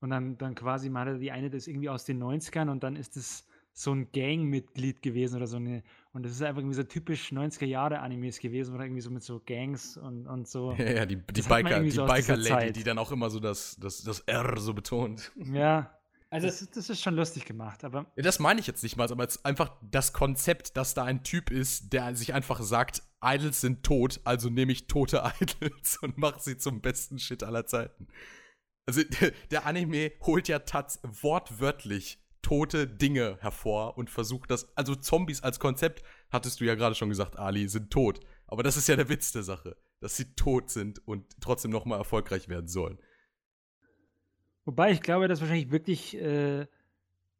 Und 0.00 0.10
dann, 0.10 0.36
dann 0.36 0.54
quasi 0.54 0.90
mal 0.90 1.18
die 1.18 1.30
eine 1.30 1.48
das 1.48 1.66
irgendwie 1.68 1.88
aus 1.88 2.04
den 2.04 2.22
90ern 2.22 2.68
und 2.70 2.82
dann 2.82 2.96
ist 2.96 3.16
es 3.16 3.46
so 3.74 3.92
ein 3.94 4.10
Gangmitglied 4.12 5.00
gewesen 5.02 5.36
oder 5.36 5.46
so 5.46 5.56
eine. 5.56 5.82
Und 6.12 6.24
das 6.24 6.32
ist 6.32 6.42
einfach 6.42 6.58
irgendwie 6.60 6.76
so 6.76 6.82
typisch 6.82 7.32
90er-Jahre-Animes 7.32 8.38
gewesen 8.38 8.74
oder 8.74 8.84
irgendwie 8.84 9.00
so 9.00 9.10
mit 9.10 9.22
so 9.22 9.40
Gangs 9.44 9.96
und, 9.96 10.26
und 10.26 10.46
so. 10.46 10.72
Ja, 10.72 10.90
ja, 10.92 11.06
die, 11.06 11.16
die 11.16 11.42
Biker, 11.42 11.80
die 11.80 11.90
so 11.90 12.04
aus 12.04 12.14
dieser 12.16 12.34
Biker-Lady, 12.34 12.48
Zeit. 12.66 12.76
die 12.76 12.84
dann 12.84 12.98
auch 12.98 13.12
immer 13.12 13.30
so 13.30 13.40
das, 13.40 13.76
das, 13.80 14.02
das 14.02 14.20
R 14.20 14.58
so 14.60 14.74
betont. 14.74 15.32
Ja, 15.36 15.98
Also, 16.28 16.46
das, 16.48 16.60
ist- 16.62 16.76
das 16.76 16.90
ist 16.90 17.00
schon 17.02 17.14
lustig 17.14 17.46
gemacht, 17.46 17.82
aber 17.84 18.00
Ja, 18.16 18.22
Das 18.22 18.38
meine 18.38 18.60
ich 18.60 18.66
jetzt 18.66 18.82
nicht 18.82 18.96
mal, 18.98 19.10
aber 19.10 19.24
es 19.26 19.36
ist 19.36 19.44
einfach 19.46 19.74
das 19.90 20.12
Konzept, 20.12 20.76
dass 20.76 20.92
da 20.92 21.04
ein 21.04 21.24
Typ 21.24 21.50
ist, 21.50 21.92
der 21.94 22.14
sich 22.14 22.34
einfach 22.34 22.60
sagt, 22.60 23.02
Idols 23.24 23.60
sind 23.62 23.82
tot, 23.84 24.20
also 24.24 24.50
nehme 24.50 24.72
ich 24.72 24.86
tote 24.86 25.22
Idols 25.40 25.96
und 26.02 26.18
mache 26.18 26.40
sie 26.40 26.58
zum 26.58 26.82
besten 26.82 27.18
Shit 27.18 27.42
aller 27.42 27.64
Zeiten. 27.66 28.06
Also 28.86 29.02
der, 29.02 29.32
der 29.50 29.64
Anime 29.64 30.12
holt 30.22 30.48
ja 30.48 30.58
tats 30.58 31.00
wortwörtlich 31.04 32.18
tote 32.42 32.86
Dinge 32.86 33.38
hervor 33.40 33.96
und 33.96 34.10
versucht 34.10 34.50
das, 34.50 34.76
also 34.76 34.94
Zombies 34.94 35.42
als 35.42 35.58
Konzept, 35.58 36.02
hattest 36.30 36.60
du 36.60 36.64
ja 36.64 36.74
gerade 36.74 36.94
schon 36.94 37.08
gesagt, 37.08 37.38
Ali, 37.38 37.68
sind 37.68 37.90
tot. 37.90 38.20
Aber 38.46 38.62
das 38.62 38.76
ist 38.76 38.88
ja 38.88 38.96
der 38.96 39.08
Witz 39.08 39.32
der 39.32 39.42
Sache, 39.42 39.76
dass 40.00 40.16
sie 40.16 40.34
tot 40.34 40.70
sind 40.70 41.06
und 41.06 41.40
trotzdem 41.40 41.70
nochmal 41.70 41.98
erfolgreich 41.98 42.48
werden 42.48 42.68
sollen. 42.68 42.98
Wobei 44.64 44.92
ich 44.92 45.00
glaube, 45.00 45.28
dass 45.28 45.40
wahrscheinlich 45.40 45.70
wirklich, 45.70 46.16
äh, 46.16 46.66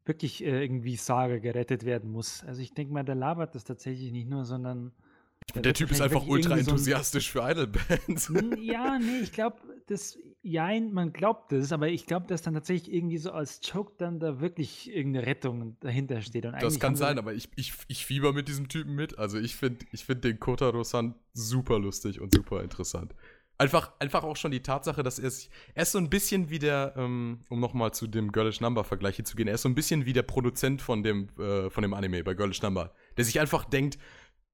wirklich 0.04 0.42
äh, 0.42 0.62
irgendwie 0.62 0.96
Saga 0.96 1.38
gerettet 1.38 1.84
werden 1.84 2.10
muss. 2.10 2.42
Also 2.44 2.62
ich 2.62 2.72
denke 2.74 2.92
mal, 2.92 3.04
der 3.04 3.14
labert 3.14 3.54
das 3.54 3.64
tatsächlich 3.64 4.12
nicht 4.12 4.28
nur, 4.28 4.44
sondern. 4.44 4.92
Der, 5.54 5.64
wird 5.64 5.76
Typ 5.76 5.90
ist 5.90 6.00
wahrscheinlich 6.00 6.16
einfach 6.16 6.28
ultra 6.28 6.50
irgendwie 6.50 6.64
so 6.64 6.70
ein- 6.70 6.74
enthusiastisch 6.76 7.30
für 7.30 7.40
Idolbands. 7.50 8.30
N- 8.30 8.56
Ja, 8.62 8.98
nee, 8.98 9.18
ich 9.22 9.32
glaube, 9.32 9.56
das, 9.86 10.18
ja, 10.42 10.68
man 10.80 11.12
glaubt 11.12 11.52
das, 11.52 11.72
aber 11.72 11.88
ich 11.88 12.06
glaube, 12.06 12.26
dass 12.26 12.42
dann 12.42 12.54
tatsächlich 12.54 12.92
irgendwie 12.94 13.18
so 13.18 13.32
als 13.32 13.60
Joke 13.62 13.92
dann 13.98 14.18
da 14.20 14.40
wirklich 14.40 14.90
irgendeine 14.94 15.26
Rettung 15.26 15.76
dahinter 15.80 16.22
steht. 16.22 16.46
Und 16.46 16.60
Das 16.62 16.78
kann 16.80 16.96
sein, 16.96 17.18
aber 17.18 17.34
ich, 17.34 17.48
ich, 17.56 17.74
ich 17.88 18.06
fieber 18.06 18.32
mit 18.32 18.48
diesem 18.48 18.68
Typen 18.68 18.94
mit. 18.94 19.18
Also 19.18 19.38
ich 19.38 19.56
finde 19.56 19.84
ich 19.92 20.04
find 20.04 20.24
den 20.24 20.40
Kotaro-san 20.40 21.14
super 21.34 21.78
lustig 21.78 22.20
und 22.20 22.32
super 22.34 22.62
interessant. 22.62 23.14
Einfach, 23.58 23.92
einfach 24.00 24.24
auch 24.24 24.36
schon 24.36 24.50
die 24.50 24.62
Tatsache, 24.62 25.02
dass 25.04 25.18
er 25.20 25.30
sich, 25.30 25.48
er 25.74 25.82
ist 25.84 25.92
so 25.92 25.98
ein 25.98 26.08
bisschen 26.10 26.50
wie 26.50 26.58
der, 26.58 26.94
ähm, 26.96 27.40
um 27.48 27.60
nochmal 27.60 27.92
zu 27.92 28.06
dem 28.08 28.32
Girlish 28.32 28.60
Number-Vergleich 28.60 29.16
hier 29.16 29.24
zu 29.24 29.36
gehen, 29.36 29.46
er 29.46 29.54
ist 29.54 29.62
so 29.62 29.68
ein 29.68 29.74
bisschen 29.76 30.04
wie 30.06 30.12
der 30.14 30.22
Produzent 30.22 30.82
von 30.82 31.02
dem, 31.04 31.28
äh, 31.38 31.70
von 31.70 31.82
dem 31.82 31.94
Anime 31.94 32.24
bei 32.24 32.34
Girlish 32.34 32.62
Number, 32.62 32.92
der 33.16 33.24
sich 33.24 33.38
einfach 33.38 33.64
denkt, 33.66 33.98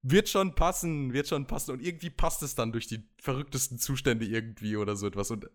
wird 0.03 0.28
schon 0.28 0.55
passen, 0.55 1.12
wird 1.12 1.28
schon 1.28 1.46
passen 1.46 1.72
und 1.72 1.82
irgendwie 1.82 2.11
passt 2.11 2.42
es 2.42 2.55
dann 2.55 2.72
durch 2.72 2.86
die 2.86 3.09
verrücktesten 3.20 3.78
Zustände 3.78 4.26
irgendwie 4.26 4.76
oder 4.76 4.94
so 4.96 5.07
etwas 5.07 5.30
und 5.30 5.51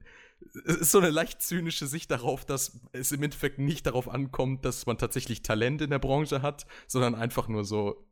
es 0.66 0.76
ist 0.76 0.91
so 0.91 1.00
eine 1.00 1.12
leicht 1.12 1.41
zynische 1.41 1.88
Sicht 1.88 2.12
darauf, 2.12 2.44
dass 2.46 2.82
es 2.91 3.12
im 3.14 3.24
Endeffekt 3.24 3.60
nicht 3.60 3.86
darauf 3.86 4.10
ankommt, 4.10 4.66
dass 4.66 4.86
man 4.86 4.98
tatsächlich 4.98 5.41
Talent 5.41 5.82
in 5.82 5.89
der 5.89 6.00
Branche 6.00 6.41
hat, 6.41 6.66
sondern 6.88 7.16
einfach 7.16 7.48
nur 7.48 7.64
so 7.64 8.06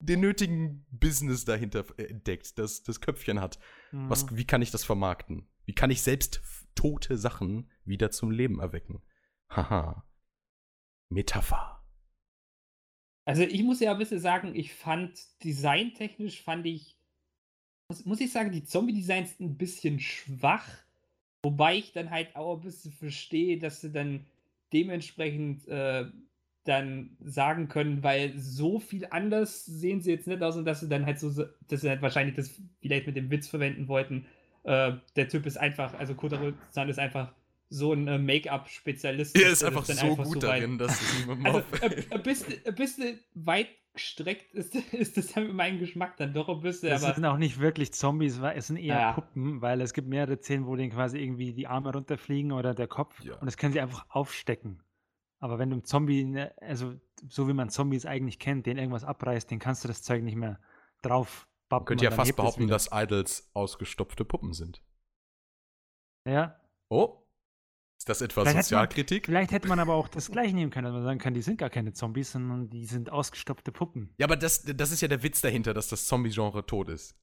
den 0.00 0.20
nötigen 0.20 0.86
Business 0.90 1.44
dahinter 1.44 1.84
entdeckt, 1.98 2.58
das 2.58 2.82
das 2.82 3.00
Köpfchen 3.00 3.40
hat. 3.40 3.58
Mhm. 3.92 4.10
Was, 4.10 4.34
wie 4.34 4.46
kann 4.46 4.62
ich 4.62 4.70
das 4.70 4.84
vermarkten? 4.84 5.48
Wie 5.66 5.74
kann 5.74 5.90
ich 5.90 6.02
selbst 6.02 6.42
tote 6.74 7.16
Sachen 7.18 7.70
wieder 7.84 8.10
zum 8.10 8.30
Leben 8.30 8.60
erwecken? 8.60 9.02
Haha. 9.50 10.04
Metapher. 11.10 11.69
Also 13.30 13.42
ich 13.44 13.62
muss 13.62 13.78
ja 13.78 13.92
ein 13.92 13.98
bisschen 13.98 14.18
sagen, 14.18 14.56
ich 14.56 14.74
fand 14.74 15.12
designtechnisch 15.44 16.42
fand 16.42 16.66
ich, 16.66 16.96
muss, 17.88 18.04
muss 18.04 18.20
ich 18.20 18.32
sagen, 18.32 18.50
die 18.50 18.64
Zombie-Designs 18.64 19.38
ein 19.38 19.56
bisschen 19.56 20.00
schwach. 20.00 20.66
Wobei 21.44 21.76
ich 21.76 21.92
dann 21.92 22.10
halt 22.10 22.34
auch 22.34 22.56
ein 22.56 22.62
bisschen 22.62 22.90
verstehe, 22.90 23.56
dass 23.60 23.82
sie 23.82 23.92
dann 23.92 24.26
dementsprechend 24.72 25.68
äh, 25.68 26.06
dann 26.64 27.16
sagen 27.20 27.68
können, 27.68 28.02
weil 28.02 28.36
so 28.36 28.80
viel 28.80 29.06
anders 29.10 29.64
sehen 29.64 30.00
sie 30.00 30.10
jetzt 30.10 30.26
nicht 30.26 30.42
aus 30.42 30.56
und 30.56 30.64
dass 30.64 30.80
sie 30.80 30.88
dann 30.88 31.06
halt 31.06 31.20
so, 31.20 31.30
dass 31.68 31.82
sie 31.82 31.88
halt 31.88 32.02
wahrscheinlich 32.02 32.34
das 32.34 32.60
vielleicht 32.80 33.06
mit 33.06 33.14
dem 33.14 33.30
Witz 33.30 33.46
verwenden 33.46 33.86
wollten. 33.86 34.26
Äh, 34.64 34.94
der 35.14 35.28
Typ 35.28 35.46
ist 35.46 35.56
einfach, 35.56 35.94
also 35.94 36.16
Kotaro-san 36.16 36.88
ist 36.88 36.98
einfach 36.98 37.32
so 37.72 37.92
ein 37.92 38.08
äh, 38.08 38.18
Make-up-Spezialist. 38.18 39.36
Er 39.36 39.42
dass 39.44 39.52
ist 39.52 39.62
er 39.62 39.68
einfach 39.68 39.86
das 39.86 40.00
so 40.00 40.16
dann 40.16 40.24
gut 40.24 40.42
darin, 40.42 40.76
dass 40.78 41.00
es 41.00 41.18
niemandem 41.20 41.46
also 41.46 41.58
auffällt. 41.60 42.06
ein, 42.10 42.12
ein, 42.18 42.22
bisschen, 42.22 42.54
ein 42.66 42.74
bisschen 42.74 43.20
weit 43.34 43.68
gestreckt 43.94 44.52
ist, 44.54 44.74
ist 44.92 45.16
das 45.16 45.28
dann 45.28 45.44
mit 45.46 45.54
meinem 45.54 45.78
Geschmack 45.78 46.16
dann 46.16 46.32
doch 46.34 46.48
ein 46.48 46.60
bisschen, 46.60 46.90
Das 46.90 47.02
aber 47.04 47.14
sind 47.14 47.24
auch 47.24 47.38
nicht 47.38 47.58
wirklich 47.60 47.92
Zombies, 47.92 48.38
es 48.38 48.66
sind 48.66 48.76
eher 48.76 48.98
Ja. 48.98 49.12
Puppen, 49.12 49.60
weil 49.62 49.80
es 49.80 49.92
gibt 49.94 50.08
mehrere 50.08 50.36
Szenen, 50.38 50.66
wo 50.66 50.74
denen 50.76 50.90
quasi 50.92 51.18
irgendwie 51.18 51.52
die 51.52 51.66
Arme 51.68 51.92
runterfliegen 51.92 52.52
oder 52.52 52.74
der 52.74 52.88
Kopf 52.88 53.22
Ja. 53.22 53.34
und 53.36 53.46
das 53.46 53.56
können 53.56 53.72
sie 53.72 53.80
einfach 53.80 54.04
aufstecken. 54.10 54.82
Aber 55.38 55.58
wenn 55.58 55.70
du 55.70 55.76
einen 55.76 55.84
Zombie, 55.84 56.24
ne, 56.24 56.52
also 56.60 56.94
so 57.28 57.48
wie 57.48 57.52
man 57.54 57.70
Zombies 57.70 58.04
eigentlich 58.04 58.38
kennt, 58.38 58.66
den 58.66 58.76
irgendwas 58.78 59.04
abreißt, 59.04 59.50
den 59.50 59.58
kannst 59.58 59.84
du 59.84 59.88
das 59.88 60.02
Zeug 60.02 60.22
nicht 60.22 60.36
mehr 60.36 60.60
drauf 61.02 61.46
Man 61.70 61.78
bappen. 61.78 61.86
könnte 61.86 62.04
ja 62.04 62.10
und 62.10 62.12
dann 62.12 62.16
fast 62.18 62.30
es 62.30 62.36
behaupten, 62.36 62.68
dass 62.68 62.90
Idols 62.92 63.50
ausgestopfte 63.54 64.24
Puppen 64.24 64.52
sind. 64.52 64.82
Ja, 66.26 66.56
Oh? 66.92 67.19
Ist 68.00 68.08
das 68.08 68.22
etwa 68.22 68.40
Vielleicht 68.40 68.48
hat 68.48 68.54
man- 68.56 68.62
Sozialkritik? 68.64 69.26
vielleicht 69.26 69.52
hätte 69.52 69.68
man 69.68 69.78
aber 69.78 69.92
auch 69.92 70.08
das 70.08 70.30
gleich 70.30 70.54
nehmen 70.54 70.70
können, 70.70 70.86
dass 70.86 70.94
man 70.94 71.02
sagen 71.02 71.18
kann, 71.18 71.34
die 71.34 71.42
sind 71.42 71.58
gar 71.58 71.68
keine 71.68 71.92
Zombies, 71.92 72.32
sondern 72.32 72.70
die 72.70 72.86
sind 72.86 73.10
ausgestopfte 73.12 73.72
Puppen. 73.72 74.14
Ja, 74.16 74.24
aber 74.26 74.36
das, 74.36 74.62
das 74.62 74.90
ist 74.90 75.02
ja 75.02 75.08
der 75.08 75.22
Witz 75.22 75.42
dahinter, 75.42 75.74
dass 75.74 75.88
das 75.88 76.06
Zombie-Genre 76.06 76.64
tot 76.64 76.88
ist. 76.88 77.14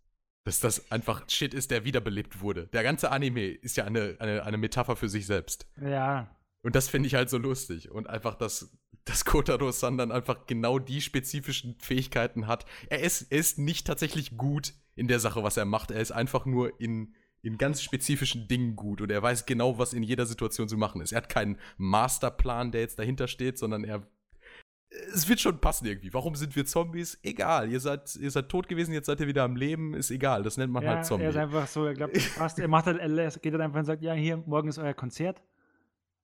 Dass 0.44 0.60
das 0.60 0.92
einfach 0.92 1.28
Shit 1.28 1.56
ist, 1.56 1.72
der 1.72 1.84
wiederbelebt 1.84 2.42
wurde. 2.42 2.68
Der 2.68 2.84
ganze 2.84 3.10
Anime 3.12 3.48
ist 3.48 3.76
ja 3.76 3.86
eine, 3.86 4.18
eine, 4.20 4.44
eine 4.46 4.58
Metapher 4.58 4.96
für 4.96 5.10
sich 5.10 5.26
selbst. 5.26 5.68
Ja, 5.82 6.30
Und 6.62 6.76
das 6.76 6.88
finde 6.90 7.08
ich 7.08 7.16
halt 7.16 7.32
so 7.32 7.40
lustig. 7.40 7.90
Und 7.90 8.06
einfach, 8.08 8.36
dass, 8.36 8.78
dass 9.04 9.26
Kotaro-san 9.26 9.98
dann 9.98 10.12
einfach 10.12 10.46
genau 10.46 10.78
die 10.78 11.02
spezifischen 11.02 11.76
Fähigkeiten 11.80 12.46
hat. 12.46 12.66
Er 12.92 13.00
ist, 13.00 13.24
er 13.32 13.40
ist 13.40 13.58
nicht 13.58 13.88
tatsächlich 13.88 14.38
gut 14.38 14.74
in 14.96 15.08
der 15.08 15.20
Sache, 15.20 15.42
was 15.42 15.58
er 15.58 15.66
macht. 15.66 15.90
Er 15.90 16.02
ist 16.02 16.12
einfach 16.12 16.46
nur 16.46 16.80
in, 16.80 17.16
in 17.48 17.58
ganz 17.58 17.82
spezifischen 17.82 18.48
Dingen 18.48 18.76
gut. 18.76 19.02
Und 19.02 19.12
er 19.12 19.22
weiß 19.22 19.46
genau, 19.46 19.80
was 19.80 19.94
in 19.94 20.04
jeder 20.04 20.26
Situation 20.26 20.68
zu 20.68 20.78
machen 20.78 21.02
ist. 21.02 21.12
Er 21.12 21.18
hat 21.18 21.30
keinen 21.30 21.58
Masterplan, 21.78 22.72
der 22.72 22.82
jetzt 22.82 23.00
dahinter 23.00 23.28
steht, 23.28 23.58
sondern 23.58 23.84
er. 23.84 24.04
Es 25.14 25.28
wird 25.28 25.40
schon 25.40 25.60
passen 25.60 25.86
irgendwie. 25.86 26.14
Warum 26.14 26.36
sind 26.36 26.56
wir 26.56 26.66
Zombies? 26.66 27.20
Egal. 27.22 27.70
Ihr 27.72 27.80
seid, 27.80 28.16
ihr 28.16 28.32
seid 28.32 28.50
tot 28.50 28.70
gewesen, 28.70 28.94
jetzt 28.94 29.08
seid 29.08 29.20
ihr 29.20 29.28
wieder 29.28 29.44
am 29.44 29.56
Leben. 29.56 29.94
Ist 29.94 30.12
egal. 30.12 30.44
Das 30.44 30.58
nennt 30.58 30.72
man 30.72 30.84
ja 30.84 30.96
halt 30.96 31.06
Zombie. 31.06 31.26
er 31.26 31.32
ist 31.32 31.38
einfach 31.38 31.68
so, 31.68 31.86
er 31.86 31.94
glaubt, 31.94 32.16
das 32.16 32.36
passt. 32.36 32.60
Er 32.60 32.68
macht 32.68 32.86
halt, 32.86 33.00
er 33.00 33.30
geht 33.32 33.52
halt 33.52 33.62
einfach 33.62 33.80
und 33.80 33.86
sagt, 33.86 34.02
ja, 34.02 34.14
hier, 34.14 34.38
morgen 34.38 34.70
ist 34.70 34.78
euer 34.78 34.94
Konzert. 34.94 35.42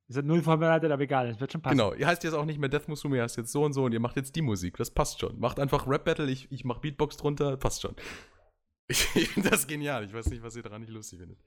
Ihr 0.10 0.16
seid 0.16 0.26
null 0.26 0.42
vorbereitet, 0.42 0.92
aber 0.92 1.02
egal, 1.02 1.30
es 1.30 1.40
wird 1.40 1.52
schon 1.52 1.62
passen. 1.62 1.78
Genau, 1.78 1.94
ihr 1.94 2.06
heißt 2.06 2.24
jetzt 2.24 2.34
auch 2.34 2.46
nicht 2.46 2.60
mehr 2.60 2.70
Death 2.70 2.90
Musume, 2.90 3.18
ihr 3.18 3.24
heißt 3.24 3.38
jetzt 3.38 3.52
so 3.52 3.64
und 3.64 3.74
so 3.74 3.86
und 3.86 3.94
ihr 3.94 4.02
macht 4.02 4.18
jetzt 4.18 4.36
die 4.36 4.42
Musik. 4.42 4.78
Das 4.78 4.92
passt 4.92 5.20
schon. 5.20 5.40
Macht 5.40 5.60
einfach 5.60 5.88
Rap-Battle, 5.88 6.30
ich, 6.30 6.52
ich 6.52 6.66
mach 6.66 6.80
Beatbox 6.80 7.18
drunter, 7.18 7.56
passt 7.56 7.82
schon. 7.82 7.96
Ich 8.88 8.98
finde 9.30 9.50
das 9.50 9.66
genial. 9.68 10.06
Ich 10.06 10.14
weiß 10.14 10.28
nicht, 10.28 10.44
was 10.44 10.56
ihr 10.56 10.64
daran 10.64 10.82
nicht 10.82 10.92
lustig 10.92 11.20
findet. 11.20 11.40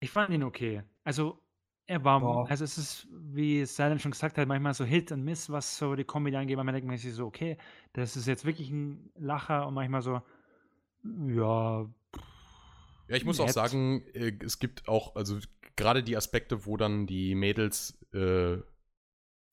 Ich 0.00 0.10
fand 0.10 0.30
ihn 0.30 0.42
okay. 0.42 0.82
Also, 1.04 1.40
Er 1.88 2.02
war, 2.04 2.20
Boah. 2.20 2.48
also 2.50 2.64
es 2.64 2.78
ist, 2.78 3.06
wie 3.12 3.64
Silent 3.64 4.00
schon 4.02 4.10
gesagt 4.10 4.38
hat, 4.38 4.48
manchmal 4.48 4.74
so 4.74 4.84
Hit 4.84 5.12
und 5.12 5.22
Miss, 5.22 5.50
was 5.50 5.78
so 5.78 5.94
die 5.94 6.04
Comedy 6.04 6.36
angeht. 6.36 6.56
Manchmal 6.56 6.72
denkt 6.74 6.88
man 6.88 6.96
sich 6.98 7.14
so, 7.14 7.26
okay, 7.26 7.56
das 7.92 8.16
ist 8.16 8.26
jetzt 8.26 8.44
wirklich 8.44 8.70
ein 8.70 9.10
Lacher 9.14 9.66
und 9.66 9.74
manchmal 9.74 10.02
so, 10.02 10.20
ja, 11.28 11.82
Ja, 13.08 13.16
ich 13.16 13.24
muss 13.24 13.38
auch 13.38 13.46
Nett. 13.46 13.54
sagen, 13.54 14.02
äh, 14.14 14.32
es 14.44 14.58
gibt 14.58 14.88
auch, 14.88 15.14
also 15.14 15.38
gerade 15.76 16.02
die 16.02 16.16
Aspekte, 16.16 16.66
wo 16.66 16.76
dann 16.76 17.06
die 17.06 17.34
Mädels 17.36 17.96
äh, 18.12 18.58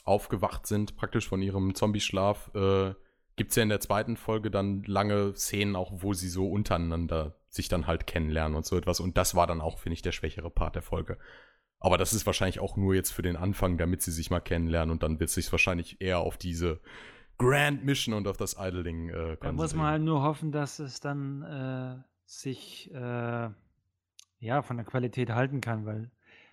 aufgewacht 0.04 0.66
sind, 0.66 0.96
praktisch 0.96 1.28
von 1.28 1.42
ihrem 1.42 1.76
Zombieschlaf, 1.76 2.50
äh, 2.56 2.96
gibt 3.36 3.52
es 3.52 3.56
ja 3.56 3.64
in 3.64 3.70
der 3.70 3.80
zweiten 3.80 4.18
Folge 4.18 4.52
dann 4.52 4.84
lange 4.84 5.36
Szenen 5.36 5.76
auch, 5.76 5.92
wo 5.96 6.14
sie 6.14 6.30
so 6.30 6.48
untereinander 6.48 7.36
sich 7.50 7.68
dann 7.68 7.88
halt 7.88 8.08
kennenlernen 8.08 8.56
und 8.56 8.66
so 8.66 8.78
etwas. 8.78 9.00
Und 9.00 9.18
das 9.18 9.36
war 9.36 9.48
dann 9.48 9.62
auch, 9.62 9.80
finde 9.80 9.94
ich, 9.94 10.02
der 10.02 10.12
schwächere 10.12 10.50
Part 10.50 10.76
der 10.76 10.82
Folge. 10.82 11.18
Aber 11.80 11.98
das 11.98 12.14
ist 12.14 12.26
wahrscheinlich 12.26 12.60
auch 12.60 12.78
nur 12.78 12.96
jetzt 12.96 13.12
für 13.12 13.22
den 13.22 13.36
Anfang, 13.36 13.78
damit 13.78 14.02
sie 14.02 14.12
sich 14.12 14.32
mal 14.32 14.40
kennenlernen 14.40 14.92
und 14.92 15.04
dann 15.04 15.20
wird 15.20 15.30
sich 15.30 15.52
wahrscheinlich 15.52 16.00
eher 16.02 16.20
auf 16.20 16.38
diese 16.38 16.80
Grand 17.38 17.84
Mission 17.84 18.14
und 18.14 18.28
auf 18.28 18.38
das 18.38 18.56
Idling 18.58 19.10
äh, 19.10 19.38
Da 19.40 19.52
muss 19.52 19.74
man 19.74 19.88
halt 19.88 20.02
nur 20.02 20.22
hoffen, 20.22 20.52
dass 20.52 20.80
es 20.80 21.00
dann 21.00 21.42
äh, 21.42 22.04
sich 22.26 22.90
äh, 22.94 23.50
ja 24.40 24.62
von 24.62 24.78
der 24.78 24.86
Qualität 24.86 25.32
halten 25.32 25.60
kann, 25.60 25.86
weil 25.86 26.12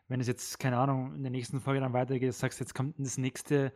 wenn 0.09 0.21
es 0.21 0.27
jetzt, 0.27 0.59
keine 0.59 0.79
Ahnung, 0.79 1.15
in 1.15 1.23
der 1.23 1.31
nächsten 1.31 1.61
Folge 1.61 1.81
dann 1.81 1.93
weitergeht, 1.93 2.35
sagst 2.35 2.59
jetzt 2.59 2.75
kommt 2.75 2.97
das 2.99 3.17
nächste 3.17 3.73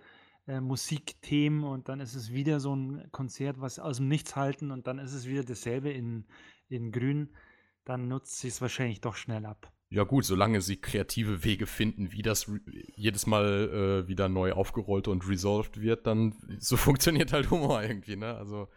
äh, 0.47 0.61
Musikthemen 0.61 1.65
und 1.65 1.89
dann 1.89 2.01
ist 2.01 2.15
es 2.15 2.33
wieder 2.33 2.61
so 2.61 2.75
ein 2.75 3.09
Konzert, 3.13 3.61
was 3.61 3.79
aus 3.79 3.97
dem 3.99 4.09
Nichts 4.09 4.37
halten 4.37 4.71
und 4.71 4.87
dann 4.87 4.99
ist 4.99 5.13
es 5.13 5.27
wieder 5.27 5.45
dasselbe 5.45 5.91
in, 5.91 6.25
in 6.69 6.93
Grün, 6.93 7.31
dann 7.85 8.09
nutzt 8.09 8.39
sich 8.41 8.51
es 8.55 8.61
wahrscheinlich 8.61 9.01
doch 9.01 9.17
schnell 9.17 9.47
ab. 9.47 9.73
Ja 9.91 10.03
gut, 10.05 10.25
solange 10.25 10.61
sie 10.61 10.77
kreative 10.77 11.45
Wege 11.45 11.67
finden, 11.67 12.11
wie 12.11 12.23
das 12.23 12.51
jedes 12.97 13.27
Mal 13.27 14.05
äh, 14.05 14.09
wieder 14.09 14.29
neu 14.29 14.53
aufgerollt 14.53 15.07
und 15.09 15.29
resolved 15.29 15.81
wird, 15.81 16.07
dann 16.07 16.35
so 16.59 16.77
funktioniert 16.77 17.33
halt 17.33 17.51
Humor 17.51 17.83
irgendwie, 17.83 18.17
ne? 18.17 18.35
Also 18.35 18.69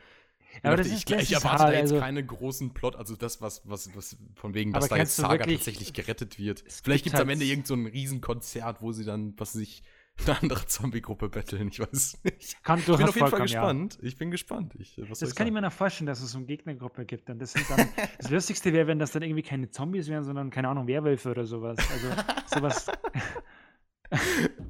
Ja, 0.63 0.69
aber 0.69 0.77
das 0.77 0.87
ich, 0.87 0.93
ist- 0.93 1.11
das 1.11 1.23
ich 1.23 1.31
erwarte 1.33 1.63
hart, 1.63 1.73
da 1.73 1.77
jetzt 1.79 1.91
also- 1.91 1.99
keine 1.99 2.23
großen 2.25 2.73
Plot, 2.73 2.95
also 2.97 3.15
das, 3.15 3.41
was, 3.41 3.67
was, 3.67 3.95
was 3.95 4.17
von 4.35 4.53
wegen, 4.53 4.73
dass 4.73 4.89
da 4.89 4.97
jetzt 4.97 5.15
Saga 5.15 5.39
wirklich- 5.39 5.57
tatsächlich 5.57 5.93
gerettet 5.93 6.37
wird. 6.37 6.63
Vielleicht 6.83 7.03
gibt 7.05 7.15
es 7.15 7.21
am 7.21 7.27
halt- 7.27 7.35
Ende 7.35 7.45
irgend 7.45 7.65
so 7.67 7.73
ein 7.73 7.87
Riesenkonzert, 7.87 8.81
wo 8.81 8.91
sie 8.91 9.05
dann, 9.05 9.33
was 9.37 9.53
sich 9.53 9.83
eine 10.25 10.41
andere 10.41 10.65
Zombie-Gruppe 10.65 11.29
betteln, 11.29 11.67
ich 11.69 11.79
weiß 11.79 12.19
nicht. 12.23 12.63
Kann 12.63 12.79
Ich 12.79 12.85
bin 12.85 12.95
auf 12.95 12.99
jeden 12.99 13.11
Fall 13.11 13.29
vollkommen, 13.29 13.47
ja. 13.47 13.61
gespannt. 13.61 13.99
Ich 14.01 14.17
bin 14.17 14.31
gespannt. 14.31 14.73
Ich, 14.79 14.95
Das 14.95 15.07
kann 15.07 15.27
ich 15.27 15.33
sagen? 15.35 15.53
mir 15.53 15.61
noch 15.61 15.71
vorstellen, 15.71 16.07
dass 16.07 16.21
es 16.21 16.31
so 16.31 16.37
eine 16.37 16.47
Gegnergruppe 16.47 17.05
gibt. 17.05 17.29
Und 17.29 17.39
das 17.39 17.53
sind 17.53 17.69
dann, 17.69 17.87
das 18.19 18.29
Lustigste 18.29 18.73
wäre, 18.73 18.87
wenn 18.87 18.99
das 18.99 19.11
dann 19.11 19.21
irgendwie 19.21 19.43
keine 19.43 19.69
Zombies 19.69 20.07
wären, 20.07 20.23
sondern, 20.23 20.49
keine 20.49 20.69
Ahnung, 20.69 20.87
Werwölfe 20.87 21.31
oder 21.31 21.45
sowas. 21.45 21.77
Also 21.91 22.09
sowas. 22.53 22.87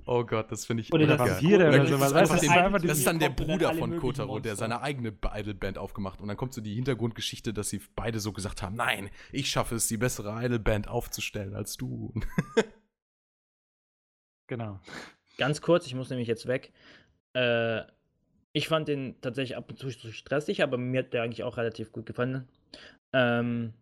Oh 0.06 0.24
Gott, 0.24 0.52
das 0.52 0.66
finde 0.66 0.82
ich 0.82 0.92
Oder 0.92 1.06
das 1.06 1.18
geil. 1.20 1.30
Vampire 1.30 1.68
Oder 1.68 1.78
das 1.80 1.90
sowas. 1.90 2.12
das 2.12 2.50
einfach 2.50 2.82
Das 2.82 2.98
ist 2.98 3.06
dann 3.06 3.20
der 3.20 3.30
dann 3.30 3.48
Bruder 3.48 3.74
von 3.76 3.98
Kotaro, 4.00 4.40
der 4.40 4.56
seine 4.56 4.82
eigene 4.82 5.10
Idol-Band 5.10 5.78
aufgemacht. 5.78 6.22
Und 6.22 6.28
dann 6.28 6.38
kommt 6.38 6.54
so 6.54 6.62
die 6.62 6.74
Hintergrundgeschichte, 6.74 7.54
dass 7.54 7.70
sie 7.70 7.82
beide 7.96 8.20
so 8.20 8.32
gesagt 8.34 8.64
haben: 8.64 8.76
Nein, 8.76 9.10
ich 9.32 9.50
schaffe 9.50 9.76
es, 9.76 9.88
die 9.88 9.98
bessere 9.98 10.44
Idol-Band 10.44 10.88
aufzustellen 10.88 11.54
als 11.54 11.78
du. 11.78 12.14
Genau. 14.48 14.80
Ganz 15.38 15.62
kurz, 15.62 15.86
ich 15.86 15.96
muss 15.96 16.10
nämlich 16.10 16.28
jetzt 16.28 16.48
weg. 16.48 16.72
Äh, 17.34 17.82
ich 18.54 18.68
fand 18.68 18.88
den 18.88 19.22
tatsächlich 19.22 19.56
ab 19.56 19.70
und 19.70 19.78
zu 19.78 19.92
stressig, 19.92 20.64
aber 20.64 20.78
mir 20.78 21.00
hat 21.02 21.14
der 21.14 21.24
eigentlich 21.24 21.44
auch 21.44 21.58
relativ 21.58 21.92
gut 21.92 22.06
gefallen. 22.06 22.48
Ähm, 23.14 23.74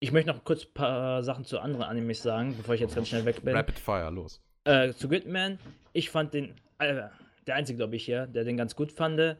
ich 0.00 0.12
möchte 0.12 0.30
noch 0.30 0.44
kurz 0.44 0.66
ein 0.66 0.74
paar 0.74 1.22
Sachen 1.22 1.44
zu 1.44 1.58
anderen 1.58 1.84
Animes 1.84 2.22
sagen, 2.22 2.54
bevor 2.56 2.74
ich 2.74 2.82
jetzt 2.82 2.94
ganz 2.94 3.08
schnell 3.08 3.24
weg 3.24 3.42
bin. 3.42 3.56
Rapid 3.56 3.78
Fire, 3.78 4.10
los. 4.10 4.42
Äh, 4.64 4.92
zu 4.92 5.08
Gridman, 5.08 5.58
ich 5.94 6.10
fand 6.10 6.34
den, 6.34 6.54
äh, 6.78 7.04
der 7.46 7.54
einzige, 7.54 7.78
glaube 7.78 7.96
ich, 7.96 8.04
hier, 8.04 8.26
der 8.26 8.44
den 8.44 8.58
ganz 8.58 8.76
gut 8.76 8.92
fand, 8.92 9.18
äh, 9.18 9.36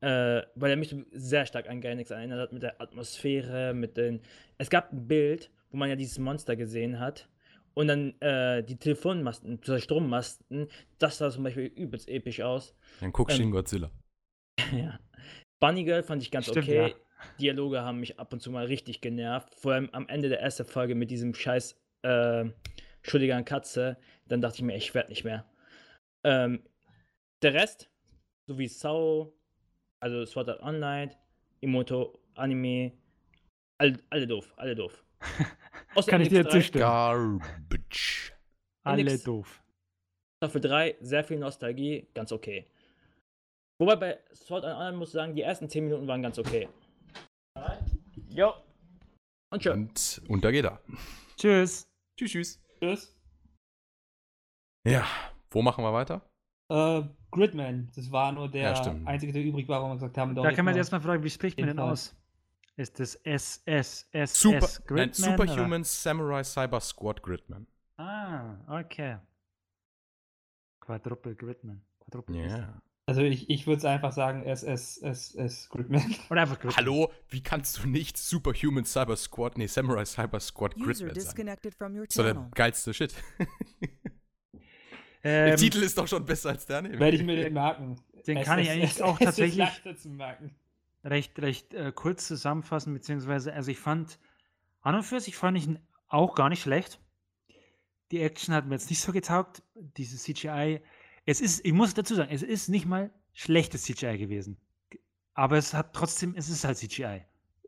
weil 0.00 0.70
er 0.70 0.76
mich 0.76 0.94
sehr 1.12 1.44
stark 1.44 1.68
an 1.68 1.80
Gainax 1.82 2.10
erinnert 2.10 2.40
hat, 2.40 2.52
mit 2.52 2.62
der 2.62 2.80
Atmosphäre, 2.80 3.74
mit 3.74 3.96
den. 3.96 4.20
Es 4.56 4.70
gab 4.70 4.92
ein 4.92 5.06
Bild, 5.06 5.50
wo 5.70 5.76
man 5.76 5.88
ja 5.90 5.96
dieses 5.96 6.18
Monster 6.18 6.56
gesehen 6.56 7.00
hat. 7.00 7.28
Und 7.76 7.88
dann 7.88 8.18
äh, 8.22 8.62
die 8.62 8.78
Telefonmasten, 8.78 9.60
die 9.60 9.80
Strommasten, 9.80 10.68
das 10.98 11.18
sah 11.18 11.30
zum 11.30 11.44
Beispiel 11.44 11.66
übelst 11.66 12.08
episch 12.08 12.40
aus. 12.40 12.74
Dann 13.00 13.12
guck 13.12 13.30
Ähm, 13.30 13.36
Shin 13.36 13.50
Godzilla. 13.50 13.90
ja. 14.72 14.98
Bunny 15.60 15.84
Girl 15.84 16.02
fand 16.02 16.22
ich 16.22 16.30
ganz 16.30 16.46
Stimmt, 16.46 16.64
okay. 16.64 16.88
ja. 16.88 16.94
Dialoge 17.38 17.82
haben 17.82 18.00
mich 18.00 18.18
ab 18.18 18.32
und 18.32 18.40
zu 18.40 18.50
mal 18.50 18.66
richtig 18.66 19.00
genervt. 19.02 19.54
Vor 19.54 19.72
allem 19.72 19.90
am 19.90 20.08
Ende 20.08 20.28
der 20.28 20.40
ersten 20.40 20.64
Folge 20.64 20.94
mit 20.94 21.10
diesem 21.10 21.34
scheiß 21.34 21.78
äh, 22.02 22.46
Schuldiger 23.02 23.42
Katze. 23.42 23.98
Dann 24.26 24.40
dachte 24.40 24.56
ich 24.56 24.62
mir, 24.62 24.76
ich 24.76 24.94
werde 24.94 25.10
nicht 25.10 25.24
mehr. 25.24 25.44
Ähm, 26.24 26.62
der 27.42 27.54
Rest, 27.54 27.90
so 28.46 28.58
wie 28.58 28.68
Sao, 28.68 29.34
also 30.00 30.24
Sword 30.24 30.48
Art 30.48 30.62
Online, 30.62 31.14
Imoto, 31.60 32.18
Anime, 32.34 32.92
alle, 33.78 33.98
alle 34.08 34.26
doof, 34.26 34.52
alle 34.56 34.74
doof. 34.74 35.04
Außer 35.96 36.10
Kann 36.10 36.20
ich 36.20 36.28
dir 36.28 36.38
Index 36.40 36.52
3, 36.52 36.60
zustimmen. 36.60 36.80
Garbage. 36.82 38.32
Alle 38.86 39.00
Index- 39.00 39.24
doof. 39.24 39.62
Staffel 40.42 40.60
3, 40.60 40.96
sehr 41.00 41.24
viel 41.24 41.38
Nostalgie, 41.38 42.06
ganz 42.14 42.30
okay. 42.30 42.66
Wobei 43.80 43.96
bei 43.96 44.18
Sword 44.34 44.64
Art 44.64 44.76
Online 44.78 44.96
muss 44.98 45.08
ich 45.08 45.14
sagen, 45.14 45.34
die 45.34 45.42
ersten 45.42 45.68
10 45.68 45.84
Minuten 45.84 46.06
waren 46.06 46.22
ganz 46.22 46.38
okay. 46.38 46.68
Jo. 48.28 48.52
Und 49.52 49.62
tschö. 49.62 49.72
Und, 49.72 50.22
und 50.28 50.44
da 50.44 50.50
geht 50.50 50.64
er. 50.66 50.80
Tschüss. 51.36 51.86
Tschüss, 52.18 52.30
tschüss. 52.32 52.62
Tschüss. 52.80 53.16
Ja, 54.86 55.06
wo 55.50 55.62
machen 55.62 55.82
wir 55.84 55.92
weiter? 55.92 56.22
Äh, 56.70 57.02
Gridman, 57.30 57.90
das 57.94 58.10
war 58.12 58.32
nur 58.32 58.50
der 58.50 58.72
Ja, 58.72 58.96
einzige, 59.04 59.32
der 59.32 59.42
übrig 59.42 59.68
war, 59.68 59.82
wo 59.82 59.88
wir 59.88 59.94
gesagt 59.94 60.16
haben, 60.18 60.34
Da 60.34 60.52
kann 60.52 60.64
man 60.64 60.74
jetzt 60.74 60.82
erstmal 60.92 61.00
fragen, 61.00 61.22
wie 61.22 61.30
spricht 61.30 61.58
man 61.58 61.68
denn 61.68 61.76
Fall. 61.78 61.90
aus? 61.92 62.14
Ist 62.76 63.00
das 63.00 63.14
S, 63.16 63.62
S, 63.64 64.06
S, 64.12 64.38
Super, 64.40 64.58
S, 64.58 64.78
nein, 64.80 64.86
Gridman, 64.86 65.34
oder? 65.34 65.46
Superhuman 65.46 65.84
Samurai 65.84 66.44
Cyber 66.44 66.80
Squad 66.80 67.22
Gridman. 67.22 67.66
Ah, 67.96 68.56
okay. 68.80 69.16
Quadruple 70.80 71.34
Gridman. 71.34 71.80
Quadruple 72.00 72.36
Ja. 72.36 72.82
Also 73.08 73.22
ich, 73.22 73.48
ich 73.48 73.66
würde 73.68 73.78
es 73.78 73.84
einfach 73.84 74.12
sagen, 74.12 74.42
SSSS 74.44 75.68
Gridman. 75.70 76.02
Oder 76.30 76.42
einfach 76.42 76.58
Gridman. 76.58 76.76
Hallo, 76.76 77.12
wie 77.28 77.42
kannst 77.42 77.78
du 77.82 77.88
nicht 77.88 78.18
Superhuman 78.18 78.84
Cyber 78.84 79.16
Squad, 79.16 79.56
nee, 79.56 79.68
Samurai 79.68 80.04
Cyber 80.04 80.40
Squad 80.40 80.74
User 80.76 80.84
Gridman 80.84 80.98
sagen? 80.98 81.14
disconnected 81.14 81.74
from 81.74 81.96
your 81.96 82.06
So 82.10 82.22
der 82.24 82.34
geilste 82.54 82.92
Shit. 82.92 83.14
Ähm, 85.22 85.46
der 85.46 85.56
Titel 85.56 85.82
ist 85.82 85.98
doch 85.98 86.06
schon 86.06 86.24
besser 86.24 86.50
als 86.50 86.66
der 86.66 86.78
Anime. 86.78 87.00
Werde 87.00 87.16
ich 87.16 87.22
mir 87.24 87.34
den 87.34 87.52
merken. 87.52 87.96
Den 88.28 88.42
kann 88.44 88.60
ich 88.60 88.70
eigentlich 88.70 89.02
auch 89.02 89.14
Es 89.14 89.20
ist 89.20 89.24
tatsächlich- 89.26 89.56
leichter 89.56 89.96
zu 89.96 90.08
merken. 90.08 90.54
Recht, 91.06 91.38
recht 91.38 91.74
äh, 91.74 91.92
kurz 91.92 92.26
zusammenfassen, 92.26 92.92
beziehungsweise, 92.92 93.52
also 93.52 93.70
ich 93.70 93.78
fand, 93.78 94.18
an 94.80 94.94
und 94.94 95.02
für 95.02 95.20
sich 95.20 95.36
fand 95.36 95.56
ich 95.56 95.66
ihn 95.66 95.78
auch 96.08 96.34
gar 96.34 96.48
nicht 96.48 96.62
schlecht. 96.62 97.00
Die 98.10 98.20
Action 98.20 98.54
hat 98.54 98.66
mir 98.66 98.74
jetzt 98.74 98.90
nicht 98.90 99.00
so 99.00 99.12
getaugt. 99.12 99.62
Diese 99.74 100.16
CGI, 100.16 100.80
es 101.24 101.40
ist, 101.40 101.64
ich 101.64 101.72
muss 101.72 101.94
dazu 101.94 102.14
sagen, 102.14 102.30
es 102.32 102.42
ist 102.42 102.68
nicht 102.68 102.86
mal 102.86 103.10
schlechtes 103.32 103.82
CGI 103.82 104.18
gewesen. 104.18 104.58
Aber 105.34 105.58
es 105.58 105.74
hat 105.74 105.92
trotzdem, 105.92 106.34
es 106.36 106.48
ist 106.48 106.64
halt 106.64 106.78
CGI. 106.78 107.24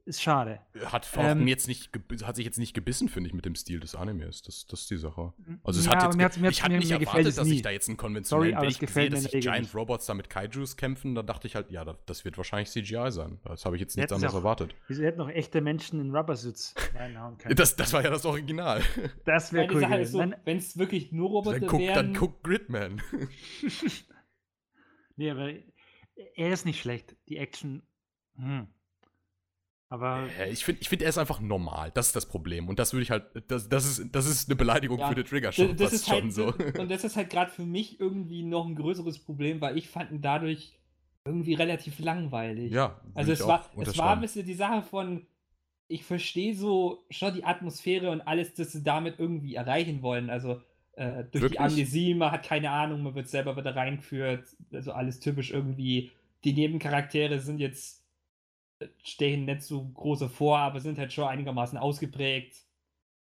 Ist 0.08 0.22
schade. 0.22 0.58
Hat, 0.86 1.06
Ähm, 1.18 1.46
jetzt 1.48 1.68
nicht, 1.68 1.90
hat 2.24 2.36
sich 2.36 2.46
jetzt 2.46 2.58
nicht 2.58 2.72
gebissen, 2.72 3.10
finde 3.10 3.28
ich, 3.28 3.34
mit 3.34 3.44
dem 3.44 3.54
Stil 3.54 3.78
des 3.78 3.94
Animes. 3.94 4.40
Das, 4.40 4.66
das 4.66 4.80
ist 4.80 4.90
die 4.90 4.96
Sache. 4.96 5.34
Also 5.62 5.80
es 5.80 5.84
Ja, 5.84 5.96
hat 5.96 6.02
jetzt, 6.04 6.16
mir 6.16 6.24
hat's- 6.24 6.38
mir 6.38 6.48
ich 6.48 6.62
hatte 6.62 6.72
mir- 6.72 6.78
nicht 6.78 6.90
erwartet, 6.92 7.36
dass 7.36 7.46
nie. 7.46 7.56
ich 7.56 7.60
da 7.62 7.68
jetzt 7.68 7.90
einen 7.90 7.98
Sorry, 7.98 8.06
konventionellen, 8.06 8.54
aber 8.54 8.62
wenn 8.62 8.70
ich 8.70 8.78
gefällt 8.78 9.12
sehe, 9.12 9.22
dass 9.22 9.30
sich 9.30 9.42
Giant 9.42 9.64
nicht. 9.64 9.74
Robots 9.74 10.06
da 10.06 10.14
mit 10.14 10.30
Kaijus 10.30 10.78
kämpfen, 10.78 11.14
da 11.14 11.22
dachte 11.22 11.46
ich 11.46 11.56
halt, 11.56 11.70
ja, 11.70 11.84
das, 11.84 12.24
wird 12.24 12.38
wahrscheinlich 12.38 12.70
CGI 12.70 13.10
sein. 13.12 13.38
Das 13.44 13.66
habe 13.66 13.76
ich 13.76 13.80
jetzt 13.80 13.98
nichts 13.98 14.10
anderes 14.10 14.32
auch- 14.32 14.38
erwartet. 14.38 14.74
Wieso 14.86 15.02
hätten 15.02 15.18
noch 15.18 15.28
echte 15.28 15.60
Menschen 15.60 16.00
in 16.00 16.16
Rubbersuits 16.16 16.74
reinhauen 16.94 17.36
können? 17.36 17.54
Das, 17.56 17.76
das 17.76 17.92
war 17.92 18.02
ja 18.02 18.08
das 18.08 18.24
Original. 18.24 18.80
Das 19.26 19.52
wäre 19.52 19.70
cool 19.74 19.82
gewesen. 19.84 20.10
so, 20.12 20.18
wenn 20.46 20.56
es 20.56 20.78
wirklich 20.78 21.12
nur 21.12 21.28
Roboter 21.28 21.60
Dann 21.60 21.68
guck, 21.68 21.80
wären, 21.80 21.94
dann 21.94 22.14
guck 22.14 22.42
Gridman. 22.42 23.02
nee, 25.16 25.30
aber 25.30 25.50
er 26.34 26.52
ist 26.52 26.64
nicht 26.64 26.80
schlecht. 26.80 27.16
Die 27.28 27.36
Action, 27.36 27.82
hm. 28.36 28.68
Aber 29.90 30.28
Ich 30.50 30.64
finde, 30.64 30.82
ich 30.82 30.88
find, 30.88 31.02
er 31.02 31.08
ist 31.08 31.18
einfach 31.18 31.40
normal. 31.40 31.90
Das 31.94 32.08
ist 32.08 32.16
das 32.16 32.26
Problem. 32.26 32.68
Und 32.68 32.78
das 32.78 32.92
würde 32.92 33.02
ich 33.04 33.10
halt, 33.10 33.24
das, 33.48 33.68
das, 33.68 33.86
ist, 33.86 34.14
das 34.14 34.26
ist 34.26 34.48
eine 34.48 34.56
Beleidigung 34.56 34.98
Ja, 34.98 35.08
für 35.08 35.14
den 35.14 35.24
Trigger 35.24 35.48
das, 35.48 35.54
schon, 35.54 35.76
das 35.76 35.90
fast 35.90 35.94
ist 35.94 36.08
halt, 36.10 36.20
schon 36.20 36.30
so. 36.30 36.46
Und 36.78 36.90
das 36.90 37.04
ist 37.04 37.16
halt 37.16 37.30
gerade 37.30 37.50
für 37.50 37.64
mich 37.64 37.98
irgendwie 37.98 38.42
noch 38.42 38.66
ein 38.66 38.74
größeres 38.74 39.18
Problem, 39.20 39.60
weil 39.60 39.78
ich 39.78 39.88
fand 39.88 40.10
ihn 40.10 40.20
dadurch 40.20 40.74
irgendwie 41.24 41.54
relativ 41.54 41.98
langweilig. 42.00 42.72
Ja, 42.72 43.00
Also 43.14 43.32
es 43.32 43.46
war, 43.46 43.70
es 43.80 43.96
war 43.96 44.14
ein 44.14 44.20
bisschen 44.20 44.46
die 44.46 44.54
Sache 44.54 44.82
von, 44.82 45.26
ich 45.88 46.04
verstehe 46.04 46.54
so 46.54 47.04
schon 47.10 47.34
die 47.34 47.44
Atmosphäre 47.44 48.10
und 48.10 48.20
alles, 48.22 48.54
das 48.54 48.72
sie 48.72 48.82
damit 48.82 49.18
irgendwie 49.18 49.54
erreichen 49.54 50.02
wollen. 50.02 50.28
Also 50.30 50.60
äh, 50.92 51.24
durch 51.24 51.34
Wirklich? 51.44 51.52
die 51.52 51.60
Amnesie, 51.60 52.14
man 52.14 52.30
hat 52.30 52.44
keine 52.44 52.70
Ahnung, 52.70 53.02
man 53.02 53.14
wird 53.14 53.28
selber 53.28 53.56
wieder 53.56 53.74
reingeführt. 53.74 54.44
Also 54.72 54.92
alles 54.92 55.20
typisch 55.20 55.50
irgendwie. 55.50 56.10
Die 56.44 56.52
Nebencharaktere 56.52 57.38
sind 57.40 57.58
jetzt, 57.58 58.04
stehen 59.02 59.44
nicht 59.44 59.62
so 59.62 59.84
große 59.88 60.28
vor, 60.28 60.58
aber 60.58 60.80
sind 60.80 60.98
halt 60.98 61.12
schon 61.12 61.26
einigermaßen 61.28 61.78
ausgeprägt. 61.78 62.64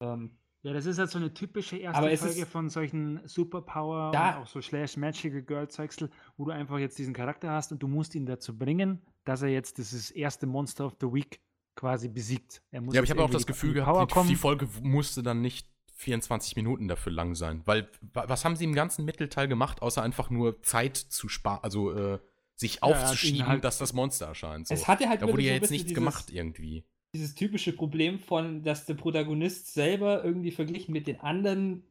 Ähm, 0.00 0.32
Ja, 0.62 0.72
das 0.72 0.86
ist 0.86 0.98
halt 0.98 1.08
so 1.08 1.18
eine 1.18 1.32
typische 1.32 1.76
erste 1.78 2.02
Folge 2.16 2.40
ist- 2.42 2.50
von 2.50 2.68
solchen 2.68 3.20
Superpower 3.26 4.10
Ja. 4.12 4.36
und 4.36 4.42
auch 4.42 4.46
so 4.48 4.60
Slash 4.60 4.96
Magical 4.96 5.40
Girl 5.42 5.68
Zeugsel, 5.68 6.10
wo 6.36 6.46
du 6.46 6.50
einfach 6.50 6.78
jetzt 6.78 6.98
diesen 6.98 7.14
Charakter 7.14 7.50
hast 7.52 7.70
und 7.70 7.80
du 7.82 7.86
musst 7.88 8.14
ihn 8.16 8.26
dazu 8.26 8.58
bringen, 8.58 9.00
dass 9.24 9.42
er 9.42 9.48
jetzt 9.50 9.78
dieses 9.78 10.10
erste 10.10 10.46
Monster 10.46 10.86
of 10.86 10.96
the 11.00 11.06
Week 11.06 11.40
quasi 11.76 12.08
besiegt. 12.08 12.60
Er 12.72 12.80
muss 12.80 12.92
Ja, 12.94 13.00
aber 13.00 13.04
ich 13.04 13.10
habe 13.12 13.22
auch 13.22 13.30
das 13.30 13.46
Gefühl 13.46 13.70
die 13.70 13.74
gehabt, 13.76 14.12
die, 14.24 14.28
die 14.28 14.34
Folge 14.34 14.68
musste 14.82 15.22
dann 15.22 15.40
nicht 15.40 15.68
24 15.94 16.56
Minuten 16.56 16.88
dafür 16.88 17.12
lang 17.12 17.36
sein. 17.36 17.62
Weil, 17.64 17.88
wa- 18.12 18.24
was 18.28 18.44
haben 18.44 18.56
sie 18.56 18.64
im 18.64 18.74
ganzen 18.74 19.04
Mittelteil 19.04 19.46
gemacht, 19.46 19.80
außer 19.80 20.02
einfach 20.02 20.28
nur 20.28 20.60
Zeit 20.62 20.96
zu 20.96 21.28
sparen, 21.28 21.60
also 21.62 21.92
äh, 21.92 22.18
sich 22.58 22.74
Ja, 22.76 22.82
aufzuschieben, 22.82 23.46
halt- 23.46 23.64
dass 23.64 23.78
das 23.78 23.92
Monster 23.92 24.26
erscheint. 24.26 24.66
So. 24.68 24.74
Es 24.74 24.86
hatte 24.88 25.08
halt 25.08 25.22
da 25.22 25.28
wurde 25.28 25.42
ja 25.42 25.54
so 25.54 25.60
jetzt 25.62 25.70
nichts 25.70 25.84
dieses- 25.86 25.94
gemacht 25.94 26.30
irgendwie. 26.30 26.84
dieses 27.14 27.34
typische 27.34 27.72
Problem 27.72 28.18
von, 28.18 28.62
dass 28.62 28.84
der 28.84 28.94
Protagonist 28.94 29.72
selber 29.72 30.22
irgendwie 30.24 30.50
verglichen 30.50 30.92
mit 30.92 31.06
den 31.06 31.20
anderen 31.20 31.84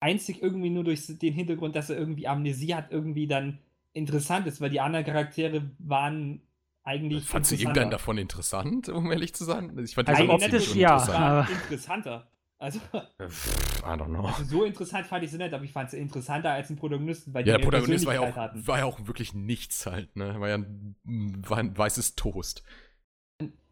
einzig 0.00 0.42
irgendwie 0.42 0.68
nur 0.70 0.84
durch 0.84 1.06
den 1.06 1.32
Hintergrund, 1.32 1.74
dass 1.74 1.88
er 1.90 1.96
irgendwie 1.96 2.28
Amnesie 2.28 2.74
hat, 2.74 2.92
irgendwie 2.92 3.26
dann 3.26 3.58
interessant 3.94 4.46
ist, 4.46 4.60
weil 4.60 4.68
die 4.70 4.80
anderen 4.80 5.06
Charaktere 5.06 5.70
waren 5.78 6.42
eigentlich. 6.84 7.24
Fandst 7.24 7.50
du 7.50 7.54
irgendeinen 7.56 7.90
davon 7.90 8.18
interessant, 8.18 8.88
um 8.90 9.10
ehrlich 9.10 9.34
zu 9.34 9.44
sein? 9.44 9.76
Ich 9.82 9.94
fand 9.94 10.08
Also 10.08 10.22
die 10.22 10.28
schon 10.28 10.42
optisch 10.42 10.74
ja. 10.74 11.48
interessanter. 11.64 12.28
Also, 12.58 12.80
Äh, 13.18 13.28
pff, 13.28 13.82
I 13.82 13.96
don't 13.98 14.08
know. 14.08 14.26
also 14.26 14.44
so 14.44 14.64
interessant 14.64 15.06
fand 15.06 15.24
ich 15.24 15.30
sie 15.30 15.38
nicht, 15.38 15.52
aber 15.54 15.64
ich 15.64 15.72
fand 15.72 15.90
sie 15.90 15.98
interessanter 15.98 16.52
als 16.52 16.70
ein 16.70 16.76
Protagonisten, 16.76 17.32
weil 17.34 17.44
die 17.44 17.50
Ja, 17.50 17.52
der 17.52 17.58
mehr 17.58 17.66
Protagonist 17.70 18.06
war 18.06 18.14
ja, 18.14 18.20
auch, 18.20 18.36
hatten. 18.36 18.66
war 18.66 18.78
ja 18.78 18.84
auch 18.86 19.06
wirklich 19.06 19.34
nichts 19.34 19.86
halt, 19.86 20.16
ne? 20.16 20.40
War 20.40 20.48
ja 20.48 20.56
ein, 20.56 20.96
war 21.04 21.58
ein 21.58 21.76
weißes 21.76 22.14
Toast. 22.14 22.62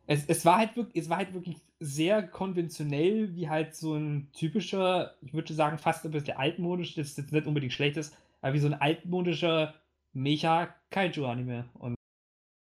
Es, 0.07 0.27
es, 0.27 0.45
war 0.45 0.59
halt 0.59 0.77
wirklich, 0.77 1.03
es 1.05 1.09
war 1.09 1.17
halt 1.19 1.33
wirklich 1.33 1.57
sehr 1.81 2.23
konventionell, 2.27 3.35
wie 3.35 3.49
halt 3.49 3.75
so 3.75 3.95
ein 3.95 4.31
typischer, 4.33 5.15
ich 5.23 5.33
würde 5.33 5.55
sagen, 5.55 5.79
fast 5.79 6.05
ein 6.05 6.11
bisschen 6.11 6.37
altmodisch, 6.37 6.95
das 6.95 7.17
jetzt 7.17 7.33
nicht 7.33 7.47
unbedingt 7.47 7.73
schlecht 7.73 7.97
ist, 7.97 8.15
aber 8.43 8.53
wie 8.55 8.59
so 8.59 8.67
ein 8.67 8.75
altmodischer 8.75 9.75
Mecha-Kaiju-Anime. 10.13 11.65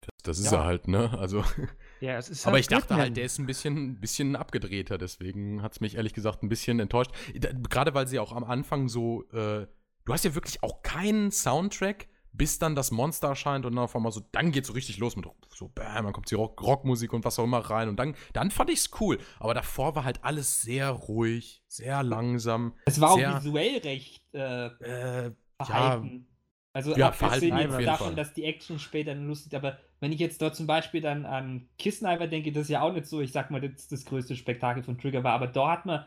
Das, 0.02 0.10
das 0.24 0.40
ist 0.40 0.52
Ja. 0.52 0.60
er 0.62 0.66
halt, 0.66 0.88
ne? 0.88 1.12
Also, 1.20 1.44
Ja, 2.02 2.18
es 2.18 2.30
ist 2.30 2.46
aber 2.46 2.54
halt 2.56 2.62
ich 2.62 2.68
dachte 2.68 2.82
Batman. 2.90 3.00
halt, 3.00 3.18
der 3.18 3.26
ist 3.26 3.40
ein 3.40 3.46
bisschen, 3.46 3.76
ein 3.92 4.00
bisschen 4.00 4.36
abgedrehter, 4.36 4.98
deswegen 4.98 5.62
hat 5.62 5.74
es 5.74 5.80
mich 5.82 5.96
ehrlich 5.96 6.14
gesagt 6.14 6.44
ein 6.44 6.50
bisschen 6.50 6.80
enttäuscht. 6.80 7.12
Da- 7.36 7.50
Gerade 7.70 7.94
weil 7.94 8.08
sie 8.08 8.20
auch 8.20 8.32
am 8.34 8.44
Anfang 8.44 8.88
so, 8.90 9.24
äh, 9.32 9.68
du 10.06 10.14
hast 10.14 10.24
ja 10.26 10.36
wirklich 10.36 10.62
auch 10.64 10.82
keinen 10.84 11.32
Soundtrack, 11.32 12.08
bis 12.34 12.60
dann 12.60 12.76
das 12.76 12.92
Monster 12.92 13.30
erscheint 13.30 13.66
und 13.66 13.74
dann 13.76 13.84
auf 13.84 13.96
einmal 13.96 14.12
so, 14.12 14.22
dann 14.32 14.52
geht's 14.52 14.68
so 14.68 14.74
richtig 14.74 15.00
los 15.00 15.16
mit 15.16 15.26
so, 15.50 15.70
bam, 15.70 16.04
dann 16.06 16.14
kommt 16.14 16.30
die 16.30 16.36
Rock 16.36 16.62
Rockmusik 16.62 17.12
und 17.14 17.26
was 17.26 17.40
auch 17.40 17.46
immer 17.46 17.60
rein 17.60 17.90
und 17.90 17.96
dann, 17.98 18.14
dann 18.34 18.52
fand 18.52 18.70
ich's 18.70 18.92
cool. 19.02 19.18
Aber 19.40 19.56
davor 19.56 19.96
war 19.96 20.04
halt 20.04 20.24
alles 20.24 20.62
sehr 20.62 20.92
ruhig, 20.92 21.64
sehr 21.68 22.04
langsam. 22.04 22.74
es 22.86 23.02
war 23.02 23.16
Sehr- 23.16 23.32
auch 23.34 23.40
visuell 23.40 23.80
recht 23.80 24.22
äh, 24.36 24.68
Äh, 24.68 25.32
verhalten. 25.60 26.28
Also 26.78 26.96
Ja, 26.96 27.08
abgesehen 27.08 27.58
jetzt 27.58 27.86
davon, 27.86 28.16
Fall. 28.16 28.16
dass 28.16 28.34
die 28.34 28.44
Action 28.46 28.80
später 28.80 29.14
dann 29.14 29.28
lustig 29.28 29.56
aber 29.56 29.80
wenn 30.00 30.12
ich 30.12 30.20
jetzt 30.20 30.42
dort 30.42 30.56
zum 30.56 30.68
Beispiel 30.68 31.02
dann 31.02 31.26
an 31.26 31.68
Kissenheimer 31.80 32.28
denke, 32.28 32.52
das 32.52 32.64
ist 32.64 32.70
ja 32.70 32.82
auch 32.82 32.94
nicht 32.94 33.08
so, 33.08 33.20
ich 33.22 33.32
sag 33.32 33.50
mal, 33.52 33.62
das, 33.62 33.88
das 33.88 34.06
größte 34.06 34.36
Spektakel 34.36 34.84
von 34.84 34.98
Trigger 35.00 35.24
war, 35.24 35.34
aber 35.34 35.48
dort 35.48 35.72
hat 35.72 35.86
man 35.86 36.06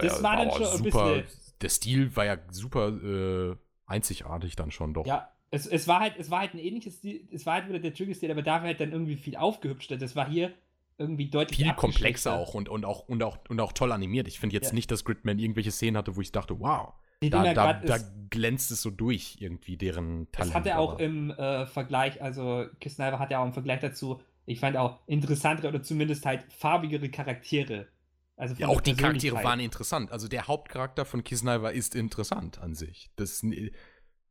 das 0.00 0.22
ja, 0.22 0.22
war 0.22 0.36
dann 0.36 0.50
schon 0.50 0.68
ein 0.68 0.82
super, 0.82 0.82
bisschen 0.82 1.24
Der 1.60 1.68
Stil 1.68 2.14
war 2.16 2.24
ja 2.24 2.38
super 2.50 2.88
äh, 2.88 3.56
einzigartig 3.86 4.56
dann 4.56 4.70
schon 4.70 4.94
doch. 4.94 5.04
Ja, 5.04 5.30
es, 5.50 5.66
es 5.66 5.86
war 5.88 6.00
halt, 6.00 6.14
es 6.18 6.30
war 6.30 6.40
halt 6.40 6.54
ein 6.54 6.58
ähnliches 6.58 6.96
Stil, 6.98 7.28
es 7.32 7.46
war 7.46 7.54
halt 7.54 7.68
wieder 7.68 7.78
der 7.78 7.94
Trigger-Stil, 7.94 8.30
aber 8.30 8.42
da 8.42 8.54
war 8.54 8.62
halt 8.62 8.80
dann 8.80 8.92
irgendwie 8.92 9.16
viel 9.16 9.36
aufgehübschter. 9.36 9.96
Das 9.96 10.16
war 10.16 10.28
hier 10.28 10.54
irgendwie 10.98 11.28
deutlich 11.28 11.58
viel 11.58 11.74
komplexer 11.74 12.32
auch 12.32 12.54
und, 12.54 12.68
und 12.68 12.84
auch 12.84 13.08
und 13.08 13.22
auch 13.22 13.38
und 13.48 13.60
auch 13.60 13.72
toll 13.72 13.92
animiert. 13.92 14.28
Ich 14.28 14.40
finde 14.40 14.54
jetzt 14.54 14.72
Ja. 14.72 14.72
nicht, 14.72 14.90
dass 14.90 15.04
Gridman 15.04 15.38
irgendwelche 15.38 15.70
Szenen 15.70 15.96
hatte, 15.96 16.16
wo 16.16 16.20
ich 16.20 16.32
dachte, 16.32 16.58
wow, 16.60 16.94
da, 17.20 17.54
da, 17.54 17.72
da 17.72 17.98
glänzt 18.30 18.70
es 18.70 18.82
so 18.82 18.90
durch 18.90 19.36
irgendwie 19.40 19.76
deren 19.76 20.30
Talent. 20.32 20.50
Das 20.50 20.54
hat 20.54 20.66
er 20.66 20.78
auch 20.78 20.94
aber- 20.94 21.00
im 21.00 21.30
äh, 21.30 21.66
Vergleich, 21.66 22.22
also 22.22 22.66
Kisniver 22.80 23.18
hat 23.18 23.30
ja 23.30 23.40
auch 23.40 23.46
im 23.46 23.52
Vergleich 23.52 23.80
dazu, 23.80 24.20
ich 24.46 24.60
fand 24.60 24.76
auch 24.76 25.00
interessantere 25.06 25.68
oder 25.68 25.82
zumindest 25.82 26.26
halt 26.26 26.44
farbigere 26.52 27.08
Charaktere. 27.08 27.88
Also 28.36 28.54
ja, 28.58 28.66
auch 28.66 28.80
die 28.80 28.94
Charaktere 28.94 29.42
waren 29.44 29.60
interessant. 29.60 30.10
Also 30.10 30.26
der 30.28 30.48
Hauptcharakter 30.48 31.04
von 31.04 31.22
Kisniver 31.22 31.72
ist 31.72 31.94
interessant 31.94 32.58
an 32.58 32.74
sich. 32.74 33.10
Das, 33.16 33.42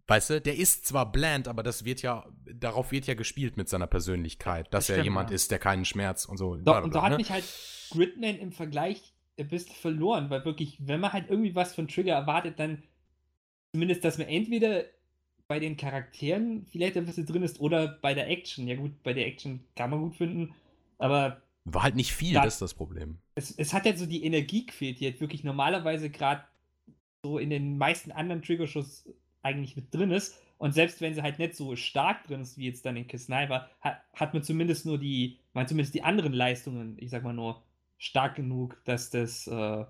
weißt 0.08 0.30
du, 0.30 0.42
der 0.42 0.58
ist 0.58 0.86
zwar 0.86 1.12
bland, 1.12 1.48
aber 1.48 1.64
das 1.64 1.86
wird 1.86 2.02
ja, 2.02 2.26
darauf 2.54 2.92
wird 2.92 3.08
ja 3.08 3.14
gespielt 3.14 3.56
mit 3.56 3.70
seiner 3.70 3.88
Persönlichkeit, 3.88 4.68
dass 4.74 4.88
Das 4.88 4.90
er 4.90 4.96
stimmt, 4.96 5.06
jemand 5.06 5.30
ja. 5.30 5.36
ist, 5.36 5.52
der 5.52 5.60
keinen 5.60 5.86
Schmerz 5.86 6.26
und 6.26 6.38
so. 6.38 6.58
Doch, 6.58 6.84
und 6.84 6.92
bla, 6.92 7.04
hat 7.04 7.12
ne? 7.12 7.18
mich 7.18 7.32
halt 7.32 7.46
Gridman 7.92 8.36
im 8.36 8.52
Vergleich 8.52 9.13
ein 9.40 9.48
bisschen 9.48 9.76
verloren, 9.76 10.30
weil 10.30 10.46
wirklich, 10.46 10.78
wenn 10.88 11.00
man 11.00 11.14
halt 11.14 11.30
irgendwie 11.30 11.56
was 11.56 11.74
von 11.76 11.88
Trigger 11.88 12.14
erwartet, 12.14 12.60
dann 12.60 12.84
zumindest, 13.74 14.04
dass 14.04 14.18
man 14.18 14.28
entweder 14.28 14.86
bei 15.48 15.60
den 15.60 15.78
Charakteren 15.78 16.66
vielleicht 16.68 16.98
ein 16.98 17.06
bisschen 17.06 17.26
drin 17.26 17.44
ist 17.44 17.60
oder 17.60 17.88
bei 18.02 18.14
der 18.14 18.30
Action. 18.30 18.68
Ja 18.68 18.76
gut, 18.76 19.04
bei 19.04 19.14
der 19.14 19.28
Action 19.28 19.64
kann 19.76 19.90
man 19.90 20.02
gut 20.02 20.16
finden, 20.16 20.54
aber 20.98 21.42
War 21.66 21.84
halt 21.84 21.96
nicht 21.96 22.14
viel, 22.14 22.36
Da- 22.36 22.44
das 22.44 22.56
ist 22.56 22.62
das 22.62 22.74
Problem. 22.74 23.18
es, 23.36 23.52
es 23.52 23.74
hat 23.74 23.86
ja 23.86 23.96
so 23.96 24.06
die 24.06 24.24
Energie 24.26 24.66
gefehlt, 24.66 25.00
die 25.00 25.06
halt 25.06 25.22
wirklich 25.22 25.44
normalerweise 25.44 26.10
gerade 26.10 26.44
so 27.24 27.38
in 27.38 27.50
den 27.50 27.78
meisten 27.78 28.12
anderen 28.12 28.42
Trigger-Shows 28.42 29.10
eigentlich 29.44 29.76
mit 29.76 29.94
drin 29.94 30.12
ist. 30.12 30.38
Und 30.58 30.74
selbst 30.74 31.02
wenn 31.02 31.14
sie 31.14 31.22
halt 31.22 31.40
nicht 31.40 31.56
so 31.56 31.76
stark 31.76 32.26
drin 32.26 32.42
ist, 32.42 32.58
wie 32.58 32.66
jetzt 32.68 32.86
dann 32.86 32.96
in 32.98 33.08
Kiss 33.08 33.26
Sniper, 33.26 33.70
hat, 33.82 34.02
hat 34.14 34.34
man 34.34 34.44
zumindest 34.44 34.86
nur 34.86 34.98
die, 34.98 35.40
man 35.54 35.68
zumindest 35.68 35.94
die 35.96 36.04
anderen 36.04 36.34
Leistungen, 36.34 36.98
ich 37.00 37.10
sag 37.10 37.24
mal 37.24 37.34
nur, 37.34 37.64
stark 38.04 38.36
genug, 38.36 38.78
dass 38.84 39.10
das, 39.10 39.48
äh, 39.48 39.86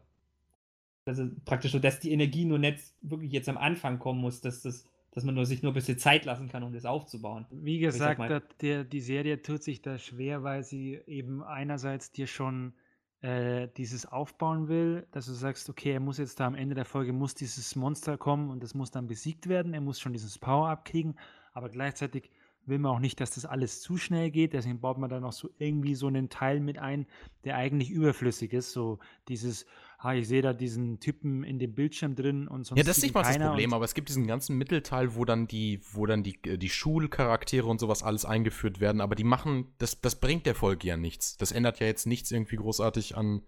dass 1.05 1.19
praktisch 1.45 1.71
so, 1.71 1.79
dass 1.79 1.99
die 1.99 2.11
Energie 2.11 2.45
nur 2.45 2.59
nicht 2.59 2.79
wirklich 3.01 3.31
jetzt 3.31 3.49
am 3.49 3.57
Anfang 3.57 3.97
kommen 3.97 4.21
muss, 4.21 4.39
dass 4.39 4.61
das, 4.61 4.87
dass 5.11 5.23
man 5.23 5.33
nur 5.35 5.45
sich 5.47 5.63
nur 5.63 5.71
ein 5.71 5.75
bisschen 5.75 5.97
Zeit 5.97 6.23
lassen 6.25 6.47
kann, 6.47 6.61
um 6.63 6.73
das 6.73 6.85
aufzubauen. 6.85 7.47
Wie 7.49 7.81
sag 7.81 8.17
gesagt, 8.17 8.19
mal- 8.19 8.43
der, 8.61 8.83
die 8.83 9.01
Serie 9.01 9.41
tut 9.41 9.63
sich 9.63 9.81
da 9.81 9.97
schwer, 9.97 10.43
weil 10.43 10.63
sie 10.63 10.99
eben 11.07 11.43
einerseits 11.43 12.11
dir 12.11 12.27
schon 12.27 12.73
äh, 13.21 13.67
dieses 13.77 14.05
aufbauen 14.05 14.67
will, 14.67 15.07
dass 15.11 15.25
du 15.25 15.33
sagst, 15.33 15.67
okay, 15.69 15.91
er 15.93 15.99
muss 15.99 16.19
jetzt 16.19 16.39
da 16.39 16.45
am 16.45 16.55
Ende 16.55 16.75
der 16.75 16.85
Folge, 16.85 17.13
muss 17.13 17.33
dieses 17.33 17.75
Monster 17.75 18.17
kommen 18.17 18.49
und 18.51 18.61
das 18.61 18.75
muss 18.75 18.91
dann 18.91 19.07
besiegt 19.07 19.47
werden, 19.47 19.73
er 19.73 19.81
muss 19.81 19.99
schon 19.99 20.13
dieses 20.13 20.37
Power 20.37 20.69
abkriegen, 20.69 21.17
aber 21.53 21.69
gleichzeitig 21.69 22.29
will 22.65 22.79
man 22.79 22.91
auch 22.91 22.99
nicht, 22.99 23.19
dass 23.19 23.31
das 23.31 23.45
alles 23.45 23.81
zu 23.81 23.97
schnell 23.97 24.31
geht, 24.31 24.53
deswegen 24.53 24.79
baut 24.79 24.97
man 24.97 25.09
da 25.09 25.19
noch 25.19 25.33
so 25.33 25.49
irgendwie 25.57 25.95
so 25.95 26.07
einen 26.07 26.29
Teil 26.29 26.59
mit 26.59 26.77
ein, 26.77 27.05
der 27.43 27.57
eigentlich 27.57 27.89
überflüssig 27.89 28.53
ist, 28.53 28.71
so 28.71 28.99
dieses, 29.27 29.65
ah, 29.97 30.13
ich 30.13 30.27
sehe 30.27 30.41
da 30.41 30.53
diesen 30.53 30.99
Typen 30.99 31.43
in 31.43 31.59
dem 31.59 31.73
Bildschirm 31.73 32.15
drin 32.15 32.47
und 32.47 32.65
sonst 32.65 32.77
Ja, 32.77 32.83
das 32.83 32.97
ist 32.97 33.03
nicht 33.03 33.13
mal 33.15 33.23
das 33.23 33.37
Problem, 33.37 33.73
aber 33.73 33.85
es 33.85 33.93
gibt 33.93 34.09
diesen 34.09 34.27
ganzen 34.27 34.57
Mittelteil, 34.57 35.15
wo 35.15 35.25
dann 35.25 35.47
die, 35.47 35.81
wo 35.91 36.05
dann 36.05 36.23
die, 36.23 36.39
äh, 36.45 36.57
die 36.57 36.69
Schulcharaktere 36.69 37.67
und 37.67 37.79
sowas 37.79 38.03
alles 38.03 38.25
eingeführt 38.25 38.79
werden, 38.79 39.01
aber 39.01 39.15
die 39.15 39.23
machen, 39.23 39.73
das, 39.77 39.99
das 40.01 40.19
bringt 40.19 40.45
der 40.45 40.55
Folge 40.55 40.87
ja 40.87 40.97
nichts. 40.97 41.37
Das 41.37 41.51
ändert 41.51 41.79
ja 41.79 41.87
jetzt 41.87 42.07
nichts 42.07 42.31
irgendwie 42.31 42.55
großartig 42.55 43.17
an. 43.17 43.41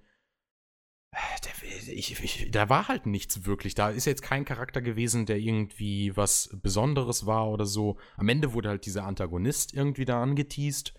Äh, 1.12 1.18
Der, 1.46 1.65
ich, 1.88 2.24
ich, 2.24 2.52
da 2.52 2.70
war 2.70 2.88
halt 2.88 3.06
nichts 3.06 3.46
wirklich. 3.46 3.76
Da 3.76 3.90
ist 3.90 4.06
jetzt 4.06 4.22
kein 4.22 4.46
Charakter 4.46 4.82
gewesen, 4.82 5.26
der 5.26 5.38
irgendwie 5.38 6.16
was 6.16 6.50
Besonderes 6.62 7.26
war 7.26 7.50
oder 7.50 7.66
so. 7.66 7.98
Am 8.18 8.30
Ende 8.30 8.54
wurde 8.54 8.70
halt 8.70 8.86
dieser 8.86 9.06
Antagonist 9.06 9.74
irgendwie 9.74 10.06
da 10.06 10.22
angeteased. 10.22 10.94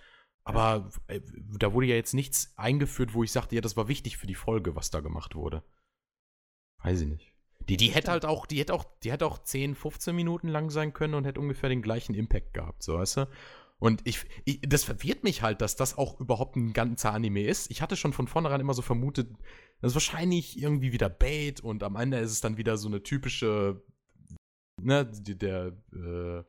Aber 0.44 0.90
äh, 1.08 1.20
da 1.58 1.72
wurde 1.72 1.88
ja 1.88 1.96
jetzt 1.96 2.14
nichts 2.14 2.52
eingeführt, 2.56 3.14
wo 3.14 3.24
ich 3.24 3.32
sagte, 3.32 3.56
ja, 3.56 3.60
das 3.60 3.76
war 3.76 3.88
wichtig 3.88 4.16
für 4.16 4.28
die 4.28 4.36
Folge, 4.36 4.76
was 4.76 4.90
da 4.90 5.00
gemacht 5.00 5.34
wurde. 5.34 5.64
Weiß 6.82 7.00
ich 7.00 7.08
nicht. 7.08 7.32
Die, 7.68 7.76
die 7.76 7.88
hätte 7.88 8.12
halt 8.12 8.24
auch, 8.24 8.46
die 8.46 8.60
hätte 8.60 8.72
auch, 8.72 8.84
die 9.02 9.10
hätte 9.10 9.26
auch 9.26 9.42
10, 9.42 9.74
15 9.74 10.14
Minuten 10.14 10.46
lang 10.46 10.70
sein 10.70 10.92
können 10.92 11.14
und 11.14 11.24
hätte 11.24 11.40
ungefähr 11.40 11.68
den 11.68 11.82
gleichen 11.82 12.14
Impact 12.14 12.54
gehabt, 12.54 12.84
so 12.84 12.94
weißt 12.94 13.16
du? 13.16 13.28
Und 13.78 14.00
ich, 14.04 14.24
ich, 14.44 14.60
das 14.62 14.84
verwirrt 14.84 15.22
mich 15.22 15.42
halt, 15.42 15.60
dass 15.60 15.76
das 15.76 15.98
auch 15.98 16.18
überhaupt 16.18 16.56
ein 16.56 16.72
ganzer 16.72 17.12
Anime 17.12 17.44
ist. 17.44 17.70
Ich 17.70 17.82
hatte 17.82 17.96
schon 17.96 18.14
von 18.14 18.26
vornherein 18.26 18.60
immer 18.60 18.74
so 18.74 18.82
vermutet, 18.82 19.30
das 19.80 19.90
ist 19.90 19.96
wahrscheinlich 19.96 20.58
irgendwie 20.60 20.92
wieder 20.92 21.10
Bait 21.10 21.60
und 21.60 21.82
am 21.82 21.96
Ende 21.96 22.18
ist 22.18 22.32
es 22.32 22.40
dann 22.40 22.56
wieder 22.56 22.78
so 22.78 22.88
eine 22.88 23.02
typische, 23.02 23.82
ne, 24.80 25.04
der, 25.04 25.76
äh, 25.92 26.42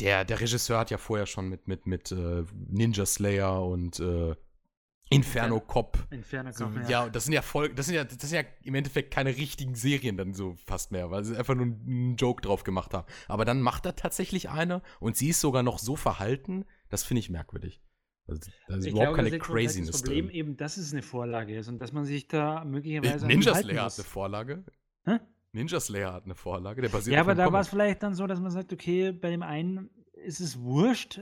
der, 0.00 0.24
der 0.24 0.40
Regisseur 0.40 0.78
hat 0.78 0.90
ja 0.90 0.98
vorher 0.98 1.26
schon 1.26 1.48
mit, 1.48 1.68
mit, 1.68 1.86
mit 1.86 2.10
äh, 2.10 2.44
Ninja 2.66 3.06
Slayer 3.06 3.64
und 3.64 4.00
äh, 4.00 4.34
Inferno 5.12 5.56
Inferno. 5.56 5.60
Cop 5.60 5.98
Inferno 6.10 6.52
so, 6.52 6.64
Kopf, 6.66 6.88
ja. 6.88 7.08
das 7.08 7.24
sind 7.24 7.32
ja 7.34 7.42
voll, 7.42 7.74
das 7.74 7.86
sind 7.86 7.96
ja, 7.96 8.04
das 8.04 8.18
sind 8.20 8.32
ja 8.32 8.44
im 8.62 8.74
Endeffekt 8.76 9.12
keine 9.12 9.36
richtigen 9.36 9.74
Serien 9.74 10.16
dann 10.16 10.34
so 10.34 10.54
fast 10.64 10.92
mehr, 10.92 11.10
weil 11.10 11.24
sie 11.24 11.36
einfach 11.36 11.54
nur 11.56 11.66
einen 11.66 12.16
Joke 12.16 12.40
drauf 12.42 12.62
gemacht 12.62 12.94
haben. 12.94 13.06
Aber 13.26 13.44
dann 13.44 13.60
macht 13.60 13.86
er 13.86 13.96
tatsächlich 13.96 14.50
eine 14.50 14.82
und 15.00 15.16
sie 15.16 15.30
ist 15.30 15.40
sogar 15.40 15.64
noch 15.64 15.80
so 15.80 15.96
verhalten, 15.96 16.64
das 16.88 17.02
finde 17.02 17.20
ich 17.20 17.28
merkwürdig. 17.30 17.82
Also, 18.28 18.40
da 18.68 18.76
ist 18.76 18.84
Ich 18.86 18.92
überhaupt 18.92 19.14
glaube, 19.14 19.28
keine 19.28 19.38
das 19.38 19.46
Craziness 19.48 19.90
das 19.90 20.02
Problem 20.02 20.26
drin. 20.26 20.34
eben, 20.36 20.56
dass 20.56 20.76
es 20.76 20.92
eine 20.92 21.02
Vorlage 21.02 21.56
ist 21.56 21.68
und 21.68 21.80
dass 21.80 21.92
man 21.92 22.04
sich 22.04 22.28
da 22.28 22.62
Äh, 22.62 22.64
möglicherweise 22.64 23.24
an 23.24 23.28
Ninja 23.28 23.54
Slayer 23.54 23.82
hat 23.84 23.94
eine 23.98 24.04
Vorlage. 24.04 24.64
Hä? 25.04 25.18
Ninja 25.52 25.80
Slayer 25.80 26.12
hat 26.12 26.24
eine 26.24 26.36
Vorlage, 26.36 26.82
der 26.82 26.88
basiert 26.90 27.14
Ja, 27.14 27.22
aber 27.22 27.34
da 27.34 27.52
war 27.52 27.60
es 27.62 27.68
vielleicht 27.68 28.04
dann 28.04 28.14
so, 28.14 28.28
dass 28.28 28.38
man 28.38 28.52
sagt, 28.52 28.72
okay, 28.72 29.10
bei 29.10 29.30
dem 29.30 29.42
einen 29.42 29.90
ist 30.24 30.40
es 30.40 30.58
wurscht. 30.60 31.20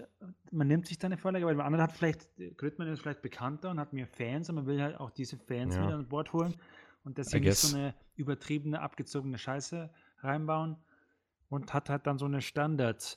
Man 0.50 0.66
nimmt 0.68 0.86
sich 0.86 0.98
da 0.98 1.06
eine 1.06 1.16
Vorlage, 1.18 1.46
weil 1.46 1.56
der 1.56 1.64
andere 1.64 1.82
hat 1.82 1.92
vielleicht, 1.92 2.28
Gridman 2.56 2.88
ist 2.88 3.00
vielleicht 3.00 3.22
bekannter 3.22 3.70
und 3.70 3.78
hat 3.80 3.92
mehr 3.92 4.06
Fans 4.06 4.48
und 4.48 4.56
man 4.56 4.66
will 4.66 4.80
halt 4.82 4.98
auch 4.98 5.10
diese 5.10 5.36
Fans 5.38 5.74
Ja. 5.76 5.84
wieder 5.84 5.94
an 5.96 6.08
Bord 6.08 6.32
holen 6.32 6.54
und 7.04 7.22
sie 7.24 7.40
nicht 7.40 7.56
so 7.56 7.76
eine 7.76 7.94
übertriebene, 8.16 8.80
abgezogene 8.80 9.38
Scheiße 9.38 9.90
reinbauen 10.20 10.76
und 11.48 11.72
hat 11.72 11.88
halt 11.90 12.06
dann 12.06 12.18
so 12.18 12.26
eine 12.26 12.42
Standard. 12.42 13.16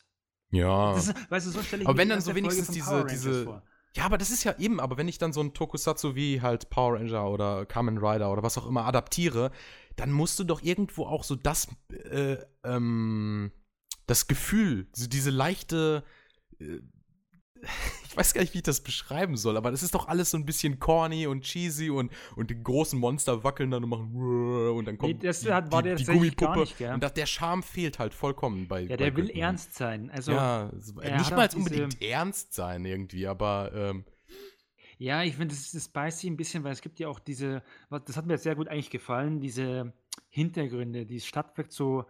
Ja. 0.52 0.96
Ist, 0.96 1.14
weißt 1.32 1.48
du, 1.48 1.52
so 1.52 1.62
stelle 1.62 1.84
ich 1.84 1.88
Aber 1.88 1.98
wenn 1.98 2.10
dann 2.10 2.22
so 2.22 2.36
wenigstens 2.36 2.70
diese- 2.70 3.06
diese- 3.10 3.44
vor. 3.46 3.64
Ja, 3.96 4.06
aber 4.06 4.18
das 4.18 4.30
ist 4.32 4.46
ja 4.46 4.58
eben, 4.58 4.80
aber 4.80 4.98
wenn 4.98 5.10
ich 5.10 5.18
dann 5.18 5.34
so 5.34 5.42
ein 5.42 5.54
Tokusatsu 5.54 6.16
wie 6.16 6.42
halt 6.42 6.70
Power 6.70 6.94
Ranger 6.98 7.30
oder 7.30 7.66
Kamen 7.66 7.98
Rider 7.98 8.32
oder 8.32 8.42
was 8.42 8.58
auch 8.58 8.66
immer 8.66 8.86
adaptiere, 8.86 9.52
dann 9.98 10.12
musst 10.12 10.40
du 10.40 10.46
doch 10.46 10.62
irgendwo 10.62 11.06
auch 11.06 11.26
so 11.26 11.36
das, 11.36 11.68
äh, 11.90 12.38
ähm, 12.64 13.52
das 14.08 14.28
Gefühl, 14.28 14.88
so 14.94 15.08
diese 15.08 15.30
leichte, 15.30 16.04
äh, 16.60 16.80
ich 18.10 18.18
weiß 18.18 18.34
gar 18.34 18.42
nicht, 18.42 18.54
wie 18.54 18.58
ich 18.58 18.64
das 18.64 18.82
beschreiben 18.82 19.38
soll, 19.38 19.56
aber 19.56 19.70
das 19.72 19.84
ist 19.84 19.94
doch 19.94 20.08
alles 20.08 20.32
so 20.32 20.38
ein 20.38 20.46
bisschen 20.46 20.80
corny 20.80 21.28
und 21.28 21.42
cheesy 21.44 21.90
und, 21.92 22.12
und 22.36 22.50
die 22.50 22.62
großen 22.62 23.00
Monster 23.00 23.44
wackeln 23.44 23.70
dann 23.72 23.84
und 23.84 23.90
machen 23.90 24.16
und 24.76 24.86
dann 24.86 24.98
kommt 24.98 25.22
Nee, 25.22 25.28
das 25.28 25.46
hat- 25.50 25.72
war 25.72 25.84
der 25.84 25.96
tatsächlich 25.98 26.36
gar 26.36 26.58
nicht, 26.58 26.82
und 26.82 27.02
das, 27.04 27.14
der 27.14 27.26
Charme 27.28 27.62
fehlt 27.64 28.00
halt 28.00 28.14
vollkommen 28.14 28.68
bei 28.68 28.82
Ja, 28.82 28.88
bei 28.90 28.96
der 28.98 29.16
will 29.16 29.26
Gridman. 29.26 29.44
ernst 29.44 29.76
sein. 29.76 30.10
Also, 30.10 30.32
ja, 30.32 30.72
nicht 30.74 31.32
mal 31.32 31.50
unbedingt 31.56 32.02
ernst 32.02 32.54
sein 32.54 32.84
irgendwie, 32.84 33.28
aber 33.28 33.72
ähm, 33.74 34.06
Ja, 34.98 35.24
ich 35.24 35.36
finde, 35.36 35.56
das, 35.56 35.88
beißt 35.88 36.20
sich 36.20 36.30
ein 36.30 36.38
bisschen, 36.38 36.64
weil 36.64 36.74
es 36.74 36.82
gibt 36.82 37.00
ja 37.00 37.08
auch 37.10 37.20
diese, 37.20 37.62
das 37.90 38.18
hat 38.18 38.26
mir 38.26 38.38
sehr 38.40 38.56
gut 38.56 38.68
eigentlich 38.68 38.90
gefallen, 38.90 39.40
diese 39.40 39.94
Hintergründe, 40.30 41.06
die 41.06 41.20
Stadt 41.22 41.56
wirkt 41.58 41.72
so, 41.74 42.06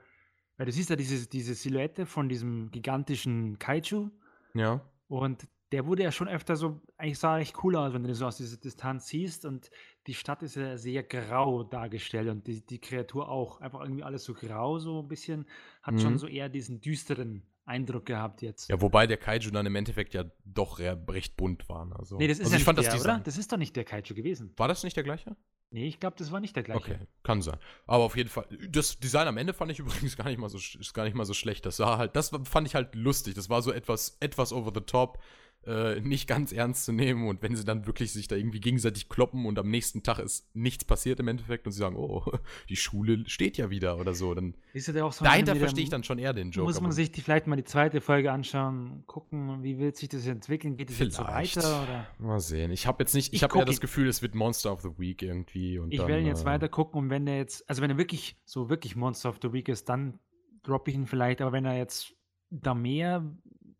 weil 0.58 0.66
du 0.66 0.72
siehst 0.72 0.90
ja 0.90 0.96
diese, 0.96 1.28
diese 1.28 1.54
Silhouette 1.56 2.06
von 2.06 2.30
diesem 2.30 2.72
gigantischen 2.72 3.58
Kaiju 3.60 4.10
ja. 4.54 4.82
und 5.08 5.48
der 5.72 5.86
wurde 5.86 6.04
ja 6.04 6.12
schon 6.12 6.28
öfter 6.28 6.58
so, 6.58 6.82
eigentlich 6.98 7.18
sah 7.18 7.40
echt 7.40 7.64
cool 7.64 7.78
aus, 7.78 7.94
wenn 7.94 8.04
du 8.04 8.10
das 8.10 8.18
so 8.18 8.26
aus 8.28 8.36
dieser 8.36 8.58
Distanz 8.58 9.08
siehst 9.08 9.46
und 9.46 9.70
die 10.06 10.14
Stadt 10.14 10.44
ist 10.44 10.56
ja 10.56 10.78
sehr 10.78 11.02
grau 11.04 11.64
dargestellt 11.64 12.28
und 12.28 12.46
die, 12.46 12.66
die 12.66 12.80
Kreatur 12.80 13.30
auch, 13.30 13.62
einfach 13.62 13.80
irgendwie 13.80 14.04
alles 14.04 14.26
so 14.26 14.34
grau, 14.34 14.80
so 14.80 15.00
ein 15.02 15.08
bisschen, 15.08 15.46
hat 15.82 16.02
schon 16.02 16.14
Mhm. 16.14 16.18
so 16.18 16.28
eher 16.28 16.50
diesen 16.50 16.82
düsteren 16.82 17.44
Eindruck 17.64 18.06
gehabt 18.06 18.42
jetzt. 18.42 18.70
Ja, 18.70 18.82
wobei 18.82 19.08
der 19.08 19.16
Kaiju 19.16 19.50
dann 19.52 19.66
im 19.66 19.76
Endeffekt 19.76 20.14
ja 20.14 20.26
doch 20.44 20.80
re- 20.80 21.02
recht 21.08 21.38
bunt 21.38 21.70
war. 21.70 21.90
Also, 21.98 22.18
nee, 22.18 22.28
das 22.28 22.40
ist 22.40 22.46
also 22.46 22.52
ja 22.52 22.56
ich 22.58 22.60
nicht 22.60 22.66
fand 22.66 22.78
der, 22.80 22.92
das 22.92 23.02
oder? 23.02 23.20
Das 23.24 23.38
ist 23.38 23.50
doch 23.54 23.58
nicht 23.58 23.74
der 23.78 23.86
Kaiju 23.86 24.14
gewesen. 24.14 24.54
War 24.58 24.68
das 24.68 24.84
nicht 24.84 24.98
der 24.98 25.04
gleiche? 25.04 25.38
Nee, 25.74 25.88
ich 25.88 26.02
glaube, 26.02 26.18
das 26.18 26.32
war 26.34 26.42
nicht 26.42 26.54
der 26.56 26.64
gleiche. 26.64 26.80
Okay, 26.80 27.00
kann 27.24 27.42
sein. 27.42 27.58
Aber 27.88 28.04
auf 28.04 28.18
jeden 28.18 28.30
Fall, 28.30 28.46
das 28.70 29.00
Design 29.00 29.28
am 29.30 29.38
Ende 29.38 29.54
fand 29.54 29.72
ich 29.72 29.80
übrigens 29.80 30.18
gar 30.18 30.26
nicht 30.26 30.38
mal 30.38 30.50
so, 30.50 30.60
gar 30.94 31.06
nicht 31.06 31.16
mal 31.16 31.26
so 31.26 31.34
schlecht. 31.34 31.66
Das 31.66 31.80
war 31.80 31.98
halt, 31.98 32.16
das 32.16 32.32
fand 32.44 32.68
ich 32.68 32.76
halt 32.76 32.94
lustig. 32.94 33.36
Das 33.36 33.50
war 33.50 33.62
so 33.62 33.72
etwas, 33.72 34.18
etwas 34.20 34.52
over 34.52 34.72
the 34.76 34.82
top, 34.82 35.20
äh, 35.66 36.00
nicht 36.02 36.28
ganz 36.28 36.52
ernst 36.52 36.86
zu 36.86 36.92
nehmen. 36.92 37.28
Und 37.28 37.42
wenn 37.42 37.56
sie 37.56 37.64
dann 37.64 37.86
wirklich 37.86 38.12
sich 38.12 38.28
da 38.28 38.36
irgendwie 38.36 38.60
gegenseitig 38.60 39.10
kloppen 39.10 39.46
und 39.46 39.60
am 39.60 39.70
nächsten 39.70 40.02
Tag 40.02 40.20
ist 40.20 40.50
nichts 40.56 40.86
passiert 40.86 41.20
im 41.20 41.28
Endeffekt 41.28 41.66
und 41.66 41.72
sie 41.72 41.80
sagen, 41.80 41.96
oh, 41.96 42.24
die 42.70 42.76
Schule 42.76 43.24
steht 43.28 43.58
ja 43.58 43.70
wieder 43.70 44.00
oder 44.00 44.14
so, 44.14 44.34
dann 44.34 44.56
Ist 44.74 44.88
ja 44.88 45.04
auch 45.04 45.14
so 45.14 45.24
dahinter 45.24 45.56
verstehe 45.56 45.84
ich 45.84 45.90
dann 45.90 46.04
schon 46.04 46.18
eher 46.18 46.34
den 46.34 46.52
Joke. 46.52 46.68
Muss 46.68 46.82
man 46.82 46.92
sich 46.92 47.12
die, 47.12 47.22
vielleicht 47.22 47.48
mal 47.48 47.56
die 47.56 47.64
zweite 47.64 48.02
Folge 48.02 48.32
anschauen, 48.32 49.04
gucken, 49.06 49.64
wie 49.64 49.78
wird 49.78 49.98
sich 49.98 50.10
das 50.10 50.26
entwickeln? 50.26 50.78
Geht 50.78 50.90
es 50.90 51.00
jetzt 51.00 51.16
so 51.16 51.24
weiter? 51.24 51.84
Oder? 51.84 52.08
Mal 52.18 52.40
sehen. 52.40 52.72
Ich 52.72 52.88
habe 52.88 53.04
jetzt 53.04 53.14
nicht, 53.14 53.28
ich, 53.28 53.34
Ich 53.36 53.44
habe 53.44 53.58
eher 53.60 53.66
das 53.66 53.82
Gefühl, 53.82 54.08
es 54.08 54.22
wird 54.22 54.36
Monster 54.36 54.72
of 54.72 54.82
the 54.82 54.98
Week 54.98 55.22
irgendwie. 55.22 55.78
Und 55.78 55.92
Ich 55.92 56.00
dann, 56.00 56.08
werde 56.08 56.22
ihn 56.22 56.28
jetzt 56.28 56.44
äh, 56.44 56.46
weiter 56.46 56.70
gucken 56.70 57.00
und 57.00 57.10
wenn 57.10 57.28
er 57.28 57.38
jetzt, 57.38 57.70
also 57.70 57.82
wenn 57.82 57.92
er 57.92 57.98
wirklich 57.98 58.38
so 58.46 58.70
wirklich 58.70 58.96
Monster 58.96 59.30
of 59.30 59.38
the 59.42 59.54
Week 59.54 59.70
ist, 59.70 59.90
dann 59.90 60.20
droppe 60.64 60.92
ich 60.92 60.98
ihn 60.98 61.06
vielleicht, 61.06 61.42
aber 61.42 61.52
wenn 61.52 61.66
er 61.66 61.78
jetzt 61.78 62.16
da 62.50 62.74
mehr 62.74 63.24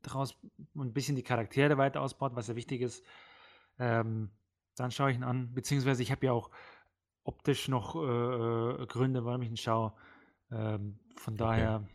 draus 0.02 0.38
und 0.74 0.88
ein 0.88 0.94
bisschen 0.94 1.16
die 1.16 1.24
Charaktere 1.24 1.78
weiter 1.78 2.02
ausbaut, 2.02 2.36
was 2.36 2.48
ja 2.48 2.56
wichtig 2.56 2.82
ist, 2.82 3.04
ähm, 3.80 4.32
dann 4.76 4.92
schaue 4.92 5.12
ich 5.12 5.18
ihn 5.18 5.24
an. 5.24 5.54
Beziehungsweise 5.54 6.02
ich 6.02 6.12
habe 6.12 6.26
ja 6.26 6.32
auch 6.32 6.50
optisch 7.24 7.68
noch 7.68 7.96
äh, 7.96 8.86
Gründe, 8.88 9.26
warum 9.26 9.42
ich 9.42 9.50
ihn 9.50 9.58
schaue. 9.58 9.94
Ähm, 10.52 11.00
von 11.16 11.38
daher, 11.38 11.88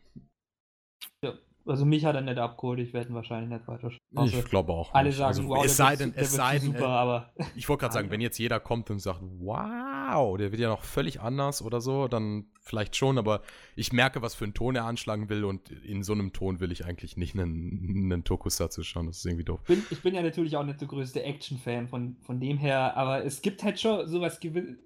Also 1.66 1.84
mich 1.84 2.04
hat 2.04 2.14
er 2.14 2.20
nicht 2.20 2.38
abgeholt, 2.38 2.78
ich 2.78 2.92
werde 2.92 3.10
ihn 3.10 3.14
wahrscheinlich 3.14 3.50
nicht 3.50 3.66
weiter 3.66 3.90
schauen. 3.90 4.26
Ich 4.26 4.44
glaube 4.44 4.72
auch. 4.72 4.94
Alle 4.94 5.08
nicht. 5.08 5.18
sagen, 5.18 5.28
also, 5.28 5.48
wow, 5.48 5.64
es 5.64 5.76
sei 5.76 5.96
denn, 5.96 6.12
es 6.14 6.32
sei 6.32 6.58
denn, 6.58 6.72
super, 6.72 6.80
äh, 6.80 6.84
aber 6.84 7.32
ich 7.56 7.68
wollte 7.68 7.80
gerade 7.80 7.94
sagen, 7.94 8.10
wenn 8.10 8.20
jetzt 8.20 8.38
jeder 8.38 8.60
kommt 8.60 8.90
und 8.90 9.00
sagt, 9.00 9.20
wow, 9.22 10.36
der 10.38 10.52
wird 10.52 10.60
ja 10.60 10.68
noch 10.68 10.84
völlig 10.84 11.20
anders 11.20 11.62
oder 11.62 11.80
so, 11.80 12.06
dann 12.06 12.46
vielleicht 12.60 12.94
schon, 12.94 13.18
aber 13.18 13.42
ich 13.74 13.92
merke, 13.92 14.22
was 14.22 14.34
für 14.34 14.44
einen 14.44 14.54
Ton 14.54 14.76
er 14.76 14.84
anschlagen 14.84 15.28
will 15.28 15.44
und 15.44 15.70
in 15.70 16.02
so 16.02 16.12
einem 16.12 16.32
Ton 16.32 16.60
will 16.60 16.70
ich 16.70 16.84
eigentlich 16.84 17.16
nicht 17.16 17.34
einen, 17.34 18.12
einen 18.12 18.24
Tokusatsu 18.24 18.84
schauen. 18.84 19.06
Das 19.06 19.18
ist 19.18 19.26
irgendwie 19.26 19.44
doof. 19.44 19.60
bin, 19.66 19.82
ich 19.90 20.02
bin 20.02 20.14
ja 20.14 20.22
natürlich 20.22 20.56
auch 20.56 20.64
nicht 20.64 20.80
der 20.80 20.88
größte 20.88 21.22
Action-Fan 21.22 21.88
von, 21.88 22.16
von 22.22 22.38
dem 22.38 22.58
her, 22.58 22.96
aber 22.96 23.24
es 23.24 23.42
gibt 23.42 23.64
halt 23.64 23.80
schon 23.80 24.06
sowas, 24.06 24.38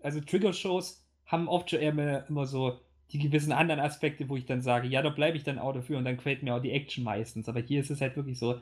also 0.03 0.21
Trigger-Shows 0.21 1.05
haben 1.27 1.49
oft 1.49 1.71
schon 1.71 1.81
immer, 1.81 2.27
immer 2.29 2.47
so 2.47 2.81
die 3.13 3.19
gewissen 3.19 3.53
anderen 3.53 3.81
Aspekte, 3.81 4.29
wo 4.29 4.37
ich 4.37 4.47
dann 4.47 4.63
sage, 4.63 4.89
ja, 4.89 5.03
da 5.03 5.11
bleibe 5.11 5.37
ich 5.37 5.45
dann 5.45 5.59
auch 5.59 5.73
dafür 5.73 5.99
und 5.99 6.05
dann 6.05 6.17
gefällt 6.17 6.43
mir 6.43 6.55
auch 6.55 6.63
die 6.63 6.71
Action 6.71 7.05
meistens. 7.05 7.49
Aber 7.49 7.61
hier 7.61 7.81
ist 7.81 7.91
es 7.91 8.01
halt 8.01 8.17
wirklich 8.17 8.39
so, 8.39 8.61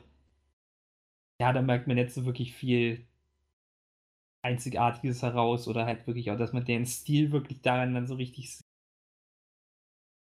ja, 1.39 1.53
da 1.53 1.61
merkt 1.61 1.87
man 1.87 1.95
nicht 1.95 2.11
so 2.11 2.25
wirklich 2.25 2.53
viel 2.53 3.07
Einzigartiges 4.41 5.21
heraus 5.21 5.67
oder 5.67 5.85
halt 5.85 6.07
wirklich 6.07 6.31
auch, 6.31 6.37
dass 6.37 6.53
man 6.53 6.65
den 6.65 6.85
Stil 6.85 7.31
wirklich 7.31 7.61
daran 7.61 7.93
dann 7.93 8.07
so 8.07 8.15
richtig 8.15 8.55
sieht. 8.55 8.65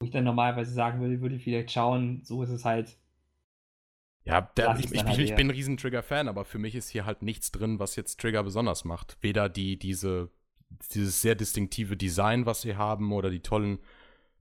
Wo 0.01 0.07
ich 0.07 0.13
dann 0.13 0.25
normalerweise 0.25 0.73
sagen 0.73 1.01
würde, 1.01 1.21
würde 1.21 1.37
ich 1.37 1.45
vielleicht 1.45 1.71
schauen, 1.71 2.23
so 2.25 2.43
ist 2.43 2.51
es 2.51 2.65
halt. 2.65 2.97
Ja, 4.25 4.41
der, 4.41 4.77
ich, 4.79 4.91
ich, 4.91 5.05
halt 5.05 5.19
ich, 5.19 5.35
bin 5.35 5.49
ein 5.49 5.51
riesen 5.51 5.77
Trigger-Fan, 5.77 6.29
aber 6.29 6.45
für 6.45 6.59
mich 6.59 6.75
ist 6.75 6.89
hier 6.89 7.05
halt 7.05 7.23
nichts 7.23 7.53
drin, 7.53 7.79
was 7.79 7.95
jetzt 7.95 8.21
Trigger 8.21 8.43
besonders 8.43 8.85
macht. 8.85 9.19
Weder 9.21 9.49
die, 9.51 9.79
diese, 9.79 10.31
dieses 10.93 11.21
sehr 11.21 11.35
distinktive 11.35 11.97
Design, 11.97 12.47
was 12.47 12.63
sie 12.63 12.77
haben, 12.77 13.13
oder 13.13 13.31
die 13.31 13.41
tollen, 13.41 13.81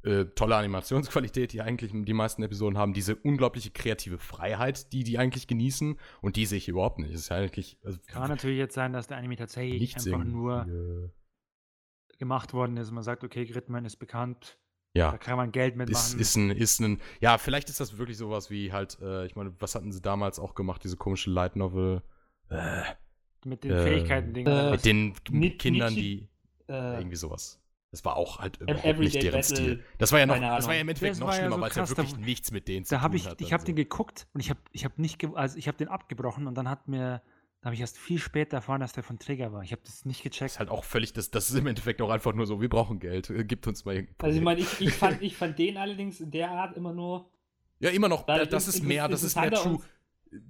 äh, 0.04 0.26
tolle 0.36 0.56
Animationsqualität, 0.58 1.54
die 1.54 1.62
eigentlich 1.62 1.92
die 1.94 2.14
meisten 2.14 2.44
Episoden 2.44 2.78
haben, 2.78 2.94
diese 2.94 3.16
unglaubliche 3.16 3.72
kreative 3.72 4.18
Freiheit, 4.18 4.92
die 4.92 5.04
die 5.04 5.18
eigentlich 5.18 5.48
genießen, 5.48 5.98
und 6.22 6.36
die 6.36 6.46
sehe 6.46 6.58
ich 6.58 6.68
überhaupt 6.68 7.00
nicht. 7.00 7.12
Es 7.14 7.22
ist 7.22 7.30
ja 7.30 7.38
eigentlich 7.38 7.78
also, 7.84 8.00
kann 8.08 8.30
natürlich 8.30 8.58
jetzt 8.58 8.76
sein, 8.76 8.92
dass 8.94 9.08
der 9.08 9.18
Anime 9.18 9.36
tatsächlich 9.38 9.96
einfach 9.96 10.06
irgendwie, 10.12 10.32
nur 10.32 10.68
äh, 10.68 12.18
gemacht 12.18 12.54
worden 12.54 12.78
ist. 12.78 12.92
Man 12.92 13.04
sagt, 13.04 13.24
okay, 13.24 13.46
Gridman 13.46 13.86
ist 13.86 13.96
bekannt, 13.98 14.60
ja. 14.94 15.12
da 15.12 15.18
kann 15.18 15.38
man 15.38 15.52
Geld 15.52 15.74
Ist, 15.74 15.78
mitmachen. 15.78 16.20
ist, 16.20 16.36
ein, 16.36 16.50
ist 16.52 16.80
ein, 16.82 17.02
ja, 17.22 17.38
vielleicht 17.38 17.70
ist 17.70 17.80
das 17.80 17.98
wirklich 17.98 18.18
sowas 18.18 18.50
wie 18.50 18.72
halt, 18.74 19.00
äh, 19.02 19.26
ich 19.26 19.36
meine, 19.36 19.54
was 19.60 19.74
hatten 19.76 19.92
sie 19.92 20.02
damals 20.02 20.38
auch 20.38 20.54
gemacht, 20.54 20.84
diese 20.84 20.98
komische 20.98 21.32
Light 21.32 21.56
Novel, 21.56 22.02
äh, 22.50 22.84
mit 23.46 23.64
den 23.64 23.72
äh, 23.72 23.84
Fähigkeiten-Ding. 23.84 24.48
äh, 24.48 24.72
mit 24.72 24.86
den 24.86 25.16
Ni- 25.32 25.58
Kindern, 25.58 25.96
die 25.96 26.30
Äh, 26.68 26.98
irgendwie 27.00 27.16
sowas. 27.18 27.60
Das 27.94 28.04
war 28.04 28.16
auch 28.18 28.40
halt 28.40 28.58
überhaupt 28.58 28.84
Everyday 28.86 29.04
nicht 29.04 29.22
deren 29.24 29.42
Battle, 29.42 29.56
Stil. 29.56 29.84
Das 30.00 30.12
war 30.12 30.18
ja 30.20 30.26
noch, 30.26 30.40
das 30.40 30.66
war 30.66 30.74
ja 30.74 30.82
im. 30.82 30.90
Endeffekt 30.90 31.12
Das 31.12 31.20
noch 31.20 31.28
ja 31.28 31.34
schlimmer, 31.36 31.56
so 31.58 31.62
weil 31.62 31.70
es 31.70 31.76
ja 31.76 31.82
krass, 31.84 31.90
da- 31.94 31.98
wirklich 31.98 32.18
nichts 32.18 32.50
mit 32.52 32.68
denen 32.68 32.86
zu 32.86 32.96
Da 32.96 33.02
habe 33.02 33.12
tun 33.16 33.18
ich, 33.18 33.30
hat. 33.30 33.40
ich 33.40 33.54
habe 33.54 33.62
also. 33.62 33.66
den 33.68 33.76
geguckt 33.76 34.26
und 34.34 34.40
ich 34.40 34.50
habe 34.50 34.60
ich 34.72 34.84
hab 34.84 34.98
nicht, 34.98 35.24
also 35.36 35.58
ich 35.60 35.68
habe 35.68 35.78
den 35.78 35.90
abgebrochen 35.90 36.48
und 36.48 36.56
dann 36.56 36.68
hat 36.68 36.88
mir, 36.88 37.22
da 37.62 37.66
habe 37.66 37.76
ich 37.76 37.82
erst 37.82 38.00
viel 38.00 38.18
später 38.18 38.58
erfahren, 38.58 38.82
dass 38.82 38.94
der 38.94 39.04
von 39.04 39.20
Trigger 39.20 39.54
war. 39.54 39.62
Ich 39.62 39.72
habe 39.72 39.84
das 39.86 40.06
nicht 40.06 40.26
Das 40.26 40.32
gecheckt. 40.32 40.52
ist 40.54 40.60
halt 40.60 40.70
auch 40.70 40.84
völlig, 40.84 41.14
das, 41.14 41.30
das 41.30 41.52
ist 41.52 41.56
im 41.56 41.68
Endeffekt 41.68 42.02
auch 42.02 42.10
einfach 42.10 42.34
nur 42.34 42.48
so, 42.48 42.60
wir 42.62 42.68
brauchen 42.68 42.98
Geld, 42.98 43.30
äh, 43.30 43.44
gibt 43.46 43.68
uns 43.68 43.86
mal 43.86 43.94
irgendein 43.94 44.16
Also 44.26 44.38
ich 44.40 44.44
meine, 44.44 44.62
ich, 44.62 44.82
ich, 44.82 44.92
fand, 44.94 45.22
ich 45.22 45.38
fand 45.38 45.60
den 45.60 45.78
allerdings 45.78 46.20
in 46.20 46.32
der 46.32 46.50
Art 46.50 46.76
immer 46.76 46.94
nur. 46.94 47.30
Ja, 47.80 47.92
immer 47.92 48.10
noch, 48.10 48.26
Da- 48.26 48.40
da, 48.40 48.46
das 48.46 48.68
ist 48.68 48.82
mehr, 48.82 49.08
das 49.08 49.22
ist 49.22 49.36
mehr 49.36 49.52
true. 49.52 49.80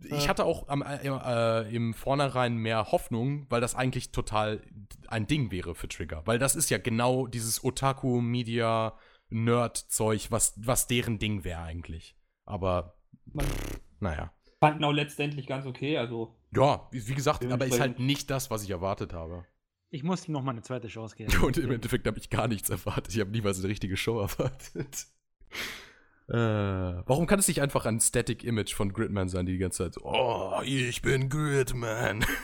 Ich 0.09 0.29
hatte 0.29 0.45
auch 0.45 0.67
am, 0.67 0.81
äh, 0.81 1.07
äh, 1.07 1.75
im 1.75 1.93
Vornherein 1.93 2.55
mehr 2.55 2.91
Hoffnung, 2.91 3.45
weil 3.49 3.61
das 3.61 3.75
eigentlich 3.75 4.11
total 4.11 4.61
ein 5.07 5.27
Ding 5.27 5.51
wäre 5.51 5.75
für 5.75 5.87
Trigger. 5.87 6.21
Weil 6.25 6.39
das 6.39 6.55
ist 6.55 6.69
ja 6.69 6.77
genau 6.77 7.27
dieses 7.27 7.63
Otaku-Media-Nerd-Zeug, 7.63 10.27
was, 10.29 10.53
was 10.57 10.87
deren 10.87 11.19
Ding 11.19 11.43
wäre 11.43 11.61
eigentlich. 11.61 12.15
Aber, 12.45 12.95
Man 13.25 13.45
naja. 13.99 14.33
fanden 14.59 14.83
auch 14.83 14.91
letztendlich 14.91 15.47
ganz 15.47 15.65
okay. 15.65 15.97
Also 15.97 16.35
Ja, 16.55 16.87
wie 16.91 17.15
gesagt, 17.15 17.45
aber 17.45 17.65
ist 17.65 17.79
halt 17.79 17.99
nicht 17.99 18.29
das, 18.29 18.51
was 18.51 18.63
ich 18.63 18.69
erwartet 18.69 19.13
habe. 19.13 19.45
Ich 19.89 20.03
muss 20.03 20.27
ihm 20.27 20.33
noch 20.33 20.41
mal 20.41 20.51
eine 20.51 20.63
zweite 20.63 20.87
Chance 20.87 21.15
geben. 21.15 21.35
Und 21.43 21.57
im 21.57 21.71
Endeffekt 21.71 22.07
habe 22.07 22.17
ich 22.17 22.29
gar 22.29 22.47
nichts 22.47 22.69
erwartet. 22.69 23.13
Ich 23.13 23.19
habe 23.19 23.29
niemals 23.29 23.59
eine 23.59 23.67
richtige 23.67 23.95
Show 23.95 24.19
erwartet. 24.19 25.05
Äh, 26.29 26.35
warum 26.35 27.27
kann 27.27 27.39
es 27.39 27.47
nicht 27.47 27.61
einfach 27.61 27.85
ein 27.85 27.99
Static 27.99 28.43
Image 28.43 28.73
von 28.73 28.93
Gridman 28.93 29.29
sein, 29.29 29.45
die 29.45 29.53
die 29.53 29.57
ganze 29.57 29.83
Zeit 29.83 29.93
so, 29.95 30.01
oh, 30.03 30.61
ich 30.63 31.01
bin 31.01 31.29
Gridman. 31.29 32.25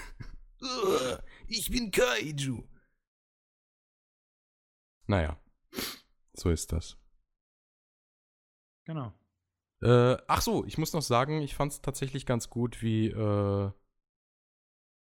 Ich 1.47 1.71
bin 1.71 1.89
Kaiju. 1.89 2.63
Naja, 5.07 5.39
so 6.33 6.51
ist 6.51 6.71
das. 6.71 6.97
Genau. 8.85 9.13
Äh, 9.81 10.17
ach 10.27 10.41
so, 10.41 10.65
ich 10.65 10.77
muss 10.77 10.93
noch 10.93 11.01
sagen, 11.01 11.41
ich 11.41 11.55
fand 11.55 11.71
es 11.71 11.81
tatsächlich 11.81 12.25
ganz 12.25 12.49
gut, 12.49 12.81
wie, 12.81 13.07
äh, 13.07 13.71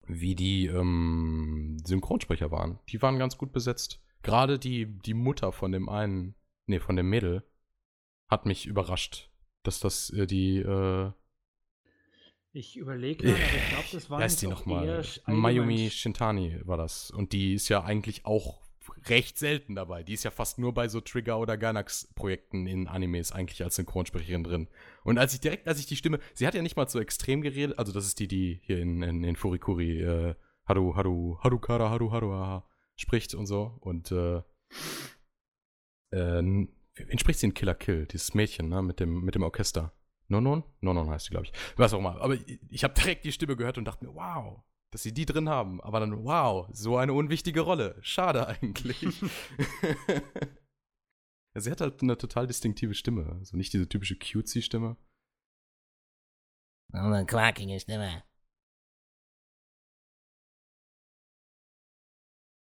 wie 0.07 0.35
die 0.35 0.65
ähm, 0.67 1.77
Synchronsprecher 1.85 2.49
waren. 2.49 2.79
Die 2.89 3.01
waren 3.01 3.19
ganz 3.19 3.37
gut 3.37 3.51
besetzt. 3.51 4.01
Gerade 4.23 4.57
die, 4.57 4.85
die 4.85 5.13
Mutter 5.13 5.51
von 5.51 5.71
dem 5.71 5.89
einen, 5.89 6.35
nee, 6.65 6.79
von 6.79 6.95
dem 6.95 7.09
Mädel, 7.09 7.43
hat 8.29 8.45
mich 8.45 8.65
überrascht, 8.65 9.29
dass 9.63 9.79
das 9.79 10.09
äh, 10.11 10.27
die, 10.27 10.59
äh, 10.59 11.11
Ich 12.51 12.77
überlege 12.77 13.27
aber 13.27 13.37
ich 13.37 13.69
glaube, 13.69 13.87
das 13.91 14.09
war 14.09 14.19
Wer 14.19 14.25
ist 14.27 14.41
die 14.41 14.47
allgemein 14.47 15.13
Mayumi 15.25 15.89
Shintani 15.89 16.61
war 16.63 16.77
das. 16.77 17.11
Und 17.11 17.33
die 17.33 17.53
ist 17.55 17.69
ja 17.69 17.83
eigentlich 17.83 18.25
auch 18.25 18.61
recht 19.05 19.37
selten 19.37 19.75
dabei. 19.75 20.03
Die 20.03 20.13
ist 20.13 20.23
ja 20.23 20.31
fast 20.31 20.57
nur 20.57 20.73
bei 20.73 20.87
so 20.87 20.99
Trigger- 21.01 21.39
oder 21.39 21.57
Gainax-Projekten 21.57 22.67
in 22.67 22.87
Animes 22.87 23.31
eigentlich 23.31 23.63
als 23.63 23.75
Synchronsprecherin 23.75 24.43
drin. 24.43 24.67
Und 25.03 25.17
als 25.17 25.33
ich 25.33 25.41
direkt, 25.41 25.67
als 25.67 25.79
ich 25.79 25.85
die 25.85 25.95
Stimme, 25.95 26.19
sie 26.33 26.47
hat 26.47 26.55
ja 26.55 26.61
nicht 26.61 26.75
mal 26.75 26.87
so 26.87 26.99
extrem 26.99 27.41
geredet, 27.41 27.77
also 27.77 27.91
das 27.91 28.05
ist 28.05 28.19
die, 28.19 28.27
die 28.27 28.59
hier 28.63 28.79
in, 28.79 29.01
in, 29.03 29.23
in 29.23 29.35
Furikuri 29.35 30.01
äh, 30.01 30.35
Haru, 30.65 30.95
Haru, 30.95 31.37
Harukara, 31.43 31.89
Haru, 31.89 32.11
Haru, 32.11 32.31
Haha 32.31 32.69
spricht 32.95 33.33
und 33.33 33.45
so. 33.45 33.77
Und 33.79 34.11
äh, 34.11 34.41
äh, 36.11 36.67
wen 37.07 37.19
spricht 37.19 37.39
sie 37.39 37.47
in 37.47 37.53
Killer 37.53 37.75
Kill? 37.75 38.05
Dieses 38.05 38.33
Mädchen, 38.33 38.69
ne, 38.69 38.81
mit 38.81 38.99
dem, 38.99 39.21
mit 39.21 39.35
dem 39.35 39.43
Orchester. 39.43 39.93
Nonon? 40.27 40.63
Nonon 40.81 41.09
heißt 41.09 41.25
sie, 41.25 41.31
glaube 41.31 41.47
ich. 41.47 41.53
Was 41.75 41.93
auch 41.93 41.99
immer. 41.99 42.21
Aber 42.21 42.35
ich, 42.35 42.59
ich 42.69 42.83
habe 42.83 42.93
direkt 42.93 43.25
die 43.25 43.31
Stimme 43.31 43.55
gehört 43.55 43.77
und 43.77 43.85
dachte 43.85 44.05
mir, 44.05 44.13
wow, 44.13 44.63
dass 44.91 45.03
sie 45.03 45.13
die 45.13 45.25
drin 45.25 45.49
haben. 45.49 45.81
Aber 45.81 45.99
dann, 45.99 46.23
wow, 46.23 46.67
so 46.71 46.97
eine 46.97 47.13
unwichtige 47.13 47.61
Rolle. 47.61 47.97
Schade 48.01 48.47
eigentlich. 48.47 48.99
sie 51.55 51.71
hat 51.71 51.81
halt 51.81 52.01
eine 52.01 52.17
total 52.17 52.47
distinktive 52.47 52.93
Stimme. 52.93 53.35
Also 53.39 53.57
nicht 53.57 53.73
diese 53.73 53.89
typische 53.89 54.15
cutesy-Stimme. 54.15 54.97
Eine 56.91 57.25
quakige 57.25 57.79
Stimme. 57.79 58.23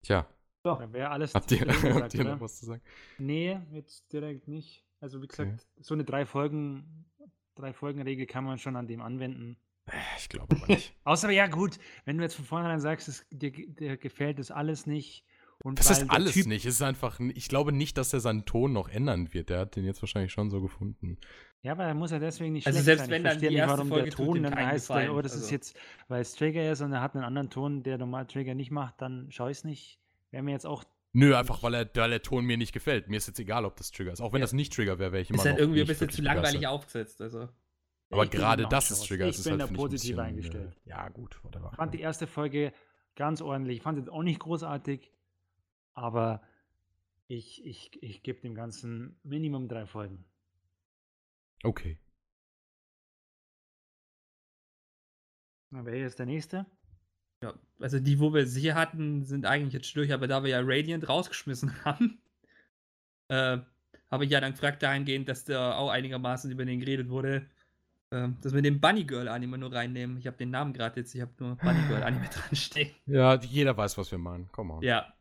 Tja, 0.04 0.28
Da 0.64 0.94
wäre 0.94 1.10
alles 1.10 1.34
habt 1.34 1.52
ihr, 1.52 1.66
gesagt, 1.66 1.84
habt 2.04 2.14
ihr 2.14 2.24
noch 2.24 2.40
was 2.42 2.60
zu 2.60 2.66
sagen? 2.66 2.82
Nee, 3.18 3.60
jetzt 3.72 4.12
direkt 4.14 4.48
nicht. 4.48 4.84
Also 5.00 5.22
wie 5.22 5.28
gesagt, 5.28 5.66
so 5.80 5.94
eine 5.96 6.04
drei 6.04 6.26
Folgen, 6.26 7.06
drei 7.56 7.74
Folgen-Regel 7.74 8.28
kann 8.28 8.44
man 8.44 8.60
schon 8.60 8.76
an 8.76 8.88
dem 8.88 9.02
anwenden. 9.02 9.58
Äh, 9.88 9.94
Ich 10.20 10.30
glaube 10.30 10.56
aber 10.56 10.68
nicht. 10.68 10.94
Außer 11.04 11.32
ja 11.32 11.48
gut, 11.48 11.80
wenn 12.06 12.18
du 12.18 12.24
jetzt 12.24 12.36
von 12.36 12.46
vornherein 12.46 12.80
sagst, 12.80 13.08
es, 13.08 13.26
dir, 13.32 13.52
dir 13.52 13.98
gefällt 13.98 14.38
das 14.38 14.52
alles 14.52 14.86
nicht. 14.86 15.26
Und 15.64 15.78
Das 15.80 15.92
ist 15.92 16.10
alles 16.10 16.34
Typ, 16.34 16.48
nicht. 16.48 16.66
Es 16.66 16.76
ist 16.76 16.82
einfach, 16.82 17.20
ich 17.20 17.48
glaube 17.48 17.72
nicht, 17.72 17.96
dass 17.98 18.14
er 18.14 18.20
seinen 18.20 18.46
Ton 18.46 18.74
noch 18.74 18.90
ändern 18.90 19.32
wird. 19.34 19.50
Der 19.50 19.60
hat 19.60 19.76
den 19.76 19.86
jetzt 19.86 20.02
wahrscheinlich 20.02 20.32
schon 20.32 20.50
so 20.50 20.60
gefunden. 20.60 21.18
Ja, 21.62 21.74
aber 21.74 21.84
er 21.84 21.94
muss 21.94 22.10
ja 22.10 22.18
deswegen 22.18 22.54
nicht 22.54 22.66
Also 22.66 22.78
schlecht 22.78 22.86
selbst 22.86 23.02
sein. 23.06 23.12
wenn 23.12 23.24
dann 23.24 23.40
die 23.40 23.48
nicht, 23.48 23.58
erste 23.58 23.74
warum 23.78 23.90
Folge 23.90 24.10
der 24.10 24.14
Ton 24.14 24.38
ihm 24.38 24.44
dann 24.44 24.56
heißt, 24.56 24.88
Gefallen, 24.88 25.10
oh, 25.12 25.22
das 25.22 25.34
ist 25.36 25.44
also. 25.44 25.54
jetzt, 25.54 25.80
weil 26.08 26.22
es 26.22 26.34
Trigger 26.34 26.72
ist 26.72 26.82
und 26.82 26.92
er 26.94 27.02
hat 27.02 27.14
einen 27.16 27.24
anderen 27.24 27.52
Ton, 27.52 27.84
der 27.84 28.00
normal 28.00 28.26
Trigger 28.26 28.56
nicht 28.56 28.72
macht, 28.72 29.00
dann 29.02 29.32
schaue 29.32 29.52
ich 29.52 29.58
es 29.58 29.64
nicht. 29.64 30.00
Wäre 30.32 30.44
mir 30.44 30.52
jetzt 30.52 30.66
auch 30.66 30.84
Nö, 31.14 31.36
einfach 31.36 31.62
weil, 31.62 31.74
er, 31.74 31.90
weil 31.96 32.10
der 32.10 32.22
Ton 32.22 32.46
mir 32.46 32.58
nicht 32.58 32.72
gefällt. 32.72 33.10
Mir 33.10 33.18
ist 33.18 33.28
jetzt 33.28 33.40
egal, 33.40 33.66
ob 33.66 33.76
das 33.76 33.92
Trigger 33.92 34.14
ist. 34.14 34.22
Auch 34.22 34.32
wenn 34.32 34.40
Ja. 34.40 34.46
das 34.46 34.54
nicht 34.54 34.74
Trigger 34.74 34.98
wäre, 34.98 35.12
wäre 35.12 35.22
ich 35.22 35.30
immer 35.30 35.40
Ist 35.40 35.46
halt 35.46 35.56
noch 35.56 35.60
irgendwie 35.60 35.82
ein 35.82 35.88
bisschen 35.88 36.10
zu 36.10 36.22
langweilig 36.22 36.54
begeistert. 36.62 36.72
aufgesetzt. 36.72 37.22
Also. 37.22 37.50
Aber 38.10 38.24
Ich 38.24 38.32
gerade 38.32 38.66
das 38.68 38.92
ist. 38.92 39.06
Trigger. 39.08 39.26
Ich 39.26 39.32
es 39.36 39.40
ist 39.40 39.44
bin 39.52 39.60
halt, 39.62 39.72
da 39.72 39.76
positiv 39.76 40.12
bisschen, 40.16 40.20
eingestellt. 40.26 40.78
Äh, 40.86 40.90
ja, 40.90 41.10
gut, 41.10 41.44
whatever. 41.44 41.70
Ich 41.72 41.76
fand 41.78 41.94
die 41.94 42.00
erste 42.00 42.28
Folge 42.28 42.72
ganz 43.18 43.42
ordentlich. 43.42 43.78
Ich 43.78 43.84
fand 43.84 44.00
es 44.00 44.08
auch 44.08 44.24
nicht 44.24 44.40
großartig, 44.40 45.12
aber 45.94 46.42
ich, 47.28 47.66
ich, 47.66 48.02
ich 48.02 48.24
gebe 48.24 48.40
dem 48.40 48.56
Ganzen 48.56 49.18
Minimum 49.24 49.68
drei 49.68 49.86
Folgen. 49.86 50.24
Okay. 51.64 51.98
Na, 55.72 55.86
wer 55.86 56.06
ist 56.06 56.20
der 56.20 56.26
nächste? 56.26 56.66
Ja, 57.44 57.54
also 57.80 58.00
die, 58.00 58.20
wo 58.20 58.34
wir 58.34 58.46
sie 58.46 58.74
hatten, 58.74 59.24
sind 59.26 59.46
eigentlich 59.46 59.74
jetzt 59.74 59.96
durch, 59.96 60.14
aber 60.14 60.28
da 60.28 60.44
wir 60.44 60.52
ja 60.52 60.60
Radiant 60.64 61.08
rausgeschmissen 61.10 61.74
haben, 61.86 62.20
äh, 63.30 63.58
habe 64.12 64.26
ich 64.26 64.32
ja 64.32 64.40
dann 64.42 64.52
gefragt 64.52 64.84
dahingehend, 64.84 65.28
dass 65.30 65.46
da 65.46 65.76
auch 65.76 65.90
einigermaßen 65.90 66.52
über 66.52 66.66
den 66.66 66.80
geredet 66.80 67.10
wurde, 67.10 67.48
äh, 68.12 68.28
dass 68.42 68.54
wir 68.54 68.62
den 68.62 68.80
Bunny 68.82 69.06
Girl 69.06 69.28
Anime 69.28 69.58
nur 69.58 69.74
reinnehmen. 69.74 70.18
Ich 70.18 70.28
habe 70.28 70.38
den 70.38 70.52
Namen 70.52 70.74
gerade 70.74 71.00
jetzt, 71.00 71.16
ich 71.16 71.22
habe 71.22 71.32
nur 71.40 71.56
Bunny 71.56 71.82
Girl 71.88 72.04
Anime 72.04 72.28
dran 72.32 72.56
stehen. 72.56 72.92
Ja, 73.08 73.36
jeder 73.40 73.76
weiß, 73.76 73.98
was 73.98 74.12
wir 74.12 74.18
meinen. 74.20 74.50
Komm 74.52 74.72
on. 74.72 74.84
Ja. 74.84 75.14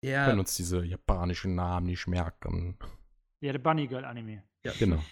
Wir 0.00 0.10
Ja, 0.10 0.26
können 0.26 0.40
uns 0.40 0.54
diese 0.56 0.84
japanischen 0.84 1.54
Namen 1.54 1.86
nicht 1.86 2.06
merken. 2.06 2.76
Ja, 3.40 3.52
der 3.52 3.58
Bunny 3.60 3.86
Girl 3.86 4.04
Anime. 4.04 4.42
ja. 4.64 4.72
Genau. 4.78 5.02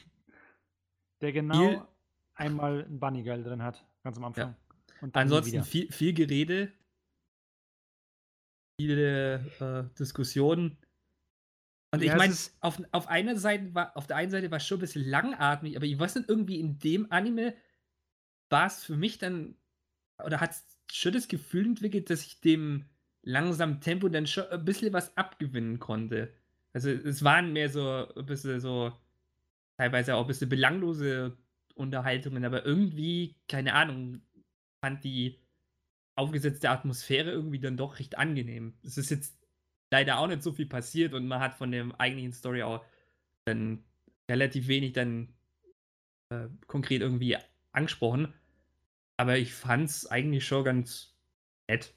Der 1.22 1.32
genau 1.32 1.70
Viel- 1.70 1.82
einmal 2.34 2.84
ein 2.84 3.00
Bunny 3.00 3.22
Girl 3.22 3.42
drin 3.42 3.62
hat, 3.62 3.82
ganz 4.04 4.18
am 4.18 4.24
Anfang. 4.24 4.50
Nie 4.50 4.56
Ansonsten 5.12 5.62
viel, 5.62 5.90
viel 5.92 6.12
Gerede, 6.12 6.72
viele 8.80 9.36
äh, 9.60 9.94
Diskussionen. 9.98 10.78
Und 11.92 12.02
ich 12.02 12.08
Ja, 12.08 12.16
es 12.16 12.18
meine, 12.18 12.34
auf, 12.60 12.82
auf 12.92 13.08
einer 13.08 13.36
Seite 13.36 13.74
war, 13.74 13.96
auf 13.96 14.06
der 14.06 14.16
einen 14.16 14.30
Seite 14.30 14.50
war 14.50 14.58
es 14.58 14.66
schon 14.66 14.78
ein 14.78 14.80
bisschen 14.80 15.08
langatmig, 15.08 15.76
aber 15.76 15.86
ich 15.86 15.98
weiß 15.98 16.16
nicht, 16.16 16.28
irgendwie 16.28 16.60
in 16.60 16.78
dem 16.78 17.10
Anime 17.10 17.54
war 18.50 18.66
es 18.66 18.84
für 18.84 18.96
mich 18.96 19.18
dann, 19.18 19.56
oder 20.24 20.40
hat 20.40 20.52
es 20.52 20.78
schon 20.92 21.12
das 21.12 21.28
Gefühl 21.28 21.66
entwickelt, 21.66 22.10
dass 22.10 22.22
ich 22.22 22.40
dem 22.40 22.86
langsamen 23.22 23.80
Tempo 23.80 24.08
dann 24.08 24.26
schon 24.26 24.46
ein 24.48 24.64
bisschen 24.64 24.92
was 24.92 25.16
abgewinnen 25.16 25.78
konnte. 25.78 26.32
Also 26.72 26.90
es 26.90 27.24
waren 27.24 27.52
mehr 27.52 27.70
so 27.70 28.08
ein 28.14 28.26
bisschen 28.26 28.60
so, 28.60 28.92
teilweise 29.78 30.16
auch 30.16 30.22
ein 30.22 30.28
bisschen 30.28 30.48
belanglose 30.48 31.36
Unterhaltungen, 31.74 32.44
aber 32.44 32.64
irgendwie, 32.64 33.36
keine 33.48 33.74
Ahnung, 33.74 34.22
fand 34.84 35.04
die 35.04 35.40
aufgesetzte 36.16 36.70
Atmosphäre 36.70 37.30
irgendwie 37.30 37.60
dann 37.60 37.76
doch 37.76 37.98
recht 37.98 38.18
angenehm. 38.18 38.78
Es 38.82 38.96
ist 38.96 39.10
jetzt 39.10 39.38
leider 39.90 40.18
auch 40.18 40.26
nicht 40.26 40.42
so 40.42 40.52
viel 40.52 40.66
passiert 40.66 41.14
und 41.14 41.28
man 41.28 41.40
hat 41.40 41.54
von 41.54 41.70
der 41.70 41.88
eigentlichen 41.98 42.32
Story 42.32 42.62
auch 42.62 42.84
dann 43.44 43.84
relativ 44.30 44.68
wenig 44.68 44.92
dann 44.92 45.34
äh, 46.30 46.48
konkret 46.66 47.02
irgendwie 47.02 47.36
angesprochen. 47.72 48.34
Aber 49.18 49.38
ich 49.38 49.54
fand 49.54 49.88
es 49.88 50.06
eigentlich 50.06 50.46
schon 50.46 50.64
ganz 50.64 51.16
nett. 51.68 51.94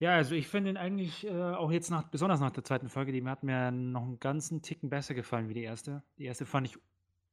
Ja, 0.00 0.14
also 0.14 0.34
ich 0.34 0.46
finde 0.46 0.70
ihn 0.70 0.76
eigentlich 0.76 1.26
äh, 1.26 1.30
auch 1.30 1.72
jetzt 1.72 1.90
nach, 1.90 2.04
besonders 2.08 2.40
nach 2.40 2.52
der 2.52 2.64
zweiten 2.64 2.88
Folge, 2.88 3.12
die 3.12 3.24
hat 3.24 3.42
mir 3.42 3.70
noch 3.72 4.02
einen 4.02 4.20
ganzen 4.20 4.62
Ticken 4.62 4.90
besser 4.90 5.14
gefallen 5.14 5.48
wie 5.48 5.54
die 5.54 5.62
erste. 5.62 6.02
Die 6.18 6.24
erste 6.24 6.46
fand 6.46 6.68
ich 6.68 6.78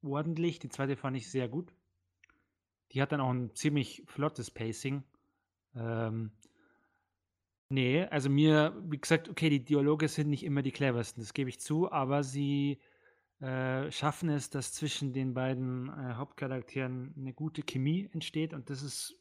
ordentlich, 0.01 0.59
die 0.59 0.69
zweite 0.69 0.95
fand 0.95 1.15
ich 1.17 1.29
sehr 1.29 1.47
gut. 1.47 1.73
Die 2.91 3.01
hat 3.01 3.11
dann 3.11 3.21
auch 3.21 3.31
ein 3.31 3.53
ziemlich 3.55 4.03
flottes 4.05 4.51
Pacing. 4.51 5.03
Ähm, 5.75 6.31
nee, 7.69 8.03
also 8.05 8.29
mir, 8.29 8.81
wie 8.85 8.97
gesagt, 8.97 9.29
okay, 9.29 9.49
die 9.49 9.63
Dialoge 9.63 10.07
sind 10.07 10.29
nicht 10.29 10.43
immer 10.43 10.61
die 10.61 10.71
cleversten, 10.71 11.21
das 11.21 11.33
gebe 11.33 11.49
ich 11.49 11.59
zu, 11.59 11.91
aber 11.91 12.23
sie 12.23 12.79
äh, 13.41 13.91
schaffen 13.91 14.29
es, 14.29 14.49
dass 14.49 14.71
zwischen 14.73 15.11
den 15.13 15.33
beiden 15.33 15.89
äh, 15.89 16.13
Hauptcharakteren 16.13 17.13
eine 17.17 17.33
gute 17.33 17.63
Chemie 17.63 18.09
entsteht 18.13 18.53
und 18.53 18.69
das 18.69 18.81
ist 18.81 19.15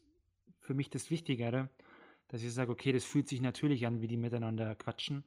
für 0.61 0.74
mich 0.74 0.91
das 0.91 1.11
Wichtigere 1.11 1.69
dass 2.28 2.43
ich 2.43 2.53
sage, 2.53 2.73
okay, 2.73 2.93
das 2.93 3.05
fühlt 3.05 3.28
sich 3.28 3.41
natürlich 3.41 3.86
an, 3.86 4.01
wie 4.01 4.09
die 4.09 4.16
miteinander 4.16 4.74
quatschen. 4.74 5.24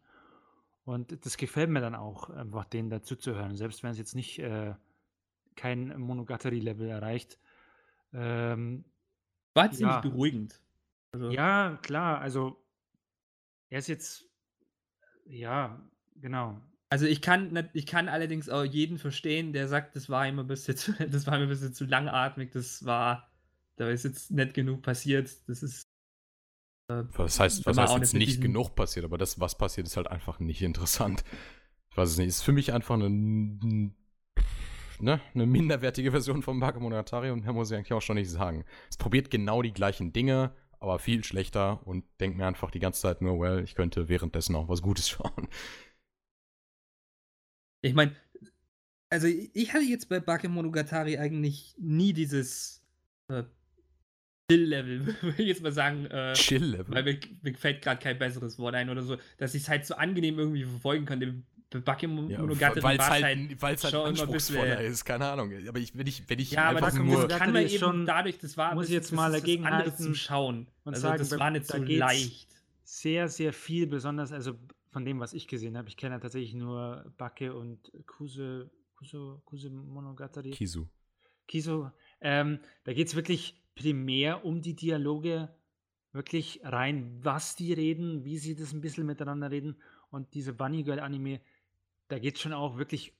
Und 0.84 1.26
das 1.26 1.38
gefällt 1.38 1.70
mir 1.70 1.82
dann 1.82 1.96
auch, 1.96 2.30
einfach 2.30 2.66
denen 2.66 2.90
dazu 2.90 3.16
zu 3.16 3.36
hören, 3.36 3.56
selbst 3.56 3.84
wenn 3.84 3.92
es 3.92 3.98
jetzt 3.98 4.16
nicht 4.16 4.40
äh, 4.40 4.74
kein 5.56 5.98
Monogatari-Level 6.00 6.88
erreicht. 6.88 7.40
Ähm, 8.14 8.86
War 9.54 9.72
ziemlich 9.72 9.96
Ja. 9.96 10.02
beruhigend. 10.02 10.62
Also, 11.12 11.32
ja, 11.32 11.78
klar, 11.82 12.20
also 12.20 12.64
er 13.70 13.80
ist 13.80 13.88
jetzt, 13.88 14.26
ja, 15.26 15.82
genau. 16.16 16.62
Also 16.90 17.06
ich 17.06 17.22
kann, 17.22 17.70
ich 17.74 17.86
kann 17.86 18.08
allerdings 18.08 18.48
auch 18.50 18.64
jeden 18.64 18.98
verstehen, 18.98 19.52
der 19.52 19.68
sagt, 19.68 19.96
das 19.96 20.10
war 20.10 20.26
ihm 20.26 20.40
ein 20.40 20.48
bisschen 20.48 20.78
zu, 20.78 20.94
das 21.10 21.28
war 21.28 21.38
mir 21.38 21.44
ein 21.44 21.50
bisschen 21.50 21.74
zu 21.74 21.86
langatmig, 21.86 22.52
das 22.52 22.86
war, 22.86 23.30
da 23.76 23.90
ist 23.90 24.06
jetzt 24.06 24.32
nicht 24.32 24.54
genug 24.54 24.84
passiert. 24.84 25.30
Das 25.50 25.64
ist 25.64 25.84
Was 26.90 27.40
heißt, 27.40 27.66
was 27.66 27.78
heißt 27.78 27.98
jetzt 27.98 28.14
nicht 28.14 28.42
genug 28.42 28.76
passiert, 28.76 29.06
aber 29.06 29.18
das, 29.18 29.40
was 29.40 29.58
passiert, 29.58 29.88
ist 29.88 29.98
halt 29.98 30.08
einfach 30.08 30.40
nicht 30.40 30.62
interessant. 30.64 31.24
Ich 31.90 31.98
weiß 31.98 32.12
es 32.12 32.18
nicht. 32.18 32.28
Ist 32.28 32.44
für 32.44 32.54
mich 32.54 32.74
einfach 32.74 32.96
eine, 32.96 33.92
ne, 35.02 35.22
eine 35.34 35.46
minderwertige 35.46 36.12
Version 36.12 36.42
von 36.42 36.60
Bakemonogatari 36.60 37.32
und 37.32 37.44
mehr 37.44 37.54
muss 37.54 37.72
ich 37.72 37.78
eigentlich 37.78 37.94
auch 37.94 38.02
schon 38.02 38.16
nicht 38.16 38.30
sagen. 38.30 38.66
Es 38.90 38.98
probiert 38.98 39.30
genau 39.32 39.62
die 39.62 39.74
gleichen 39.74 40.14
Dinge, 40.14 40.54
aber 40.80 41.00
viel 41.00 41.24
schlechter 41.24 41.86
und 41.86 42.06
denkt 42.20 42.38
mir 42.38 42.46
einfach 42.46 42.72
die 42.72 42.80
ganze 42.80 43.02
Zeit 43.02 43.22
nur, 43.22 43.40
well, 43.40 43.64
ich 43.64 43.76
könnte 43.76 44.10
währenddessen 44.10 44.56
auch 44.56 44.70
was 44.70 44.82
Gutes 44.82 45.10
schauen. 45.10 45.48
Ich 47.82 47.94
meine, 47.94 48.16
also 49.10 49.28
ich 49.28 49.74
hatte 49.74 49.86
jetzt 49.86 50.10
bei 50.10 50.20
Bakemonogatari 50.20 51.18
eigentlich 51.18 51.76
nie 51.78 52.14
dieses 52.14 52.84
äh, 53.30 53.44
Chill-Level, 54.50 55.08
würde 55.22 55.42
ich 55.42 55.48
jetzt 55.48 55.62
mal 55.62 55.72
sagen, 55.72 56.06
äh, 56.06 56.34
Chill-Level. 56.34 56.94
weil 56.94 57.04
mir, 57.04 57.20
mir 57.42 57.54
fällt 57.56 57.82
gerade 57.82 58.02
kein 58.02 58.18
besseres 58.18 58.58
Wort 58.60 58.76
ein 58.76 58.90
oder 58.90 59.02
so, 59.02 59.18
dass 59.38 59.54
ich 59.54 59.64
es 59.64 59.70
halt 59.70 59.86
so 59.86 59.96
angenehm 59.96 60.40
irgendwie 60.40 60.64
verfolgen 60.64 61.06
konnte. 61.06 61.36
Bei 61.70 61.80
Ja, 61.80 61.84
Bakemonogatari 61.84 62.82
weil 62.84 62.98
es 62.98 63.10
halt, 63.10 63.62
weil's 63.62 63.84
halt 63.84 64.32
bisschen- 64.32 64.80
ist, 64.80 65.04
keine 65.04 65.26
Ahnung. 65.28 65.52
Aber 65.68 65.80
ich, 65.80 65.98
wenn 65.98 66.08
ich, 66.08 66.24
wenn 66.30 66.40
ich 66.40 66.52
Ja, 66.52 66.70
aber 66.70 66.78
einfach 66.78 66.92
das, 66.92 67.00
nur. 67.00 67.28
das 67.28 67.40
kann 67.40 67.52
man 67.52 67.64
eben 67.64 67.78
schon- 67.78 68.06
dadurch, 68.06 68.38
das 68.40 68.56
war 68.56 68.74
muss 68.74 68.86
ich 68.86 68.92
jetzt 68.94 69.12
mal 69.12 69.32
dagegen 69.32 69.66
anderes 69.66 69.92
halten 69.94 70.04
zum 70.04 70.16
Schauen. 70.16 70.68
und 70.86 70.94
also 70.94 71.08
sagen, 71.08 71.18
das 71.20 71.30
da- 71.30 71.40
war 71.40 71.52
nicht 71.52 71.66
so 71.68 71.78
leicht. 71.78 72.48
Sehr, 72.84 73.28
sehr 73.28 73.52
viel, 73.52 73.86
besonders, 73.88 74.32
also 74.32 74.54
von 74.92 75.04
dem, 75.04 75.20
was 75.20 75.34
ich 75.34 75.48
gesehen 75.50 75.78
habe. 75.78 75.90
Ich 75.90 75.98
kenne 75.98 76.16
ja 76.16 76.20
tatsächlich 76.20 76.54
nur 76.54 77.04
Backe 77.18 77.54
und 77.54 77.92
Kuse, 78.06 78.72
Kuse, 78.96 79.42
Kuse 79.44 79.70
Monogatari. 79.70 80.52
Kisu. 80.52 80.86
Kiso, 81.48 81.92
Ähm, 82.22 82.60
da 82.86 82.94
geht 82.94 83.08
es 83.10 83.16
wirklich 83.16 83.62
primär 83.76 84.44
um 84.46 84.62
die 84.62 84.74
Dialoge, 84.76 85.50
wirklich 86.14 86.62
rein, 86.64 87.20
was 87.22 87.56
die 87.56 87.74
reden, 87.74 88.24
wie 88.24 88.38
sie 88.38 88.56
das 88.56 88.74
ein 88.74 88.82
bisschen 88.82 89.06
miteinander 89.06 89.52
reden. 89.52 89.76
Und 90.10 90.34
diese 90.34 90.54
Bunny 90.54 90.84
Girl 90.84 91.00
Anime, 91.02 91.42
da 92.08 92.20
geht 92.20 92.36
es 92.36 92.42
schon 92.42 92.54
auch 92.54 92.78
wirklich 92.78 93.14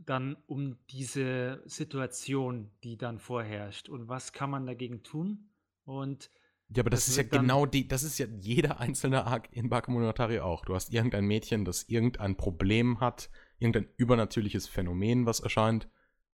dann 0.00 0.36
um 0.46 0.76
diese 0.90 1.62
Situation, 1.66 2.70
die 2.82 2.96
dann 2.96 3.18
vorherrscht. 3.18 3.88
Und 3.88 4.08
was 4.08 4.32
kann 4.32 4.50
man 4.50 4.66
dagegen 4.66 5.02
tun? 5.02 5.50
Und 5.84 6.30
Ja, 6.68 6.82
aber 6.82 6.90
das, 6.90 7.00
Das 7.00 7.08
ist 7.08 7.16
ja 7.16 7.22
genau 7.22 7.66
die, 7.66 7.86
das 7.86 8.02
ist 8.02 8.18
ja 8.18 8.26
jeder 8.40 8.80
einzelne 8.80 9.24
Arc 9.24 9.52
in 9.52 9.68
Bakemonogatari 9.68 10.40
auch. 10.40 10.64
Du 10.64 10.74
hast 10.74 10.92
irgendein 10.92 11.26
Mädchen, 11.26 11.64
das 11.64 11.84
irgendein 11.84 12.36
Problem 12.36 13.00
hat, 13.00 13.30
irgendein 13.58 13.88
übernatürliches 13.96 14.66
Phänomen, 14.66 15.26
was 15.26 15.40
erscheint, 15.40 15.88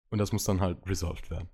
und 0.08 0.18
das 0.18 0.32
muss 0.32 0.44
dann 0.44 0.60
halt 0.60 0.78
resolved 0.88 1.30
werden. 1.30 1.48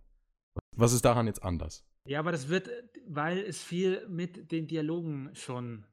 Was 0.77 0.93
ist 0.93 1.05
daran 1.05 1.27
jetzt 1.27 1.43
anders? 1.43 1.85
Ja, 2.06 2.20
aber 2.20 2.32
das 2.32 2.48
wird, 2.48 2.70
weil 3.06 3.39
es 3.39 3.62
viel 3.62 4.06
mit 4.09 4.52
den 4.52 4.66
Dialogen 4.66 5.31
schon 5.35 5.85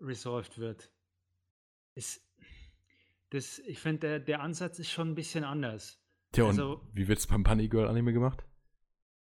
resolved 0.00 0.58
wird. 0.58 0.90
Es, 1.94 2.20
das, 3.30 3.58
ich 3.60 3.78
finde, 3.78 4.00
der, 4.00 4.20
der 4.20 4.40
Ansatz 4.40 4.78
ist 4.78 4.90
schon 4.90 5.10
ein 5.10 5.14
bisschen 5.14 5.44
anders. 5.44 6.00
Tja, 6.32 6.44
und 6.44 6.50
Also- 6.50 6.80
wie 6.92 7.08
wird 7.08 7.18
es 7.18 7.26
beim 7.26 7.42
Bunny 7.42 7.68
Girl 7.68 7.88
Anime 7.88 8.12
gemacht? 8.12 8.44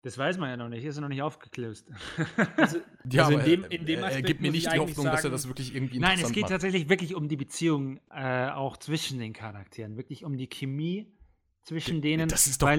Das 0.03 0.17
weiß 0.17 0.39
man 0.39 0.49
ja 0.49 0.57
noch 0.57 0.69
nicht, 0.69 0.85
ist 0.85 0.95
ja 0.95 1.01
noch 1.03 1.09
nicht 1.09 1.23
aufgelöst. 1.23 1.91
Also, 2.57 2.79
Ja, 3.11 3.27
Also 3.27 3.35
in 3.35 3.41
aber 3.41 3.49
dem- 3.51 3.65
er- 3.65 3.71
in 3.73 3.87
dem 3.87 3.99
er 4.01 4.07
Aspekt 4.07 4.27
gibt 4.27 4.41
mir 4.41 4.51
nicht 4.53 4.73
die 4.73 4.79
Hoffnung, 4.79 5.07
dass 5.07 5.17
er 5.17 5.23
sagen- 5.23 5.33
das 5.33 5.49
wirklich 5.49 5.75
irgendwie 5.75 5.99
Nein, 5.99 6.21
es 6.21 6.33
geht 6.33 6.43
macht. 6.43 6.53
tatsächlich 6.53 6.89
wirklich 6.89 7.15
um 7.15 7.29
die 7.29 7.37
Beziehung, 7.37 8.01
äh, 8.11 8.51
auch 8.51 8.77
zwischen 8.77 9.19
den 9.19 9.33
Charakteren, 9.33 9.97
wirklich 9.97 10.25
um 10.25 10.37
die 10.37 10.47
Chemie 10.49 11.13
zwischen 11.65 12.01
denen. 12.01 12.29
das 12.29 12.47
ist 12.47 12.63
doch- 12.63 12.71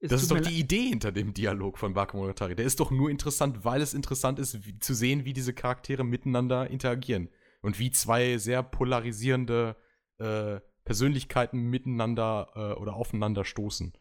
Das 0.00 0.22
ist 0.22 0.30
doch 0.30 0.40
die 0.40 0.58
Idee 0.58 0.88
hinter 0.88 1.12
dem 1.12 1.34
Dialog 1.34 1.76
von 1.78 1.92
Bakemonogatari. 1.92 2.54
Der 2.56 2.64
ist 2.64 2.80
doch 2.80 2.90
nur 2.90 3.10
interessant, 3.10 3.64
weil 3.64 3.82
es 3.82 3.92
interessant 3.94 4.38
ist, 4.38 4.64
wie, 4.64 4.78
zu 4.78 4.94
sehen, 4.94 5.24
wie 5.24 5.32
diese 5.34 5.52
Charaktere 5.52 6.04
miteinander 6.04 6.70
interagieren. 6.70 7.28
Und 7.60 7.78
wie 7.80 7.90
zwei 7.90 8.38
sehr 8.38 8.62
polarisierende 8.62 9.76
äh, 10.18 10.60
Persönlichkeiten 10.84 11.64
miteinander 11.68 12.50
äh, 12.54 12.80
oder 12.80 12.94
aufeinander 12.94 13.44
stoßen. 13.44 13.92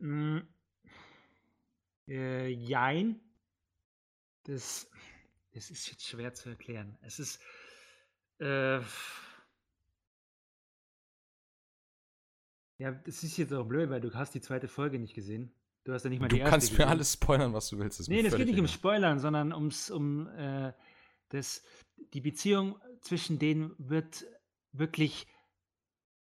Mm, 0.00 0.38
äh, 2.08 2.48
jein. 2.48 3.20
Das, 4.44 4.88
das 5.52 5.70
ist 5.70 5.88
jetzt 5.90 6.06
schwer 6.06 6.32
zu 6.34 6.48
erklären. 6.50 6.96
Es 7.02 7.18
ist. 7.18 7.40
Äh, 8.38 8.80
ja, 12.78 12.92
das 12.92 13.22
ist 13.24 13.36
jetzt 13.36 13.52
auch 13.52 13.66
blöd, 13.66 13.90
weil 13.90 14.00
du 14.00 14.14
hast 14.14 14.34
die 14.34 14.40
zweite 14.40 14.68
Folge 14.68 14.98
nicht 14.98 15.14
gesehen. 15.14 15.52
Du 15.84 15.92
hast 15.92 16.04
ja 16.04 16.10
nicht 16.10 16.20
mal 16.20 16.28
Du 16.28 16.36
die 16.36 16.40
erste 16.42 16.50
kannst 16.50 16.72
mir 16.72 16.76
gesehen. 16.78 16.88
alles 16.90 17.12
spoilern, 17.14 17.52
was 17.52 17.68
du 17.68 17.78
willst. 17.78 18.08
mir 18.08 18.16
Nee, 18.16 18.22
das 18.22 18.36
geht 18.36 18.46
nicht 18.46 18.58
um 18.58 18.64
egal. 18.64 18.74
Spoilern, 18.74 19.18
sondern 19.18 19.52
ums, 19.52 19.90
um 19.90 20.28
äh, 20.28 20.72
das, 21.30 21.62
die 22.12 22.20
Beziehung 22.20 22.80
zwischen 23.00 23.38
denen 23.38 23.72
wird 23.78 24.26
wirklich 24.72 25.26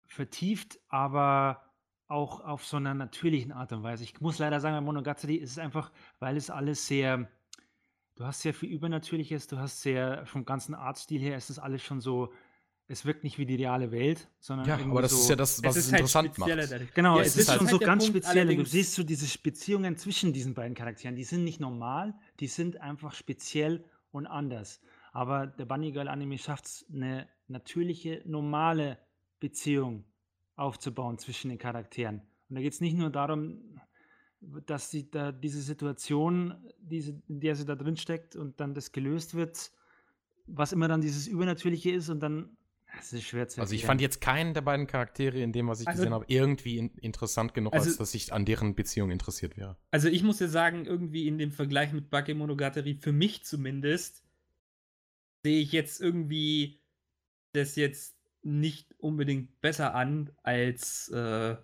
vertieft, 0.06 0.78
aber 0.88 1.62
auch 2.06 2.40
auf 2.40 2.64
so 2.64 2.76
einer 2.76 2.94
natürlichen 2.94 3.52
Art 3.52 3.72
und 3.72 3.82
Weise. 3.82 4.04
Ich 4.04 4.20
muss 4.20 4.38
leider 4.38 4.60
sagen, 4.60 4.76
bei 4.76 4.80
Monogatari 4.80 5.36
ist 5.36 5.52
es 5.52 5.58
einfach, 5.58 5.90
weil 6.20 6.36
es 6.36 6.50
alles 6.50 6.86
sehr, 6.86 7.28
du 8.16 8.24
hast 8.24 8.42
sehr 8.42 8.54
viel 8.54 8.70
Übernatürliches, 8.70 9.46
du 9.46 9.58
hast 9.58 9.80
sehr, 9.80 10.26
vom 10.26 10.44
ganzen 10.44 10.74
Artstil 10.74 11.20
her 11.20 11.36
ist 11.36 11.50
es 11.50 11.58
alles 11.58 11.82
schon 11.82 12.00
so, 12.00 12.32
es 12.86 13.06
wirkt 13.06 13.24
nicht 13.24 13.38
wie 13.38 13.46
die 13.46 13.54
reale 13.56 13.90
Welt, 13.90 14.28
sondern 14.38 14.68
Ja, 14.68 14.74
irgendwie 14.74 14.90
aber 14.90 15.02
das 15.02 15.12
so, 15.12 15.16
ist 15.20 15.30
ja 15.30 15.36
das, 15.36 15.62
was 15.64 15.76
es, 15.76 15.86
halt 15.86 16.00
interessant 16.02 16.34
spezieller 16.34 16.56
macht. 16.62 16.72
dadurch. 16.72 16.94
Genau, 16.94 17.16
Ja, 17.16 17.22
es 17.22 17.28
es 17.28 17.36
ist, 17.36 17.42
ist 17.44 17.48
halt- 17.48 17.58
schon 17.60 17.66
so 17.68 17.78
der 17.78 17.86
ganz 17.86 18.04
Punkt 18.04 18.24
speziell. 18.24 18.54
Du 18.56 18.64
siehst 18.66 18.92
so 18.94 19.02
diese 19.02 19.38
Beziehungen 19.38 19.96
zwischen 19.96 20.34
diesen 20.34 20.52
beiden 20.52 20.74
Charakteren, 20.74 21.16
die 21.16 21.24
sind 21.24 21.44
nicht 21.44 21.60
normal, 21.60 22.14
die 22.40 22.46
sind 22.46 22.78
einfach 22.82 23.14
speziell 23.14 23.82
und 24.10 24.26
anders. 24.26 24.80
Aber 25.14 25.46
der 25.46 25.64
Bunny 25.64 25.92
Girl 25.92 26.08
Anime 26.08 26.36
schafft 26.38 26.66
es, 26.66 26.86
eine 26.92 27.28
natürliche, 27.46 28.20
normale 28.26 28.98
Beziehung 29.38 30.04
aufzubauen 30.56 31.18
zwischen 31.18 31.50
den 31.50 31.58
Charakteren. 31.58 32.20
Und 32.48 32.56
da 32.56 32.60
geht 32.60 32.72
es 32.72 32.80
nicht 32.80 32.96
nur 32.96 33.10
darum, 33.10 33.80
dass 34.66 34.90
sie 34.90 35.08
da 35.10 35.30
diese 35.30 35.62
Situation, 35.62 36.54
diese, 36.80 37.22
in 37.28 37.38
der 37.40 37.54
sie 37.54 37.64
da 37.64 37.76
drin 37.76 37.96
steckt 37.96 38.34
und 38.34 38.58
dann 38.60 38.74
das 38.74 38.90
gelöst 38.92 39.34
wird, 39.34 39.70
was 40.46 40.72
immer 40.72 40.88
dann 40.88 41.00
dieses 41.00 41.28
Übernatürliche 41.28 41.92
ist 41.92 42.08
und 42.10 42.18
dann, 42.20 42.56
es 42.98 43.12
ist 43.12 43.22
schwer 43.22 43.46
zu 43.48 43.60
Also 43.60 43.72
ich 43.72 43.82
erklären. 43.82 43.88
fand 43.92 44.00
jetzt 44.02 44.20
keinen 44.20 44.52
der 44.52 44.60
beiden 44.62 44.86
Charaktere 44.88 45.38
in 45.40 45.52
dem, 45.52 45.68
was 45.68 45.80
ich 45.80 45.86
Also- 45.88 46.02
gesehen 46.02 46.12
habe, 46.12 46.24
irgendwie 46.28 46.78
in, 46.78 46.90
interessant 46.98 47.54
genug, 47.54 47.72
Also- 47.72 47.88
als 47.88 47.98
dass 47.98 48.14
ich 48.14 48.32
an 48.32 48.44
deren 48.44 48.74
Beziehung 48.74 49.10
interessiert 49.12 49.56
wäre. 49.56 49.76
Also 49.92 50.08
ich 50.08 50.24
muss 50.24 50.40
ja 50.40 50.48
sagen, 50.48 50.86
irgendwie 50.86 51.28
in 51.28 51.38
dem 51.38 51.52
Vergleich 51.52 51.92
mit 51.92 52.10
Bakemonogatari, 52.10 52.96
für 52.96 53.12
mich 53.12 53.44
zumindest, 53.44 54.23
sehe 55.44 55.60
ich 55.60 55.72
jetzt 55.72 56.00
irgendwie 56.00 56.80
das 57.52 57.76
jetzt 57.76 58.16
nicht 58.42 58.94
unbedingt 58.98 59.60
besser 59.60 59.94
an 59.94 60.30
als, 60.42 61.08
äh, 61.10 61.56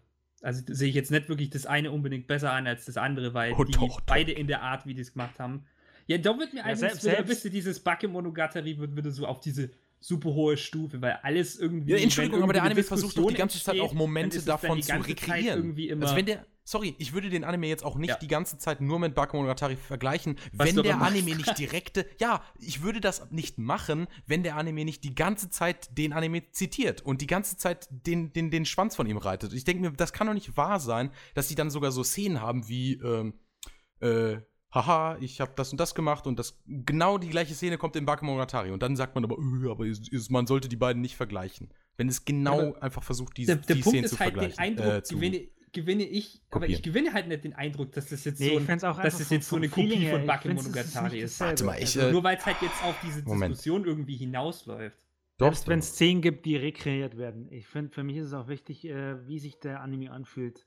also 0.42 0.62
sehe 0.66 0.88
ich 0.88 0.94
jetzt 0.94 1.10
nicht 1.10 1.28
wirklich 1.28 1.50
das 1.50 1.66
eine 1.66 1.90
unbedingt 1.90 2.26
besser 2.26 2.52
an 2.52 2.66
als 2.66 2.84
das 2.84 2.96
andere, 2.96 3.34
weil 3.34 3.52
Oh, 3.54 3.64
die 3.64 3.72
doch, 3.72 3.88
doch. 3.88 4.00
beide 4.02 4.32
in 4.32 4.46
der 4.46 4.62
Art, 4.62 4.86
wie 4.86 4.94
die 4.94 5.00
es 5.02 5.12
gemacht 5.12 5.38
haben. 5.38 5.64
Ja, 6.06 6.18
da 6.18 6.38
wird 6.38 6.52
mir 6.52 6.60
Ja, 6.60 6.64
eigentlich 6.66 6.78
selbst- 6.78 7.04
wieder, 7.04 7.24
selbst- 7.24 7.44
ihr, 7.44 7.50
dieses 7.50 7.80
Bakemonogatari 7.80 8.78
wird 8.78 8.96
wieder 8.96 9.10
so 9.10 9.26
auf 9.26 9.40
diese 9.40 9.70
super 9.98 10.30
hohe 10.30 10.56
Stufe, 10.56 11.00
weil 11.02 11.18
alles 11.22 11.58
irgendwie. 11.58 11.92
Ja, 11.92 11.98
Entschuldigung, 11.98 12.42
aber 12.42 12.52
der 12.54 12.62
Anime 12.62 12.82
versucht 12.82 13.16
doch 13.18 13.28
die 13.28 13.34
ganze 13.34 13.62
Zeit 13.62 13.78
auch 13.80 13.92
Momente 13.92 14.40
davon 14.42 14.82
zu 14.82 14.94
rekreieren. 14.96 15.58
Irgendwie 15.58 15.88
immer, 15.90 16.04
Also 16.04 16.16
wenn 16.16 16.26
der, 16.26 16.46
sorry, 16.64 16.94
ich 16.98 17.12
würde 17.12 17.30
den 17.30 17.44
Anime 17.44 17.66
jetzt 17.66 17.84
auch 17.84 17.96
nicht 17.96 18.10
Ja. 18.10 18.16
die 18.16 18.28
ganze 18.28 18.58
Zeit 18.58 18.80
nur 18.80 18.98
mit 18.98 19.14
Bakemonogatari 19.14 19.76
vergleichen, 19.76 20.36
Was 20.52 20.68
wenn 20.68 20.82
der. 20.82 21.00
Anime 21.00 21.34
nicht 21.36 21.56
direkte, 21.58 22.06
ja, 22.18 22.42
ich 22.58 22.82
würde 22.82 23.00
das 23.00 23.30
nicht 23.30 23.58
machen, 23.58 24.06
wenn 24.26 24.42
der 24.42 24.56
Anime 24.56 24.84
nicht 24.84 25.02
die 25.04 25.14
ganze 25.14 25.50
Zeit 25.50 25.96
den 25.98 26.12
Anime 26.12 26.50
zitiert 26.50 27.02
und 27.02 27.20
die 27.22 27.26
ganze 27.26 27.56
Zeit 27.56 27.88
den, 27.90 28.32
den, 28.32 28.50
den 28.50 28.64
Schwanz 28.66 28.94
von 28.96 29.06
ihm 29.06 29.16
reitet. 29.16 29.52
Ich 29.52 29.64
denke 29.64 29.82
mir, 29.82 29.90
das 29.92 30.12
kann 30.12 30.26
doch 30.26 30.34
nicht 30.34 30.56
wahr 30.56 30.80
sein, 30.80 31.10
dass 31.34 31.48
sie 31.48 31.54
dann 31.54 31.70
sogar 31.70 31.90
so 31.92 32.04
Szenen 32.04 32.40
haben 32.40 32.68
wie, 32.68 32.94
ähm, 32.94 33.34
äh, 34.00 34.38
haha, 34.72 35.16
ich 35.20 35.40
habe 35.40 35.52
das 35.56 35.72
und 35.72 35.80
das 35.80 35.94
gemacht 35.96 36.26
und 36.28 36.38
das 36.38 36.60
genau 36.66 37.18
die 37.18 37.28
gleiche 37.28 37.54
Szene 37.54 37.76
kommt 37.76 37.96
in 37.96 38.06
Bakemonogatari 38.06 38.70
und 38.70 38.82
dann 38.82 38.94
sagt 38.94 39.14
man 39.16 39.24
aber, 39.24 39.36
äh, 39.36 39.68
aber 39.70 39.86
ist, 39.86 40.08
ist, 40.08 40.30
man 40.30 40.46
sollte 40.46 40.68
die 40.68 40.76
beiden 40.76 41.02
nicht 41.02 41.16
vergleichen. 41.16 41.72
Wenn 41.96 42.08
es 42.08 42.24
genau 42.24 42.68
Aber 42.70 42.82
einfach 42.84 43.02
versucht, 43.02 43.36
die, 43.36 43.46
der, 43.46 43.56
der 43.56 43.76
die 43.76 43.82
Punkt 43.82 43.94
Szenen 43.96 44.04
ist 44.04 44.10
zu 44.12 44.18
halt, 44.20 44.34
den 44.36 44.38
vergleichen. 44.52 44.58
Eindruck 44.78 44.86
äh, 44.94 45.02
zu- 45.02 45.16
gewinne, 45.16 45.48
gewinne 45.72 46.04
ich, 46.04 46.40
aber 46.50 46.66
ich 46.66 46.76
kopieren. 46.76 46.82
gewinne 46.82 47.12
halt 47.12 47.28
nicht 47.28 47.44
den 47.44 47.54
Eindruck, 47.54 47.92
dass 47.92 48.08
das 48.08 48.24
jetzt 48.24 48.40
Nee, 48.40 48.50
so, 48.50 48.58
ein, 48.58 48.66
dass 48.66 49.18
das 49.18 49.30
jetzt 49.30 49.48
so 49.48 49.56
eine 49.56 49.68
Kopie 49.68 49.96
her, 49.96 50.18
von 50.20 50.28
ist 50.28 50.64
Monogatari 50.64 51.20
ist. 51.20 51.40
Warte 51.40 51.64
mal, 51.64 51.74
ich, 51.76 51.96
Also 51.96 52.00
äh, 52.00 52.12
nur 52.12 52.24
weil 52.24 52.36
es 52.36 52.46
halt 52.46 52.56
jetzt 52.62 52.82
auf 52.84 52.96
diese 53.04 53.22
Moment. 53.22 53.52
Diskussion 53.52 53.84
irgendwie 53.84 54.16
hinausläuft. 54.16 54.96
Doch, 55.38 55.46
Selbst 55.46 55.68
wenn 55.68 55.78
es 55.78 55.94
Szenen 55.94 56.20
gibt, 56.20 56.44
die 56.44 56.56
rekreiert 56.56 57.16
werden. 57.16 57.50
Ich 57.50 57.66
finde, 57.66 57.90
für 57.90 58.02
mich 58.02 58.16
ist 58.16 58.26
es 58.26 58.32
auch 58.34 58.48
wichtig, 58.48 58.84
äh, 58.84 59.26
wie 59.26 59.38
sich 59.38 59.58
der 59.58 59.80
Anime 59.80 60.10
anfühlt. 60.10 60.66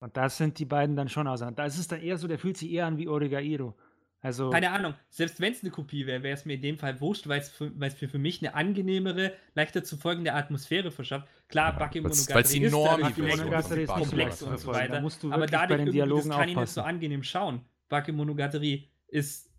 Und 0.00 0.16
da 0.16 0.28
sind 0.28 0.58
die 0.58 0.64
beiden 0.64 0.96
dann 0.96 1.08
schon 1.08 1.26
auseinander. 1.28 1.62
Da 1.62 1.66
ist 1.66 1.78
es 1.78 1.86
dann 1.86 2.00
eher 2.00 2.16
so, 2.16 2.26
der 2.26 2.38
fühlt 2.38 2.56
sich 2.56 2.72
eher 2.72 2.86
an 2.86 2.98
wie 2.98 3.06
Origairo. 3.06 3.76
Also, 4.22 4.50
Keine 4.50 4.70
Ahnung, 4.70 4.92
selbst 5.08 5.40
wenn 5.40 5.52
es 5.54 5.62
eine 5.62 5.70
Kopie 5.70 6.06
wäre, 6.06 6.22
wäre 6.22 6.34
es 6.34 6.44
mir 6.44 6.54
in 6.54 6.60
dem 6.60 6.76
Fall 6.78 7.00
wurscht, 7.00 7.26
weil 7.26 7.40
es 7.40 7.48
für, 7.48 7.70
für, 7.96 8.08
für 8.08 8.18
mich 8.18 8.42
eine 8.42 8.54
angenehmere, 8.54 9.32
leichter 9.54 9.82
zu 9.82 9.96
folgende 9.96 10.34
Atmosphäre 10.34 10.90
verschafft. 10.90 11.26
Klar, 11.48 11.74
weil's- 11.80 11.94
Monogatari 11.94 12.64
ist 12.66 12.72
dadurch 12.74 13.14
Version 13.14 13.38
Monogatari 13.46 13.82
ist 13.84 13.88
komplex 13.88 14.42
und 14.42 14.48
so 14.50 14.56
verfolgen. 14.56 14.78
weiter. 14.80 14.92
Da 14.96 15.00
musst 15.00 15.22
du 15.22 15.28
aber 15.28 15.40
wirklich 15.42 15.50
bei 15.52 15.66
dadurch 15.66 15.84
den 15.84 15.92
Dialogen 15.92 16.28
das 16.28 16.36
kann 16.38 16.48
ich 16.50 16.56
nicht 16.56 16.68
so 16.68 16.82
angenehm 16.82 17.22
schauen. 17.22 17.64
Bake 17.88 18.12
Monogatari 18.12 18.90
ist 19.08 19.50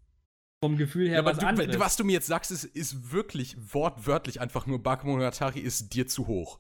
vom 0.63 0.77
Gefühl 0.77 1.07
her 1.07 1.15
Ja, 1.15 1.19
aber 1.21 1.31
was 1.31 1.39
du, 1.39 1.47
anderes. 1.47 1.79
was 1.79 1.95
du 1.97 2.03
mir 2.03 2.11
jetzt 2.13 2.27
sagst, 2.27 2.51
ist, 2.51 2.63
ist 2.63 3.11
wirklich 3.11 3.57
wortwörtlich 3.73 4.41
einfach 4.41 4.67
nur 4.67 4.81
Bakemonogatari 4.83 5.59
ist 5.59 5.93
dir 5.95 6.05
zu 6.07 6.27
hoch. 6.27 6.59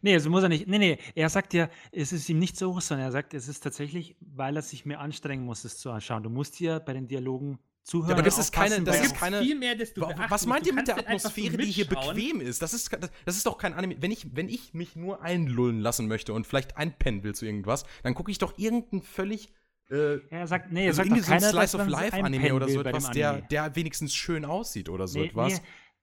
Nee, 0.00 0.16
so 0.18 0.30
muss 0.30 0.42
er 0.42 0.48
nicht. 0.48 0.66
Nee, 0.66 0.78
nee, 0.78 0.98
er 1.14 1.28
sagt 1.28 1.52
ja, 1.54 1.68
es 1.90 2.12
ist 2.12 2.28
ihm 2.28 2.38
nicht 2.38 2.56
so 2.56 2.74
hoch, 2.74 2.80
sondern 2.80 3.06
er 3.08 3.12
sagt, 3.12 3.34
es 3.34 3.48
ist 3.48 3.60
tatsächlich, 3.60 4.16
weil 4.20 4.56
er 4.56 4.62
sich 4.62 4.86
mehr 4.86 5.00
anstrengen 5.00 5.44
muss, 5.44 5.64
es 5.64 5.78
zu 5.78 5.90
anschauen. 5.90 6.22
Du 6.22 6.30
musst 6.30 6.54
hier 6.54 6.80
bei 6.80 6.92
den 6.92 7.08
Dialogen 7.08 7.58
zuhören. 7.82 8.10
Ja, 8.10 8.14
aber 8.14 8.22
das 8.22 8.38
ist 8.38 8.52
keine- 8.52 8.80
das 8.82 9.00
ist 9.04 9.14
keine- 9.16 9.42
viel 9.42 9.58
mehr, 9.58 9.74
dass 9.74 9.92
du 9.92 10.02
beachten 10.02 10.30
Was 10.30 10.46
meint 10.46 10.66
ihr 10.66 10.72
mit 10.72 10.86
der 10.86 10.94
so 10.96 11.00
Atmosphäre, 11.00 11.56
die 11.56 11.64
hier 11.66 11.86
bequem 11.86 12.40
ist? 12.40 12.62
Das 12.62 12.74
ist, 12.74 12.92
das, 12.92 13.10
das 13.24 13.36
ist 13.36 13.44
doch 13.46 13.58
kein 13.58 13.74
Anime. 13.74 13.96
Wenn 14.00 14.10
ich, 14.12 14.34
wenn 14.36 14.48
ich 14.48 14.72
mich 14.72 14.94
nur 14.96 15.20
einlullen 15.22 15.80
lassen 15.80 16.06
möchte 16.06 16.32
und 16.32 16.46
vielleicht 16.46 16.76
einpennen 16.76 17.24
will 17.24 17.34
zu 17.34 17.44
irgendwas, 17.44 17.84
dann 18.02 18.14
gucke 18.14 18.30
ich 18.30 18.38
doch 18.38 18.56
irgendeinen 18.56 19.02
völlig. 19.02 19.48
Äh, 19.90 20.20
Er 20.30 20.46
sagt, 20.46 20.72
nee, 20.72 20.82
er 20.84 20.86
also 20.86 20.98
sagt 20.98 21.08
irgendwie 21.08 21.20
doch 21.22 21.26
so 21.26 21.32
ein 21.34 21.40
Slice 21.40 21.76
of 21.76 21.88
Life 21.88 22.16
Anime 22.16 22.54
oder 22.54 22.68
so 22.68 22.80
etwas, 22.80 23.10
der, 23.10 23.42
der 23.42 23.74
wenigstens 23.76 24.14
schön 24.14 24.44
aussieht 24.44 24.88
oder 24.88 25.06
so 25.08 25.18
nee, 25.18 25.26
etwas. 25.26 25.54
Nee, 25.54 25.60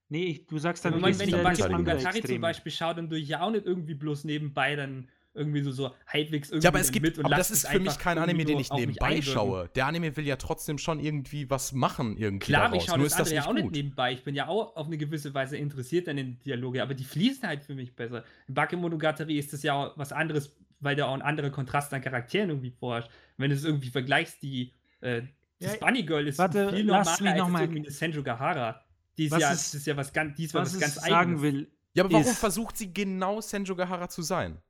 nee 0.10 0.26
ich, 0.26 0.48
du 0.48 0.58
sagst 0.58 0.84
dann, 0.86 0.94
du 0.94 1.02
wenn, 1.02 1.12
ich 1.14 1.34
andere 1.36 1.70
Monogatari 1.70 2.22
zum. 2.22 2.42
Beispiel 2.42 2.72
schaue, 2.72 2.96
dann 2.96 3.10
tue 3.10 3.20
ich 3.20 3.30
ja 3.30 3.42
auch 3.42 3.52
nicht 3.52 3.66
irgendwie 3.66 3.96
bloß 3.96 4.26
nebenbei 4.26 4.76
dann 4.76 5.10
irgendwie 5.34 5.62
so, 5.62 5.72
so 5.72 5.92
halbwegs 6.08 6.50
irgendwie 6.50 6.66
Ja, 6.66 6.72
aber 6.72 6.80
es 6.80 6.92
gibt, 6.92 7.06
mit 7.06 7.18
und 7.18 7.26
aber 7.26 7.38
lass 7.38 7.50
das 7.50 7.64
ist 7.64 7.68
für 7.70 7.80
mich 7.80 7.98
kein 8.00 8.18
Anime, 8.18 8.46
den 8.46 8.60
ich 8.60 8.70
mich 8.72 8.80
nebenbei 8.80 9.22
schaue. 9.22 9.70
Der 9.76 9.86
Anime 9.86 10.18
will 10.18 10.26
ja 10.26 10.36
trotzdem 10.36 10.78
schon 10.78 11.00
irgendwie 11.00 11.50
was 11.50 11.72
machen 11.72 12.18
irgendwie 12.18 12.48
Klar, 12.48 12.64
daraus. 12.70 12.84
ich 12.84 12.90
schaue 12.90 12.98
Nur 12.98 13.06
das 13.08 13.14
ist 13.14 13.20
das 13.20 13.28
andere 13.30 13.36
ja 13.36 13.42
nicht 13.42 13.50
auch 13.50 13.54
nicht 13.64 13.72
nebenbei. 13.76 14.14
Ich 14.14 14.24
bin 14.24 14.36
ja 14.36 14.48
auch 14.48 14.76
auf 14.76 14.88
eine 14.88 14.98
gewisse 14.98 15.34
Weise 15.34 15.56
interessiert 15.56 16.10
an 16.10 16.18
den 16.18 16.40
Dialoge, 16.40 16.82
aber 16.82 16.96
die 16.96 17.04
fließen 17.04 17.48
halt 17.48 17.64
für 17.64 17.76
mich 17.76 17.96
besser. 17.96 18.24
In 18.48 18.56
Bake 18.56 18.76
Monogatari 18.76 19.38
ist 19.38 19.54
das 19.54 19.64
ja 19.64 19.74
auch 19.74 19.98
was 19.98 20.12
anderes 20.12 20.56
weil 20.82 20.96
da 20.96 21.08
auch 21.08 21.14
ein 21.14 21.22
anderer 21.22 21.50
Kontrast 21.50 21.94
an 21.94 22.02
Charakteren 22.02 22.50
irgendwie 22.50 22.72
vorherrscht. 22.72 23.10
Wenn 23.38 23.50
du 23.50 23.56
es 23.56 23.66
irgendwie 23.66 23.90
vergleichst, 23.90 24.42
die 24.42 24.74
äh, 25.02 25.24
das 25.60 25.74
Ja, 25.74 25.80
Bunny 25.86 26.04
Girl 26.04 26.26
ist 26.28 26.38
warte, 26.38 26.70
viel 26.70 26.86
lass 26.86 27.20
normaler 27.20 27.22
mich 27.22 27.32
als 27.32 27.40
noch 27.40 27.50
mal- 27.50 27.62
irgendwie 27.64 27.80
eine 27.82 27.92
Senju 27.92 28.24
Gahara. 28.24 28.82
Die 29.20 29.26
ist 29.26 29.32
Was 29.34 29.42
ja, 29.42 29.52
ist- 29.52 29.74
das 29.74 29.82
ist 29.82 29.86
ja 29.86 29.98
was 29.98 30.14
ganz, 30.14 30.36
die 30.38 30.46
ist 30.46 30.54
was, 30.54 30.74
Was 30.74 30.80
ganz 30.80 30.96
ich 30.96 31.02
sagen 31.04 31.14
eigenes. 31.36 31.42
will, 31.42 31.72
Ja, 31.94 32.04
aber 32.06 32.14
warum 32.14 32.26
ist- 32.26 32.40
versucht 32.40 32.78
sie 32.78 32.94
genau 32.94 33.42
Senjo 33.42 33.76
Gahara 33.76 34.08
zu 34.10 34.22
sein? 34.22 34.62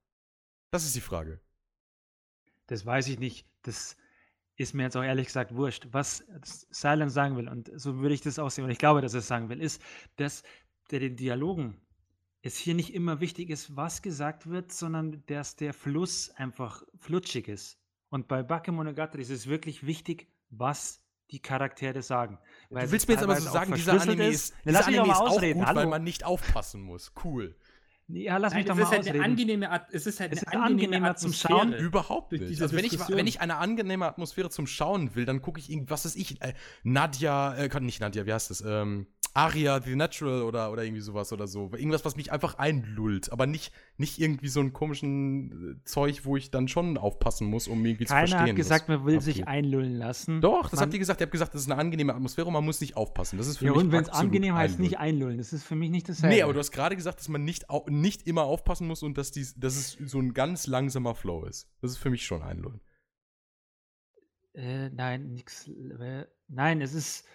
Das 0.72 0.84
ist 0.86 0.96
die 0.96 1.02
Frage. 1.02 1.40
das 2.68 2.86
weiß 2.86 3.08
ich 3.08 3.18
nicht. 3.20 3.48
Das 3.64 3.96
ist 4.56 4.74
mir 4.76 4.84
jetzt 4.84 4.96
auch 4.98 5.04
ehrlich 5.04 5.26
gesagt 5.28 5.56
wurscht. 5.56 5.88
Was 5.92 6.24
Silence 6.70 7.14
sagen 7.14 7.36
will, 7.38 7.48
und 7.48 7.72
so 7.76 7.98
würde 8.00 8.14
ich 8.14 8.22
das 8.22 8.38
aussehen, 8.38 8.64
und 8.66 8.70
ich 8.72 8.78
glaube, 8.78 9.02
dass 9.02 9.14
er 9.14 9.20
es 9.20 9.28
sagen 9.28 9.50
will, 9.50 9.60
ist, 9.62 9.82
dass 10.18 10.44
der 10.92 11.00
den 11.00 11.16
Dialogen 11.16 11.80
es 12.42 12.58
hier 12.58 12.74
nicht 12.76 12.94
immer 12.94 13.20
wichtig 13.22 13.50
ist, 13.50 13.76
was 13.76 14.02
gesagt 14.02 14.48
wird, 14.50 14.72
sondern 14.72 15.24
dass 15.28 15.56
der 15.56 15.74
Fluss 15.74 16.30
einfach 16.32 16.84
flutschig 16.98 17.48
ist. 17.48 17.80
Und 18.10 18.28
bei 18.28 18.44
Bakemonogatari 18.44 19.22
ist 19.22 19.30
es 19.32 19.48
wirklich 19.48 19.86
wichtig, 19.86 20.28
was 20.50 21.04
die 21.32 21.40
Charaktere 21.40 22.02
sagen. 22.02 22.40
Du 22.70 22.92
willst 22.92 23.08
mir 23.08 23.16
jetzt 23.16 23.24
aber 23.24 23.36
so 23.36 23.50
sagen, 23.50 23.74
dieser 23.74 24.02
Anime 24.02 24.28
ist, 24.28 24.54
dieser 24.66 24.86
Anime 24.86 25.12
ist 25.12 25.18
auch 25.18 25.42
gut, 25.42 25.76
weil 25.76 25.88
man 25.88 26.04
nicht 26.04 26.26
aufpassen 26.26 26.82
muss. 26.82 27.12
Cool. 27.24 27.56
Ja, 28.11 28.38
lass 28.38 28.53
mich 28.56 28.65
Nein, 28.65 28.76
doch 28.77 28.84
es 28.84 28.84
mal 28.84 28.84
ist 28.84 28.90
halt 28.91 28.99
eine 29.02 29.10
ausreden. 29.19 29.23
angenehme 29.23 29.69
Art, 29.69 29.88
es 29.91 30.07
ist 30.07 30.19
halt 30.19 30.34
Es 30.34 30.40
eine 30.44 30.52
ist 30.56 30.57
angenehme 30.65 30.95
angenehmer 30.95 31.15
zum. 31.15 31.31
Schauen. 31.34 31.73
Überhaupt 31.73 32.31
nicht. 32.31 32.61
Also 32.61 32.76
wenn 32.76 32.84
ich, 32.86 32.99
wenn 33.10 33.27
ich 33.27 33.40
eine 33.41 33.57
angenehme 33.57 34.07
Atmosphäre 34.07 34.49
zum 34.49 34.65
Schauen 34.68 35.14
will, 35.15 35.26
dann 35.26 35.41
gucke 35.44 35.60
ich 35.60 35.69
irgendwas, 35.69 36.06
was 36.06 36.15
ich, 36.15 36.41
äh, 36.41 36.53
Nadja, 36.84 37.56
äh, 37.56 37.69
kann- 37.69 37.86
nicht 37.86 38.02
Nadja, 38.02 38.26
wie 38.26 38.34
heißt 38.34 38.49
das? 38.49 38.61
Ähm, 38.65 39.06
Aria 39.36 39.80
the 39.80 39.95
Natural 39.95 40.41
oder, 40.41 40.72
oder 40.72 40.84
irgendwie 40.84 41.02
sowas 41.03 41.31
oder 41.31 41.48
so. 41.48 41.69
Irgendwas, 41.76 42.03
was 42.03 42.15
mich 42.15 42.31
einfach 42.31 42.56
einlullt, 42.57 43.31
aber 43.31 43.45
nicht, 43.45 43.72
nicht 43.98 44.18
irgendwie 44.19 44.48
so 44.48 44.60
einen 44.60 44.73
komischen 44.73 45.77
äh, 45.80 45.84
Zeug, 45.86 46.26
wo 46.26 46.36
ich 46.36 46.49
dann 46.49 46.68
schon 46.68 46.98
aufpassen 46.98 47.45
muss, 47.48 47.68
um 47.68 47.86
irgendwie 47.86 48.06
zu 48.06 48.14
Keiner 48.14 48.27
verstehen. 48.27 48.49
hat 48.49 48.56
gesagt, 48.56 48.90
was 48.90 48.98
man 48.98 49.06
will 49.06 49.22
sich 49.22 49.48
einlullen 49.48 49.94
lassen. 49.95 50.41
Doch, 50.41 50.64
das 50.64 50.80
man, 50.80 50.86
habt 50.86 50.94
ihr 50.94 50.99
gesagt. 50.99 51.22
Ihr 51.22 51.26
habt 51.26 51.31
gesagt, 51.31 51.53
das 51.53 51.61
ist 51.61 51.72
eine 51.72 51.80
angenehme 51.80 52.14
Atmosphäre 52.15 52.48
und 52.48 52.53
man 52.53 52.65
muss 52.65 52.81
nicht 52.81 52.98
aufpassen. 52.98 53.38
Das 53.38 53.45
ist 53.48 53.60
für 53.60 53.65
Ja, 53.65 53.72
mich 53.73 53.81
und 53.81 53.91
wenn 53.91 54.02
es 54.02 54.10
angenehm 54.10 54.56
heißt, 54.56 54.80
nicht 54.80 54.98
einlullen. 54.98 55.10
einlullen. 55.10 55.38
Das 55.38 55.53
ist 55.53 55.64
für 55.64 55.76
mich 55.76 55.91
nicht 55.91 56.10
dasselbe. 56.10 56.36
Nee, 56.36 56.41
aber 56.41 56.53
du 56.53 56.60
hast 56.60 56.72
gerade 56.72 56.95
gesagt, 56.95 57.19
dass 57.19 57.30
man 57.30 57.44
nicht, 57.45 57.69
au 57.69 57.86
nicht 58.02 58.28
immer 58.28 58.44
aufpassen 58.44 58.88
muss 58.88 59.04
und 59.04 59.18
dass, 59.18 59.32
dies, 59.32 59.56
dass 59.56 59.76
es 59.76 59.92
so 60.12 60.20
ein 60.20 60.34
ganz 60.34 60.68
langsamer 60.68 61.16
Flow 61.16 61.46
ist. 61.46 61.70
Das 61.82 61.92
ist 61.92 61.98
für 61.98 62.10
mich 62.10 62.26
schon 62.26 62.42
einlullen. 62.42 62.82
Äh, 64.54 64.90
nein, 64.90 65.34
nix. 65.34 65.68
Äh, 65.68 66.26
nein, 66.48 66.82
es 66.82 66.94
ist, 66.94 67.26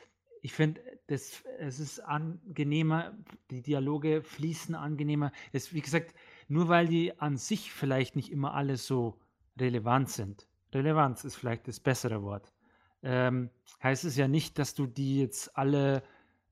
ich 0.43 0.53
finde, 0.53 0.81
es 1.07 1.43
ist 1.59 2.01
angenehmer, 2.01 3.17
die 3.51 3.63
Dialoge 3.63 4.23
fließen 4.23 4.75
angenehmer. 4.75 5.33
Es, 5.53 5.73
wie 5.73 5.81
gesagt, 5.81 6.15
nur 6.49 6.69
weil 6.69 6.87
die 6.87 7.19
an 7.19 7.37
sich 7.37 7.73
vielleicht 7.73 8.17
nicht 8.17 8.31
immer 8.31 8.55
alle 8.55 8.77
so 8.77 9.19
relevant 9.59 10.11
sind. 10.11 10.49
Relevanz 10.73 11.25
ist 11.25 11.37
vielleicht 11.37 11.69
das 11.69 11.81
bessere 11.81 12.23
Wort. 12.23 12.53
Ähm, 13.03 13.51
heißt 13.83 14.05
es 14.05 14.17
ja 14.17 14.29
nicht, 14.29 14.59
dass 14.59 14.75
du 14.75 14.87
die 14.87 15.21
jetzt 15.21 15.57
alle, 15.57 16.03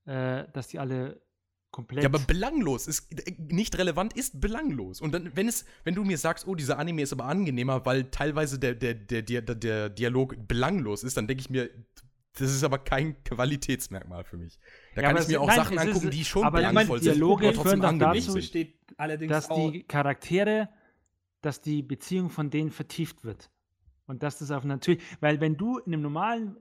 äh, 0.05 0.45
dass 0.53 0.69
die 0.69 0.79
alle 0.79 1.21
komplett. 1.73 2.05
Ja, 2.05 2.09
aber 2.09 2.21
belanglos 2.21 2.87
ist 2.87 3.11
äh, 3.27 3.35
nicht 3.39 3.77
relevant 3.77 4.13
ist 4.13 4.41
belanglos. 4.41 5.01
Und 5.01 5.13
dann, 5.13 5.35
wenn 5.35 5.49
es, 5.49 5.65
wenn 5.83 5.95
du 5.97 6.05
mir 6.05 6.19
sagst, 6.19 6.47
oh, 6.47 6.55
dieser 6.55 6.79
Anime 6.79 7.03
ist 7.03 7.13
aber 7.13 7.25
angenehmer, 7.25 7.85
weil 7.85 8.05
teilweise 8.05 8.61
der, 8.61 8.75
der, 8.75 8.95
der, 8.95 9.23
der, 9.23 9.43
der, 9.43 9.89
Dialog 9.89 10.37
belanglos 10.47 11.03
ist, 11.03 11.17
dann 11.17 11.27
denke 11.27 11.41
ich 11.41 11.51
mir, 11.51 11.69
das 12.39 12.51
ist 12.55 12.63
aber 12.63 12.79
kein 12.79 13.23
Qualitätsmerkmal 13.25 14.25
für 14.25 14.37
mich. 14.37 14.59
Da 14.95 15.03
Ja, 15.03 15.09
kann 15.13 15.23
ich 15.23 15.29
mir 15.29 15.41
auch 15.41 15.47
nein, 15.49 15.57
Sachen 15.57 15.77
es 15.77 15.83
ist- 15.85 15.89
angucken, 15.89 16.11
die 16.11 16.25
schon 16.25 16.45
aber 16.45 16.59
ich 16.61 16.65
meine, 16.67 16.75
belangvoll 16.75 17.03
sind, 17.03 17.15
Dialoge 17.17 17.47
aber 17.49 17.55
trotzdem 17.57 17.81
führen 17.81 17.85
angenehm 17.85 18.15
dazu, 18.15 18.33
sind. 18.33 18.45
steht 18.45 18.75
allerdings 18.97 19.31
dass 19.31 19.51
auch, 19.51 19.71
die 19.73 19.83
Charaktere, 19.83 20.69
dass 21.41 21.61
die 21.61 21.83
Beziehung 21.83 22.31
von 22.31 22.51
denen 22.51 22.71
vertieft 22.71 23.25
wird. 23.25 23.51
Und 24.07 24.23
dass 24.23 24.39
das 24.39 24.51
auf 24.51 24.65
natürlich, 24.65 25.03
weil 25.21 25.41
wenn 25.41 25.57
du 25.57 25.79
in 25.79 25.93
einem 25.93 26.03
normalen, 26.03 26.57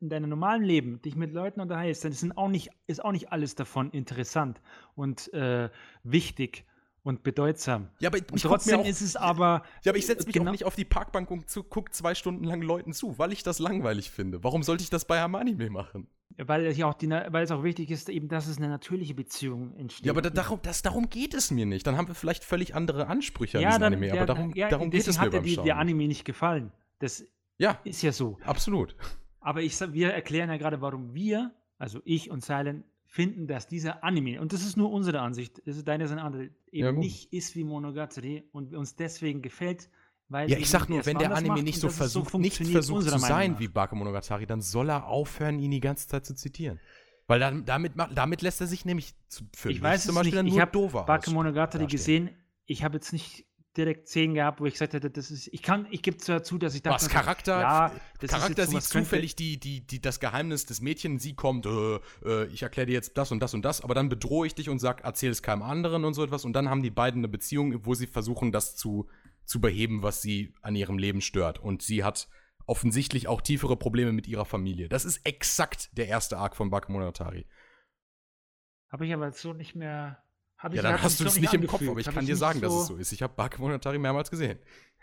in 0.00 0.08
deinem 0.08 0.30
normalen 0.30 0.62
Leben 0.62 1.02
dich 1.02 1.16
mit 1.16 1.32
Leuten 1.32 1.60
unterhältst, 1.60 2.04
dann 2.04 2.12
sind 2.12 2.36
auch 2.36 2.48
nicht, 2.48 2.70
ist 2.86 3.04
auch 3.04 3.12
nicht 3.12 3.32
alles 3.32 3.54
davon 3.54 3.90
interessant 3.90 4.60
und 4.94 5.32
äh, 5.32 5.70
wichtig 6.02 6.64
und 7.02 7.22
bedeutsam. 7.22 7.88
Ja, 7.98 8.10
aber 8.10 8.18
Und 8.30 8.42
trotzdem 8.42 8.80
auch, 8.80 8.84
ist 8.84 9.00
es 9.00 9.16
aber. 9.16 9.62
ja, 9.84 9.92
aber 9.92 9.98
ich 9.98 10.06
setze 10.06 10.26
mich 10.26 10.34
genau- 10.34 10.48
auch 10.50 10.52
nicht 10.52 10.64
auf 10.64 10.76
die 10.76 10.84
Parkbank 10.84 11.30
und 11.30 11.48
zu, 11.48 11.62
guck 11.62 11.94
zwei 11.94 12.14
Stunden 12.14 12.44
lang 12.44 12.62
Leuten 12.62 12.92
zu, 12.92 13.18
weil 13.18 13.32
ich 13.32 13.42
das 13.42 13.58
langweilig 13.58 14.10
finde. 14.10 14.44
Warum 14.44 14.62
sollte 14.62 14.82
ich 14.82 14.90
das 14.90 15.04
bei 15.04 15.22
einem 15.22 15.34
Anime 15.34 15.70
machen? 15.70 16.08
Weil 16.36 16.66
es 16.66 16.76
ja 16.76 16.86
auch 16.86 16.94
die, 16.94 17.10
weil 17.10 17.42
es 17.42 17.50
auch 17.50 17.62
wichtig 17.64 17.90
ist, 17.90 18.08
eben, 18.08 18.28
dass 18.28 18.46
es 18.46 18.58
eine 18.58 18.68
natürliche 18.68 19.14
Beziehung 19.14 19.74
entsteht. 19.76 20.06
Ja, 20.06 20.12
aber 20.12 20.22
da, 20.22 20.30
darum, 20.30 20.60
das, 20.62 20.82
darum 20.82 21.10
geht 21.10 21.34
es 21.34 21.50
mir 21.50 21.66
nicht. 21.66 21.86
Dann 21.86 21.96
haben 21.96 22.08
wir 22.08 22.14
vielleicht 22.14 22.44
völlig 22.44 22.74
andere 22.74 23.08
Ansprüche 23.08 23.58
an 23.58 23.62
ja, 23.62 23.68
diesen 23.70 23.80
dann, 23.82 23.94
Anime, 23.94 24.12
aber 24.12 24.26
darum, 24.26 24.54
ja, 24.54 24.68
darum 24.68 24.90
geht 24.90 25.06
es 25.06 25.16
mir 25.16 25.20
hat 25.20 25.32
dir 25.32 25.38
beim 25.38 25.44
die, 25.44 25.54
Schauen. 25.54 25.64
der 25.64 25.78
Anime 25.78 26.06
nicht 26.06 26.24
gefallen. 26.24 26.72
Das 26.98 27.24
ja, 27.58 27.78
ist 27.84 28.02
ja 28.02 28.12
so. 28.12 28.38
absolut. 28.44 28.94
Aber 29.40 29.62
ich, 29.62 29.78
wir 29.92 30.12
erklären 30.12 30.50
ja 30.50 30.56
gerade, 30.56 30.80
warum 30.80 31.14
wir, 31.14 31.52
also 31.78 32.00
ich 32.04 32.30
und 32.30 32.44
Silent, 32.44 32.84
finden, 33.06 33.48
dass 33.48 33.66
dieser 33.66 34.04
Anime, 34.04 34.40
und 34.40 34.52
das 34.52 34.62
ist 34.62 34.76
nur 34.76 34.92
unsere 34.92 35.20
Ansicht, 35.20 35.60
das 35.66 35.76
ist 35.76 35.88
deine 35.88 36.04
ist 36.04 36.12
eine 36.12 36.22
andere, 36.22 36.50
eben 36.70 36.86
Ja, 36.86 36.92
nicht 36.92 37.32
ist 37.32 37.56
wie 37.56 37.64
Monogatari 37.64 38.44
und 38.52 38.72
uns 38.72 38.94
deswegen 38.94 39.42
gefällt, 39.42 39.90
weil 40.28 40.48
Ja, 40.48 40.58
ich 40.58 40.70
sag 40.70 40.88
nur, 40.88 41.04
wenn 41.04 41.18
der 41.18 41.34
Anime 41.34 41.62
nicht 41.64 41.80
so 41.80 41.88
versucht, 41.88 42.34
nicht 42.34 42.56
funktioniert, 42.58 42.72
versucht 42.72 43.08
zu 43.08 43.18
sein 43.18 43.58
wie 43.58 43.66
Bakemonogatari, 43.66 44.46
dann 44.46 44.60
soll 44.60 44.90
er 44.90 45.08
aufhören, 45.08 45.58
ihn 45.58 45.72
die 45.72 45.80
ganze 45.80 46.06
Zeit 46.06 46.24
zu 46.24 46.34
zitieren. 46.36 46.78
Weil 47.26 47.40
dann, 47.40 47.64
damit, 47.64 47.92
damit 48.14 48.42
lässt 48.42 48.60
er 48.60 48.68
sich 48.68 48.84
nämlich 48.84 49.14
für 49.56 49.70
Ich 49.72 49.82
weiß 49.82 50.06
zum 50.06 50.14
Beispiel 50.14 50.30
nicht, 50.30 50.38
dann 50.38 50.46
ich 50.46 50.52
nur 50.52 50.60
habe 50.60 50.72
dover 50.72 51.04
Bakemonogatari 51.04 51.84
dastehen. 51.84 52.26
gesehen, 52.26 52.30
ich 52.66 52.84
habe 52.84 52.96
jetzt 52.96 53.12
nicht 53.12 53.46
direkt 53.76 54.08
Szenen 54.08 54.34
gehabt, 54.34 54.60
wo 54.60 54.66
ich 54.66 54.72
gesagt 54.74 54.94
hätte, 54.94 55.10
das 55.10 55.30
ist, 55.30 55.48
ich 55.52 55.62
kann, 55.62 55.86
ich 55.90 56.02
gebe 56.02 56.16
zwar 56.16 56.42
zu, 56.42 56.58
dass 56.58 56.74
ich 56.74 56.82
dachte, 56.82 57.04
Was 57.04 57.08
Charakter, 57.08 57.60
ja, 57.60 57.92
das 58.18 58.24
ist 58.24 58.30
Charakter 58.30 58.62
jetzt 58.62 58.70
sieht 58.70 58.82
zufällig 58.82 59.36
die, 59.36 59.60
die, 59.60 59.86
die, 59.86 60.00
das 60.00 60.18
Geheimnis 60.18 60.66
des 60.66 60.80
Mädchens, 60.80 61.22
sie 61.22 61.34
kommt, 61.34 61.66
äh, 61.66 62.00
äh, 62.24 62.46
ich 62.46 62.62
erkläre 62.62 62.86
dir 62.86 62.94
jetzt 62.94 63.16
das 63.16 63.30
und 63.30 63.40
das 63.40 63.54
und 63.54 63.64
das, 63.64 63.82
aber 63.82 63.94
dann 63.94 64.08
bedrohe 64.08 64.46
ich 64.46 64.54
dich 64.54 64.68
und 64.68 64.80
sag, 64.80 65.02
erzähl 65.04 65.30
es 65.30 65.42
keinem 65.42 65.62
anderen 65.62 66.04
und 66.04 66.14
so 66.14 66.24
etwas 66.24 66.44
und 66.44 66.52
dann 66.52 66.68
haben 66.68 66.82
die 66.82 66.90
beiden 66.90 67.20
eine 67.20 67.28
Beziehung, 67.28 67.86
wo 67.86 67.94
sie 67.94 68.08
versuchen, 68.08 68.50
das 68.50 68.76
zu, 68.76 69.08
zu 69.44 69.60
beheben, 69.60 70.02
was 70.02 70.20
sie 70.20 70.52
an 70.62 70.74
ihrem 70.74 70.98
Leben 70.98 71.20
stört. 71.20 71.58
Und 71.60 71.82
sie 71.82 72.02
hat 72.02 72.28
offensichtlich 72.66 73.26
auch 73.26 73.40
tiefere 73.40 73.76
Probleme 73.76 74.12
mit 74.12 74.28
ihrer 74.28 74.44
Familie. 74.44 74.88
Das 74.88 75.04
ist 75.04 75.26
exakt 75.26 75.96
der 75.96 76.08
erste 76.08 76.38
Arc 76.38 76.56
von 76.56 76.70
Bakemonogatari. 76.70 77.46
Habe 78.88 79.06
ich 79.06 79.14
aber 79.14 79.32
so 79.32 79.52
nicht 79.52 79.74
mehr. 79.74 80.22
Hab 80.60 80.72
ich- 80.72 80.76
Ja, 80.76 80.82
dann 80.82 81.02
hast 81.02 81.18
du 81.18 81.24
so 81.24 81.28
es 81.30 81.40
nicht 81.40 81.52
im 81.52 81.62
Kopf, 81.62 81.74
angefühlt. 81.74 81.90
aber 81.90 82.00
ich 82.00 82.06
Hab 82.06 82.14
kann 82.14 82.24
dir 82.26 82.32
nicht 82.32 82.38
sagen, 82.40 82.60
dass 82.60 82.72
es 82.72 82.86
so 82.86 82.96
ist. 82.96 83.12
Ich 83.12 83.22
habe 83.22 83.32
Bakemonogatari 83.34 83.98
mehrmals 83.98 84.30
gesehen. 84.30 84.58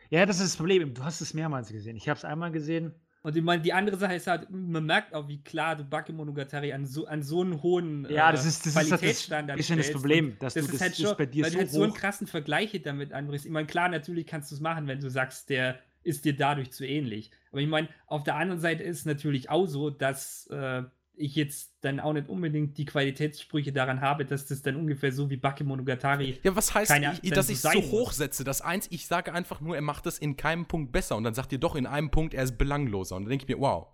Ja, 0.10 0.26
das 0.26 0.38
ist 0.40 0.54
das 0.54 0.58
Problem. 0.58 0.94
Du 0.94 1.04
hast 1.04 1.20
es 1.20 1.34
mehrmals 1.34 1.70
gesehen. 1.70 1.98
Ich 1.98 2.08
habe 2.08 2.18
es 2.18 2.24
einmal 2.24 2.52
gesehen. 2.52 2.94
Und 3.24 3.36
ich 3.36 3.44
meine, 3.44 3.62
die 3.62 3.74
andere 3.74 3.98
Sache 3.98 4.16
ist 4.16 4.28
halt, 4.28 4.48
man 4.50 4.86
merkt 4.86 5.14
auch, 5.14 5.28
wie 5.28 5.42
klar 5.44 5.76
du 5.76 5.84
Bakemonogatari 5.84 6.72
an 6.72 6.86
so, 6.86 7.08
an 7.08 7.24
so 7.24 7.42
einen 7.42 7.62
hohen 7.62 8.08
Ja, 8.10 8.30
äh, 8.30 8.32
das 8.32 8.46
ist, 8.46 8.60
das 8.66 8.68
ist 8.68 8.76
halt 8.78 8.92
das 8.92 9.00
Qualitätsstandard 9.00 9.58
bisschen 9.58 9.78
das. 9.80 9.92
Problem, 9.92 10.38
dass 10.40 10.54
das 10.54 10.66
du 10.68 10.72
das 10.72 10.82
halt 10.82 10.92
ist 10.94 11.02
schon, 11.02 11.18
bei 11.18 11.26
dir 11.26 11.44
weil 11.44 11.52
so 11.52 11.56
du 11.58 11.60
halt 11.62 11.72
so 11.72 11.84
einen 11.84 11.94
krassen 11.94 12.28
Vergleich 12.28 12.80
damit 12.84 13.12
anbrichst. 13.12 13.46
Ich 13.46 13.52
meine, 13.52 13.68
klar, 13.68 13.90
natürlich 13.90 14.28
kannst 14.28 14.52
du 14.52 14.56
es 14.56 14.62
machen, 14.62 14.88
wenn 14.88 15.02
du 15.02 15.10
sagst, 15.10 15.50
der 15.50 15.80
ist 16.04 16.24
dir 16.24 16.38
dadurch 16.38 16.72
zu 16.72 16.86
ähnlich. 16.86 17.32
Aber 17.52 17.60
ich 17.60 17.68
meine, 17.68 17.90
auf 18.06 18.24
der 18.24 18.36
anderen 18.36 18.62
Seite 18.62 18.84
ist 18.84 19.00
es 19.00 19.06
natürlich 19.06 19.50
auch 19.50 19.66
so, 19.66 19.90
dass 19.90 20.48
äh, 20.48 20.84
ich 21.18 21.36
jetzt 21.36 21.74
dann 21.82 22.00
auch 22.00 22.14
nicht 22.14 22.30
unbedingt 22.30 22.78
die 22.78 22.86
Qualitätssprüche 22.86 23.74
daran 23.74 24.02
habe, 24.02 24.26
dass 24.26 24.46
das 24.46 24.62
dann 24.62 24.76
ungefähr 24.76 25.12
so 25.12 25.30
wie 25.30 25.38
Bakemonogatari 25.38 26.40
Ja, 26.44 26.56
was 26.56 26.74
heißt, 26.74 26.92
Keine- 26.92 27.18
ich, 27.22 27.32
dass 27.32 27.50
ich 27.50 27.56
es 27.56 27.62
so 27.64 27.82
hochsetze? 27.92 28.44
Das 28.44 28.62
eins, 28.62 28.88
ich 28.92 29.08
sage 29.08 29.34
einfach 29.34 29.62
nur, 29.62 29.76
er 29.76 29.82
macht 29.82 30.06
es 30.06 30.20
in 30.20 30.38
keinem 30.38 30.66
Punkt 30.66 30.92
besser 30.92 31.16
und 31.18 31.24
dann 31.24 31.34
sagt 31.34 31.52
ihr 31.52 31.60
doch 31.60 31.76
in 31.76 31.86
einem 31.86 32.12
Punkt, 32.12 32.34
er 32.34 32.44
ist 32.44 32.58
belangloser. 32.58 33.16
Und 33.16 33.24
dann 33.24 33.30
denke 33.32 33.46
ich 33.46 33.50
mir, 33.50 33.60
wow. 33.62 33.88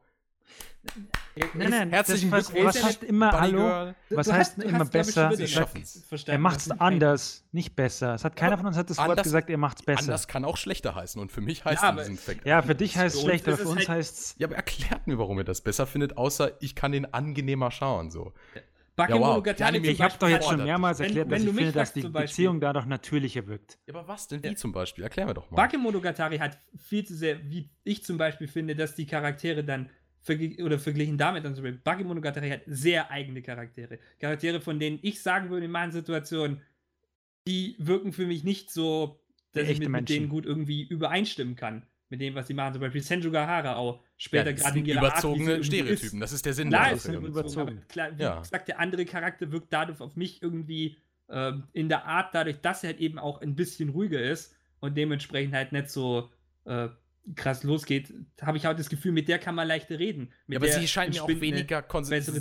Nein, 1.56 1.70
nein, 1.70 1.90
Herzlichen 1.90 2.30
das, 2.30 2.40
was, 2.48 2.52
Glückwunsch, 2.54 2.76
was 2.76 2.84
heißt 2.84 3.04
immer 3.04 3.32
Bunny 3.32 3.42
Hallo? 3.44 3.58
Girl. 3.58 3.96
Was 4.10 4.28
Du 4.28 4.34
heißt 4.34 4.58
hast- 4.58 4.64
immer 4.66 4.80
hast, 4.80 4.92
glaub 4.92 5.08
ich, 5.08 5.16
besser? 6.12 6.28
Er 6.34 6.38
macht 6.38 6.60
es 6.60 6.72
anders, 6.72 7.46
nicht 7.52 7.76
besser. 7.76 8.14
Es 8.16 8.24
hat 8.26 8.36
keiner 8.36 8.54
Aber 8.54 8.60
von 8.62 8.68
uns 8.68 8.78
hat 8.78 8.90
das 8.90 8.98
Wort 8.98 9.10
anders- 9.12 9.24
gesagt, 9.24 9.50
er 9.50 9.58
macht 9.58 9.80
es 9.80 9.86
besser. 9.86 10.02
Anders 10.02 10.28
kann 10.28 10.46
auch 10.46 10.58
schlechter 10.58 10.94
heißen 10.94 11.20
und 11.22 11.32
für 11.32 11.42
mich 11.42 11.64
heißt 11.66 11.82
Ja, 11.82 11.90
in 11.90 11.94
aber- 11.96 12.02
diesem 12.04 12.18
Fact. 12.18 12.46
Ja, 12.46 12.62
für 12.62 12.76
dich 12.76 12.98
heißt 12.98 13.16
es 13.16 13.22
Für 13.22 13.26
uns 13.26 13.32
schlecht, 13.32 13.46
aber 13.48 13.54
ist 13.54 13.58
für 13.60 13.64
es 13.64 13.70
uns 13.72 13.80
halt- 13.80 13.90
heißt 13.90 14.18
es. 14.20 14.36
Ja, 14.38 14.48
aber 14.48 14.56
erklärt 14.58 15.08
mir, 15.08 15.18
warum 15.18 15.38
ihr 15.40 15.46
das 15.46 15.62
besser 15.62 15.88
findet, 15.88 16.18
außer 16.18 16.52
ich 16.62 16.76
kann 16.76 16.92
den 16.92 17.12
angenehmer 17.14 17.72
schauen. 17.72 18.12
So. 18.12 18.34
Bakemonogatari 18.96 19.78
Ja, 19.78 19.82
wow. 19.82 19.82
Die 19.82 19.88
zum 19.88 19.92
Ich 19.96 20.02
habe 20.02 20.14
doch 20.20 20.30
jetzt 20.30 20.48
schon 20.48 20.64
mehrmals 20.64 21.00
Wenn- 21.00 21.06
erklärt, 21.08 21.30
wenn 21.32 21.42
dass 21.46 21.50
ich 21.52 21.58
finde, 21.58 21.72
dass 21.72 21.94
die 21.94 22.08
Beziehung 22.10 22.60
dadurch 22.62 22.86
natürlicher 22.86 23.48
wirkt. 23.48 23.80
Ja, 23.88 23.96
aber 23.96 24.08
was 24.08 24.28
denn? 24.28 24.44
Wie 24.44 24.50
Ja. 24.50 24.56
zum 24.56 24.72
Beispiel? 24.72 25.04
Erklär 25.04 25.26
mir 25.26 25.34
doch 25.34 25.50
mal. 25.50 25.56
Bakemonogatari 25.56 26.38
hat 26.38 26.60
viel 26.78 27.04
zu 27.04 27.16
sehr, 27.16 27.40
wie 27.50 27.72
ich 27.86 28.04
zum 28.04 28.20
Beispiel 28.20 28.48
finde, 28.48 28.76
dass 28.76 28.94
die 28.94 29.08
Charaktere 29.08 29.64
dann 29.64 29.90
oder 30.64 30.80
verglichen 30.80 31.18
damit 31.18 31.44
dann 31.46 31.56
zum 31.56 31.64
Beispiel, 31.64 31.82
Bakemonogatari 31.84 32.50
hat 32.50 32.62
sehr 32.66 33.12
eigene 33.12 33.42
Charaktere. 33.42 34.00
Charaktere, 34.20 34.62
von 34.62 34.80
denen 34.80 35.00
ich 35.02 35.22
sagen 35.22 35.50
würde 35.50 35.66
in 35.66 35.72
meinen 35.72 35.92
Situationen, 35.92 36.62
die 37.48 37.76
wirken 37.80 38.14
für 38.14 38.26
mich 38.26 38.44
nicht 38.44 38.72
so, 38.72 39.20
dass 39.52 39.68
ich 39.68 39.80
mit, 39.80 39.90
mit 39.90 40.10
denen 40.10 40.30
gut 40.30 40.46
irgendwie 40.46 40.84
übereinstimmen 40.84 41.56
kann. 41.56 41.86
Mit 42.10 42.22
dem, 42.22 42.36
was 42.36 42.46
sie 42.48 42.54
machen. 42.54 42.74
Zum 42.74 42.82
Beispiel 42.82 43.02
Senju 43.02 43.32
Gahara 43.32 43.76
auch 43.76 43.96
ja, 43.96 44.02
später 44.18 44.54
das 44.54 44.62
gerade 44.62 44.80
in 44.80 44.86
ihrer 44.86 45.00
Art, 45.00 45.12
überzogene 45.14 45.52
irgendwie 45.52 45.66
Stereotypen. 45.66 46.22
Ist. 46.22 46.22
Das 46.22 46.32
ist 46.32 46.46
der 46.46 46.54
Sinn 46.54 46.70
Klar, 46.70 46.86
der 46.86 46.94
ist 46.94 47.04
Sache. 47.04 47.18
es 47.18 47.24
überzogen. 47.24 47.82
klar, 47.90 48.18
wie 48.18 48.22
Ja. 48.24 48.40
gesagt, 48.40 48.68
der 48.68 48.80
andere 48.80 49.06
Charakter 49.06 49.52
wirkt 49.52 49.74
dadurch 49.74 50.00
auf 50.00 50.16
mich 50.16 50.42
irgendwie 50.44 50.98
ähm, 51.30 51.64
in 51.74 51.90
der 51.90 52.06
Art, 52.06 52.36
dadurch, 52.36 52.62
dass 52.62 52.84
er 52.84 52.92
halt 52.92 53.00
eben 53.00 53.18
auch 53.18 53.42
ein 53.42 53.56
bisschen 53.56 53.90
ruhiger 53.90 54.22
ist 54.22 54.56
und 54.80 54.96
dementsprechend 54.96 55.56
halt 55.56 55.72
nicht 55.72 55.90
so 55.90 56.30
äh, 56.66 56.90
krass 57.36 57.64
losgeht, 57.64 58.14
habe 58.42 58.58
ich 58.58 58.68
auch 58.68 58.76
das 58.76 58.90
Gefühl, 58.90 59.12
mit 59.12 59.28
der 59.28 59.40
kann 59.40 59.56
man 59.56 59.68
leichter 59.68 59.98
reden. 60.00 60.32
Mit 60.48 60.62
Ja, 60.62 60.70
aber 60.70 60.80
sie 60.80 60.88
scheint 60.88 61.14
mir 61.14 61.24
auch 61.24 61.28
weniger. 61.28 61.84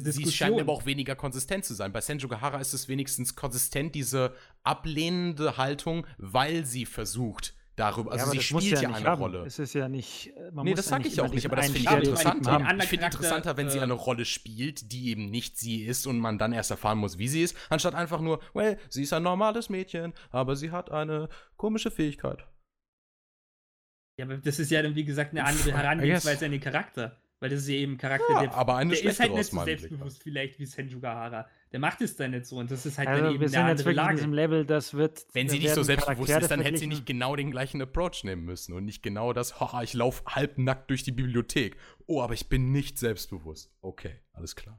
Sie 0.03 0.33
scheint 0.33 0.57
mir 0.57 0.63
aber 0.63 0.73
auch 0.73 0.87
weniger 0.87 1.15
konsistent 1.15 1.65
zu 1.65 1.75
sein. 1.75 1.93
Bei 1.93 2.01
Senju 2.01 2.29
Gahara 2.29 2.61
ist 2.61 2.73
es 2.73 2.89
wenigstens 2.89 3.37
konsistent, 3.37 3.95
diese 3.95 4.35
ablehnende 4.65 5.57
Haltung, 5.57 6.07
weil 6.19 6.65
sie 6.65 6.87
versucht, 6.87 7.55
darüber. 7.77 8.13
Also 8.13 8.25
aber 8.25 8.33
sie 8.33 8.43
spielt 8.43 8.65
ja, 8.83 8.89
nicht 8.89 8.97
eine 8.99 9.07
haben. 9.07 9.23
Rolle. 9.23 9.45
Es 9.47 9.59
ist 9.59 9.75
ja 9.75 9.89
nicht. 9.89 10.33
äh, 10.37 10.51
Man 10.51 10.65
Nee, 10.65 10.71
muss 10.71 10.79
das 10.79 10.87
ja 10.87 10.91
sage 10.91 11.09
ich 11.09 11.21
auch 11.21 11.33
nicht, 11.33 11.47
aber 11.47 11.57
das 11.57 11.67
finde 11.67 11.79
ich 11.79 11.91
interessanter. 11.91 12.77
Ich 12.79 12.89
finde 12.89 13.05
interessanter, 13.07 13.57
wenn 13.57 13.71
sie 13.71 13.79
äh, 13.79 13.83
eine 13.83 13.93
Rolle 13.95 14.25
spielt, 14.25 14.93
die 14.93 15.09
eben 15.11 15.31
nicht 15.31 15.59
sie 15.59 15.83
ist 15.83 16.07
und 16.07 16.19
man 16.19 16.39
dann 16.39 16.53
erst 16.53 16.71
erfahren 16.71 16.99
muss, 16.99 17.19
wie 17.19 17.29
sie 17.29 17.43
ist, 17.43 17.57
anstatt 17.71 17.95
einfach 17.95 18.21
nur, 18.21 18.41
well, 18.55 18.79
sie 18.89 19.03
ist 19.03 19.13
ein 19.13 19.23
normales 19.23 19.69
Mädchen, 19.69 20.13
aber 20.31 20.57
sie 20.57 20.71
hat 20.71 20.91
eine 20.91 21.29
komische 21.57 21.91
Fähigkeit. 21.91 22.45
Ja, 24.23 24.27
aber 24.35 24.36
das 24.39 24.59
ist 24.59 24.70
ja 24.70 24.82
dann, 24.82 24.94
wie 24.94 25.05
gesagt, 25.05 25.32
eine 25.32 25.44
andere 25.44 25.73
Herangehensweise 25.77 26.44
an 26.47 26.53
den 26.53 26.61
Charakter. 26.61 27.19
Weil 27.40 27.51
das 27.51 27.62
ist 27.62 27.69
ja 27.70 27.74
eben 27.74 27.94
ein 27.94 27.99
Charakter, 27.99 28.24
Ja, 28.31 28.40
der, 28.43 28.55
aber 28.55 28.77
eine 28.77 28.94
der 28.94 29.03
ist 29.03 29.19
halt 29.19 29.35
nicht 29.35 29.47
so 29.51 29.57
meinem 29.57 29.65
Blick. 29.65 29.81
selbstbewusst 29.81 30.23
vielleicht 30.23 30.61
wie 30.61 30.65
Senju 30.66 31.01
Gahara. 31.01 31.49
Der 31.73 31.81
macht 31.81 32.01
es 32.01 32.15
dann 32.15 32.31
nicht 32.31 32.47
so 32.47 32.57
und 32.59 32.70
das 32.70 32.86
ist 32.86 32.99
halt 32.99 33.09
Also 33.09 33.24
dann 33.24 33.35
eben 33.35 33.40
wir 33.40 33.47
eine 33.47 33.51
sind 33.51 33.61
jetzt 33.66 33.70
andere 33.81 33.86
wirklich 33.86 33.97
in 33.99 34.05
Lage. 34.05 34.16
diesem 34.16 34.32
Level, 34.32 34.65
das 34.65 34.94
wird. 34.94 35.27
Wenn 35.32 35.49
sie 35.49 35.59
nicht 35.59 35.74
so 35.74 35.82
selbstbewusst 35.82 36.28
Charaktere 36.28 36.40
ist, 36.43 36.51
dann 36.53 36.61
hätte 36.61 36.78
sie 36.78 36.86
nicht 36.86 37.05
genau 37.05 37.35
den 37.35 37.51
gleichen 37.51 37.82
Approach 37.82 38.23
nehmen 38.23 38.44
müssen 38.44 38.74
und 38.74 38.85
nicht 38.85 39.03
genau 39.03 39.32
das, 39.32 39.59
haha, 39.59 39.82
ich 39.82 39.93
laufe 39.93 40.23
halbnackt 40.27 40.89
durch 40.90 41.03
die 41.03 41.11
Bibliothek. 41.11 41.77
Oh, 42.07 42.23
aber 42.23 42.35
ich 42.35 42.49
bin 42.49 42.70
nicht 42.70 42.97
selbstbewusst. 42.99 43.73
Okay, 43.81 44.20
alles 44.35 44.55
klar. 44.55 44.78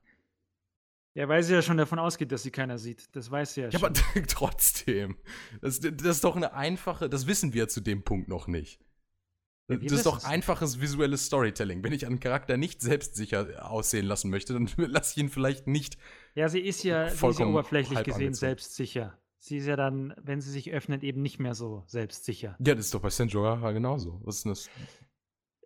Ja, 1.15 1.27
weil 1.27 1.43
sie 1.43 1.53
ja 1.53 1.61
schon 1.61 1.75
davon 1.77 1.99
ausgeht, 1.99 2.31
dass 2.31 2.43
sie 2.43 2.51
keiner 2.51 2.77
sieht. 2.77 3.13
Das 3.15 3.29
weiß 3.29 3.55
sie 3.55 3.61
ja, 3.61 3.67
Ja, 3.71 3.79
schon. 3.79 3.89
aber 3.89 3.93
trotzdem. 4.29 5.17
Das, 5.61 5.81
das 5.81 5.91
ist 6.01 6.23
doch 6.23 6.37
eine 6.37 6.53
einfache, 6.53 7.09
das 7.09 7.27
wissen 7.27 7.53
wir 7.53 7.67
zu 7.67 7.81
dem 7.81 8.03
Punkt 8.03 8.29
noch 8.29 8.47
nicht. 8.47 8.79
Ja, 9.69 9.79
wir 9.81 9.89
Das 9.89 9.99
ist 9.99 10.05
doch 10.05 10.23
einfaches 10.25 10.81
visuelles 10.81 11.25
Storytelling. 11.25 11.83
Wenn 11.83 11.93
ich 11.93 12.05
einen 12.05 12.19
Charakter 12.19 12.57
nicht 12.57 12.81
selbstsicher 12.81 13.69
aussehen 13.71 14.05
lassen 14.05 14.29
möchte, 14.29 14.53
dann 14.53 14.69
lasse 14.77 15.13
ich 15.17 15.23
ihn 15.23 15.29
vielleicht 15.29 15.67
nicht. 15.67 15.97
Ja, 16.35 16.49
sie 16.49 16.59
ist 16.59 16.83
ja, 16.83 17.09
sie 17.09 17.27
ist 17.27 17.39
ja 17.39 17.45
oberflächlich 17.45 17.99
gesehen 17.99 18.13
angezogen. 18.13 18.33
selbstsicher. 18.35 19.17
Sie 19.39 19.57
ist 19.57 19.65
ja 19.65 19.75
dann, 19.75 20.13
wenn 20.21 20.39
sie 20.41 20.51
sich 20.51 20.71
öffnet, 20.71 21.03
eben 21.03 21.21
nicht 21.21 21.39
mehr 21.39 21.53
so 21.53 21.83
selbstsicher. 21.85 22.55
Ja, 22.65 22.75
das 22.75 22.85
ist 22.85 22.93
doch 22.93 23.01
bei 23.01 23.09
Senjora 23.09 23.71
genauso. 23.71 24.21
Was 24.23 24.37
ist 24.37 24.45
denn 24.45 24.51
das? 24.51 24.69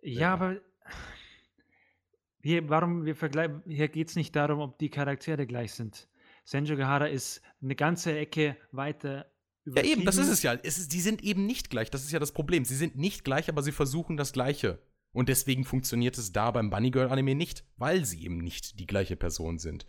Ja, 0.02 0.20
Ja. 0.20 0.32
aber 0.34 0.56
hier, 2.42 2.68
warum 2.68 3.04
wir 3.04 3.16
vergleichen, 3.16 3.62
hier 3.66 3.88
geht 3.88 4.08
es 4.08 4.16
nicht 4.16 4.34
darum, 4.36 4.60
ob 4.60 4.78
die 4.78 4.90
Charaktere 4.90 5.46
gleich 5.46 5.74
sind. 5.74 6.08
Senju 6.44 6.76
Gahara 6.76 7.06
ist 7.06 7.42
eine 7.62 7.74
ganze 7.76 8.16
Ecke 8.16 8.56
weiter 8.72 9.30
Ja, 9.76 9.82
eben, 9.82 10.04
das 10.04 10.16
ist 10.16 10.28
es 10.28 10.42
ja. 10.42 10.54
Es 10.62 10.78
ist, 10.78 10.92
die 10.92 11.00
sind 11.00 11.22
eben 11.22 11.46
nicht 11.46 11.70
gleich. 11.70 11.90
Das 11.90 12.04
ist 12.04 12.12
ja 12.12 12.18
das 12.18 12.32
Problem. 12.32 12.64
Sie 12.64 12.76
sind 12.76 12.96
nicht 12.96 13.24
gleich, 13.24 13.48
aber 13.48 13.62
sie 13.62 13.72
versuchen 13.72 14.16
das 14.16 14.32
Gleiche. 14.32 14.80
Und 15.12 15.28
deswegen 15.28 15.64
funktioniert 15.64 16.18
es 16.18 16.32
da 16.32 16.50
beim 16.50 16.70
Bunny 16.70 16.90
Girl 16.90 17.10
Anime 17.10 17.34
nicht, 17.34 17.64
weil 17.76 18.04
sie 18.04 18.24
eben 18.24 18.38
nicht 18.38 18.78
die 18.78 18.86
gleiche 18.86 19.16
Person 19.16 19.58
sind. 19.58 19.86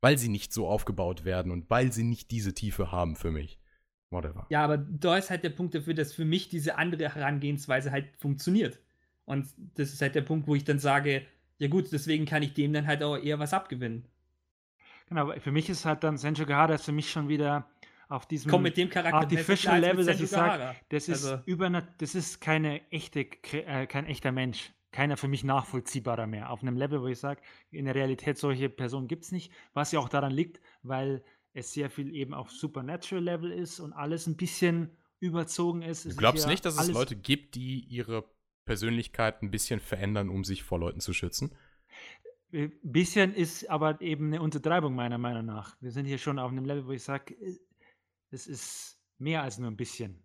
Weil 0.00 0.18
sie 0.18 0.28
nicht 0.28 0.52
so 0.52 0.66
aufgebaut 0.66 1.24
werden 1.24 1.52
und 1.52 1.70
weil 1.70 1.92
sie 1.92 2.04
nicht 2.04 2.30
diese 2.30 2.54
Tiefe 2.54 2.90
haben 2.90 3.16
für 3.16 3.30
mich. 3.30 3.60
Whatever. 4.10 4.46
Ja, 4.50 4.64
aber 4.64 4.78
da 4.78 5.16
ist 5.16 5.30
halt 5.30 5.44
der 5.44 5.50
Punkt 5.50 5.74
dafür, 5.74 5.94
dass 5.94 6.12
für 6.12 6.24
mich 6.24 6.48
diese 6.48 6.76
andere 6.76 7.14
Herangehensweise 7.14 7.92
halt 7.92 8.16
funktioniert. 8.16 8.80
Und 9.24 9.46
das 9.76 9.92
ist 9.92 10.02
halt 10.02 10.16
der 10.16 10.22
Punkt, 10.22 10.48
wo 10.48 10.56
ich 10.56 10.64
dann 10.64 10.80
sage, 10.80 11.24
ja 11.58 11.68
gut, 11.68 11.92
deswegen 11.92 12.26
kann 12.26 12.42
ich 12.42 12.54
dem 12.54 12.72
dann 12.72 12.86
halt 12.86 13.02
auch 13.02 13.16
eher 13.16 13.38
was 13.38 13.52
abgewinnen. 13.52 14.08
Genau, 15.08 15.22
aber 15.22 15.40
für 15.40 15.52
mich 15.52 15.68
ist 15.68 15.84
halt 15.84 16.02
dann 16.02 16.18
Senju 16.18 16.46
Gahara 16.46 16.74
ist 16.74 16.84
für 16.84 16.92
mich 16.92 17.10
schon 17.10 17.28
wieder 17.28 17.68
auf 18.10 18.26
diesem 18.26 18.50
Komm 18.50 18.62
mit 18.62 18.76
dem 18.76 18.90
Charakter 18.90 19.18
artificial 19.18 19.80
Level, 19.80 20.04
dass 20.04 20.20
ich 20.20 20.28
sage, 20.28 20.76
das 20.90 21.08
ist 21.08 21.24
Also- 21.24 21.42
über, 21.46 21.70
das 21.70 22.14
ist 22.14 22.40
keine 22.40 22.90
echte, 22.90 23.20
äh, 23.52 23.86
kein 23.86 24.04
echter 24.06 24.32
Mensch. 24.32 24.72
Keiner 24.92 25.16
für 25.16 25.28
mich 25.28 25.44
nachvollziehbarer 25.44 26.26
mehr. 26.26 26.50
Auf 26.50 26.62
einem 26.62 26.76
Level, 26.76 27.00
wo 27.00 27.06
ich 27.06 27.20
sage, 27.20 27.40
in 27.70 27.84
der 27.84 27.94
Realität 27.94 28.36
solche 28.36 28.68
Personen 28.68 29.06
gibt 29.06 29.22
es 29.22 29.30
nicht, 29.30 29.52
was 29.72 29.92
ja 29.92 30.00
auch 30.00 30.08
daran 30.08 30.32
liegt, 30.32 30.60
weil 30.82 31.22
es 31.52 31.72
sehr 31.72 31.88
viel 31.90 32.12
eben 32.12 32.34
auf 32.34 32.50
Supernatural 32.50 33.22
Level 33.22 33.52
ist 33.52 33.78
und 33.78 33.92
alles 33.92 34.26
ein 34.26 34.36
bisschen 34.36 34.90
überzogen 35.20 35.82
ist. 35.82 36.06
Du 36.06 36.16
glaubst 36.16 36.48
nicht, 36.48 36.64
dass 36.64 36.76
es 36.80 36.90
Leute 36.90 37.14
gibt, 37.14 37.54
die 37.54 37.80
ihre 37.84 38.24
Persönlichkeit 38.64 39.42
ein 39.42 39.52
bisschen 39.52 39.78
verändern, 39.78 40.28
um 40.28 40.42
sich 40.42 40.64
vor 40.64 40.80
Leuten 40.80 40.98
zu 41.00 41.12
schützen? 41.12 41.54
Ein 42.52 42.72
bisschen 42.82 43.32
ist 43.32 43.70
aber 43.70 44.00
eben 44.00 44.26
eine 44.26 44.42
Untertreibung 44.42 44.96
meiner 44.96 45.18
Meinung 45.18 45.46
nach. 45.46 45.76
Wir 45.80 45.92
sind 45.92 46.06
hier 46.06 46.18
schon 46.18 46.40
auf 46.40 46.50
einem 46.50 46.64
Level, 46.64 46.86
wo 46.86 46.90
ich 46.90 47.04
sage, 47.04 47.36
es 48.30 48.46
ist 48.46 48.98
mehr 49.18 49.42
als 49.42 49.58
nur 49.58 49.70
ein 49.70 49.76
bisschen. 49.76 50.22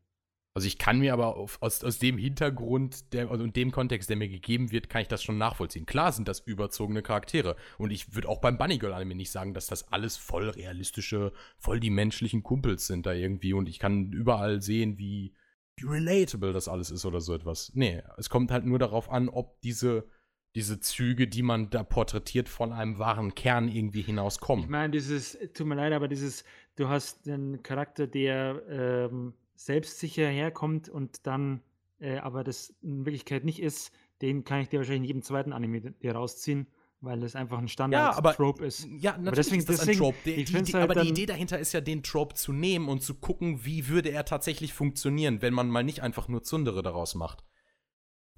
Also 0.55 0.67
ich 0.67 0.77
kann 0.77 0.99
mir 0.99 1.11
aber 1.11 1.35
auf, 1.35 1.61
aus, 1.61 1.83
aus 1.83 1.99
dem 1.99 2.17
Hintergrund 2.17 3.11
der, 3.11 3.29
also 3.29 3.43
in 3.43 3.51
dem 3.51 3.71
Kontext, 3.71 4.09
der 4.09 4.15
mir 4.15 4.29
gegeben 4.29 4.71
wird, 4.71 4.89
kann 4.89 5.01
ich 5.01 5.09
das 5.09 5.21
schon 5.21 5.37
nachvollziehen. 5.37 5.85
Klar 5.85 6.13
sind 6.13 6.29
das 6.29 6.39
überzogene 6.39 7.01
Charaktere. 7.01 7.57
Und 7.77 7.91
ich 7.91 8.15
würde 8.15 8.29
auch 8.29 8.39
beim 8.39 8.57
Bunny 8.57 8.77
Girl 8.77 8.93
Anime 8.93 9.15
nicht 9.15 9.31
sagen, 9.31 9.53
dass 9.53 9.67
das 9.67 9.91
alles 9.91 10.15
voll 10.15 10.47
realistische, 10.47 11.33
voll 11.57 11.81
die 11.81 11.89
menschlichen 11.89 12.41
Kumpels 12.41 12.87
sind 12.87 13.05
da 13.05 13.11
irgendwie. 13.11 13.51
Und 13.51 13.67
ich 13.67 13.79
kann 13.79 14.13
überall 14.13 14.61
sehen, 14.61 14.97
wie, 14.97 15.35
wie 15.75 15.87
relatable 15.87 16.53
das 16.53 16.69
alles 16.69 16.89
ist 16.89 17.05
oder 17.05 17.19
so 17.19 17.33
etwas. 17.33 17.73
Nee, 17.75 18.01
es 18.17 18.29
kommt 18.29 18.49
halt 18.49 18.65
nur 18.65 18.79
darauf 18.79 19.09
an, 19.09 19.27
ob 19.27 19.59
diese, 19.59 20.07
diese 20.55 20.79
Züge, 20.79 21.27
die 21.27 21.41
man 21.41 21.69
da 21.69 21.83
porträtiert, 21.83 22.47
von 22.47 22.71
einem 22.71 22.97
wahren 22.97 23.35
Kern 23.35 23.67
irgendwie 23.67 24.03
hinauskommen. 24.03 24.63
Ich 24.63 24.71
meine, 24.71 24.91
dieses, 24.91 25.37
tut 25.53 25.67
mir 25.67 25.75
leid, 25.75 25.91
aber 25.91 26.07
dieses, 26.07 26.45
du 26.75 26.87
hast 26.89 27.27
einen 27.27 27.63
Charakter, 27.63 28.07
der 28.07 28.61
ähm, 28.69 29.33
selbstsicher 29.55 30.27
herkommt 30.27 30.89
und 30.89 31.25
dann 31.27 31.61
äh, 31.99 32.17
aber 32.17 32.43
das 32.43 32.73
in 32.81 33.05
Wirklichkeit 33.05 33.45
nicht 33.45 33.61
ist, 33.61 33.91
den 34.21 34.43
kann 34.43 34.59
ich 34.61 34.69
dir 34.69 34.79
wahrscheinlich 34.79 35.01
in 35.03 35.07
jedem 35.15 35.21
zweiten 35.21 35.53
Anime 35.53 35.79
dir 35.79 36.13
rausziehen, 36.13 36.67
weil 36.99 37.23
es 37.23 37.35
einfach 37.35 37.57
ein 37.59 37.67
Ja, 37.91 38.11
aber 38.11 38.33
Standard-Trope 38.33 38.65
ist. 38.65 38.85
Ja, 38.99 39.13
natürlich 39.17 39.35
deswegen- 39.35 39.59
ist 39.59 39.69
das 39.69 39.77
deswegen- 39.79 39.97
ein 39.97 39.99
Trope. 39.99 40.17
Die, 40.25 40.43
die, 40.43 40.63
die, 40.63 40.73
halt 40.73 40.89
aber 40.89 41.01
die 41.01 41.09
Idee 41.09 41.25
dahinter 41.25 41.57
ist 41.59 41.71
ja, 41.73 41.79
den 41.81 42.03
Trope 42.03 42.35
zu 42.35 42.51
nehmen 42.51 42.89
und 42.89 43.01
zu 43.01 43.15
gucken, 43.15 43.63
wie 43.63 43.87
würde 43.87 44.09
er 44.09 44.25
tatsächlich 44.25 44.73
funktionieren, 44.73 45.41
wenn 45.41 45.53
man 45.53 45.69
mal 45.69 45.83
nicht 45.83 46.01
einfach 46.01 46.27
nur 46.27 46.43
Zundere 46.43 46.81
daraus 46.83 47.15
macht. 47.15 47.43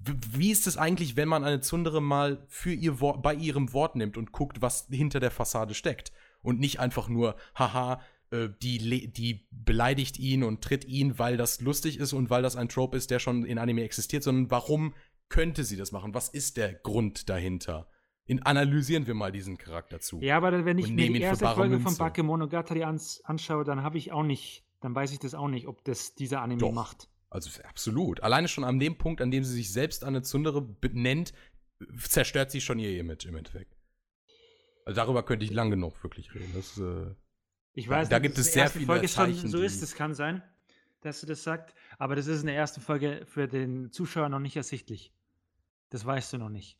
Wie 0.00 0.52
ist 0.52 0.68
es 0.68 0.76
eigentlich, 0.76 1.16
wenn 1.16 1.28
man 1.28 1.42
eine 1.42 1.60
Zundere 1.60 2.00
mal 2.00 2.44
für 2.48 2.72
ihr 2.72 3.00
Wort, 3.00 3.20
bei 3.22 3.34
ihrem 3.34 3.72
Wort 3.72 3.96
nimmt 3.96 4.16
und 4.16 4.30
guckt, 4.30 4.62
was 4.62 4.86
hinter 4.88 5.18
der 5.18 5.32
Fassade 5.32 5.74
steckt? 5.74 6.12
Und 6.40 6.60
nicht 6.60 6.78
einfach 6.78 7.08
nur, 7.08 7.34
haha, 7.56 8.00
äh, 8.30 8.48
die, 8.62 9.12
die 9.12 9.46
beleidigt 9.50 10.18
ihn 10.18 10.44
und 10.44 10.62
tritt 10.62 10.84
ihn, 10.84 11.18
weil 11.18 11.36
das 11.36 11.60
lustig 11.60 11.98
ist 11.98 12.12
und 12.12 12.30
weil 12.30 12.42
das 12.42 12.56
ein 12.56 12.68
Trope 12.68 12.96
ist, 12.96 13.10
der 13.10 13.18
schon 13.18 13.44
in 13.44 13.58
Anime 13.58 13.82
existiert, 13.82 14.22
sondern 14.22 14.50
warum 14.50 14.94
könnte 15.28 15.64
sie 15.64 15.76
das 15.76 15.92
machen? 15.92 16.14
Was 16.14 16.28
ist 16.28 16.56
der 16.56 16.74
Grund 16.74 17.28
dahinter? 17.28 17.88
In, 18.26 18.42
analysieren 18.42 19.06
wir 19.06 19.14
mal 19.14 19.32
diesen 19.32 19.56
Charakter 19.56 20.00
zu. 20.00 20.20
Ja, 20.20 20.36
aber 20.36 20.64
wenn 20.66 20.78
ich 20.78 20.90
mir 20.90 21.10
die 21.10 21.20
erste 21.20 21.46
Folge 21.46 21.80
von. 21.80 21.96
Bakemonogatari 21.96 22.84
ans 22.84 23.22
anschaue, 23.24 23.64
dann 23.64 23.82
habe 23.82 23.96
ich 23.96 24.12
auch 24.12 24.22
nicht, 24.22 24.64
dann 24.80 24.94
weiß 24.94 25.12
ich 25.12 25.18
das 25.18 25.34
auch 25.34 25.48
nicht, 25.48 25.66
ob 25.66 25.82
das 25.84 26.14
dieser 26.14 26.42
Anime 26.42 26.60
Doch. 26.60 26.72
macht. 26.72 27.08
Also 27.30 27.50
absolut. 27.62 28.22
Alleine 28.22 28.48
schon 28.48 28.64
an 28.64 28.78
dem 28.78 28.98
Punkt, 28.98 29.22
an 29.22 29.30
dem 29.30 29.44
sie 29.44 29.54
sich 29.54 29.72
selbst 29.72 30.04
eine 30.04 30.22
Zundere 30.22 30.60
benennt, 30.60 31.32
zerstört 31.98 32.50
sie 32.50 32.60
schon 32.60 32.78
ihr 32.78 32.98
Image 32.98 33.24
im 33.26 33.36
Endeffekt. 33.36 33.76
Also 34.84 34.96
darüber 34.96 35.22
könnte 35.22 35.44
ich 35.44 35.50
lang 35.50 35.70
genug 35.70 36.02
wirklich 36.02 36.34
reden. 36.34 36.50
Das, 36.54 36.78
äh, 36.78 37.14
Ich 37.78 37.86
Da- 37.86 37.90
weiß, 37.92 38.08
da 38.08 38.16
nicht, 38.16 38.22
gibt 38.24 38.38
dass 38.38 38.46
es 38.46 38.52
die 38.52 38.58
sehr 38.58 38.70
viele 38.70 38.86
Folge 38.86 39.06
schon 39.08 39.26
Zeichen, 39.34 39.48
so 39.48 39.60
ist. 39.62 39.80
Das 39.82 39.94
kann 39.94 40.12
sein, 40.14 40.42
dass 41.02 41.20
du 41.20 41.26
das 41.28 41.44
sagst. 41.44 41.74
Aber 41.98 42.16
das 42.16 42.26
ist 42.26 42.40
in 42.40 42.46
der 42.46 42.56
ersten 42.56 42.80
Folge 42.80 43.24
für 43.26 43.46
den 43.46 43.92
Zuschauer 43.92 44.28
noch 44.28 44.40
nicht 44.40 44.56
ersichtlich. 44.56 45.12
Das 45.90 46.04
weißt 46.04 46.32
du 46.32 46.38
noch 46.38 46.48
nicht. 46.48 46.76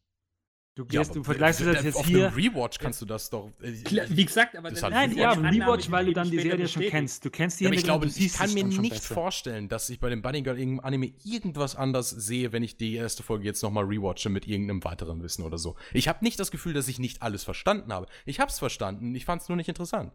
Du, 0.74 0.84
gehst, 0.84 1.10
aber 1.10 1.14
du 1.20 1.24
vergleichst 1.24 1.60
das 1.60 1.82
jetzt 1.84 1.96
auf 1.96 2.06
hier. 2.06 2.28
einem 2.28 2.34
Rewatch 2.36 2.78
kannst 2.78 3.00
du 3.00 3.04
das 3.06 3.30
doch. 3.30 3.50
äh, 3.62 3.72
Klar, 3.82 4.06
wie 4.10 4.24
gesagt, 4.24 4.56
aber 4.56 4.70
Das 4.70 4.80
Nein, 4.82 5.10
es 5.10 5.16
Rewatch 5.16 5.36
ja, 5.42 5.48
Rewatch, 5.66 5.90
weil 5.90 6.06
du 6.06 6.12
dann 6.12 6.30
die 6.30 6.38
Serie 6.40 6.68
schon 6.68 6.82
kennst. 6.84 7.24
Du 7.24 7.30
kennst 7.30 7.58
die 7.58 7.64
Ja, 7.64 7.70
aber 7.70 7.76
ich 7.76 7.82
glaube, 7.84 8.06
du 8.06 8.12
ich 8.16 8.32
kann 8.32 8.46
es 8.48 8.54
mir 8.54 8.70
schon 8.72 8.82
nicht 8.82 8.92
besser. 8.94 9.14
vorstellen, 9.14 9.68
dass 9.68 9.88
ich 9.90 9.98
bei 10.00 10.08
dem 10.08 10.22
Bunny 10.22 10.42
Girl 10.42 10.56
irgendeinem 10.58 10.84
Anime 10.86 11.12
irgendwas 11.24 11.74
anders 11.76 12.10
sehe, 12.10 12.52
wenn 12.52 12.62
ich 12.64 12.76
die 12.76 12.94
erste 12.94 13.22
Folge 13.24 13.44
jetzt 13.44 13.62
nochmal 13.62 13.84
rewatche 13.84 14.28
mit 14.30 14.46
irgendeinem 14.46 14.82
weiteren 14.84 15.20
Wissen 15.22 15.42
oder 15.44 15.58
so. 15.58 15.74
Ich 15.92 16.06
habe 16.08 16.24
nicht 16.24 16.38
das 16.38 16.50
Gefühl, 16.52 16.74
dass 16.74 16.86
ich 16.88 16.98
nicht 17.00 17.22
alles 17.22 17.42
verstanden 17.44 17.92
habe. 17.92 18.06
Ich 18.24 18.38
habe 18.40 18.50
es 18.50 18.58
verstanden, 18.60 19.14
ich 19.16 19.24
fand 19.24 19.42
es 19.42 19.48
nur 19.48 19.56
nicht 19.56 19.68
interessant. 19.68 20.12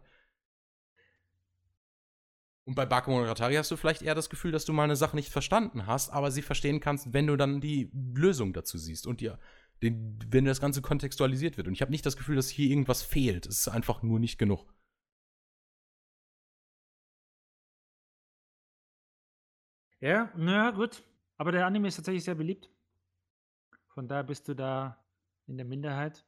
Und 2.66 2.76
bei 2.76 2.86
Bakemonogatari 2.86 3.54
hast 3.56 3.70
du 3.70 3.76
vielleicht 3.76 4.00
eher 4.02 4.14
das 4.14 4.30
Gefühl, 4.30 4.50
dass 4.50 4.64
du 4.64 4.72
mal 4.72 4.84
eine 4.84 4.96
Sache 4.96 5.16
nicht 5.16 5.28
verstanden 5.30 5.86
hast, 5.86 6.10
aber 6.10 6.30
sie 6.30 6.40
verstehen 6.40 6.80
kannst, 6.80 7.12
wenn 7.12 7.26
du 7.26 7.36
dann 7.36 7.60
die 7.60 7.90
Lösung 7.92 8.54
dazu 8.54 8.78
siehst 8.78 9.06
und 9.06 9.20
dir, 9.20 9.38
den, 9.82 10.18
wenn 10.28 10.46
das 10.46 10.60
Ganze 10.60 10.80
kontextualisiert 10.80 11.58
wird. 11.58 11.66
Und 11.66 11.74
ich 11.74 11.82
habe 11.82 11.90
nicht 11.90 12.06
das 12.06 12.16
Gefühl, 12.16 12.36
dass 12.36 12.48
hier 12.48 12.70
irgendwas 12.70 13.02
fehlt. 13.02 13.46
Es 13.46 13.60
ist 13.60 13.68
einfach 13.68 14.02
nur 14.02 14.18
nicht 14.18 14.38
genug. 14.38 14.72
Ja, 20.00 20.30
naja, 20.36 20.70
gut. 20.70 21.02
Aber 21.36 21.52
der 21.52 21.66
Anime 21.66 21.88
ist 21.88 21.96
tatsächlich 21.96 22.24
sehr 22.24 22.34
beliebt. 22.34 22.70
Von 23.88 24.08
daher 24.08 24.24
bist 24.24 24.48
du 24.48 24.54
da 24.54 25.02
in 25.46 25.56
der 25.56 25.66
Minderheit. 25.66 26.24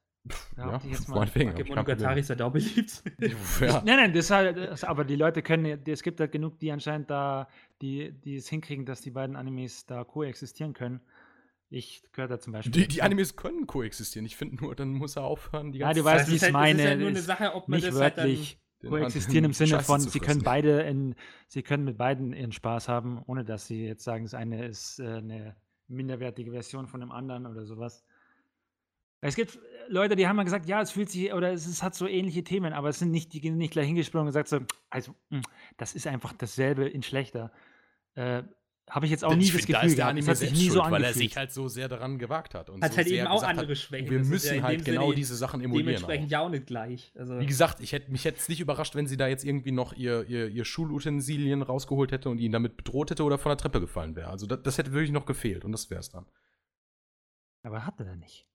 Behaupte 0.55 0.87
ich 0.87 0.93
jetzt 0.93 1.09
mal. 1.09 1.17
meinetwegen, 1.21 1.69
Monogatari 1.69 2.21
ist 2.21 2.29
ja 2.31 2.35
da 2.35 2.49
beliebt. 2.49 3.03
Ja. 3.21 3.83
Nein, 3.85 3.97
nein, 3.97 4.13
das, 4.13 4.31
halt- 4.31 4.57
das, 4.57 4.85
aber 4.85 5.05
die 5.05 5.17
Leute 5.17 5.43
können, 5.43 5.65
ja- 5.65 5.77
es 5.87 6.03
gibt 6.03 6.21
halt 6.21 6.33
genug, 6.33 6.59
die 6.59 6.71
anscheinend 6.73 7.11
da, 7.11 7.49
die, 7.83 8.13
die 8.13 8.37
es 8.37 8.49
hinkriegen, 8.49 8.87
dass 8.87 9.01
die 9.01 9.11
beiden 9.11 9.37
Animes 9.37 9.87
da 9.87 10.05
koexistieren 10.05 10.73
können. 10.73 11.01
Ich 11.69 12.03
gehöre 12.13 12.29
da 12.29 12.39
zum 12.39 12.53
Beispiel. 12.53 12.71
Die, 12.73 12.87
die. 12.89 13.03
Animes 13.03 13.35
können 13.37 13.67
koexistieren. 13.67 14.25
Ich 14.25 14.37
finde 14.37 14.57
nur, 14.63 14.75
dann 14.77 14.91
muss 14.93 15.17
er 15.17 15.25
aufhören, 15.25 15.73
die 15.73 15.81
Ja, 15.81 15.87
ganze 15.89 16.01
du 16.01 16.05
weißt, 16.05 16.31
wie 16.31 16.37
ich 16.37 16.43
es 16.43 16.43
halt- 16.45 16.55
das 16.55 16.61
ist 16.71 16.77
meine. 16.77 16.89
halt 16.89 16.99
nur 17.01 17.09
eine 17.09 17.19
ist 17.19 17.27
Sache, 17.27 17.55
ob 17.55 17.69
man 17.69 17.77
nicht 17.81 17.89
das 17.89 18.01
halt 18.01 18.19
dann- 18.19 18.25
wörtlich 18.27 18.61
den 18.83 18.91
koexistieren 18.91 19.45
im 19.47 19.53
Sinne 19.53 19.71
Scheiße 19.71 19.85
von, 19.87 20.01
sie 20.01 20.21
können 20.21 20.43
beide 20.43 20.83
in, 20.83 21.15
sie 21.49 21.63
können 21.63 21.85
mit 21.85 21.97
beiden 21.99 22.33
ihren 22.35 22.53
Spaß 22.53 22.89
haben, 22.89 23.21
ohne 23.27 23.45
dass 23.45 23.67
sie 23.67 23.85
jetzt 23.87 24.05
sagen, 24.05 24.25
das 24.25 24.35
eine 24.35 24.67
ist 24.67 25.01
äh, 25.01 25.05
eine 25.17 25.57
minderwertige 25.89 26.53
Version 26.53 26.87
von 26.87 27.01
dem 27.01 27.11
anderen 27.11 27.47
oder 27.47 27.65
sowas. 27.65 28.05
Es 29.27 29.37
gibt 29.37 29.57
äh, 29.57 29.59
Leute, 29.89 30.17
die 30.17 30.27
haben 30.27 30.37
mal 30.37 30.45
gesagt, 30.45 30.67
ja, 30.67 30.81
es 30.81 30.91
fühlt 30.91 31.11
sich, 31.11 31.33
oder 31.33 31.53
es, 31.53 31.67
ist, 31.67 31.83
hat 31.83 31.95
so 31.95 32.07
ähnliche 32.07 32.45
Themen, 32.45 32.73
aber 32.73 32.89
es 32.89 32.99
sind 32.99 33.11
nicht, 33.11 33.33
die 33.33 33.41
gehen 33.41 33.57
nicht 33.57 33.73
gleich 33.73 33.87
hingesprungen 33.87 34.27
und 34.27 34.29
gesagt 34.29 34.49
so, 34.49 34.61
also, 34.91 35.15
mh, 35.31 35.43
das 35.77 35.95
ist 35.95 36.07
einfach 36.07 36.33
dasselbe 36.33 36.89
in 36.89 37.03
schlechter. 37.03 37.53
Äh, 38.15 38.43
Habe 38.89 39.07
ich 39.07 39.11
jetzt 39.11 39.25
auch 39.25 39.35
nie 39.35 39.45
ich 39.45 39.53
das 39.53 39.65
find, 39.65 39.75
da 39.75 39.81
Gefühl 39.81 39.89
ist 39.89 39.99
der 39.99 40.05
gehabt. 40.05 40.11
Anime 40.11 40.31
hat 40.31 40.37
sich 40.37 40.53
nie 40.53 40.69
so 40.71 40.81
schuld, 40.81 40.91
weil 40.93 41.05
er 41.05 41.13
sich 41.13 41.37
halt 41.37 41.53
so 41.53 41.67
sehr 41.69 41.89
daran 41.89 42.19
gewagt 42.19 42.55
hat. 42.55 42.71
Und 42.71 42.83
Hat 42.85 42.93
so 42.93 42.99
halt 42.99 43.09
sehr 43.09 43.19
eben 43.19 43.27
auch 43.27 43.43
andere 43.43 43.69
hat, 43.69 43.79
Schwächen. 43.79 44.11
Wir 44.11 44.19
Das 44.21 44.29
müssen 44.29 44.57
ja 44.57 44.63
halt 44.63 44.85
genau 44.85 45.07
Sinne 45.07 45.15
diese 45.17 45.35
Sachen 45.35 45.61
emulieren. 45.61 45.87
Dementsprechend 45.87 46.27
Auch. 46.27 46.31
ja 46.31 46.41
auch 46.41 46.49
nicht 46.49 46.67
gleich. 46.67 47.13
Also, 47.17 47.41
Wie 47.41 47.47
gesagt, 47.47 47.81
ich 47.81 47.93
hätte 47.93 48.13
mich 48.13 48.23
jetzt 48.23 48.49
nicht 48.49 48.61
überrascht, 48.61 48.95
wenn 48.95 49.09
sie 49.09 49.17
da 49.17 49.27
jetzt 49.27 49.45
irgendwie 49.45 49.73
noch 49.73 49.93
ihr, 49.93 50.25
ihr, 50.29 50.49
ihr 50.49 50.65
Schulutensilien 50.65 51.63
rausgeholt 51.63 52.13
hätte 52.13 52.29
und 52.29 52.39
ihn 52.39 52.53
damit 52.53 52.77
bedroht 52.77 53.11
hätte 53.11 53.25
oder 53.25 53.39
von 53.39 53.51
der 53.51 53.59
Treppe 53.59 53.81
gefallen 53.81 54.15
wäre. 54.15 54.31
Also 54.31 54.47
das, 54.47 54.63
das 54.63 54.79
hätte 54.79 54.93
wirklich 54.93 55.11
noch 55.13 55.27
gefehlt 55.27 55.65
und 55.65 55.73
das 55.73 55.91
wäre 55.91 56.01
es 56.01 56.11
dann. 56.11 56.27
Aber 57.65 57.85
hat 57.85 57.99
er 58.01 58.15
nicht. 58.15 58.47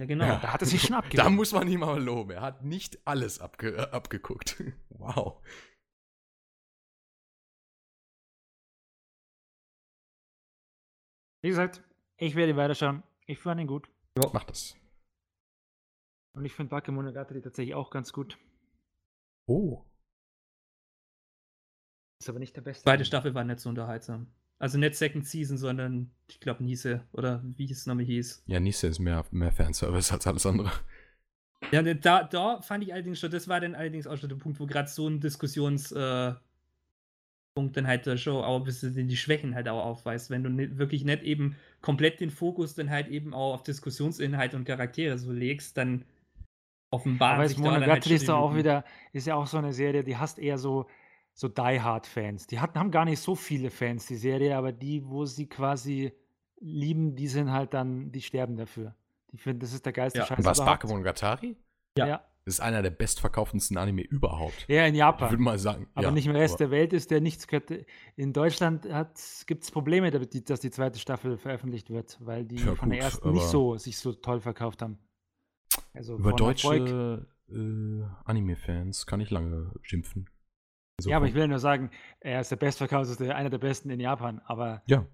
Ja, 0.00 0.06
genau. 0.06 0.24
Ja. 0.26 0.38
Da 0.40 0.52
hat 0.52 0.62
er 0.62 0.66
sich 0.66 0.82
schon 0.82 0.90
Da 0.92 0.98
abgegeben. 0.98 1.34
muss 1.36 1.52
man 1.52 1.68
ihm 1.68 1.80
mal 1.80 2.02
loben. 2.02 2.30
Er 2.32 2.42
hat 2.42 2.64
nicht 2.64 2.98
alles 3.06 3.40
abge 3.40 3.76
äh, 3.76 3.90
abgeguckt. 3.90 4.62
wow. 4.90 5.42
Wie 11.42 11.48
gesagt, 11.48 11.82
ich 12.16 12.34
werde 12.34 12.56
weiterschauen. 12.56 13.02
Ich 13.26 13.38
fand 13.38 13.60
ihn 13.60 13.66
gut. 13.66 13.88
Mach 14.32 14.44
das. 14.44 14.76
Und 16.34 16.44
ich 16.44 16.52
finde 16.52 16.70
Bakemonogatari 16.70 17.40
tatsächlich 17.40 17.74
auch 17.74 17.90
ganz 17.90 18.12
gut. 18.12 18.38
Oh. 19.48 19.84
Ist 22.20 22.28
aber 22.28 22.38
nicht 22.40 22.56
der 22.56 22.62
beste. 22.62 22.82
Zweite 22.82 23.04
Staffel 23.04 23.34
war 23.34 23.44
nicht 23.44 23.60
so 23.60 23.68
unterhaltsam. 23.68 24.32
Also 24.58 24.78
nicht 24.78 24.96
Second 24.96 25.26
Season, 25.26 25.56
sondern 25.56 26.10
ich 26.28 26.40
glaube 26.40 26.64
Niese 26.64 27.02
oder 27.12 27.42
wie 27.56 27.70
es 27.70 27.86
nochmal 27.86 28.04
hieß. 28.04 28.42
Ja, 28.46 28.58
Nisse 28.58 28.88
ist 28.88 28.98
mehr, 28.98 29.24
mehr 29.30 29.52
Fanservice 29.52 30.12
als 30.12 30.26
alles 30.26 30.46
andere. 30.46 30.72
Ja, 31.72 31.82
ne, 31.82 31.96
da, 31.96 32.24
da 32.24 32.60
fand 32.60 32.84
ich 32.84 32.92
allerdings 32.92 33.20
schon, 33.20 33.30
das 33.30 33.48
war 33.48 33.60
dann 33.60 33.74
allerdings 33.74 34.06
auch 34.06 34.16
schon 34.16 34.28
der 34.28 34.36
Punkt, 34.36 34.58
wo 34.58 34.66
gerade 34.66 34.88
so 34.88 35.08
ein 35.08 35.20
Diskussions 35.20 35.92
äh, 35.92 36.32
dann 37.56 37.86
halt 37.86 38.06
der 38.06 38.16
Show 38.16 38.40
auch 38.40 38.58
ein 38.58 38.64
bisschen 38.64 39.08
die 39.08 39.16
Schwächen 39.16 39.54
halt 39.54 39.68
auch 39.68 39.84
aufweist, 39.84 40.30
wenn 40.30 40.44
du 40.44 40.50
nicht, 40.50 40.78
wirklich 40.78 41.04
nicht 41.04 41.22
eben 41.22 41.56
komplett 41.80 42.20
den 42.20 42.30
Fokus 42.30 42.74
dann 42.74 42.90
halt 42.90 43.08
eben 43.08 43.34
auch 43.34 43.54
auf 43.54 43.62
Diskussionsinhalt 43.64 44.54
und 44.54 44.64
Charaktere 44.64 45.18
so 45.18 45.32
legst, 45.32 45.76
dann 45.76 46.04
offenbaren 46.90 47.36
Aber 47.36 47.48
sich 47.48 47.56
es 47.56 47.62
da 47.62 47.70
dann 47.70 47.80
halt 47.80 47.86
Monogatari 47.86 48.14
ist 48.14 48.28
doch 48.28 48.38
auch 48.38 48.54
wieder, 48.54 48.84
ist 49.12 49.26
ja 49.26 49.34
auch 49.34 49.46
so 49.46 49.58
eine 49.58 49.72
Serie, 49.72 50.04
die 50.04 50.16
hasst 50.16 50.38
eher 50.38 50.58
so, 50.58 50.86
so 51.38 51.46
Die 51.46 51.80
Hard 51.80 52.06
Fans. 52.08 52.48
Die 52.48 52.58
hatten, 52.58 52.76
haben 52.80 52.90
gar 52.90 53.04
nicht 53.04 53.20
so 53.20 53.36
viele 53.36 53.70
Fans, 53.70 54.06
die 54.06 54.16
Serie, 54.16 54.56
aber 54.56 54.72
die, 54.72 55.06
wo 55.08 55.24
sie 55.24 55.46
quasi 55.48 56.12
lieben, 56.60 57.14
die 57.14 57.28
sind 57.28 57.52
halt 57.52 57.74
dann, 57.74 58.10
die 58.10 58.22
sterben 58.22 58.56
dafür. 58.56 58.96
Die 59.30 59.38
finden, 59.38 59.60
das 59.60 59.72
ist 59.72 59.86
der 59.86 59.92
geilste 59.92 60.18
Ja. 60.18 60.26
Scheiß 60.26 60.44
Was, 60.44 60.58
überhaupt. 60.58 60.80
Bakemonogatari? 60.80 61.56
Ja. 61.96 62.06
Ja. 62.08 62.24
Das 62.44 62.54
ist 62.54 62.60
einer 62.60 62.82
der 62.82 62.90
bestverkaufendsten 62.90 63.76
Anime 63.76 64.02
überhaupt. 64.02 64.64
ja, 64.68 64.84
in 64.86 64.94
Ich 64.94 64.98
Japan. 64.98 65.30
würde 65.30 65.42
mal 65.42 65.58
sagen. 65.60 65.86
Aber 65.94 66.06
ja, 66.08 66.10
nicht 66.10 66.26
im 66.26 66.34
Rest 66.34 66.58
der 66.58 66.72
Welt 66.72 66.92
ist 66.92 67.10
der 67.12 67.20
nichts 67.20 67.46
könnte. 67.46 67.86
In 68.16 68.32
Deutschland 68.32 68.88
gibt 69.46 69.62
es 69.62 69.70
Probleme 69.70 70.10
damit, 70.10 70.32
die- 70.34 70.42
dass 70.44 70.58
die 70.58 70.70
zweite 70.72 70.98
Staffel 70.98 71.36
veröffentlicht 71.36 71.90
wird, 71.90 72.18
weil 72.20 72.46
die 72.46 72.56
Ja, 72.56 72.74
von 72.74 72.88
der 72.90 72.98
gut, 72.98 73.04
ersten 73.04 73.30
nicht 73.32 73.46
so 73.46 73.76
sich 73.76 73.98
so 73.98 74.12
toll 74.12 74.40
verkauft 74.40 74.82
haben. 74.82 74.98
Also 75.94 76.16
Über 76.16 76.32
deutsche 76.32 77.26
äh, 77.48 78.02
Anime-Fans 78.24 79.06
kann 79.06 79.20
ich 79.20 79.30
lange 79.30 79.70
schimpfen. 79.82 80.28
Ja, 81.04 81.16
aber 81.16 81.26
ich 81.26 81.34
will 81.34 81.46
nur 81.48 81.58
sagen, 81.60 81.90
er 82.20 82.40
ist 82.40 82.50
der 82.50 82.56
bestverkaufte, 82.56 83.34
einer 83.34 83.50
der 83.50 83.58
besten 83.58 83.88
in 83.90 84.00
Japan, 84.00 84.40
aber 84.46 84.82
Ja. 84.86 85.06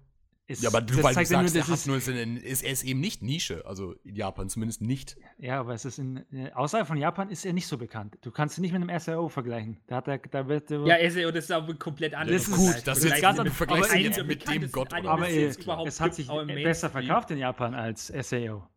ist, 0.47 0.63
Ja, 0.63 0.69
aber 0.69 0.81
du, 0.81 0.93
weil 1.03 1.13
du 1.13 1.33
nur, 1.33 1.47
sagst, 1.47 1.55
er, 1.55 1.73
ist, 1.75 1.87
nur 1.87 1.99
seine, 1.99 2.39
ist, 2.39 2.63
er 2.63 2.71
ist 2.71 2.83
eben 2.83 2.99
nicht 2.99 3.21
Nische, 3.21 3.63
also 3.67 3.93
in 4.03 4.15
Japan 4.15 4.49
zumindest 4.49 4.81
nicht. 4.81 5.15
ja, 5.37 5.59
aber 5.59 5.73
es 5.75 5.85
ist 5.85 5.99
in, 5.99 6.25
äh, 6.33 6.51
außerhalb 6.53 6.87
von 6.87 6.97
Japan 6.97 7.29
ist 7.29 7.45
er 7.45 7.53
nicht 7.53 7.67
so 7.67 7.77
bekannt. 7.77 8.17
Du 8.21 8.31
kannst 8.31 8.57
ihn 8.57 8.61
nicht 8.61 8.71
mit 8.73 8.81
einem 8.81 8.99
SRO 8.99 9.29
vergleichen. 9.29 9.77
Da 9.87 9.97
hat 9.97 10.07
er, 10.07 10.17
da 10.17 10.47
wird 10.47 10.71
Ja, 10.71 10.97
SEO, 11.09 11.29
das 11.31 11.45
ist 11.45 11.51
aber 11.51 11.73
komplett 11.75 12.15
anders. 12.15 12.45
Das 12.45 12.47
ist 12.47 12.55
gut, 12.55 12.87
das 12.87 13.03
ist 13.03 13.21
ganz 13.21 13.35
du 13.35 13.41
anders. 13.41 13.55
vergleichst 13.57 13.89
Aber 13.91 13.99
ihn 13.99 14.05
in- 14.07 14.11
jetzt 14.11 14.25
mit 14.25 14.47
dem 14.49 14.71
Gott 14.71 14.91
aber 14.91 15.29
es 15.29 15.99
hat 16.01 16.15
sich 16.15 16.27
besser 16.27 16.89
verkauft 16.89 17.29
in 17.31 17.37
Japan 17.37 17.75
als 17.75 18.07
SAO. 18.07 18.67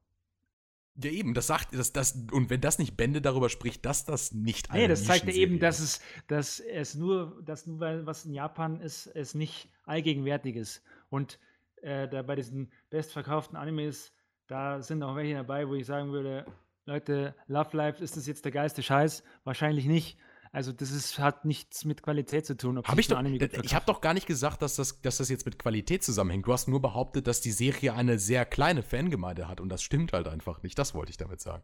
Ja, 1.01 1.11
eben, 1.11 1.33
das 1.33 1.47
sagt, 1.47 1.75
das, 1.75 1.93
das, 1.93 2.19
und 2.33 2.51
wenn 2.51 2.61
das 2.61 2.79
nicht 2.79 2.97
Bände 2.97 3.21
darüber 3.21 3.49
spricht, 3.49 3.87
dass 3.87 4.05
das 4.05 4.33
nicht 4.33 4.73
Nee, 4.73 4.89
das 4.89 5.05
zeigt 5.05 5.27
ja 5.27 5.33
eben, 5.33 5.61
dass 5.61 5.79
es, 5.79 6.01
dass 6.27 6.59
es 6.59 6.97
nur, 6.97 7.41
dass 7.45 7.67
nur 7.67 7.79
weil 7.79 8.05
was 8.05 8.25
in 8.25 8.35
Japan 8.35 8.81
ist, 8.81 9.07
es 9.07 9.35
nicht 9.35 9.69
allgegenwärtig 9.85 10.57
ist. 10.57 10.83
Und 11.09 11.39
äh, 11.83 12.09
da 12.09 12.23
bei 12.23 12.35
diesen 12.35 12.73
bestverkauften 12.91 13.57
Animes, 13.57 14.13
da 14.49 14.83
sind 14.83 15.03
auch 15.05 15.15
welche 15.15 15.35
dabei, 15.35 15.69
wo 15.69 15.75
ich 15.75 15.87
sagen 15.87 16.11
würde, 16.11 16.45
Leute, 16.85 17.35
Love 17.47 17.77
Life, 17.77 18.03
ist 18.03 18.17
das 18.17 18.27
jetzt 18.27 18.45
der 18.45 18.53
geilste 18.53 18.83
Scheiß? 18.83 19.23
Wahrscheinlich 19.45 19.85
nicht. 19.85 20.19
Also 20.53 20.73
das 20.73 20.91
ist, 20.91 21.19
hat 21.19 21.45
nichts 21.45 21.85
mit 21.85 22.03
Qualität 22.03 22.47
zu 22.47 22.57
tun. 22.57 22.79
Hab 22.79 22.99
ich 22.99 23.09
doch, 23.09 23.23
ich 23.23 23.75
habe 23.75 23.87
doch 23.87 24.01
gar 24.01 24.15
nicht 24.15 24.27
gesagt, 24.27 24.63
dass 24.63 24.77
das, 24.77 25.01
dass 25.03 25.19
das 25.19 25.29
jetzt 25.29 25.45
mit 25.45 25.59
Qualität 25.59 26.03
zusammenhängt. 26.03 26.47
Du 26.47 26.53
hast 26.53 26.69
nur 26.69 26.81
behauptet, 26.81 27.27
dass 27.27 27.41
die 27.41 27.51
Serie 27.51 27.95
eine 27.95 28.19
sehr 28.19 28.45
kleine 28.45 28.83
Fangemeinde 28.83 29.49
hat 29.49 29.61
und 29.61 29.69
das 29.69 29.83
stimmt 29.83 30.13
halt 30.13 30.29
einfach 30.29 30.63
nicht. 30.63 30.79
Das 30.79 30.95
wollte 30.95 31.11
ich 31.11 31.17
damit 31.17 31.41
sagen. 31.41 31.63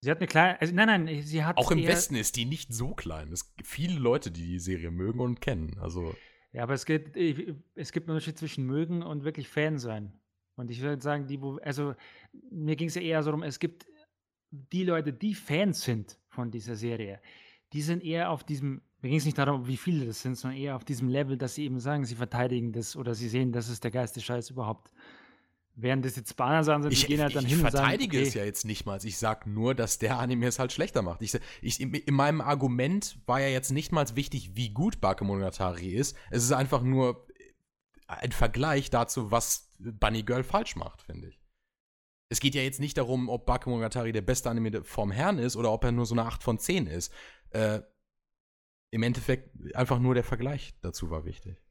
Sie 0.00 0.10
hat 0.10 0.18
eine 0.18 0.26
kleine, 0.26 0.60
also 0.60 0.74
nein, 0.74 1.04
nein, 1.04 1.22
sie 1.22 1.44
hat 1.44 1.56
Auch 1.58 1.70
im 1.70 1.86
Westen 1.86 2.16
ist 2.16 2.36
die 2.36 2.44
nicht 2.44 2.74
so 2.74 2.94
klein. 2.94 3.30
Es 3.32 3.54
gibt 3.54 3.68
viele 3.68 3.98
Leute, 3.98 4.30
die 4.30 4.46
die 4.46 4.58
Serie 4.58 4.90
mögen 4.90 5.20
und 5.20 5.40
kennen. 5.40 5.78
Also 5.80 6.14
Ja, 6.52 6.64
aber 6.64 6.74
es 6.74 6.86
gibt, 6.86 7.16
es 7.16 7.92
gibt 7.92 8.08
einen 8.08 8.16
Unterschied 8.16 8.38
zwischen 8.38 8.66
mögen 8.66 9.02
und 9.02 9.24
wirklich 9.24 9.48
Fan 9.48 9.78
sein. 9.78 10.18
Und 10.56 10.70
ich 10.70 10.80
würde 10.80 11.02
sagen, 11.02 11.26
die, 11.28 11.40
wo, 11.40 11.58
also 11.58 11.94
mir 12.50 12.76
ging 12.76 12.88
es 12.88 12.94
ja 12.94 13.02
eher 13.02 13.22
so 13.22 13.30
darum, 13.30 13.42
es 13.42 13.58
gibt 13.58 13.86
die 14.50 14.84
Leute, 14.84 15.12
die 15.12 15.34
Fans 15.34 15.82
sind 15.82 16.18
von 16.32 16.50
dieser 16.50 16.76
Serie, 16.76 17.20
die 17.72 17.82
sind 17.82 18.02
eher 18.02 18.30
auf 18.30 18.44
diesem, 18.44 18.82
mir 19.00 19.10
ging 19.10 19.18
es 19.18 19.24
nicht 19.24 19.38
darum, 19.38 19.66
wie 19.66 19.76
viele 19.76 20.06
das 20.06 20.22
sind, 20.22 20.36
sondern 20.36 20.58
eher 20.58 20.76
auf 20.76 20.84
diesem 20.84 21.08
Level, 21.08 21.36
dass 21.36 21.54
sie 21.54 21.64
eben 21.64 21.80
sagen, 21.80 22.04
sie 22.04 22.14
verteidigen 22.14 22.72
das 22.72 22.96
oder 22.96 23.14
sie 23.14 23.28
sehen, 23.28 23.52
das 23.52 23.68
ist 23.68 23.84
der 23.84 23.90
geilste 23.90 24.20
Scheiß 24.20 24.50
überhaupt. 24.50 24.92
Während 25.74 26.04
das 26.04 26.16
jetzt 26.16 26.36
Banner 26.36 26.64
sagen, 26.64 26.82
sind, 26.82 26.92
ich, 26.92 27.00
die 27.00 27.06
gehen 27.06 27.22
halt 27.22 27.34
dann 27.34 27.44
ich 27.44 27.50
hin 27.52 27.64
und 27.64 27.70
sagen, 27.70 27.84
verteidige 27.84 28.18
okay, 28.18 28.26
es 28.26 28.34
ja 28.34 28.44
jetzt 28.44 28.66
nicht 28.66 28.84
mal. 28.84 28.98
Ich 29.02 29.16
sage 29.16 29.48
nur, 29.48 29.74
dass 29.74 29.98
der 29.98 30.18
Anime 30.18 30.46
es 30.46 30.58
halt 30.58 30.70
schlechter 30.70 31.00
macht. 31.00 31.22
Ich, 31.22 31.32
ich, 31.62 31.80
in, 31.80 31.94
in 31.94 32.14
meinem 32.14 32.42
Argument 32.42 33.18
war 33.24 33.40
ja 33.40 33.48
jetzt 33.48 33.70
nicht 33.70 33.90
mal 33.90 34.04
wichtig, 34.14 34.54
wie 34.54 34.68
gut 34.68 35.00
Bakemonogatari 35.00 35.88
ist. 35.88 36.14
Es 36.30 36.44
ist 36.44 36.52
einfach 36.52 36.82
nur 36.82 37.26
ein 38.06 38.32
Vergleich 38.32 38.90
dazu, 38.90 39.30
was 39.30 39.70
Bunny 39.78 40.22
Girl 40.22 40.44
falsch 40.44 40.76
macht, 40.76 41.00
finde 41.00 41.28
ich. 41.28 41.41
Es 42.32 42.40
geht 42.40 42.54
ja 42.54 42.62
jetzt 42.62 42.80
nicht 42.80 42.96
darum, 42.96 43.28
ob 43.28 43.44
Bakemonogatari 43.44 44.10
der 44.10 44.22
beste 44.22 44.48
Anime 44.48 44.84
vom 44.84 45.10
Herrn 45.10 45.36
ist 45.36 45.54
oder 45.54 45.70
ob 45.70 45.84
er 45.84 45.92
nur 45.92 46.06
so 46.06 46.14
eine 46.14 46.24
8 46.24 46.42
von 46.42 46.58
10 46.58 46.86
ist. 46.86 47.12
Äh, 47.50 47.82
Im 48.90 49.02
Endeffekt 49.02 49.50
einfach 49.76 49.98
nur 49.98 50.14
der 50.14 50.24
Vergleich 50.24 50.72
dazu 50.80 51.10
war 51.10 51.26
wichtig. 51.26 51.62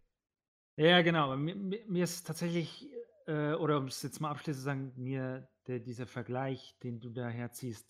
Ja, 0.75 1.01
genau. 1.01 1.35
Mir, 1.35 1.55
mir, 1.55 2.03
ist 2.03 2.27
tatsächlich, 2.27 2.87
äh, 3.25 3.53
oder 3.53 3.79
um 3.79 3.85
es 3.85 4.03
jetzt 4.03 4.21
mal 4.21 4.29
abschließend 4.29 4.57
zu 4.57 4.63
sagen, 4.63 4.93
mir 4.97 5.49
der, 5.65 5.79
dieser 5.79 6.05
Vergleich, 6.05 6.77
den 6.83 6.99
du 6.99 7.09
da 7.09 7.27
herziehst, 7.27 7.87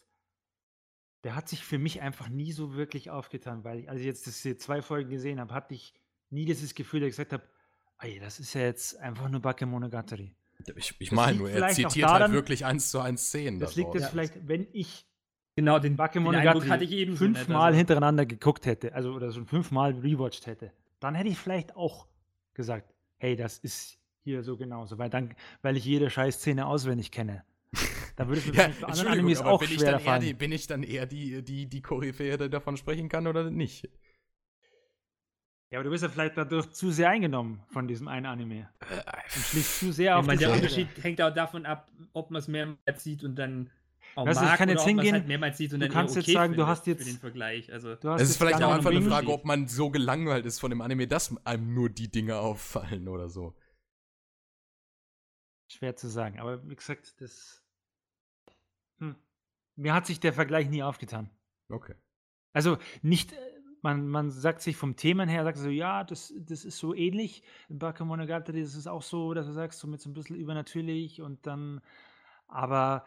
der 1.25 1.35
hat 1.35 1.49
sich 1.49 1.65
für 1.65 1.77
mich 1.77 1.99
einfach 1.99 2.29
nie 2.29 2.53
so 2.53 2.73
wirklich 2.73 3.09
aufgetan, 3.09 3.65
weil 3.65 3.79
ich, 3.79 3.89
als 3.89 3.99
ich 3.99 4.05
jetzt 4.05 4.41
hier 4.41 4.57
zwei 4.57 4.81
Folgen 4.81 5.09
gesehen 5.09 5.41
habe, 5.41 5.53
hatte 5.53 5.73
ich 5.73 5.93
nie 6.29 6.45
dieses 6.45 6.73
Gefühl, 6.73 7.01
dass 7.01 7.09
ich 7.09 7.17
gesagt 7.17 7.33
habe, 7.33 7.43
das 8.21 8.39
ist 8.39 8.53
ja 8.53 8.61
jetzt 8.61 8.97
einfach 8.97 9.27
nur 9.27 9.41
Bakemonogatari. 9.41 10.33
Ich, 10.75 10.95
ich 10.99 11.09
Das 11.09 11.15
meine 11.15 11.37
nur, 11.37 11.49
er 11.49 11.67
zitiert 11.69 11.93
halt 12.09 12.21
daran- 12.21 12.33
wirklich 12.33 12.65
eins 12.65 12.89
zu 12.91 12.99
eins 12.99 13.27
Szenen. 13.27 13.59
Das 13.59 13.75
liegt 13.75 13.93
jetzt 13.93 14.03
daraus. 14.03 14.11
vielleicht, 14.11 14.47
wenn 14.47 14.67
ich 14.73 15.05
Genau, 15.55 15.79
den, 15.79 15.97
Bakemonogatari 15.97 16.67
hatte 16.69 16.83
ich 16.85 16.91
nicht, 17.07 17.17
fünfmal 17.17 17.67
also- 17.67 17.77
hintereinander 17.77 18.25
geguckt 18.25 18.65
hätte, 18.65 18.93
also 18.95 19.11
oder 19.11 19.31
so 19.31 19.43
fünfmal 19.43 19.91
rewatcht 19.91 20.47
hätte, 20.47 20.71
dann 20.99 21.13
hätte 21.15 21.29
ich 21.29 21.37
vielleicht 21.37 21.75
auch 21.75 22.07
gesagt, 22.53 22.93
hey, 23.17 23.35
das 23.35 23.57
ist 23.59 23.97
hier 24.23 24.43
so 24.43 24.55
genauso, 24.55 24.97
weil 24.97 25.09
dann, 25.09 25.33
weil 25.61 25.75
ich 25.77 25.83
jede 25.85 26.09
Scheißszene 26.09 26.65
auswendig 26.65 27.11
kenne. 27.11 27.43
Da 28.15 28.27
würde 28.27 28.39
es 28.41 28.47
mir 28.47 28.53
Ja, 28.53 28.57
wahrscheinlich 28.67 28.81
bei 28.81 28.87
anderen 28.87 29.07
Animes 29.11 29.39
aber 29.39 29.51
auch 29.51 29.59
bin 29.59 29.71
ich, 29.71 29.77
dann 29.77 29.87
eher 29.87 29.97
die, 29.97 30.03
fallen. 30.03 30.37
bin 30.37 30.51
ich 30.51 30.67
dann 30.67 30.83
eher 30.83 31.05
die, 31.05 31.43
die, 31.43 31.65
die 31.67 31.81
Koryphäe, 31.81 32.37
die 32.37 32.49
davon 32.49 32.77
sprechen 32.77 33.09
kann 33.09 33.25
oder 33.27 33.49
nicht? 33.49 33.89
Ja, 35.71 35.79
aber 35.79 35.85
du 35.85 35.89
bist 35.89 36.03
ja 36.03 36.09
vielleicht 36.09 36.35
dadurch 36.37 36.69
zu 36.71 36.91
sehr 36.91 37.09
eingenommen 37.09 37.63
von 37.69 37.87
diesem 37.87 38.07
einen 38.09 38.25
Anime 38.25 38.69
Äh, 38.89 38.95
und 39.35 39.43
schließt 39.45 39.79
zu 39.79 39.91
sehr 39.93 40.11
Ich 40.13 40.19
auf 40.19 40.25
meine, 40.27 40.37
die 40.39 40.45
der. 40.45 40.53
Unterschied 40.53 40.89
hängt 41.01 41.21
auch 41.21 41.33
davon 41.33 41.65
ab, 41.65 41.89
ob 42.13 42.29
man 42.29 42.39
es 42.39 42.47
mehr 42.49 42.77
sieht 42.95 43.23
und 43.23 43.35
dann 43.37 43.71
auch 44.15 44.25
Weißt 44.25 44.41
du, 44.41 44.43
ich 44.43 44.49
mag 44.49 44.57
kann 44.57 44.67
oder 44.69 44.77
jetzt 44.79 44.85
hingehen, 44.87 45.13
halt 45.13 45.27
mehrmals 45.27 45.57
sieht 45.57 45.71
und 45.73 45.79
du 45.79 45.85
dann 45.87 45.93
kannst 45.93 46.15
jetzt 46.17 46.25
okay 46.25 46.33
sagen, 46.33 46.53
du 46.55 46.67
hast 46.67 46.83
für 46.83 46.89
jetzt- 46.91 47.07
den 47.07 47.17
Vergleich. 47.17 47.71
Also 47.71 47.95
Du 47.95 48.09
hast 48.09 48.21
Es 48.21 48.29
ist 48.29 48.35
jetzt 48.35 48.37
vielleicht 48.49 48.61
auch 48.61 48.73
einfach 48.73 48.91
eine 48.91 49.01
Frage, 49.01 49.31
ob 49.31 49.45
man 49.45 49.69
so 49.69 49.89
gelangweilt 49.89 50.45
ist 50.45 50.59
von 50.59 50.69
dem 50.71 50.81
Anime, 50.81 51.07
dass 51.07 51.33
einem 51.45 51.73
nur 51.73 51.89
die 51.89 52.11
Dinge 52.11 52.37
auffallen 52.37 53.07
oder 53.07 53.29
so. 53.29 53.55
Schwer 55.69 55.95
zu 55.95 56.09
sagen, 56.09 56.37
aber 56.39 56.67
wie 56.69 56.75
gesagt, 56.75 57.21
das. 57.21 57.63
Hm. 58.99 59.15
Mir 59.77 59.93
hat 59.93 60.05
sich 60.05 60.19
der 60.19 60.33
Vergleich 60.33 60.69
nie 60.69 60.83
aufgetan. 60.83 61.29
Okay. 61.69 61.95
Also 62.51 62.77
nicht, 63.01 63.33
man, 63.81 64.07
man 64.07 64.29
sagt 64.29 64.61
sich 64.61 64.77
vom 64.77 64.95
Themen 64.95 65.27
her, 65.27 65.43
sagt 65.43 65.57
so, 65.57 65.69
ja, 65.69 66.03
das, 66.03 66.33
das 66.37 66.65
ist 66.65 66.77
so 66.77 66.93
ähnlich. 66.93 67.43
In 67.69 67.79
Bakemonogatari 67.79 68.61
ist 68.61 68.87
auch 68.87 69.01
so, 69.01 69.33
dass 69.33 69.47
du 69.47 69.53
sagst, 69.53 69.79
so 69.79 69.87
mit 69.87 70.01
so 70.01 70.09
ein 70.09 70.13
bisschen 70.13 70.35
übernatürlich 70.35 71.21
und 71.21 71.45
dann, 71.47 71.81
aber 72.47 73.05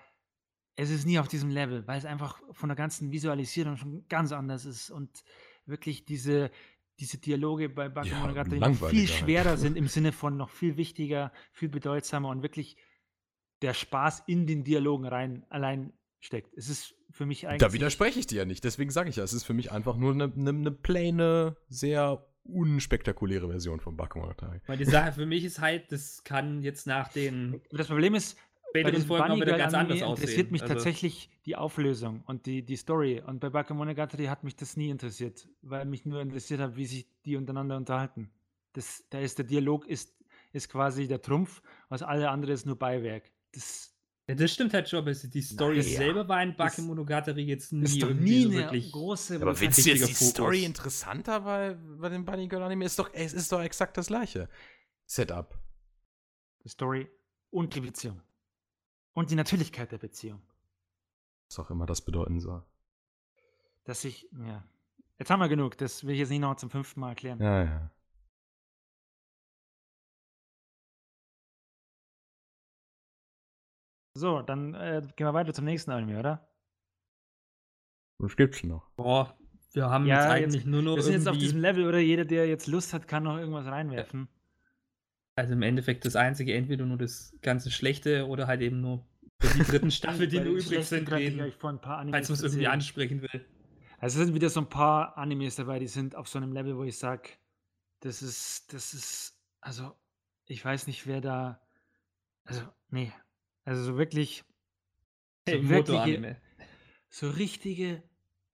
es 0.76 0.90
ist 0.90 1.06
nie 1.06 1.18
auf 1.18 1.28
diesem 1.28 1.50
Level, 1.50 1.86
weil 1.86 1.98
es 1.98 2.04
einfach 2.04 2.40
von 2.50 2.68
der 2.68 2.76
ganzen 2.76 3.12
Visualisierung 3.12 3.76
schon 3.76 4.08
ganz 4.08 4.32
anders 4.32 4.64
ist 4.64 4.90
und 4.90 5.24
wirklich 5.66 6.04
diese, 6.04 6.50
diese 6.98 7.18
Dialoge 7.18 7.68
bei 7.68 7.88
Bakemonogatari 7.88 8.58
noch 8.58 8.90
viel 8.90 9.06
halt. 9.06 9.10
schwerer 9.10 9.56
sind 9.56 9.76
im 9.76 9.86
Sinne 9.86 10.12
von 10.12 10.36
noch 10.36 10.50
viel 10.50 10.76
wichtiger, 10.76 11.32
viel 11.52 11.68
bedeutsamer 11.68 12.28
und 12.28 12.42
wirklich 12.42 12.76
der 13.62 13.74
Spaß 13.74 14.24
in 14.26 14.46
den 14.46 14.64
Dialogen 14.64 15.06
rein 15.06 15.46
allein 15.48 15.92
steckt. 16.24 16.52
Es 16.56 16.68
ist 16.68 16.94
für 17.10 17.26
mich 17.26 17.46
eigentlich 17.46 17.60
Da 17.60 17.72
widerspreche 17.72 18.18
ich 18.18 18.26
dir 18.26 18.38
ja 18.38 18.44
nicht. 18.44 18.64
Deswegen 18.64 18.90
sage 18.90 19.10
ich 19.10 19.16
ja, 19.16 19.24
es 19.24 19.32
ist 19.32 19.44
für 19.44 19.54
mich 19.54 19.72
einfach 19.72 19.96
nur 19.96 20.12
eine, 20.12 20.24
eine, 20.24 20.50
eine 20.50 20.70
plane, 20.70 21.56
sehr 21.68 22.26
unspektakuläre 22.44 23.48
Version 23.48 23.80
von 23.80 23.96
Bakemonogatari. 23.96 24.60
Weil 24.66 24.78
die 24.78 24.84
Sache 24.84 25.12
für 25.12 25.26
mich 25.26 25.44
ist 25.44 25.60
halt, 25.60 25.90
das 25.90 26.24
kann 26.24 26.62
jetzt 26.62 26.86
nach 26.86 27.08
den 27.08 27.60
Das 27.70 27.86
Problem 27.86 28.14
ist, 28.14 28.36
bei 28.74 28.82
diesem 28.90 29.06
Folgen 29.06 29.30
auch 29.30 29.36
wieder 29.36 29.56
ganz 29.56 29.72
anders 29.72 30.02
aussehen. 30.02 30.24
interessiert 30.24 30.50
mich 30.50 30.62
Also, 30.62 30.74
tatsächlich 30.74 31.30
die 31.46 31.56
Auflösung 31.56 32.22
und 32.26 32.46
die, 32.46 32.62
die 32.62 32.76
Story. 32.76 33.22
Und 33.24 33.40
bei 33.40 33.48
Bakemonogatari 33.48 34.26
hat 34.26 34.42
mich 34.42 34.56
das 34.56 34.76
nie 34.76 34.90
interessiert, 34.90 35.48
weil 35.62 35.84
mich 35.84 36.04
nur 36.04 36.20
interessiert 36.20 36.60
hat, 36.60 36.76
wie 36.76 36.86
sich 36.86 37.06
die 37.24 37.36
untereinander 37.36 37.76
unterhalten. 37.76 38.30
Das, 38.72 39.04
da 39.10 39.20
ist 39.20 39.38
der 39.38 39.44
Dialog 39.44 39.86
ist, 39.86 40.12
ist 40.52 40.68
quasi 40.68 41.06
der 41.06 41.22
Trumpf, 41.22 41.62
was 41.88 42.02
alle 42.02 42.30
andere 42.30 42.52
ist 42.52 42.66
nur 42.66 42.76
Beiwerk. 42.76 43.30
Das 43.52 43.93
Ja, 44.26 44.34
das 44.34 44.52
stimmt 44.52 44.72
halt 44.72 44.88
schon, 44.88 45.00
aber 45.00 45.12
die 45.12 45.42
Story 45.42 45.78
Naja, 45.78 45.98
selber 45.98 46.26
war 46.28 46.42
in 46.42 46.56
Bakemonogatari 46.56 47.42
jetzt 47.42 47.72
nie 47.72 47.84
ist 47.84 48.02
doch 48.02 48.10
nie 48.14 48.44
so 48.44 48.48
eine 48.48 48.58
wirklich. 48.58 48.90
große 48.90 49.36
Aber 49.40 49.54
findest 49.54 49.84
du 49.84 49.90
jetzt 49.90 49.98
die 50.00 50.04
richtiger 50.06 50.30
Story 50.30 50.56
Fokus. 50.56 50.66
interessanter 50.66 51.40
bei, 51.40 51.74
bei 51.74 52.08
dem 52.08 52.24
Bunny 52.24 52.48
Girl 52.48 52.62
Anime? 52.62 52.86
Ist 52.86 52.98
doch, 52.98 53.10
es 53.12 53.34
ist 53.34 53.52
doch 53.52 53.60
exakt 53.60 53.98
das 53.98 54.06
gleiche 54.06 54.48
Setup. 55.04 55.58
die 56.64 56.70
Story 56.70 57.10
und 57.50 57.74
die 57.74 57.82
Beziehung. 57.82 58.22
Und 59.12 59.30
die 59.30 59.34
Natürlichkeit 59.34 59.92
der 59.92 59.98
Beziehung. 59.98 60.40
Was 61.48 61.58
auch 61.58 61.70
immer 61.70 61.84
das 61.84 62.00
bedeuten 62.00 62.40
soll. 62.40 62.64
Dass 63.84 64.04
ich, 64.04 64.28
ja. 64.46 64.66
Jetzt 65.18 65.30
haben 65.30 65.40
wir 65.40 65.48
genug, 65.48 65.76
das 65.76 66.02
will 66.04 66.14
ich 66.14 66.20
jetzt 66.20 66.30
nicht 66.30 66.40
noch 66.40 66.56
zum 66.56 66.70
fünften 66.70 67.00
Mal 67.00 67.10
erklären. 67.10 67.38
Ja, 67.40 67.64
ja. 67.64 67.90
So, 74.16 74.42
dann 74.42 74.74
äh, 74.74 75.02
gehen 75.16 75.26
wir 75.26 75.34
weiter 75.34 75.52
zum 75.52 75.64
nächsten 75.64 75.90
Anime, 75.90 76.18
oder? 76.20 76.48
Was 78.18 78.36
gibt's 78.36 78.62
noch? 78.62 78.88
Boah, 78.96 79.36
wir 79.72 79.90
haben 79.90 80.06
Ja, 80.06 80.14
jetzt 80.16 80.24
jetzt- 80.24 80.54
eigentlich 80.54 80.64
nur 80.66 80.82
noch 80.82 80.96
Wir 80.96 81.02
sind 81.02 81.14
jetzt 81.14 81.28
auf 81.28 81.36
diesem 81.38 81.60
Level, 81.60 81.86
oder 81.86 81.98
jeder, 81.98 82.24
der 82.24 82.46
jetzt 82.46 82.68
Lust 82.68 82.92
hat, 82.94 83.08
kann 83.08 83.24
noch 83.24 83.36
irgendwas 83.38 83.66
reinwerfen. 83.66 84.28
also 85.36 85.52
im 85.54 85.62
Endeffekt 85.62 86.04
das 86.04 86.14
einzige, 86.14 86.54
entweder 86.54 86.86
nur 86.86 86.96
das 86.96 87.36
ganze 87.42 87.72
Schlechte 87.72 88.26
oder 88.28 88.46
halt 88.46 88.60
eben 88.60 88.80
nur 88.80 89.04
die 89.42 89.64
dritten 89.64 89.90
Staffel, 89.90 90.28
die 90.28 90.38
nur 90.38 90.54
übrig 90.54 90.86
sind, 90.86 91.10
reden, 91.10 91.40
euch 91.40 91.56
vor 91.56 91.70
ein 91.70 91.80
paar 91.80 91.98
Animes 91.98 92.14
falls 92.16 92.28
man 92.28 92.36
es 92.36 92.42
irgendwie 92.44 92.68
ansprechen 92.68 93.20
will. 93.20 93.44
Also 93.98 94.20
es 94.20 94.26
sind 94.26 94.34
wieder 94.34 94.48
so 94.48 94.60
ein 94.60 94.68
paar 94.68 95.18
Animes 95.18 95.56
dabei, 95.56 95.80
die 95.80 95.88
sind 95.88 96.14
auf 96.14 96.28
so 96.28 96.38
einem 96.38 96.52
Level, 96.52 96.76
wo 96.76 96.84
ich 96.84 96.96
sage, 96.98 97.30
das 98.00 98.22
ist, 98.22 98.72
das 98.72 98.94
ist, 98.94 99.36
also 99.60 99.92
ich 100.46 100.64
weiß 100.64 100.86
nicht, 100.86 101.04
wer 101.08 101.20
da, 101.20 101.60
also 102.44 102.62
nee, 102.90 103.12
also 103.64 103.82
so 103.82 103.98
wirklich, 103.98 104.44
so, 105.48 105.52
Hey, 105.52 105.68
wirkliche, 105.68 106.36
so 107.10 107.30
richtige 107.30 108.02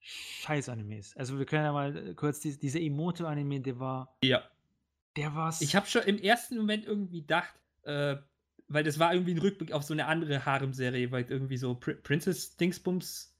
Scheiß-Animes. 0.00 1.16
Also 1.16 1.38
wir 1.38 1.46
können 1.46 1.64
ja 1.64 1.72
mal 1.72 1.96
äh, 1.96 2.14
kurz, 2.14 2.40
die, 2.40 2.58
dieser 2.58 2.80
Emoto-Anime, 2.80 3.60
der 3.60 3.78
war, 3.78 4.16
Ja. 4.24 4.42
der 5.16 5.34
war 5.34 5.54
Ich 5.60 5.76
habe 5.76 5.86
schon 5.86 6.02
im 6.02 6.18
ersten 6.18 6.56
Moment 6.56 6.86
irgendwie 6.86 7.20
gedacht, 7.20 7.54
äh, 7.82 8.16
weil 8.68 8.84
das 8.84 8.98
war 8.98 9.12
irgendwie 9.12 9.34
ein 9.34 9.38
Rückblick 9.38 9.72
auf 9.72 9.82
so 9.82 9.92
eine 9.92 10.06
andere 10.06 10.46
Harem-Serie, 10.46 11.10
weil 11.10 11.24
irgendwie 11.24 11.56
so 11.56 11.74
Pr 11.74 11.94
Princess 11.94 12.56
Dingsbums, 12.56 13.36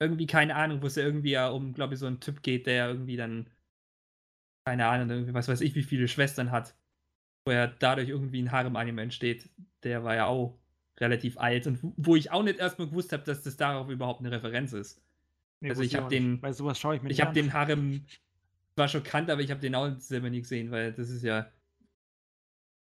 irgendwie 0.00 0.26
keine 0.26 0.56
Ahnung, 0.56 0.82
wo 0.82 0.86
es 0.86 0.96
ja 0.96 1.02
irgendwie 1.04 1.32
ja 1.32 1.48
um, 1.48 1.74
glaube 1.74 1.94
ich, 1.94 2.00
so 2.00 2.06
einen 2.06 2.20
Typ 2.20 2.42
geht, 2.42 2.66
der 2.66 2.88
irgendwie 2.88 3.16
dann, 3.16 3.50
keine 4.66 4.86
Ahnung, 4.86 5.10
irgendwie 5.10 5.34
was 5.34 5.48
weiß 5.48 5.60
ich, 5.60 5.74
wie 5.74 5.82
viele 5.82 6.08
Schwestern 6.08 6.50
hat, 6.50 6.74
wo 7.44 7.52
ja 7.52 7.66
dadurch 7.66 8.08
irgendwie 8.08 8.42
ein 8.42 8.52
Harem-Anime 8.52 9.02
entsteht. 9.02 9.50
Der 9.84 10.04
war 10.04 10.14
ja 10.14 10.26
auch 10.26 10.59
relativ 11.00 11.38
alt 11.38 11.66
und 11.66 11.78
wo- 11.82 12.16
ich 12.16 12.30
auch 12.30 12.42
nicht 12.42 12.58
erstmal 12.58 12.88
gewusst 12.88 13.12
habe, 13.12 13.22
dass 13.24 13.42
das 13.42 13.56
darauf 13.56 13.88
überhaupt 13.88 14.20
eine 14.20 14.30
Referenz 14.30 14.72
ist. 14.72 15.00
Nee, 15.60 15.70
also 15.70 15.82
ich 15.82 15.94
hab 15.94 16.04
auch 16.04 16.10
nicht, 16.10 16.20
den- 16.20 16.42
Weil 16.42 16.52
sowas 16.54 16.78
schaue 16.78 16.96
ich 16.96 17.02
mir 17.02 17.10
Ich 17.10 17.20
habe 17.20 17.32
den 17.32 17.52
Harem 17.52 18.04
zwar 18.74 18.88
schon 18.88 19.02
kannt, 19.02 19.30
aber 19.30 19.40
ich 19.42 19.50
habe 19.50 19.60
den 19.60 19.74
auch 19.74 19.90
selber 19.98 20.30
nie 20.30 20.40
gesehen, 20.40 20.70
weil 20.70 20.92
das 20.92 21.10
ist 21.10 21.22
ja. 21.22 21.50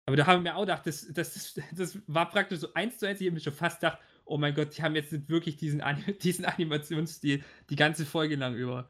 Aber 0.07 0.17
da 0.17 0.27
haben 0.27 0.45
wir 0.45 0.55
auch 0.57 0.61
gedacht, 0.63 0.87
das, 0.87 1.09
das, 1.13 1.59
das, 1.75 1.99
war 2.07 2.29
praktisch 2.29 2.59
so 2.61 2.73
eins 2.75 2.99
zu 2.99 3.07
eins. 3.07 3.21
Ich 3.21 3.27
habe 3.27 3.35
mir 3.35 3.41
schon 3.41 3.53
fast 3.55 3.81
gedacht, 3.81 3.99
oh 4.27 4.37
mein 4.37 4.55
Gott, 4.55 4.77
die 4.77 4.83
haben 4.83 4.95
jetzt 4.95 5.13
nicht 5.13 5.29
wirklich 5.29 5.57
diesen, 5.57 5.83
diesen 6.23 6.45
Animationsstil 6.45 7.43
die 7.71 7.77
ganze 7.77 8.05
Folge 8.05 8.37
lang 8.37 8.55
über. 8.55 8.89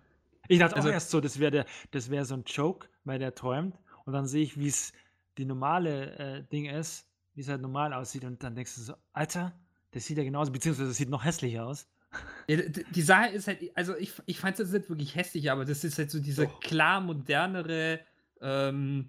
Ich 0.49 0.59
dachte 0.59 0.77
Also- 0.77 0.89
auch 0.89 0.93
erst 0.93 1.11
so, 1.11 1.21
das 1.21 1.39
wäre 1.39 1.65
das 1.93 2.11
wäre 2.11 2.25
so 2.25 2.35
ein 2.35 2.45
Joke, 2.47 2.89
weil 3.05 3.19
der 3.19 3.35
träumt 3.35 3.77
und 4.05 4.13
dann 4.13 4.27
sehe 4.27 4.43
ich, 4.43 4.59
wie 4.59 4.69
es 4.69 4.93
die 5.39 5.45
normale 5.45 6.19
äh, 6.19 6.43
Ding 6.53 6.67
ist, 6.67 7.07
wie 7.35 7.41
es 7.41 7.49
halt 7.49 7.61
normal 7.61 7.93
aussieht 7.93 8.25
und 8.25 8.43
dann 8.43 8.55
denkst 8.55 8.75
du 8.77 8.81
so, 8.83 8.95
Alter, 9.13 9.53
das 9.93 10.05
sieht 10.07 10.19
ja 10.19 10.25
genauso, 10.25 10.53
beziehungsweise 10.53 10.89
das 10.89 10.97
sieht 10.97 11.09
noch 11.09 11.25
hässlicher 11.25 11.67
aus. 11.67 11.87
Ja, 12.47 12.59
die 12.59 13.03
Sache 13.03 13.31
ist 13.31 13.49
halt, 13.49 13.59
also 13.75 13.97
ich, 13.97 14.13
ich 14.27 14.39
fand 14.39 14.55
es 14.55 14.71
jetzt 14.71 14.73
nicht 14.73 14.89
wirklich 14.89 15.17
hässlich, 15.17 15.51
aber 15.51 15.65
das 15.65 15.83
ist 15.83 15.99
halt 15.99 16.13
so 16.13 16.21
diese 16.21 16.45
Doch. 16.47 16.61
klar 16.61 17.01
modernere, 17.01 18.01
ähm, 18.41 19.09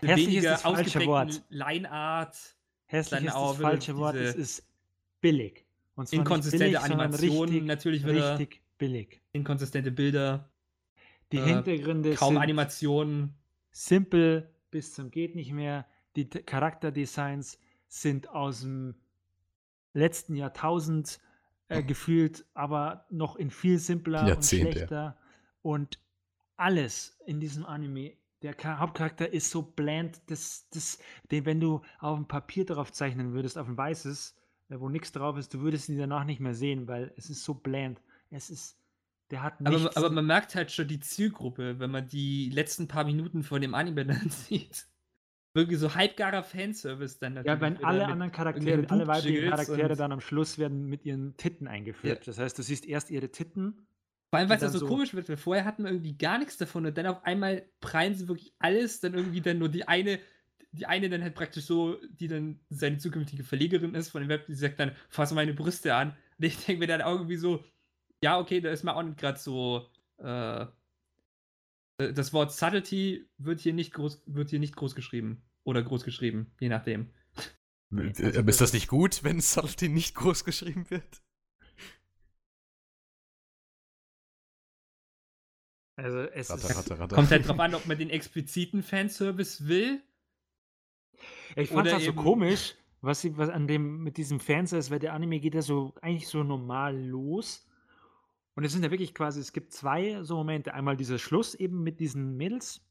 Hässlich 0.00 0.36
ist 0.36 0.44
das 0.46 0.62
falsche 0.62 1.04
Wort. 1.06 1.42
Lineart, 1.48 2.36
Hässlich 2.86 3.24
ist 3.24 3.34
das 3.34 3.56
falsche 3.56 3.96
Wort, 3.96 4.14
es 4.14 4.36
ist 4.36 4.66
billig. 5.20 5.64
Und 5.96 6.12
inkonsistente 6.12 6.64
billig, 6.66 6.78
Animationen, 6.78 7.48
richtig, 7.48 7.64
natürlich 7.64 8.06
wieder 8.06 8.38
richtig 8.38 8.62
billig. 8.78 9.20
inkonsistente 9.32 9.90
Bilder, 9.90 10.48
Die 11.32 11.38
äh, 11.38 11.44
Hintergründe 11.44 12.14
kaum 12.14 12.34
sind 12.34 12.42
Animationen. 12.42 13.34
simpel 13.72 14.48
bis 14.70 14.94
zum 14.94 15.10
geht 15.10 15.34
nicht 15.34 15.50
mehr. 15.52 15.86
Die 16.24 16.42
Charakterdesigns 16.42 17.58
sind 17.86 18.28
aus 18.28 18.62
dem 18.62 18.94
letzten 19.94 20.34
Jahrtausend 20.36 21.20
äh, 21.68 21.82
gefühlt, 21.82 22.44
aber 22.54 23.06
noch 23.10 23.36
in 23.36 23.50
viel 23.50 23.78
simpler 23.78 24.22
und 24.22 24.28
Jahrzehnte. 24.28 24.72
schlechter. 24.72 25.16
Und 25.62 25.98
alles 26.56 27.18
in 27.26 27.40
diesem 27.40 27.64
Anime, 27.66 28.12
der 28.42 28.54
Cha- 28.56 28.78
Hauptcharakter 28.78 29.32
ist 29.32 29.50
so 29.50 29.62
bland, 29.62 30.20
dass, 30.30 30.68
dass, 30.70 30.98
den, 31.30 31.44
wenn 31.46 31.60
du 31.60 31.82
auf 31.98 32.18
ein 32.18 32.26
Papier 32.28 32.64
drauf 32.64 32.92
zeichnen 32.92 33.32
würdest, 33.32 33.58
auf 33.58 33.68
ein 33.68 33.76
weißes, 33.76 34.34
äh, 34.70 34.80
wo 34.80 34.88
nichts 34.88 35.12
drauf 35.12 35.36
ist, 35.36 35.52
du 35.54 35.60
würdest 35.60 35.88
ihn 35.88 35.98
danach 35.98 36.24
nicht 36.24 36.40
mehr 36.40 36.54
sehen, 36.54 36.88
weil 36.88 37.12
es 37.16 37.30
ist 37.30 37.44
so 37.44 37.54
bland. 37.54 38.00
Es 38.30 38.50
ist, 38.50 38.76
der 39.30 39.42
hat 39.42 39.60
nichts. 39.60 39.86
Aber, 39.96 39.96
aber 39.96 40.10
man 40.10 40.26
merkt 40.26 40.54
halt 40.54 40.70
schon 40.72 40.88
die 40.88 41.00
Zielgruppe, 41.00 41.78
wenn 41.80 41.90
man 41.90 42.06
die 42.08 42.50
letzten 42.50 42.88
paar 42.88 43.04
Minuten 43.04 43.42
von 43.42 43.60
dem 43.60 43.74
Anime 43.74 44.04
dann 44.06 44.30
sieht. 44.30 44.86
Wirklich 45.54 45.78
so 45.78 45.94
halbgarer 45.94 46.42
Fanservice 46.42 47.18
dann 47.18 47.34
Ja, 47.36 47.42
natürlich. 47.42 47.60
wenn 47.62 47.78
wieder 47.78 47.88
alle 47.88 48.06
anderen 48.06 48.32
Charaktere, 48.32 48.90
alle 48.90 49.06
weiblichen 49.06 49.48
Charaktere 49.50 49.96
dann 49.96 50.12
am 50.12 50.20
Schluss 50.20 50.58
werden 50.58 50.84
mit 50.86 51.04
ihren 51.04 51.36
Titten 51.36 51.66
eingeführt. 51.66 52.26
Das 52.28 52.38
heißt, 52.38 52.58
du 52.58 52.62
siehst 52.62 52.86
erst 52.86 53.10
ihre 53.10 53.30
Titten. 53.30 53.86
Vor 54.30 54.38
allem, 54.38 54.48
weil 54.50 54.56
es 54.56 54.62
ja 54.62 54.68
dann 54.68 54.72
so, 54.74 54.80
so- 54.80 54.86
komisch 54.86 55.14
wird, 55.14 55.28
weil 55.28 55.38
vorher 55.38 55.64
hatten 55.64 55.84
wir 55.84 55.90
irgendwie 55.90 56.16
gar 56.16 56.38
nichts 56.38 56.58
davon 56.58 56.84
und 56.84 56.96
dann 56.98 57.06
auf 57.06 57.24
einmal 57.24 57.64
prallen 57.80 58.14
sie 58.14 58.28
wirklich 58.28 58.52
alles, 58.58 59.00
dann 59.00 59.14
irgendwie 59.14 59.40
dann 59.40 59.58
nur 59.58 59.70
die 59.70 59.88
eine, 59.88 60.18
die 60.72 60.84
eine 60.84 61.08
dann 61.08 61.22
halt 61.22 61.34
praktisch 61.34 61.64
so, 61.64 61.96
die 62.10 62.28
dann 62.28 62.60
seine 62.68 62.98
zukünftige 62.98 63.42
Verlegerin 63.42 63.94
ist 63.94 64.10
von 64.10 64.20
dem 64.20 64.28
Web, 64.28 64.46
die 64.46 64.54
sagt 64.54 64.78
dann, 64.78 64.92
fass 65.08 65.32
meine 65.32 65.54
Brüste 65.54 65.94
an. 65.94 66.10
Und 66.38 66.44
ich 66.44 66.62
denke 66.66 66.80
mir 66.80 66.86
dann 66.86 67.00
auch 67.00 67.12
irgendwie 67.14 67.36
so, 67.36 67.64
ja, 68.22 68.38
okay, 68.38 68.60
da 68.60 68.70
ist 68.70 68.84
man 68.84 68.94
auch 68.94 69.02
nicht 69.02 69.16
gerade 69.18 69.38
so, 69.38 69.88
äh, 70.18 70.66
das 71.98 72.32
Wort 72.32 72.52
Subtlety 72.52 73.28
wird 73.38 73.60
hier 73.60 73.72
nicht 73.72 73.92
groß, 73.92 74.22
wird 74.26 74.50
hier 74.50 74.60
nicht 74.60 74.76
groß 74.76 74.94
geschrieben. 74.94 75.42
Oder 75.64 75.82
groß 75.82 76.04
geschrieben, 76.04 76.54
je 76.60 76.68
nachdem. 76.68 77.10
Äh, 77.92 78.08
also 78.08 78.24
aber 78.38 78.42
das 78.44 78.54
ist 78.56 78.60
das 78.60 78.72
nicht 78.72 78.88
gut, 78.88 79.22
wenn 79.24 79.40
Subtlety 79.40 79.88
nicht 79.88 80.14
groß 80.14 80.44
geschrieben 80.44 80.88
wird? 80.90 81.22
Also 85.96 86.18
es 86.18 86.48
Ratter, 86.48 86.76
ratter, 86.76 86.98
ratter. 87.00 87.16
Kommt 87.16 87.30
halt 87.30 87.46
drauf 87.48 87.58
an, 87.58 87.74
ob 87.74 87.86
man 87.86 87.98
den 87.98 88.08
expliziten 88.10 88.82
Fanservice 88.84 89.66
will. 89.66 90.00
ich 91.56 91.68
fand 91.70 91.88
es 91.88 91.92
oder 91.92 91.92
halt 91.94 92.04
so 92.04 92.12
komisch, 92.12 92.76
was, 93.00 93.20
sie- 93.20 93.36
was 93.36 93.48
an 93.48 93.66
dem 93.66 94.04
mit 94.04 94.16
diesem 94.16 94.38
ist, 94.38 94.90
weil 94.90 95.00
der 95.00 95.12
Anime 95.12 95.40
geht 95.40 95.54
ja 95.54 95.62
so 95.62 95.94
eigentlich 96.00 96.28
so 96.28 96.44
normal 96.44 96.96
los. 96.96 97.67
Und 98.58 98.64
es 98.64 98.72
sind 98.72 98.82
ja 98.82 98.90
wirklich 98.90 99.14
quasi, 99.14 99.38
es 99.38 99.52
gibt 99.52 99.72
zwei 99.72 100.24
so 100.24 100.34
Momente. 100.34 100.74
Einmal 100.74 100.96
dieser 100.96 101.20
Schluss 101.20 101.54
eben 101.54 101.84
mit 101.84 102.00
diesen 102.00 102.36
Mädels 102.36 102.84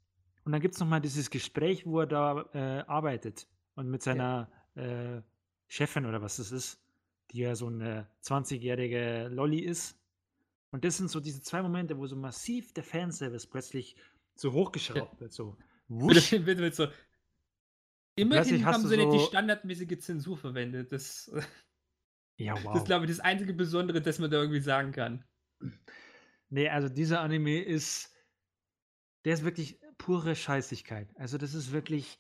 und 0.46 0.54
dann 0.54 0.62
gibt 0.62 0.76
es 0.76 0.80
nochmal 0.80 1.02
dieses 1.02 1.30
Gespräch, 1.30 1.86
wo 1.86 2.00
er 2.00 2.08
da 2.08 2.50
äh, 2.54 2.86
arbeitet 2.88 3.50
und 3.76 3.90
mit 3.90 4.02
seiner 4.02 4.50
äh, 4.76 5.22
Chefin 5.68 6.06
oder 6.06 6.22
was 6.22 6.38
das 6.38 6.54
ist, 6.54 6.80
die 7.32 7.40
ja 7.40 7.54
so 7.54 7.68
eine 7.68 8.08
20-jährige 8.24 9.28
Lolly 9.28 9.60
ist. 9.60 10.00
Und 10.72 10.86
das 10.86 10.96
sind 10.96 11.10
so 11.12 11.20
diese 11.20 11.42
zwei 11.42 11.62
Momente, 11.62 11.98
wo 11.98 12.08
so 12.08 12.16
massiv 12.16 12.72
der 12.72 12.86
Fanservice 12.86 13.46
plötzlich 13.46 13.98
so 14.36 14.54
hochgeschraubt 14.54 15.20
wird. 15.20 15.34
So. 15.34 15.58
Wusch. 15.90 16.30
Bitte 16.30 16.72
so. 16.72 16.88
Immerhin 18.16 18.66
haben 18.66 18.88
sie 18.88 18.96
nicht 18.96 19.12
die 19.12 19.20
so- 19.20 19.26
standardmäßige 19.26 20.00
Zensur 20.00 20.38
verwendet. 20.38 20.94
Das, 20.94 21.30
Ja, 22.38 22.54
das 22.56 22.64
wow. 22.64 22.76
ist, 22.78 22.86
glaube 22.86 23.04
ich, 23.04 23.12
das 23.12 23.20
einzige 23.20 23.54
Besondere, 23.54 24.02
das 24.02 24.18
man 24.20 24.32
da 24.32 24.38
irgendwie 24.38 24.62
sagen 24.62 24.94
kann. 24.94 25.26
Nee, 26.50 26.70
also 26.70 26.90
dieser 26.90 27.22
Anime 27.22 27.62
ist, 27.62 28.12
der 29.26 29.34
ist 29.34 29.44
wirklich 29.44 29.80
pure 29.98 30.36
Scheißigkeit. 30.36 31.10
Also 31.18 31.38
das 31.38 31.54
ist 31.54 31.72
wirklich, 31.72 32.20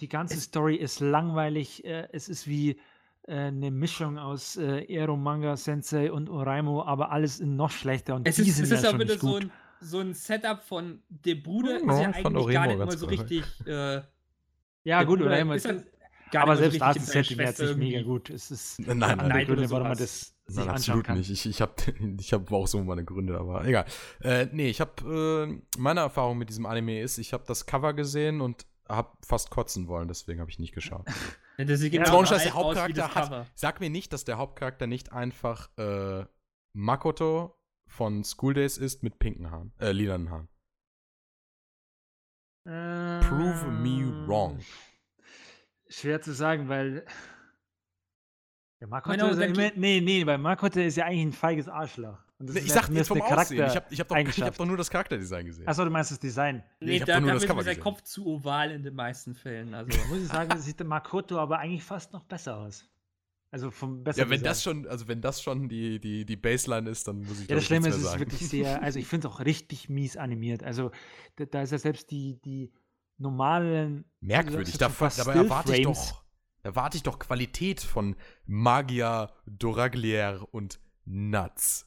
die 0.00 0.08
ganze 0.08 0.40
Story 0.40 0.76
ist 0.76 1.00
langweilig. 1.00 1.84
Äh, 1.84 2.08
es 2.12 2.28
ist 2.28 2.46
wie 2.48 2.80
äh, 3.24 3.34
eine 3.34 3.70
Mischung 3.70 4.18
aus 4.18 4.56
äh, 4.56 4.84
Ero 4.92 5.16
Manga 5.16 5.56
Sensei 5.56 6.12
und 6.12 6.28
Oraimo, 6.30 6.84
aber 6.84 7.10
alles 7.10 7.40
in 7.40 7.56
noch 7.56 7.70
schlechter 7.70 8.16
und 8.16 8.26
Es 8.26 8.38
die 8.38 8.42
ist, 8.42 8.56
sind 8.56 8.70
es 8.70 8.70
ja 8.70 8.82
ist 8.82 8.86
schon 8.90 9.00
wieder 9.00 9.14
nicht 9.14 9.20
so 9.20 9.34
gut. 9.34 9.44
ein, 9.44 9.52
so 9.80 10.00
ein 10.00 10.14
Setup 10.14 10.62
von 10.62 11.02
der 11.08 11.36
Bruder 11.36 11.78
Ja, 11.78 11.86
ist 11.86 12.00
ja 12.00 12.10
eigentlich 12.12 12.48
gar 12.50 12.66
Oremo 12.66 12.66
nicht 12.66 12.84
mal 12.84 12.96
so 12.96 13.06
cool. 13.06 13.08
richtig. 13.08 13.64
Äh, 13.66 14.02
ja 14.84 15.02
gut, 15.04 15.22
Oraimo 15.22 15.54
ist 15.54 15.66
ist, 15.66 15.86
gar 16.30 16.46
aber 16.46 16.54
mal 16.54 16.56
so 16.56 16.70
selbst 16.70 16.80
da 16.80 16.92
ist 16.92 17.00
das 17.02 17.12
Setting 17.12 17.40
jetzt 17.40 17.60
nicht 17.60 17.76
mega 17.76 18.02
gut. 18.02 18.30
Es 18.30 18.50
ist 18.50 18.80
Nein, 18.86 18.98
nein, 18.98 19.32
der 19.32 19.42
nein, 19.42 19.46
Gründe, 19.46 19.70
warum 19.70 19.88
man 19.88 19.98
das 19.98 20.36
sich 20.50 20.64
Nein, 20.64 20.74
anschauen 20.74 20.98
absolut 21.00 21.04
kann. 21.06 21.18
nicht. 21.18 21.30
Ich, 21.30 21.46
ich 21.46 21.60
habe 21.60 21.72
ich 22.18 22.32
hab 22.32 22.50
auch 22.52 22.66
so 22.66 22.82
meine 22.82 23.04
Gründe, 23.04 23.38
aber 23.38 23.64
egal. 23.64 23.84
Äh, 24.20 24.46
nee, 24.52 24.68
ich 24.68 24.80
habe, 24.80 25.48
äh, 25.48 25.78
meine 25.78 26.00
Erfahrung 26.00 26.38
mit 26.38 26.48
diesem 26.48 26.66
Anime 26.66 27.00
ist, 27.00 27.18
ich 27.18 27.32
habe 27.32 27.44
das 27.46 27.66
Cover 27.66 27.92
gesehen 27.94 28.40
und 28.40 28.66
habe 28.88 29.10
fast 29.24 29.50
kotzen 29.50 29.86
wollen, 29.88 30.08
deswegen 30.08 30.40
habe 30.40 30.50
ich 30.50 30.58
nicht 30.58 30.74
geschaut. 30.74 31.06
Ja, 31.58 31.66
das 31.66 31.80
sieht 31.80 31.92
Ja, 31.92 32.04
genau 32.04 32.22
der 32.22 32.54
Hauptcharakter 32.54 33.02
das 33.02 33.14
hat, 33.14 33.50
sag 33.54 33.80
mir 33.80 33.90
nicht, 33.90 34.14
dass 34.14 34.24
der 34.24 34.38
Hauptcharakter 34.38 34.86
nicht 34.86 35.12
einfach 35.12 35.68
äh, 35.76 36.24
Makoto 36.72 37.54
von 37.86 38.24
School 38.24 38.54
Days 38.54 38.78
ist 38.78 39.02
mit 39.02 39.18
pinken 39.18 39.50
Haaren, 39.50 39.70
äh, 39.78 39.92
lilanen 39.92 40.30
Haaren. 40.30 40.48
Prove 42.64 43.70
me 43.70 44.26
wrong. 44.26 44.58
Ähm, 44.58 44.64
Schwer 45.88 46.22
zu 46.22 46.32
sagen, 46.32 46.68
weil. 46.68 47.04
Der 48.80 48.88
Makoto 48.88 49.12
Genau, 49.16 49.28
ist 49.28 49.38
ja 49.38 49.44
immer, 49.44 49.70
nee, 49.76 50.00
nee, 50.00 50.24
weil 50.24 50.38
Makoto 50.38 50.80
ist 50.80 50.96
ja 50.96 51.04
eigentlich 51.04 51.26
ein 51.26 51.32
feiges 51.32 51.68
Arschloch. 51.68 52.16
Und 52.38 52.48
das 52.48 52.54
Nee, 52.54 52.62
ich 52.62 52.68
ja 52.68 52.74
sag 52.76 52.88
jetzt 52.90 53.08
vom 53.08 53.20
eine 53.20 53.38
Aussehen. 53.38 53.66
Ich 53.66 53.76
habe 53.76 53.86
ich 53.90 54.00
hab 54.00 54.08
doch, 54.08 54.16
ich 54.16 54.42
hab 54.42 54.56
doch 54.56 54.64
nur 54.66 54.76
das 54.78 54.88
Charakterdesign 54.88 55.44
gesehen. 55.44 55.68
Achso, 55.68 55.84
du 55.84 55.90
meinst 55.90 56.10
das 56.10 56.18
Design. 56.18 56.62
Nee, 56.80 56.86
Nee, 56.86 56.92
ich 56.96 57.00
hab 57.02 57.06
da, 57.08 57.14
doch 57.14 57.20
nur 57.20 57.28
da 57.32 57.34
das 57.34 57.42
ist 57.58 57.66
der. 57.66 57.76
Kopf 57.76 58.02
zu 58.02 58.26
oval 58.26 58.70
in 58.70 58.82
den 58.82 58.94
meisten 58.94 59.34
Fällen. 59.34 59.74
Also, 59.74 59.90
Da 59.90 60.06
muss 60.08 60.22
ich 60.22 60.28
sagen, 60.28 60.58
sieht 60.58 60.78
der 60.78 60.86
Makoto 60.86 61.38
aber 61.38 61.58
eigentlich 61.58 61.84
fast 61.84 62.12
noch 62.14 62.24
besser 62.24 62.56
aus. 62.56 62.86
Also 63.52 63.70
vom 63.70 64.02
besser 64.04 64.20
ja, 64.20 64.24
wenn 64.30 64.38
Design. 64.38 64.44
das 64.44 64.62
schon, 64.62 64.86
also 64.86 65.08
wenn 65.08 65.20
das 65.20 65.42
schon 65.42 65.68
die, 65.68 65.98
die, 65.98 66.24
die 66.24 66.36
Baseline 66.36 66.88
ist, 66.88 67.06
dann 67.08 67.18
muss 67.18 67.32
ich 67.32 67.40
Ja, 67.40 67.46
glaub 67.48 67.58
das 67.58 67.66
Schlimme 67.66 67.88
ist, 67.88 67.96
mehr 67.98 68.06
es 68.06 68.12
ist 68.14 68.18
wirklich 68.20 68.48
sehr, 68.48 68.80
also 68.82 68.98
ich 68.98 69.06
finde 69.08 69.26
es 69.26 69.34
auch 69.34 69.40
richtig 69.40 69.88
mies 69.90 70.16
animiert. 70.16 70.62
Also 70.62 70.92
da, 71.36 71.44
da 71.46 71.62
ist 71.62 71.72
ja 71.72 71.78
selbst 71.78 72.10
die, 72.12 72.40
die 72.44 72.72
normalen. 73.18 74.04
Merkwürdig. 74.20 74.78
das 74.78 75.16
Da, 75.16 75.24
dabei 75.24 75.34
erwarte 75.40 75.76
ich 75.76 75.82
doch, 75.82 76.19
erwarte 76.62 76.96
ich 76.96 77.02
doch 77.02 77.18
Qualität 77.18 77.80
von 77.80 78.16
Magia, 78.46 79.32
Doraglier 79.46 80.46
und 80.52 80.80
Nuts. 81.04 81.86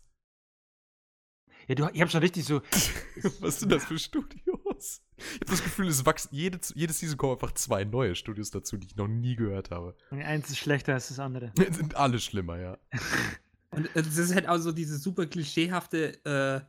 Ja, 1.68 1.76
du, 1.76 1.90
ich 1.94 2.02
habe 2.02 2.12
schon 2.12 2.22
richtig 2.22 2.46
so. 2.46 2.62
Was 3.40 3.60
sind 3.60 3.72
das 3.72 3.86
für 3.86 3.98
Studios? 3.98 5.02
Ich 5.18 5.36
habe 5.36 5.46
das 5.52 5.64
Gefühl, 5.64 5.88
es 5.88 6.06
wachsen 6.06 6.30
jede, 6.32 6.60
jedes 6.76 7.00
Season 7.00 7.18
kommen 7.18 7.34
einfach 7.34 7.54
zwei 7.54 7.86
neue 7.86 8.16
Studios 8.16 8.52
dazu, 8.52 8.78
die 8.78 8.88
ich 8.88 8.96
noch 8.96 9.08
nie 9.08 9.36
gehört 9.36 9.72
habe. 9.72 9.96
Eins 10.10 10.50
ist 10.50 10.58
schlechter 10.58 10.94
als 10.94 11.08
das 11.08 11.20
andere. 11.20 11.54
Sind 11.72 11.96
alle 11.96 12.20
schlimmer, 12.20 12.60
ja. 12.60 12.78
Und 13.72 13.90
es 13.96 14.18
ist 14.18 14.36
halt 14.36 14.48
auch 14.48 14.58
so 14.58 14.72
dieses 14.72 15.02
super 15.02 15.26
klischeehafte, 15.26 16.24
äh, 16.26 16.62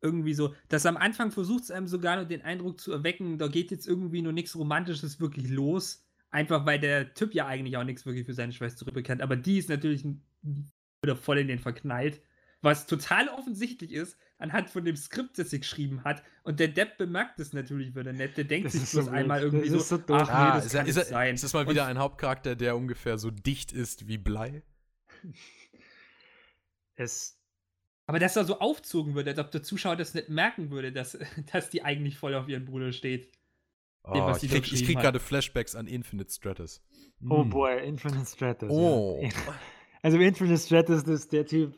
irgendwie 0.00 0.34
so, 0.34 0.54
dass 0.68 0.86
am 0.86 0.96
Anfang 0.96 1.32
versucht 1.32 1.64
es 1.64 1.70
einem 1.70 1.88
sogar 1.88 2.16
nur 2.16 2.26
den 2.26 2.42
Eindruck 2.42 2.78
zu 2.78 2.92
erwecken, 2.92 3.38
da 3.38 3.48
geht 3.48 3.70
jetzt 3.70 3.88
irgendwie 3.88 4.22
nur 4.22 4.32
nichts 4.32 4.54
Romantisches 4.54 5.18
wirklich 5.18 5.48
los. 5.48 6.03
Einfach 6.34 6.66
weil 6.66 6.80
der 6.80 7.14
Typ 7.14 7.32
ja 7.32 7.46
eigentlich 7.46 7.76
auch 7.76 7.84
nichts 7.84 8.04
wirklich 8.06 8.26
für 8.26 8.34
seine 8.34 8.52
Schwester 8.52 8.78
zurückbekennt. 8.80 9.22
Aber 9.22 9.36
die 9.36 9.56
ist 9.56 9.68
natürlich 9.68 10.04
wieder 11.00 11.14
voll 11.14 11.38
in 11.38 11.46
den 11.46 11.60
verknallt. 11.60 12.20
Was 12.60 12.88
total 12.88 13.28
offensichtlich 13.28 13.92
ist, 13.92 14.18
anhand 14.38 14.68
von 14.68 14.84
dem 14.84 14.96
Skript, 14.96 15.38
das 15.38 15.50
sie 15.50 15.60
geschrieben 15.60 16.02
hat. 16.02 16.24
Und 16.42 16.58
der 16.58 16.66
Depp 16.68 16.96
bemerkt 16.98 17.38
es 17.38 17.52
natürlich 17.52 17.94
wieder 17.94 18.12
nicht. 18.12 18.36
Der 18.36 18.42
denkt 18.42 18.64
Das 18.66 18.72
sich 18.72 18.82
ist 18.82 18.92
bloß 18.92 19.04
so 19.04 19.10
einmal 19.12 19.42
irgendwie 19.42 19.68
so, 19.68 19.78
so 19.78 19.94
ach 20.08 20.26
nee, 20.26 20.32
Ah, 20.32 20.54
das 20.56 20.66
ist, 20.66 20.72
kann 20.72 20.86
ist, 20.88 20.96
nicht 20.96 21.04
er- 21.06 21.10
sein. 21.10 21.34
ist 21.36 21.44
das 21.44 21.52
mal 21.52 21.64
Und 21.66 21.70
wieder 21.70 21.86
ein 21.86 21.98
Hauptcharakter, 21.98 22.56
der 22.56 22.74
ungefähr 22.76 23.16
so 23.16 23.30
dicht 23.30 23.70
ist 23.72 24.08
wie 24.08 24.18
Blei? 24.18 24.62
Es, 26.96 27.38
Aber 28.06 28.18
dass 28.18 28.36
er 28.36 28.44
so 28.44 28.58
aufzogen 28.60 29.14
wird, 29.14 29.28
als 29.28 29.38
ob 29.38 29.50
der 29.50 29.62
Zuschauer 29.62 29.96
das 29.96 30.14
nicht 30.14 30.28
merken 30.30 30.70
würde, 30.70 30.90
dass, 30.92 31.16
dass 31.52 31.70
die 31.70 31.82
eigentlich 31.84 32.16
voll 32.18 32.34
auf 32.34 32.48
ihren 32.48 32.64
Bruder 32.64 32.92
steht. 32.92 33.30
Dem, 34.06 34.22
Oh, 34.22 34.26
was 34.26 34.42
ich 34.42 34.50
krieg, 34.50 34.70
ich 34.72 34.84
krieg 34.84 34.98
gerade 34.98 35.18
Flashbacks 35.18 35.74
an 35.74 35.86
Infinite 35.86 36.30
Stratus. 36.30 36.82
oh 37.28 37.42
Mm. 37.44 37.50
boy, 37.50 37.86
Infinite 37.86 38.26
Stratus. 38.26 38.70
Oh. 38.70 39.20
Ja. 39.22 39.30
Also 40.02 40.18
Infinite 40.18 40.58
Stratus, 40.60 41.02
ist 41.04 41.32
der 41.32 41.46
Typ. 41.46 41.74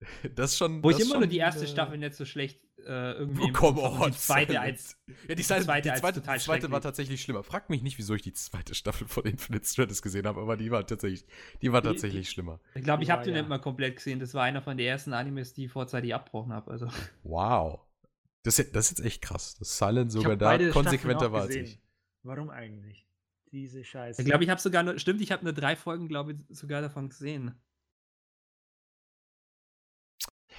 Das 0.36 0.52
ist 0.52 0.58
schon. 0.58 0.82
Wo 0.84 0.90
ich 0.90 0.96
das 0.96 1.04
ist 1.06 1.10
immer 1.10 1.20
nur 1.20 1.28
die 1.28 1.38
erste 1.38 1.64
äh, 1.64 1.68
Staffel 1.68 1.98
nicht 1.98 2.14
so 2.14 2.24
schlecht 2.24 2.60
äh, 2.86 3.12
irgendwie. 3.12 3.42
Oh, 3.50 3.52
come 3.52 3.80
und 3.80 4.00
on. 4.00 4.10
Die 4.12 4.16
zweite 4.16 4.60
als. 4.60 4.96
Ja, 5.08 5.14
die, 5.30 5.34
die 5.36 5.42
zweite, 5.42 5.64
zweite 5.64 5.82
die 5.82 5.90
als 5.90 6.00
zweite, 6.00 6.20
total 6.20 6.38
die 6.38 6.44
zweite 6.44 6.70
war 6.70 6.80
tatsächlich 6.80 7.20
schlimmer. 7.22 7.42
Frag 7.42 7.68
mich 7.70 7.82
nicht, 7.82 7.98
wieso 7.98 8.14
ich 8.14 8.22
die 8.22 8.32
zweite 8.32 8.74
Staffel 8.76 9.08
von 9.08 9.24
Infinite 9.24 9.64
Stratus 9.66 10.02
gesehen 10.02 10.26
habe, 10.26 10.40
aber 10.40 10.56
die 10.56 10.70
war 10.70 10.86
tatsächlich, 10.86 11.24
die 11.62 11.72
war 11.72 11.82
Die- 11.82 11.88
tatsächlich 11.88 12.30
schlimmer. 12.30 12.60
Ich 12.76 12.82
glaube, 12.84 13.02
ich 13.02 13.08
Ja, 13.08 13.14
habe 13.16 13.24
den 13.24 13.34
ja. 13.34 13.40
nicht 13.42 13.48
mal 13.48 13.58
komplett 13.58 13.96
gesehen. 13.96 14.18
Das 14.20 14.34
war 14.34 14.42
einer 14.44 14.62
von 14.62 14.76
den 14.76 14.86
ersten 14.86 15.12
Animes, 15.12 15.52
die 15.54 15.64
ich 15.66 15.72
vorzeitig 15.72 16.14
abgebrochen 16.14 16.52
habe. 16.52 16.70
Also. 16.70 16.88
Wow. 17.24 17.80
Das, 18.44 18.58
ist- 18.58 18.74
das 18.74 18.90
ist 18.90 18.98
jetzt 18.98 19.06
echt 19.06 19.22
krass, 19.22 19.54
dass 19.56 19.78
Silent 19.78 20.10
sogar 20.12 20.36
da 20.36 20.58
konsequenter 20.70 21.32
war 21.32 21.42
als 21.42 21.54
ich. 21.54 21.80
Warum 22.22 22.50
eigentlich? 22.50 23.06
Diese 23.50 23.84
Scheiße. 23.84 24.22
Ich 24.22 24.26
glaube, 24.26 24.44
ich 24.44 24.50
habe 24.50 24.60
sogar 24.60 24.82
nur. 24.82 24.98
Stimmt, 24.98 25.20
ich 25.20 25.30
habe 25.30 25.44
nur 25.44 25.52
drei 25.52 25.76
Folgen, 25.76 26.08
glaube 26.08 26.32
ich, 26.32 26.38
sogar 26.56 26.80
davon 26.80 27.08
gesehen. 27.10 27.54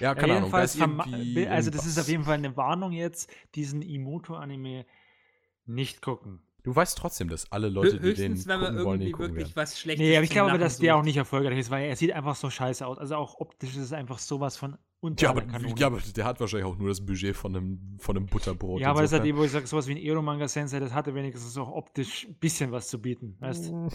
Ja, 0.00 0.14
keine 0.14 0.36
Ahnung. 0.36 0.50
Da 0.50 0.62
jedenfalls 0.62 0.74
ist 0.74 0.80
verma- 0.82 1.06
irgendwie 1.06 1.46
also 1.46 1.70
das 1.70 1.86
ist 1.86 1.98
auf 1.98 2.08
jeden 2.08 2.24
Fall 2.24 2.34
eine 2.34 2.56
Warnung 2.56 2.92
jetzt, 2.92 3.30
diesen 3.54 3.82
Imoto-Anime 3.82 4.86
nicht 5.66 6.02
gucken. 6.02 6.42
Du 6.62 6.74
weißt 6.74 6.96
trotzdem, 6.96 7.28
dass 7.28 7.52
alle 7.52 7.68
Leute, 7.68 7.92
die 7.92 7.98
den 7.98 8.32
Höchstens, 8.32 8.46
wenn 8.46 8.60
man 8.60 8.70
gucken 8.70 8.84
wollen, 8.86 9.00
den 9.00 9.08
irgendwie 9.08 9.12
gucken 9.12 9.36
wirklich 9.36 9.56
werden. 9.56 9.62
was 9.68 9.78
Schlechtes 9.78 10.06
Nee, 10.06 10.16
aber 10.16 10.24
ich 10.24 10.30
glaube 10.30 10.58
dass 10.58 10.78
der 10.78 10.96
auch 10.96 11.02
nicht 11.02 11.16
erfolgreich 11.18 11.58
ist, 11.58 11.70
weil 11.70 11.84
er 11.88 11.96
sieht 11.96 12.12
einfach 12.12 12.36
so 12.36 12.48
scheiße 12.50 12.86
aus. 12.86 12.98
Also 12.98 13.16
auch 13.16 13.38
optisch 13.38 13.70
ist 13.70 13.82
es 13.82 13.92
einfach 13.92 14.18
sowas 14.18 14.56
von 14.56 14.78
unter 15.04 15.22
Ja 15.24 15.30
aber, 15.30 15.42
Kanone. 15.42 15.74
ja, 15.78 15.86
aber 15.86 16.00
der 16.00 16.24
hat 16.24 16.40
wahrscheinlich 16.40 16.66
auch 16.66 16.76
nur 16.76 16.88
das 16.88 17.04
Budget 17.04 17.36
von 17.36 17.54
einem, 17.54 17.96
von 18.00 18.16
einem 18.16 18.26
Butterbrot. 18.26 18.80
Ja, 18.80 18.90
aber 18.90 19.02
das 19.02 19.10
ist 19.10 19.16
insofern. 19.16 19.28
eben, 19.28 19.38
wo 19.38 19.44
ich 19.44 19.50
sage, 19.52 19.66
sowas 19.66 19.86
wie 19.86 19.92
ein 19.92 19.98
Ero-Manga 19.98 20.48
Sensei, 20.48 20.80
das 20.80 20.92
hatte 20.92 21.14
wenigstens 21.14 21.56
auch 21.58 21.70
optisch 21.70 22.26
ein 22.26 22.34
bisschen 22.38 22.72
was 22.72 22.88
zu 22.88 23.00
bieten, 23.00 23.36
weißt 23.40 23.68
du? 23.68 23.88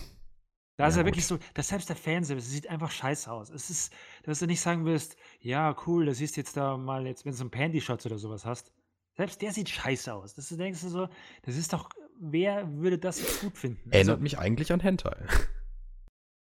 Da 0.78 0.88
ist 0.88 0.96
Ja, 0.96 1.02
ja 1.02 1.06
wirklich 1.06 1.26
so, 1.26 1.38
dass 1.54 1.68
selbst 1.68 1.90
der 1.90 1.98
Fanservice, 1.98 2.46
es 2.46 2.52
sieht 2.54 2.70
einfach 2.70 2.90
scheiße 2.92 3.30
aus. 3.30 3.50
Es 3.50 3.70
ist, 3.70 3.94
dass 4.24 4.40
du 4.40 4.46
nicht 4.48 4.62
sagen 4.62 4.86
willst, 4.86 5.18
ja, 5.42 5.76
cool, 5.86 6.06
das 6.06 6.20
siehst 6.20 6.38
jetzt 6.38 6.56
da 6.56 6.78
mal, 6.78 7.06
jetzt, 7.06 7.26
wenn 7.26 7.32
du 7.34 7.38
so 7.38 7.44
ein 7.44 7.52
Panty-Shots 7.52 8.06
oder 8.06 8.18
sowas 8.18 8.46
hast. 8.46 8.72
Selbst 9.18 9.42
der 9.42 9.52
sieht 9.52 9.68
scheiße 9.68 10.14
aus. 10.14 10.36
Das 10.36 10.48
du 10.48 10.56
denkst 10.56 10.80
du 10.82 10.88
so, 10.88 11.10
das 11.42 11.58
ist 11.58 11.74
doch, 11.74 11.90
wer 12.22 12.72
würde 12.78 12.98
das 12.98 13.20
jetzt 13.20 13.42
gut 13.42 13.58
finden? 13.58 13.92
Erinnert 13.92 14.14
Also, 14.14 14.24
mich 14.24 14.38
eigentlich 14.40 14.72
an 14.72 14.80
Hentai. 14.80 15.26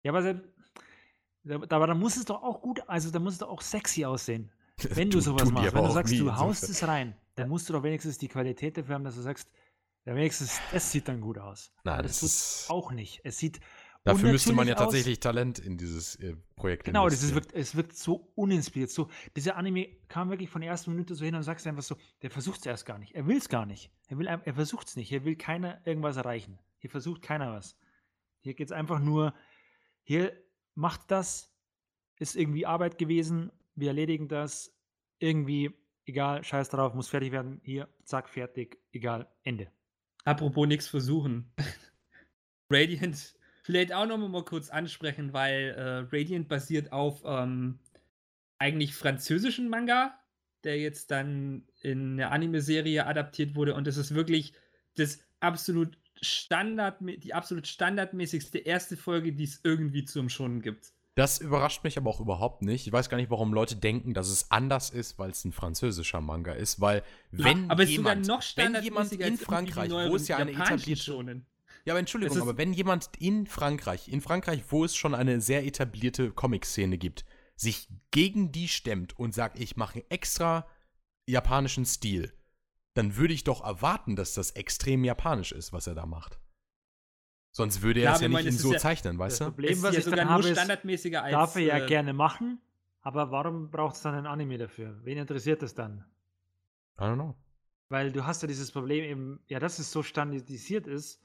ja, 0.05 0.13
aber, 0.13 0.23
selbst, 0.23 0.49
aber 1.48 1.86
da 1.86 1.94
muss 1.94 2.16
es 2.16 2.24
doch 2.24 2.43
auch 2.43 2.60
gut, 2.60 2.81
also 2.89 3.10
da 3.10 3.19
muss 3.19 3.35
es 3.35 3.39
doch 3.40 3.48
auch 3.48 3.62
sexy 3.62 4.05
aussehen. 4.05 4.51
Wenn 4.90 5.10
du 5.10 5.20
sowas 5.20 5.51
machst, 5.51 5.74
wenn 5.74 5.85
du 5.85 5.90
sagst, 5.90 6.19
du 6.19 6.36
haust 6.36 6.62
es 6.64 6.86
rein, 6.86 7.14
dann 7.35 7.48
musst 7.48 7.69
du 7.69 7.73
doch 7.73 7.82
wenigstens 7.82 8.19
die 8.19 8.28
Qualität 8.28 8.77
dafür 8.77 8.94
haben, 8.94 9.05
dass 9.05 9.14
du 9.16 9.20
sagst, 9.20 9.48
ja, 10.05 10.14
wenigstens, 10.16 10.59
es 10.73 10.90
sieht 10.90 11.06
dann 11.09 11.20
gut 11.20 11.39
aus. 11.39 11.73
Nein, 11.85 11.94
Aber 11.94 12.02
das 12.02 12.20
das 12.20 12.23
ist- 12.23 12.66
tut 12.66 12.70
auch 12.77 12.90
nicht. 12.93 13.20
Es 13.24 13.39
sieht 13.39 13.60
Dafür 14.05 14.32
müsste 14.32 14.52
man 14.52 14.66
ja 14.66 14.74
aus. 14.74 14.81
tatsächlich 14.81 15.20
Talent 15.20 15.60
in 15.60 15.78
dieses 15.78 16.16
äh, 16.16 16.35
Projekt 16.56 16.85
Genau, 16.85 17.09
das 17.09 17.23
ist, 17.23 17.36
wirkt, 17.36 17.52
es 17.52 17.77
wirkt 17.77 17.97
so 17.97 18.32
uninspiriert. 18.35 18.90
So, 18.90 19.09
dieser 19.36 19.55
Anime 19.56 19.86
kam 20.09 20.28
wirklich 20.31 20.51
von 20.51 20.60
der 20.60 20.70
ersten 20.70 20.90
Minute 20.90 21.14
so 21.14 21.24
hin 21.24 21.36
und 21.36 21.44
sagst 21.44 21.69
einfach 21.69 21.85
so, 21.85 21.94
der 22.23 22.31
versucht 22.32 22.59
es 22.60 22.66
erst 22.66 22.85
gar 22.85 22.98
nicht. 22.98 23.14
Er 23.14 23.28
will 23.28 23.36
es 23.36 23.48
gar 23.48 23.64
nicht. 23.64 23.93
Er, 24.09 24.19
will, 24.19 24.27
er 24.27 24.55
versucht 24.55 24.89
es 24.89 24.97
nicht. 24.97 25.09
Hier 25.09 25.24
will 25.24 25.36
keiner 25.36 25.81
irgendwas 25.86 26.16
erreichen. 26.16 26.59
Hier 26.78 26.90
versucht 26.90 27.23
keiner 27.23 27.52
was. 27.52 27.77
Hier 28.40 28.55
geht 28.55 28.66
es 28.66 28.73
einfach 28.73 28.98
nur, 28.98 29.35
hier 30.02 30.32
macht 30.74 31.11
das, 31.11 31.53
ist 32.19 32.36
irgendwie 32.36 32.66
Arbeit 32.66 32.99
gewesen, 32.99 33.51
wir 33.74 33.89
erledigen 33.89 34.28
das, 34.28 34.74
irgendwie, 35.19 35.70
egal, 36.05 36.44
scheiß 36.44 36.69
drauf, 36.69 36.94
muss 36.94 37.09
fertig 37.09 37.32
werden, 37.32 37.61
hier, 37.65 37.89
zack, 38.05 38.28
fertig, 38.28 38.78
egal, 38.93 39.31
Ende. 39.43 39.70
Apropos 40.24 40.66
nichts 40.66 40.89
versuchen. 40.89 41.53
Radiant 42.70 43.35
vielleicht 43.62 43.93
auch 43.93 44.07
noch 44.07 44.19
mal 44.19 44.44
kurz 44.44 44.70
ansprechen, 44.70 45.32
weil 45.32 45.70
äh, 45.77 46.16
Radiant 46.16 46.49
basiert 46.49 46.93
auf 46.93 47.23
ähm, 47.24 47.78
eigentlich 48.59 48.94
französischen 48.94 49.69
Manga, 49.69 50.19
der 50.65 50.78
jetzt 50.78 51.11
dann 51.11 51.66
in 51.81 52.12
eine 52.12 52.31
Anime-Serie 52.31 53.07
adaptiert 53.07 53.55
wurde 53.55 53.74
und 53.74 53.86
es 53.86 53.97
ist 53.97 54.15
wirklich 54.15 54.55
das 54.94 55.20
absolut 55.40 55.99
Standard, 56.23 56.99
die 57.01 57.35
absolut 57.35 57.66
standardmäßigste 57.66 58.59
erste 58.59 58.97
Folge, 58.97 59.32
die 59.32 59.44
es 59.44 59.61
irgendwie 59.65 60.05
zum 60.05 60.28
Schonen 60.28 60.62
gibt. 60.62 60.93
Das 61.15 61.39
überrascht 61.39 61.85
mich 61.85 61.99
aber 61.99 62.09
auch 62.09 62.20
überhaupt 62.20 62.62
nicht. 62.62 62.86
Ich 62.86 62.93
weiß 62.93 63.11
gar 63.11 63.19
nicht, 63.19 63.31
warum 63.31 63.53
Leute 63.53 63.77
denken, 63.77 64.15
dass 64.15 64.28
es 64.28 64.51
anders 64.51 64.89
ist, 64.89 65.19
weil 65.19 65.31
es 65.31 65.44
ein 65.44 65.53
französischer 65.53 66.23
Manga 66.23 66.53
ist. 66.53 66.81
Weil 66.81 67.03
wenn 67.31 67.70
aber 67.70 67.82
jemand, 67.82 68.27
noch 68.27 68.43
wenn 68.57 68.82
jemand 68.82 69.12
in 69.12 69.36
Frankreich, 69.36 69.90
wo 69.90 70.16
es 70.16 70.28
ja 70.28 70.39
eine 70.39 70.53
etablierte 70.53 71.03
Shonen. 71.03 71.47
Ja, 71.85 71.93
aber 71.93 72.01
Entschuldigung, 72.01 72.40
aber 72.40 72.57
wenn 72.57 72.73
jemand 72.73 73.11
in 73.19 73.47
Frankreich, 73.47 74.09
in 74.09 74.20
Frankreich, 74.20 74.62
wo 74.69 74.85
es 74.85 74.97
schon 74.97 75.15
eine 75.15 75.40
sehr 75.40 75.66
etablierte 75.66 76.31
Comic-Szene 76.31 76.97
gibt, 76.97 77.24
sich 77.57 77.89
gegen 78.11 78.53
die 78.53 78.69
stemmt 78.69 79.19
und 79.19 79.35
sagt, 79.35 79.59
ich 79.59 79.77
mache 79.77 79.97
einen 79.97 80.05
extra 80.09 80.66
japanischen 81.27 81.85
Stil, 81.85 82.32
dann 82.94 83.16
würde 83.16 83.35
ich 83.35 83.44
doch 83.44 83.64
erwarten, 83.64 84.16
dass 84.16 84.35
das 84.35 84.51
extrem 84.52 85.05
japanisch 85.05 85.52
ist, 85.52 85.73
was 85.73 85.86
er 85.86 85.94
da 85.94 86.06
macht. 86.06 86.39
Sonst 87.51 87.82
würde 87.82 88.01
er 88.01 88.05
ja, 88.05 88.14
es 88.14 88.20
ja 88.20 88.28
nicht 88.28 88.47
in 88.47 88.52
so 88.52 88.73
ja, 88.73 88.78
zeichnen, 88.78 89.19
weißt 89.19 89.40
du? 89.40 89.44
Das 89.44 89.52
Problem, 89.52 89.82
was 89.82 89.94
ja 89.94 90.01
ich 90.01 90.06
dann 90.06 90.28
habe, 90.28 90.43
ist, 90.43 90.56
standardmäßiger 90.56 91.23
als, 91.23 91.32
darf 91.32 91.56
er 91.56 91.62
ja 91.62 91.78
äh, 91.78 91.86
gerne 91.86 92.12
machen, 92.14 92.60
aber 93.02 93.31
warum 93.31 93.70
braucht 93.70 93.97
es 93.97 94.02
dann 94.02 94.14
ein 94.14 94.27
Anime 94.27 94.56
dafür? 94.56 94.98
Wen 95.05 95.19
interessiert 95.19 95.62
das 95.62 95.74
dann? 95.74 96.05
I 96.98 97.02
don't 97.02 97.14
know. 97.14 97.36
Weil 97.89 98.10
du 98.10 98.24
hast 98.24 98.40
ja 98.40 98.48
dieses 98.48 98.73
Problem 98.73 99.05
eben, 99.05 99.40
ja, 99.48 99.59
dass 99.59 99.78
es 99.78 99.93
so 99.93 100.02
standardisiert 100.02 100.86
ist, 100.86 101.20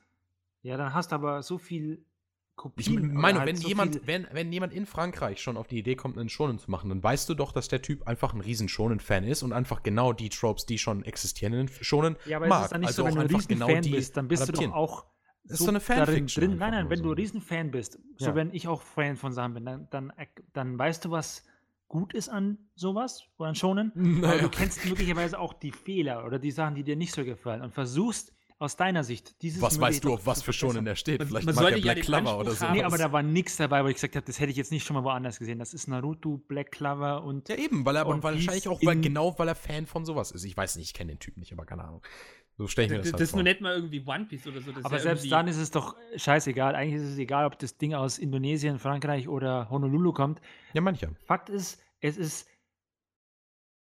ja, 0.64 0.76
dann 0.76 0.94
hast 0.94 1.12
du 1.14 1.16
aber 1.16 1.42
so 1.44 1.58
viel 1.58 2.06
Kopien. 2.58 3.06
Ich 3.06 3.14
meine, 3.14 3.40
halt 3.40 3.48
wenn, 3.48 3.56
so 3.56 3.68
jemand, 3.68 4.06
wenn, 4.06 4.28
wenn 4.34 4.52
jemand 4.52 4.74
in 4.74 4.86
Frankreich 4.86 5.42
schon 5.42 5.56
auf 5.56 5.68
die 5.68 5.78
Idee 5.78 5.96
kommt, 5.96 6.18
einen 6.18 6.28
Shonen 6.30 6.60
zu 6.60 6.70
machen, 6.70 6.90
dann 6.90 7.02
weißt 7.02 7.30
du 7.30 7.34
doch, 7.36 7.54
dass 7.54 7.70
der 7.70 7.82
Typ 7.82 8.06
einfach 8.08 8.34
ein 8.34 8.42
riesen 8.42 8.68
Shonen-Fan 8.68 9.24
ist 9.24 9.44
und 9.44 9.54
einfach 9.54 9.84
genau 9.84 10.12
die 10.12 10.30
Tropes, 10.30 10.66
die 10.66 10.78
schon 10.78 11.04
existieren 11.06 11.54
in 11.54 11.68
Shonen, 11.70 12.18
ja, 12.26 12.38
aber 12.38 12.48
mag. 12.48 12.60
Es 12.60 12.66
ist 12.66 12.72
dann 12.74 12.82
nicht 12.82 12.88
also 12.90 13.04
so, 13.04 13.16
wenn 13.18 13.28
du 13.28 13.38
ein 13.38 13.48
genau 13.48 13.68
Fan 13.68 13.82
bist, 13.92 14.18
dann 14.18 14.28
bist 14.28 14.44
adaptieren. 14.44 14.72
du 14.72 14.76
doch 14.76 14.82
auch 14.82 15.06
Das 15.44 15.60
ist 15.60 15.66
so 15.66 15.70
eine 15.70 15.80
Fanfiction 15.80 16.44
drin. 16.44 16.58
Nein, 16.58 16.72
nein, 16.72 16.90
wenn 16.90 17.00
nur 17.00 17.04
du 17.04 17.10
so. 17.10 17.14
ein 17.14 17.18
riesen 17.18 17.42
Fan 17.42 17.72
bist, 17.72 18.00
so 18.18 18.26
Ja. 18.28 18.36
wenn 18.36 18.54
ich 18.54 18.68
auch 18.68 18.82
Fan 18.82 19.16
von 19.16 19.32
Sachen 19.32 19.54
bin, 19.54 19.66
dann, 19.66 19.88
dann, 19.92 20.12
dann 20.54 20.78
weißt 20.78 21.06
du, 21.06 21.12
was 21.12 21.46
gut 21.88 22.14
ist 22.14 22.28
an 22.28 22.58
sowas 22.76 23.24
oder 23.38 23.50
an 23.50 23.56
Shonen. 23.56 23.92
Aber 23.96 24.28
Naja. 24.28 24.42
du 24.42 24.50
kennst 24.50 24.84
möglicherweise 24.86 25.40
auch 25.40 25.54
die 25.54 25.72
Fehler 25.72 26.26
oder 26.26 26.38
die 26.38 26.52
Sachen, 26.52 26.76
die 26.76 26.84
dir 26.84 26.98
nicht 26.98 27.14
so 27.14 27.24
gefallen 27.24 27.62
und 27.62 27.74
versuchst 27.74 28.34
aus 28.60 28.76
deiner 28.76 29.04
Sicht 29.04 29.42
dieses 29.44 29.62
Was 29.62 29.80
weißt 29.80 30.04
du, 30.04 30.14
auf 30.14 30.26
was 30.26 30.42
für 30.42 30.52
Shonen 30.52 30.74
verbessern. 30.86 30.88
er 30.88 30.96
steht? 30.96 31.20
Man- 31.20 31.28
Vielleicht 31.28 31.46
man 31.46 31.56
mag 31.56 31.62
er 31.64 31.70
sollte 31.70 31.78
ja 31.78 31.84
Black 31.84 31.96
den 31.98 32.04
Clover 32.06 32.40
oder 32.40 32.52
so. 32.52 32.66
Nee, 32.72 32.84
aber 32.84 32.98
da 32.98 33.12
war 33.12 33.22
nichts 33.22 33.58
dabei, 33.58 33.84
wo 33.84 33.88
ich 33.88 33.96
gesagt 33.96 34.16
habe, 34.16 34.26
das 34.26 34.40
hätte 34.40 34.50
ich 34.52 34.58
jetzt 34.58 34.72
nicht 34.72 34.86
schon 34.86 34.96
mal 34.96 35.04
woanders 35.04 35.38
gesehen. 35.38 35.60
Das 35.60 35.74
ist 35.76 35.88
Naruto, 35.88 36.38
Black 36.38 36.72
Clover 36.72 37.24
und 37.24 37.50
Ja, 37.50 37.56
eben, 37.56 37.86
weil 37.86 37.96
er 37.96 38.02
aber 38.02 38.16
Und 38.16 38.24
wahrscheinlich 38.24 38.68
auch, 38.68 38.80
weil, 38.84 39.00
genau 39.00 39.38
weil 39.38 39.48
er 39.48 39.56
Fan 39.56 39.86
von 39.86 40.06
sowas 40.06 40.32
ist. 40.32 40.44
Ich 40.44 40.58
weiß 40.58 40.76
nicht, 40.78 40.88
ich 40.88 40.94
kenne 40.96 41.14
den 41.14 41.20
Typ 41.20 41.38
nicht, 41.38 41.54
aber 41.54 41.66
keine 41.66 41.84
Ahnung. 41.84 42.02
So 42.60 42.66
stelle 42.66 42.88
ich 42.88 42.92
mir 42.92 42.98
Das, 42.98 43.04
das, 43.04 43.12
das 43.12 43.20
halt 43.20 43.30
ist 43.30 43.36
nur 43.36 43.44
nicht 43.44 43.62
mal 43.62 43.76
irgendwie 43.76 44.04
One 44.08 44.26
Piece 44.26 44.48
oder 44.48 44.60
so. 44.62 44.72
Das 44.72 44.84
Aber 44.84 44.96
ja 44.96 45.02
selbst 45.04 45.32
dann 45.32 45.48
ist 45.48 45.58
es 45.58 45.70
doch 45.70 45.96
scheißegal. 46.16 46.74
Eigentlich 46.74 46.96
ist 47.04 47.12
es 47.12 47.18
egal, 47.20 47.46
ob 47.46 47.60
das 47.60 47.78
Ding 47.78 47.94
aus 47.94 48.18
Indonesien, 48.18 48.80
Frankreich 48.80 49.28
oder 49.28 49.70
Honolulu 49.70 50.12
kommt. 50.14 50.42
Ja, 50.74 50.82
mancher. 50.82 51.12
Fakt 51.28 51.50
ist, 51.50 51.80
es 52.00 52.18
ist 52.18 52.50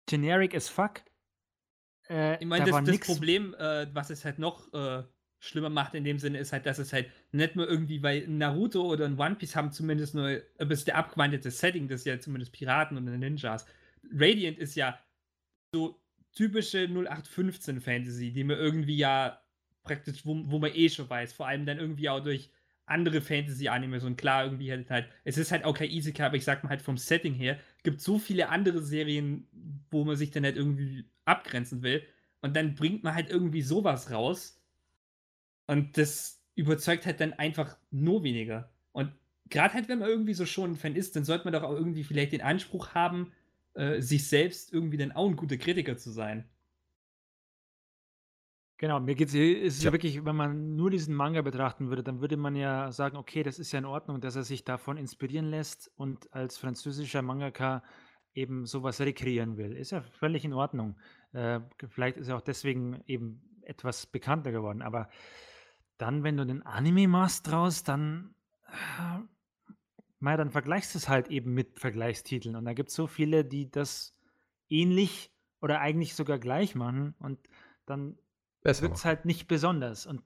generic 0.06 0.54
as 0.56 0.70
fuck. 0.70 1.02
Äh, 2.10 2.38
Ich 2.42 2.46
meine, 2.48 2.66
da 2.66 2.72
das, 2.72 2.86
das 2.86 2.96
nix- 2.96 3.08
Problem, 3.08 3.54
äh, 3.56 3.88
was 3.94 4.10
es 4.10 4.26
halt 4.26 4.40
noch 4.40 4.72
äh, 4.74 5.04
schlimmer 5.40 5.70
macht 5.70 5.94
in 5.94 6.04
dem 6.04 6.20
Sinne, 6.20 6.40
ist 6.40 6.52
halt, 6.52 6.66
dass 6.66 6.80
es 6.80 6.92
halt 6.92 7.10
nicht 7.32 7.56
nur 7.56 7.68
irgendwie, 7.68 8.04
weil 8.04 8.28
Naruto 8.28 8.82
oder 8.82 9.06
ein 9.06 9.18
One 9.20 9.36
Piece 9.36 9.56
haben 9.56 9.72
zumindest 9.72 10.16
nur 10.16 10.28
ein 10.28 10.68
bisschen 10.68 10.86
der 10.88 10.98
abgewandelte 10.98 11.52
Setting, 11.52 11.88
das 11.88 12.02
ist 12.02 12.06
ja 12.06 12.20
zumindest 12.20 12.52
Piraten 12.52 12.98
und 12.98 13.06
Ninjas. 13.06 13.66
Radiant 14.12 14.58
ist 14.58 14.76
ja 14.76 15.00
so 15.74 16.02
typische 16.34 16.88
0815 16.88 17.82
Fantasy, 17.82 18.32
die 18.32 18.44
man 18.44 18.58
irgendwie 18.58 18.98
ja 18.98 19.42
praktisch, 19.84 20.26
wo, 20.26 20.42
wo 20.46 20.60
man 20.60 20.72
eh 20.74 20.90
schon 20.90 21.10
weiß, 21.10 21.34
vor 21.34 21.48
allem 21.48 21.66
dann 21.66 21.80
irgendwie 21.80 22.10
auch 22.10 22.22
durch 22.24 22.52
andere 22.90 23.22
Fantasy-Animes 23.22 24.04
und 24.04 24.18
klar, 24.18 24.46
irgendwie 24.46 24.72
halt 24.72 24.90
halt, 24.90 25.08
es 25.24 25.38
ist 25.38 25.52
halt 25.52 25.66
auch 25.66 25.74
kein 25.74 25.90
Isekai, 25.90 26.26
aber 26.26 26.38
ich 26.38 26.44
sag 26.44 26.64
mal 26.64 26.70
halt 26.70 26.82
vom 26.82 26.98
Setting 26.98 27.34
her, 27.34 27.60
gibt 27.84 28.02
so 28.02 28.20
viele 28.20 28.50
andere 28.50 28.82
Serien, 28.82 29.48
wo 29.92 30.04
man 30.06 30.16
sich 30.16 30.32
dann 30.32 30.44
halt 30.44 30.56
irgendwie 30.56 31.06
abgrenzen 31.26 31.84
will 31.84 32.04
und 32.42 32.56
dann 32.56 32.76
bringt 32.76 33.04
man 33.04 33.16
halt 33.16 33.30
irgendwie 33.30 33.62
sowas 33.62 34.12
raus 34.12 34.62
und 35.68 35.98
das 35.98 36.42
überzeugt 36.56 37.06
halt 37.06 37.20
dann 37.22 37.34
einfach 37.34 37.78
nur 37.92 38.24
weniger. 38.24 38.70
Und 38.92 39.12
gerade 39.50 39.74
halt, 39.76 39.88
wenn 39.88 40.00
man 40.00 40.10
irgendwie 40.10 40.34
so 40.34 40.46
schon 40.46 40.72
ein 40.72 40.76
Fan 40.76 40.96
ist, 40.96 41.16
dann 41.16 41.24
sollte 41.24 41.46
man 41.46 41.54
doch 41.54 41.64
auch 41.64 41.74
irgendwie 41.74 42.04
vielleicht 42.04 42.32
den 42.34 42.42
Anspruch 42.42 42.96
haben, 42.96 43.32
äh, 43.76 44.02
sich 44.02 44.28
selbst 44.28 44.74
irgendwie 44.74 44.98
dann 44.98 45.12
auch 45.12 45.30
ein 45.30 45.36
guter 45.36 45.58
Kritiker 45.58 45.98
zu 45.98 46.12
sein. 46.12 46.46
Genau, 48.80 49.02
mir 49.02 49.14
geht's 49.14 49.34
ist 49.34 49.76
es 49.76 49.84
ja 49.84 49.90
Tja. 49.90 49.92
wirklich, 49.92 50.24
wenn 50.24 50.38
man 50.38 50.78
nur 50.78 50.90
diesen 50.90 51.14
Manga 51.14 51.42
betrachten 51.42 51.90
würde, 51.90 52.02
dann 52.02 52.22
würde 52.22 52.38
man 52.38 52.56
ja 52.56 52.94
sagen, 52.94 53.18
okay, 53.18 53.44
das 53.44 53.60
ist 53.60 53.74
ja 53.74 53.80
in 53.80 53.86
Ordnung, 53.86 54.22
dass 54.22 54.38
er 54.38 54.44
sich 54.44 54.64
davon 54.64 54.96
inspirieren 54.96 55.50
lässt 55.50 55.92
und 55.98 56.34
als 56.34 56.58
französischer 56.58 57.22
Mangaka 57.22 57.84
eben 58.34 58.66
sowas 58.66 59.02
rekreieren 59.02 59.58
will. 59.58 59.76
Ist 59.76 59.92
ja 59.92 60.02
völlig 60.02 60.46
in 60.46 60.54
Ordnung. 60.54 60.98
Äh, 61.34 61.60
vielleicht 61.90 62.16
ist 62.16 62.30
er 62.30 62.38
auch 62.38 62.42
deswegen 62.42 63.04
eben 63.06 63.42
etwas 63.64 64.06
bekannter 64.06 64.54
geworden. 64.54 64.82
Aber 64.82 65.10
dann, 65.98 66.24
wenn 66.24 66.38
du 66.38 66.46
den 66.46 66.64
Anime 66.64 67.10
machst 67.10 67.52
draus, 67.52 67.84
dann, 67.84 68.34
äh, 68.66 69.20
mei, 70.20 70.38
dann 70.38 70.52
vergleichst 70.52 70.94
du 70.94 71.00
es 71.00 71.10
halt 71.10 71.28
eben 71.28 71.54
mit 71.54 71.82
Vergleichstiteln. 71.82 72.56
Und 72.56 72.64
da 72.64 72.72
gibt 72.72 72.92
es 72.92 72.96
so 72.96 73.08
viele, 73.08 73.44
die 73.44 73.70
das 73.70 74.18
ähnlich 74.70 75.34
oder 75.60 75.82
eigentlich 75.82 76.16
sogar 76.16 76.40
gleich 76.40 76.76
machen. 76.76 77.14
Und 77.20 77.40
dann 77.86 78.18
Besser 78.62 78.84
wird 78.84 78.96
es 78.96 79.06
halt 79.06 79.26
nicht 79.26 79.48
besonders. 79.48 80.06
Und 80.06 80.22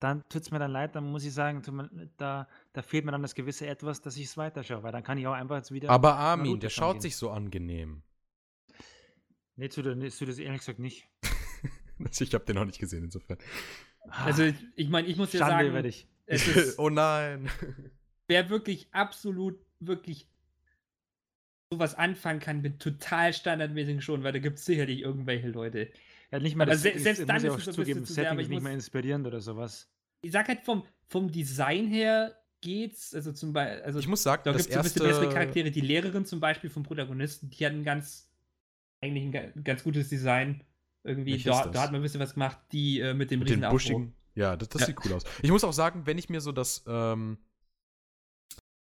dann 0.00 0.28
tut 0.28 0.42
es 0.42 0.50
mir 0.50 0.58
dann 0.58 0.70
leid, 0.70 0.94
dann 0.94 1.10
muss 1.10 1.24
ich 1.24 1.32
sagen, 1.32 1.62
mir, 1.74 2.10
da, 2.16 2.48
da 2.72 2.82
fehlt 2.82 3.04
mir 3.04 3.12
dann 3.12 3.22
das 3.22 3.34
gewisse 3.34 3.66
Etwas, 3.66 4.02
dass 4.02 4.16
ich 4.16 4.26
es 4.26 4.36
weiterschaue, 4.36 4.82
weil 4.82 4.92
dann 4.92 5.02
kann 5.02 5.18
ich 5.18 5.26
auch 5.26 5.32
einfach 5.32 5.56
jetzt 5.56 5.72
wieder. 5.72 5.90
Aber 5.90 6.14
Armin, 6.16 6.60
der 6.60 6.68
schaut 6.68 6.94
gehen. 6.94 7.00
sich 7.02 7.16
so 7.16 7.30
angenehm. 7.30 8.02
Nee, 9.56 9.70
zu, 9.70 9.80
nee, 9.82 10.10
zu 10.10 10.26
das 10.26 10.38
ehrlich 10.38 10.60
gesagt 10.60 10.78
nicht. 10.78 11.08
ich 12.20 12.34
habe 12.34 12.44
den 12.44 12.56
noch 12.56 12.66
nicht 12.66 12.78
gesehen, 12.78 13.04
insofern. 13.04 13.38
Also, 14.08 14.44
ich, 14.44 14.54
ich 14.76 14.88
meine, 14.88 15.08
ich 15.08 15.16
muss 15.16 15.32
ja 15.32 15.40
Schande 15.40 15.72
sagen, 15.72 15.82
dich. 15.82 16.06
es 16.26 16.46
ist, 16.56 16.78
oh 16.78 16.90
nein. 16.90 17.48
wer 18.28 18.50
wirklich 18.50 18.88
absolut, 18.92 19.58
wirklich 19.80 20.28
sowas 21.72 21.94
anfangen 21.94 22.40
kann 22.40 22.60
mit 22.62 22.80
total 22.80 23.32
standardmäßigen 23.32 24.00
schon, 24.00 24.22
weil 24.22 24.32
da 24.32 24.38
gibt 24.38 24.58
es 24.58 24.64
sicherlich 24.64 25.00
irgendwelche 25.00 25.48
Leute. 25.48 25.90
Ja, 26.32 26.38
nicht 26.40 26.56
mal 26.56 26.64
das, 26.66 26.82
se- 26.82 26.98
selbst 26.98 27.28
dann 27.28 27.36
muss 27.36 27.42
ja 27.44 27.48
ist 27.48 27.54
auch 27.54 27.58
es 27.60 27.68
ein 27.68 27.74
zugeben, 27.74 28.00
bisschen 28.00 28.06
zu 28.06 28.12
sehr, 28.14 28.24
Setting 28.24 28.32
aber 28.32 28.40
ist 28.40 28.46
ich 28.46 28.50
nicht 28.50 28.62
mehr 28.62 28.72
inspirierend 28.72 29.26
oder 29.26 29.40
sowas. 29.40 29.88
Ich 30.22 30.32
sag 30.32 30.48
halt 30.48 30.60
vom, 30.62 30.82
vom 31.06 31.30
Design 31.30 31.86
her 31.86 32.36
geht's, 32.60 33.14
also 33.14 33.32
zum 33.32 33.52
Beispiel, 33.52 33.82
also 33.84 33.98
Ich 34.00 34.08
muss 34.08 34.22
sagen, 34.22 34.42
da 34.44 34.52
gibt 34.52 34.68
es 34.68 34.76
ein 34.76 34.82
bisschen 34.82 35.02
bessere 35.06 35.28
Charaktere. 35.28 35.70
Die 35.70 35.80
Lehrerin 35.80 36.24
zum 36.24 36.40
Beispiel 36.40 36.70
vom 36.70 36.82
Protagonisten, 36.82 37.50
die 37.50 37.64
hat 37.64 37.72
ein 37.72 37.84
ganz, 37.84 38.28
eigentlich 39.00 39.24
ein 39.24 39.32
ga- 39.32 39.60
ganz 39.62 39.84
gutes 39.84 40.08
Design. 40.08 40.64
Irgendwie, 41.04 41.38
da, 41.38 41.66
da 41.68 41.82
hat 41.82 41.92
man 41.92 42.00
ein 42.00 42.02
bisschen 42.02 42.20
was 42.20 42.34
gemacht, 42.34 42.58
die 42.72 42.98
äh, 42.98 43.14
mit 43.14 43.30
dem 43.30 43.38
Mit 43.40 43.50
den 43.50 43.60
riesen 43.60 43.70
buschigen. 43.70 44.14
Ja, 44.34 44.56
das, 44.56 44.68
das 44.70 44.80
Ja. 44.80 44.86
sieht 44.88 44.96
cool 45.04 45.12
aus. 45.12 45.22
Ich 45.42 45.50
muss 45.50 45.62
auch 45.62 45.72
sagen, 45.72 46.02
wenn 46.06 46.18
ich 46.18 46.28
mir 46.28 46.40
so 46.40 46.50
das, 46.50 46.84
ähm, 46.88 47.38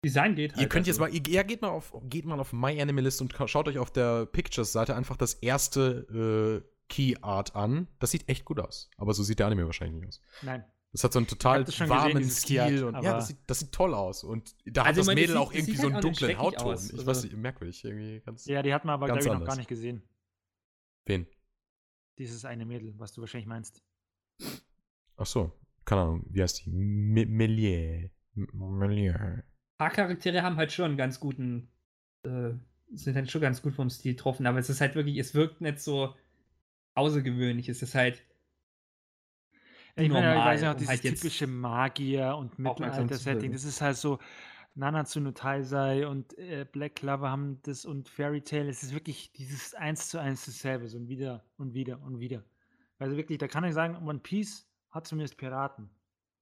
Design 0.04 0.36
geht 0.36 0.54
halt. 0.54 0.62
ihr 0.62 0.70
könnt 0.70 0.88
jetzt 0.88 1.00
also. 1.00 1.12
mal, 1.14 1.16
ihr, 1.28 1.34
ja, 1.34 1.44
geht 1.44 1.62
mal 1.62 1.70
auf, 1.70 1.94
geht 2.04 2.26
mal 2.26 2.40
auf 2.40 2.54
MyAnimalist 2.54 3.22
und 3.22 3.34
ka- 3.34 3.48
schaut 3.48 3.68
euch 3.68 3.78
auf 3.80 3.92
der 3.92 4.26
Pictures-Seite 4.26 4.96
einfach 4.96 5.18
das 5.18 5.34
erste 5.36 6.64
äh, 6.64 6.77
Key 6.90 7.16
Art 7.22 7.56
an. 7.56 7.88
Das 8.00 8.12
sieht 8.12 8.28
echt 8.30 8.46
gut 8.46 8.60
aus. 8.60 8.90
Aber 8.98 9.14
so 9.14 9.24
sieht 9.24 9.40
der 9.40 9.48
Anime 9.48 9.66
wahrscheinlich 9.66 10.00
nicht 10.00 10.08
aus. 10.08 10.22
Nein. 10.42 10.64
Das 10.94 11.04
hat 11.04 11.12
so 11.14 11.20
einen 11.20 11.28
total 11.28 11.60
hab 11.60 11.66
das 11.66 11.76
schon 11.76 11.88
gesehen, 11.90 12.00
warmen 12.02 12.24
Art, 12.24 12.32
Stil 12.32 12.84
und 12.86 12.94
ja, 13.04 13.14
das 13.16 13.28
sieht, 13.28 13.38
das 13.46 13.60
sieht 13.60 13.72
toll 13.74 13.94
aus. 13.94 14.24
Und 14.24 14.56
da 14.66 14.82
Also, 14.84 14.90
hat 14.90 14.98
das 15.00 15.06
meine, 15.08 15.22
Mädel 15.22 15.36
das 15.36 15.44
auch 15.44 15.52
sieht- 15.52 15.60
irgendwie 15.60 15.76
so 15.76 15.84
halt 15.84 15.94
einen 15.96 16.04
nicht 16.06 16.22
dunklen 16.22 16.40
Hautton. 16.40 16.62
aus, 16.68 16.86
Ich 16.88 16.94
also- 16.94 17.06
weiß 17.06 17.24
nicht, 17.24 17.36
merkwürdig. 17.36 17.84
Irgendwie 17.84 18.22
ganz. 18.22 18.46
Ja, 18.46 18.64
die 18.64 18.74
hat 18.74 18.86
man 18.86 18.94
aber, 18.94 19.06
glaube 19.08 19.20
ich, 19.22 19.28
noch 19.28 19.44
gar 19.46 19.58
nicht 19.58 19.68
gesehen. 19.68 20.02
Wen? 21.06 21.28
Dieses 22.18 22.46
eine 22.46 22.66
Mädel, 22.66 22.94
was 22.98 23.14
du 23.14 23.22
wahrscheinlich 23.22 23.48
meinst. 23.48 23.84
Ach 25.18 25.26
so, 25.26 25.52
keine 25.86 26.02
Ahnung. 26.02 26.26
Wie 26.30 26.42
heißt 26.42 26.66
die? 26.66 26.70
Me- 26.70 27.26
Melier. 27.26 28.10
Melier. 28.34 29.16
Ein 29.20 29.44
paar 29.78 29.90
Charaktere 29.92 30.42
haben 30.42 30.56
halt 30.58 30.72
schon 30.72 30.86
einen 30.86 30.98
ganz 30.98 31.20
guten, 31.20 31.70
äh, 32.24 32.52
sind 32.94 33.16
halt 33.16 33.30
schon 33.30 33.42
ganz 33.42 33.62
gut 33.62 33.74
vom 33.76 33.90
Stil 33.90 34.14
getroffen, 34.14 34.46
aber 34.48 34.60
es 34.60 34.70
ist 34.70 34.80
halt 34.82 34.96
wirklich, 34.96 35.18
es 35.18 35.34
wirkt 35.34 35.60
nicht 35.62 35.80
so 35.80 36.16
außergewöhnlich. 36.98 37.70
Es 37.70 37.82
ist 37.82 37.96
halt 37.96 38.24
ich 39.96 40.10
meine, 40.10 40.30
ich 40.30 40.36
normal, 40.36 40.54
weiß 40.54 40.62
ja 40.62 40.70
auch 40.70 40.74
um 40.74 40.80
dieses 40.80 40.90
halt 40.92 41.02
typische 41.02 41.48
Magier 41.48 42.36
und 42.36 42.60
Mittelalter-Setting. 42.60 43.52
Das 43.52 43.64
ist 43.64 43.82
halt 43.82 43.98
so, 43.98 44.20
Nanatsu 44.78 45.20
no 45.20 45.32
Taisei 45.32 46.08
und 46.08 46.38
äh, 46.38 46.66
Black 46.72 46.96
Clover 46.98 47.32
haben 47.32 47.60
das 47.64 47.84
und 47.84 48.08
Fairy 48.08 48.42
Tail. 48.42 48.70
Es 48.70 48.84
ist 48.84 48.94
wirklich 48.94 49.32
dieses 49.32 49.74
eins 49.74 50.10
zu 50.10 50.20
eins 50.22 50.46
dasselbe, 50.46 50.88
so 50.88 51.08
wieder 51.08 51.44
und 51.58 51.74
wieder 51.74 52.00
und 52.04 52.20
wieder. 52.20 52.44
Also 53.00 53.18
wirklich, 53.18 53.40
da 53.40 53.48
kann 53.48 53.64
ich 53.64 53.74
sagen, 53.74 53.98
One 54.08 54.20
Piece 54.20 54.68
hat 54.92 55.08
zumindest 55.08 55.38
Piraten. 55.38 55.90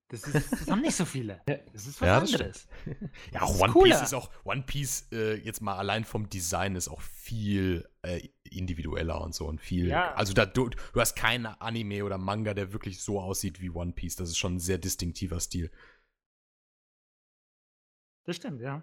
Das, 0.10 0.24
ist, 0.28 0.52
das 0.52 0.70
haben 0.70 0.82
nicht 0.82 0.96
so 0.96 1.06
viele. 1.06 1.42
Das 1.74 1.88
ist 1.88 2.00
was 2.00 2.08
Ja, 2.08 2.20
das 2.20 2.34
anderes. 2.34 2.68
Ja, 3.34 3.42
auch 3.42 3.56
ist 3.56 3.62
One 3.62 3.72
cooler. 3.72 3.96
Piece 3.96 4.04
ist 4.04 4.14
auch, 4.14 4.30
One 4.44 4.64
Piece, 4.64 5.08
äh, 5.12 5.36
jetzt 5.36 5.62
mal 5.62 5.78
allein 5.78 6.04
vom 6.04 6.30
Design 6.30 6.76
ist 6.76 6.90
auch 6.90 7.02
viel 7.02 7.88
äh, 8.02 8.28
individueller 8.52 9.22
und 9.22 9.34
so 9.34 9.48
und 9.48 9.62
viel. 9.62 9.88
Ja. 9.88 10.14
Also 10.14 10.34
da, 10.34 10.46
du, 10.46 10.70
du 10.70 11.00
hast 11.00 11.16
keinen 11.16 11.46
Anime 11.46 12.04
oder 12.04 12.18
Manga, 12.18 12.54
der 12.54 12.74
wirklich 12.74 13.02
so 13.02 13.20
aussieht 13.20 13.62
wie 13.62 13.70
One 13.70 13.94
Piece. 13.94 14.16
Das 14.16 14.30
ist 14.30 14.38
schon 14.38 14.56
ein 14.56 14.60
sehr 14.60 14.78
distinktiver 14.78 15.40
Stil. 15.40 15.72
Das 18.24 18.36
stimmt, 18.36 18.62
ja. 18.62 18.82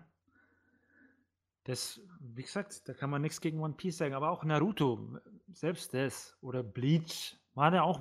Das, 1.65 2.01
wie 2.21 2.43
gesagt, 2.43 2.89
da 2.89 2.95
kann 2.95 3.11
man 3.11 3.23
nichts 3.23 3.41
gegen 3.41 3.61
One 3.61 3.75
Piece 3.75 3.99
sagen, 3.99 4.15
aber 4.15 4.31
auch 4.31 4.45
Naruto, 4.45 5.19
selbst 5.53 5.95
das 5.95 6.37
oder 6.41 6.63
Bleach, 6.63 7.37
war 7.55 7.73
ja 7.73 7.83
auch 7.83 8.01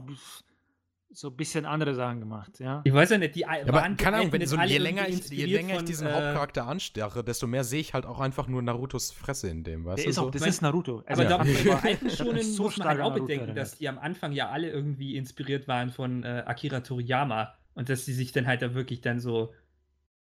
so 1.13 1.27
ein 1.27 1.35
bisschen 1.35 1.65
andere 1.65 1.93
Sachen 1.93 2.19
gemacht, 2.21 2.59
ja. 2.59 2.81
Ich 2.85 2.93
weiß 2.93 3.09
ja 3.09 3.17
nicht, 3.17 3.35
die 3.35 3.41
Ja, 3.41 3.49
aber 3.67 3.81
keine 3.95 4.17
Ahnung, 4.17 4.31
wenn 4.31 4.45
so, 4.47 4.57
je 4.57 4.77
länger 4.77 5.07
ich, 5.09 5.27
je 5.29 5.45
länger 5.45 5.75
ich 5.75 5.83
diesen 5.83 6.07
äh, 6.07 6.11
Hauptcharakter 6.11 6.65
anstarre, 6.67 7.23
desto 7.23 7.47
mehr 7.47 7.63
sehe 7.65 7.81
ich 7.81 7.93
halt 7.93 8.05
auch 8.05 8.19
einfach 8.21 8.47
nur 8.47 8.61
Narutos 8.61 9.11
Fresse 9.11 9.49
in 9.49 9.63
dem, 9.63 9.83
weißt 9.83 9.97
Der 9.97 10.03
du? 10.05 10.09
ist 10.11 10.17
auch, 10.19 10.23
so? 10.25 10.29
das 10.29 10.41
Mein- 10.41 10.49
ist 10.49 10.61
Naruto. 10.61 11.03
Aber 11.07 11.23
Ja. 11.23 11.29
da, 11.29 11.37
bei 11.39 11.43
alten 11.83 12.05
mich 12.05 12.15
Shonen 12.15 12.41
so 12.43 12.63
muss 12.63 12.77
man 12.77 12.87
halt 12.87 13.01
auch 13.01 13.09
Naruto 13.09 13.23
bedenken, 13.25 13.45
erinnert. 13.47 13.57
dass 13.57 13.77
die 13.77 13.89
am 13.89 13.99
Anfang 13.99 14.31
ja 14.31 14.49
alle 14.49 14.69
irgendwie 14.69 15.17
inspiriert 15.17 15.67
waren 15.67 15.89
von 15.89 16.23
äh, 16.23 16.43
Akira 16.45 16.79
Toriyama 16.79 17.53
und 17.73 17.89
dass 17.89 18.05
die 18.05 18.13
sich 18.13 18.31
dann 18.31 18.47
halt 18.47 18.61
da 18.61 18.73
wirklich 18.73 19.01
dann 19.01 19.19
so 19.19 19.53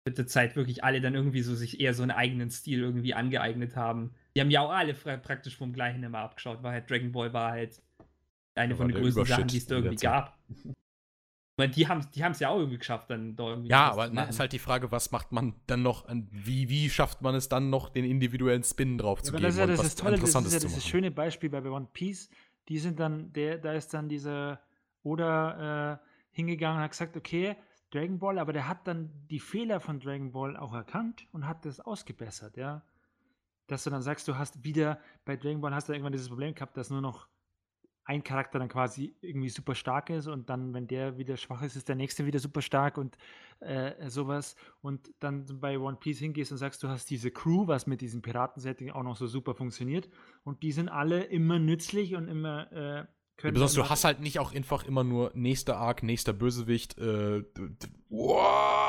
mit 0.06 0.18
der 0.18 0.28
Zeit 0.28 0.56
wirklich 0.56 0.84
alle 0.84 1.02
dann 1.02 1.14
irgendwie 1.16 1.41
so 1.44 1.56
sich 1.56 1.80
eher 1.80 1.94
so 1.94 2.02
einen 2.04 2.12
eigenen 2.12 2.50
Stil 2.50 2.80
irgendwie 2.82 3.14
angeeignet 3.14 3.76
haben. 3.76 4.16
Die 4.36 4.41
haben 4.41 4.50
ja 4.52 4.62
auch 4.62 4.72
alle 4.72 4.94
praktisch 4.95 5.56
vom 5.56 5.72
gleichen 5.72 6.04
immer 6.04 6.20
abgeschaut, 6.20 6.64
weil 6.64 6.74
halt 6.74 6.90
Dragon 6.90 7.12
Ball 7.12 7.32
war 7.32 7.52
halt 7.52 7.82
eine 8.56 8.74
Ja, 8.74 8.78
von 8.78 8.90
den 8.90 9.02
größten 9.02 9.26
Sachen, 9.26 9.48
die 9.48 9.58
es 9.58 9.66
da 9.66 9.76
irgendwie 9.76 9.95
Zeit. 9.95 10.12
gab. 10.12 10.38
Ich 10.66 11.58
meine, 11.58 11.72
die 11.72 11.88
haben 11.88 12.08
die 12.16 12.22
es 12.22 12.40
ja 12.40 12.50
auch 12.50 12.58
irgendwie 12.58 12.80
geschafft, 12.80 13.12
dann 13.12 13.36
da 13.36 13.50
irgendwie 13.50 13.70
Ja, 13.70 13.92
aber 13.92 14.08
ne, 14.08 14.14
machen. 14.16 14.30
ist 14.30 14.40
halt 14.40 14.54
die 14.54 14.60
Frage, 14.60 14.92
was 14.92 15.12
macht 15.12 15.32
man 15.32 15.54
dann 15.68 15.84
noch, 15.84 16.08
wie, 16.32 16.68
wie 16.68 16.90
schafft 16.90 17.22
man 17.22 17.36
es 17.36 17.48
dann 17.48 17.70
noch, 17.70 17.90
den 17.90 18.06
individuellen 18.06 18.64
Spin 18.64 18.98
drauf 18.98 19.20
Ja, 19.20 19.26
zu 19.26 19.32
aber 19.34 19.38
geben 19.38 19.48
das 19.50 19.54
ist 19.54 19.60
ja 19.60 19.64
und 19.66 19.70
das, 19.70 19.96
Tolle, 19.96 20.12
das 20.18 20.30
ist 20.30 20.36
Interessantes 20.36 20.64
ja 20.64 20.70
machen? 20.70 20.82
schöne 20.90 21.12
Beispiel 21.12 21.50
bei 21.52 21.62
One 21.70 21.88
Piece. 21.94 22.30
Die 22.70 22.80
sind 22.80 23.00
dann, 23.00 23.32
der, 23.34 23.60
da 23.60 23.74
ist 23.74 23.94
dann 23.94 24.10
dieser 24.10 24.62
Oda 25.04 25.94
äh, 25.94 25.98
hingegangen 26.32 26.78
und 26.78 26.84
hat 26.84 26.92
gesagt, 26.92 27.16
okay, 27.18 27.56
Dragon 27.92 28.18
Ball, 28.18 28.40
aber 28.40 28.54
der 28.54 28.68
hat 28.68 28.88
dann 28.88 29.12
die 29.30 29.40
Fehler 29.40 29.80
von 29.80 30.00
Dragon 30.00 30.32
Ball 30.32 30.58
auch 30.58 30.74
erkannt 30.74 31.28
und 31.34 31.48
hat 31.48 31.66
das 31.66 31.80
ausgebessert, 31.80 32.58
ja. 32.58 32.82
Dass 33.68 33.84
du 33.84 33.92
dann 33.92 34.02
sagst, 34.02 34.28
du 34.28 34.38
hast 34.40 34.64
wieder, 34.64 35.00
bei 35.24 35.36
Dragon 35.38 35.62
Ball 35.62 35.76
hast 35.76 35.88
du 35.88 35.94
irgendwann 35.94 36.14
dieses 36.14 36.30
Problem 36.30 36.56
gehabt, 36.56 36.76
dass 36.78 36.90
nur 36.90 37.02
noch 37.02 37.28
ein 38.06 38.24
Charakter 38.24 38.60
dann 38.60 38.68
quasi 38.68 39.16
irgendwie 39.22 39.50
super 39.50 39.76
stark 39.76 40.10
ist 40.10 40.28
und 40.28 40.50
dann, 40.50 40.74
wenn 40.74 40.88
der 40.88 41.18
wieder 41.18 41.38
schwach 41.38 41.62
ist, 41.62 41.76
ist 41.76 41.88
der 41.88 41.96
nächste 41.96 42.26
wieder 42.26 42.40
super 42.40 42.62
stark 42.62 42.98
und 42.98 43.18
äh, 43.62 44.10
sowas. 44.10 44.56
Und 44.82 45.10
dann 45.20 45.46
bei 45.60 45.80
One 45.80 45.98
Piece 45.98 46.20
hingehst 46.20 46.52
und 46.52 46.58
sagst, 46.58 46.84
du 46.84 46.90
hast 46.90 47.10
diese 47.10 47.32
Crew, 47.32 47.68
was 47.68 47.88
mit 47.88 48.02
diesem 48.02 48.22
Piratensetting 48.22 48.92
auch 48.92 49.04
noch 49.04 49.16
so 49.16 49.28
super 49.28 49.56
funktioniert. 49.56 50.10
Und 50.44 50.64
die 50.64 50.74
sind 50.74 50.90
alle 50.90 51.24
immer 51.24 51.60
nützlich 51.60 52.16
und 52.16 52.28
immer 52.28 52.72
äh, 52.74 52.76
Ja, 52.76 53.08
können. 53.38 53.54
besonders 53.54 53.74
du 53.74 53.90
hast 53.90 54.04
halt 54.04 54.20
nicht 54.20 54.40
auch 54.40 54.54
einfach 54.54 54.84
immer 54.84 55.04
nur 55.06 55.32
nächster 55.34 55.78
Arc, 55.78 56.04
nächster 56.04 56.34
Bösewicht, 56.34 56.98
äh, 56.98 57.44
wow, 58.10 58.82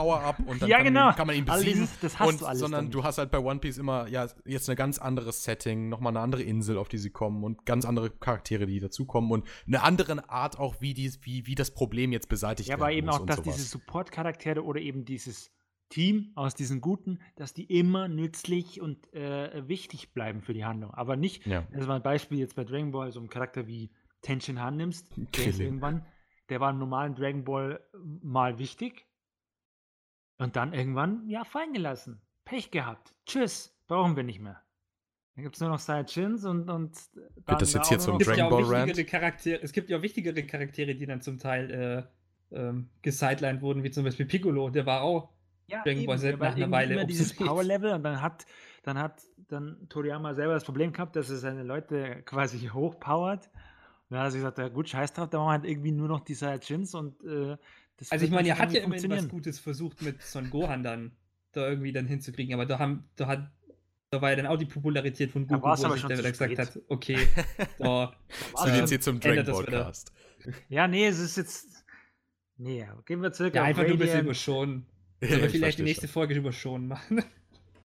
Power 0.00 0.20
Up 0.22 0.38
und 0.46 0.62
dann 0.62 0.68
Ja, 0.68 0.76
kann, 0.78 0.86
genau. 0.86 1.04
man, 1.06 1.14
kann 1.16 1.26
man 1.26 1.36
ihn 1.36 1.48
All 1.48 1.58
besiegen. 1.58 1.80
dieses- 1.82 2.00
das 2.00 2.18
hast 2.18 2.28
und, 2.28 2.40
du 2.40 2.46
alles 2.46 2.58
sondern 2.60 2.84
dann 2.86 2.90
du 2.92 3.04
hast 3.04 3.18
halt 3.18 3.30
bei 3.30 3.38
One 3.38 3.60
Piece 3.60 3.78
immer, 3.78 4.08
ja, 4.08 4.26
jetzt 4.46 4.68
ein 4.70 4.76
ganz 4.76 4.98
anderes 4.98 5.44
Setting, 5.44 5.88
nochmal 5.88 6.12
eine 6.12 6.20
andere 6.20 6.42
Insel, 6.42 6.78
auf 6.78 6.88
die 6.88 6.98
sie 6.98 7.10
kommen 7.10 7.44
und 7.44 7.66
ganz 7.66 7.84
andere 7.84 8.10
Charaktere, 8.10 8.66
die 8.66 8.80
dazukommen 8.80 9.30
und 9.30 9.46
eine 9.66 9.82
andere 9.82 10.28
Art 10.30 10.58
auch, 10.58 10.80
wie, 10.80 10.94
dies, 10.94 11.20
wie, 11.22 11.46
wie 11.46 11.54
das 11.54 11.72
Problem 11.72 12.12
jetzt 12.12 12.28
beseitigt 12.28 12.68
Ja, 12.68 12.74
werden 12.74 12.82
aber 12.82 12.92
eben 12.92 13.06
muss 13.06 13.20
auch, 13.20 13.26
dass 13.26 13.36
sowas. 13.36 13.56
diese 13.56 13.68
Support-Charaktere 13.68 14.64
oder 14.64 14.80
eben 14.80 15.04
dieses 15.04 15.50
Team 15.90 16.30
aus 16.36 16.54
diesen 16.54 16.80
Guten, 16.80 17.18
dass 17.36 17.52
die 17.52 17.64
immer 17.64 18.06
nützlich 18.08 18.80
und 18.80 19.12
äh, 19.12 19.66
wichtig 19.68 20.12
bleiben 20.14 20.40
für 20.40 20.54
die 20.54 20.64
Handlung. 20.64 20.92
Aber 20.94 21.16
nicht, 21.16 21.44
Ja. 21.46 21.66
das 21.72 21.88
war 21.88 21.96
ein 21.96 22.02
Beispiel 22.02 22.38
jetzt 22.38 22.54
bei 22.54 22.64
Dragon 22.64 22.92
Ball, 22.92 23.10
so 23.10 23.18
einen 23.18 23.28
Charakter 23.28 23.66
wie 23.66 23.90
Tenshin 24.22 24.60
Han 24.62 24.76
nimmst, 24.76 25.08
der 25.36 25.46
ist 25.46 25.58
irgendwann, 25.60 26.06
der 26.48 26.60
war 26.60 26.70
im 26.70 26.78
normalen 26.78 27.14
Dragon 27.14 27.42
Ball 27.44 27.80
mal 28.22 28.58
wichtig 28.58 29.06
und 30.40 30.56
dann 30.56 30.72
irgendwann, 30.72 31.28
ja, 31.28 31.44
fallen 31.44 31.72
gelassen. 31.72 32.20
Pech 32.44 32.70
gehabt. 32.70 33.14
Tschüss, 33.26 33.76
brauchen 33.86 34.16
wir 34.16 34.22
nicht 34.22 34.40
mehr. 34.40 34.62
Dann 35.34 35.44
gibt 35.44 35.54
es 35.54 35.60
nur 35.60 35.70
noch 35.70 35.78
Saiyajins 35.78 36.44
und, 36.44 36.68
und 36.70 36.96
dann 37.46 37.58
das 37.58 37.72
jetzt 37.74 37.88
hier 37.88 37.98
zum 37.98 38.14
nur 38.14 38.20
es 38.20 38.26
noch 38.26 38.34
gibt 38.34 38.38
ja 38.38 38.48
Dragon 38.48 38.64
auch 38.64 38.68
Ball 38.68 38.80
Rant? 38.80 39.06
Charaktere, 39.06 39.62
es 39.62 39.72
gibt 39.72 39.90
ja 39.90 39.98
auch 39.98 40.02
wichtigere 40.02 40.42
Charaktere, 40.42 40.94
die 40.94 41.06
dann 41.06 41.20
zum 41.20 41.38
Teil 41.38 42.08
äh, 42.52 42.56
ähm, 42.58 42.88
gesidelined 43.02 43.60
wurden, 43.60 43.84
wie 43.84 43.90
zum 43.90 44.04
Beispiel 44.04 44.26
Piccolo, 44.26 44.70
der 44.70 44.86
war 44.86 45.02
auch 45.02 45.30
Ja, 45.66 45.82
Dragon 45.82 46.06
Ball 46.06 46.18
Z 46.18 46.38
nach 46.38 46.56
einer 46.56 46.70
Weile 46.70 46.94
immer 46.94 47.04
dieses 47.04 47.32
obsolet. 47.32 47.48
Power-Level 47.48 47.92
und 47.92 48.02
dann 48.02 48.22
hat, 48.22 48.46
dann 48.82 48.98
hat 48.98 49.22
dann 49.48 49.88
Toriyama 49.90 50.32
selber 50.34 50.54
das 50.54 50.64
Problem 50.64 50.92
gehabt, 50.92 51.16
dass 51.16 51.28
er 51.28 51.36
seine 51.36 51.64
Leute 51.64 52.22
quasi 52.24 52.70
hochpowert. 52.72 53.46
Und 53.46 54.16
dann 54.16 54.20
hat 54.20 54.28
er 54.28 54.30
sich 54.30 54.40
gesagt, 54.40 54.58
ja 54.58 54.68
gut, 54.68 54.88
scheiß 54.88 55.12
drauf, 55.12 55.28
da 55.28 55.38
machen 55.38 55.48
wir 55.48 55.52
halt 55.52 55.64
irgendwie 55.66 55.92
nur 55.92 56.08
noch 56.08 56.20
die 56.20 56.34
Saiyajins 56.34 56.94
und 56.94 57.22
äh, 57.24 57.56
das 58.00 58.10
Also 58.10 58.24
ich 58.24 58.30
meine, 58.30 58.48
er 58.48 58.58
hat 58.58 58.72
ja 58.72 58.82
immerhin 58.82 59.10
was. 59.10 59.28
Gutes 59.28 59.58
versucht 59.58 60.02
mit 60.02 60.22
Son 60.22 60.50
Gohan 60.50 60.82
dann 60.82 61.12
da 61.52 61.68
irgendwie 61.68 61.92
dann 61.92 62.06
hinzukriegen, 62.06 62.54
aber 62.54 62.66
da 62.66 62.78
haben, 62.78 63.04
da 63.16 63.26
hat, 63.26 63.50
da 64.10 64.22
war 64.22 64.30
ja 64.30 64.36
dann 64.36 64.46
auch 64.46 64.56
die 64.56 64.64
Popularität 64.64 65.30
von 65.30 65.46
Goku, 65.46 65.62
wo 65.62 65.68
er 65.68 65.76
sich 65.76 66.00
schon 66.00 66.10
wieder 66.10 66.30
gesagt 66.30 66.58
hat, 66.58 66.80
okay, 66.88 67.18
da, 67.78 68.14
So, 68.56 68.66
äh, 68.66 68.78
jetzt 68.78 68.88
hier 68.88 69.00
zum 69.00 69.20
Dragon 69.20 69.38
ändert 69.38 69.48
das 69.48 69.56
Ball 69.56 69.66
wieder. 69.66 69.84
Cast. 69.84 70.12
Ja, 70.68 70.88
nee, 70.88 71.06
es 71.06 71.18
ist 71.18 71.36
jetzt. 71.36 71.84
Nee, 72.56 72.86
gehen 73.04 73.22
wir 73.22 73.32
zurück 73.32 73.54
ja, 73.54 73.62
auf 73.62 73.68
einfach 73.68 73.82
nur 73.82 73.92
ein 73.92 73.98
bisschen 73.98 74.24
überschonen. 74.24 74.86
Ja, 75.20 75.28
Sollen 75.28 75.40
wir 75.40 75.46
ich 75.48 75.56
vielleicht 75.56 75.78
die 75.78 75.82
nächste 75.82 76.08
Folge 76.08 76.34
überschonen 76.34 76.88
machen? 76.88 77.18
schon. 77.18 77.30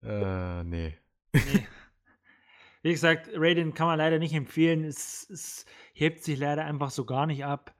Äh, 0.04 0.64
nee. 0.66 0.96
Nee. 1.34 1.68
Wie 2.84 2.92
gesagt, 2.92 3.32
Radiant 3.34 3.74
kann 3.74 3.88
man 3.88 3.98
leider 3.98 4.20
nicht 4.20 4.36
empfehlen. 4.36 4.84
Es, 4.84 5.28
es 5.32 5.66
hebt 5.94 6.24
sich 6.24 6.38
leider 6.38 6.64
einfach 6.64 6.92
so 6.92 7.06
gar 7.06 7.26
nicht 7.26 7.44
ab. 7.44 7.75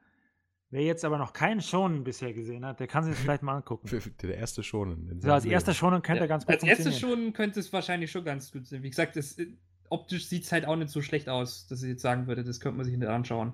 Wer 0.72 0.82
jetzt 0.84 1.06
aber 1.06 1.18
noch 1.18 1.32
keinen 1.32 1.62
Shonen 1.62 2.04
bisher 2.04 2.34
gesehen 2.34 2.66
hat, 2.66 2.80
der 2.80 2.88
kann 2.88 3.04
sich 3.04 3.14
das 3.14 3.22
vielleicht 3.22 3.44
mal 3.44 3.56
angucken. 3.58 3.88
Der 4.22 4.36
erste 4.38 4.64
schon. 4.64 5.08
in 5.10 5.22
So, 5.22 5.32
als 5.32 5.46
erster. 5.46 5.74
Shonen 5.74 6.02
könnte 6.02 6.22
er 6.24 6.28
ganz 6.28 6.46
gut 6.46 6.56
Als 6.56 6.64
erstes 6.64 6.88
funktionieren. 6.88 7.24
schon 7.26 7.34
könnte 7.34 7.60
es 7.60 7.72
wahrscheinlich 7.72 8.12
schon 8.12 8.26
ganz 8.26 8.52
gut 8.52 8.66
sein. 8.66 8.82
Wie 8.84 8.90
gesagt, 8.90 9.16
es, 9.16 9.38
äh, 9.38 9.56
optisch 9.90 10.28
sieht 10.28 10.44
es 10.44 10.52
halt 10.52 10.66
auch 10.66 10.76
nicht 10.76 10.90
so 10.90 11.02
schlecht 11.02 11.30
aus, 11.30 11.68
dass 11.68 11.84
ich 11.84 11.90
jetzt 11.90 12.02
sagen 12.02 12.28
würde, 12.28 12.44
das 12.44 12.60
könnte 12.60 12.78
man 12.78 12.86
sich 12.86 12.98
nicht 12.98 13.08
anschauen. 13.08 13.54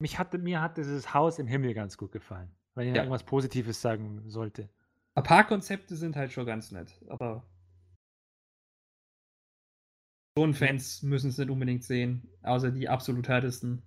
Mich 0.00 0.18
hatte, 0.18 0.38
mir 0.38 0.60
hat 0.60 0.76
dieses 0.76 1.14
Haus 1.14 1.38
im 1.38 1.46
Himmel 1.46 1.72
ganz 1.74 1.96
gut 1.96 2.12
gefallen, 2.12 2.50
weil 2.74 2.88
ich 2.88 2.94
Ja. 2.94 3.02
irgendwas 3.02 3.24
Positives 3.24 3.80
sagen 3.80 4.28
sollte. 4.28 4.68
Ein 5.14 5.22
paar 5.24 5.46
Konzepte 5.46 5.96
sind 5.96 6.14
halt 6.16 6.32
schon 6.32 6.46
ganz 6.46 6.70
nett, 6.72 7.00
aber 7.08 7.44
schon 10.36 10.54
Fans 10.54 11.02
müssen 11.02 11.30
es 11.30 11.38
nicht 11.38 11.50
unbedingt 11.50 11.82
sehen, 11.84 12.28
außer 12.42 12.70
die 12.70 12.88
absolut 12.88 13.28
härtesten. 13.28 13.82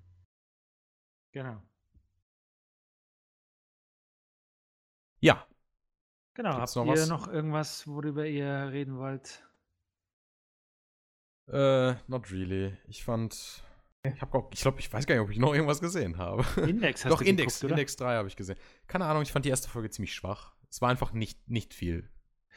Genau. 1.34 1.62
Ja, 5.22 5.46
Genau. 6.34 6.56
Gibt's 6.58 6.76
Habt 6.76 6.88
noch 6.88 6.96
ihr 6.96 7.02
was? 7.02 7.10
noch 7.10 7.28
irgendwas, 7.28 7.88
worüber 7.88 8.26
ihr 8.26 8.70
reden 8.72 8.98
wollt? 8.98 9.44
äh, 11.52 11.94
not 12.08 12.32
really. 12.32 12.78
Ich 12.88 13.04
fand. 13.04 13.64
Ich 14.04 14.22
habe 14.22 14.48
ich 14.52 14.62
glaube, 14.62 14.80
ich 14.80 14.92
weiß 14.92 15.06
gar 15.06 15.16
nicht, 15.16 15.24
ob 15.24 15.30
ich 15.30 15.38
noch 15.38 15.54
irgendwas 15.54 15.80
gesehen 15.82 16.18
habe. 16.18 16.44
Index 16.68 17.06
hast 17.06 17.12
Doch, 17.12 17.20
du 17.20 17.26
Index, 17.26 17.54
geguckt, 17.56 17.64
oder? 17.66 17.74
Index 17.74 17.96
3 17.98 18.16
habe 18.16 18.28
ich 18.28 18.36
gesehen. 18.36 18.58
Keine 18.88 19.06
Ahnung, 19.06 19.22
ich 19.22 19.32
fand 19.32 19.46
die 19.46 19.50
erste 19.50 19.70
Folge 19.70 19.90
ziemlich 19.92 20.14
schwach. 20.16 20.56
Es 20.70 20.82
war 20.82 20.90
einfach 20.90 21.12
nicht, 21.14 21.50
nicht 21.50 21.74
viel. 21.74 22.10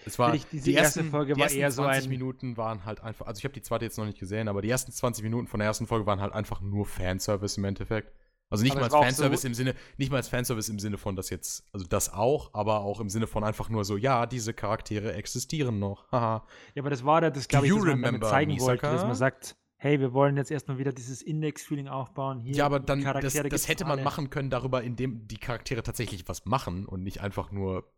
Es 0.06 0.18
war, 0.18 0.34
ich, 0.34 0.46
die 0.46 0.56
erste 0.72 1.00
ersten, 1.00 1.10
Folge 1.10 1.34
die 1.34 1.40
war 1.40 1.50
eher 1.50 1.70
so 1.70 1.82
20 1.82 2.04
ein- 2.04 2.08
Minuten 2.10 2.56
waren 2.56 2.84
halt 2.84 3.00
einfach, 3.00 3.26
also 3.26 3.38
ich 3.38 3.44
habe 3.44 3.54
die 3.54 3.62
zweite 3.62 3.84
jetzt 3.84 3.98
noch 3.98 4.06
nicht 4.06 4.18
gesehen, 4.18 4.48
aber 4.48 4.62
die 4.62 4.70
ersten 4.70 4.92
20 4.92 5.22
Minuten 5.22 5.46
von 5.46 5.60
der 5.60 5.66
ersten 5.66 5.86
Folge 5.86 6.06
waren 6.06 6.20
halt 6.20 6.32
einfach 6.32 6.60
nur 6.60 6.86
Fanservice 6.86 7.58
im 7.58 7.64
Endeffekt. 7.64 8.12
Also 8.50 8.62
nicht 8.62 8.72
Aber 8.72 8.82
mal 8.82 8.84
als 8.86 8.94
Fanservice 8.94 9.42
so- 9.42 9.48
im 9.48 9.54
Sinne, 9.54 9.74
nicht 9.96 10.10
mal 10.10 10.18
als 10.18 10.28
Fanservice 10.28 10.68
im 10.70 10.78
Sinne 10.78 10.96
von 10.98 11.16
das 11.16 11.30
jetzt, 11.30 11.64
also 11.72 11.86
das 11.86 12.12
auch, 12.12 12.52
aber 12.54 12.80
auch 12.80 13.00
im 13.00 13.08
Sinne 13.08 13.26
von 13.26 13.42
einfach 13.42 13.68
nur 13.68 13.84
so, 13.84 13.96
ja, 13.96 14.26
diese 14.26 14.54
Charaktere 14.54 15.12
existieren 15.14 15.78
noch. 15.78 16.06
Haha. 16.12 16.46
Ja, 16.74 16.82
aber 16.82 16.90
das 16.90 17.04
war 17.04 17.20
da, 17.20 17.30
das 17.30 17.48
glaube 17.48 17.66
ich, 17.66 17.72
dass 17.74 17.82
man 17.84 18.22
zeigen 18.22 18.60
wollte, 18.60 18.82
dass 18.82 18.90
Misaka? 18.92 19.06
man 19.08 19.16
sagt, 19.16 19.56
hey, 19.76 19.98
wir 20.00 20.12
wollen 20.12 20.36
jetzt 20.36 20.50
erstmal 20.50 20.78
wieder 20.78 20.92
dieses 20.92 21.20
Index-Feeling 21.20 21.88
aufbauen. 21.88 22.40
Hier, 22.40 22.54
Ja, 22.54 22.66
aber 22.66 22.80
dann, 22.80 23.02
das, 23.02 23.34
das 23.34 23.68
hätte 23.68 23.84
man 23.84 23.94
alle. 23.98 24.02
machen 24.04 24.30
können 24.30 24.50
darüber, 24.50 24.82
indem 24.82 25.26
die 25.26 25.36
Charaktere 25.38 25.82
tatsächlich 25.82 26.28
was 26.28 26.44
machen 26.46 26.86
und 26.86 27.02
nicht 27.02 27.20
einfach 27.20 27.50
nur 27.50 27.92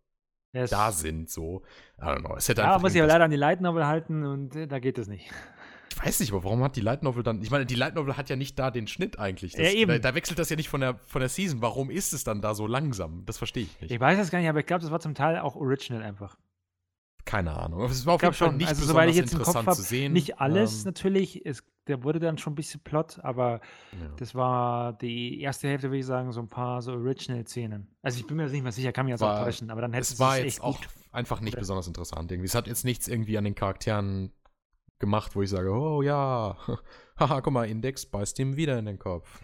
Ja, 0.52 0.62
es- 0.62 0.70
da 0.70 0.90
sind, 0.90 1.28
so. 1.30 1.62
I 1.98 2.02
don't 2.02 2.20
know. 2.20 2.34
Es 2.36 2.48
hätte 2.48 2.62
Ja, 2.62 2.78
muss 2.78 2.92
ja 2.94 3.00
irgendwas- 3.02 3.12
leider 3.14 3.24
an 3.26 3.30
die 3.30 3.36
Light 3.36 3.60
Novel 3.60 3.86
halten 3.86 4.24
und 4.24 4.56
äh, 4.56 4.66
da 4.66 4.78
geht 4.78 4.96
es 4.98 5.06
nicht. 5.06 5.30
Ich 5.98 6.04
weiß 6.06 6.20
nicht, 6.20 6.32
aber 6.32 6.44
warum 6.44 6.62
hat 6.62 6.76
die 6.76 6.80
Light 6.82 7.02
Novel 7.02 7.22
dann. 7.22 7.40
Ich 7.42 7.50
meine, 7.50 7.64
die 7.66 7.74
Light 7.74 7.94
Novel 7.94 8.16
hat 8.16 8.28
ja 8.28 8.36
nicht 8.36 8.58
da 8.58 8.70
den 8.70 8.86
Schnitt 8.86 9.18
eigentlich. 9.18 9.52
Das, 9.52 9.62
Ja, 9.62 9.70
eben. 9.70 9.90
Da, 9.92 9.98
da 9.98 10.14
wechselt 10.14 10.38
das 10.38 10.50
ja 10.50 10.56
nicht 10.56 10.68
von 10.68 10.80
der, 10.80 10.98
von 11.06 11.20
der 11.20 11.28
Season. 11.28 11.62
Warum 11.62 11.90
ist 11.90 12.12
es 12.12 12.22
dann 12.24 12.40
da 12.42 12.54
so 12.54 12.66
langsam? 12.66 13.24
Das 13.24 13.38
verstehe 13.38 13.64
ich 13.64 13.80
nicht. 13.80 13.90
Ich 13.90 14.00
weiß 14.00 14.18
es 14.18 14.30
gar 14.30 14.38
nicht, 14.40 14.48
aber 14.48 14.60
ich 14.60 14.66
glaube, 14.66 14.82
das 14.82 14.90
war 14.90 15.00
zum 15.00 15.14
Teil 15.14 15.38
auch 15.38 15.56
original 15.56 16.02
einfach. 16.02 16.36
keine 17.24 17.56
Ahnung. 17.56 17.80
Aber 17.80 17.90
Es 17.90 18.04
war 18.06 18.14
auf 18.14 18.22
jeden 18.22 18.34
Fall 18.34 18.48
schon. 18.48 18.56
nicht 18.58 18.68
Also, 18.68 18.84
soweit 18.84 19.08
ich 19.08 19.16
besonders 19.16 19.16
jetzt 19.16 19.32
im 19.32 19.38
Kopf 19.38 19.48
interessant 19.48 19.66
habe, 19.68 19.76
zu 19.76 19.82
sehen. 19.82 20.12
nicht 20.12 20.38
alles 20.40 20.78
Ähm, 20.80 20.84
natürlich. 20.86 21.44
Es, 21.46 21.64
der 21.88 22.02
wurde 22.04 22.18
dann 22.20 22.36
schon 22.38 22.52
ein 22.52 22.56
bisschen 22.56 22.80
Plot, 22.80 23.20
aber 23.22 23.60
ja. 23.92 24.08
das 24.18 24.34
war 24.34 24.92
die 24.92 25.40
erste 25.40 25.68
Hälfte, 25.68 25.88
würde 25.88 25.98
ich 25.98 26.06
sagen, 26.06 26.30
so 26.32 26.40
ein 26.40 26.48
paar 26.48 26.82
so 26.82 26.92
Original-Szenen. 26.92 27.88
Also 28.02 28.18
ich 28.20 28.26
bin 28.26 28.36
mir 28.36 28.42
jetzt 28.44 28.52
nicht 28.52 28.62
mehr 28.64 28.72
sicher, 28.72 28.92
kann 28.92 29.06
mich 29.06 29.12
jetzt 29.12 29.22
auch 29.22 29.28
War- 29.28 29.44
täuschen, 29.44 29.70
aber 29.70 29.80
dann 29.82 29.92
hätte 29.92 30.02
es 30.02 30.18
war 30.18 30.38
jetzt 30.38 30.62
auch 30.62 30.78
einfach 31.12 31.40
nicht 31.40 31.56
besonders 31.56 31.86
interessant 31.86 32.30
irgendwie. 32.30 32.46
Es 32.46 32.54
hat 32.54 32.66
jetzt 32.66 32.84
nichts 32.84 33.08
irgendwie 33.08 33.38
an 33.38 33.44
den 33.44 33.54
Charakteren 33.54 34.32
gemacht, 34.98 35.36
wo 35.36 35.42
ich 35.42 35.50
sage, 35.50 35.70
oh 35.70 36.02
ja, 36.02 36.56
haha, 37.18 37.40
guck 37.40 37.52
mal, 37.52 37.68
Index 37.68 38.06
beißt 38.06 38.38
ihm 38.38 38.56
wieder 38.56 38.78
in 38.78 38.86
den 38.86 38.98
Kopf. 38.98 39.40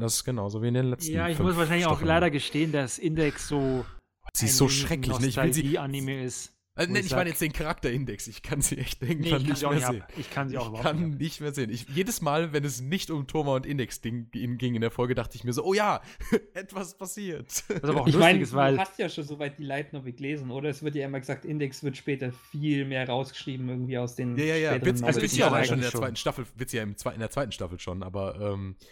Das 0.00 0.14
ist 0.14 0.24
genauso 0.24 0.62
wie 0.62 0.68
in 0.68 0.74
den 0.74 0.86
letzten 0.86 1.12
Ja, 1.12 1.28
ich 1.28 1.38
muss 1.38 1.56
wahrscheinlich 1.56 1.86
auch 1.86 1.92
Staffeln. 1.92 2.08
leider 2.08 2.30
gestehen, 2.30 2.72
dass 2.72 2.98
Index 2.98 3.48
so 3.48 3.84
Sie 4.32 4.46
ist 4.46 4.56
so 4.56 4.68
schrecklich. 4.68 5.18
Ne? 5.18 5.26
Ich 5.28 5.36
will 5.36 5.52
sie, 5.52 5.62
Nostalgie-Anime 5.62 6.22
ist. 6.22 6.52
Also, 6.76 6.92
nee, 6.92 7.00
ich 7.00 7.06
ich 7.06 7.12
meine 7.12 7.30
jetzt 7.30 7.40
den 7.40 7.52
Charakterindex. 7.52 8.26
Ich 8.28 8.42
kann 8.42 8.60
sie 8.60 8.78
echt 8.78 9.02
Nee, 9.02 9.08
irgendwann 9.08 9.24
ich 9.24 9.30
kann 9.32 9.42
nicht 9.48 9.58
sie 9.58 9.66
auch 9.66 9.70
mehr 9.70 9.78
nicht 9.80 9.88
sehen. 9.90 10.02
ab. 10.02 10.12
Ich 10.16 10.30
kann 10.30 10.48
sie 10.48 10.58
auch 10.58 10.62
Ich 10.62 10.68
überhaupt 10.68 10.84
kann 10.86 11.08
nicht. 11.10 11.20
nicht 11.20 11.40
mehr 11.40 11.54
sehen. 11.54 11.70
Ich, 11.70 11.86
jedes 11.88 12.20
Mal, 12.20 12.52
wenn 12.52 12.64
es 12.64 12.80
nicht 12.80 13.10
um 13.10 13.26
Thoma 13.26 13.56
und 13.56 13.66
Index 13.66 14.00
ging, 14.02 14.28
ging 14.30 14.74
in 14.74 14.80
der 14.80 14.90
Folge, 14.90 15.14
dachte 15.14 15.36
ich 15.36 15.44
mir 15.44 15.52
so, 15.52 15.64
oh 15.64 15.74
ja, 15.74 16.00
etwas 16.54 16.96
passiert. 16.96 17.64
Was 17.68 17.82
aber 17.90 18.02
auch 18.02 18.06
Ich 18.06 18.14
lustig 18.14 18.40
ist, 18.42 18.54
weil 18.54 18.74
du 18.74 18.80
hast 18.80 18.98
ja 18.98 19.08
schon 19.08 19.24
soweit 19.24 19.58
die 19.58 19.64
Light 19.64 19.92
Novel 19.92 20.12
gelesen, 20.12 20.50
oder? 20.50 20.68
Es 20.68 20.82
wird 20.82 20.94
ja 20.94 21.06
immer 21.06 21.18
gesagt, 21.20 21.44
Index 21.44 21.82
wird 21.82 21.96
später 21.96 22.32
viel 22.50 22.84
mehr 22.84 23.08
rausgeschrieben, 23.08 23.68
irgendwie 23.68 23.98
aus 23.98 24.14
den 24.14 24.36
Ja, 24.36 24.44
ja, 24.44 24.56
ja. 24.56 24.70
späteren 24.70 24.86
Wird's, 24.86 25.02
Also 25.02 25.18
es 25.18 25.22
wird 25.22 25.32
ich 25.32 25.38
ja 25.38 25.64
schon 25.64 25.74
in 25.76 25.80
der 25.82 25.90
zweiten 25.92 26.16
Staffel, 26.16 26.46
wird's 26.56 26.72
ja 26.72 26.82
in 26.82 26.94
der 27.18 27.30
zweiten 27.30 27.52
Staffel 27.52 27.80
schon, 27.80 28.02
aber 28.02 28.38
ähm, 28.40 28.76
äh, 28.80 28.84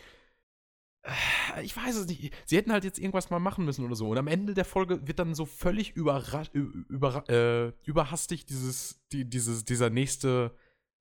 ich 1.62 1.76
weiß 1.76 1.97
es 1.97 2.06
nicht. 2.06 2.32
Sie 2.47 2.56
hätten 2.56 2.72
halt 2.72 2.85
jetzt 2.85 2.98
irgendwas 2.98 3.31
mal 3.31 3.39
machen 3.39 3.64
müssen 3.64 3.85
oder 3.85 3.94
so. 3.94 4.09
Und 4.09 4.18
am 4.18 4.26
Ende 4.26 4.55
der 4.55 4.64
Folge 4.64 5.06
wird 5.06 5.18
dann 5.18 5.35
so 5.35 5.44
völlig 5.44 5.94
überrasch, 5.97 6.48
über, 6.52 7.28
äh, 7.28 7.72
überhastig 7.85 8.47
dieses, 8.47 9.02
die, 9.12 9.28
dieses, 9.28 9.64
dieser 9.64 9.90
nächste 9.90 10.55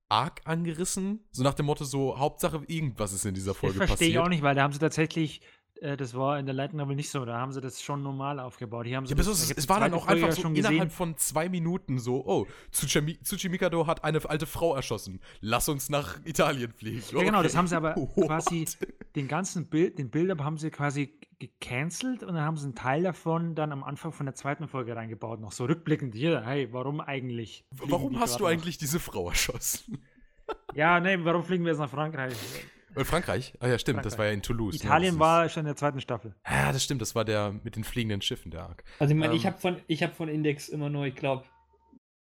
Arc 0.09 0.41
angerissen. 0.45 1.25
So 1.31 1.43
nach 1.43 1.53
dem 1.53 1.65
Motto 1.67 1.85
so, 1.85 2.17
Hauptsache 2.19 2.63
irgendwas 2.67 3.13
ist 3.13 3.25
in 3.25 3.33
dieser 3.33 3.51
Das 3.51 3.57
Folge 3.57 3.77
verstehe 3.77 4.09
ich 4.09 4.13
passiert. 4.15 4.25
auch 4.25 4.29
nicht, 4.29 4.43
weil 4.43 4.55
da 4.55 4.63
haben 4.63 4.73
sie 4.73 4.79
tatsächlich, 4.79 5.41
äh, 5.81 5.97
das 5.97 6.13
war 6.13 6.39
in 6.39 6.45
der 6.45 6.53
Light 6.55 6.73
Novel 6.73 6.95
nicht 6.95 7.09
so, 7.09 7.23
da 7.25 7.37
haben 7.39 7.51
sie 7.51 7.61
das 7.61 7.81
schon 7.81 8.01
normal 8.03 8.39
aufgebaut. 8.39 8.85
Hier 8.85 8.97
haben 8.97 9.05
sie 9.05 9.11
Ja, 9.13 9.17
das, 9.17 9.27
es, 9.27 9.51
es 9.51 9.69
war 9.69 9.79
dann 9.79 9.93
auch 9.93 10.05
Folge 10.05 10.23
einfach 10.23 10.35
so 10.35 10.41
schon 10.43 10.55
innerhalb 10.55 10.75
gesehen. 10.79 10.89
von 10.91 11.17
zwei 11.17 11.49
Minuten 11.49 11.99
so, 11.99 12.25
oh, 12.25 12.47
Tsuchimi, 12.71 13.17
Tsuchimikado 13.21 13.87
hat 13.87 14.03
eine 14.03 14.19
alte 14.29 14.45
Frau 14.45 14.75
erschossen. 14.75 15.19
Lass 15.41 15.69
uns 15.69 15.89
nach 15.89 16.19
Italien 16.25 16.71
fliegen. 16.73 17.01
Ja, 17.11 17.23
genau, 17.23 17.41
das 17.43 17.51
Okay. 17.53 17.57
haben 17.59 17.67
sie 17.67 17.75
aber 17.77 17.95
What? 18.15 18.27
quasi, 18.27 18.67
den 19.15 19.27
ganzen 19.27 19.67
Bild, 19.67 19.97
den 19.99 20.09
Build-up 20.09 20.41
haben 20.41 20.57
sie 20.57 20.69
quasi 20.71 21.19
gecancelt 21.39 22.23
und 22.23 22.35
dann 22.35 22.43
haben 22.45 22.55
sie 22.57 22.65
einen 22.65 22.75
Teil 22.75 23.03
davon 23.03 23.53
dann 23.53 23.71
am 23.73 23.83
Anfang 23.83 24.13
von 24.13 24.25
der 24.25 24.33
zweiten 24.35 24.67
Folge 24.69 24.95
reingebaut. 24.95 25.41
Noch 25.41 25.51
so 25.51 25.65
rückblickend 25.65 26.15
hier, 26.15 26.41
hey, 26.45 26.69
warum 26.71 27.01
eigentlich? 27.01 27.65
Warum 27.71 28.19
hast 28.19 28.39
du 28.39 28.45
eigentlich 28.45 28.77
diese 28.77 28.99
Frau 28.99 29.29
erschossen? 29.29 30.01
Noch? 30.47 30.75
Ja, 30.75 30.99
nee, 30.99 31.17
warum 31.21 31.43
fliegen 31.43 31.63
wir 31.65 31.71
jetzt 31.71 31.79
nach 31.79 31.89
Frankreich? 31.89 32.33
Äh, 32.95 33.03
Frankreich? 33.05 33.53
Ah 33.59 33.67
ja, 33.67 33.77
stimmt, 33.79 33.97
das 34.05 34.15
Frankreich. 34.15 34.17
war 34.19 34.25
ja 34.27 34.31
in 34.33 34.41
Toulouse. 34.41 34.75
Italien 34.75 35.15
ne? 35.15 35.19
war 35.19 35.49
schon 35.49 35.61
in 35.61 35.65
der 35.67 35.75
zweiten 35.75 36.01
Staffel. 36.01 36.35
Das 36.43 36.53
ja, 36.53 36.71
das 36.71 36.83
stimmt, 36.83 37.01
das 37.01 37.15
war 37.15 37.25
der 37.25 37.53
mit 37.63 37.75
den 37.75 37.83
fliegenden 37.83 38.21
Schiffen, 38.21 38.51
der 38.51 38.63
Arc. 38.63 38.83
Also 38.99 39.13
ich 39.13 39.19
meine, 39.19 39.35
ich 39.35 39.43
Ähm. 39.45 39.51
habe 39.51 39.59
von, 39.59 39.77
ich 39.87 40.03
hab 40.03 40.15
von 40.15 40.29
Index 40.29 40.69
immer 40.69 40.89
nur, 40.89 41.05
ich 41.05 41.15
glaube, 41.15 41.45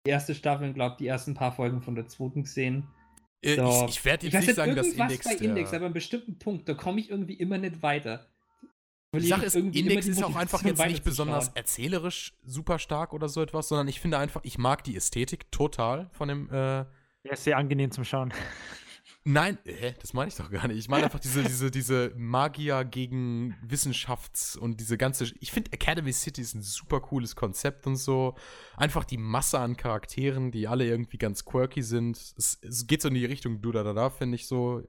die 0.06 0.12
erste 0.12 0.34
Staffel, 0.36 0.74
glaube 0.74 0.96
die 1.00 1.08
ersten 1.08 1.34
paar 1.34 1.52
Folgen 1.52 1.82
von 1.82 1.96
der 1.96 2.08
zweiten 2.08 2.44
gesehen. 2.44 2.88
Äh, 3.42 3.56
So. 3.56 3.86
Ich, 3.88 3.98
ich 3.98 4.06
werde 4.06 4.28
Ich 4.28 4.34
jetzt 4.34 4.42
weiß 4.42 4.48
nicht 4.48 4.56
sagen, 4.56 4.76
dass 4.76 4.88
Index. 4.88 5.26
bei 5.26 5.34
Index, 5.36 5.70
der, 5.70 5.78
aber 5.78 5.86
an 5.86 5.90
einem 5.90 5.94
bestimmten 5.94 6.40
Punkt, 6.40 6.68
da 6.68 6.74
komme 6.74 7.00
ich 7.00 7.10
irgendwie 7.10 7.34
immer 7.34 7.58
nicht 7.58 7.82
weiter. 7.82 8.28
die 9.16 9.22
Sache 9.22 9.42
ich 9.42 9.48
ist, 9.48 9.56
irgendwie 9.56 9.80
Index 9.80 10.08
ist 10.08 10.24
auch 10.24 10.36
einfach 10.36 10.64
jetzt 10.64 10.86
nicht 10.86 11.04
besonders 11.04 11.50
erzählerisch 11.50 12.34
super 12.46 12.80
stark 12.80 13.14
oder 13.14 13.28
so 13.30 13.42
etwas, 13.42 13.68
sondern 13.70 13.88
ich 13.88 14.00
finde 14.00 14.18
einfach, 14.18 14.42
ich 14.44 14.58
mag 14.58 14.84
die 14.84 14.96
Ästhetik 14.96 15.52
total 15.52 16.10
von 16.12 16.28
dem. 16.28 16.48
Äh, 16.50 16.52
Der 16.52 16.86
ist 17.32 17.44
sehr 17.44 17.58
angenehm 17.58 17.92
zum 17.92 18.04
Schauen. 18.04 18.34
Nein, 19.32 19.60
hä, 19.64 19.94
das 20.02 20.14
meine 20.14 20.30
ich 20.30 20.36
doch 20.36 20.50
gar 20.50 20.68
nicht. 20.68 20.78
Ich 20.80 20.90
meine 20.90 21.04
einfach 21.04 21.20
diese, 21.20 21.44
diese, 21.44 21.70
diese 21.70 22.12
Magier 22.16 22.84
gegen 22.84 23.56
Wissenschafts- 23.64 24.58
und 24.58 24.80
diese 24.80 24.98
ganze. 24.98 25.32
Ich 25.40 25.52
finde 25.52 25.72
Academy 25.72 26.12
City 26.12 26.42
ist 26.42 26.56
ein 26.56 26.64
super 26.64 27.00
cooles 27.00 27.36
Konzept 27.36 27.86
und 27.86 27.96
so. 27.96 28.36
Einfach 28.76 29.06
die 29.06 29.18
Masse 29.20 29.60
an 29.60 29.78
Charakteren, 29.78 30.50
die 30.50 30.68
alle 30.68 30.86
irgendwie 30.88 31.20
ganz 31.20 31.46
quirky 31.46 31.84
sind. 31.84 32.18
Es, 32.38 32.60
es 32.64 32.88
geht 32.88 33.04
so 33.04 33.10
in 33.10 33.14
die 33.14 33.26
Richtung 33.26 33.62
du 33.62 33.72
da 33.72 33.84
da 33.84 33.94
da, 33.94 34.10
finde 34.10 34.34
ich 34.34 34.48
so. 34.48 34.82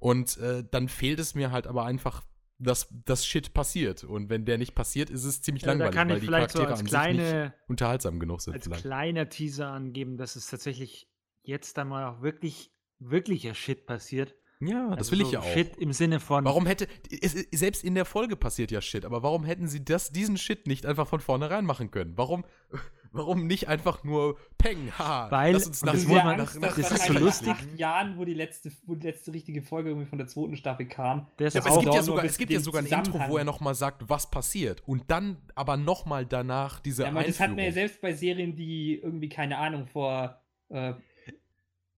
Und 0.00 0.36
äh, 0.36 0.62
dann 0.70 0.88
fehlt 0.88 1.18
es 1.18 1.34
mir 1.34 1.50
halt 1.50 1.66
aber 1.66 1.86
einfach, 1.86 2.22
dass 2.58 2.88
das 3.06 3.24
Shit 3.24 3.54
passiert. 3.54 4.04
Und 4.04 4.28
wenn 4.28 4.44
der 4.44 4.58
nicht 4.58 4.74
passiert, 4.74 5.08
ist 5.08 5.24
es 5.24 5.40
ziemlich 5.40 5.62
Ja, 5.62 5.68
da 5.68 5.72
langweilig, 5.72 5.94
kann 5.94 6.08
weil 6.10 6.16
ich 6.16 6.20
die 6.20 6.26
vielleicht 6.26 6.50
so 6.50 6.58
Charaktere 6.58 6.72
als 6.72 6.94
an 6.94 7.08
sich 7.08 7.18
nicht 7.18 7.30
kleine, 7.30 7.54
unterhaltsam 7.68 8.20
genug 8.20 8.42
sind. 8.42 8.52
als 8.52 8.64
vielleicht. 8.64 8.82
kleiner 8.82 9.28
Teaser 9.30 9.68
angeben, 9.68 10.18
dass 10.18 10.36
es 10.36 10.48
tatsächlich 10.48 11.08
jetzt 11.42 11.78
dann 11.78 11.88
mal 11.88 12.04
auch 12.04 12.20
wirklich, 12.20 12.70
wirklicher 12.98 13.54
Shit 13.54 13.86
passiert. 13.86 14.34
Ja, 14.58 14.88
das 14.88 14.98
Also 14.98 15.12
will 15.12 15.20
ich 15.20 15.26
so 15.26 15.32
ja 15.34 15.40
auch. 15.40 15.52
Shit 15.52 15.76
im 15.76 15.92
Sinne 15.92 16.18
von. 16.18 16.44
Warum 16.46 16.64
hätte, 16.64 16.88
es, 17.10 17.32
selbst 17.52 17.84
in 17.84 17.94
der 17.94 18.06
Folge 18.06 18.36
passiert 18.36 18.70
ja 18.70 18.80
Shit, 18.80 19.04
aber 19.04 19.22
warum 19.22 19.44
hätten 19.44 19.68
sie 19.68 19.84
das, 19.84 20.12
diesen 20.12 20.38
Shit 20.38 20.66
nicht 20.66 20.86
einfach 20.86 21.06
von 21.06 21.20
vornherein 21.20 21.66
machen 21.66 21.90
können? 21.90 22.14
Warum, 22.16 22.46
warum 23.12 23.46
nicht 23.46 23.68
einfach 23.68 24.02
nur 24.02 24.38
Peng, 24.56 24.90
ha, 24.98 25.30
Weil- 25.30 25.52
lass 25.52 25.66
uns 25.66 25.84
nach, 25.84 25.92
das 25.92 26.06
Das 26.06 26.10
Angst, 26.16 26.60
nach, 26.60 26.74
dass 26.74 26.88
das 26.88 27.00
ist 27.00 27.06
so 27.06 27.12
lustig. 27.12 27.48
nach 27.48 27.58
acht 27.60 27.78
Jahren, 27.78 28.16
wo 28.16 28.24
die 28.24 28.32
letzte, 28.32 28.72
wo 28.86 28.94
die 28.94 29.06
letzte 29.06 29.34
richtige 29.34 29.60
Folge 29.60 29.90
irgendwie 29.90 30.08
von 30.08 30.16
der 30.16 30.26
zweiten 30.26 30.56
Staffel 30.56 30.86
kam. 30.88 31.26
Der 31.38 31.48
ist 31.48 31.54
Ja, 31.54 31.60
aber 31.60 31.72
auch 31.72 31.76
es 31.76 31.82
gibt 31.84 31.94
ja 31.94 32.02
sogar, 32.02 32.24
es 32.24 32.38
gibt 32.38 32.50
ja 32.52 32.60
sogar 32.60 32.80
ein 32.82 32.86
Intro, 32.86 33.20
wo 33.28 33.36
er 33.36 33.44
nochmal 33.44 33.74
sagt, 33.74 34.08
was 34.08 34.30
passiert. 34.30 34.82
Und 34.86 35.02
dann 35.10 35.36
aber 35.54 35.76
nochmal 35.76 36.24
danach 36.24 36.80
diese 36.80 37.02
Ja, 37.02 37.10
aber 37.10 37.24
das 37.24 37.38
hat 37.40 37.50
man 37.50 37.58
ja 37.58 37.64
Einführung. 37.66 37.88
selbst 37.88 38.00
bei 38.00 38.14
Serien, 38.14 38.56
die 38.56 38.94
irgendwie, 39.02 39.28
keine 39.28 39.58
Ahnung, 39.58 39.86
vor 39.86 40.40
äh, 40.70 40.94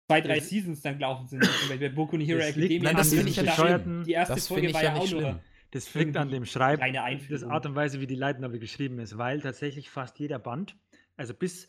zwei, 0.08 0.20
drei 0.22 0.36
Das- 0.36 0.48
Seasons 0.48 0.80
dann 0.80 0.94
gelaufen 0.94 1.28
sind. 1.28 1.48
Bei 1.68 1.88
Boku 1.90 2.16
no 2.16 2.24
Hero 2.24 2.40
Academia. 2.40 2.78
Nein, 2.82 2.88
haben 2.88 2.96
das 2.96 3.10
die 3.10 3.16
finde 3.16 3.30
ich 3.30 3.36
ja. 3.36 3.78
Die 3.78 4.12
erste 4.12 4.34
Das 4.34 4.48
Folge 4.48 4.72
war 4.72 4.82
ja 4.82 4.96
auch 4.96 5.10
nur. 5.10 5.40
Das 5.70 5.92
liegt 5.94 6.16
an 6.16 6.30
dem 6.30 6.46
Schreib, 6.46 6.80
reine 6.80 7.02
das. 7.28 7.44
Art 7.44 7.66
und 7.66 7.74
Weise, 7.74 8.00
wie 8.00 8.06
die 8.06 8.16
Novel 8.16 8.58
geschrieben 8.58 8.98
ist, 9.00 9.18
weil 9.18 9.42
tatsächlich 9.42 9.90
fast 9.90 10.18
jeder 10.18 10.38
Band, 10.38 10.76
also 11.18 11.34
bis 11.34 11.68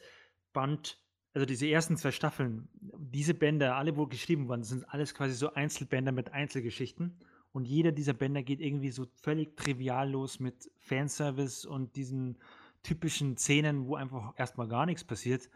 Band, 0.53 0.97
also 1.33 1.45
diese 1.45 1.67
ersten 1.67 1.97
zwei 1.97 2.11
Staffeln, 2.11 2.69
diese 2.97 3.33
Bänder, 3.33 3.75
alle 3.75 3.97
wo 3.97 4.07
geschrieben 4.07 4.47
wurden, 4.47 4.63
sind 4.63 4.85
alles 4.87 5.13
quasi 5.13 5.33
so 5.33 5.53
Einzelbänder 5.53 6.13
mit 6.13 6.31
Einzelgeschichten. 6.31 7.19
Und 7.51 7.65
jeder 7.65 7.91
dieser 7.91 8.13
Bänder 8.13 8.41
geht 8.41 8.61
irgendwie 8.61 8.91
so 8.91 9.05
völlig 9.21 9.57
trivial 9.57 10.11
los 10.11 10.39
mit 10.39 10.71
Fanservice 10.77 11.65
und 11.67 11.97
diesen 11.97 12.37
typischen 12.83 13.35
Szenen, 13.35 13.85
wo 13.87 13.95
einfach 13.95 14.33
erstmal 14.37 14.69
gar 14.69 14.85
nichts 14.85 15.03
passiert. 15.03 15.49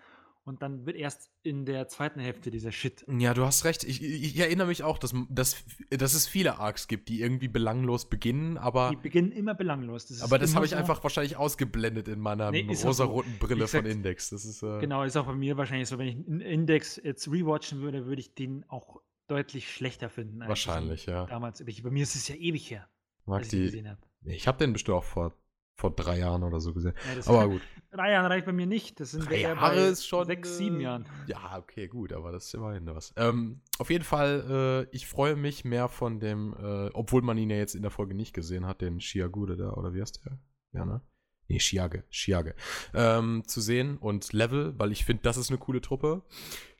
Und 0.45 0.61
dann 0.61 0.85
wird 0.85 0.97
erst 0.97 1.31
in 1.41 1.65
der 1.65 1.87
zweiten 1.87 2.19
Hälfte 2.19 2.51
dieser 2.51 2.73
Shit. 2.73 3.05
Ja, 3.07 3.33
du 3.33 3.45
hast 3.45 3.63
recht. 3.63 3.85
Ich, 3.85 4.03
ich 4.03 4.37
erinnere 4.37 4.67
mich 4.67 4.83
auch, 4.83 4.97
dass, 4.97 5.13
dass, 5.29 5.63
dass 5.89 6.13
es 6.13 6.27
viele 6.27 6.59
Arcs 6.59 6.89
gibt, 6.89 7.07
die 7.07 7.21
irgendwie 7.21 7.47
belanglos 7.47 8.09
beginnen, 8.09 8.57
aber, 8.57 8.89
Die 8.89 8.97
beginnen 8.97 9.31
immer 9.31 9.55
belanglos. 9.55 10.07
Das 10.07 10.21
aber 10.21 10.39
das 10.39 10.53
habe 10.53 10.65
ich 10.65 10.75
einfach 10.75 11.01
wahrscheinlich 11.01 11.37
ausgeblendet 11.37 12.09
in 12.09 12.19
meiner 12.19 12.51
Nee, 12.51 12.67
rosaroten 12.83 13.37
Brille 13.39 13.69
von 13.69 13.85
Index. 13.85 14.31
Das 14.31 14.43
ist, 14.43 14.63
äh, 14.63 14.79
Genau, 14.79 15.03
ist 15.03 15.15
auch 15.15 15.27
bei 15.27 15.33
mir 15.35 15.55
wahrscheinlich 15.55 15.87
so, 15.87 15.97
wenn 15.97 16.07
ich 16.07 16.15
einen 16.15 16.41
Index 16.41 16.99
jetzt 17.01 17.25
rewatchen 17.31 17.79
würde, 17.79 18.05
würde 18.05 18.19
ich 18.19 18.35
den 18.35 18.65
auch 18.67 19.01
deutlich 19.27 19.71
schlechter 19.71 20.09
finden. 20.09 20.41
als 20.41 20.49
Wahrscheinlich, 20.49 21.05
ja. 21.05 21.25
Damals. 21.25 21.63
Bei 21.63 21.89
mir 21.89 22.03
ist 22.03 22.15
es 22.15 22.27
ja 22.27 22.35
ewig 22.35 22.69
her, 22.69 22.89
Mag 23.25 23.39
als 23.39 23.45
ich 23.47 23.51
die. 23.59 23.65
gesehen 23.67 23.87
habe. 23.89 24.01
Ich 24.25 24.45
habe 24.47 24.57
den 24.57 24.73
bestimmt 24.73 24.97
auch 24.97 25.03
vor, 25.05 25.33
vor 25.75 25.91
drei 25.95 26.19
Jahren 26.19 26.43
oder 26.43 26.59
so 26.59 26.73
gesehen. 26.73 26.93
Ja, 27.15 27.27
Aber 27.27 27.49
gut. 27.49 27.61
Drei 27.91 28.11
Jahre 28.11 28.29
reicht 28.29 28.45
bei 28.45 28.53
mir 28.53 28.65
nicht. 28.65 28.99
Das 28.99 29.11
sind 29.11 29.29
wir 29.29 29.37
Drei 29.37 29.41
Jahre 29.41 29.79
ist 29.87 30.07
schon. 30.07 30.25
sechs, 30.25 30.57
sieben 30.57 30.79
äh, 30.79 30.83
Jahren. 30.83 31.05
Ja, 31.27 31.57
okay, 31.59 31.87
gut, 31.87 32.11
aber 32.13 32.31
das 32.31 32.45
ist 32.45 32.53
immerhin 32.55 32.85
was. 32.87 33.13
Ähm, 33.17 33.61
auf 33.79 33.89
jeden 33.89 34.03
Fall, 34.03 34.87
äh, 34.91 34.95
ich 34.95 35.07
freue 35.07 35.35
mich 35.35 35.63
mehr 35.65 35.87
von 35.89 36.19
dem, 36.19 36.53
äh, 36.59 36.89
obwohl 36.93 37.21
man 37.21 37.37
ihn 37.37 37.49
ja 37.49 37.57
jetzt 37.57 37.75
in 37.75 37.81
der 37.81 37.91
Folge 37.91 38.15
nicht 38.15 38.33
gesehen 38.33 38.65
hat, 38.65 38.81
den 38.81 38.99
Shiagude 38.99 39.57
da, 39.57 39.73
oder 39.73 39.93
wie 39.93 40.01
heißt 40.01 40.21
der? 40.25 40.39
Ja, 40.71 40.85
ne? 40.85 41.01
Nee, 41.49 41.59
Shiage, 41.59 42.03
Shiage. 42.09 42.55
Ähm, 42.93 43.43
zu 43.45 43.59
sehen 43.59 43.97
und 43.97 44.31
Level, 44.31 44.73
weil 44.79 44.91
ich 44.91 45.03
finde, 45.05 45.23
das 45.23 45.37
ist 45.37 45.49
eine 45.49 45.59
coole 45.59 45.81
Truppe. 45.81 46.23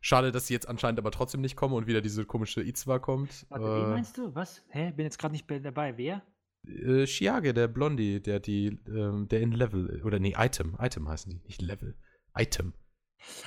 Schade, 0.02 0.32
dass 0.32 0.48
sie 0.48 0.54
jetzt 0.54 0.68
anscheinend 0.70 1.00
aber 1.00 1.12
trotzdem 1.12 1.42
nicht 1.42 1.56
kommen 1.58 1.74
und 1.76 1.86
wieder 1.86 2.02
diese 2.02 2.26
komische 2.26 2.62
Itzwa 2.64 2.98
kommt. 2.98 3.46
Warte, 3.50 3.66
wen 3.66 3.86
Äh, 3.86 3.94
meinst 3.94 4.18
du? 4.18 4.34
Was? 4.34 4.64
Hä? 4.70 4.92
Bin 4.96 5.06
jetzt 5.06 5.20
gerade 5.20 5.34
nicht 5.34 5.48
bei- 5.48 5.60
dabei. 5.60 5.98
Wer? 5.98 6.24
Äh, 6.68 7.06
Shiage, 7.08 7.54
der 7.54 7.68
Blondie, 7.68 8.22
der 8.22 8.40
die, 8.40 8.80
ähm, 8.88 9.28
der 9.30 9.42
in 9.42 9.52
Level, 9.52 10.02
oder 10.04 10.20
nee, 10.20 10.34
Item, 10.38 10.76
Item 10.80 11.08
heißen 11.08 11.32
die, 11.32 11.42
nicht 11.46 11.62
Level. 11.62 11.96
Item. 12.36 12.74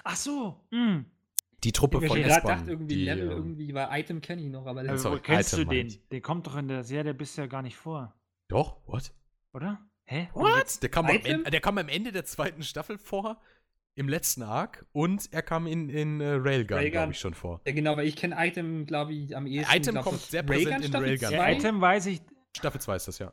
Ach 0.05 0.17
so. 0.17 0.67
hm. 0.71 1.07
Die 1.65 1.73
Truppe 1.73 1.99
Ich 2.03 2.07
von 2.07 2.19
habe 2.19 2.29
gerade 2.29 2.37
S-Bahn. 2.39 2.55
gedacht, 2.59 2.69
irgendwie 2.69 2.95
die, 2.95 3.05
Level, 3.05 3.25
ähm, 3.25 3.31
irgendwie, 3.31 3.75
weil 3.75 3.89
Item 4.01 4.21
kenne 4.21 4.43
ich 4.43 4.51
noch, 4.51 4.67
aber 4.67 4.85
Ja, 4.85 4.91
Aber 4.91 4.99
sorry, 4.99 5.21
kennst 5.21 5.55
Item 5.55 5.65
du 5.69 5.75
den? 5.75 5.87
ich. 5.89 6.09
Den 6.09 6.23
kommt 6.23 6.47
doch 6.47 6.57
in 6.57 6.69
der 6.69 6.85
Serie 6.85 7.15
bisher 7.15 7.49
gar 7.49 7.63
nicht 7.63 7.77
vor, 7.77 8.15
Doch, 8.49 8.87
what? 8.87 9.13
oder? 9.53 9.81
Hä? 10.05 10.29
What? 10.35 10.83
Der 10.83 10.89
kam? 10.91 11.07
Ende, 11.09 11.51
der 11.51 11.61
kam 11.61 11.79
am 11.79 11.89
Ende 11.89 12.13
der 12.13 12.25
zweiten 12.25 12.63
Staffel 12.63 12.97
vor, 12.99 13.41
im 13.97 14.09
letzten 14.09 14.43
Arc, 14.43 14.87
und 14.93 15.33
er 15.33 15.43
kam 15.43 15.67
in, 15.67 15.89
in 15.89 16.21
äh, 16.21 16.33
Railgun, 16.35 16.77
Railgun. 16.77 16.93
glaube 16.93 17.13
ich, 17.13 17.19
schon 17.19 17.35
vor. 17.35 17.61
Ja, 17.67 17.73
genau, 17.73 17.97
weil 17.97 18.07
ich 18.07 18.15
kenne 18.15 18.37
Item, 18.39 18.85
glaube 18.87 19.15
ich, 19.15 19.35
am 19.37 19.47
ehesten. 19.47 19.75
Item 19.75 19.95
glaub, 19.95 20.05
kommt 20.05 20.21
sehr 20.21 20.43
präsent 20.43 20.67
Railgun 20.69 20.83
in 20.85 20.89
Staffel 20.89 21.09
Railgun. 21.09 21.31
Der 21.31 21.39
zwei. 21.39 21.53
Item 21.57 21.81
weiß 21.81 22.07
ich. 22.07 22.21
Staffel 22.57 22.81
2 22.81 22.97
ist 22.97 23.09
das, 23.09 23.19
ja. 23.19 23.33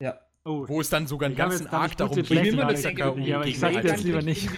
Ja. 0.00 0.20
Oh, 0.44 0.68
Wo 0.68 0.80
es 0.80 0.90
dann 0.90 1.06
sogar 1.06 1.26
einen 1.26 1.36
ganzen 1.36 1.66
Arc 1.66 1.96
darum 1.96 2.16
geht, 2.16 2.30
Ich 2.30 2.42
will 2.42 2.56
mal 2.56 2.72
das 2.72 2.84
ja, 2.84 2.90
aber 2.90 3.46
ich 3.46 3.58
sag 3.58 3.70
dir 3.72 3.78
Railgun 3.78 3.90
jetzt 3.90 4.04
lieber 4.04 4.22
nicht. 4.22 4.48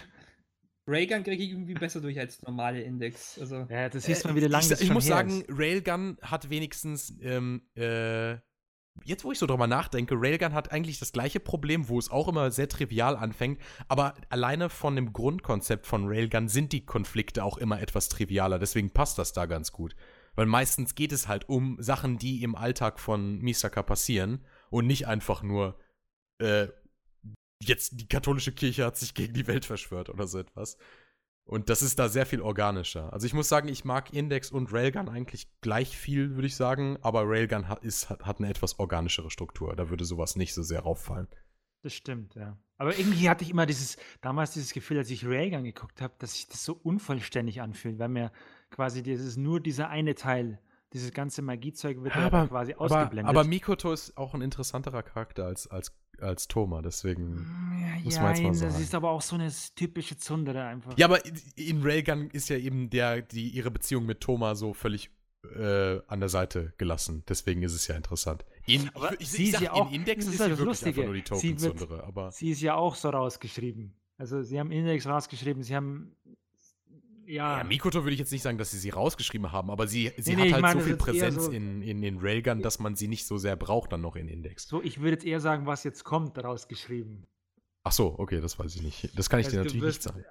Raygun 0.87 1.23
kriege 1.23 1.43
ich 1.43 1.51
irgendwie 1.51 1.75
besser 1.75 2.01
durch 2.01 2.19
als 2.19 2.43
normale 2.43 2.81
Index. 2.83 3.39
Also, 3.39 3.67
Ja, 3.69 3.89
das 3.89 4.05
siehst 4.05 4.25
Äh, 4.25 4.29
man 4.29 4.37
wieder 4.37 4.49
lang. 4.49 4.63
Ich, 4.63 4.69
das 4.69 4.81
ich 4.81 4.91
muss 4.91 5.05
her 5.07 5.17
sagen, 5.17 5.43
ist. 5.43 5.47
Railgun 5.51 6.19
hat 6.23 6.51
wenigstens, 6.51 7.15
ähm, 7.21 7.63
äh, 7.75 8.33
jetzt 9.05 9.25
wo 9.25 9.33
ich 9.33 9.39
so 9.39 9.47
drüber 9.47 9.67
nachdenke, 9.67 10.15
Railgun 10.19 10.55
hat 10.55 10.73
eigentlich 10.73 10.99
das 10.99 11.13
gleiche 11.13 11.41
Problem, 11.41 11.89
wo 11.89 11.99
es 11.99 12.11
auch 12.11 12.29
immer 12.29 12.51
sehr 12.51 12.69
trivial 12.69 13.17
anfängt, 13.17 13.61
aber 13.87 14.15
alleine 14.31 14.71
von 14.71 14.97
dem 14.97 15.13
Grundkonzept 15.13 15.87
von 15.87 16.07
Railgun 16.09 16.49
sind 16.49 16.73
die 16.73 16.85
Konflikte 16.85 17.45
auch 17.45 17.59
immer 17.59 17.81
etwas 17.81 18.09
trivialer, 18.09 18.59
deswegen 18.59 18.91
passt 18.91 19.19
das 19.19 19.33
da 19.33 19.47
ganz 19.47 19.73
gut. 19.73 19.95
Weil 20.39 20.47
meistens 20.47 20.95
geht 20.95 21.11
es 21.11 21.27
halt 21.27 21.49
um 21.49 21.83
Sachen, 21.83 22.17
die 22.17 22.45
im 22.45 22.55
Alltag 22.55 23.01
von 23.01 23.41
Misaka 23.41 23.83
passieren 23.83 24.45
und 24.71 24.87
nicht 24.87 25.09
einfach 25.09 25.43
nur, 25.43 25.77
äh, 26.41 26.69
jetzt 27.61 28.01
die 28.01 28.07
katholische 28.07 28.53
Kirche 28.53 28.85
hat 28.85 28.97
sich 28.97 29.15
gegen 29.15 29.35
die 29.35 29.49
Welt 29.49 29.65
verschwört 29.65 30.11
oder 30.11 30.29
so 30.29 30.39
etwas. 30.39 30.79
Und 31.45 31.69
das 31.69 31.83
ist 31.83 31.99
da 31.99 32.09
sehr 32.09 32.25
viel 32.25 32.41
organischer. 32.41 33.13
Also 33.13 33.27
ich 33.27 33.35
muss 33.35 33.49
sagen, 33.49 33.67
ich 33.67 33.85
mag 33.85 34.13
Index 34.13 34.53
und 34.53 34.73
Railgun 34.73 35.09
eigentlich 35.09 35.51
gleich 35.61 35.99
viel, 35.99 36.37
würde 36.37 36.47
ich 36.47 36.55
sagen, 36.55 36.99
aber 37.03 37.25
Railgun 37.25 37.67
hat, 37.67 37.83
ist, 37.83 38.09
hat, 38.09 38.25
hat 38.25 38.39
eine 38.39 38.49
etwas 38.49 38.79
organischere 38.79 39.33
Struktur. 39.33 39.75
Da 39.75 39.91
würde 39.91 40.05
sowas 40.05 40.37
nicht 40.37 40.55
so 40.55 40.63
sehr 40.63 40.83
rauffallen. 40.83 41.27
Das 41.83 41.95
stimmt, 41.95 42.37
ja. 42.37 42.57
Aber 42.77 42.97
irgendwie 42.97 43.29
hatte 43.29 43.43
ich 43.43 43.51
immer 43.51 43.67
dieses, 43.67 43.97
damals 44.21 44.53
dieses 44.53 44.73
Gefühl, 44.73 44.99
als 44.99 45.11
ich 45.11 45.27
Railgun 45.27 45.65
geguckt 45.65 46.01
habe, 46.01 46.15
dass 46.21 46.35
sich 46.35 46.47
das 46.47 46.65
so 46.65 46.75
unvollständig 46.75 47.61
anfühlt, 47.61 47.99
weil 47.99 48.09
mir 48.09 48.31
quasi 48.71 49.03
dieses, 49.03 49.37
nur 49.37 49.61
dieser 49.61 49.89
eine 49.89 50.15
Teil, 50.15 50.61
dieses 50.93 51.13
ganze 51.13 51.43
Magiezeug 51.43 52.03
wird 52.03 52.15
ja, 52.15 52.27
aber, 52.27 52.49
quasi 52.49 52.73
aber, 52.73 52.83
ausgeblendet. 52.83 53.27
aber 53.29 53.45
Mikoto 53.45 53.93
ist 53.93 54.17
auch 54.17 54.35
ein 54.35 54.41
interessanterer 54.43 55.03
Charakter 55.03 55.45
als, 55.45 55.67
als, 55.67 55.93
als 56.21 56.49
Thoma, 56.49 56.81
deswegen. 56.83 57.47
ja, 57.81 58.01
muss 58.05 58.17
man 58.21 58.31
jetzt 58.35 58.43
mal 58.43 58.49
das 58.51 58.59
sagen. 58.61 58.83
ist 58.83 58.95
aber 58.95 59.11
auch 59.11 59.21
so 59.23 59.37
eine 59.37 59.51
typische 59.77 60.17
Zundere 60.17 60.65
einfach. 60.65 60.97
Ja, 60.97 61.07
aber 61.07 61.21
in 61.57 61.83
Railgun 61.83 62.31
ist 62.31 62.49
ja 62.49 62.57
eben 62.57 62.89
der, 62.91 63.23
die, 63.23 63.49
ihre 63.51 63.71
Beziehung 63.71 64.07
mit 64.07 64.21
Thoma 64.21 64.55
so 64.55 64.73
völlig 64.73 65.11
äh, 65.55 66.01
an 66.09 66.21
der 66.21 66.29
Seite 66.29 66.73
gelassen. 66.79 67.23
Deswegen 67.29 67.63
ist 67.63 67.73
es 67.75 67.87
ja 67.87 67.95
interessant. 67.95 68.45
In, 68.67 68.91
Aber 68.95 69.13
ich, 69.15 69.21
ich, 69.21 69.31
sie 69.31 69.43
ich 69.45 69.49
ist 69.51 69.53
sag, 69.55 69.63
ja 69.63 69.73
auch- 69.73 69.89
in 69.89 69.97
Index 70.01 70.25
das 70.25 70.35
ist, 70.35 70.41
ist 70.41 70.41
ja 70.41 70.45
halt 70.47 70.53
das 70.53 70.59
wirklich 70.59 70.87
einfach 70.87 71.03
Lustige. 71.05 71.05
nur 71.05 71.15
die 71.15 71.21
Sie 71.49 71.63
wird- 71.63 71.73
Tokenzundere, 71.79 72.05
aber. 72.05 72.33
Sie 72.33 72.51
ist 72.51 72.61
ja 72.61 72.75
auch 72.75 72.95
so 72.95 73.11
rausgeschrieben. 73.11 73.95
Also 74.17 74.43
sie 74.43 74.59
haben 74.59 74.73
Index 74.73 75.07
rausgeschrieben, 75.07 75.63
sie 75.63 75.77
haben 75.77 76.17
ja, 77.29 77.59
Ja, 77.59 77.65
Mikoto 77.65 78.03
würde 78.05 78.13
ich 78.15 78.19
jetzt 78.19 78.33
nicht 78.33 78.43
sagen, 78.43 78.59
dass 78.59 78.71
sie 78.71 78.79
sie 78.79 78.91
rausgeschrieben 78.91 79.53
haben, 79.53 79.71
aber 79.71 79.87
sie, 79.87 80.13
sie 80.17 80.35
Nee, 80.35 80.37
hat 80.43 80.47
nee, 80.47 80.53
halt 80.55 80.63
meine, 80.63 80.81
so 80.81 80.87
viel 80.87 80.97
Präsenz 80.97 81.45
so- 81.45 81.51
in, 81.53 81.83
in 81.83 82.01
den 82.03 82.19
Railgun, 82.19 82.63
dass 82.63 82.79
man 82.79 82.95
sie 82.97 83.09
nicht 83.09 83.27
so 83.27 83.39
sehr 83.39 83.57
braucht 83.57 83.93
dann 83.93 84.01
noch 84.01 84.17
in 84.17 84.29
Index. 84.29 84.67
so 84.69 84.83
ich 84.83 84.99
würde 85.01 85.13
jetzt 85.13 85.25
eher 85.25 85.41
sagen, 85.41 85.67
was 85.67 85.85
jetzt 85.85 86.05
kommt, 86.05 86.39
rausgeschrieben. 86.43 87.27
Ach 87.85 87.93
so, 87.93 88.19
okay, 88.19 88.41
das 88.41 88.59
weiß 88.59 88.75
ich 88.77 88.83
nicht. 88.83 89.17
Das 89.19 89.31
kann 89.31 89.41
ich 89.41 89.47
Also 89.47 89.59
dir 89.59 89.65
natürlich 89.65 89.83
nicht 89.85 90.03
sagen. 90.03 90.25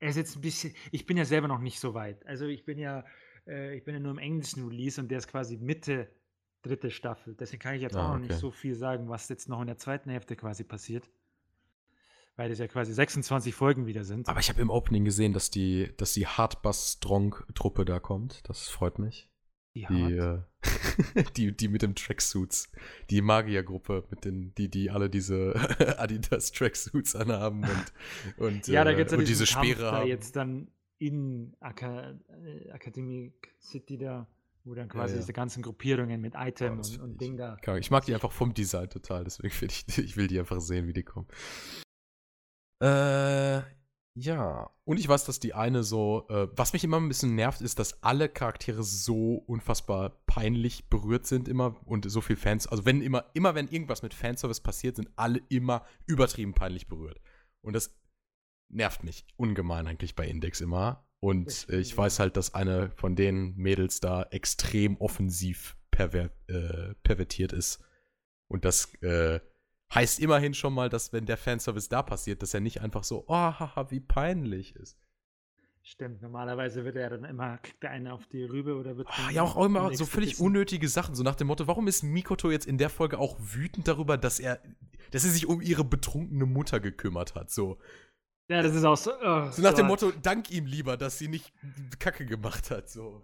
Er 0.00 0.08
ist 0.10 0.16
jetzt 0.16 0.36
ein 0.36 0.40
bisschen, 0.42 0.74
ich 0.92 1.06
bin 1.06 1.16
ja 1.16 1.24
selber 1.24 1.48
noch 1.48 1.60
nicht 1.60 1.80
so 1.80 1.94
weit. 1.94 2.24
Also 2.26 2.46
ich 2.46 2.64
bin 2.64 2.78
ja, 2.78 3.04
äh, 3.46 3.76
ich 3.76 3.84
bin 3.84 3.94
ja 3.94 4.00
nur 4.00 4.12
im 4.12 4.18
englischen 4.18 4.66
Release 4.68 5.00
und 5.00 5.08
der 5.10 5.18
ist 5.18 5.28
quasi 5.28 5.56
Mitte 5.56 6.08
dritte 6.62 6.90
Staffel. 6.90 7.34
Deswegen 7.34 7.60
kann 7.60 7.74
ich 7.74 7.82
jetzt 7.82 7.96
Ah, 7.96 8.06
auch 8.08 8.12
noch 8.14 8.18
nicht 8.20 8.30
okay. 8.32 8.40
so 8.40 8.50
viel 8.50 8.74
sagen, 8.74 9.08
was 9.08 9.28
jetzt 9.28 9.48
noch 9.48 9.60
in 9.60 9.66
der 9.66 9.78
zweiten 9.78 10.10
Hälfte 10.10 10.36
quasi 10.36 10.62
passiert. 10.64 11.08
Weil 12.36 12.48
das 12.48 12.58
ja 12.58 12.66
quasi 12.66 12.92
26 12.92 13.54
Folgen 13.54 13.86
wieder 13.86 14.04
sind. 14.04 14.28
Aber 14.28 14.40
ich 14.40 14.48
habe 14.48 14.60
im 14.60 14.70
Opening 14.70 15.04
gesehen, 15.04 15.32
dass 15.32 15.50
die, 15.50 15.92
dass 15.96 16.14
die 16.14 16.26
Hardbass-Strong-Truppe 16.26 17.84
da 17.84 18.00
kommt. 18.00 18.42
Das 18.48 18.68
freut 18.68 18.98
mich. 18.98 19.30
Die 19.74 19.86
Die, 19.86 20.12
äh, 20.12 20.40
die, 21.36 21.56
die 21.56 21.68
mit 21.68 21.82
dem 21.82 21.94
Tracksuits. 21.94 22.70
Die 23.10 23.22
Magiergruppe, 23.22 24.04
mit 24.10 24.24
den, 24.24 24.54
die, 24.54 24.68
die 24.68 24.90
alle 24.90 25.10
diese 25.10 25.54
Adidas 25.98 26.52
Tracksuits 26.52 27.16
anhaben 27.16 27.64
und, 27.64 27.92
und, 28.44 28.66
ja, 28.68 28.84
da 28.84 28.90
äh, 28.90 28.96
gibt 28.96 29.06
es 29.06 29.12
ja 29.12 29.18
und 29.18 29.28
diese 29.28 29.44
Kampf 29.46 29.66
Speere 29.66 29.82
da 29.82 29.92
haben. 29.92 30.08
jetzt 30.08 30.36
dann 30.36 30.68
in 30.98 31.56
Aka 31.60 32.18
äh, 32.28 32.68
Academic 32.68 33.54
City 33.60 33.98
da, 33.98 34.28
wo 34.62 34.74
dann 34.74 34.88
quasi 34.88 35.14
ja. 35.14 35.20
diese 35.20 35.32
ganzen 35.32 35.62
Gruppierungen 35.62 36.20
mit 36.20 36.34
Item 36.36 36.78
und, 36.78 37.00
und 37.00 37.12
ich- 37.12 37.18
Ding 37.18 37.36
da. 37.36 37.56
Ich 37.78 37.90
mag 37.90 38.04
die 38.04 38.14
einfach 38.14 38.32
vom 38.32 38.54
Design 38.54 38.88
total, 38.88 39.24
deswegen 39.24 39.52
finde 39.52 39.74
ich, 39.74 39.98
ich 39.98 40.16
will 40.16 40.28
die 40.28 40.38
einfach 40.38 40.60
sehen, 40.60 40.86
wie 40.86 40.92
die 40.92 41.02
kommen. 41.02 41.26
Äh, 42.80 43.62
ja. 44.16 44.70
Und 44.84 44.98
ich 44.98 45.08
weiß, 45.08 45.24
dass 45.24 45.40
die 45.40 45.54
eine 45.54 45.82
so, 45.82 46.26
äh, 46.28 46.48
was 46.52 46.72
mich 46.72 46.84
immer 46.84 46.98
ein 46.98 47.08
bisschen 47.08 47.34
nervt, 47.34 47.60
ist, 47.60 47.78
dass 47.78 48.02
alle 48.02 48.28
Charaktere 48.28 48.82
so 48.82 49.36
unfassbar 49.46 50.22
peinlich 50.26 50.88
berührt 50.88 51.26
sind 51.26 51.48
immer 51.48 51.76
und 51.86 52.08
so 52.10 52.20
viel 52.20 52.36
Fans, 52.36 52.66
also 52.66 52.84
wenn 52.84 53.02
immer, 53.02 53.24
immer 53.34 53.54
wenn 53.54 53.68
irgendwas 53.68 54.02
mit 54.02 54.14
Fanservice 54.14 54.60
passiert, 54.60 54.96
sind 54.96 55.10
alle 55.16 55.40
immer 55.48 55.84
übertrieben 56.06 56.54
peinlich 56.54 56.86
berührt. 56.86 57.20
Und 57.60 57.72
das 57.72 57.96
nervt 58.68 59.04
mich 59.04 59.26
ungemein 59.36 59.86
eigentlich 59.86 60.14
bei 60.14 60.26
Index 60.26 60.60
immer. 60.60 61.08
Und 61.20 61.66
äh, 61.70 61.78
ich 61.78 61.96
weiß 61.96 62.18
halt, 62.18 62.36
dass 62.36 62.54
eine 62.54 62.90
von 62.90 63.16
den 63.16 63.56
Mädels 63.56 63.98
da 64.00 64.24
extrem 64.24 64.96
offensiv 64.98 65.76
perver 65.90 66.30
äh, 66.48 66.94
pervertiert 67.02 67.52
ist. 67.52 67.82
Und 68.48 68.64
das 68.64 68.94
äh, 69.02 69.40
heißt 69.94 70.20
immerhin 70.20 70.54
schon 70.54 70.74
mal, 70.74 70.88
dass 70.88 71.12
wenn 71.12 71.26
der 71.26 71.36
Fanservice 71.36 71.88
da 71.88 72.02
passiert, 72.02 72.42
dass 72.42 72.54
er 72.54 72.60
nicht 72.60 72.80
einfach 72.80 73.04
so, 73.04 73.24
oh, 73.26 73.34
haha, 73.34 73.90
wie 73.90 74.00
peinlich 74.00 74.74
ist. 74.76 74.98
Stimmt, 75.86 76.22
normalerweise 76.22 76.84
wird 76.86 76.96
er 76.96 77.10
dann 77.10 77.24
immer, 77.24 77.58
kriegt 77.58 77.82
der 77.82 77.90
eine 77.90 78.14
auf 78.14 78.26
die 78.26 78.42
Rübe 78.44 78.74
oder 78.74 78.96
wird. 78.96 79.06
Ah, 79.10 79.30
ja, 79.30 79.42
auch 79.42 79.62
immer 79.62 79.94
so 79.94 80.06
völlig 80.06 80.30
Kissen. 80.30 80.46
unnötige 80.46 80.88
Sachen, 80.88 81.14
so 81.14 81.22
nach 81.22 81.34
dem 81.34 81.48
Motto, 81.48 81.66
warum 81.66 81.88
ist 81.88 82.02
Mikoto 82.02 82.50
jetzt 82.50 82.66
in 82.66 82.78
der 82.78 82.88
Folge 82.88 83.18
auch 83.18 83.36
wütend 83.38 83.86
darüber, 83.86 84.16
dass 84.16 84.40
er, 84.40 84.62
dass 85.10 85.24
er 85.24 85.30
sich 85.30 85.46
um 85.46 85.60
ihre 85.60 85.84
betrunkene 85.84 86.46
Mutter 86.46 86.80
gekümmert 86.80 87.34
hat, 87.34 87.50
so. 87.50 87.78
Ja, 88.48 88.62
das 88.62 88.74
ist 88.74 88.84
auch 88.84 88.96
so. 88.96 89.12
oh 89.12 89.50
So 89.50 89.62
nach 89.62 89.72
dem. 89.72 89.86
Motto, 89.86 90.12
dank 90.22 90.50
ihm 90.50 90.66
lieber, 90.66 90.98
dass 90.98 91.18
sie 91.18 91.28
nicht 91.28 91.50
Kacke 91.98 92.26
gemacht 92.26 92.70
hat, 92.70 92.90
so. 92.90 93.22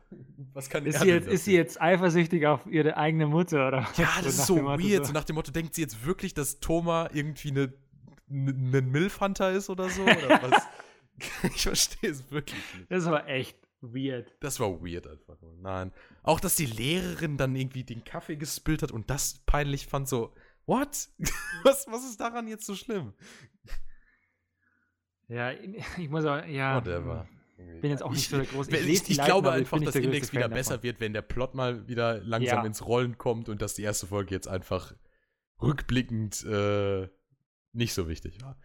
Was 0.54 0.70
kann 0.70 0.86
Ist 0.86 1.00
sie, 1.00 1.08
jetzt, 1.08 1.28
ist 1.28 1.44
sie 1.44 1.54
jetzt 1.54 1.80
eifersüchtig 1.80 2.46
auf 2.46 2.66
ihre 2.66 2.96
eigene 2.96 3.26
Mutter, 3.26 3.68
oder? 3.68 3.80
Ja, 3.96 4.08
was? 4.16 4.16
das 4.16 4.26
ist 4.26 4.38
nach 4.38 4.44
so 4.46 4.54
dem 4.56 4.64
Motto 4.64 4.82
weird. 4.82 5.06
So 5.06 5.12
nach 5.12 5.24
dem 5.24 5.36
Motto, 5.36 5.52
denkt 5.52 5.74
sie 5.74 5.82
jetzt 5.82 6.06
wirklich, 6.06 6.32
dass 6.32 6.60
Thomas 6.60 7.10
irgendwie 7.12 7.50
eine, 7.50 7.72
eine, 8.30 8.78
ein 8.78 8.90
Milfhunter 8.90 9.52
ist 9.52 9.68
oder 9.68 9.90
so? 9.90 10.02
Oder 10.02 10.40
was? 10.42 10.62
ich 11.54 11.62
verstehe 11.62 12.10
es 12.10 12.30
wirklich 12.30 12.62
nicht. 12.74 12.90
Das 12.90 13.04
war 13.06 13.28
echt 13.28 13.58
weird. 13.80 14.34
Das 14.40 14.58
war 14.60 14.80
weird 14.82 15.06
einfach. 15.06 15.36
Nein. 15.60 15.92
Auch, 16.22 16.40
dass 16.40 16.56
die 16.56 16.66
Lehrerin 16.66 17.36
dann 17.36 17.54
irgendwie 17.56 17.84
den 17.84 18.04
Kaffee 18.04 18.36
gespillt 18.36 18.82
hat 18.82 18.92
und 18.92 19.10
das 19.10 19.42
peinlich 19.46 19.86
fand, 19.86 20.08
so, 20.08 20.32
what? 20.66 21.08
was, 21.62 21.86
was 21.88 22.04
ist 22.04 22.20
daran 22.20 22.48
jetzt 22.48 22.66
so 22.66 22.74
schlimm? 22.74 23.12
Ja, 25.30 25.52
ich 25.96 26.08
muss 26.10 26.24
auch, 26.24 26.44
ja. 26.44 26.76
Whatever. 26.76 27.26
Bin 27.80 27.90
jetzt 27.90 28.02
auch 28.02 28.10
nicht 28.10 28.28
so 28.28 28.36
der 28.38 28.46
große. 28.46 28.74
Ich, 28.74 28.86
ich, 28.86 29.10
ich 29.10 29.16
Leiten, 29.18 29.30
glaube 29.30 29.52
einfach, 29.52 29.78
dass 29.80 29.94
Index 29.94 30.32
wieder 30.32 30.42
Fan 30.42 30.52
besser 30.52 30.70
davon. 30.74 30.82
wird, 30.82 31.00
wenn 31.00 31.12
der 31.12 31.22
Plot 31.22 31.54
mal 31.54 31.86
wieder 31.88 32.18
langsam 32.20 32.58
Ja. 32.60 32.64
ins 32.66 32.84
Rollen 32.86 33.18
kommt 33.18 33.48
und 33.48 33.60
dass 33.62 33.74
die 33.74 33.82
erste 33.82 34.06
Folge 34.06 34.34
jetzt 34.34 34.48
einfach 34.48 34.94
rückblickend 35.60 36.42
äh, 36.44 37.08
nicht 37.72 37.92
so 37.94 38.08
wichtig 38.08 38.42
war. 38.42 38.58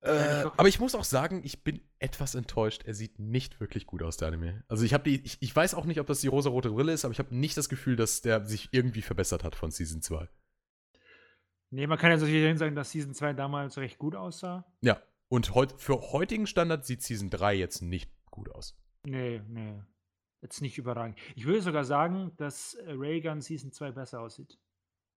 Äh, 0.00 0.44
aber 0.56 0.68
ich 0.68 0.78
muss 0.78 0.94
auch 0.94 1.02
sagen, 1.04 1.40
ich 1.44 1.64
bin 1.64 1.80
etwas 1.98 2.36
enttäuscht. 2.36 2.84
Er 2.84 2.94
sieht 2.94 3.18
nicht 3.18 3.58
wirklich 3.58 3.86
gut 3.86 4.02
aus, 4.04 4.16
der 4.16 4.28
Anime. 4.28 4.62
Also 4.68 4.84
ich 4.84 4.94
habe 4.94 5.04
die, 5.04 5.20
ich, 5.24 5.38
ich 5.40 5.54
weiß 5.54 5.74
auch 5.74 5.84
nicht, 5.84 5.98
ob 5.98 6.06
das 6.06 6.20
die 6.20 6.28
rosa-rote 6.28 6.70
Brille 6.70 6.92
ist, 6.92 7.04
aber 7.04 7.12
ich 7.12 7.18
habe 7.18 7.34
nicht 7.34 7.56
das 7.56 7.68
Gefühl, 7.68 7.96
dass 7.96 8.20
der 8.22 8.46
sich 8.46 8.68
irgendwie 8.70 9.02
verbessert 9.02 9.42
hat 9.42 9.56
von 9.56 9.72
Season 9.72 10.00
2. 10.00 10.28
Nee, 11.70 11.86
man 11.88 11.98
kann 11.98 12.10
ja 12.12 12.18
sicherlich 12.18 12.58
sagen, 12.58 12.76
dass 12.76 12.92
Season 12.92 13.12
2 13.12 13.32
damals 13.32 13.76
recht 13.78 13.98
gut 13.98 14.14
aussah. 14.14 14.64
Ja. 14.80 15.02
Und 15.30 15.54
heut, 15.54 15.74
für 15.80 16.00
heutigen 16.12 16.46
Standard 16.46 16.84
sieht 16.86 17.02
Season 17.02 17.30
3 17.30 17.54
jetzt 17.54 17.82
nicht 17.82 18.10
gut 18.30 18.48
aus. 18.50 18.76
Nee, 19.04 19.40
nee. 19.48 19.82
Jetzt 20.40 20.62
nicht 20.62 20.78
überragend. 20.78 21.18
Ich 21.34 21.44
würde 21.46 21.60
sogar 21.62 21.84
sagen, 21.84 22.32
dass 22.36 22.74
äh, 22.74 22.92
Raygun 22.92 23.40
Season 23.40 23.72
2 23.72 23.92
besser 23.92 24.20
aussieht. 24.20 24.58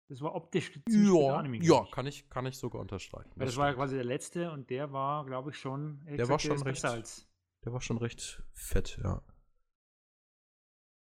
Das 0.08 0.20
war 0.22 0.34
optisch 0.34 0.72
Ja, 0.88 1.36
Anime, 1.36 1.58
ja 1.62 1.86
kann, 1.92 2.06
ich, 2.06 2.28
kann 2.30 2.44
ich 2.46 2.56
sogar 2.56 2.80
unterstreichen. 2.80 3.30
Weil 3.36 3.46
das, 3.46 3.54
Das 3.54 3.56
war 3.60 3.68
ja 3.68 3.74
quasi 3.74 3.94
der 3.94 4.04
letzte 4.04 4.50
und 4.50 4.68
der 4.70 4.92
war, 4.92 5.24
glaube 5.26 5.50
ich, 5.50 5.58
schon. 5.58 6.04
Der 6.06 6.28
war 6.28 6.38
schon 6.40 6.52
recht- 6.52 6.64
besser 6.64 6.90
als. 6.90 7.28
Der 7.64 7.72
war 7.72 7.80
schon 7.80 7.98
recht 7.98 8.42
fett, 8.54 8.98
ja. 9.04 9.22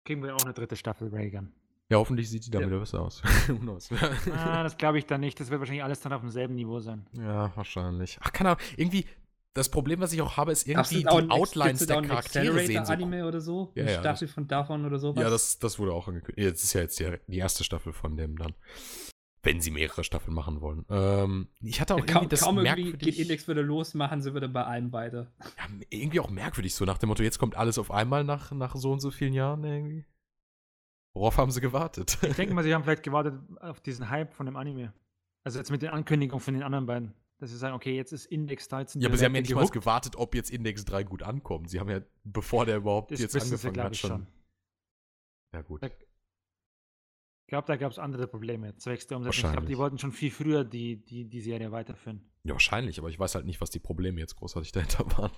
Kriegen 0.06 0.22
wir 0.22 0.34
auch 0.34 0.44
eine 0.44 0.54
dritte 0.54 0.76
Staffel 0.76 1.08
Raygun. 1.08 1.52
Ja, 1.94 1.98
hoffentlich 2.00 2.28
sieht 2.28 2.44
die 2.46 2.50
dann 2.50 2.62
Ja. 2.62 2.66
wieder 2.68 2.80
besser 2.80 3.00
aus. 3.02 3.22
Ah, 4.36 4.62
das 4.62 4.76
glaube 4.76 4.98
ich 4.98 5.06
dann 5.06 5.20
nicht. 5.20 5.38
Das 5.40 5.50
wird 5.50 5.60
wahrscheinlich 5.60 5.84
alles 5.84 6.00
dann 6.00 6.12
auf 6.12 6.20
demselben 6.22 6.54
Niveau 6.54 6.80
sein. 6.80 7.06
ja, 7.12 7.52
wahrscheinlich. 7.56 8.18
Ach, 8.20 8.32
keine 8.32 8.50
Ahnung. 8.50 8.60
Irgendwie, 8.76 9.06
das 9.54 9.68
Problem, 9.68 10.00
was 10.00 10.12
ich 10.12 10.20
auch 10.20 10.36
habe, 10.36 10.50
ist 10.52 10.66
irgendwie 10.66 10.98
die 10.98 11.06
ein- 11.06 11.30
Outlines 11.30 11.86
der 11.86 12.02
Charaktere 12.02 12.44
sehen 12.58 12.84
so. 12.84 12.92
Accelerator-Anime 12.92 13.26
oder 13.28 13.40
so? 13.40 13.70
Ja, 13.76 13.82
Eine 13.84 13.92
ja, 13.92 14.00
Staffel 14.00 14.26
von 14.28 14.48
davon 14.48 14.84
oder 14.84 14.98
sowas? 14.98 15.22
Ja, 15.22 15.30
das, 15.30 15.58
das 15.60 15.78
wurde 15.78 15.92
auch 15.92 16.08
angekündigt. 16.08 16.44
Jetzt 16.44 16.64
ist 16.64 16.72
ja 16.72 16.80
jetzt 16.80 16.98
die, 16.98 17.08
die 17.28 17.38
erste 17.38 17.62
Staffel 17.62 17.92
von 17.92 18.16
dem 18.16 18.36
dann. 18.36 18.54
Wenn 19.44 19.60
sie 19.60 19.70
mehrere 19.70 20.02
Staffeln 20.04 20.34
machen 20.34 20.62
wollen. 20.62 20.86
Ähm, 20.88 21.48
ich 21.60 21.78
hatte 21.80 21.94
auch 21.94 21.98
Ja, 21.98 22.04
irgendwie 22.04 22.18
kaum, 22.20 22.28
das 22.30 22.40
kaum 22.40 22.58
irgendwie 22.58 22.82
merkwürdig, 22.84 23.14
geht 23.16 23.18
Index 23.18 23.46
wieder 23.46 23.62
los, 23.62 23.92
machen 23.92 24.22
sie 24.22 24.34
wieder 24.34 24.48
bei 24.48 24.64
allem 24.64 24.90
weiter. 24.90 25.30
ja, 25.40 25.64
irgendwie 25.90 26.18
auch 26.20 26.30
merkwürdig, 26.30 26.74
so 26.74 26.84
nach 26.86 26.96
dem 26.98 27.10
Motto, 27.10 27.22
jetzt 27.22 27.38
kommt 27.38 27.54
alles 27.54 27.76
auf 27.78 27.90
einmal 27.90 28.24
nach, 28.24 28.52
nach 28.52 28.74
so 28.74 28.90
und 28.90 29.00
so 29.00 29.10
vielen 29.10 29.34
Jahren 29.34 29.62
irgendwie. 29.62 30.04
Worauf 31.14 31.36
haben 31.38 31.50
sie 31.50 31.60
gewartet? 31.60 32.18
Ich 32.22 32.34
denke 32.36 32.54
mal, 32.54 32.64
sie 32.64 32.74
haben 32.74 32.82
vielleicht 32.84 33.02
gewartet 33.04 33.34
auf 33.60 33.80
diesen 33.80 34.10
Hype 34.10 34.34
von 34.34 34.46
dem 34.46 34.56
Anime. 34.56 34.92
Also 35.44 35.58
jetzt 35.58 35.70
mit 35.70 35.82
den 35.82 35.90
Ankündigungen 35.90 36.40
von 36.42 36.54
den 36.54 36.62
anderen 36.62 36.86
beiden. 36.86 37.14
dass 37.38 37.50
sie 37.50 37.56
sagen, 37.56 37.74
okay, 37.74 37.94
jetzt 37.96 38.12
ist 38.12 38.26
Index 38.26 38.68
13. 38.68 39.00
Ja, 39.00 39.08
aber 39.08 39.16
sie 39.16 39.24
haben 39.24 39.34
ja 39.34 39.40
nicht 39.42 39.54
mal 39.54 39.68
gewartet, 39.68 40.16
ob 40.16 40.34
jetzt 40.34 40.50
Index 40.50 40.84
3 40.84 41.04
gut 41.04 41.22
ankommt. 41.22 41.68
Sie 41.70 41.78
haben 41.80 41.90
ja, 41.90 42.00
bevor 42.24 42.66
der 42.66 42.78
überhaupt 42.78 43.10
Das 43.12 43.20
jetzt 43.20 43.32
sie, 43.32 43.40
angefangen 43.40 43.74
glaub 43.74 43.86
hat, 43.86 43.92
ich, 43.92 44.00
schon. 44.00 44.10
schon. 44.10 44.26
Ja, 45.54 45.62
gut. 45.62 45.82
Da- 45.82 45.86
Ich 45.88 47.48
glaube, 47.48 47.66
da 47.66 47.76
gab 47.76 47.92
es 47.92 47.98
andere 47.98 48.26
Probleme. 48.26 48.74
Zwecks 48.76 49.06
der 49.06 49.18
Umsetzung. 49.18 49.50
Ich 49.50 49.52
glaube, 49.52 49.66
die 49.68 49.78
wollten 49.78 49.98
schon 49.98 50.12
viel 50.12 50.30
früher 50.30 50.64
die, 50.64 51.04
die, 51.04 51.28
die 51.28 51.40
Serie 51.40 51.70
weiterführen. 51.70 52.22
Ja, 52.44 52.54
wahrscheinlich, 52.54 52.98
aber 52.98 53.08
ich 53.10 53.18
weiß 53.18 53.34
halt 53.36 53.44
nicht, 53.46 53.60
was 53.60 53.70
die 53.70 53.78
Probleme 53.78 54.18
jetzt 54.20 54.36
großartig 54.36 54.72
dahinter 54.72 55.04
waren. 55.18 55.30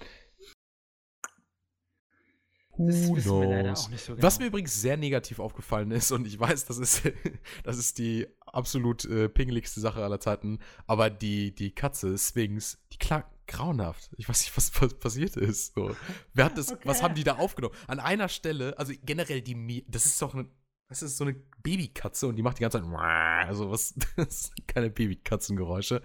Das 2.78 3.08
Who 3.08 3.14
knows? 3.14 3.88
nicht 3.90 4.04
so 4.04 4.14
genau. 4.14 4.22
Was 4.22 4.38
mir 4.38 4.46
übrigens 4.46 4.80
sehr 4.80 4.96
negativ 4.96 5.38
aufgefallen 5.38 5.90
ist, 5.90 6.12
und 6.12 6.26
ich 6.26 6.38
weiß, 6.38 6.66
das 6.66 6.78
ist, 6.78 7.02
das 7.64 7.78
ist 7.78 7.98
die 7.98 8.26
absolut 8.46 9.04
äh, 9.06 9.28
pingeligste 9.28 9.80
Sache 9.80 10.02
aller 10.02 10.20
Zeiten, 10.20 10.58
aber 10.86 11.10
die, 11.10 11.54
die 11.54 11.70
Katze, 11.74 12.16
Sphinx, 12.18 12.78
die 12.92 12.98
klang 12.98 13.24
grauenhaft. 13.46 14.10
Ich 14.16 14.28
weiß 14.28 14.40
nicht, 14.40 14.56
was, 14.56 14.70
was 14.82 14.94
passiert 14.94 15.36
ist. 15.36 15.74
So. 15.74 15.94
Wer 16.34 16.46
hat 16.46 16.58
das, 16.58 16.76
was 16.84 16.96
Okay. 16.98 17.04
haben 17.04 17.14
die 17.14 17.24
da 17.24 17.36
aufgenommen? 17.36 17.74
An 17.86 18.00
einer 18.00 18.28
Stelle, 18.28 18.76
also 18.78 18.92
generell 19.04 19.40
die, 19.40 19.84
das 19.88 20.04
ist 20.06 20.20
doch 20.20 20.34
eine, 20.34 20.48
das 20.88 21.02
ist 21.02 21.16
so 21.16 21.24
eine 21.24 21.34
Babykatze 21.62 22.26
und 22.26 22.36
die 22.36 22.42
macht 22.42 22.58
die 22.58 22.62
ganze 22.62 22.80
Zeit, 22.80 22.88
also 23.46 23.70
was, 23.70 23.94
das 24.16 24.44
sind 24.46 24.68
keine 24.68 24.90
Babykatzengeräusche. 24.90 26.02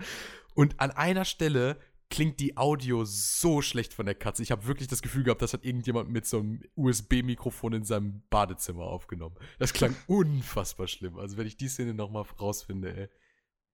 Und 0.53 0.79
an 0.79 0.91
einer 0.91 1.25
Stelle 1.25 1.77
klingt 2.11 2.39
die 2.39 2.57
Audio 2.57 3.05
so 3.05 3.63
schlecht 3.63 3.93
von 3.95 4.05
der 4.05 4.13
Katze. 4.13 4.43
Ich 4.43 4.51
habe 4.51 4.67
wirklich 4.67 4.87
das 4.87 5.01
Gefühl 5.01 5.23
gehabt, 5.23 5.41
das 5.41 5.53
hat 5.53 5.65
irgendjemand 5.65 6.09
mit 6.09 6.27
so 6.27 6.39
einem 6.39 6.61
USB-Mikrofon 6.75 7.73
in 7.73 7.83
seinem 7.83 8.21
Badezimmer 8.29 8.83
aufgenommen. 8.83 9.35
Das 9.57 9.73
klang 9.73 9.95
unfassbar 10.07 10.87
schlimm. 10.87 11.17
Also 11.17 11.37
wenn 11.37 11.47
ich 11.47 11.57
die 11.57 11.69
Szene 11.69 11.95
nochmal 11.95 12.25
rausfinde, 12.39 12.95
ey. 12.95 13.09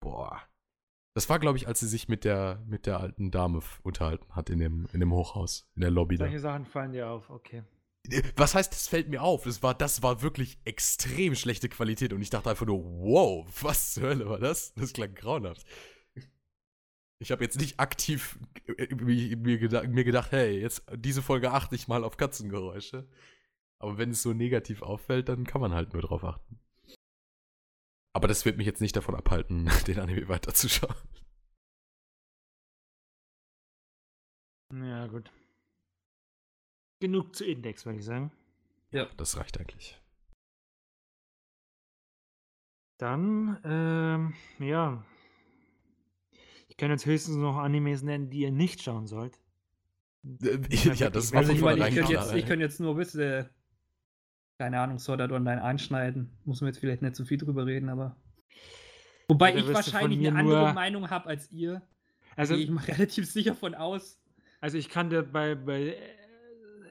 Boah. 0.00 0.40
Das 1.14 1.28
war, 1.28 1.40
glaube 1.40 1.58
ich, 1.58 1.66
als 1.66 1.80
sie 1.80 1.88
sich 1.88 2.08
mit 2.08 2.24
der, 2.24 2.62
mit 2.66 2.86
der 2.86 3.00
alten 3.00 3.32
Dame 3.32 3.60
unterhalten 3.82 4.34
hat 4.34 4.50
in 4.50 4.60
dem, 4.60 4.86
in 4.92 5.00
dem 5.00 5.12
Hochhaus, 5.12 5.68
in 5.74 5.80
der 5.80 5.90
Lobby 5.90 6.16
da. 6.16 6.26
Solche 6.26 6.38
Sachen 6.38 6.64
fallen 6.64 6.92
dir 6.92 7.10
auf, 7.10 7.28
okay. 7.28 7.64
Was 8.36 8.54
heißt, 8.54 8.72
das 8.72 8.86
fällt 8.86 9.08
mir 9.08 9.22
auf? 9.22 9.42
Das 9.42 9.62
war, 9.62 9.74
das 9.74 10.02
war 10.02 10.22
wirklich 10.22 10.60
extrem 10.64 11.34
schlechte 11.34 11.68
Qualität 11.68 12.12
und 12.12 12.22
ich 12.22 12.30
dachte 12.30 12.48
einfach 12.48 12.66
nur, 12.66 12.84
wow, 12.84 13.46
was 13.62 13.94
zur 13.94 14.04
Hölle 14.04 14.28
war 14.28 14.38
das? 14.38 14.72
Das 14.74 14.92
klang 14.92 15.12
grauenhaft. 15.14 15.66
Ich 17.20 17.32
habe 17.32 17.42
jetzt 17.42 17.58
nicht 17.58 17.80
aktiv 17.80 18.38
äh, 18.76 18.94
mir, 18.94 19.58
gedacht, 19.58 19.88
mir 19.88 20.04
gedacht, 20.04 20.30
hey, 20.32 20.60
jetzt 20.60 20.84
diese 20.94 21.22
Folge 21.22 21.52
achte 21.52 21.74
ich 21.74 21.88
mal 21.88 22.04
auf 22.04 22.16
Katzengeräusche. 22.16 23.08
Aber 23.80 23.98
wenn 23.98 24.10
es 24.10 24.22
so 24.22 24.32
negativ 24.32 24.82
auffällt, 24.82 25.28
dann 25.28 25.44
kann 25.44 25.60
man 25.60 25.72
halt 25.72 25.92
nur 25.92 26.02
drauf 26.02 26.24
achten. 26.24 26.60
Aber 28.14 28.26
das 28.28 28.44
wird 28.44 28.56
mich 28.56 28.66
jetzt 28.66 28.80
nicht 28.80 28.96
davon 28.96 29.14
abhalten, 29.14 29.70
den 29.86 30.00
Anime 30.00 30.28
weiterzuschauen. 30.28 30.96
Ja, 34.72 35.06
gut. 35.06 35.32
Genug 37.00 37.34
zu 37.34 37.44
Index, 37.44 37.86
würde 37.86 37.98
ich 37.98 38.04
sagen. 38.04 38.32
Das 39.16 39.36
reicht 39.36 39.58
eigentlich. 39.58 40.00
Dann, 42.98 43.60
ähm, 43.64 44.34
ja. 44.58 45.04
Ich 46.78 46.80
kann 46.80 46.92
jetzt 46.92 47.06
höchstens 47.06 47.34
noch 47.34 47.56
Animes 47.56 48.04
nennen, 48.04 48.30
die 48.30 48.42
ihr 48.42 48.52
nicht 48.52 48.80
schauen 48.84 49.08
sollt. 49.08 49.40
Äh, 50.24 50.60
Ja, 50.70 50.92
Ja, 50.92 51.10
das 51.10 51.32
war 51.32 51.40
Also 51.40 51.52
ich 51.52 51.60
meine, 51.60 51.88
ich 51.88 51.92
könnte 51.96 52.12
jetzt, 52.12 52.32
ich 52.32 52.46
könnte 52.46 52.64
jetzt 52.64 52.78
nur 52.78 52.94
bis, 52.94 53.16
äh, 53.16 53.46
keine 54.58 54.78
Ahnung, 54.78 55.00
Sword 55.00 55.20
Art 55.22 55.32
Online 55.32 55.60
einschneiden. 55.60 56.30
Muss 56.44 56.60
man 56.60 56.68
jetzt 56.68 56.78
vielleicht 56.78 57.02
nicht 57.02 57.16
so 57.16 57.24
viel 57.24 57.36
drüber 57.36 57.66
reden, 57.66 57.88
aber. 57.88 58.14
Wobei 59.26 59.50
Da 59.50 59.58
ich 59.58 59.74
wahrscheinlich 59.74 60.24
eine 60.28 60.38
andere 60.38 60.58
nur- 60.66 60.72
Meinung 60.72 61.10
habe 61.10 61.26
als 61.26 61.50
ihr. 61.50 61.82
Also, 62.36 62.54
Gehe 62.54 62.62
ich 62.62 62.70
mal 62.70 62.84
relativ 62.86 63.28
sicher 63.28 63.56
von 63.56 63.74
aus. 63.74 64.20
also 64.60 64.78
ich 64.78 64.88
kann 64.88 65.10
dir 65.10 65.24
bei, 65.24 65.56
bei 65.56 65.96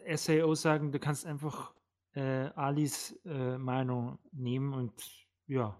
äh, 0.05 0.17
SAO 0.17 0.53
sagen, 0.55 0.91
du 0.91 0.99
kannst 0.99 1.25
einfach 1.25 1.73
äh, 2.13 2.49
Alis 2.55 3.17
äh, 3.23 3.57
Meinung 3.57 4.19
nehmen 4.33 4.73
und 4.73 4.91
ja, 5.47 5.79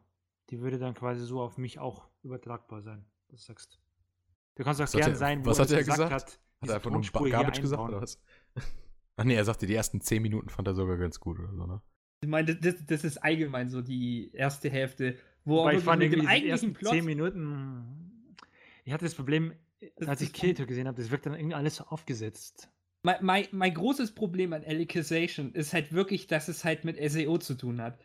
die 0.49 0.61
würde 0.61 0.79
dann 0.79 0.93
quasi 0.93 1.25
so 1.25 1.41
auf 1.41 1.57
mich 1.57 1.77
auch 1.79 2.07
übertragbar 2.23 2.81
sein, 2.81 3.03
was 3.27 3.41
du 3.41 3.47
sagst. 3.47 3.79
Du 4.57 4.63
kannst 4.63 4.81
auch 4.81 4.85
Was 4.85 4.93
hat 4.93 5.01
gern 5.01 5.11
er- 5.11 5.15
sein, 5.15 5.45
wo 5.45 5.49
was 5.51 5.59
er 5.59 5.63
hat 5.63 5.71
er 5.71 5.83
gesagt? 5.83 6.11
Hat, 6.11 6.39
Hat 6.61 6.69
er 6.69 6.75
einfach 6.75 6.91
nur 6.91 7.29
Garbage 7.29 7.61
gesagt 7.61 7.81
oder 7.81 8.01
was? 8.01 8.19
Ach 9.15 9.23
nee, 9.23 9.35
er 9.35 9.45
sagte, 9.45 9.65
die 9.67 9.75
ersten 9.75 10.01
10 10.01 10.21
Minuten 10.21 10.49
fand 10.49 10.67
er 10.67 10.73
sogar 10.75 10.97
ganz 10.97 11.19
gut 11.19 11.39
oder 11.39 11.53
so, 11.53 11.65
ne? 11.65 11.81
Ich 12.21 12.27
meine, 12.29 12.55
das, 12.55 12.75
das 12.85 13.03
ist 13.03 13.17
allgemein 13.23 13.69
so 13.69 13.81
die 13.81 14.31
erste 14.33 14.69
Hälfte, 14.71 15.17
wo 15.45 15.57
Wobei 15.57 15.73
auch 15.73 15.77
ich 15.77 15.83
fand 15.83 15.99
mit 16.01 16.11
dem 16.13 16.27
eigentlichen 16.27 16.73
Plot. 16.73 16.91
zehn 16.93 17.05
Minuten. 17.05 18.33
Ich 18.85 18.91
hatte 18.93 19.05
das 19.05 19.13
Problem, 19.15 19.53
Das- 19.97 20.07
als 20.09 20.21
ich 20.21 20.33
Kirito 20.33 20.65
gesehen 20.65 20.87
habe, 20.87 20.99
das 20.99 21.11
wirkt 21.11 21.27
dann 21.27 21.33
irgendwie 21.35 21.55
alles 21.55 21.75
so 21.75 21.83
aufgesetzt. 21.85 22.69
mein, 23.03 23.17
mein, 23.23 23.45
mein 23.51 23.73
großes 23.75 24.13
Problem 24.15 24.53
an 24.53 24.63
Alicization 24.63 25.53
ist 25.53 25.73
halt 25.73 25.93
wirklich, 25.93 26.25
dass 26.27 26.47
es 26.47 26.65
halt 26.65 26.83
mit 26.85 26.97
SEO 27.11 27.37
zu 27.37 27.53
tun 27.55 27.79
hat. 27.81 27.99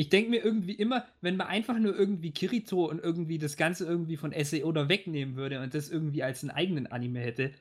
Ich 0.00 0.08
denke 0.08 0.30
mir 0.30 0.44
irgendwie 0.44 0.72
immer, 0.74 1.04
wenn 1.20 1.36
man 1.36 1.46
einfach 1.46 1.78
nur 1.78 1.96
irgendwie 1.96 2.30
Kirito 2.32 2.86
und 2.86 2.98
irgendwie 3.00 3.38
das 3.38 3.56
Ganze 3.56 3.84
irgendwie 3.86 4.16
von 4.16 4.32
SEO 4.32 4.72
da 4.72 4.88
wegnehmen 4.88 5.36
würde 5.36 5.60
und 5.60 5.74
das 5.74 5.90
irgendwie 5.90 6.22
als 6.22 6.42
einen 6.42 6.50
eigenen 6.50 6.86
Anime 6.86 7.20
hätte, 7.20 7.52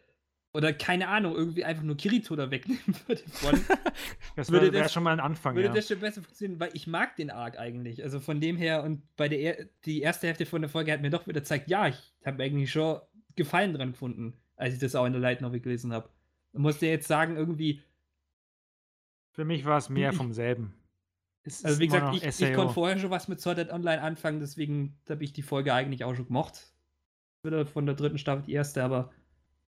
oder 0.51 0.74
keine 0.74 1.09
Ahnung, 1.09 1.35
irgendwie 1.35 1.64
einfach 1.64 1.84
nur 1.84 1.95
Kirito 1.95 2.35
da 2.35 2.50
wegnehmen 2.50 2.82
würde 3.08 3.22
von, 3.27 3.59
Das 4.35 4.50
Würde 4.50 4.66
wäre 4.68 4.74
wär 4.74 4.84
das- 4.84 4.93
schon 4.93 5.03
mal 5.03 5.11
ein 5.14 5.19
Anfang. 5.19 5.53
würde 5.56 5.68
Ja. 5.68 5.74
das 5.76 5.88
schon 5.88 6.00
besser 6.00 6.24
funktionieren, 6.24 6.59
weil 6.59 6.72
ich 6.74 6.88
mag 6.88 7.16
den 7.18 7.30
Arc 7.30 7.59
eigentlich. 7.59 8.01
Also 8.03 8.19
von 8.19 8.42
dem 8.42 8.58
her 8.58 8.84
und 8.84 9.01
bei 9.16 9.30
der 9.30 9.40
er 9.59 9.66
die 9.85 10.01
erste 10.01 10.26
Hälfte 10.27 10.45
von 10.48 10.61
der 10.61 10.69
Folge 10.69 10.92
hat 10.92 11.01
mir 11.01 11.11
doch 11.11 11.27
wieder 11.27 11.42
gezeigt, 11.42 11.69
ja, 11.69 11.88
ich 11.88 12.14
habe 12.26 12.42
eigentlich 12.42 12.72
schon 12.72 13.00
Gefallen 13.35 13.74
dran 13.74 13.92
gefunden, 13.92 14.34
als 14.56 14.74
ich 14.74 14.80
das 14.80 14.95
auch 14.95 15.06
in 15.06 15.14
der 15.14 15.22
Light 15.22 15.42
Novel 15.42 15.59
gelesen 15.59 15.93
habe. 15.93 16.09
Musste 16.53 16.88
jetzt 16.88 17.08
sagen, 17.08 17.38
irgendwie, 17.38 17.82
Für 19.34 19.45
mich 19.45 19.66
war 19.66 19.77
es 19.77 19.90
mehr 19.90 20.14
vom 20.14 20.34
selben. 20.34 20.74
Es 21.43 21.64
Also 21.64 21.80
wie 21.80 21.88
gesagt, 21.88 22.16
ich, 22.16 22.42
ich 22.42 22.53
konnte 22.53 22.74
vorher 22.74 23.00
schon 23.00 23.11
was 23.11 23.27
mit 23.27 23.40
Sword 23.40 23.59
Art 23.59 23.72
Online 23.72 24.01
anfangen, 24.01 24.40
deswegen 24.40 24.98
habe 25.09 25.24
ich 25.24 25.34
die 25.34 25.42
Folge 25.42 25.74
eigentlich 25.74 26.03
auch 26.03 26.16
schon 26.16 26.27
gemocht. 26.27 26.74
Wieder 27.43 27.66
von 27.66 27.85
der 27.85 27.95
dritten 27.95 28.18
Staffel 28.18 28.43
die 28.43 28.53
erste, 28.53 28.84
aber 28.84 29.11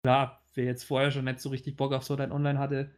klar, 0.03 0.43
wer 0.55 0.65
jetzt 0.65 0.83
vorher 0.83 1.11
schon 1.11 1.25
nicht 1.25 1.39
so 1.39 1.49
richtig 1.49 1.77
Bock 1.77 1.93
auf 1.93 2.03
Sword 2.03 2.21
Art 2.21 2.31
Online 2.31 2.57
hatte, 2.59 2.91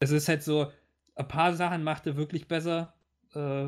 es 0.00 0.10
ist 0.10 0.28
halt 0.28 0.42
so, 0.42 0.70
ein 1.14 1.28
paar 1.28 1.54
Sachen 1.54 1.84
macht 1.84 2.06
er 2.06 2.16
wirklich 2.16 2.48
besser. 2.48 2.94
Äh, 3.34 3.64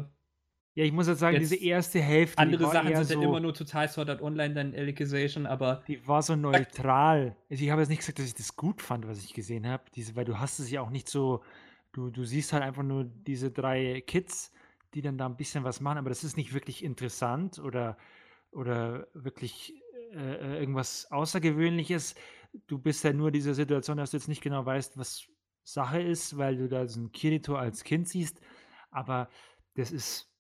Ja, 0.77 0.85
ich 0.85 0.93
muss 0.93 1.07
jetzt 1.07 1.19
sagen, 1.21 1.37
Jetzt 1.37 1.51
diese 1.53 1.63
erste 1.63 2.01
Hälfte, 2.01 2.39
andere 2.39 2.71
Sachen 2.71 2.95
sind 2.95 3.07
so, 3.07 3.15
halt 3.17 3.25
immer 3.25 3.41
nur 3.41 3.55
total 3.55 3.89
Sword 3.89 4.11
Art 4.11 4.23
Online, 4.23 4.55
dann 4.55 4.75
Alicization, 4.75 5.47
aber 5.47 5.83
die 5.87 6.07
war 6.07 6.23
so 6.23 6.37
neutral. 6.37 7.37
Also 7.51 7.65
ich 7.65 7.71
habe 7.71 7.83
jetzt 7.83 7.91
nicht 7.91 8.01
gesagt, 8.01 8.19
dass 8.19 8.27
ich 8.27 8.35
das 8.35 8.57
gut 8.57 8.83
fand, 8.83 9.07
was 9.07 9.25
ich 9.25 9.35
gesehen 9.35 9.69
habe, 9.69 9.85
diese, 9.95 10.17
weil 10.17 10.25
du 10.25 10.39
hast 10.39 10.59
es 10.59 10.71
ja 10.71 10.81
auch 10.81 10.91
nicht 10.91 11.09
so, 11.09 11.43
du, 11.95 12.11
du 12.11 12.25
siehst 12.25 12.53
halt 12.53 12.63
einfach 12.63 12.83
nur 12.83 13.05
diese 13.05 13.51
drei 13.51 14.03
Kids, 14.03 14.53
die 14.93 15.01
dann 15.03 15.17
da 15.17 15.27
ein 15.27 15.37
bisschen 15.37 15.65
was 15.65 15.81
machen, 15.81 15.99
aber 15.99 16.11
das 16.11 16.25
ist 16.25 16.37
nicht 16.37 16.53
wirklich 16.53 16.85
interessant 16.85 17.59
oder, 17.59 17.97
oder 18.51 19.09
wirklich 19.15 19.75
äh, 20.13 20.35
äh, 20.35 20.59
irgendwas 20.61 21.11
Außergewöhnliches. 21.11 22.15
Du 22.67 22.79
bist 22.79 23.03
ja 23.05 23.13
nur 23.13 23.29
in 23.29 23.33
dieser 23.33 23.55
Situation, 23.55 23.97
dass 23.97 24.11
du 24.11 24.17
jetzt 24.17 24.29
nicht 24.29 24.43
genau 24.43 24.65
weißt, 24.65 24.99
was 24.99 25.27
Sache 25.65 26.03
ist, 26.03 26.37
weil 26.37 26.57
du 26.57 26.69
da 26.69 26.87
so 26.87 27.01
ein 27.01 27.13
Kirito 27.13 27.57
als 27.57 27.85
Kind 27.85 28.09
siehst, 28.09 28.41
aber 28.91 29.31
das 29.75 29.91
ist, 29.91 30.31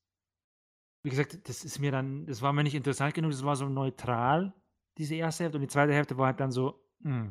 wie 1.02 1.10
gesagt, 1.10 1.48
das 1.48 1.64
ist 1.64 1.78
mir 1.78 1.90
dann, 1.90 2.26
das 2.26 2.42
war 2.42 2.52
mir 2.52 2.62
nicht 2.62 2.74
interessant 2.74 3.14
genug, 3.14 3.30
das 3.30 3.44
war 3.44 3.56
so 3.56 3.68
neutral, 3.68 4.54
diese 4.98 5.14
erste 5.14 5.44
Hälfte, 5.44 5.56
und 5.56 5.62
die 5.62 5.68
zweite 5.68 5.94
Hälfte 5.94 6.18
war 6.18 6.26
halt 6.26 6.40
dann 6.40 6.52
so, 6.52 6.84
mm, 7.00 7.30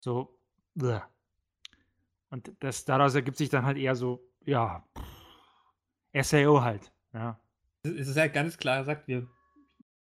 so, 0.00 0.38
bleh. 0.74 1.00
Und 2.30 2.52
das, 2.60 2.84
daraus 2.84 3.14
ergibt 3.14 3.36
sich 3.36 3.48
dann 3.48 3.64
halt 3.64 3.76
eher 3.76 3.94
so, 3.94 4.22
ja, 4.44 4.84
SAO 6.14 6.62
halt, 6.62 6.92
ja. 7.12 7.40
es 7.82 8.08
ist 8.08 8.16
halt 8.16 8.32
ganz 8.32 8.56
klar 8.58 8.80
gesagt, 8.80 9.04
wer 9.06 9.26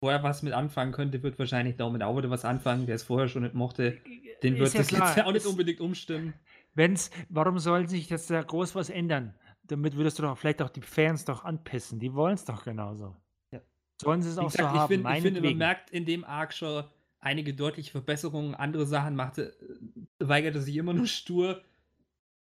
vorher 0.01 0.23
was 0.23 0.43
mit 0.43 0.53
anfangen 0.53 0.93
könnte, 0.93 1.23
wird 1.23 1.39
wahrscheinlich 1.39 1.77
da 1.77 1.85
auch 1.85 2.01
Aude 2.01 2.31
was 2.31 2.45
anfangen, 2.45 2.87
der 2.87 2.97
es 2.97 3.03
vorher 3.03 3.29
schon 3.29 3.43
nicht 3.43 3.55
mochte. 3.55 3.99
Den 4.43 4.59
wird 4.59 4.73
ja 4.73 4.81
das 4.81 4.89
klar, 4.89 5.07
jetzt 5.09 5.17
ja 5.19 5.27
auch 5.27 5.33
nicht 5.33 5.47
unbedingt 5.47 5.81
umstimmen. 5.81 6.35
Wenn's, 6.75 7.11
warum 7.29 7.59
soll 7.59 7.89
sich 7.89 8.09
jetzt 8.11 8.31
da 8.31 8.43
groß 8.43 8.75
was 8.75 8.91
ändern? 8.91 9.35
Damit 9.65 9.97
würdest 9.97 10.19
du 10.19 10.23
doch 10.23 10.37
vielleicht 10.39 10.63
auch 10.63 10.71
die 10.71 10.81
Fans 10.81 11.25
doch 11.25 11.45
anpissen. 11.45 12.01
Die 12.01 12.15
wollen 12.15 12.35
es 12.35 12.45
doch 12.45 12.65
genauso. 12.65 13.17
Ja. 13.53 13.61
Sollen 14.01 14.23
sie 14.23 14.31
es 14.31 14.39
auch 14.39 14.51
gesagt, 14.51 14.71
so 14.71 14.75
ich, 14.75 14.81
haben? 14.81 14.89
find, 14.89 15.17
ich 15.17 15.23
finde, 15.23 15.41
man 15.43 15.57
merkt 15.57 15.91
in 15.91 16.07
dem 16.07 16.25
Arc 16.25 16.55
schon 16.55 16.85
einige 17.21 17.55
deutliche 17.55 17.91
Verbesserungen. 17.91 18.55
Andere 18.55 18.87
Sachen 18.87 19.15
machte, 19.15 19.55
äh, 19.61 20.29
weigerte 20.29 20.61
sich 20.61 20.77
immer 20.77 20.95
nur 20.95 21.07
stur. 21.07 21.63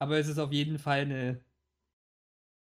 Aber 0.01 0.19
es 0.19 0.29
ist 0.29 0.39
auf 0.39 0.53
jeden 0.53 0.79
Fall 0.79 1.01
eine, 1.01 1.45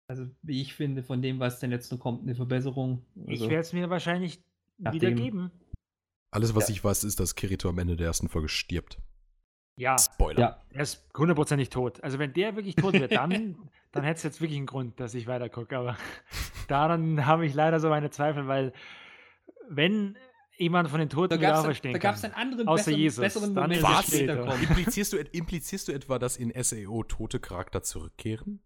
also 0.09 0.27
wie 0.41 0.61
ich 0.61 0.73
finde, 0.75 1.03
von 1.03 1.21
dem, 1.21 1.39
was 1.39 1.59
denn 1.59 1.71
jetzt 1.71 1.91
noch 1.91 1.99
kommt, 1.99 2.23
eine 2.23 2.35
Verbesserung. 2.35 3.05
Ich 3.25 3.39
Also, 3.41 3.49
werde 3.49 3.61
es 3.61 3.73
mir 3.73 3.89
wahrscheinlich 3.89 4.43
Nachdem- 4.77 5.01
wiedergeben. 5.01 5.51
Alles, 6.31 6.55
was 6.55 6.67
Ja. 6.67 6.73
ich 6.75 6.83
weiß, 6.83 7.03
ist, 7.03 7.19
dass 7.19 7.35
Kirito 7.35 7.69
am 7.69 7.77
Ende 7.79 7.95
der 7.95 8.07
ersten 8.07 8.27
Folge 8.27 8.49
stirbt. 8.49 8.99
Ja, 9.79 9.97
Spoiler. 9.97 10.39
ja, 10.39 10.61
er 10.69 10.81
ist 10.81 11.09
hundertprozentig 11.17 11.69
tot. 11.69 12.03
Also 12.03 12.19
wenn 12.19 12.33
der 12.33 12.55
wirklich 12.55 12.75
tot 12.75 12.93
wird, 12.93 13.11
dann, 13.11 13.31
dann 13.91 14.03
hätte 14.03 14.17
es 14.17 14.23
jetzt 14.23 14.41
wirklich 14.41 14.57
einen 14.57 14.67
Grund, 14.67 14.99
dass 14.99 15.13
ich 15.15 15.25
weiter 15.27 15.49
gucke. 15.49 15.77
Aber 15.77 15.97
daran 16.67 17.25
habe 17.25 17.45
ich 17.45 17.53
leider 17.53 17.79
so 17.79 17.89
meine 17.89 18.09
Zweifel, 18.11 18.47
weil 18.47 18.73
wenn 19.69 20.17
jemand 20.57 20.89
von 20.89 20.99
den 20.99 21.09
Toten 21.09 21.29
Da 21.29 21.37
wieder 21.39 21.49
gab 21.51 21.59
auferstehen 21.61 21.95
es 21.95 22.01
da 22.01 22.07
gab's 22.09 22.21
kann. 22.21 22.31
einen 22.33 22.41
anderen, 22.41 22.67
Außer 22.67 22.83
besseren, 22.85 22.99
Jesus. 22.99 23.19
besseren 23.21 23.55
Dann 23.55 23.63
Moment, 23.63 23.83
es 23.83 23.89
Was? 23.89 24.07
später 24.07 24.33
später. 24.35 24.45
kommt. 24.45 24.63
Implizierst 24.63 25.13
du, 25.13 25.17
implizierst 25.17 25.87
du 25.87 25.91
etwa, 25.91 26.19
dass 26.19 26.37
in 26.37 26.53
SAO 26.63 27.03
tote 27.03 27.39
Charakter 27.39 27.83
zurückkehren? 27.83 28.61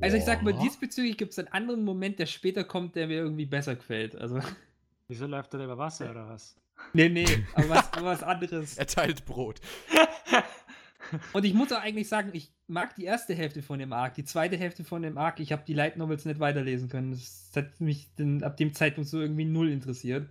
Also 0.00 0.16
ich 0.16 0.24
sag 0.24 0.42
mal, 0.42 0.52
diesbezüglich 0.54 1.16
gibt 1.16 1.32
es 1.32 1.38
einen 1.38 1.48
anderen 1.48 1.84
Moment, 1.84 2.18
der 2.18 2.26
später 2.26 2.64
kommt, 2.64 2.96
der 2.96 3.06
mir 3.06 3.18
irgendwie 3.18 3.46
besser 3.46 3.76
gefällt. 3.76 4.16
Also, 4.16 4.40
Wieso 5.08 5.26
läuft 5.26 5.54
er 5.54 5.64
über 5.64 5.78
Wasser 5.78 6.10
oder 6.10 6.28
was? 6.28 6.56
nee, 6.92 7.08
nee, 7.08 7.26
aber 7.54 7.68
was, 7.70 7.92
aber 7.92 8.06
was 8.06 8.22
anderes. 8.22 8.76
Er 8.78 8.86
teilt 8.86 9.24
Brot. 9.24 9.60
Und 11.32 11.44
ich 11.44 11.54
muss 11.54 11.72
auch 11.72 11.80
eigentlich 11.80 12.08
sagen, 12.08 12.30
ich 12.34 12.52
mag 12.66 12.94
die 12.96 13.04
erste 13.04 13.34
Hälfte 13.34 13.62
von 13.62 13.78
dem 13.78 13.92
Arc. 13.94 14.14
Die 14.14 14.24
zweite 14.24 14.56
Hälfte 14.58 14.84
von 14.84 15.00
dem 15.02 15.16
Arc, 15.16 15.40
ich 15.40 15.52
habe 15.52 15.62
die 15.66 15.72
Light 15.72 15.96
Novels 15.96 16.24
nicht 16.26 16.38
weiterlesen 16.40 16.88
können. 16.90 17.12
Das 17.12 17.50
hat 17.56 17.80
mich 17.80 18.14
denn 18.16 18.42
ab 18.42 18.56
dem 18.58 18.74
Zeitpunkt 18.74 19.08
so 19.08 19.18
irgendwie 19.20 19.46
null 19.46 19.70
interessiert. 19.70 20.28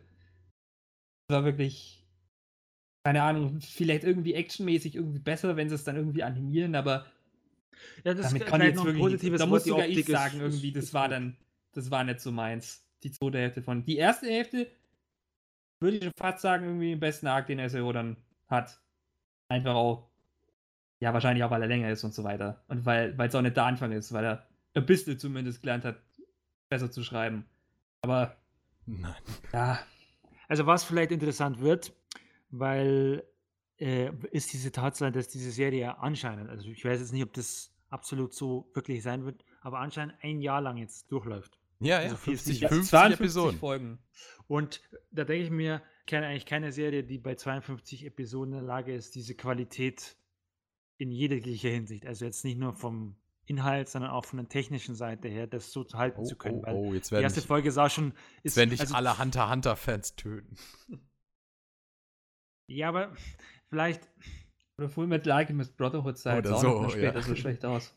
Das 1.28 1.36
war 1.40 1.46
wirklich, 1.46 2.06
keine 3.04 3.22
Ahnung, 3.24 3.60
vielleicht 3.60 4.04
irgendwie 4.06 4.34
actionmäßig 4.34 4.96
irgendwie 4.96 5.20
besser, 5.20 5.56
wenn 5.58 5.68
sie 5.70 5.76
es 5.76 5.84
dann 5.84 5.98
irgendwie 5.98 6.24
animieren, 6.24 6.74
aber 6.76 7.06
Ja, 8.06 8.14
das 8.14 8.28
damit 8.28 8.44
ist 8.44 8.48
kann 8.50 8.62
ich 8.62 8.68
vielleicht 8.68 8.76
jetzt 8.76 8.86
wirklich 8.86 9.02
positives. 9.04 9.40
Da 9.40 9.46
muss 9.46 9.64
sogar 9.66 9.86
ich 9.86 9.98
Optik 9.98 10.10
ist- 10.10 10.12
sagen, 10.16 10.40
irgendwie, 10.40 10.68
ist- 10.70 10.78
das 10.78 10.84
ist 10.86 10.94
war 10.94 11.10
dann, 11.10 11.36
das 11.74 11.92
war 11.92 12.04
nicht 12.04 12.22
so 12.22 12.32
meins. 12.32 12.84
Die 13.04 13.12
zweite 13.12 13.38
Hälfte 13.40 13.62
von. 13.62 13.84
Die 13.86 13.98
erste 13.98 14.28
Hälfte 14.28 14.72
würde 15.80 15.98
ich 15.98 16.04
schon 16.04 16.14
fast 16.18 16.42
sagen, 16.42 16.66
irgendwie 16.66 16.90
den 16.92 17.00
besten 17.00 17.28
Arc, 17.28 17.48
den 17.48 17.60
SEO 17.60 17.92
dann 17.92 18.18
hat. 18.48 18.82
Einfach 19.50 19.76
auch, 19.76 20.10
ja, 21.00 21.14
wahrscheinlich 21.14 21.44
auch, 21.44 21.52
weil 21.52 21.62
er 21.62 21.68
länger 21.68 21.92
ist 21.92 22.04
und 22.04 22.14
so 22.14 22.24
weiter. 22.24 22.64
Und 22.70 22.86
weil 22.86 23.16
es 23.20 23.36
auch 23.36 23.42
nicht 23.42 23.56
der 23.56 23.66
Anfang 23.66 23.92
ist, 23.92 24.12
weil 24.14 24.26
er 24.26 24.48
ein 24.74 24.86
bisschen 24.86 25.20
zumindest 25.20 25.62
gelernt 25.62 25.86
hat, 25.86 26.02
besser 26.70 26.90
zu 26.90 27.04
schreiben. 27.04 27.46
Aber 28.02 28.36
Nein. 28.88 29.14
ja, 29.54 29.80
Also 30.48 30.66
was 30.66 30.84
vielleicht 30.84 31.12
interessant 31.12 31.60
wird, 31.60 31.94
weil 32.50 33.24
äh, 33.78 34.12
ist 34.32 34.54
diese 34.54 34.72
Tatsache, 34.72 35.12
dass 35.12 35.28
diese 35.28 35.52
Serie 35.52 36.00
anscheinend, 36.00 36.50
also 36.50 36.70
ich 36.70 36.84
weiß 36.84 37.00
jetzt 37.00 37.14
nicht, 37.14 37.24
ob 37.24 37.34
das 37.34 37.72
absolut 37.90 38.34
so 38.34 38.70
wirklich 38.74 39.04
sein 39.04 39.26
wird, 39.26 39.44
aber 39.62 39.80
anscheinend 39.80 40.16
ein 40.22 40.42
Jahr 40.42 40.62
lang 40.62 40.78
jetzt 40.78 41.12
durchläuft. 41.12 41.58
Ja, 41.80 41.98
ja, 41.98 42.06
Also 42.06 42.18
50, 42.18 42.60
50 42.60 42.70
50 42.70 42.90
52 42.90 43.20
Episoden. 43.20 43.60
Folgen. 43.60 44.00
Und 44.48 44.82
da 45.12 45.26
denke 45.26 45.44
ich 45.44 45.52
mir, 45.52 45.82
kenne 46.06 46.28
eigentlich 46.28 46.46
keine 46.46 46.72
Serie, 46.72 47.04
die 47.04 47.18
bei 47.18 47.36
52 47.36 48.06
Episoden 48.06 48.54
in 48.54 48.60
der 48.60 48.68
Lage 48.68 48.96
ist, 48.96 49.14
diese 49.16 49.36
Qualität 49.36 50.16
in 50.98 51.12
jeglicher 51.12 51.70
Hinsicht, 51.70 52.08
also 52.08 52.26
jetzt 52.26 52.44
nicht 52.44 52.58
nur 52.58 52.74
vom 52.74 53.16
Inhalt, 53.48 53.90
sondern 53.90 54.12
auch 54.12 54.26
von 54.26 54.38
der 54.38 54.48
technischen 54.50 54.94
Seite 54.96 55.28
her, 55.28 55.48
das 55.48 55.72
so 55.72 55.86
halten 55.94 56.22
Oh, 56.22 56.26
zu 56.26 56.36
können. 56.36 56.60
oh, 56.60 56.64
weil 56.66 56.76
oh, 56.76 56.94
jetzt 56.94 57.08
die 57.10 57.14
werden 57.14 57.24
erste 57.24 57.40
dich, 57.40 57.48
Folge 57.48 57.72
sah 57.72 57.90
schon, 57.90 58.14
jetzt 58.44 58.46
ist, 58.54 58.56
werden 58.58 58.70
dich 58.70 58.82
also- 58.82 58.94
alle 58.96 59.18
Hunter 59.18 59.50
Hunter 59.50 59.76
Fans 59.76 60.16
töten. 60.16 60.56
Ja, 62.70 62.90
aber 62.90 63.16
vielleicht, 63.70 64.10
Oder 64.78 64.90
Full 64.90 65.08
Metal 65.08 65.32
Alchemist 65.32 65.78
Brotherhood 65.78 66.18
sah 66.18 66.38
Oder 66.38 66.50
jetzt 66.50 66.58
auch 66.58 66.62
so, 66.62 66.82
nicht 66.82 66.82
mehr 66.82 66.90
später 66.90 67.20
ja. 67.20 67.22
so 67.22 67.36
schlecht 67.36 67.64
aus. 67.66 67.96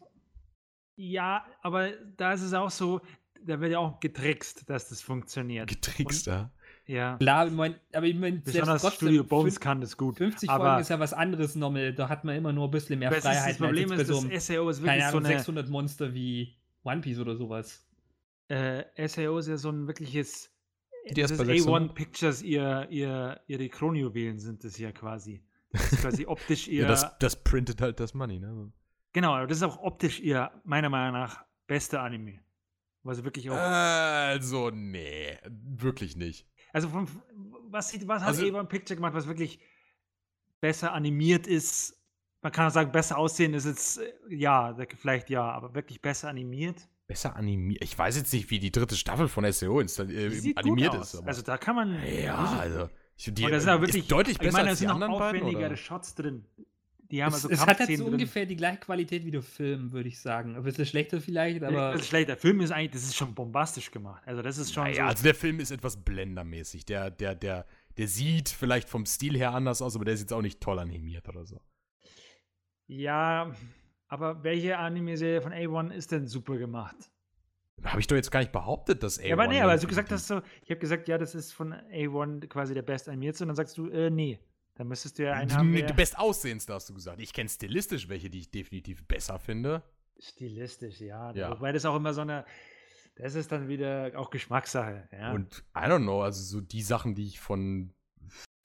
ja, 0.96 1.44
aber 1.62 1.90
da 2.16 2.32
ist 2.34 2.42
es 2.42 2.52
auch 2.54 2.70
so, 2.70 3.00
da 3.42 3.60
wird 3.60 3.72
ja 3.72 3.78
auch 3.80 3.98
getrickst, 4.00 4.70
dass 4.70 4.88
das 4.88 5.02
funktioniert. 5.02 5.68
Getrickst, 5.68 6.26
ja. 6.26 6.52
Ja, 6.90 7.16
Klar, 7.18 7.46
ich 7.46 7.52
mein, 7.52 7.76
aber 7.92 8.06
ich 8.06 8.16
meine, 8.16 8.38
besonders 8.38 8.82
trotzdem, 8.82 9.08
Studio 9.08 9.22
Bones 9.22 9.60
kann 9.60 9.80
das 9.80 9.96
gut. 9.96 10.16
50 10.16 10.50
aber 10.50 10.64
Folgen 10.64 10.80
ist 10.80 10.88
ja 10.88 10.98
was 10.98 11.12
anderes 11.12 11.54
nochmal. 11.54 11.94
Da 11.94 12.08
hat 12.08 12.24
man 12.24 12.34
immer 12.34 12.52
nur 12.52 12.66
ein 12.66 12.70
bisschen 12.72 12.98
mehr 12.98 13.12
es 13.12 13.22
Freiheit. 13.22 13.52
das 13.52 13.58
Problem 13.58 13.92
ist, 13.92 14.08
so 14.08 14.24
das 14.28 14.46
SAO 14.48 14.68
ist 14.70 14.82
wirklich 14.82 14.98
keine 15.00 15.12
so 15.12 15.18
Ahnung, 15.18 15.26
eine, 15.26 15.36
600 15.38 15.68
Monster 15.68 16.12
wie 16.14 16.56
One 16.82 17.00
Piece 17.00 17.20
oder 17.20 17.36
sowas. 17.36 17.86
äh, 18.48 18.82
SAO 19.06 19.38
ist 19.38 19.46
ja 19.46 19.56
so 19.56 19.70
ein 19.70 19.86
wirkliches, 19.86 20.50
Die 21.10 21.20
das 21.20 21.30
ist 21.30 21.38
ist 21.40 21.46
bei 21.46 21.52
A1 21.52 21.58
600? 21.58 21.94
Pictures, 21.94 22.42
ihr, 22.42 22.88
ihr, 22.90 23.40
ihre 23.46 23.68
Kronjuwelen 23.68 24.40
sind 24.40 24.64
das 24.64 24.76
ja 24.76 24.90
quasi. 24.90 25.44
Das 25.70 25.92
ist 25.92 26.00
quasi 26.00 26.26
optisch 26.26 26.66
ihr, 26.66 26.82
Ja, 26.82 26.88
das, 26.88 27.06
das 27.20 27.36
printet 27.44 27.80
halt 27.80 28.00
das 28.00 28.14
Money, 28.14 28.40
ne? 28.40 28.72
genau, 29.12 29.34
aber 29.36 29.46
das 29.46 29.58
ist 29.58 29.62
auch 29.62 29.78
optisch 29.78 30.18
ihr, 30.18 30.50
meiner 30.64 30.88
Meinung 30.88 31.20
nach, 31.20 31.44
beste 31.68 32.00
Anime. 32.00 32.40
Was 33.04 33.22
wirklich 33.22 33.48
auch, 33.48 33.54
Also, 33.56 34.70
nee, 34.70 35.38
wirklich 35.48 36.16
nicht. 36.16 36.46
Also 36.72 36.88
von, 36.88 37.08
was, 37.68 37.88
sieht- 37.90 38.06
was 38.08 38.22
hat 38.22 38.28
Also- 38.28 38.44
A1 38.44 38.64
Picture 38.64 38.96
gemacht, 38.96 39.14
was 39.14 39.26
wirklich 39.26 39.58
besser 40.60 40.92
animiert 40.92 41.46
ist? 41.46 41.96
Man 42.42 42.52
kann 42.52 42.66
auch 42.68 42.72
sagen, 42.72 42.90
besser 42.90 43.18
aussehen 43.18 43.52
ist 43.54 43.66
jetzt, 43.66 43.98
äh, 43.98 44.12
ja, 44.30 44.74
vielleicht 44.96 45.28
ja, 45.30 45.42
aber 45.50 45.74
wirklich 45.74 46.00
besser 46.00 46.28
animiert. 46.28 46.88
Besser 47.06 47.36
animiert. 47.36 47.82
Ich 47.84 47.98
weiß 47.98 48.16
jetzt 48.16 48.32
nicht, 48.32 48.50
wie 48.50 48.58
die 48.58 48.70
dritte 48.70 48.96
Staffel 48.96 49.28
von 49.28 49.44
SEO 49.52 49.80
äh, 49.80 50.52
animiert 50.56 50.94
ist. 50.94 51.16
Aber 51.16 51.26
Also 51.28 51.42
da 51.42 51.58
kann 51.58 51.76
man. 51.76 51.98
ja, 52.06 52.36
also. 52.58 52.88
Die, 53.26 53.44
und 53.44 53.50
da 53.50 53.60
sind 53.60 53.68
auch 53.68 53.80
wirklich 53.82 54.04
ist 54.04 54.12
deutlich 54.12 54.38
besser 54.38 54.48
ich 54.48 54.52
meine, 54.54 54.64
da 54.64 54.70
als 54.70 54.78
die 54.78 54.86
sind 54.86 54.98
noch 54.98 55.08
aufwendigere? 55.10 55.76
Shots 55.76 56.14
drin. 56.14 56.46
Die 57.10 57.22
haben 57.24 57.32
Es, 57.34 57.44
also 57.44 57.48
es 57.50 57.66
hat 57.66 57.80
halt 57.80 57.96
so 57.96 58.04
drin. 58.04 58.12
ungefähr 58.14 58.46
die 58.46 58.56
gleiche 58.56 58.78
Qualität 58.78 59.24
wie 59.24 59.30
der 59.32 59.42
Film, 59.42 59.90
würde 59.92 60.08
ich 60.08 60.20
sagen. 60.20 60.54
Ein 60.56 60.62
bisschen 60.62 60.86
schlechter 60.86 61.20
vielleicht, 61.20 61.62
aber 61.62 61.92
das 61.92 62.02
ist 62.02 62.08
schlecht. 62.08 62.28
Der 62.28 62.36
Film 62.36 62.60
ist 62.60 62.70
eigentlich, 62.70 62.92
das 62.92 63.02
ist 63.02 63.16
schon 63.16 63.34
bombastisch 63.34 63.90
gemacht. 63.90 64.22
Also 64.26 64.42
das 64.42 64.58
ist 64.58 64.72
schon 64.72 64.84
Naja, 64.84 65.04
so. 65.04 65.08
also 65.08 65.22
der 65.24 65.34
Film 65.34 65.58
ist 65.60 65.70
etwas 65.72 65.96
blendermäßig. 65.96 66.84
Der, 66.84 67.10
der, 67.10 67.34
der, 67.34 67.66
der 67.96 68.06
sieht 68.08 68.48
vielleicht 68.48 68.88
vom 68.88 69.06
Stil 69.06 69.36
her 69.36 69.52
anders 69.54 69.82
aus, 69.82 69.96
aber 69.96 70.04
der 70.04 70.14
ist 70.14 70.20
jetzt 70.20 70.32
auch 70.32 70.42
nicht 70.42 70.60
toll 70.60 70.78
animiert 70.78 71.28
oder 71.28 71.44
so. 71.44 71.60
ja, 72.86 73.54
aber 74.08 74.42
welche 74.42 74.76
Anime-Serie 74.76 75.40
von 75.40 75.52
A1 75.52 75.92
ist 75.92 76.10
denn 76.10 76.26
super 76.26 76.56
gemacht? 76.58 76.96
Habe 77.84 78.00
ich 78.00 78.08
doch 78.08 78.16
jetzt 78.16 78.30
gar 78.32 78.40
nicht 78.40 78.50
behauptet, 78.52 79.02
dass 79.04 79.20
A1 79.20 79.26
ja, 79.28 79.34
aber 79.34 79.46
nee, 79.46 79.60
aber 79.60 79.70
als 79.70 79.82
du 79.82 79.86
gesagt 79.86 80.10
hast, 80.10 80.26
so, 80.26 80.42
ich 80.64 80.70
habe 80.70 80.80
gesagt, 80.80 81.06
ja, 81.08 81.16
das 81.16 81.34
ist 81.36 81.52
von 81.52 81.72
A1 81.74 82.48
quasi 82.48 82.74
der 82.74 82.82
best 82.82 83.08
animierte, 83.08 83.44
und 83.44 83.48
dann 83.48 83.56
sagst 83.56 83.78
du, 83.78 83.88
äh, 83.88 84.10
nee. 84.10 84.38
Dann 84.74 84.88
müsstest 84.88 85.18
du 85.18 85.24
ja 85.24 85.34
einen 85.34 85.54
haben, 85.54 85.72
die, 85.72 85.82
der 85.82 85.92
best 85.94 86.18
aussehendste 86.18 86.72
hast 86.74 86.88
du 86.88 86.94
gesagt. 86.94 87.20
Ich 87.20 87.32
kenne 87.32 87.48
stilistisch 87.48 88.08
welche, 88.08 88.30
die 88.30 88.38
ich 88.40 88.50
definitiv 88.50 89.04
besser 89.06 89.38
finde. 89.38 89.82
stilistisch, 90.18 91.00
ja. 91.00 91.32
Ja. 91.32 91.50
Wobei 91.50 91.72
das 91.72 91.84
auch 91.84 91.96
immer 91.96 92.14
so 92.14 92.22
eine, 92.22 92.44
das 93.16 93.34
ist 93.34 93.52
dann 93.52 93.68
wieder 93.68 94.12
auch 94.16 94.30
Geschmackssache, 94.30 95.08
ja. 95.12 95.32
Und 95.32 95.64
I 95.76 95.80
don't 95.80 96.02
know, 96.02 96.22
also 96.22 96.42
so 96.42 96.60
die 96.60 96.82
Sachen, 96.82 97.14
die 97.14 97.26
ich 97.26 97.40
von, 97.40 97.92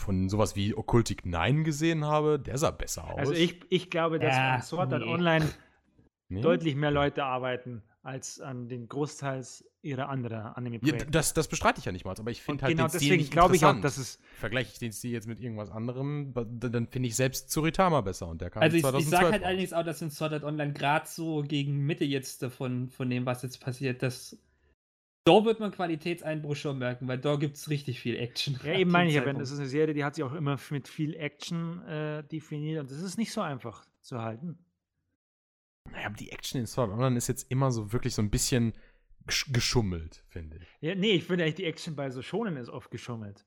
von 0.01 0.30
sowas 0.30 0.56
wie 0.56 0.75
Occultic 0.77 1.25
9 1.25 1.64
gesehen 1.64 2.06
habe, 2.06 2.40
der 2.40 2.58
sah 2.58 2.72
besser 2.72 3.06
aus. 3.09 3.19
also 3.19 3.34
ich, 3.34 3.59
ich 3.69 3.90
glaube, 3.90 4.19
dass 4.19 4.35
Ja, 4.35 4.61
Sword 4.61 4.93
Art 4.93 5.03
nee. 5.03 5.11
Online 5.11 5.50
Nee? 6.27 6.42
deutlich 6.42 6.75
mehr 6.75 6.90
Leute 6.92 7.24
arbeiten 7.24 7.84
als 8.06 8.40
an 8.40 8.67
den 8.69 8.88
Großteils 8.88 9.66
ihrer 9.82 10.09
anderen 10.09 10.38
Ja, 10.38 10.51
Anime-Projekte. 10.53 11.11
das, 11.11 11.34
das 11.34 11.48
bestreite 11.48 11.80
ich 11.80 11.85
ja 11.85 11.92
nicht 11.92 12.06
mal, 12.06 12.16
aber 12.17 12.32
ich 12.32 12.42
finde 12.42 12.64
halt 12.64 12.72
genau 12.75 12.85
den 12.88 12.90
Stil 12.90 13.00
deswegen 13.01 13.22
nicht 13.22 13.32
glaube 13.32 13.56
ich 13.56 13.66
auch, 13.66 13.75
interessant. 13.75 13.84
dass 13.84 13.98
es 13.98 14.19
Vergleiche 14.40 14.72
ich 14.74 14.80
den 14.80 14.92
Stil 14.92 15.11
jetzt 15.11 15.27
mit 15.27 15.40
irgendwas 15.40 15.69
anderem, 15.72 16.34
dann 16.34 16.72
dann 16.72 16.88
finde 16.88 17.08
ich 17.09 17.16
selbst 17.16 17.50
Zuritama 17.51 18.01
besser 18.01 18.27
und 18.27 18.42
der 18.42 18.50
kam 18.50 18.61
Also 18.64 18.77
ich, 18.77 18.84
ich 18.84 18.90
2012 18.90 19.11
sage 19.22 19.32
halt 19.32 19.43
allerdings 19.43 19.74
auch, 19.74 19.84
dass 19.84 20.01
in 20.01 20.11
Sword 20.11 20.34
Art 20.34 20.43
Online 20.43 20.74
gerade 20.74 21.08
so 21.08 21.43
gegen 21.43 21.85
Mitte 21.85 22.06
jetzt 22.06 22.42
davon, 22.42 22.90
von 22.90 23.09
dem, 23.09 23.25
was 23.25 23.42
jetzt 23.43 23.59
passiert, 23.59 24.01
dass 24.03 24.38
da 25.27 25.43
wird 25.43 25.59
man 25.59 25.72
Qualitätseinbruch 25.72 26.56
schon 26.56 26.77
merken, 26.77 27.08
weil 27.08 27.17
da 27.17 27.35
gibt 27.35 27.58
es 27.58 27.69
richtig 27.72 28.00
viel 28.00 28.16
Action. 28.16 28.59
Ja, 28.64 28.74
eben 28.74 28.92
meine 28.92 29.09
ich 29.09 29.16
ja, 29.16 29.25
wenn 29.25 29.40
das 29.40 29.50
ist 29.50 29.58
eine 29.58 29.67
Serie, 29.67 29.95
die 29.95 30.03
hat 30.03 30.14
sich 30.14 30.24
auch 30.24 30.34
immer 30.34 30.59
mit 30.69 30.88
viel 30.88 31.16
Action 31.16 31.82
äh, 31.88 32.24
definiert 32.24 32.80
und 32.82 32.92
das 32.92 33.00
ist 33.01 33.17
nicht 33.17 33.32
so 33.32 33.42
einfach 33.42 33.85
zu 34.01 34.22
halten. 34.22 34.59
Naja, 35.91 36.07
aber 36.07 36.15
die 36.15 36.31
Action 36.31 36.59
in 36.59 36.67
Sword 36.67 36.89
Art 36.89 36.99
Online 36.99 37.17
ist 37.17 37.27
jetzt 37.27 37.49
immer 37.51 37.72
so 37.72 37.93
wirklich 37.93 38.15
so 38.15 38.22
ein 38.22 38.30
bisschen 38.30 38.73
gesch 39.25 39.51
geschummelt, 39.51 40.23
finde 40.27 40.57
ich. 40.57 40.67
Ja, 40.81 40.95
nee, 40.95 41.14
ich 41.14 41.25
finde 41.25 41.43
eigentlich, 41.43 41.55
die 41.55 41.65
Action 41.65 41.95
bei 41.95 42.09
so 42.09 42.22
Shonen 42.22 42.57
ist 42.57 42.69
oft 42.69 42.91
geschummelt. 42.91 43.45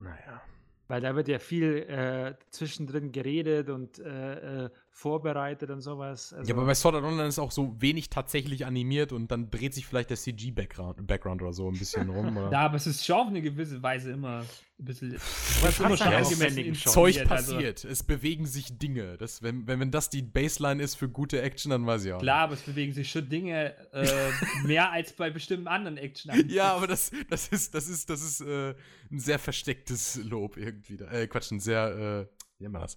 Naja. 0.00 0.42
Weil 0.86 1.00
da 1.00 1.16
wird 1.16 1.28
ja 1.28 1.38
viel 1.38 1.78
äh, 1.88 2.34
zwischendrin 2.50 3.10
geredet 3.10 3.70
und 3.70 3.98
äh, 3.98 4.64
äh, 4.64 4.70
vorbereitet 4.94 5.70
und 5.70 5.80
sowas. 5.80 6.32
Also, 6.32 6.48
ja, 6.48 6.54
aber 6.54 6.66
bei 6.66 6.74
Sword 6.74 6.94
Art 6.94 7.04
Online 7.04 7.26
ist 7.26 7.40
auch 7.40 7.50
so 7.50 7.74
wenig 7.80 8.10
tatsächlich 8.10 8.64
animiert 8.64 9.12
und 9.12 9.28
dann 9.32 9.50
dreht 9.50 9.74
sich 9.74 9.86
vielleicht 9.86 10.08
der 10.08 10.16
CG-Background 10.16 11.04
Background 11.04 11.42
oder 11.42 11.52
so 11.52 11.68
ein 11.68 11.76
bisschen 11.76 12.08
rum. 12.08 12.36
Oder? 12.36 12.50
Ja, 12.52 12.60
aber 12.60 12.76
es 12.76 12.86
ist 12.86 13.04
schon 13.04 13.16
auf 13.16 13.26
eine 13.26 13.42
gewisse 13.42 13.82
Weise 13.82 14.12
immer 14.12 14.44
ein 14.78 14.84
bisschen. 14.84 15.14
Was 15.14 15.80
immer 15.80 15.96
schon 15.96 16.06
angemessen 16.06 16.74
Zeug 16.76 17.18
also- 17.28 17.54
passiert, 17.56 17.84
es 17.84 18.04
bewegen 18.04 18.46
sich 18.46 18.78
Dinge. 18.78 19.18
Das, 19.18 19.42
wenn, 19.42 19.66
wenn, 19.66 19.80
wenn 19.80 19.90
das 19.90 20.10
die 20.10 20.22
Baseline 20.22 20.80
ist 20.80 20.94
für 20.94 21.08
gute 21.08 21.42
Action, 21.42 21.70
dann 21.70 21.84
weiß 21.84 22.04
ich 22.04 22.12
auch. 22.12 22.20
Klar, 22.20 22.42
aber 22.42 22.54
es 22.54 22.62
bewegen 22.62 22.92
sich 22.92 23.10
schon 23.10 23.28
Dinge 23.28 23.74
äh, 23.92 24.30
mehr 24.64 24.92
als 24.92 25.12
bei 25.12 25.28
bestimmten 25.28 25.66
anderen 25.66 25.96
action 25.96 26.36
nicht. 26.36 26.52
Ja, 26.52 26.72
aber 26.72 26.86
das, 26.86 27.10
das 27.28 27.48
ist, 27.48 27.74
das 27.74 27.88
ist, 27.88 28.08
das 28.08 28.22
ist 28.22 28.42
äh, 28.42 28.76
ein 29.10 29.18
sehr 29.18 29.40
verstecktes 29.40 30.20
Lob 30.22 30.56
irgendwie. 30.56 30.98
Da. 30.98 31.10
Äh, 31.10 31.26
Quatsch, 31.26 31.50
ein 31.50 31.58
sehr, 31.58 32.28
äh, 32.30 32.38
wie 32.58 32.62
nennt 32.62 32.74
man 32.74 32.82
das? 32.82 32.96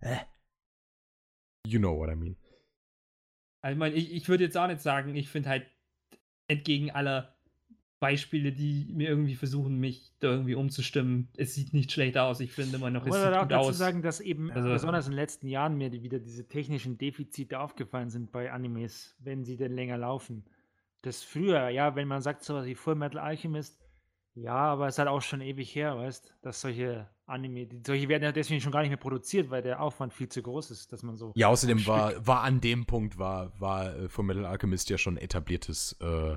Hä? 0.00 0.20
You 1.66 1.78
know 1.78 1.96
what 1.98 2.10
I 2.10 2.14
mean. 2.16 2.36
Also 3.62 3.72
ich 3.72 3.78
meine, 3.78 3.94
ich, 3.94 4.12
ich 4.12 4.28
würde 4.28 4.44
jetzt 4.44 4.56
auch 4.56 4.66
nicht 4.66 4.80
sagen, 4.80 5.14
ich 5.16 5.28
finde 5.28 5.48
halt 5.48 5.66
entgegen 6.48 6.90
aller 6.90 7.34
Beispiele, 8.00 8.52
die 8.52 8.86
mir 8.92 9.08
irgendwie 9.08 9.34
versuchen, 9.34 9.80
mich 9.80 10.12
da 10.20 10.28
irgendwie 10.28 10.54
umzustimmen, 10.56 11.28
es 11.38 11.54
sieht 11.54 11.72
nicht 11.72 11.90
schlecht 11.90 12.18
aus. 12.18 12.40
Ich 12.40 12.52
finde 12.52 12.76
immer 12.76 12.90
noch, 12.90 13.02
es 13.02 13.08
muss 13.08 13.16
sieht 13.16 13.26
aber 13.26 13.38
auch 13.38 13.42
gut 13.42 13.52
dazu 13.52 13.68
aus. 13.70 13.78
sagen, 13.78 14.02
dass 14.02 14.20
eben 14.20 14.50
Also- 14.50 14.68
besonders 14.68 15.06
in 15.06 15.12
den 15.12 15.16
letzten 15.16 15.48
Jahren 15.48 15.78
mir 15.78 15.90
wieder 15.90 16.18
diese 16.18 16.46
technischen 16.46 16.98
Defizite 16.98 17.58
aufgefallen 17.60 18.10
sind 18.10 18.30
bei 18.30 18.52
Animes, 18.52 19.16
wenn 19.20 19.44
sie 19.44 19.56
denn 19.56 19.72
länger 19.72 19.96
laufen. 19.96 20.44
Das 21.00 21.22
früher, 21.22 21.70
ja, 21.70 21.96
wenn 21.96 22.08
man 22.08 22.20
sagt 22.20 22.44
sowas 22.44 22.66
wie 22.66 22.74
Full 22.74 22.94
Metal 22.96 23.20
Alchemist, 23.20 23.80
Ja, 24.34 24.54
aber 24.54 24.88
es 24.88 24.94
ist 24.94 24.98
halt 24.98 25.08
auch 25.08 25.22
schon 25.22 25.40
ewig 25.40 25.74
her, 25.74 25.96
weißt 25.96 26.34
dass 26.42 26.60
solche 26.60 27.08
Anime, 27.26 27.66
die, 27.66 27.80
solche 27.86 28.08
werden 28.08 28.24
ja 28.24 28.32
deswegen 28.32 28.60
schon 28.60 28.72
gar 28.72 28.80
nicht 28.80 28.90
mehr 28.90 28.98
produziert, 28.98 29.50
weil 29.50 29.62
der 29.62 29.80
Aufwand 29.80 30.12
viel 30.12 30.28
zu 30.28 30.42
groß 30.42 30.72
ist, 30.72 30.92
dass 30.92 31.02
man 31.02 31.16
so. 31.16 31.32
Ja, 31.36 31.48
außerdem 31.48 31.86
war, 31.86 32.26
war 32.26 32.42
an 32.42 32.60
dem 32.60 32.84
Punkt 32.84 33.18
war, 33.18 33.58
war 33.60 33.94
äh, 33.96 34.08
von 34.08 34.26
Metal 34.26 34.44
Alchemist 34.44 34.90
ja 34.90 34.98
schon 34.98 35.16
etabliertes, 35.16 35.96
äh, 36.00 36.36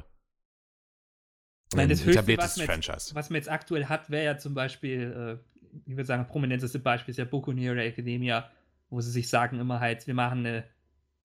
meine, 1.75 1.89
das 1.89 2.01
ein 2.01 2.05
Höchste, 2.05 2.11
etabliertes 2.11 2.45
was 2.45 2.57
man, 2.57 2.65
jetzt, 2.67 2.85
Franchise. 2.85 3.15
was 3.15 3.29
man 3.29 3.35
jetzt 3.35 3.49
aktuell 3.49 3.85
hat, 3.85 4.09
wäre 4.09 4.25
ja 4.25 4.37
zum 4.37 4.53
Beispiel, 4.53 5.41
äh, 5.41 5.79
ich 5.89 5.95
würde 5.95 6.05
sagen, 6.05 6.27
prominenteste 6.27 6.79
Beispiel 6.79 7.11
ist 7.11 7.17
ja 7.17 7.25
Boku 7.25 7.51
no 7.51 7.59
Hero 7.59 7.79
Academia, 7.79 8.49
wo 8.89 9.01
sie 9.01 9.11
sich 9.11 9.27
sagen 9.27 9.59
immer 9.59 9.79
halt, 9.79 10.05
wir 10.07 10.13
machen 10.13 10.45
eine, 10.45 10.63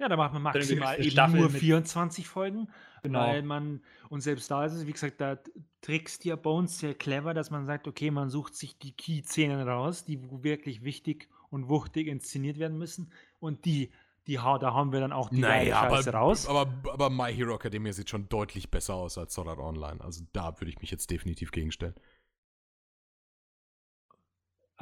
Ja, 0.02 0.08
da 0.08 0.16
macht 0.16 0.32
man 0.32 0.42
maximal 0.42 0.96
eben 1.00 1.10
Staffel 1.12 1.38
nur 1.40 1.48
mit- 1.50 1.60
24 1.60 2.26
Folgen, 2.28 2.68
genau, 3.04 3.20
weil 3.20 3.42
man, 3.44 3.82
und 4.08 4.20
selbst 4.20 4.50
da 4.50 4.64
ist 4.64 4.72
es, 4.72 4.84
wie 4.84 4.92
gesagt, 4.92 5.20
da 5.20 5.38
trickst 5.80 6.24
ja 6.24 6.34
Bones 6.34 6.80
sehr 6.80 6.94
clever, 6.94 7.34
dass 7.34 7.52
man 7.52 7.66
sagt, 7.66 7.86
okay, 7.86 8.10
man 8.10 8.28
sucht 8.28 8.56
sich 8.56 8.76
die 8.78 8.90
Key-Szenen 8.96 9.60
raus, 9.68 10.04
die 10.04 10.20
wirklich 10.42 10.82
wichtig 10.82 11.28
und 11.50 11.68
wuchtig 11.68 12.08
inszeniert 12.08 12.58
werden 12.58 12.78
müssen 12.78 13.12
und 13.38 13.64
die, 13.64 13.92
die 14.26 14.40
ha- 14.40 14.58
da 14.58 14.72
haben 14.74 14.90
wir 14.92 14.98
dann 14.98 15.12
auch 15.12 15.30
die 15.30 15.38
Naja, 15.38 15.82
aber, 15.82 15.96
Scheiße 15.98 16.12
raus. 16.12 16.48
aber, 16.48 16.66
aber 16.92 17.08
My 17.08 17.32
Hero 17.32 17.54
Academia 17.54 17.92
sieht 17.92 18.10
schon 18.10 18.28
deutlich 18.28 18.72
besser 18.72 18.94
aus 18.94 19.16
als 19.18 19.34
Sword 19.34 19.46
Art 19.48 19.58
Online. 19.60 20.00
Also 20.00 20.24
da 20.32 20.60
würde 20.60 20.70
ich 20.70 20.80
mich 20.80 20.90
jetzt 20.90 21.10
definitiv 21.12 21.52
gegenstellen. 21.52 21.94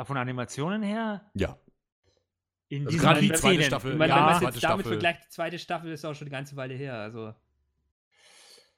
Von 0.03 0.17
Animationen 0.17 0.83
her, 0.83 1.31
Ja. 1.35 1.59
In 2.71 2.87
Also 2.87 2.97
gerade 2.99 3.21
die 3.21 3.33
zweite 3.33 3.63
Staffel, 3.63 3.95
meine, 3.97 4.11
ja, 4.11 4.17
wenn 4.17 4.25
man 4.25 4.35
es 4.37 4.41
jetzt 4.55 4.65
damit 4.65 4.81
Staffel. 4.87 4.93
vergleicht, 5.01 5.25
die 5.25 5.29
zweite 5.29 5.59
Staffel 5.59 5.93
ist 5.93 6.05
auch 6.07 6.15
schon 6.15 6.27
eine 6.29 6.31
ganze 6.37 6.57
Weile 6.57 6.75
her, 6.75 6.95
also. 6.95 7.35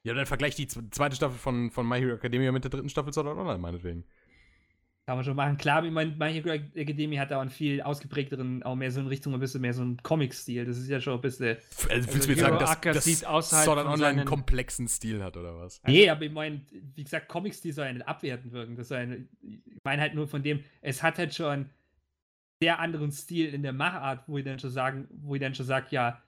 Ja, 0.03 0.13
dann 0.13 0.25
vergleich 0.25 0.55
die 0.55 0.67
zwe- 0.67 0.91
zweite 0.91 1.15
Staffel 1.15 1.37
von, 1.37 1.71
von 1.71 1.87
My 1.87 1.97
Hero 1.99 2.15
Academia 2.15 2.51
mit 2.51 2.63
der 2.65 2.71
dritten 2.71 2.89
Staffel 2.89 3.13
Sword 3.13 3.27
Art 3.27 3.37
Online, 3.37 3.59
meinetwegen. 3.59 4.03
Kann 5.05 5.17
man 5.17 5.25
schon 5.25 5.35
machen. 5.35 5.57
Klar, 5.57 5.83
ich 5.83 5.91
meine, 5.91 6.15
My 6.17 6.31
Hero 6.31 6.49
Academia 6.49 7.21
hat 7.21 7.31
da 7.31 7.37
auch 7.37 7.41
einen 7.41 7.49
viel 7.49 7.81
ausgeprägteren, 7.81 8.63
auch 8.63 8.75
mehr 8.75 8.89
so 8.89 9.01
in 9.01 9.07
Richtung 9.07 9.33
ein 9.33 9.39
bisschen 9.39 9.59
mehr 9.61 9.73
so 9.73 9.83
ein 9.83 9.97
Comic-Stil. 10.01 10.65
Das 10.65 10.77
ist 10.77 10.87
ja 10.89 10.99
schon 11.01 11.15
ein 11.15 11.21
bisschen. 11.21 11.57
Also, 11.89 12.13
willst 12.13 12.27
du 12.27 12.31
mir 12.31 12.37
sagen, 12.37 12.57
dass, 12.57 12.81
dass 12.81 13.03
sieht 13.03 13.25
außerhalb 13.25 13.65
Sword 13.65 13.77
Art 13.79 13.87
Online 13.87 14.07
einen 14.21 14.25
komplexen 14.25 14.87
Stil 14.87 15.21
hat, 15.23 15.35
oder 15.37 15.57
was? 15.57 15.81
Nee, 15.85 16.09
aber 16.09 16.23
ich 16.23 16.31
meine, 16.31 16.61
wie 16.95 17.03
gesagt, 17.03 17.27
Comic-Stil 17.27 17.73
soll 17.73 17.85
ja 17.85 17.93
nicht 17.93 18.07
abwertend 18.07 18.53
wirken. 18.53 18.75
Das 18.77 18.87
soll 18.87 19.05
nicht- 19.07 19.27
ich 19.41 19.59
meine 19.83 20.01
halt 20.01 20.15
nur 20.15 20.27
von 20.27 20.41
dem, 20.41 20.63
es 20.81 21.03
hat 21.03 21.17
halt 21.17 21.33
schon 21.33 21.69
sehr 22.63 22.79
anderen 22.79 23.11
Stil 23.11 23.53
in 23.53 23.61
der 23.63 23.73
Machart, 23.73 24.23
wo 24.27 24.37
ich 24.37 24.45
dann 24.45 24.57
schon 24.59 24.69
sagen, 24.69 25.07
wo 25.21 25.35
ich 25.35 25.41
dann 25.41 25.53
schon 25.53 25.65
sage, 25.65 25.87
ja, 25.89 26.21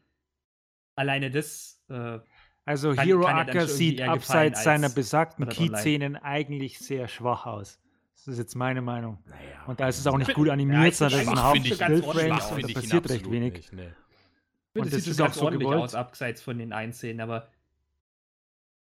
alleine 0.95 1.31
das, 1.31 1.81
äh, 1.89 2.19
Also 2.65 2.93
Kann- 2.93 3.05
Hero 3.05 3.22
kann 3.25 3.38
Acker 3.47 3.67
sieht 3.67 4.01
abseits 4.01 4.64
seiner 4.64 4.89
besagten. 4.89 5.47
Key-Szenen 5.47 6.15
eigentlich 6.17 6.80
sehr 6.80 7.07
schwach 7.07 7.45
aus. 7.45 7.80
Das 8.15 8.27
ist 8.27 8.38
jetzt 8.39 8.55
meine 8.55 8.81
Meinung. 8.81 9.19
Naja. 9.27 9.64
Und 9.67 9.80
da 9.80 9.88
ist 9.88 9.99
es 9.99 10.07
auch 10.07 10.17
nicht 10.17 10.25
find- 10.25 10.35
gut 10.38 10.49
animiert, 10.49 10.95
sondern 10.95 11.19
es 11.19 11.25
ist 11.25 11.30
ein 11.31 11.35
schwach 11.38 11.43
Haufen 11.45 11.61
find 11.61 11.73
ich 11.73 11.80
ganz 11.80 11.91
ordentlich 12.03 12.15
Stillframes 12.23 12.43
aus. 12.43 12.51
und 12.51 12.64
da 12.75 12.80
passiert 12.81 13.09
recht 13.11 13.31
wenig. 13.31 13.53
nicht, 13.53 13.73
nee. 13.73 13.93
Und 14.73 14.85
das 14.88 14.93
das 14.93 15.03
sieht 15.15 15.22
auch 15.22 15.31
so 15.33 15.41
ordentlich 15.45 15.67
gewollt. 15.67 15.83
aus, 15.83 15.95
abseits 15.95 16.41
von 16.41 16.57
den 16.57 16.73
Einzelnen, 16.73 17.22
aber 17.22 17.47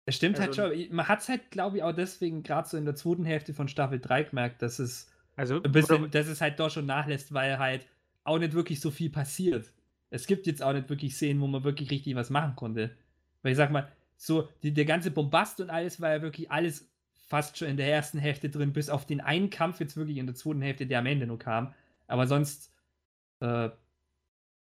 es 0.06 0.16
stimmt 0.16 0.38
halt 0.40 0.58
Also- 0.58 0.74
schon. 0.74 0.96
Man 0.96 1.06
hat 1.08 1.20
es 1.20 1.28
halt, 1.28 1.50
glaube 1.50 1.76
ich, 1.76 1.82
auch 1.82 1.92
deswegen 1.92 2.42
gerade 2.42 2.66
so 2.68 2.76
in 2.78 2.84
der 2.86 2.94
zweiten 2.96 3.24
Hälfte 3.26 3.52
von 3.54 3.68
Staffel 3.68 4.00
3 4.00 4.22
gemerkt, 4.24 4.62
dass 4.62 4.78
es 4.78 5.10
Also 5.38 5.60
bisschen, 5.60 6.10
dass 6.10 6.26
es 6.26 6.40
halt 6.40 6.58
doch 6.58 6.68
schon 6.68 6.86
nachlässt, 6.86 7.32
weil 7.32 7.60
halt 7.60 7.86
auch 8.24 8.38
nicht 8.38 8.54
wirklich 8.54 8.80
so 8.80 8.90
viel 8.90 9.08
passiert. 9.08 9.72
Es 10.10 10.26
gibt 10.26 10.48
jetzt 10.48 10.62
auch 10.64 10.72
nicht 10.72 10.88
wirklich 10.88 11.14
Szenen, 11.14 11.40
wo 11.40 11.46
man 11.46 11.62
wirklich 11.62 11.92
richtig 11.92 12.16
was 12.16 12.28
machen 12.28 12.56
konnte. 12.56 12.90
Weil 13.42 13.52
ich 13.52 13.56
sag 13.56 13.70
mal, 13.70 13.88
so 14.16 14.48
die, 14.64 14.74
der 14.74 14.84
ganze 14.84 15.12
Bombast 15.12 15.60
und 15.60 15.70
alles 15.70 16.00
war 16.00 16.10
ja 16.10 16.22
wirklich 16.22 16.50
alles 16.50 16.90
fast 17.28 17.56
schon 17.56 17.68
in 17.68 17.76
der 17.76 17.88
ersten 17.88 18.18
Hälfte 18.18 18.50
drin, 18.50 18.72
bis 18.72 18.90
auf 18.90 19.06
den 19.06 19.20
einen 19.20 19.48
Kampf 19.48 19.78
jetzt 19.78 19.96
wirklich 19.96 20.16
in 20.16 20.26
der 20.26 20.34
zweiten 20.34 20.60
Hälfte, 20.60 20.86
der 20.86 20.98
am 20.98 21.06
Ende 21.06 21.28
nur 21.28 21.38
kam. 21.38 21.72
Aber 22.08 22.26
sonst 22.26 22.72
äh, 23.38 23.68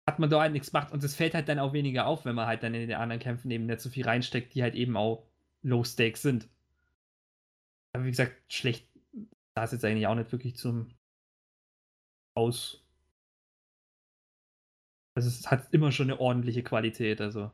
hat 0.08 0.18
man 0.18 0.28
da 0.28 0.40
halt 0.40 0.52
nichts 0.52 0.72
gemacht 0.72 0.92
und 0.92 1.04
es 1.04 1.14
fällt 1.14 1.34
halt 1.34 1.48
dann 1.48 1.60
auch 1.60 1.72
weniger 1.72 2.06
auf, 2.06 2.24
wenn 2.24 2.34
man 2.34 2.48
halt 2.48 2.64
dann 2.64 2.74
in 2.74 2.88
den 2.88 2.98
anderen 2.98 3.20
Kämpfen 3.20 3.48
eben 3.52 3.66
nicht 3.66 3.80
so 3.80 3.90
viel 3.90 4.04
reinsteckt, 4.04 4.56
die 4.56 4.62
halt 4.64 4.74
eben 4.74 4.96
auch 4.96 5.24
Low 5.62 5.84
Stakes 5.84 6.22
sind. 6.22 6.48
Aber 7.92 8.04
wie 8.04 8.10
gesagt, 8.10 8.34
schlecht 8.48 8.88
sah 9.54 9.64
es 9.64 9.72
jetzt 9.72 9.84
eigentlich 9.84 10.06
auch 10.06 10.14
nicht 10.14 10.32
wirklich 10.32 10.56
zum 10.56 10.90
aus. 12.34 12.84
Also 15.16 15.28
es 15.28 15.50
hat 15.50 15.72
immer 15.72 15.92
schon 15.92 16.10
eine 16.10 16.20
ordentliche 16.20 16.62
Qualität, 16.62 17.20
also. 17.20 17.52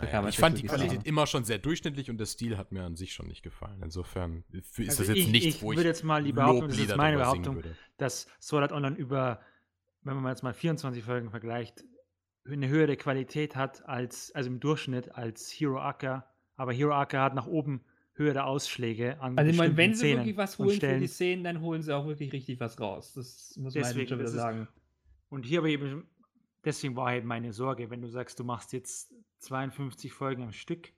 Naja, 0.00 0.28
ich 0.28 0.38
fand 0.38 0.56
die 0.56 0.62
Qualität 0.62 0.98
sagen. 0.98 1.08
immer 1.08 1.26
schon 1.26 1.42
sehr 1.42 1.58
durchschnittlich 1.58 2.08
und 2.08 2.18
der 2.18 2.26
Stil 2.26 2.56
hat 2.56 2.70
mir 2.70 2.84
an 2.84 2.94
sich 2.94 3.12
schon 3.12 3.26
nicht 3.26 3.42
gefallen. 3.42 3.82
Insofern 3.82 4.44
ist 4.52 4.78
Also 4.78 5.02
das 5.02 5.08
jetzt 5.08 5.16
ich, 5.16 5.28
nichts, 5.28 5.56
ich 5.56 5.62
wo 5.62 5.72
ich 5.72 5.78
würde 5.78 5.88
jetzt 5.88 6.04
mal 6.04 6.22
die 6.22 6.32
Behauptung, 6.32 6.68
das 6.68 6.78
ist 6.78 6.96
meine 6.96 7.16
Behauptung, 7.16 7.64
dass 7.96 8.28
Sword 8.40 8.62
Art 8.62 8.72
Online 8.72 8.94
über, 8.94 9.40
wenn 10.02 10.16
man 10.16 10.30
jetzt 10.30 10.44
mal 10.44 10.54
24 10.54 11.02
Folgen 11.02 11.30
vergleicht, 11.30 11.84
eine 12.48 12.68
höhere 12.68 12.96
Qualität 12.96 13.56
hat 13.56 13.84
als, 13.88 14.30
also 14.36 14.48
im 14.48 14.60
Durchschnitt 14.60 15.16
als 15.16 15.50
Hero 15.50 15.80
Acker. 15.80 16.30
Aber 16.54 16.72
Hero 16.72 16.94
Acker 16.94 17.20
hat 17.20 17.34
nach 17.34 17.48
oben 17.48 17.84
höhere 18.18 18.44
Ausschläge 18.44 19.20
an 19.20 19.38
Also 19.38 19.50
ich 19.50 19.56
meine, 19.56 19.76
wenn 19.76 19.94
sie 19.94 20.00
Szenen 20.00 20.18
wirklich 20.20 20.36
was 20.36 20.58
holen 20.58 20.80
für 20.80 20.98
die 20.98 21.06
Szenen, 21.06 21.44
dann 21.44 21.60
holen 21.60 21.82
sie 21.82 21.94
auch 21.94 22.06
wirklich 22.06 22.32
richtig 22.32 22.60
was 22.60 22.78
raus. 22.80 23.14
Das 23.14 23.54
muss 23.56 23.74
man 23.74 23.82
Deswegen, 23.82 23.98
halt 24.00 24.08
schon 24.10 24.18
wieder 24.18 24.28
ist- 24.28 24.34
sagen. 24.34 24.68
Und 25.30 25.44
hier 25.46 25.58
aber 25.60 25.68
eben, 25.68 26.06
deswegen 26.64 26.96
war 26.96 27.06
halt 27.06 27.24
meine 27.24 27.52
Sorge, 27.52 27.90
wenn 27.90 28.00
du 28.02 28.08
sagst, 28.08 28.38
du 28.40 28.44
machst 28.44 28.72
jetzt 28.72 29.12
52 29.40 30.12
Folgen 30.12 30.42
am 30.42 30.52
Stück. 30.52 30.92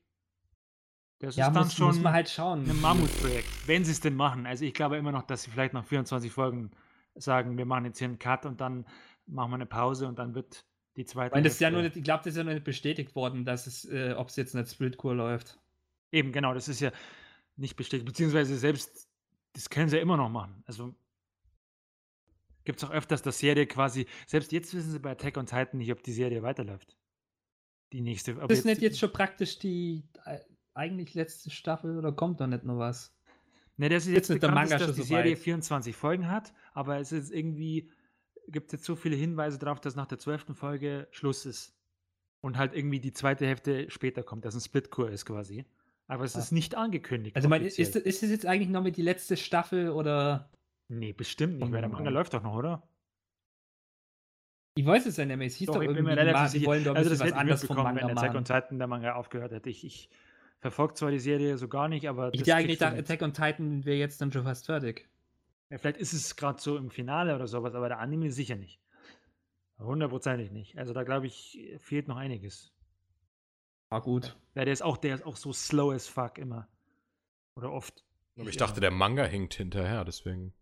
Das 1.18 1.36
Ja, 1.36 1.48
ist 1.48 1.54
dann 1.54 1.64
muss, 1.64 1.74
schon 1.74 1.86
muss 1.88 2.00
man 2.00 2.12
halt 2.14 2.28
schauen. 2.30 2.68
ein 2.68 2.80
Mammutprojekt, 2.80 3.48
wenn 3.68 3.84
sie 3.84 3.92
es 3.92 4.00
denn 4.00 4.16
machen. 4.16 4.46
Also 4.46 4.64
ich 4.64 4.72
glaube 4.72 4.96
immer 4.96 5.12
noch, 5.12 5.22
dass 5.24 5.42
sie 5.42 5.50
vielleicht 5.50 5.74
nach 5.74 5.84
24 5.84 6.32
Folgen 6.32 6.70
sagen, 7.14 7.58
wir 7.58 7.66
machen 7.66 7.84
jetzt 7.84 7.98
hier 7.98 8.08
einen 8.08 8.18
Cut 8.18 8.46
und 8.46 8.60
dann 8.62 8.86
machen 9.26 9.50
wir 9.50 9.56
eine 9.56 9.66
Pause 9.66 10.08
und 10.08 10.18
dann 10.18 10.34
wird 10.34 10.64
die 10.96 11.04
zweite. 11.04 11.26
Ich 11.28 11.32
meine, 11.34 11.44
das 11.44 11.52
ist 11.54 11.60
ja 11.60 11.66
Hälfte- 11.66 11.74
nur 11.74 11.82
nicht, 11.82 11.96
ich 11.96 12.04
glaube, 12.04 12.20
das 12.24 12.32
ist 12.32 12.36
ja 12.38 12.44
noch 12.44 12.52
nicht 12.54 12.64
bestätigt 12.64 13.14
worden, 13.14 13.44
dass 13.44 13.66
es, 13.66 13.84
äh, 13.84 14.14
ob 14.16 14.28
es 14.28 14.36
jetzt 14.36 14.56
eine 14.56 14.66
Splitkur 14.66 15.14
läuft. 15.14 15.59
Eben, 16.12 16.32
genau, 16.32 16.54
das 16.54 16.68
ist 16.68 16.80
ja 16.80 16.92
nicht 17.56 17.76
bestätigt. 17.76 18.06
Beziehungsweise 18.06 18.56
selbst, 18.56 19.08
das 19.52 19.70
können 19.70 19.88
sie 19.88 19.96
ja 19.96 20.02
immer 20.02 20.16
noch 20.16 20.28
machen. 20.28 20.62
Also 20.66 20.94
gibt 22.64 22.82
es 22.82 22.88
auch 22.88 22.92
öfters, 22.92 23.22
dass 23.22 23.38
Serie 23.38 23.66
quasi, 23.66 24.06
selbst 24.26 24.52
jetzt 24.52 24.74
wissen 24.74 24.90
sie 24.92 24.98
bei 24.98 25.12
Attack 25.12 25.36
on 25.36 25.46
Titan 25.46 25.78
nicht, 25.78 25.92
ob 25.92 26.02
die 26.02 26.12
Serie 26.12 26.42
weiterläuft. 26.42 26.96
Die 27.92 28.00
nächste. 28.00 28.34
Das 28.34 28.58
ist 28.58 28.64
nicht 28.64 28.82
jetzt 28.82 28.98
schon 28.98 29.12
praktisch 29.12 29.58
die 29.58 30.04
äh, 30.24 30.38
eigentlich 30.74 31.14
letzte 31.14 31.50
Staffel 31.50 31.98
oder 31.98 32.12
kommt 32.12 32.40
da 32.40 32.46
nicht 32.46 32.64
noch 32.64 32.78
was? 32.78 33.12
Ne, 33.76 33.88
das 33.88 34.04
ist 34.04 34.12
Jetzt 34.12 34.28
jetzt 34.28 34.30
ist 34.30 34.42
der 34.42 34.48
bekannt, 34.48 34.70
Manga 34.70 34.86
dass 34.86 34.94
die 34.94 35.02
so 35.02 35.08
Serie 35.08 35.32
weit. 35.32 35.38
24 35.38 35.96
Folgen 35.96 36.28
hat, 36.28 36.52
aber 36.72 36.98
es 36.98 37.12
ist 37.12 37.32
irgendwie, 37.32 37.90
gibt 38.46 38.66
es 38.66 38.72
jetzt 38.72 38.84
so 38.84 38.94
viele 38.94 39.16
Hinweise 39.16 39.58
darauf, 39.58 39.80
dass 39.80 39.96
nach 39.96 40.06
der 40.06 40.18
12. 40.18 40.56
Folge 40.56 41.08
Schluss 41.10 41.46
ist. 41.46 41.74
Und 42.42 42.56
halt 42.56 42.74
irgendwie 42.74 43.00
die 43.00 43.12
zweite 43.12 43.46
Hälfte 43.46 43.90
später 43.90 44.22
kommt, 44.22 44.44
dass 44.44 44.54
ein 44.54 44.60
Splitcore 44.60 45.10
ist 45.10 45.26
quasi. 45.26 45.66
Aber 46.10 46.24
es 46.24 46.34
Ah. 46.34 46.40
ist 46.40 46.50
nicht 46.52 46.74
angekündigt. 46.74 47.36
Also, 47.36 47.48
mein, 47.48 47.64
ist, 47.64 47.78
ist 47.78 47.94
das 47.94 48.30
jetzt 48.30 48.44
eigentlich 48.46 48.68
noch 48.68 48.82
mit 48.82 48.96
die 48.96 49.02
letzte 49.02 49.36
Staffel 49.36 49.90
oder? 49.90 50.50
Nee, 50.88 51.12
bestimmt 51.12 51.58
nicht, 51.60 51.70
weil 51.72 51.80
der 51.82 51.88
Manga 51.90 52.10
läuft 52.10 52.34
doch 52.34 52.42
noch, 52.42 52.54
oder? 52.54 52.82
Ich 54.74 54.84
weiß 54.86 55.06
es 55.06 55.16
ja 55.16 55.24
nicht 55.24 55.36
mehr. 55.36 55.46
Es 55.46 55.54
hieß 55.56 55.66
Doch, 55.68 55.74
doch, 55.74 55.82
irgendwie, 55.82 56.02
mir 56.02 56.16
relativ 56.16 56.50
sicher. 56.50 56.66
wollen 56.66 56.84
doch 56.84 56.92
ein 56.92 56.96
Also 56.96 57.10
bisschen 57.10 57.18
das 57.18 57.20
was 57.20 57.26
hätte 57.32 57.40
anderes 57.40 57.64
vom 57.64 57.76
Manga 57.76 58.08
wenn 58.08 58.18
Attack 58.18 58.34
on. 58.34 58.44
Titan 58.44 58.78
der 58.78 58.88
Manga 58.88 59.14
aufgehört 59.14 59.52
hätte. 59.52 59.68
Ich, 59.70 59.84
ich 59.84 60.10
verfolge 60.58 60.94
zwar 60.94 61.10
die 61.10 61.18
Serie 61.20 61.58
so 61.58 61.68
gar 61.68 61.88
nicht, 61.88 62.08
aber 62.08 62.32
Ich 62.34 62.42
dachte 62.42 62.56
eigentlich, 62.56 62.80
mit. 62.80 62.88
Attack 62.98 63.22
on 63.22 63.32
Titan 63.32 63.84
wäre 63.84 63.98
jetzt 63.98 64.20
dann 64.20 64.32
schon 64.32 64.44
fast 64.44 64.66
fertig. 64.66 65.08
Ja, 65.70 65.78
vielleicht 65.78 65.98
ist 65.98 66.12
es 66.12 66.34
gerade 66.36 66.60
so 66.60 66.76
im 66.76 66.90
Finale 66.90 67.34
oder 67.36 67.46
sowas, 67.46 67.74
aber 67.74 67.88
der 67.88 67.98
Anime 68.00 68.30
sicher 68.32 68.56
nicht. 68.56 68.80
Hundertprozentig 69.78 70.50
nicht. 70.50 70.76
Also 70.76 70.92
da 70.92 71.04
glaube 71.04 71.26
ich, 71.26 71.58
fehlt 71.78 72.08
noch 72.08 72.16
einiges. 72.16 72.72
War 73.90 74.00
gut. 74.00 74.36
Ja, 74.54 74.64
der 74.64 74.72
ist 74.72 74.82
auch, 74.82 74.96
der 74.96 75.16
ist 75.16 75.26
auch 75.26 75.36
so 75.36 75.52
slow 75.52 75.92
as 75.92 76.06
fuck 76.06 76.38
immer. 76.38 76.68
Oder 77.56 77.72
oft. 77.72 78.04
Aber 78.38 78.48
ich 78.48 78.56
dachte, 78.56 78.80
der 78.80 78.92
Manga 78.92 79.24
hängt 79.24 79.54
hinterher, 79.54 80.04
deswegen. 80.04 80.54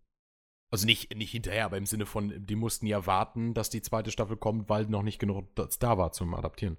Also 0.71 0.85
nicht, 0.85 1.15
nicht 1.15 1.31
hinterher, 1.31 1.65
aber 1.65 1.77
im 1.77 1.85
Sinne 1.85 2.05
von, 2.05 2.45
die 2.45 2.55
mussten 2.55 2.85
ja 2.85 3.05
warten, 3.05 3.53
dass 3.53 3.69
die 3.69 3.81
zweite 3.81 4.11
Staffel 4.11 4.37
kommt, 4.37 4.69
weil 4.69 4.85
noch 4.85 5.01
nicht 5.01 5.19
genug 5.19 5.47
da 5.55 5.97
war 5.97 6.11
zum 6.11 6.33
Adaptieren. 6.35 6.77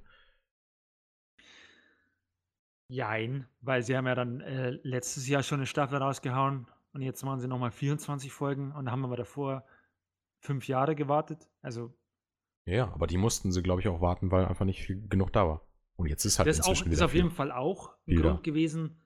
Jein, 2.89 3.49
weil 3.61 3.83
sie 3.83 3.97
haben 3.97 4.07
ja 4.07 4.15
dann 4.15 4.41
äh, 4.41 4.71
letztes 4.83 5.29
Jahr 5.29 5.43
schon 5.43 5.61
eine 5.61 5.67
Staffel 5.67 5.99
rausgehauen 5.99 6.67
und 6.93 7.03
jetzt 7.03 7.23
machen 7.25 7.41
sie 7.41 7.49
nochmal 7.49 7.71
24 7.71 8.33
Folgen 8.33 8.73
und 8.73 8.87
da 8.87 8.93
haben 8.93 9.01
wir 9.01 9.17
davor 9.17 9.65
fünf 10.41 10.67
Jahre 10.69 10.97
gewartet. 10.97 11.49
Also 11.63 11.95
Ja, 12.65 12.93
aber 12.93 13.07
die 13.07 13.17
mussten 13.19 13.53
sie, 13.53 13.63
glaube 13.63 13.81
ich, 13.81 13.89
auch 13.89 14.01
warten, 14.01 14.31
weil 14.31 14.45
einfach 14.47 14.65
nicht 14.65 14.83
viel 14.83 15.07
genug 15.09 15.33
da 15.33 15.47
war. 15.47 15.70
Und 16.01 16.09
jetzt 16.09 16.25
ist 16.25 16.39
halt 16.39 16.49
das 16.49 16.59
ist, 16.59 16.65
auch, 16.65 16.71
inzwischen 16.71 16.93
ist 16.93 16.99
wieder 16.99 17.05
auf 17.07 17.15
jeden. 17.15 17.31
Fall 17.31 17.53
auch 17.53 17.91
ein 17.91 17.95
Wieder. 18.07 18.23
Grund 18.31 18.43
gewesen, 18.43 18.97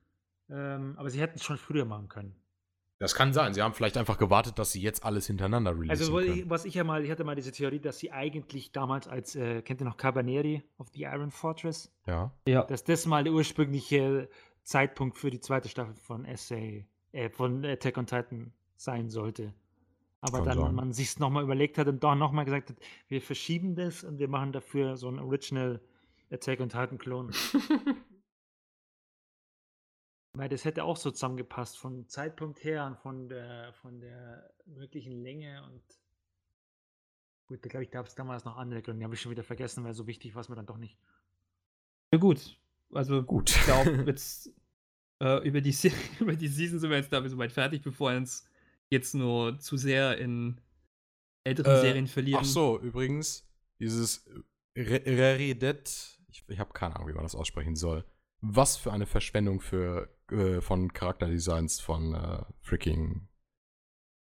ähm, 0.48 0.94
aber 0.96 1.10
sie 1.10 1.20
hätten 1.20 1.36
es 1.36 1.44
schon 1.44 1.56
früher 1.58 1.84
machen 1.84 2.08
können. 2.08 2.34
Das 3.00 3.14
kann 3.14 3.32
sein. 3.32 3.52
Sie 3.52 3.60
haben 3.60 3.74
vielleicht 3.74 3.96
einfach 3.96 4.16
gewartet, 4.18 4.58
dass 4.58 4.70
sie 4.70 4.80
jetzt 4.80 5.04
alles 5.04 5.26
hintereinander 5.26 5.72
releasen 5.72 5.90
Also 5.90 6.14
können. 6.16 6.48
was 6.48 6.64
ich 6.64 6.74
ja 6.74 6.84
mal, 6.84 7.04
ich 7.04 7.10
hatte 7.10 7.24
mal 7.24 7.34
diese 7.34 7.50
Theorie, 7.50 7.80
dass 7.80 7.98
sie 7.98 8.12
eigentlich 8.12 8.70
damals 8.72 9.08
als, 9.08 9.34
äh, 9.34 9.62
kennt 9.62 9.80
ihr 9.82 9.84
noch 9.84 9.96
Cabaneri 9.96 10.62
of 10.78 10.88
the 10.94 11.02
Iron 11.02 11.30
Fortress? 11.32 11.92
Ja. 12.06 12.30
Ja. 12.46 12.62
Dass 12.62 12.84
das 12.84 13.04
mal 13.06 13.24
der 13.24 13.32
ursprüngliche 13.32 14.28
Zeitpunkt 14.62 15.18
für 15.18 15.30
die 15.30 15.40
zweite 15.40 15.68
Staffel 15.68 15.94
von 15.94 16.24
SA 16.36 16.54
äh, 17.12 17.28
von 17.30 17.64
Attack 17.64 17.98
on 17.98 18.06
Titan 18.06 18.52
sein 18.76 19.10
sollte. 19.10 19.52
Aber 20.20 20.38
Kann 20.38 20.46
dann 20.46 20.58
sein. 20.58 20.74
man 20.74 20.92
sich 20.92 21.18
nochmal 21.18 21.42
überlegt 21.42 21.76
hat 21.76 21.88
und 21.88 22.02
doch 22.02 22.14
nochmal 22.14 22.44
gesagt 22.44 22.70
hat, 22.70 22.76
wir 23.08 23.20
verschieben 23.20 23.74
das 23.74 24.04
und 24.04 24.18
wir 24.18 24.28
machen 24.28 24.52
dafür 24.52 24.96
so 24.96 25.08
einen 25.08 25.18
Original 25.18 25.80
Attack 26.34 26.60
on 26.60 26.68
Titan 26.68 26.98
Klon. 26.98 27.32
Weil 30.36 30.48
das 30.48 30.64
hätte 30.64 30.82
auch 30.84 30.96
so 30.96 31.10
zusammengepasst 31.12 31.78
vom 31.78 32.08
Zeitpunkt 32.08 32.64
her 32.64 32.86
und 32.86 32.98
von 32.98 33.28
der, 33.28 33.72
von 33.74 34.00
der 34.00 34.52
möglichen 34.66 35.22
Länge 35.22 35.62
und 35.64 35.82
gut, 37.46 37.64
da 37.64 37.68
glaube 37.68 37.84
ich, 37.84 37.90
gab 37.92 38.06
es 38.06 38.16
damals 38.16 38.44
noch 38.44 38.56
andere 38.56 38.82
Gründe, 38.82 38.98
die 39.00 39.04
habe 39.04 39.14
ich 39.14 39.20
schon 39.20 39.30
wieder 39.30 39.44
vergessen, 39.44 39.84
weil 39.84 39.94
so 39.94 40.06
wichtig 40.08 40.34
war 40.34 40.40
es 40.40 40.48
mir 40.48 40.56
dann 40.56 40.66
doch 40.66 40.78
nicht. 40.78 40.98
Ja, 42.12 42.18
gut. 42.18 42.58
Also, 42.92 43.22
Gut. 43.22 43.50
ich 43.50 43.62
glaube, 43.64 43.90
jetzt 44.06 44.50
äh, 45.22 45.46
über, 45.46 45.60
die, 45.60 45.72
Se- 45.72 45.92
über 46.20 46.34
die 46.34 46.48
Season 46.48 46.78
sind 46.80 46.90
wir 46.90 46.96
jetzt, 46.96 47.12
ich, 47.12 47.30
soweit 47.30 47.52
fertig, 47.52 47.82
bevor 47.82 48.10
wir 48.10 48.18
uns 48.18 48.48
jetzt 48.90 49.14
nur 49.14 49.58
zu 49.60 49.76
sehr 49.76 50.18
in 50.18 50.60
älteren 51.44 51.72
Äh, 51.76 51.80
Serien 51.80 52.06
verlieren. 52.08 52.40
Ach 52.42 52.46
so, 52.46 52.80
übrigens, 52.80 53.46
dieses 53.78 54.28
Raridet, 54.76 56.13
ich, 56.34 56.44
ich 56.48 56.58
habe 56.58 56.72
keine 56.72 56.96
Ahnung, 56.96 57.08
wie 57.08 57.12
man 57.12 57.22
das 57.22 57.34
aussprechen 57.34 57.76
soll. 57.76 58.04
Was 58.40 58.76
für 58.76 58.92
eine 58.92 59.06
Verschwendung 59.06 59.60
für 59.60 60.08
äh, 60.30 60.60
von 60.60 60.92
Charakterdesigns 60.92 61.80
von 61.80 62.14
äh, 62.14 62.42
freaking 62.60 63.28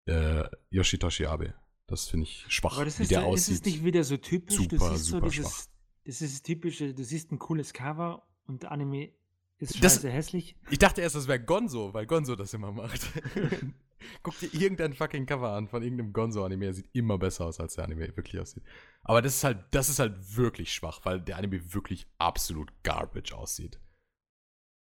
äh, 0.07 0.45
Yoshitoshi 0.71 1.27
Abe. 1.27 1.55
Das 1.87 2.09
finde 2.09 2.25
ich 2.25 2.45
schwach, 2.49 2.77
Aber 2.77 2.85
das 2.85 2.99
wie 2.99 3.03
ist, 3.05 3.11
der 3.11 3.23
so- 3.23 3.35
ist 3.35 3.49
es 3.49 3.61
aussieht. 3.61 3.67
nicht 3.67 3.85
wieder 3.85 4.05
so 4.05 4.17
typisch? 4.17 4.57
Super, 4.57 4.91
siehst 4.91 5.05
so 5.07 5.17
super 5.17 5.29
dieses, 5.29 5.71
das 6.05 6.21
ist 6.23 6.35
das 6.35 6.43
typische, 6.43 6.95
du 6.95 7.05
siehst 7.05 7.33
ein 7.33 7.39
cooles 7.39 7.73
Cover 7.73 8.27
und 8.47 8.63
der 8.63 8.73
Anime 8.73 9.13
ist 9.59 9.83
Das- 9.83 9.95
scheiße 9.95 10.11
hässlich. 10.11 10.57
Ich 10.71 10.79
dachte 10.79 11.01
erst, 11.01 11.17
das 11.17 11.27
wäre 11.29 11.41
Gonzo, 11.43 11.93
weil 11.95 12.07
Gonzo 12.07 12.37
das 12.37 12.55
immer 12.55 12.73
macht. 12.73 13.01
Guck 14.23 14.39
dir 14.39 14.53
irgendein 14.55 14.93
fucking 14.95 15.27
Cover 15.27 15.51
an 15.53 15.69
von 15.69 15.83
irgendeinem 15.83 16.13
Gonzo-Anime, 16.13 16.65
der 16.67 16.75
sieht 16.75 16.89
immer 16.93 17.19
besser 17.19 17.47
aus, 17.47 17.61
als 17.61 17.75
der 17.75 17.85
Anime 17.85 18.17
wirklich 18.17 18.41
aussieht. 18.41 18.63
Aber 19.03 19.23
das 19.23 19.37
ist 19.37 19.45
halt, 19.45 19.59
das 19.73 19.89
ist 19.89 19.99
halt 19.99 20.37
wirklich 20.37 20.73
schwach, 20.73 21.01
weil 21.05 21.21
der 21.21 21.37
Anime 21.37 21.75
wirklich 21.75 22.07
absolut 22.19 22.73
garbage 22.83 23.33
aussieht. 23.35 23.81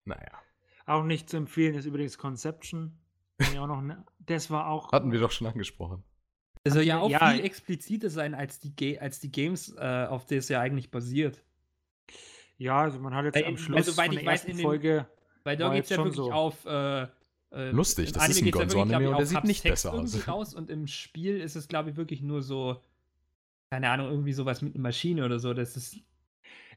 Naja. 0.05 0.31
Auch 0.85 1.03
nicht 1.03 1.29
zu 1.29 1.37
empfehlen 1.37 1.75
ist 1.75 1.85
übrigens 1.85 2.17
Conception. 2.17 2.97
Auch 3.57 3.67
noch 3.67 3.81
ne- 3.81 4.03
Das 4.19 4.49
war 4.51 4.67
auch. 4.67 4.91
Hatten 4.91 5.11
wir 5.11 5.19
doch 5.19 5.31
schon 5.31 5.47
angesprochen. 5.47 6.03
Das 6.63 6.73
soll 6.75 6.83
ja 6.83 6.99
auch 6.99 7.09
Ja, 7.09 7.31
viel 7.31 7.43
expliziter 7.43 8.09
sein 8.09 8.35
als 8.35 8.59
die, 8.59 8.75
Ga 8.75 8.99
als 9.01 9.19
die 9.19 9.31
Games, 9.31 9.73
äh, 9.77 10.05
auf 10.07 10.25
die 10.25 10.35
es 10.35 10.47
ja 10.49 10.59
eigentlich 10.59 10.91
basiert. 10.91 11.43
Ja, 12.57 12.81
also 12.81 12.99
man 12.99 13.15
hat 13.15 13.25
jetzt 13.25 13.35
Weil 13.35 13.45
am 13.45 13.57
Schluss 13.57 13.77
also, 13.77 13.91
soweit 13.93 14.07
von 14.07 14.13
ich 14.17 14.19
der 14.23 14.27
weiß, 14.31 14.39
ersten 14.41 14.51
in 14.51 14.57
den- 14.57 14.63
Folge. 14.63 15.07
Weil 15.43 15.57
da 15.57 15.73
geht 15.73 15.85
es 15.85 15.89
ja 15.89 15.97
wirklich 15.97 16.15
so. 16.15 16.31
auf. 16.31 16.65
Äh, 16.65 17.07
äh, 17.51 17.71
Lustig, 17.71 18.13
das 18.13 18.29
ist 18.29 18.41
ein 18.41 18.51
Gonzo-Anime 18.51 19.09
und 19.09 19.17
der 19.17 19.23
auf 19.23 19.25
sieht 19.25 19.43
nicht 19.43 19.63
Subtext 19.63 19.83
besser 19.83 19.93
aus. 19.93 20.27
raus 20.27 20.53
und 20.53 20.69
im 20.69 20.87
Spiel 20.87 21.39
ist 21.39 21.55
es, 21.55 21.67
glaube 21.67 21.89
ich, 21.89 21.97
wirklich 21.97 22.21
nur 22.21 22.41
so. 22.41 22.81
Keine 23.69 23.89
Ahnung, 23.89 24.09
irgendwie 24.09 24.33
sowas 24.33 24.61
mit 24.61 24.75
einer 24.75 24.81
Maschine 24.81 25.25
oder 25.25 25.39
so. 25.39 25.53
Das 25.53 25.75
ist. 25.75 25.95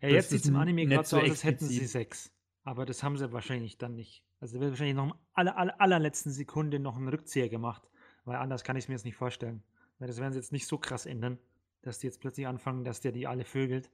Ja, 0.00 0.08
jetzt 0.08 0.30
sieht 0.30 0.40
ist 0.40 0.44
es 0.44 0.50
im 0.50 0.56
Anime 0.56 0.86
gerade 0.86 1.06
so 1.06 1.18
aus, 1.18 1.30
als 1.30 1.44
hätten 1.44 1.66
sie 1.66 1.86
sechs. 1.86 2.32
Aber 2.62 2.86
das 2.86 3.02
haben 3.02 3.16
sie 3.16 3.32
wahrscheinlich 3.32 3.78
dann 3.78 3.94
nicht. 3.94 4.24
Also 4.40 4.56
da 4.56 4.60
wird 4.60 4.72
wahrscheinlich 4.72 4.96
noch 4.96 5.06
in 5.06 5.12
aller, 5.34 5.56
aller, 5.56 5.80
allerletzten 5.80 6.32
Sekunde 6.32 6.78
noch 6.78 6.96
einen 6.96 7.08
Rückzieher 7.08 7.48
gemacht. 7.48 7.88
Weil 8.24 8.36
anders 8.36 8.64
kann 8.64 8.76
ich 8.76 8.84
es 8.84 8.88
mir 8.88 8.94
jetzt 8.94 9.04
nicht 9.04 9.16
vorstellen. 9.16 9.62
Weil 9.98 10.08
das 10.08 10.18
werden 10.18 10.32
sie 10.32 10.38
jetzt 10.38 10.52
nicht 10.52 10.66
so 10.66 10.78
krass 10.78 11.06
ändern, 11.06 11.38
dass 11.82 11.98
die 11.98 12.06
jetzt 12.06 12.20
plötzlich 12.20 12.46
anfangen, 12.46 12.84
dass 12.84 13.00
der 13.00 13.12
die 13.12 13.26
alle 13.26 13.44
vögelt. 13.44 13.90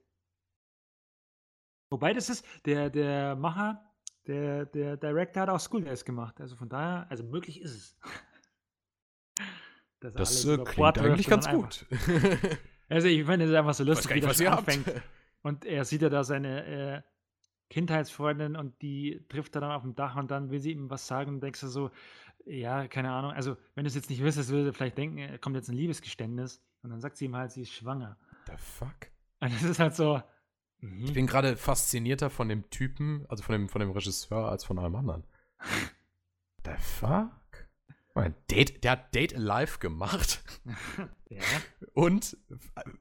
Wobei 1.89 2.13
das 2.13 2.29
ist, 2.29 2.45
der, 2.65 2.89
der 2.89 3.35
Macher, 3.35 3.90
der, 4.27 4.65
der 4.65 4.97
Director 4.97 5.43
hat 5.43 5.49
auch 5.49 5.59
School 5.59 5.83
Days 5.83 6.05
gemacht. 6.05 6.39
Also 6.39 6.55
von 6.55 6.69
daher, 6.69 7.07
also 7.09 7.23
möglich 7.23 7.61
ist 7.61 7.75
es. 7.75 7.97
Dass 9.99 10.13
Das 10.13 10.29
alles 10.29 10.45
äh, 10.45 10.63
klingt 10.63 10.75
Bord 10.75 10.99
eigentlich 10.99 11.27
ganz 11.27 11.49
gut. 11.49 11.85
Also 12.91 13.07
ich 13.07 13.25
finde 13.25 13.45
es 13.45 13.53
einfach 13.53 13.73
so 13.73 13.85
lustig, 13.85 14.13
wie 14.15 14.19
das 14.19 14.41
habt. 14.41 14.67
anfängt. 14.67 15.01
Und 15.43 15.63
er 15.63 15.85
sieht 15.85 16.01
ja 16.01 16.09
da 16.09 16.25
seine 16.25 16.65
äh, 16.65 17.01
Kindheitsfreundin 17.69 18.57
und 18.57 18.81
die 18.81 19.25
trifft 19.29 19.55
er 19.55 19.61
dann 19.61 19.71
auf 19.71 19.83
dem 19.83 19.95
Dach 19.95 20.17
und 20.17 20.29
dann 20.29 20.51
will 20.51 20.59
sie 20.59 20.73
ihm 20.73 20.89
was 20.89 21.07
sagen 21.07 21.35
und 21.35 21.39
denkst 21.41 21.61
du 21.61 21.67
so, 21.67 21.89
ja, 22.45 22.89
keine 22.89 23.11
Ahnung. 23.11 23.31
Also, 23.31 23.55
wenn 23.75 23.85
du 23.85 23.87
es 23.87 23.95
jetzt 23.95 24.09
nicht 24.09 24.21
wüsstest, 24.21 24.49
würde 24.49 24.71
er 24.71 24.73
vielleicht 24.73 24.97
denken, 24.97 25.19
er 25.19 25.37
kommt 25.37 25.55
jetzt 25.55 25.69
ein 25.69 25.75
Liebesgeständnis 25.75 26.61
und 26.83 26.89
dann 26.89 26.99
sagt 26.99 27.15
sie 27.15 27.25
ihm 27.25 27.35
halt, 27.37 27.51
sie 27.51 27.61
ist 27.61 27.71
schwanger. 27.71 28.17
The 28.47 28.57
fuck? 28.57 29.07
Und 29.39 29.53
das 29.53 29.63
ist 29.63 29.79
halt 29.79 29.95
so. 29.95 30.21
Mhm. 30.81 31.05
Ich 31.05 31.13
bin 31.13 31.27
gerade 31.27 31.57
faszinierter 31.57 32.29
von 32.29 32.49
dem 32.49 32.69
Typen, 32.69 33.25
also 33.29 33.43
von 33.43 33.53
dem, 33.53 33.69
von 33.69 33.79
dem 33.79 33.91
Regisseur, 33.91 34.49
als 34.49 34.65
von 34.65 34.77
allem 34.79 34.95
anderen. 34.95 35.23
The 36.65 36.71
fuck? 36.77 37.31
Mein, 38.13 38.35
Date, 38.49 38.83
der 38.83 38.91
hat 38.91 39.15
Date 39.15 39.35
Alive 39.35 39.79
gemacht 39.79 40.43
ja. 41.29 41.41
und 41.93 42.35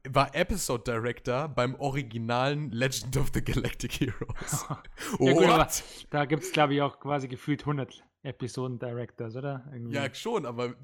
war 0.09 0.35
Episode 0.37 0.85
Director 0.85 1.49
beim 1.49 1.75
originalen 1.75 2.71
Legend 2.71 3.17
of 3.17 3.31
the 3.35 3.43
Galactic 3.43 4.01
Heroes. 4.01 4.67
Ja, 5.19 5.33
gut, 5.33 5.45
aber 5.45 5.69
da 6.11 6.25
gibt 6.27 6.45
es, 6.45 6.53
glaube 6.53 6.75
ich, 6.75 6.83
auch 6.83 7.01
quasi 7.01 7.27
gefühlt 7.27 7.63
100 7.63 8.05
Episoden-Directors, 8.23 9.35
oder? 9.35 9.69
Irgendwie. 9.73 9.95
Ja, 9.95 10.15
schon, 10.15 10.47
aber 10.47 10.75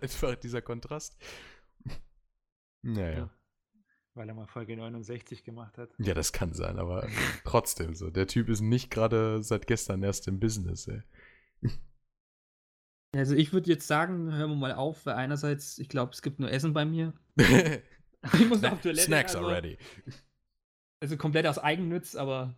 einfach 0.00 0.36
dieser 0.36 0.62
Kontrast. 0.62 1.16
Naja. 2.82 3.18
Ja. 3.18 3.30
Weil 4.14 4.28
er 4.28 4.34
mal 4.34 4.46
Folge 4.46 4.76
69 4.76 5.42
gemacht 5.42 5.76
hat. 5.76 5.90
Ja, 5.98 6.14
das 6.14 6.32
kann 6.32 6.52
sein, 6.52 6.78
aber 6.78 7.08
trotzdem 7.44 7.94
so. 7.94 8.10
Der 8.10 8.28
Typ 8.28 8.48
ist 8.48 8.60
nicht 8.60 8.90
gerade 8.90 9.42
seit 9.42 9.66
gestern 9.66 10.02
erst 10.02 10.28
im 10.28 10.40
Business, 10.40 10.88
ey. 10.88 11.02
Also, 13.16 13.36
ich 13.36 13.52
würde 13.52 13.70
jetzt 13.70 13.86
sagen, 13.86 14.34
hören 14.34 14.50
wir 14.50 14.56
mal 14.56 14.72
auf, 14.72 15.06
weil 15.06 15.14
einerseits, 15.14 15.78
ich 15.78 15.88
glaube, 15.88 16.10
es 16.12 16.20
gibt 16.20 16.40
nur 16.40 16.50
Essen 16.50 16.72
bei 16.72 16.84
mir. 16.84 17.12
Ich 18.32 18.48
muss 18.48 18.64
auf 18.64 18.80
Toilette. 18.80 19.02
Snacks 19.02 19.34
also, 19.34 19.46
are 19.46 19.56
ready. 19.56 19.78
Also 21.00 21.16
komplett 21.16 21.46
aus 21.46 21.58
Eigennutz, 21.58 22.14
aber. 22.14 22.54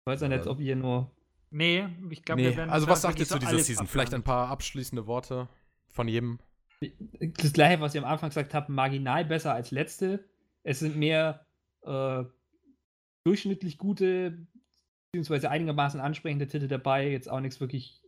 Ich 0.00 0.12
weiß 0.12 0.22
ja 0.22 0.28
nicht, 0.28 0.46
ob 0.46 0.60
ihr 0.60 0.76
nur. 0.76 1.10
Nee, 1.50 1.86
ich 2.10 2.24
glaube, 2.24 2.40
Nee, 2.40 2.48
wir 2.48 2.56
werden 2.56 2.70
also 2.70 2.88
was 2.88 3.02
sagt 3.02 3.18
ihr 3.18 3.26
zu 3.26 3.38
dieser 3.38 3.58
Season? 3.58 3.86
Vielleicht 3.86 4.14
ein 4.14 4.20
abfahren. 4.20 4.46
paar 4.46 4.50
abschließende 4.50 5.06
Worte 5.06 5.48
von 5.88 6.08
jedem. 6.08 6.40
Das 7.36 7.52
gleiche, 7.52 7.80
was 7.80 7.94
ihr 7.94 8.02
am 8.02 8.10
Anfang 8.10 8.30
gesagt 8.30 8.54
habt, 8.54 8.68
marginal 8.68 9.24
besser 9.24 9.54
als 9.54 9.70
letzte. 9.70 10.24
Es 10.62 10.80
sind 10.80 10.96
mehr 10.96 11.46
äh, 11.82 12.24
durchschnittlich 13.24 13.78
gute, 13.78 14.46
beziehungsweise 15.12 15.50
einigermaßen 15.50 16.00
ansprechende 16.00 16.46
Titel 16.46 16.68
dabei. 16.68 17.10
Jetzt 17.10 17.30
auch 17.30 17.40
nichts 17.40 17.60
wirklich 17.60 18.02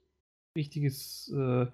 richtiges, 0.57 1.33
äh, 1.35 1.67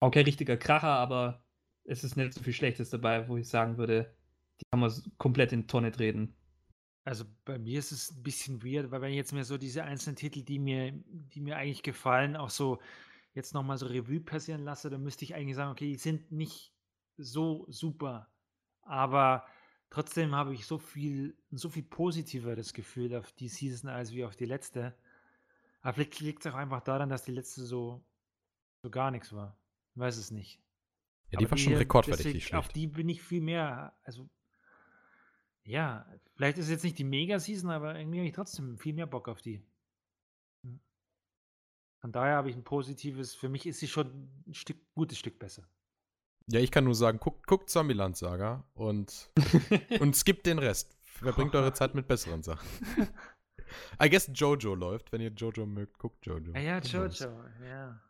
auch 0.00 0.10
kein 0.10 0.24
richtiger 0.24 0.56
Kracher, 0.56 0.88
aber 0.88 1.44
es 1.84 2.04
ist 2.04 2.16
nicht 2.16 2.32
so 2.32 2.42
viel 2.42 2.52
Schlechtes 2.52 2.90
dabei, 2.90 3.28
wo 3.28 3.36
ich 3.36 3.48
sagen 3.48 3.76
würde, 3.76 4.14
die 4.60 4.64
kann 4.70 4.80
man 4.80 4.92
komplett 5.18 5.52
in 5.52 5.62
die 5.62 5.66
Tonne 5.66 5.92
treten. 5.92 6.34
Also 7.04 7.24
bei 7.44 7.58
mir 7.58 7.78
ist 7.78 7.92
es 7.92 8.12
ein 8.12 8.22
bisschen 8.22 8.62
weird, 8.64 8.90
weil 8.90 9.02
wenn 9.02 9.10
ich 9.10 9.16
jetzt 9.16 9.32
mir 9.32 9.44
so 9.44 9.58
diese 9.58 9.84
einzelnen 9.84 10.16
Titel, 10.16 10.42
die 10.42 10.58
mir, 10.58 10.92
die 10.92 11.40
mir 11.40 11.56
eigentlich 11.56 11.82
gefallen, 11.82 12.34
auch 12.34 12.48
so 12.48 12.80
jetzt 13.34 13.52
nochmal 13.52 13.76
so 13.78 13.86
Revue 13.86 14.20
passieren 14.20 14.64
lasse, 14.64 14.90
dann 14.90 15.02
müsste 15.02 15.24
ich 15.24 15.34
eigentlich 15.34 15.56
sagen, 15.56 15.72
okay, 15.72 15.88
die 15.88 15.98
sind 15.98 16.32
nicht 16.32 16.72
so 17.16 17.66
super. 17.68 18.30
Aber 18.82 19.46
trotzdem 19.90 20.34
habe 20.34 20.54
ich 20.54 20.66
so 20.66 20.78
viel, 20.78 21.36
so 21.50 21.68
viel 21.68 21.82
positiveres 21.82 22.72
Gefühl 22.72 23.14
auf 23.16 23.32
die 23.32 23.48
Season 23.48 23.90
als 23.90 24.12
wie 24.12 24.24
auf 24.24 24.36
die 24.36 24.46
letzte. 24.46 24.94
Aber 25.82 25.94
vielleicht 25.94 26.20
liegt 26.20 26.46
es 26.46 26.52
auch 26.52 26.56
einfach 26.56 26.82
daran, 26.82 27.08
dass 27.08 27.24
die 27.24 27.32
letzte 27.32 27.64
so, 27.64 28.04
so 28.82 28.90
gar 28.90 29.10
nichts 29.10 29.32
war. 29.32 29.58
Ich 29.94 30.00
weiß 30.00 30.16
es 30.16 30.30
nicht. 30.30 30.60
Ja, 31.30 31.38
die 31.38 31.44
Aber 31.44 31.52
war 31.52 31.58
schon 31.58 31.72
deswegen, 32.06 32.34
nicht 32.34 32.54
Auf 32.54 32.66
schlecht. 32.66 32.76
die 32.76 32.86
bin 32.86 33.08
ich 33.08 33.22
viel 33.22 33.40
mehr, 33.40 33.96
also 34.04 34.28
ja, 35.64 36.06
vielleicht 36.36 36.58
ist 36.58 36.66
es 36.66 36.70
jetzt 36.70 36.84
nicht 36.84 36.98
die 36.98 37.04
Mega-Season, 37.04 37.70
aber 37.70 37.98
irgendwie 37.98 38.18
habe 38.18 38.28
ich 38.28 38.34
trotzdem 38.34 38.78
viel 38.78 38.92
mehr 38.92 39.06
Bock 39.06 39.28
auf 39.28 39.40
die. 39.40 39.62
Ja. 42.04 42.08
Von 42.08 42.12
daher 42.12 42.36
habe 42.36 42.50
ich 42.50 42.56
ein 42.56 42.64
positives, 42.64 43.34
für 43.34 43.48
mich 43.48 43.66
ist 43.66 43.80
sie 43.80 43.88
schon 43.88 44.28
ein 44.46 44.54
Stück, 44.54 44.76
gutes 44.94 45.18
Stück 45.18 45.38
besser. 45.38 45.66
Ja, 46.50 46.60
ich 46.60 46.70
kann 46.70 46.84
nur 46.84 46.94
sagen, 46.94 47.18
guckt, 47.18 47.46
guckt 47.46 47.70
Zombieland 47.70 48.16
Saga 48.16 48.64
und, 48.74 49.30
und 50.00 50.14
skippt 50.14 50.44
den 50.44 50.58
Rest. 50.58 50.94
Verbringt 51.00 51.54
eure 51.54 51.72
Zeit 51.74 51.94
mit 51.94 52.06
besseren 52.06 52.42
Sachen. 52.42 52.68
I 54.02 54.10
guess 54.10 54.30
Jojo 54.34 54.74
läuft. 54.74 55.12
Wenn 55.12 55.22
ihr 55.22 55.30
Jojo 55.30 55.64
mögt, 55.64 55.98
guckt 55.98 56.26
Jojo. 56.26 56.52
Ah 56.54 56.60
ja, 56.60 56.74
mal. 56.74 56.82
Jojo, 56.82 57.30
ja. 57.66 58.00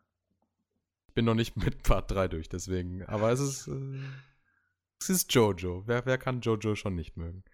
Ich 1.07 1.13
bin 1.13 1.23
noch 1.23 1.33
nicht 1.33 1.55
mit 1.55 1.83
Part 1.83 2.11
3 2.11 2.27
durch, 2.27 2.49
deswegen. 2.49 3.03
Aber 3.05 3.31
es 3.31 3.39
ist. 3.39 3.67
Äh, 3.67 3.99
es 4.99 5.09
ist 5.09 5.33
Jojo. 5.33 5.83
Wer, 5.85 6.05
wer 6.05 6.17
kann 6.17 6.41
Jojo 6.41 6.75
schon 6.75 6.95
nicht 6.95 7.15
mögen? 7.15 7.45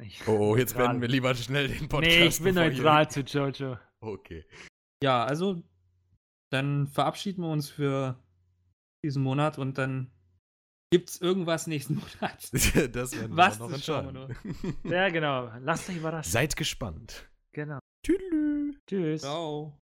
Ich 0.00 0.26
Oh, 0.26 0.52
oh 0.52 0.56
jetzt 0.56 0.72
neutral. 0.72 0.86
beenden 0.88 1.02
wir 1.02 1.08
lieber 1.08 1.34
schnell 1.34 1.68
den 1.68 1.88
Podcast. 1.88 2.16
Nee, 2.16 2.26
ich 2.26 2.42
bin 2.42 2.54
neutral 2.54 3.10
zu 3.10 3.20
Jojo. 3.20 3.76
Okay. 4.00 4.46
Ja, 5.02 5.24
also 5.24 5.62
dann 6.50 6.86
verabschieden 6.88 7.42
wir 7.42 7.50
uns 7.50 7.68
für 7.70 8.16
diesen 9.04 9.22
Monat 9.22 9.58
und 9.58 9.78
dann 9.78 10.10
gibt's 10.92 11.20
irgendwas 11.20 11.66
nächsten 11.66 11.94
Monat. 12.20 12.52
das 12.52 12.74
werden 13.14 13.30
wir 13.30 13.36
Was? 13.36 13.58
noch 13.58 13.72
entscheiden. 13.72 14.36
Ja, 14.84 15.08
genau. 15.08 15.50
Lasst 15.60 15.88
euch 15.88 15.96
überraschen. 15.96 16.30
Seid 16.30 16.56
gespannt. 16.56 17.28
Genau. 17.52 17.78
Tüdelü. 18.04 18.74
Tschüss. 18.86 19.22
Ciao. 19.22 19.76